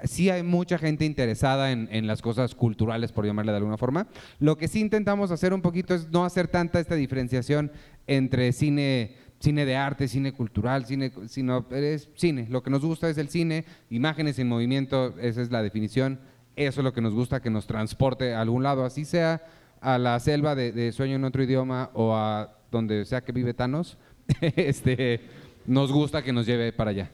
sí 0.04 0.30
hay 0.30 0.42
mucha 0.42 0.78
gente 0.78 1.04
interesada 1.04 1.72
en, 1.72 2.06
las 2.06 2.22
cosas 2.22 2.54
culturales, 2.54 3.12
por 3.12 3.26
llamarle 3.26 3.52
de 3.52 3.58
alguna 3.58 3.76
forma. 3.76 4.06
Lo 4.38 4.56
que 4.56 4.68
sí 4.68 4.80
intentamos 4.80 5.30
hacer 5.30 5.52
un 5.52 5.62
poquito 5.62 5.94
es 5.94 6.08
no 6.10 6.24
hacer 6.24 6.48
tanta 6.48 6.80
esta 6.80 6.94
diferenciación 6.94 7.70
entre 8.06 8.52
cine, 8.52 9.16
cine 9.38 9.64
de 9.64 9.76
arte, 9.76 10.08
cine 10.08 10.32
cultural, 10.32 10.86
cine, 10.86 11.12
sino 11.26 11.66
es 11.70 12.08
cine. 12.14 12.46
Lo 12.50 12.62
que 12.62 12.70
nos 12.70 12.84
gusta 12.84 13.08
es 13.08 13.18
el 13.18 13.28
cine, 13.28 13.64
imágenes 13.90 14.38
en 14.38 14.48
movimiento, 14.48 15.14
esa 15.18 15.42
es 15.42 15.50
la 15.50 15.62
definición. 15.62 16.20
Eso 16.56 16.80
es 16.80 16.84
lo 16.84 16.92
que 16.92 17.00
nos 17.00 17.14
gusta, 17.14 17.40
que 17.40 17.50
nos 17.50 17.66
transporte 17.66 18.34
a 18.34 18.40
algún 18.40 18.62
lado, 18.62 18.84
así 18.84 19.04
sea 19.04 19.42
a 19.80 19.98
la 19.98 20.18
selva 20.20 20.54
de, 20.54 20.72
de 20.72 20.92
Sueño 20.92 21.16
en 21.16 21.24
otro 21.24 21.42
idioma 21.42 21.90
o 21.94 22.14
a 22.14 22.54
donde 22.70 23.04
sea 23.04 23.22
que 23.22 23.32
vive 23.32 23.54
Thanos. 23.54 23.96
este, 24.40 25.20
nos 25.66 25.92
gusta 25.92 26.22
que 26.22 26.32
nos 26.32 26.46
lleve 26.46 26.72
para 26.72 26.90
allá. 26.90 27.10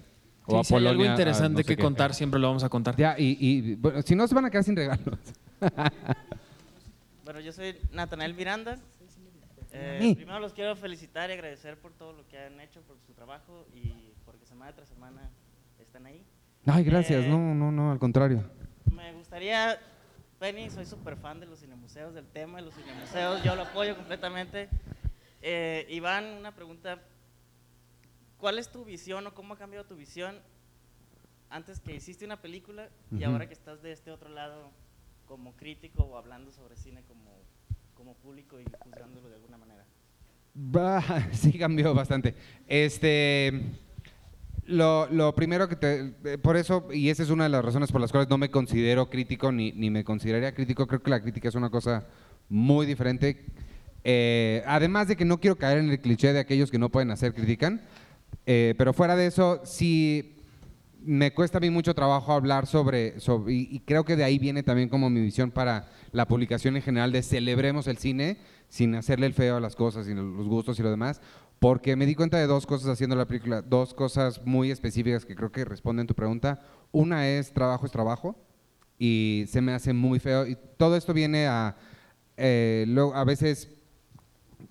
O 0.47 0.53
Sí, 0.53 0.57
a 0.61 0.65
si 0.65 0.75
hay 0.77 0.87
algo 0.87 1.05
interesante 1.05 1.53
no 1.53 1.59
sé 1.59 1.65
que 1.65 1.77
qué. 1.77 1.83
contar, 1.83 2.15
siempre 2.15 2.39
lo 2.41 2.47
vamos 2.49 2.63
a 2.65 2.69
contar. 2.69 2.97
Ya, 2.97 3.17
y, 3.19 3.37
y, 3.41 3.75
bueno, 3.75 4.01
si 4.03 4.15
no 4.15 4.27
se 4.29 4.35
van 4.35 4.45
a 4.45 4.51
quedar 4.51 4.65
sin 4.65 4.77
regalos. 4.77 5.19
Bueno, 7.25 7.41
yo 7.41 7.53
soy 7.53 7.77
Natanael 7.93 8.35
Miranda. 8.35 8.79
Eh, 9.73 9.99
Sí. 10.01 10.15
primero 10.15 10.39
los 10.39 10.53
quiero 10.53 10.77
felicitar 10.77 11.29
y 11.29 11.33
agradecer 11.35 11.77
por 11.77 11.93
todo 11.93 12.13
lo 12.13 12.27
que 12.29 12.39
han 12.39 12.61
hecho, 12.61 12.81
por 12.83 12.97
su 13.07 13.13
trabajo 13.13 13.67
y 13.75 14.13
porque 14.25 14.47
semana 14.47 14.73
tras 14.73 14.89
semana 14.89 15.29
están 15.81 16.07
ahí. 16.07 16.23
Ay, 16.67 16.85
gracias. 16.85 17.25
Eh, 17.25 17.29
No, 17.29 17.39
no, 17.55 17.73
no, 17.73 17.91
al 17.93 17.99
contrario. 17.99 18.43
Me 18.95 19.13
gustaría, 19.13 19.77
Penny, 20.39 20.71
soy 20.71 20.87
súper 20.87 21.17
fan 21.17 21.41
de 21.41 21.47
los 21.47 21.59
cinemuseos, 21.61 22.15
del 22.15 22.27
tema 22.27 22.59
de 22.59 22.67
los 22.67 22.75
cinemuseos, 22.75 23.43
yo 23.43 23.55
lo 23.57 23.63
apoyo 23.63 23.97
completamente. 23.97 24.69
Eh, 25.43 25.87
Iván, 25.91 26.25
una 26.39 26.53
pregunta. 26.55 27.01
¿Cuál 28.39 28.59
es 28.59 28.69
tu 28.71 28.85
visión 28.85 29.27
o 29.27 29.35
cómo 29.35 29.55
ha 29.55 29.59
cambiado 29.59 29.87
tu 29.87 29.97
visión 29.97 30.37
antes 31.49 31.81
que 31.81 31.95
hiciste 31.95 32.25
una 32.25 32.41
película 32.43 32.89
y 33.13 33.17
Ujú. 33.17 33.27
ahora 33.27 33.47
que 33.47 33.55
estás 33.55 33.83
de 33.83 33.93
este 33.93 34.11
otro 34.11 34.29
lado 34.29 34.71
como 35.27 35.57
crítico 35.57 36.03
o 36.03 36.17
hablando 36.17 36.53
sobre 36.53 36.77
cine 36.77 37.03
como, 37.09 37.31
como 37.95 38.15
público 38.15 38.61
y 38.61 38.65
juzgándolo 38.81 39.29
de 39.29 39.37
alguna 39.37 39.57
manera? 39.57 39.85
Bah, 40.55 41.03
sí 41.33 41.59
cambió 41.59 41.95
bastante. 41.95 42.35
Este, 42.67 43.63
lo, 44.67 45.07
lo 45.11 45.35
primero 45.35 45.69
que 45.69 45.77
te, 45.77 46.15
eh, 46.25 46.39
por 46.39 46.57
eso, 46.57 46.89
y 46.93 47.09
esa 47.09 47.23
es 47.23 47.31
una 47.31 47.45
de 47.45 47.51
las 47.51 47.65
razones 47.65 47.91
por 47.91 48.01
las 48.01 48.11
cuales 48.11 48.29
no 48.29 48.37
me 48.39 48.51
considero 48.51 49.09
crítico 49.09 49.51
ni, 49.51 49.73
ni 49.73 49.91
me 49.91 50.05
consideraría 50.05 50.55
crítico, 50.55 50.87
creo 50.87 51.03
que 51.03 51.11
la 51.11 51.23
crítica 51.23 51.49
es 51.49 51.55
una 51.55 51.71
cosa 51.71 52.07
muy 52.49 52.85
diferente. 52.87 53.47
Eh, 54.05 54.63
además 54.67 55.09
de 55.09 55.17
que 55.17 55.25
no 55.25 55.41
quiero 55.41 55.57
caer 55.57 55.79
en 55.79 55.91
el 55.91 56.01
cliché 56.01 56.33
de 56.33 56.39
aquellos 56.39 56.71
que 56.71 56.79
no 56.79 56.91
pueden 56.91 57.11
hacer 57.11 57.35
critican, 57.35 57.81
eh, 58.47 58.75
pero 58.79 58.93
fuera 58.93 59.17
de 59.17 59.27
eso, 59.27 59.61
sí 59.65 60.37
me 61.01 61.33
cuesta 61.33 61.59
a 61.59 61.61
mí 61.61 61.71
mucho 61.71 61.95
trabajo 61.95 62.33
hablar 62.33 62.67
sobre, 62.67 63.21
sobre 63.21 63.55
y, 63.55 63.69
y 63.71 63.81
creo 63.81 64.05
que 64.05 64.17
de 64.17 64.25
ahí 64.25 64.39
viene 64.39 64.63
también 64.63 64.89
como 64.89 65.09
mi 65.09 65.21
visión 65.21 65.51
para 65.51 65.89
la 66.13 66.27
publicación 66.27 66.77
en 66.77 66.83
general 66.83 67.13
de 67.13 67.23
celebremos 67.23 67.87
el 67.87 67.99
cine 67.99 68.39
sin 68.69 68.95
hacerle 68.95 69.27
el 69.27 69.35
feo 69.35 69.57
a 69.57 69.61
las 69.61 69.77
cosas 69.77 70.09
y 70.09 70.15
los 70.15 70.47
gustos 70.47 70.79
y 70.79 70.83
lo 70.83 70.91
demás, 70.91 71.21
porque 71.59 71.97
me 71.97 72.07
di 72.07 72.15
cuenta 72.15 72.39
de 72.39 72.47
dos 72.47 72.67
cosas 72.67 72.89
haciendo 72.89 73.17
la 73.17 73.27
película, 73.27 73.63
dos 73.63 73.95
cosas 73.95 74.45
muy 74.45 74.71
específicas 74.71 75.25
que 75.25 75.35
creo 75.35 75.53
que 75.53 75.65
responden 75.65 76.07
tu 76.07 76.15
pregunta. 76.15 76.63
Una 76.93 77.29
es 77.29 77.53
trabajo 77.53 77.87
es 77.87 77.93
trabajo 77.93 78.37
y 78.99 79.45
se 79.49 79.61
me 79.61 79.73
hace 79.73 79.93
muy 79.93 80.19
feo 80.19 80.47
y 80.47 80.57
todo 80.77 80.97
esto 80.97 81.13
viene 81.15 81.47
a 81.47 81.77
eh, 82.37 82.87
a 83.15 83.25
veces 83.25 83.76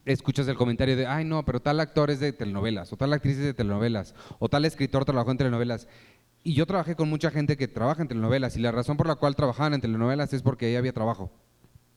escuchas 0.04 0.48
el 0.48 0.56
comentario 0.56 0.96
de, 0.96 1.08
ay 1.08 1.26
no, 1.26 1.44
pero 1.46 1.62
tal 1.62 1.80
actor 1.80 2.12
es 2.12 2.20
de 2.20 2.34
telenovelas, 2.34 2.92
o 2.92 2.98
tal 2.98 3.14
actriz 3.14 3.38
es 3.38 3.44
de 3.44 3.54
telenovelas, 3.54 4.16
o 4.40 4.50
tal 4.50 4.66
escritor 4.66 5.06
trabajó 5.06 5.32
en 5.32 5.38
telenovelas. 5.38 5.88
Y 6.44 6.54
yo 6.54 6.66
trabajé 6.66 6.96
con 6.96 7.10
mucha 7.10 7.32
gente 7.32 7.58
que 7.58 7.68
trabaja 7.68 8.02
en 8.02 8.08
telenovelas, 8.08 8.56
y 8.58 8.60
la 8.60 8.72
razón 8.72 8.98
por 8.98 9.08
la 9.08 9.16
cual 9.16 9.36
trabajaban 9.36 9.74
en 9.74 9.82
telenovelas 9.82 10.34
es 10.34 10.42
porque 10.42 10.68
ahí 10.68 10.76
había 10.76 10.94
trabajo. 10.94 11.32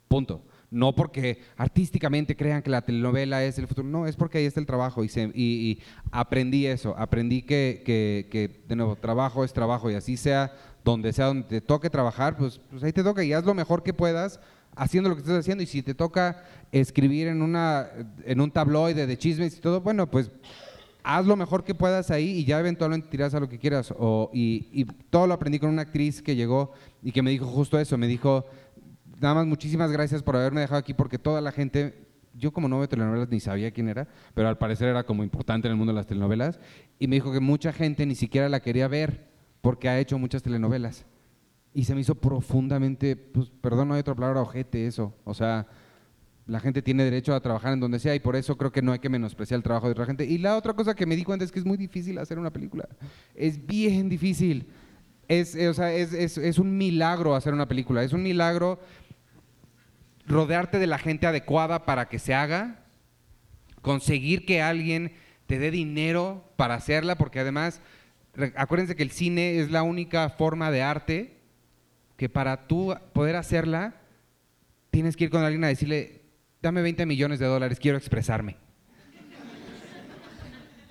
Punto. 0.09 0.43
No 0.71 0.95
porque 0.95 1.41
artísticamente 1.57 2.37
crean 2.37 2.63
que 2.63 2.71
la 2.71 2.83
telenovela 2.83 3.43
es 3.43 3.59
el 3.59 3.67
futuro, 3.67 3.89
no, 3.89 4.07
es 4.07 4.17
porque 4.17 4.39
ahí 4.39 4.45
está 4.45 4.61
el 4.61 4.67
trabajo 4.67 5.03
y, 5.03 5.81
aprendí 6.11 6.67
eso, 6.67 6.95
aprendí 6.99 7.41
que, 7.43 8.63
de 8.69 8.77
nuevo, 8.77 8.97
trabajo 8.97 9.45
es 9.45 9.53
trabajo 9.53 9.91
y 9.91 9.95
así 9.95 10.19
sea 10.19 10.53
donde 10.85 11.13
sea 11.13 11.27
donde 11.27 11.49
te 11.49 11.61
toque 11.63 11.89
trabajar, 11.89 12.37
pues, 12.37 12.61
pues 12.71 12.83
ahí 12.83 12.93
te 12.93 13.03
toca 13.03 13.25
y 13.25 13.33
haz 13.33 13.45
lo 13.45 13.55
mejor 13.55 13.83
que 13.83 13.95
puedas 13.95 14.41
haciendo 14.79 15.11
lo 15.11 15.17
que 15.17 15.21
estés 15.21 15.37
haciendo 15.37 15.63
y 15.63 15.67
si 15.67 15.83
te 15.83 15.95
toca 15.95 16.45
escribir 16.73 17.27
en, 17.27 17.43
una, 17.43 17.89
en 18.25 18.41
un 18.41 18.51
tabloide 18.51 19.07
de 19.07 19.19
chismes 19.19 19.59
y 19.59 19.61
todo, 19.61 19.81
bueno, 19.81 20.09
pues 20.09 20.31
haz 21.03 21.27
lo 21.27 21.37
mejor 21.37 21.65
que 21.65 21.75
puedas 21.75 22.11
ahí 22.11 22.31
y 22.31 22.45
ya 22.45 22.61
eventualmente 22.61 23.09
tiras 23.09 23.35
a 23.35 23.41
lo 23.41 23.49
que 23.49 23.59
quieras. 23.59 23.93
O, 23.99 24.31
y, 24.33 24.69
y 24.73 24.85
todo 24.85 25.27
lo 25.27 25.35
aprendí 25.35 25.59
con 25.59 25.71
una 25.71 25.83
actriz 25.83 26.23
que 26.23 26.37
llegó 26.37 26.73
y 27.03 27.13
que 27.13 27.23
me 27.23 27.31
dijo 27.31 27.47
justo 27.47 27.79
eso, 27.79 27.99
me 27.99 28.07
dijo, 28.07 28.47
nada 29.21 29.35
más 29.35 29.47
muchísimas 29.47 29.91
gracias 29.91 30.23
por 30.23 30.37
haberme 30.37 30.61
dejado 30.61 30.79
aquí 30.79 30.95
porque 30.95 31.19
toda 31.19 31.41
la 31.41 31.51
gente, 31.51 32.07
yo 32.35 32.53
como 32.53 32.69
no 32.69 32.79
veo 32.79 32.89
telenovelas 32.89 33.29
ni 33.29 33.41
sabía 33.41 33.73
quién 33.73 33.89
era, 33.89 34.07
pero 34.35 34.49
al 34.49 34.59
parecer 34.59 34.89
era 34.89 35.05
como 35.05 35.25
importante 35.25 35.67
en 35.67 35.73
el 35.73 35.77
mundo 35.77 35.93
de 35.93 35.97
las 35.97 36.07
telenovelas, 36.07 36.61
y 36.99 37.09
me 37.09 37.17
dijo 37.17 37.33
que 37.33 37.41
mucha 37.41 37.73
gente 37.73 38.07
ni 38.07 38.15
siquiera 38.15 38.49
la 38.49 38.61
quería 38.61 38.87
ver 38.87 39.29
porque 39.61 39.89
ha 39.89 39.99
hecho 39.99 40.19
muchas 40.19 40.43
telenovelas. 40.43 41.05
Y 41.75 41.85
se 41.85 41.95
me 41.95 42.01
hizo 42.01 42.15
profundamente, 42.15 43.15
pues 43.17 43.51
perdón, 43.61 43.89
no 43.89 43.95
hay 43.95 44.01
otra 44.01 44.15
palabra, 44.15 44.41
ojete 44.43 44.87
eso. 44.87 45.15
O 45.25 45.35
sea, 45.35 45.67
la 46.47 46.61
gente 46.61 46.81
tiene 46.83 47.05
derecho 47.05 47.35
a 47.35 47.41
trabajar 47.41 47.73
en 47.75 47.81
donde 47.81 47.99
sea 47.99 48.15
y 48.15 48.21
por 48.21 48.35
eso 48.37 48.57
creo 48.57 48.73
que 48.73 48.83
no 48.83 48.93
hay 48.93 48.99
que 48.99 49.09
menospreciar 49.11 49.59
el 49.59 49.63
trabajo 49.63 49.87
de 49.87 49.93
otra 49.93 50.07
gente. 50.07 50.25
Y 50.25 50.39
la 50.39 50.57
otra 50.57 50.73
cosa 50.75 50.95
que 50.95 51.07
me 51.07 51.15
di 51.15 51.25
cuenta 51.25 51.45
es 51.45 51.53
que 51.53 51.59
es 51.59 51.65
muy 51.67 51.77
difícil 51.77 52.19
hacer 52.19 52.39
una 52.39 52.51
película. 52.53 52.89
Es 53.35 53.65
bien 53.67 54.09
difícil. 54.09 54.67
Es, 55.29 55.55
eh, 55.55 55.69
o 55.69 55.75
sea, 55.75 55.93
es, 55.93 56.15
es- 56.15 56.39
es 56.39 56.59
un 56.59 56.77
milagro 56.79 57.35
hacer 57.37 57.53
una 57.53 57.69
película. 57.69 58.03
Es 58.03 58.15
un 58.15 58.23
milagro 58.23 58.81
rodearte 60.27 60.79
de 60.79 60.87
la 60.87 60.99
gente 60.99 61.27
adecuada 61.27 61.85
para 61.87 62.09
que 62.09 62.19
se 62.19 62.35
haga, 62.35 62.85
conseguir 63.83 64.45
que 64.47 64.63
alguien 64.63 65.13
te 65.47 65.59
dé 65.59 65.71
dinero 65.71 66.45
para 66.57 66.75
hacerla, 66.75 67.17
porque 67.17 67.41
además, 67.41 67.81
acuérdense 68.57 68.97
que 68.97 69.03
el 69.03 69.11
cine 69.11 69.59
es 69.61 69.71
la 69.71 69.83
única 69.83 70.29
forma 70.31 70.71
de 70.71 70.83
arte 70.83 71.38
que 72.19 72.29
para 72.29 72.67
tú 72.67 72.95
poder 73.15 73.37
hacerla, 73.37 73.95
tienes 74.91 75.17
que 75.17 75.25
ir 75.25 75.31
con 75.31 75.43
alguien 75.43 75.65
a 75.65 75.69
decirle, 75.69 76.21
dame 76.61 76.83
20 76.83 77.07
millones 77.07 77.39
de 77.39 77.47
dólares, 77.47 77.79
quiero 77.81 77.97
expresarme. 77.97 78.57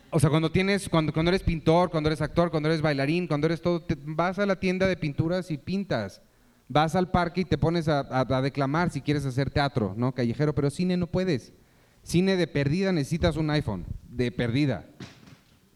O 0.10 0.20
sea, 0.22 0.30
cuando 0.30 0.50
tienes, 0.50 0.88
cuando, 0.88 1.12
cuando 1.12 1.30
eres 1.30 1.44
pintor, 1.44 1.90
cuando 1.92 2.10
eres 2.10 2.22
actor, 2.22 2.50
cuando 2.50 2.70
eres 2.70 2.82
bailarín, 2.82 3.28
cuando 3.28 3.46
eres 3.48 3.62
todo, 3.62 3.86
vas 4.06 4.40
a 4.40 4.46
la 4.46 4.58
tienda 4.60 4.88
de 4.88 4.96
pinturas 4.96 5.52
y 5.52 5.58
pintas. 5.58 6.22
Vas 6.70 6.96
al 6.96 7.12
parque 7.12 7.42
y 7.42 7.46
te 7.46 7.58
pones 7.58 7.88
a, 7.90 8.00
a- 8.00 8.38
a 8.38 8.42
declamar 8.42 8.90
si 8.90 9.02
quieres 9.02 9.26
hacer 9.26 9.50
teatro, 9.52 9.94
¿no? 9.98 10.14
Callejero, 10.16 10.56
pero 10.56 10.70
cine 10.70 10.96
no 10.98 11.08
puedes. 11.08 11.52
Cine 12.04 12.38
de 12.38 12.48
perdida 12.48 12.94
necesitas 12.94 13.36
un 13.36 13.50
iPhone, 13.50 13.86
de 14.10 14.32
perdida. 14.32 14.86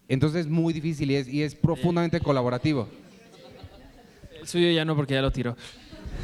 Entonces 0.07 0.45
es 0.45 0.47
muy 0.51 0.73
difícil 0.73 1.11
y 1.11 1.15
es, 1.15 1.27
y 1.27 1.43
es 1.43 1.53
profundamente 1.55 2.21
colaborativo. 2.21 2.87
El 4.41 4.47
suyo 4.47 4.71
ya 4.71 4.83
no, 4.83 4.95
porque 4.95 5.13
ya 5.13 5.21
lo 5.21 5.31
tiró. 5.31 5.55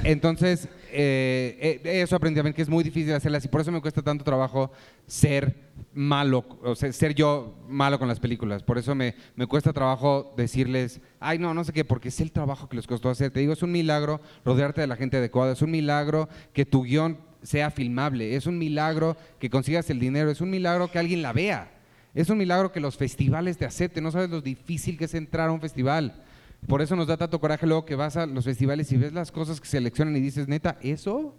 Entonces, 0.03 0.67
eh, 0.91 1.79
eh, 1.83 2.01
eso 2.01 2.15
aprendí 2.15 2.39
a 2.39 2.43
ver 2.43 2.53
que 2.53 2.61
es 2.61 2.69
muy 2.69 2.83
difícil 2.83 3.13
hacerlas 3.13 3.45
y 3.45 3.47
por 3.47 3.61
eso 3.61 3.71
me 3.71 3.81
cuesta 3.81 4.01
tanto 4.01 4.23
trabajo 4.23 4.71
ser 5.05 5.67
malo, 5.93 6.45
o 6.63 6.75
sea, 6.75 6.91
ser 6.93 7.13
yo 7.13 7.55
malo 7.67 7.99
con 7.99 8.07
las 8.07 8.19
películas. 8.19 8.63
Por 8.63 8.77
eso 8.77 8.95
me, 8.95 9.15
me 9.35 9.47
cuesta 9.47 9.73
trabajo 9.73 10.33
decirles, 10.35 11.01
ay, 11.19 11.39
no, 11.39 11.53
no 11.53 11.63
sé 11.63 11.73
qué, 11.73 11.85
porque 11.85 12.09
es 12.09 12.19
el 12.21 12.31
trabajo 12.31 12.67
que 12.69 12.75
les 12.75 12.87
costó 12.87 13.09
hacer. 13.09 13.31
Te 13.31 13.39
digo, 13.39 13.53
es 13.53 13.63
un 13.63 13.71
milagro 13.71 14.21
rodearte 14.43 14.81
de 14.81 14.87
la 14.87 14.95
gente 14.95 15.17
adecuada, 15.17 15.53
es 15.53 15.61
un 15.61 15.71
milagro 15.71 16.29
que 16.53 16.65
tu 16.65 16.83
guion 16.83 17.19
sea 17.43 17.69
filmable, 17.69 18.35
es 18.35 18.45
un 18.47 18.57
milagro 18.57 19.15
que 19.39 19.49
consigas 19.49 19.89
el 19.89 19.99
dinero, 19.99 20.31
es 20.31 20.41
un 20.41 20.49
milagro 20.49 20.89
que 20.89 20.99
alguien 20.99 21.21
la 21.21 21.33
vea. 21.33 21.71
Es 22.13 22.29
un 22.29 22.37
milagro 22.39 22.71
que 22.71 22.79
los 22.79 22.97
festivales 22.97 23.57
te 23.57 23.65
acepten, 23.65 24.03
no 24.03 24.11
sabes 24.11 24.29
lo 24.29 24.41
difícil 24.41 24.97
que 24.97 25.05
es 25.05 25.13
entrar 25.13 25.49
a 25.49 25.51
un 25.51 25.61
festival. 25.61 26.23
Por 26.67 26.81
eso 26.81 26.95
nos 26.95 27.07
da 27.07 27.15
tanto 27.17 27.39
coraje 27.39 27.65
luego 27.65 27.85
que 27.85 27.95
vas 27.95 28.17
a 28.17 28.25
los 28.25 28.43
festivales 28.45 28.91
y 28.91 28.97
ves 28.97 29.13
las 29.13 29.31
cosas 29.31 29.59
que 29.61 29.67
seleccionan 29.67 30.15
y 30.17 30.19
dices, 30.19 30.47
neta, 30.47 30.77
¿eso? 30.81 31.33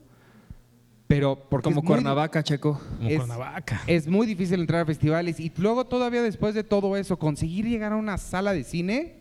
Pero 1.07 1.47
porque 1.51 1.65
Como 1.65 1.81
es 1.81 1.85
muy- 1.85 1.87
Cuernavaca, 1.95 2.43
Checo. 2.43 2.81
Como 2.97 3.09
es, 3.09 3.17
Cuernavaca. 3.19 3.83
es 3.87 4.07
muy 4.09 4.27
difícil 4.27 4.61
entrar 4.61 4.83
a 4.83 4.87
festivales 4.87 5.39
y 5.41 5.53
luego 5.57 5.87
todavía 5.87 6.23
después 6.23 6.55
de 6.55 6.65
todo 6.65 6.97
eso, 6.97 7.19
conseguir 7.19 7.67
llegar 7.67 7.93
a 7.93 7.97
una 7.97 8.17
sala 8.19 8.53
de 8.53 8.65
cine, 8.65 9.17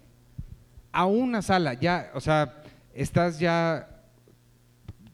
a 0.91 1.05
una 1.05 1.41
sala, 1.41 1.73
ya, 1.75 2.11
o 2.13 2.21
sea, 2.21 2.61
estás 2.93 3.39
ya 3.39 3.89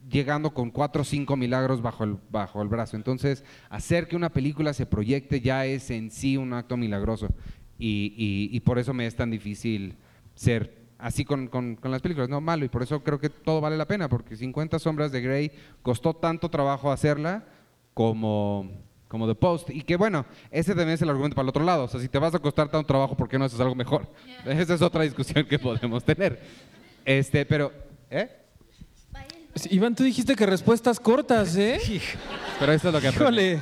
llegando 0.10 0.54
con 0.54 0.70
cuatro 0.70 1.02
o 1.02 1.06
cinco 1.06 1.36
milagros 1.36 1.82
bajo 1.82 2.04
el, 2.04 2.18
bajo 2.30 2.62
el 2.62 2.68
brazo. 2.68 2.96
Entonces, 2.98 3.44
hacer 3.70 4.08
que 4.08 4.16
una 4.16 4.30
película 4.30 4.74
se 4.74 4.86
proyecte 4.86 5.42
ya 5.42 5.66
es 5.66 5.90
en 5.90 6.12
sí 6.12 6.38
un 6.38 6.54
acto 6.54 6.78
milagroso. 6.78 7.28
Y, 7.80 8.14
y- 8.16 8.56
y 8.56 8.60
por 8.60 8.78
eso 8.80 8.94
me 8.94 9.08
es 9.08 9.16
tan 9.16 9.32
difícil 9.32 9.96
ser 10.36 10.83
así 11.04 11.26
con, 11.26 11.48
con- 11.48 11.76
con 11.76 11.92
las 11.92 12.02
películas, 12.02 12.30
no 12.30 12.42
malo. 12.42 12.66
Y 12.66 12.70
por 12.70 12.82
eso 12.82 13.04
creo 13.04 13.20
que 13.20 13.30
todo 13.30 13.62
vale 13.62 13.78
la 13.78 13.86
pena, 13.88 14.08
porque 14.10 14.36
50 14.36 14.80
sombras 14.80 15.12
de 15.12 15.22
Grey 15.22 15.52
costó 15.82 16.14
tanto 16.16 16.50
trabajo 16.50 16.92
hacerla 16.92 17.44
como, 17.94 18.72
como 19.08 19.28
The 19.28 19.36
Post. 19.36 19.70
Y 19.70 19.82
que 19.84 19.96
bueno, 19.98 20.26
ese 20.50 20.72
también 20.72 20.92
es 20.92 21.02
el 21.02 21.10
argumento 21.10 21.36
para 21.36 21.44
el 21.44 21.50
otro 21.50 21.64
lado. 21.64 21.84
O 21.84 21.88
sea, 21.88 22.00
si 22.00 22.08
te 22.10 22.18
vas 22.20 22.34
a 22.34 22.40
costar 22.40 22.70
tanto 22.70 22.88
trabajo, 22.88 23.16
¿por 23.16 23.28
qué 23.30 23.38
no 23.38 23.46
haces 23.46 23.60
algo 23.60 23.76
mejor? 23.76 24.08
Esa 24.46 24.74
es 24.76 24.82
otra 24.82 25.04
discusión 25.04 25.46
que 25.46 25.60
podemos 25.60 26.04
tener. 26.04 26.40
Este, 27.06 27.46
pero, 27.46 27.72
¿eh? 28.10 28.30
Iván, 29.70 29.94
tú 29.94 30.04
dijiste 30.04 30.36
que 30.36 30.46
respuestas 30.48 31.00
cortas, 31.00 31.56
¿eh? 31.58 31.80
Pero 32.60 32.72
esto 32.72 32.88
es 32.88 32.94
lo 32.96 33.00
que 33.00 33.08
aprendí. 33.10 33.24
Híjole. 33.42 33.62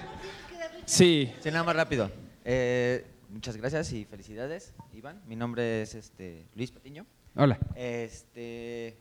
Sí. 0.85 1.29
Sí, 1.41 1.51
nada 1.51 1.63
más 1.65 1.75
rápido. 1.75 2.09
Eh, 2.45 3.05
muchas 3.29 3.57
gracias 3.57 3.91
y 3.91 4.05
felicidades, 4.05 4.73
Iván. 4.93 5.21
Mi 5.27 5.35
nombre 5.35 5.81
es 5.81 5.95
este, 5.95 6.45
Luis 6.55 6.71
Patiño. 6.71 7.05
Hola. 7.35 7.57
Este, 7.75 8.97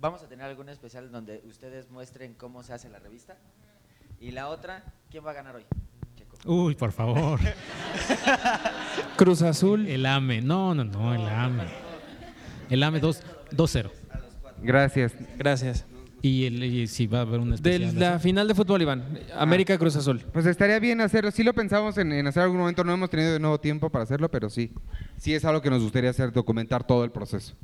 vamos 0.00 0.22
a 0.22 0.28
tener 0.28 0.46
algún 0.46 0.68
especial 0.68 1.10
donde 1.12 1.42
ustedes 1.46 1.90
muestren 1.90 2.34
cómo 2.34 2.62
se 2.62 2.72
hace 2.72 2.88
la 2.88 2.98
revista. 2.98 3.36
Y 4.20 4.30
la 4.30 4.48
otra, 4.48 4.84
¿quién 5.10 5.24
va 5.24 5.30
a 5.30 5.34
ganar 5.34 5.56
hoy? 5.56 5.64
Uy, 6.44 6.74
por 6.74 6.92
favor. 6.92 7.40
Cruz 9.16 9.42
Azul. 9.42 9.86
El 9.86 10.06
AME. 10.06 10.40
No, 10.40 10.74
no, 10.74 10.84
no, 10.84 11.14
el 11.14 11.26
AME. 11.28 11.64
El 12.70 12.82
AME 12.82 13.00
2 13.00 13.22
2-0. 13.50 13.90
Gracias. 14.62 15.14
Gracias. 15.36 15.84
Y, 16.20 16.46
el, 16.46 16.62
y 16.64 16.86
si 16.88 17.06
va 17.06 17.18
a 17.18 17.22
haber 17.22 17.38
un 17.40 17.50
De 17.50 17.54
especial. 17.56 17.98
la 17.98 18.18
final 18.18 18.48
de 18.48 18.54
fútbol, 18.54 18.82
Iván. 18.82 19.04
América 19.36 19.78
Cruz 19.78 19.94
Azul. 19.96 20.20
Pues 20.32 20.46
estaría 20.46 20.78
bien 20.80 21.00
hacerlo. 21.00 21.30
Sí 21.30 21.42
lo 21.44 21.54
pensamos 21.54 21.96
en, 21.98 22.12
en 22.12 22.26
hacer 22.26 22.42
algún 22.42 22.58
momento. 22.58 22.82
No 22.84 22.92
hemos 22.92 23.08
tenido 23.10 23.32
de 23.32 23.38
nuevo 23.38 23.58
tiempo 23.60 23.88
para 23.90 24.02
hacerlo, 24.04 24.28
pero 24.30 24.50
sí. 24.50 24.72
Sí 25.16 25.32
es 25.34 25.44
algo 25.44 25.62
que 25.62 25.70
nos 25.70 25.82
gustaría 25.82 26.10
hacer, 26.10 26.32
documentar 26.32 26.84
todo 26.86 27.04
el 27.04 27.10
proceso. 27.12 27.54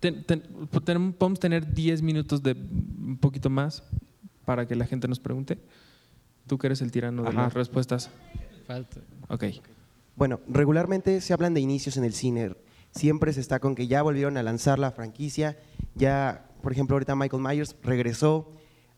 Ten- 0.00 0.24
ten- 0.24 0.42
ten- 0.42 1.12
podemos 1.12 1.40
tener 1.40 1.72
10 1.74 2.02
minutos 2.02 2.42
de 2.42 2.52
un 2.52 3.18
poquito 3.20 3.50
más 3.50 3.82
para 4.44 4.66
que 4.66 4.74
la 4.76 4.86
gente 4.86 5.08
nos 5.08 5.18
pregunte. 5.18 5.58
Tú 6.46 6.58
que 6.58 6.66
eres 6.68 6.82
el 6.82 6.92
tirano 6.92 7.22
de 7.22 7.30
Ajá. 7.30 7.42
las 7.44 7.54
respuestas. 7.54 8.10
Falta. 8.66 9.00
Ok. 9.28 9.44
Bueno, 10.16 10.40
regularmente 10.48 11.20
se 11.20 11.32
hablan 11.32 11.54
de 11.54 11.60
inicios 11.60 11.96
en 11.96 12.04
el 12.04 12.12
cine. 12.12 12.54
Siempre 12.92 13.32
se 13.32 13.40
está 13.40 13.58
con 13.58 13.74
que 13.74 13.88
ya 13.88 14.02
volvieron 14.02 14.36
a 14.36 14.42
lanzar 14.44 14.78
la 14.78 14.92
franquicia, 14.92 15.56
ya, 15.96 16.44
por 16.64 16.72
ejemplo, 16.72 16.94
ahorita 16.94 17.14
Michael 17.14 17.42
Myers 17.42 17.76
regresó. 17.82 18.50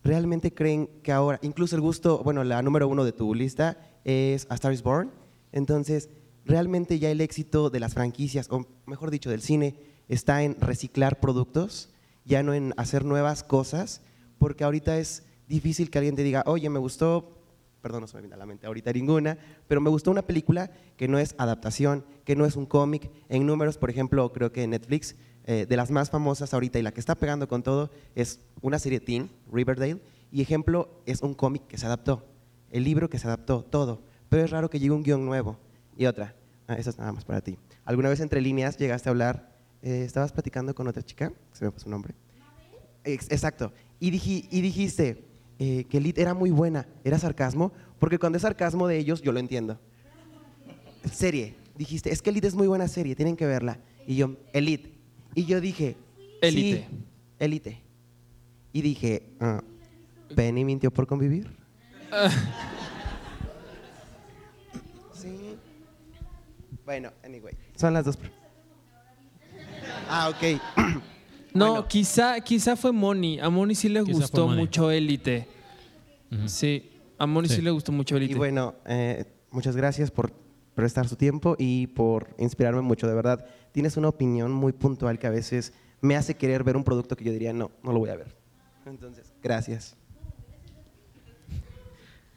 ¿Realmente 0.05 0.55
creen 0.55 0.89
que 1.03 1.11
ahora, 1.11 1.41
incluso 1.43 1.75
el 1.75 1.83
gusto, 1.83 2.23
bueno, 2.23 2.45
la 2.45 2.63
número 2.63 2.87
uno 2.87 3.05
de 3.05 3.11
tu 3.11 3.35
lista 3.35 3.77
es 4.05 4.47
A 4.51 4.55
Star 4.55 4.73
is 4.73 4.85
Born? 4.85 5.11
Entonces, 5.51 6.09
¿realmente 6.45 7.01
ya 7.01 7.11
el 7.11 7.21
éxito 7.21 7.69
de 7.69 7.81
las 7.81 7.95
franquicias, 7.95 8.47
o 8.51 8.65
mejor 8.87 9.11
dicho, 9.11 9.31
del 9.31 9.43
cine, 9.43 9.75
está 10.09 10.45
en 10.45 10.61
reciclar 10.61 11.19
productos, 11.19 11.89
ya 12.25 12.45
no 12.45 12.55
en 12.55 12.73
hacer 12.77 13.05
nuevas 13.05 13.43
cosas? 13.43 14.01
Porque 14.39 14.63
ahorita 14.63 14.97
es 15.01 15.25
difícil 15.49 15.91
que 15.91 15.99
alguien 15.99 16.15
te 16.15 16.23
diga, 16.23 16.45
oye, 16.47 16.71
me 16.71 16.79
gustó 16.79 17.37
perdón, 17.87 18.01
no 18.01 18.09
se 18.09 18.17
me 18.17 18.23
viene 18.23 18.35
a 18.35 18.39
la 18.39 18.47
mente 18.47 18.67
ahorita 18.67 18.93
ninguna, 18.93 19.39
pero 19.69 19.81
me 19.81 19.91
gustó 19.91 20.11
una 20.11 20.23
película 20.23 20.73
que 20.97 21.07
no 21.07 21.21
es 21.21 21.37
adaptación, 21.39 22.05
que 22.25 22.35
no 22.35 22.45
es 22.45 22.57
un 22.57 22.67
cómic. 22.67 23.13
En 23.29 23.47
números, 23.47 23.79
por 23.79 23.91
ejemplo, 23.91 24.33
creo 24.33 24.51
que 24.51 24.67
Netflix, 24.67 25.15
eh, 25.47 25.67
de 25.69 25.77
las 25.77 25.91
más 25.91 26.11
famosas 26.11 26.53
ahorita 26.53 26.79
y 26.79 26.83
la 26.83 26.93
que 26.93 27.01
está 27.01 27.15
pegando 27.15 27.49
con 27.49 27.63
todo, 27.63 27.91
es 28.15 28.41
una 28.63 28.79
serie 28.79 29.01
teen, 29.01 29.31
Riverdale, 29.53 30.01
y 30.33 30.43
ejemplo 30.43 31.01
es 31.07 31.23
un 31.23 31.35
cómic 31.35 31.67
que 31.69 31.79
se 31.79 31.87
adaptó, 31.87 32.27
el 32.71 32.85
libro 32.85 33.09
que 33.09 33.19
se 33.19 33.27
adaptó, 33.27 33.63
todo. 33.63 34.03
Pero 34.29 34.45
es 34.45 34.51
raro 34.51 34.69
que 34.69 34.79
llegue 34.81 34.91
un 34.93 35.03
guion 35.05 35.25
nuevo. 35.25 35.57
Y 35.97 36.07
otra, 36.07 36.35
ah, 36.67 36.75
es 36.75 36.99
nada 36.99 37.13
más 37.13 37.25
para 37.25 37.41
ti. 37.41 37.57
¿Alguna 37.85 38.09
vez 38.09 38.19
entre 38.21 38.41
líneas 38.41 38.77
llegaste 38.77 39.09
a 39.09 39.13
hablar, 39.13 39.57
eh, 39.83 40.03
estabas 40.05 40.33
platicando 40.33 40.75
con 40.75 40.89
otra 40.89 41.03
chica, 41.03 41.33
se 41.53 41.65
me 41.65 41.71
fue 41.71 41.81
su 41.81 41.89
nombre? 41.89 42.15
Ex- 43.05 43.31
Exacto. 43.31 43.73
Y, 44.01 44.11
diji- 44.11 44.49
y 44.51 44.61
dijiste 44.61 45.25
eh, 45.61 45.85
que 45.89 45.99
Elite 45.99 46.21
era 46.21 46.35
muy 46.35 46.51
buena. 46.51 46.89
¿Era 47.05 47.19
sarcasmo? 47.21 47.73
Porque 48.01 48.19
cuando 48.19 48.37
es 48.37 48.43
sarcasmo 48.43 48.89
de 48.89 48.99
ellos, 48.99 49.23
yo 49.23 49.31
lo 49.31 49.39
entiendo. 49.39 49.79
Serie. 51.13 51.55
Dijiste, 51.79 52.11
es 52.13 52.21
que 52.21 52.31
Elite 52.31 52.49
es 52.49 52.55
muy 52.55 52.67
buena 52.67 52.89
serie, 52.89 53.15
tienen 53.15 53.37
que 53.37 53.47
verla. 53.47 53.79
Y 54.07 54.17
yo, 54.17 54.35
Elite. 54.53 54.96
Y 55.37 55.45
yo 55.45 55.61
dije, 55.61 55.97
Élite. 56.41 56.87
sí, 56.89 56.97
Elite. 57.39 57.79
Y 58.73 58.81
dije, 58.81 59.23
ah, 59.39 59.63
¿Penny 60.35 60.65
mintió 60.65 60.91
por 60.91 61.07
convivir? 61.07 61.47
sí. 65.13 65.57
Bueno, 66.87 67.13
anyway. 67.23 67.55
Son 67.77 67.93
las 67.93 68.07
dos. 68.07 68.19
Ah, 70.09 70.31
ok. 70.31 70.59
No, 71.53 71.87
quizá, 71.87 72.41
quizá 72.41 72.75
fue 72.75 72.93
Moni. 72.93 73.39
A 73.39 73.51
Moni 73.51 73.75
sí 73.75 73.91
le 73.91 74.03
Quizá 74.05 74.19
gustó 74.19 74.49
mucho 74.49 74.91
Élite. 74.91 75.47
Sí, 76.47 76.91
a 77.19 77.27
Moni 77.27 77.49
sí. 77.49 77.57
Sí. 77.57 77.63
le 77.63 77.73
gustó 77.73 77.93
mucho 77.93 78.17
Élite. 78.17 78.33
Y 78.33 78.37
bueno, 78.37 78.75
eh, 78.87 79.27
muchas 79.51 79.77
gracias 79.77 80.11
por 80.11 80.33
prestar 80.77 81.09
su 81.09 81.17
tiempo 81.17 81.57
y 81.59 81.89
por 81.89 82.29
inspirarme 82.39 82.83
mucho, 82.83 83.09
de 83.09 83.15
verdad. 83.15 83.47
Tienes 83.73 83.97
una 83.97 84.09
opinión 84.09 84.53
muy 84.53 84.73
puntual 84.73 85.19
que 85.19 85.27
a 85.27 85.31
veces 85.31 85.73
me 86.03 86.15
hace 86.17 86.37
querer 86.37 86.63
ver 86.63 86.77
un 86.77 86.85
producto 86.85 87.17
que 87.17 87.25
yo 87.25 87.33
diría, 87.33 87.53
no, 87.53 87.73
no 87.83 87.93
lo 87.93 87.99
voy 87.99 88.11
a 88.11 88.17
ver. 88.17 88.37
Entonces, 88.85 89.33
gracias. 89.43 89.97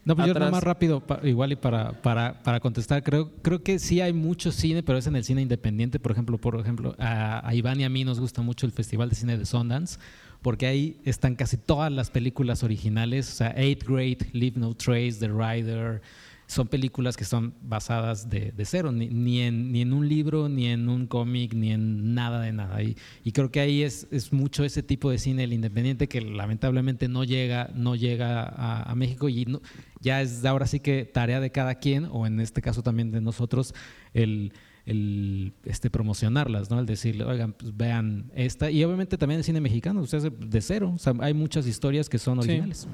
No, 0.05 0.15
pues 0.15 0.27
yo 0.27 0.33
nada 0.33 0.47
Atrás. 0.47 0.51
más 0.51 0.63
rápido, 0.63 1.03
igual 1.23 1.51
y 1.51 1.55
para, 1.57 2.01
para, 2.01 2.41
para 2.41 2.59
contestar, 2.61 3.03
creo, 3.03 3.29
creo 3.43 3.61
que 3.61 3.77
sí 3.77 3.99
hay 3.99 4.13
mucho 4.13 4.51
cine, 4.51 4.81
pero 4.81 4.97
es 4.97 5.05
en 5.05 5.17
el 5.17 5.23
cine 5.23 5.41
independiente. 5.41 5.99
Por 5.99 6.13
ejemplo, 6.13 6.37
por 6.37 6.57
ejemplo, 6.59 6.95
a, 6.97 7.47
a 7.47 7.53
Iván 7.53 7.79
y 7.81 7.83
a 7.83 7.89
mí 7.89 8.05
nos 8.05 8.19
gusta 8.19 8.41
mucho 8.41 8.65
el 8.65 8.71
Festival 8.71 9.09
de 9.09 9.15
Cine 9.15 9.37
de 9.37 9.45
Sundance, 9.45 9.99
porque 10.41 10.65
ahí 10.65 11.01
están 11.03 11.35
casi 11.35 11.57
todas 11.57 11.91
las 11.91 12.09
películas 12.09 12.63
originales, 12.63 13.29
o 13.29 13.35
sea, 13.35 13.53
Eighth 13.55 13.83
Grade, 13.83 14.29
Leave 14.31 14.57
No 14.57 14.73
Trace, 14.73 15.17
The 15.19 15.27
Rider, 15.27 16.01
son 16.49 16.67
películas 16.67 17.15
que 17.15 17.25
son 17.25 17.53
basadas 17.61 18.27
de, 18.27 18.51
de 18.51 18.65
cero, 18.65 18.91
ni, 18.91 19.07
ni 19.07 19.41
en, 19.41 19.71
ni 19.71 19.81
en 19.83 19.93
un 19.93 20.09
libro, 20.09 20.49
ni 20.49 20.65
en 20.65 20.89
un 20.89 21.05
cómic, 21.05 21.53
ni 21.53 21.71
en 21.71 22.15
nada 22.15 22.41
de 22.41 22.51
nada. 22.51 22.81
Y, 22.81 22.97
y 23.23 23.31
creo 23.33 23.51
que 23.51 23.59
ahí 23.59 23.83
es, 23.83 24.07
es 24.09 24.33
mucho 24.33 24.63
ese 24.63 24.81
tipo 24.81 25.11
de 25.11 25.19
cine, 25.19 25.43
el 25.43 25.53
independiente, 25.53 26.07
que 26.07 26.21
lamentablemente 26.21 27.07
no 27.07 27.23
llega, 27.23 27.69
no 27.75 27.95
llega 27.95 28.41
a, 28.41 28.81
a 28.91 28.95
México 28.95 29.29
y 29.29 29.45
no- 29.45 29.61
ya 30.01 30.23
es 30.23 30.43
ahora 30.43 30.65
sí 30.65 30.79
que 30.79 31.05
tarea 31.05 31.39
de 31.39 31.51
cada 31.51 31.75
quien, 31.75 32.07
o 32.11 32.25
en 32.25 32.39
este 32.39 32.63
caso 32.63 32.81
también 32.81 33.11
de 33.11 33.21
nosotros, 33.21 33.75
el, 34.15 34.51
el 34.87 35.53
este, 35.65 35.91
promocionarlas, 35.91 36.71
¿no? 36.71 36.79
El 36.79 36.87
decirle, 36.87 37.25
oigan, 37.25 37.53
pues 37.53 37.77
vean 37.77 38.31
esta. 38.33 38.71
Y 38.71 38.83
obviamente 38.83 39.19
también 39.19 39.37
el 39.37 39.43
cine 39.43 39.61
mexicano, 39.61 40.01
o 40.01 40.07
sea, 40.07 40.19
de 40.19 40.61
cero. 40.61 40.93
O 40.95 40.97
sea, 40.97 41.13
hay 41.19 41.35
muchas 41.35 41.67
historias 41.67 42.09
que 42.09 42.17
son 42.17 42.41
Sí. 42.41 42.49
originales. 42.49 42.87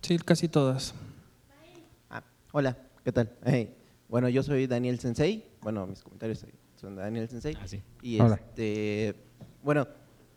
Sí, 0.00 0.18
casi 0.18 0.48
todas. 0.48 0.96
Hola, 2.54 2.76
¿qué 3.02 3.10
tal? 3.12 3.34
Hey, 3.46 3.74
Bueno, 4.10 4.28
yo 4.28 4.42
soy 4.42 4.66
Daniel 4.66 4.98
Sensei. 4.98 5.42
Bueno, 5.62 5.86
mis 5.86 6.02
comentarios 6.02 6.44
son 6.76 6.96
de 6.96 7.00
Daniel 7.00 7.26
Sensei. 7.26 7.56
Y 8.02 8.20
Hola. 8.20 8.34
este, 8.34 9.14
bueno, 9.62 9.88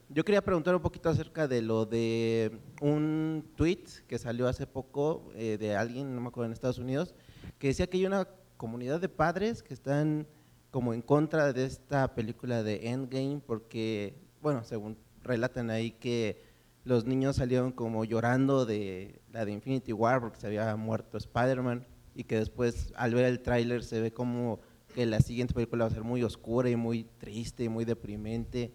yo 0.08 0.24
quería 0.24 0.42
preguntar 0.42 0.74
un 0.74 0.82
poquito 0.82 1.10
acerca 1.10 1.46
de 1.46 1.62
lo 1.62 1.86
de 1.86 2.58
un 2.80 3.46
tweet 3.58 3.84
que 4.08 4.18
salió 4.18 4.48
hace 4.48 4.66
poco 4.66 5.30
eh, 5.36 5.58
de 5.60 5.76
alguien, 5.76 6.16
no 6.16 6.22
me 6.22 6.30
acuerdo, 6.30 6.46
en 6.46 6.54
Estados 6.54 6.78
Unidos, 6.78 7.14
que 7.60 7.68
decía 7.68 7.88
que 7.88 7.98
hay 7.98 8.06
una 8.06 8.26
comunidad 8.56 9.02
de 9.02 9.10
padres 9.10 9.62
que 9.62 9.74
están 9.74 10.26
como 10.72 10.94
en 10.94 11.02
contra 11.02 11.52
de 11.52 11.66
esta 11.66 12.16
película 12.16 12.64
de 12.64 12.92
Endgame 12.92 13.42
porque, 13.46 14.16
bueno, 14.42 14.64
según 14.64 14.98
relatan 15.22 15.70
ahí 15.70 15.92
que 15.92 16.42
los 16.86 17.04
niños 17.04 17.36
salieron 17.36 17.74
como 17.74 18.06
llorando 18.06 18.66
de 18.66 19.20
la 19.34 19.44
de 19.44 19.52
Infinity 19.52 19.92
War 19.92 20.22
porque 20.22 20.40
se 20.40 20.48
había 20.48 20.74
muerto 20.78 21.18
Spider-Man 21.18 21.86
y 22.16 22.24
que 22.24 22.38
después 22.38 22.94
al 22.96 23.14
ver 23.14 23.26
el 23.26 23.42
tráiler 23.42 23.84
se 23.84 24.00
ve 24.00 24.12
como 24.12 24.62
que 24.96 25.06
la 25.06 25.20
siguiente 25.20 25.54
película 25.54 25.84
va 25.84 25.92
a 25.92 25.94
ser 25.94 26.04
muy 26.04 26.24
oscura 26.24 26.70
y 26.70 26.78
muy 26.78 27.04
triste 27.20 27.66
y 27.66 27.70
muy 27.70 27.84
deprimente. 27.84 28.74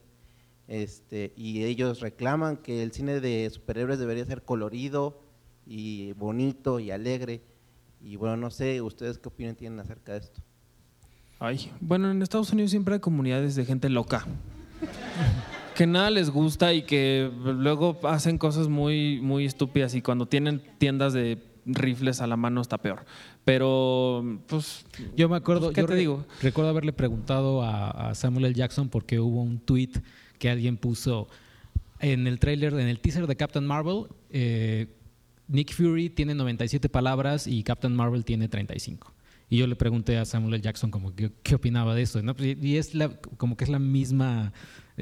Este, 0.69 1.33
y 1.35 1.65
ellos 1.65 2.01
reclaman 2.01 2.59
que 2.59 2.83
el 2.83 2.93
cine 2.93 3.21
de 3.21 3.49
superhéroes 3.51 3.99
debería 3.99 4.25
ser 4.27 4.43
colorido 4.43 5.23
y 5.67 6.12
bonito 6.12 6.79
y 6.79 6.91
alegre. 6.91 7.43
Y 8.03 8.17
bueno, 8.17 8.37
no 8.37 8.51
sé, 8.51 8.81
¿ustedes 8.83 9.19
qué 9.19 9.29
opinión 9.29 9.57
tienen 9.57 9.81
acerca 9.81 10.12
de 10.12 10.19
esto? 10.19 10.43
Ay, 11.39 11.73
bueno, 11.81 12.11
en 12.11 12.21
Estados 12.21 12.53
Unidos 12.53 12.71
siempre 12.71 12.95
hay 12.95 13.01
comunidades 13.01 13.57
de 13.57 13.65
gente 13.65 13.89
loca. 13.89 14.27
Que 15.75 15.87
nada 15.87 16.11
les 16.11 16.29
gusta 16.29 16.75
y 16.75 16.83
que 16.83 17.31
luego 17.43 17.99
hacen 18.03 18.36
cosas 18.36 18.69
muy, 18.69 19.19
muy 19.23 19.47
estúpidas 19.47 19.94
y 19.94 20.02
cuando 20.02 20.27
tienen 20.27 20.62
tiendas 20.78 21.15
de 21.15 21.39
rifles 21.66 22.20
a 22.20 22.26
la 22.26 22.36
mano 22.36 22.60
está 22.60 22.78
peor. 22.78 23.05
Pero, 23.44 24.40
pues. 24.47 24.84
Yo 25.16 25.28
me 25.28 25.36
acuerdo, 25.36 25.66
pues, 25.68 25.74
¿qué 25.74 25.80
yo 25.82 25.86
te 25.86 25.94
digo? 25.97 26.26
recuerdo 26.42 26.70
haberle 26.70 26.92
preguntado 26.92 27.62
a, 27.62 28.10
a 28.10 28.14
Samuel 28.14 28.47
L. 28.47 28.55
Jackson 28.55 28.89
porque 28.89 29.20
hubo 29.20 29.42
un 29.42 29.58
tweet 29.60 29.90
que 30.39 30.50
alguien 30.50 30.76
puso 30.76 31.28
en 31.98 32.26
el 32.26 32.39
trailer, 32.39 32.72
en 32.74 32.89
el 32.89 33.00
teaser 33.00 33.26
de 33.26 33.36
Captain 33.36 33.66
Marvel. 33.66 34.05
eh, 34.30 34.97
Nick 35.48 35.72
Fury 35.74 36.10
tiene 36.10 36.34
97 36.36 36.89
palabras 36.89 37.48
y 37.48 37.64
Captain 37.64 37.94
Marvel 37.94 38.24
tiene 38.24 38.48
35. 38.48 39.12
Y 39.48 39.56
yo 39.56 39.66
le 39.66 39.74
pregunté 39.74 40.16
a 40.16 40.24
Samuel 40.24 40.55
L. 40.55 40.62
Jackson 40.62 40.92
como 40.92 41.12
qué, 41.14 41.32
qué 41.42 41.56
opinaba 41.56 41.92
de 41.97 42.02
eso. 42.02 42.22
¿no? 42.22 42.36
Pues, 42.36 42.56
Y 42.62 42.68
y 42.68 42.76
es 42.76 42.94
la, 42.94 43.08
como 43.36 43.56
que 43.56 43.64
es 43.64 43.70
la 43.70 43.80
misma 43.80 44.52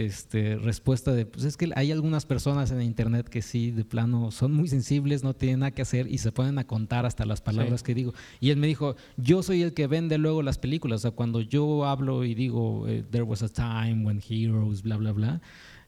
este, 0.06 0.56
respuesta 0.56 1.12
de, 1.12 1.26
pues 1.26 1.44
es 1.44 1.56
que 1.56 1.70
hay 1.74 1.90
algunas 1.90 2.24
personas 2.24 2.70
en 2.70 2.80
internet 2.82 3.28
que 3.28 3.42
sí, 3.42 3.72
de 3.72 3.84
plano, 3.84 4.30
son 4.30 4.52
muy 4.52 4.68
sensibles, 4.68 5.24
no 5.24 5.34
tienen 5.34 5.60
nada 5.60 5.72
que 5.72 5.82
hacer 5.82 6.06
y 6.10 6.18
se 6.18 6.30
ponen 6.30 6.58
a 6.58 6.64
contar 6.68 7.04
hasta 7.04 7.26
las 7.26 7.40
palabras 7.40 7.80
Sí. 7.80 7.86
que 7.86 7.94
digo. 7.94 8.14
Y 8.38 8.50
él 8.50 8.58
me 8.58 8.68
dijo, 8.68 8.94
yo 9.16 9.42
soy 9.42 9.62
el 9.62 9.74
que 9.74 9.88
vende 9.88 10.16
luego 10.16 10.42
las 10.42 10.56
películas. 10.58 11.00
O 11.00 11.02
sea, 11.02 11.10
cuando 11.10 11.40
yo 11.40 11.84
hablo 11.84 12.24
y 12.24 12.34
digo, 12.34 12.86
eh, 12.86 13.04
there 13.10 13.24
was 13.24 13.42
a 13.42 13.48
time 13.48 14.04
when 14.06 14.20
heroes, 14.28 14.82
bla, 14.82 14.96
bla, 14.96 15.10
bla. 15.12 15.40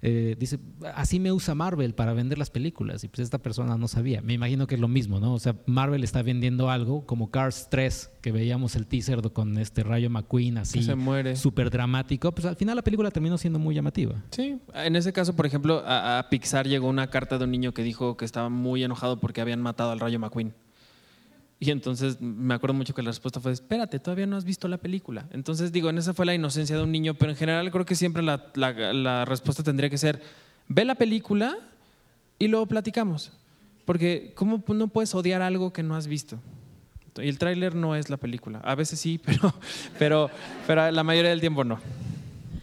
Eh, 0.02 0.36
dice, 0.38 0.58
así 0.94 1.20
me 1.20 1.30
usa 1.32 1.54
Marvel 1.54 1.94
para 1.94 2.12
vender 2.14 2.38
las 2.38 2.50
películas. 2.50 3.04
Y 3.04 3.08
pues 3.08 3.20
esta 3.20 3.38
persona 3.38 3.76
no 3.76 3.88
sabía. 3.88 4.22
Me 4.22 4.32
imagino 4.32 4.66
que 4.66 4.74
es 4.76 4.80
lo 4.80 4.88
mismo, 4.88 5.20
¿no? 5.20 5.34
O 5.34 5.38
sea, 5.38 5.56
Marvel 5.66 6.04
está 6.04 6.22
vendiendo 6.22 6.70
algo 6.70 7.06
como 7.06 7.30
Cars 7.30 7.68
3, 7.70 8.10
que 8.22 8.32
veíamos 8.32 8.76
el 8.76 8.86
teaser 8.86 9.20
con 9.32 9.58
este 9.58 9.82
Rayo 9.82 10.08
McQueen 10.10 10.58
así. 10.58 10.82
se 10.82 10.94
muere. 10.94 11.36
Súper 11.36 11.70
dramático. 11.70 12.32
Pues 12.32 12.46
al 12.46 12.56
final 12.56 12.76
la 12.76 12.82
película 12.82 13.10
terminó 13.10 13.36
siendo 13.38 13.58
muy 13.58 13.74
llamativa. 13.74 14.22
Sí, 14.30 14.58
en 14.74 14.96
ese 14.96 15.12
caso, 15.12 15.36
por 15.36 15.46
ejemplo, 15.46 15.82
a, 15.84 16.18
a 16.18 16.28
Pixar 16.30 16.66
llegó 16.66 16.88
una 16.88 17.08
carta 17.08 17.38
de 17.38 17.44
un 17.44 17.50
niño 17.50 17.72
que 17.74 17.82
dijo 17.82 18.16
que 18.16 18.24
estaba 18.24 18.48
muy 18.48 18.82
enojado 18.82 19.20
porque 19.20 19.40
habían 19.40 19.60
matado 19.60 19.90
al 19.90 20.00
Rayo 20.00 20.18
McQueen. 20.18 20.54
Y 21.62 21.70
entonces 21.70 22.20
me 22.22 22.54
acuerdo 22.54 22.72
mucho 22.74 22.94
que 22.94 23.02
la 23.02 23.10
respuesta 23.10 23.38
fue, 23.38 23.52
espérate, 23.52 23.98
todavía 23.98 24.26
no 24.26 24.36
has 24.36 24.44
visto 24.44 24.66
la 24.66 24.78
película. 24.78 25.26
Entonces 25.30 25.72
digo, 25.72 25.90
en 25.90 25.98
esa 25.98 26.14
fue 26.14 26.24
la 26.24 26.34
inocencia 26.34 26.74
de 26.76 26.82
un 26.82 26.90
niño, 26.90 27.12
pero 27.14 27.30
en 27.32 27.36
general 27.36 27.70
creo 27.70 27.84
que 27.84 27.94
siempre 27.94 28.22
la, 28.22 28.46
la- 28.54 28.92
la 28.94 29.24
respuesta 29.26 29.62
tendría 29.62 29.90
que 29.90 29.98
ser, 29.98 30.22
ve 30.68 30.86
la 30.86 30.94
película 30.94 31.56
y 32.38 32.48
luego 32.48 32.64
platicamos. 32.66 33.32
Porque 33.84 34.32
¿cómo 34.34 34.64
no 34.68 34.88
puedes 34.88 35.14
odiar 35.14 35.42
algo 35.42 35.72
que 35.72 35.82
no 35.82 35.96
has 35.96 36.06
visto? 36.06 36.38
Y 37.20 37.28
el 37.28 37.38
tráiler 37.38 37.74
no 37.74 37.94
es 37.94 38.08
la 38.08 38.16
película. 38.16 38.60
A 38.60 38.74
veces 38.74 38.98
sí, 38.98 39.20
pero, 39.26 39.52
pero, 39.98 40.30
pero 40.66 40.90
la 40.90 41.02
mayoría 41.04 41.30
del 41.30 41.40
tiempo 41.40 41.62
no. 41.64 41.78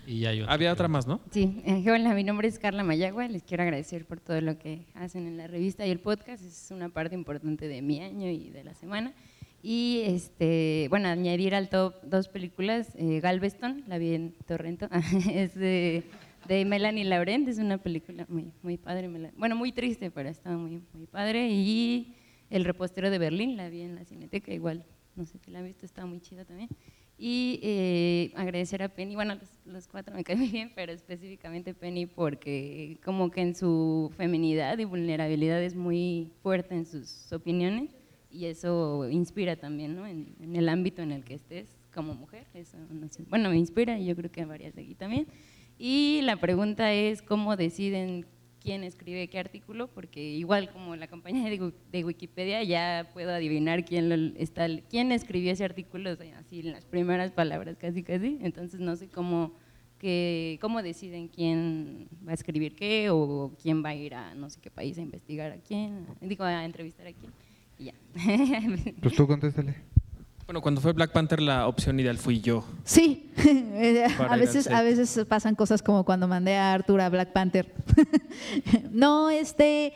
Y 0.07 0.25
hay 0.25 0.41
Había 0.47 0.71
otra 0.71 0.87
más, 0.87 1.05
¿no? 1.05 1.19
Sí, 1.31 1.61
eh, 1.65 1.83
hola, 1.91 2.13
mi 2.13 2.23
nombre 2.23 2.47
es 2.47 2.59
Carla 2.59 2.81
Mayagua. 2.81 3.27
Les 3.27 3.43
quiero 3.43 3.63
agradecer 3.63 4.05
por 4.05 4.21
todo 4.21 4.39
lo 4.39 4.57
que 4.57 4.85
hacen 4.93 5.27
en 5.27 5.35
la 5.35 5.47
revista 5.47 5.85
y 5.85 5.91
el 5.91 5.99
podcast. 5.99 6.45
Es 6.45 6.71
una 6.71 6.87
parte 6.87 7.13
importante 7.13 7.67
de 7.67 7.81
mi 7.81 7.99
año 7.99 8.29
y 8.29 8.49
de 8.49 8.63
la 8.63 8.73
semana. 8.73 9.13
Y 9.61 10.03
este, 10.05 10.87
bueno, 10.89 11.09
añadir 11.09 11.53
al 11.53 11.67
top 11.67 11.95
dos 12.03 12.29
películas, 12.29 12.93
eh, 12.95 13.19
Galveston, 13.19 13.83
la 13.85 13.97
vi 13.97 14.13
en 14.13 14.31
Torrento, 14.47 14.87
es 15.33 15.55
de, 15.55 16.03
de 16.47 16.63
Melanie 16.63 17.03
Laurent, 17.03 17.45
es 17.49 17.57
una 17.57 17.77
película 17.77 18.25
muy, 18.29 18.53
muy 18.61 18.77
padre, 18.77 19.09
bueno, 19.35 19.57
muy 19.57 19.73
triste, 19.73 20.09
pero 20.09 20.29
está 20.29 20.51
muy, 20.51 20.81
muy 20.93 21.07
padre. 21.07 21.49
Y 21.49 22.15
El 22.49 22.63
repostero 22.63 23.09
de 23.09 23.17
Berlín, 23.17 23.57
la 23.57 23.67
vi 23.67 23.81
en 23.81 23.95
la 23.95 24.05
Cineteca, 24.05 24.53
igual, 24.53 24.85
no 25.17 25.25
sé 25.25 25.37
si 25.37 25.51
la 25.51 25.59
han 25.59 25.65
visto, 25.65 25.85
está 25.85 26.05
muy 26.05 26.21
chida 26.21 26.45
también. 26.45 26.69
Y 27.19 27.59
eh, 27.63 28.31
agradecer 28.35 28.83
a 28.83 28.89
Penny, 28.89 29.15
bueno, 29.15 29.35
los, 29.35 29.49
los 29.65 29.87
cuatro 29.87 30.13
me 30.15 30.23
caen 30.23 30.51
bien, 30.51 30.71
pero 30.75 30.91
específicamente 30.91 31.73
Penny 31.73 32.05
porque 32.05 32.99
como 33.03 33.31
que 33.31 33.41
en 33.41 33.55
su 33.55 34.11
feminidad 34.15 34.77
y 34.77 34.85
vulnerabilidad 34.85 35.61
es 35.63 35.75
muy 35.75 36.29
fuerte 36.43 36.75
en 36.75 36.85
sus 36.85 37.31
opiniones 37.33 37.95
y 38.29 38.45
eso 38.45 39.09
inspira 39.09 39.55
también, 39.55 39.95
¿no? 39.95 40.05
En, 40.05 40.35
en 40.41 40.55
el 40.55 40.69
ámbito 40.69 41.01
en 41.01 41.11
el 41.11 41.23
que 41.23 41.33
estés 41.33 41.75
como 41.93 42.13
mujer, 42.13 42.45
eso 42.53 42.77
nos- 42.91 43.17
bueno, 43.29 43.49
me 43.49 43.57
inspira 43.57 43.97
y 43.97 44.05
yo 44.05 44.15
creo 44.15 44.31
que 44.31 44.41
a 44.41 44.45
varias 44.45 44.75
de 44.75 44.83
aquí 44.83 44.93
también. 44.93 45.25
Y 45.79 46.21
la 46.23 46.35
pregunta 46.37 46.93
es 46.93 47.21
cómo 47.23 47.55
deciden 47.55 48.25
quién 48.67 48.83
escribe 48.83 49.29
qué 49.29 49.39
artículo, 49.39 49.87
porque 49.87 50.21
igual 50.21 50.69
como 50.73 50.95
la 50.97 51.07
compañía 51.07 51.49
de, 51.49 51.57
Wi- 51.61 51.73
de 51.89 52.03
Wikipedia 52.03 52.61
ya 52.63 53.09
puedo 53.13 53.31
adivinar 53.31 53.85
quién, 53.85 54.09
lo- 54.09 54.37
está, 54.37 54.67
quién 54.89 55.13
escribió 55.13 55.53
ese 55.53 55.63
artículo, 55.63 56.09
así 56.37 56.59
en 56.59 56.71
las 56.73 56.83
primeras 56.83 57.31
palabras 57.31 57.77
casi 57.77 58.03
casi, 58.03 58.37
entonces 58.41 58.81
no 58.81 58.97
sé 58.97 59.07
cómo, 59.07 59.53
que, 59.99 60.57
cómo 60.59 60.83
deciden 60.83 61.29
quién 61.29 62.09
va 62.27 62.31
a 62.31 62.33
escribir 62.35 62.75
qué 62.75 63.09
o 63.09 63.53
quién 63.61 63.83
va 63.85 63.89
a 63.89 63.95
ir 63.95 64.13
a 64.15 64.35
no 64.35 64.49
sé 64.49 64.59
qué 64.59 64.69
país 64.69 64.97
a 64.97 65.01
investigar 65.01 65.53
a 65.53 65.57
quién, 65.57 66.05
digo, 66.19 66.43
a 66.43 66.65
entrevistar 66.65 67.07
a 67.07 67.13
quién, 67.13 67.31
y 67.79 67.85
ya. 67.85 67.93
Pues 69.01 69.15
tú 69.15 69.25
contéstale. 69.27 69.75
Bueno, 70.47 70.61
cuando 70.61 70.79
fue 70.79 70.93
Black 70.93 71.11
Panther 71.11 71.41
la 71.41 71.67
opción 71.67 71.99
ideal 71.99 72.17
fui 72.17 72.39
yo. 72.39 72.63
Sí, 72.83 73.31
Eh, 73.79 74.07
a 74.27 74.35
veces, 74.37 74.67
a 74.67 74.81
veces 74.81 75.23
pasan 75.29 75.53
cosas 75.53 75.83
como 75.83 76.03
cuando 76.03 76.27
mandé 76.27 76.55
a 76.57 76.73
Arthur 76.73 76.99
a 77.01 77.09
Black 77.09 77.31
Panther. 77.31 77.71
no, 78.91 79.29
este, 79.29 79.93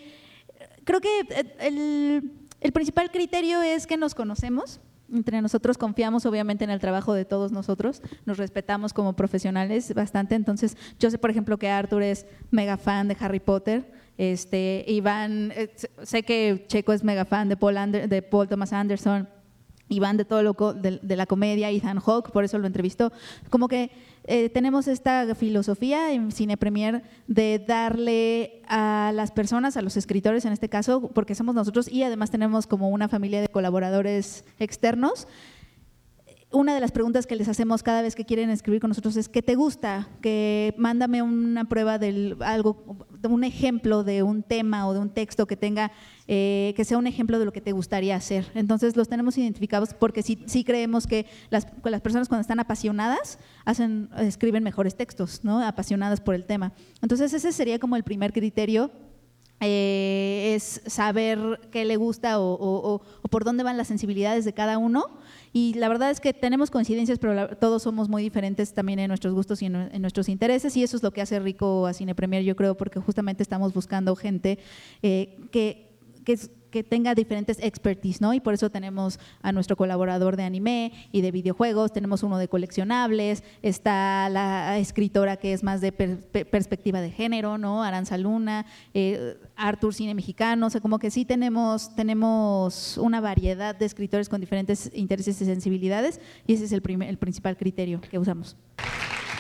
creo 0.84 1.02
que 1.02 1.22
eh, 1.22 1.56
el, 1.62 2.32
el 2.60 2.72
principal 2.72 3.10
criterio 3.10 3.62
es 3.64 3.88
que 3.88 3.98
nos 3.98 4.14
conocemos. 4.14 4.80
Entre 5.12 5.42
nosotros 5.42 5.78
confiamos 5.80 6.26
obviamente 6.28 6.64
en 6.64 6.70
el 6.70 6.80
trabajo 6.80 7.14
de 7.16 7.26
todos 7.26 7.52
nosotros, 7.52 8.02
nos 8.26 8.38
respetamos 8.38 8.94
como 8.94 9.14
profesionales 9.14 9.94
bastante. 9.96 10.36
Entonces, 10.36 10.78
yo 11.00 11.10
sé, 11.10 11.18
por 11.18 11.32
ejemplo, 11.32 11.58
que 11.58 11.70
Arthur 11.70 12.04
es 12.04 12.26
mega 12.52 12.78
fan 12.78 13.08
de 13.08 13.18
Harry 13.20 13.40
Potter. 13.40 13.92
Este, 14.18 14.86
Iván, 14.88 15.52
eh, 15.56 15.74
sé 16.04 16.22
que 16.24 16.66
Checo 16.68 16.94
es 16.94 17.04
mega 17.04 17.26
fan 17.26 17.50
de 17.50 17.58
Paul, 17.58 17.78
Ander- 17.78 18.08
de 18.08 18.22
Paul 18.22 18.48
Thomas 18.48 18.72
Anderson. 18.74 19.28
Iván 19.92 20.18
de 20.18 20.26
todo 20.26 20.42
lo 20.42 20.54
de, 20.74 21.00
de 21.02 21.16
la 21.16 21.26
comedia, 21.26 21.70
Ethan 21.70 22.00
Hawke, 22.00 22.32
por 22.32 22.44
eso 22.44 22.58
lo 22.58 22.68
entrevistó. 22.68 23.12
Como 23.50 23.68
que 23.68 23.92
eh, 24.26 24.50
tenemos 24.50 24.88
esta 24.88 25.34
filosofía 25.34 26.14
en 26.14 26.32
Cine 26.32 26.56
Premier 26.56 27.04
de 27.28 27.60
darle 27.60 28.62
a 28.68 29.12
las 29.16 29.32
personas, 29.32 29.78
a 29.78 29.82
los 29.82 29.98
escritores 29.98 30.46
en 30.46 30.54
este 30.54 30.70
caso, 30.70 31.10
porque 31.14 31.34
somos 31.34 31.56
nosotros 31.56 31.92
y 31.92 32.04
además 32.04 32.30
tenemos 32.30 32.68
como 32.68 32.90
una 32.90 33.08
familia 33.08 33.42
de 33.42 33.48
colaboradores 33.48 34.46
externos, 34.60 35.28
una 36.52 36.74
de 36.74 36.82
las 36.82 36.92
preguntas 36.92 37.26
que 37.28 37.36
les 37.36 37.48
hacemos 37.48 37.84
cada 37.84 38.02
vez 38.02 38.16
que 38.16 38.26
quieren 38.26 38.50
escribir 38.50 38.82
con 38.82 38.90
nosotros 38.90 39.16
es 39.16 39.30
¿qué 39.30 39.42
te 39.42 39.56
gusta? 39.56 40.10
Que 40.22 40.74
mándame 40.78 41.22
una 41.22 41.66
prueba 41.66 41.98
del 41.98 42.38
algo, 42.42 43.08
un 43.24 43.44
ejemplo 43.44 44.04
de 44.04 44.24
un 44.24 44.44
tema 44.44 44.88
o 44.88 44.94
de 44.94 45.00
un 45.00 45.10
texto 45.10 45.48
que 45.48 45.56
tenga, 45.56 45.92
eh, 46.28 46.74
que 46.76 46.86
sea 46.86 46.98
un 46.98 47.08
ejemplo 47.08 47.40
de 47.40 47.46
lo 47.46 47.54
que 47.54 47.62
te 47.62 47.72
gustaría 47.72 48.16
hacer. 48.16 48.52
Entonces 48.54 48.96
los 48.96 49.08
tenemos 49.08 49.38
identificados 49.38 49.94
porque 49.94 50.24
sí, 50.24 50.44
sí 50.46 50.64
creemos 50.64 51.08
que 51.08 51.26
las, 51.50 51.66
personas 52.02 52.28
cuando 52.28 52.42
están 52.42 52.60
apasionadas 52.60 53.40
hacen, 53.66 54.10
escriben 54.18 54.64
mejores 54.64 54.96
textos, 54.96 55.44
¿no? 55.44 55.66
Apasionadas 55.66 56.22
por 56.22 56.36
el 56.36 56.46
tema. 56.46 56.74
Entonces 57.02 57.34
ese 57.34 57.52
sería 57.52 57.80
como 57.80 57.96
el 57.96 58.04
primer 58.04 58.34
criterio 58.34 58.92
eh, 59.62 60.54
es 60.56 60.82
saber 60.88 61.70
qué 61.72 61.86
le 61.86 61.96
gusta 61.96 62.40
o 62.40 63.02
por 63.30 63.44
dónde 63.46 63.64
van 63.64 63.78
las 63.78 63.88
sensibilidades 63.88 64.44
de 64.44 64.54
cada 64.54 64.78
uno. 64.78 65.22
Y 65.54 65.74
la 65.74 65.90
verdad 65.90 66.12
es 66.12 66.22
que 66.22 66.34
tenemos 66.34 66.72
coincidencias, 66.72 67.20
pero 67.20 67.56
todos 67.58 67.84
somos 67.84 68.08
muy 68.08 68.24
diferentes 68.24 68.74
también 68.74 69.00
en 69.00 69.10
nuestros 69.10 69.34
gustos 69.34 69.62
y 69.62 69.66
en, 69.66 70.02
nuestros 70.02 70.30
intereses. 70.30 70.78
Y 70.78 70.84
eso 70.84 70.96
es 70.96 71.04
lo 71.04 71.12
que 71.12 71.22
hace 71.22 71.40
rico 71.40 71.88
a 71.88 71.94
Cine 71.94 72.16
Premier, 72.16 72.44
yo 72.44 72.56
creo, 72.56 72.76
porque 72.76 73.00
justamente 73.00 73.44
estamos 73.44 73.74
buscando 73.74 74.16
gente 74.16 74.60
eh, 75.02 75.38
que, 75.52 75.90
que, 76.24 76.38
que 76.72 76.84
tenga 76.84 77.14
diferentes 77.14 77.58
expertise, 77.62 78.22
¿no? 78.22 78.34
Y 78.34 78.40
por 78.40 78.54
eso 78.54 78.70
tenemos 78.70 79.20
a 79.42 79.52
nuestro 79.52 79.76
colaborador 79.76 80.38
de 80.38 80.44
anime 80.44 80.92
y 81.12 81.22
de 81.22 81.32
videojuegos, 81.32 81.92
tenemos 81.94 82.24
uno 82.24 82.38
de 82.38 82.48
coleccionables, 82.48 83.44
está 83.62 84.30
la 84.30 84.78
escritora 84.80 85.38
que 85.38 85.54
es 85.54 85.64
más 85.64 85.82
de 85.82 85.92
per- 85.92 86.20
per- 86.32 86.50
perspectiva 86.50 87.02
de 87.02 87.12
género, 87.12 87.58
¿no? 87.58 87.84
Aranza 87.84 88.18
Luna, 88.18 88.66
eh, 88.94 89.38
Arthur 89.56 89.94
Cine 89.94 90.16
Mexicano, 90.16 90.68
o 90.68 90.70
sea, 90.70 90.82
como 90.82 90.98
que 90.98 91.12
sí 91.12 91.26
tenemos, 91.26 91.94
tenemos 91.96 92.98
una 92.98 93.22
variedad 93.22 93.76
de 93.76 93.86
escritores 93.86 94.30
con 94.30 94.40
diferentes 94.42 94.90
intereses 94.94 95.42
y 95.42 95.46
sensibilidades 95.46 96.20
y 96.48 96.54
ese 96.54 96.66
es 96.66 96.72
el, 96.72 96.82
primer- 96.82 97.10
el 97.10 97.18
principal 97.18 97.58
criterio 97.58 98.00
que 98.02 98.18
usamos. 98.18 98.56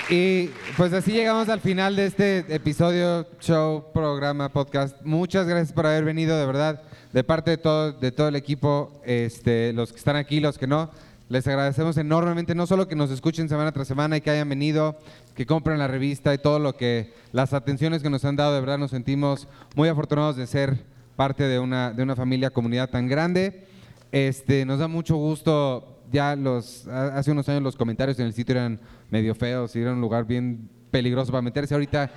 Y 0.09 0.49
pues 0.77 0.91
así 0.93 1.11
llegamos 1.11 1.47
al 1.49 1.61
final 1.61 1.95
de 1.95 2.05
este 2.05 2.39
episodio, 2.53 3.25
show, 3.39 3.85
programa, 3.93 4.49
podcast. 4.49 5.01
Muchas 5.03 5.47
gracias 5.47 5.71
por 5.71 5.87
haber 5.87 6.03
venido, 6.03 6.37
de 6.37 6.45
verdad, 6.45 6.81
de 7.13 7.23
parte 7.23 7.51
de 7.51 7.57
todo, 7.57 7.93
de 7.93 8.11
todo 8.11 8.27
el 8.27 8.35
equipo, 8.35 9.01
este, 9.05 9.73
los 9.73 9.91
que 9.91 9.99
están 9.99 10.15
aquí, 10.15 10.39
los 10.39 10.57
que 10.57 10.67
no. 10.67 10.89
Les 11.29 11.47
agradecemos 11.47 11.95
enormemente, 11.95 12.55
no 12.55 12.67
solo 12.67 12.89
que 12.89 12.95
nos 12.95 13.09
escuchen 13.09 13.47
semana 13.47 13.71
tras 13.71 13.87
semana 13.87 14.17
y 14.17 14.21
que 14.21 14.31
hayan 14.31 14.49
venido, 14.49 14.97
que 15.33 15.45
compren 15.45 15.79
la 15.79 15.87
revista 15.87 16.33
y 16.33 16.37
todo 16.37 16.59
lo 16.59 16.75
que, 16.75 17.13
las 17.31 17.53
atenciones 17.53 18.03
que 18.03 18.09
nos 18.09 18.25
han 18.25 18.35
dado, 18.35 18.53
de 18.53 18.59
verdad 18.59 18.77
nos 18.77 18.91
sentimos 18.91 19.47
muy 19.75 19.87
afortunados 19.87 20.35
de 20.35 20.45
ser 20.45 20.83
parte 21.15 21.43
de 21.43 21.59
una, 21.59 21.93
de 21.93 22.03
una 22.03 22.17
familia, 22.17 22.49
comunidad 22.49 22.89
tan 22.89 23.07
grande. 23.07 23.65
Este, 24.11 24.65
nos 24.65 24.79
da 24.79 24.89
mucho 24.89 25.15
gusto, 25.15 26.00
ya 26.11 26.35
los, 26.35 26.87
ha- 26.87 27.17
hace 27.17 27.31
unos 27.31 27.47
años 27.49 27.63
los 27.63 27.75
comentarios 27.75 28.19
en 28.19 28.25
el 28.27 28.33
sitio 28.33 28.53
eran 28.55 28.79
medio 29.09 29.33
feos 29.35 29.75
y 29.75 29.79
era 29.81 29.93
un 29.93 30.01
lugar 30.01 30.25
bien 30.25 30.69
peligroso 30.91 31.31
para 31.31 31.41
meterse. 31.41 31.73
Ahorita, 31.73 32.09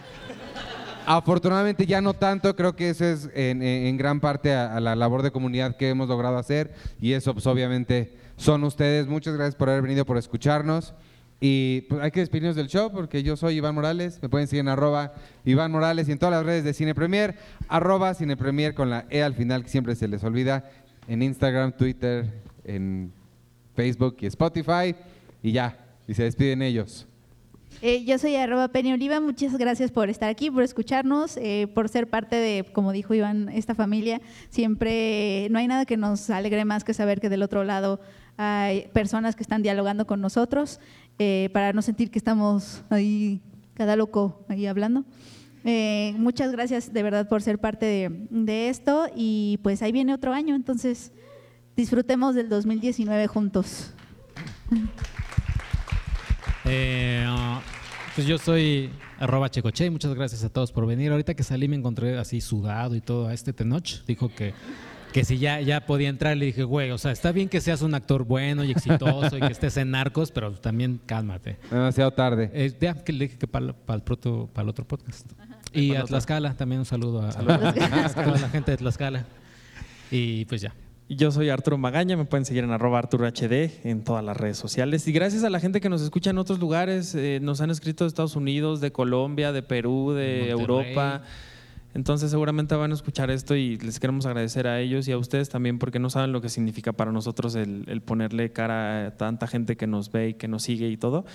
afortunadamente 1.07 1.87
ya 1.87 2.01
no 2.01 2.15
tanto, 2.15 2.55
creo 2.57 2.75
que 2.77 2.91
eso 2.91 3.05
es 3.05 3.31
en, 3.35 3.97
gran 3.97 4.21
parte 4.21 4.55
a, 4.55 4.75
a 4.77 4.81
la 4.81 4.97
labor 4.97 5.23
de 5.23 5.31
comunidad 5.31 5.77
que 5.77 5.89
hemos 5.91 6.09
logrado 6.09 6.39
hacer 6.39 6.73
y 7.01 7.13
eso 7.13 7.33
pues 7.35 7.47
obviamente 7.47 8.17
son 8.37 8.65
ustedes. 8.65 9.07
Muchas 9.07 9.35
gracias 9.35 9.55
por 9.55 9.69
haber 9.71 9.83
venido, 9.83 10.05
por 10.05 10.17
escucharnos. 10.17 10.95
Y 11.41 11.83
pues, 11.91 12.01
hay 12.01 12.11
que 12.11 12.21
despedirnos 12.21 12.57
del 12.57 12.69
show 12.69 12.91
porque 12.91 13.23
yo 13.23 13.37
soy 13.37 13.57
Iván 13.57 13.75
Morales. 13.75 14.19
Me 14.23 14.29
pueden 14.29 14.47
seguir 14.49 14.61
en 14.61 14.69
arroba 14.69 15.13
Iván 15.45 15.71
Morales 15.73 16.09
y 16.09 16.13
en 16.13 16.19
todas 16.19 16.35
las 16.35 16.47
redes 16.47 16.65
de 16.65 16.73
Cine 16.73 16.95
Premier, 16.95 17.37
arroba 17.69 18.15
Cine 18.15 18.37
Premier 18.37 18.73
con 18.75 18.89
la 18.89 19.05
E 19.11 19.23
al 19.23 19.35
final 19.35 19.63
que 19.63 19.69
siempre 19.69 19.95
se 19.95 20.09
les 20.09 20.25
olvida. 20.25 20.65
En 21.07 21.23
Instagram, 21.23 21.73
Twitter, 21.73 22.43
en 22.65 23.13
Facebook 23.75 24.17
y 24.21 24.27
Spotify. 24.27 24.95
Y 25.43 25.53
ya, 25.53 25.79
y 26.07 26.15
se 26.15 26.25
despiden 26.25 26.63
ellos. 26.63 27.07
Eh, 27.83 28.05
yo 28.05 28.19
soy 28.19 28.37
arroba 28.37 28.69
Penny 28.69 28.93
Oliva, 28.93 29.21
muchas 29.21 29.57
gracias 29.57 29.91
por 29.91 30.09
estar 30.09 30.31
aquí, 30.31 30.51
por 30.51 30.63
escucharnos, 30.63 31.37
eh, 31.37 31.67
por 31.75 31.89
ser 31.89 32.09
parte 32.09 32.37
de, 32.37 32.65
como 32.73 32.93
dijo 32.93 33.15
Iván, 33.15 33.49
esta 33.49 33.75
familia. 33.75 34.21
Siempre 34.49 35.49
no 35.51 35.59
hay 35.59 35.67
nada 35.67 35.85
que 35.85 35.97
nos 35.97 36.31
alegre 36.31 36.65
más 36.65 36.85
que 36.85 36.95
saber 36.95 37.21
que 37.21 37.29
del 37.29 37.43
otro 37.43 37.65
lado 37.65 38.01
hay 38.37 38.89
personas 38.93 39.37
que 39.37 39.43
están 39.43 39.63
dialogando 39.63 40.07
con 40.07 40.21
nosotros 40.21 40.81
eh, 41.19 41.51
para 41.53 41.73
no 41.73 41.83
sentir 41.83 42.11
que 42.11 42.19
estamos 42.19 42.83
ahí, 42.91 43.41
cada 43.75 43.97
loco 43.97 44.45
ahí 44.49 44.67
hablando. 44.67 45.05
Eh, 45.65 46.15
muchas 46.19 46.53
gracias 46.53 46.93
de 46.93 47.03
verdad 47.03 47.29
por 47.29 47.43
ser 47.43 47.59
parte 47.59 48.11
de 48.31 48.69
esto 48.69 49.07
y 49.17 49.59
pues 49.63 49.83
ahí 49.83 49.93
viene 49.93 50.13
otro 50.13 50.33
año, 50.33 50.55
entonces 50.55 51.13
disfrutemos 51.77 52.35
del 52.35 52.49
2019 52.49 53.27
juntos. 53.27 53.93
Eh, 56.65 57.25
ah, 57.27 57.61
pues 58.15 58.27
yo 58.27 58.39
soy 58.39 58.91
arroba 59.19 59.51
checoche 59.51 59.87
y 59.87 59.91
muchas 59.91 60.15
gracias 60.15 60.45
a 60.45 60.49
todos 60.49 60.73
por 60.73 60.87
venir. 60.87 61.11
Ahorita 61.13 61.35
que 61.35 61.43
salí 61.43 61.69
me 61.69 61.77
encontré 61.77 62.19
así 62.19 62.41
sudado 62.41 62.95
y 62.95 63.01
todo 63.01 63.29
a 63.29 63.35
este 63.35 63.53
Tenoch. 63.53 64.05
Dijo 64.07 64.29
que, 64.29 64.55
que 65.13 65.25
si 65.25 65.39
ya, 65.39 65.61
ya 65.61 65.85
podía 65.85 66.09
entrar, 66.09 66.37
le 66.37 66.47
dije, 66.47 66.65
güey, 66.65 66.91
o 66.91 66.99
sea, 66.99 67.13
está 67.13 67.33
bien 67.33 67.49
que 67.49 67.61
seas 67.61 67.83
un 67.83 67.95
actor 67.95 68.25
bueno 68.25 68.65
y 68.65 68.71
exitoso 68.71 69.37
y 69.37 69.41
que 69.41 69.53
estés 69.53 69.77
en 69.77 69.91
narcos, 69.91 70.31
pero 70.31 70.53
también 70.53 71.01
cálmate. 71.05 71.59
Demasiado 71.71 72.13
tarde. 72.13 72.51
Eh, 72.55 72.75
ya, 72.81 72.95
que 72.95 73.13
le 73.13 73.27
dije 73.27 73.39
que 73.39 73.47
para 73.47 73.67
el, 73.67 74.03
otro, 74.11 74.49
para 74.53 74.63
el 74.65 74.69
otro 74.71 74.87
podcast. 74.87 75.31
Y 75.73 75.95
a. 75.95 76.05
Tlaxcala, 76.05 76.55
también 76.55 76.81
un 76.81 76.87
saludo 76.87 77.21
a, 77.23 77.29
a 77.31 77.43
la 77.43 78.49
gente 78.49 78.71
de 78.71 78.77
Tlaxcala. 78.77 79.27
Y 80.11 80.45
pues 80.45 80.61
ya. 80.61 80.73
Yo 81.09 81.31
soy 81.31 81.51
Arturo 81.51 81.77
Magaña, 81.77 82.17
me 82.17 82.25
pueden 82.25 82.47
seguir 82.47 82.65
en 82.65 82.71
arroba 82.71 82.99
Arturo 82.99 83.27
HD 83.27 83.71
en 83.85 84.05
todas 84.05 84.25
las 84.25 84.37
redes 84.39 84.57
sociales. 84.57 85.07
Y 85.07 85.13
gracias 85.13 85.45
a 85.45 85.51
la 85.51 85.61
gente 85.61 85.83
que 85.83 85.91
nos 85.91 86.01
escucha 86.01 86.31
en 86.31 86.39
otros 86.39 86.59
lugares, 86.59 87.15
eh, 87.15 87.41
nos 87.43 87.61
han 87.61 87.71
escrito 87.71 88.05
de 88.05 88.09
Estados 88.09 88.37
Unidos, 88.37 88.81
de 88.81 88.91
Colombia, 88.91 89.53
de 89.53 89.63
Perú, 89.63 90.13
de 90.13 90.39
Monterrey. 90.39 90.51
Europa. 90.51 91.23
Entonces 91.93 92.31
seguramente 92.31 92.75
van 92.75 92.91
a 92.91 92.95
escuchar 92.95 93.31
esto 93.31 93.55
y 93.55 93.77
les 93.77 94.01
queremos 94.01 94.25
agradecer 94.25 94.67
a 94.67 94.81
ellos 94.81 95.07
y 95.07 95.13
a 95.13 95.19
ustedes 95.19 95.51
también 95.51 95.79
porque 95.79 95.99
no 95.99 96.09
saben 96.09 96.33
lo 96.33 96.41
que 96.41 96.49
significa 96.49 96.93
para 96.93 97.13
nosotros 97.13 97.55
el, 97.55 97.85
el 97.87 98.01
ponerle 98.01 98.51
cara 98.51 99.09
a 99.09 99.11
tanta 99.17 99.47
gente 99.47 99.77
que 99.77 99.87
nos 99.87 100.11
ve 100.11 100.31
y 100.31 100.35
que 100.35 100.49
nos 100.49 100.63
sigue 100.63 100.89
y 100.89 100.97
todo. 100.97 101.27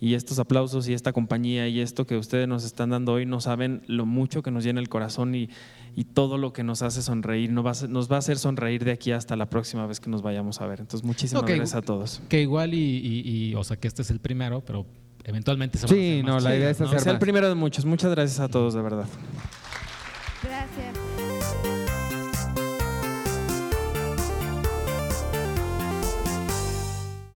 Y 0.00 0.14
estos 0.14 0.38
aplausos 0.38 0.88
y 0.88 0.94
esta 0.94 1.12
compañía 1.12 1.68
y 1.68 1.80
esto 1.80 2.06
que 2.06 2.16
ustedes 2.16 2.48
nos 2.48 2.64
están 2.64 2.88
dando 2.88 3.12
hoy 3.12 3.26
no 3.26 3.38
saben 3.42 3.82
lo 3.86 4.06
mucho 4.06 4.42
que 4.42 4.50
nos 4.50 4.64
llena 4.64 4.80
el 4.80 4.88
corazón 4.88 5.34
y, 5.34 5.50
y 5.96 6.04
todo 6.04 6.38
lo 6.38 6.52
que 6.52 6.62
nos 6.62 6.82
hace 6.82 7.02
sonreír. 7.02 7.50
Nos 7.52 7.64
va, 7.64 7.68
a, 7.70 7.72
hacer- 7.72 7.90
nos 7.90 8.10
va 8.10 8.16
a 8.16 8.18
hacer 8.20 8.38
sonreír 8.38 8.84
de 8.84 8.92
aquí 8.92 9.12
hasta 9.12 9.36
la 9.36 9.46
próxima 9.50 9.86
vez 9.86 10.00
que 10.00 10.08
nos 10.10 10.22
vayamos 10.22 10.60
a 10.60 10.66
ver. 10.66 10.80
Entonces 10.80 11.04
muchísimas 11.06 11.42
No, 11.42 11.48
gracias 11.48 11.74
a 11.74 11.82
todos. 11.82 12.20
Que 12.28 12.40
igual 12.42 12.74
y, 12.74 12.78
y- 12.78 13.48
y, 13.50 13.54
o 13.54 13.64
sea, 13.64 13.76
que 13.76 13.88
este 13.88 14.02
es 14.02 14.10
el 14.10 14.20
primero, 14.20 14.62
pero 14.64 14.86
eventualmente 15.24 15.78
se 15.78 15.86
van 15.86 15.94
a 15.94 15.96
Sí, 15.96 16.10
hacer 16.12 16.24
no, 16.24 16.34
más 16.34 16.42
la 16.42 16.56
idea 16.56 16.70
es 16.70 16.80
¿no? 16.80 16.86
hacer 16.90 17.12
el 17.12 17.18
primero 17.18 17.48
de 17.48 17.54
muchos. 17.54 17.84
Muchas 17.84 18.10
gracias 18.12 18.40
a 18.40 18.48
todos, 18.48 18.74
de 18.74 18.82
verdad. 18.82 19.06
Gracias. 20.42 20.99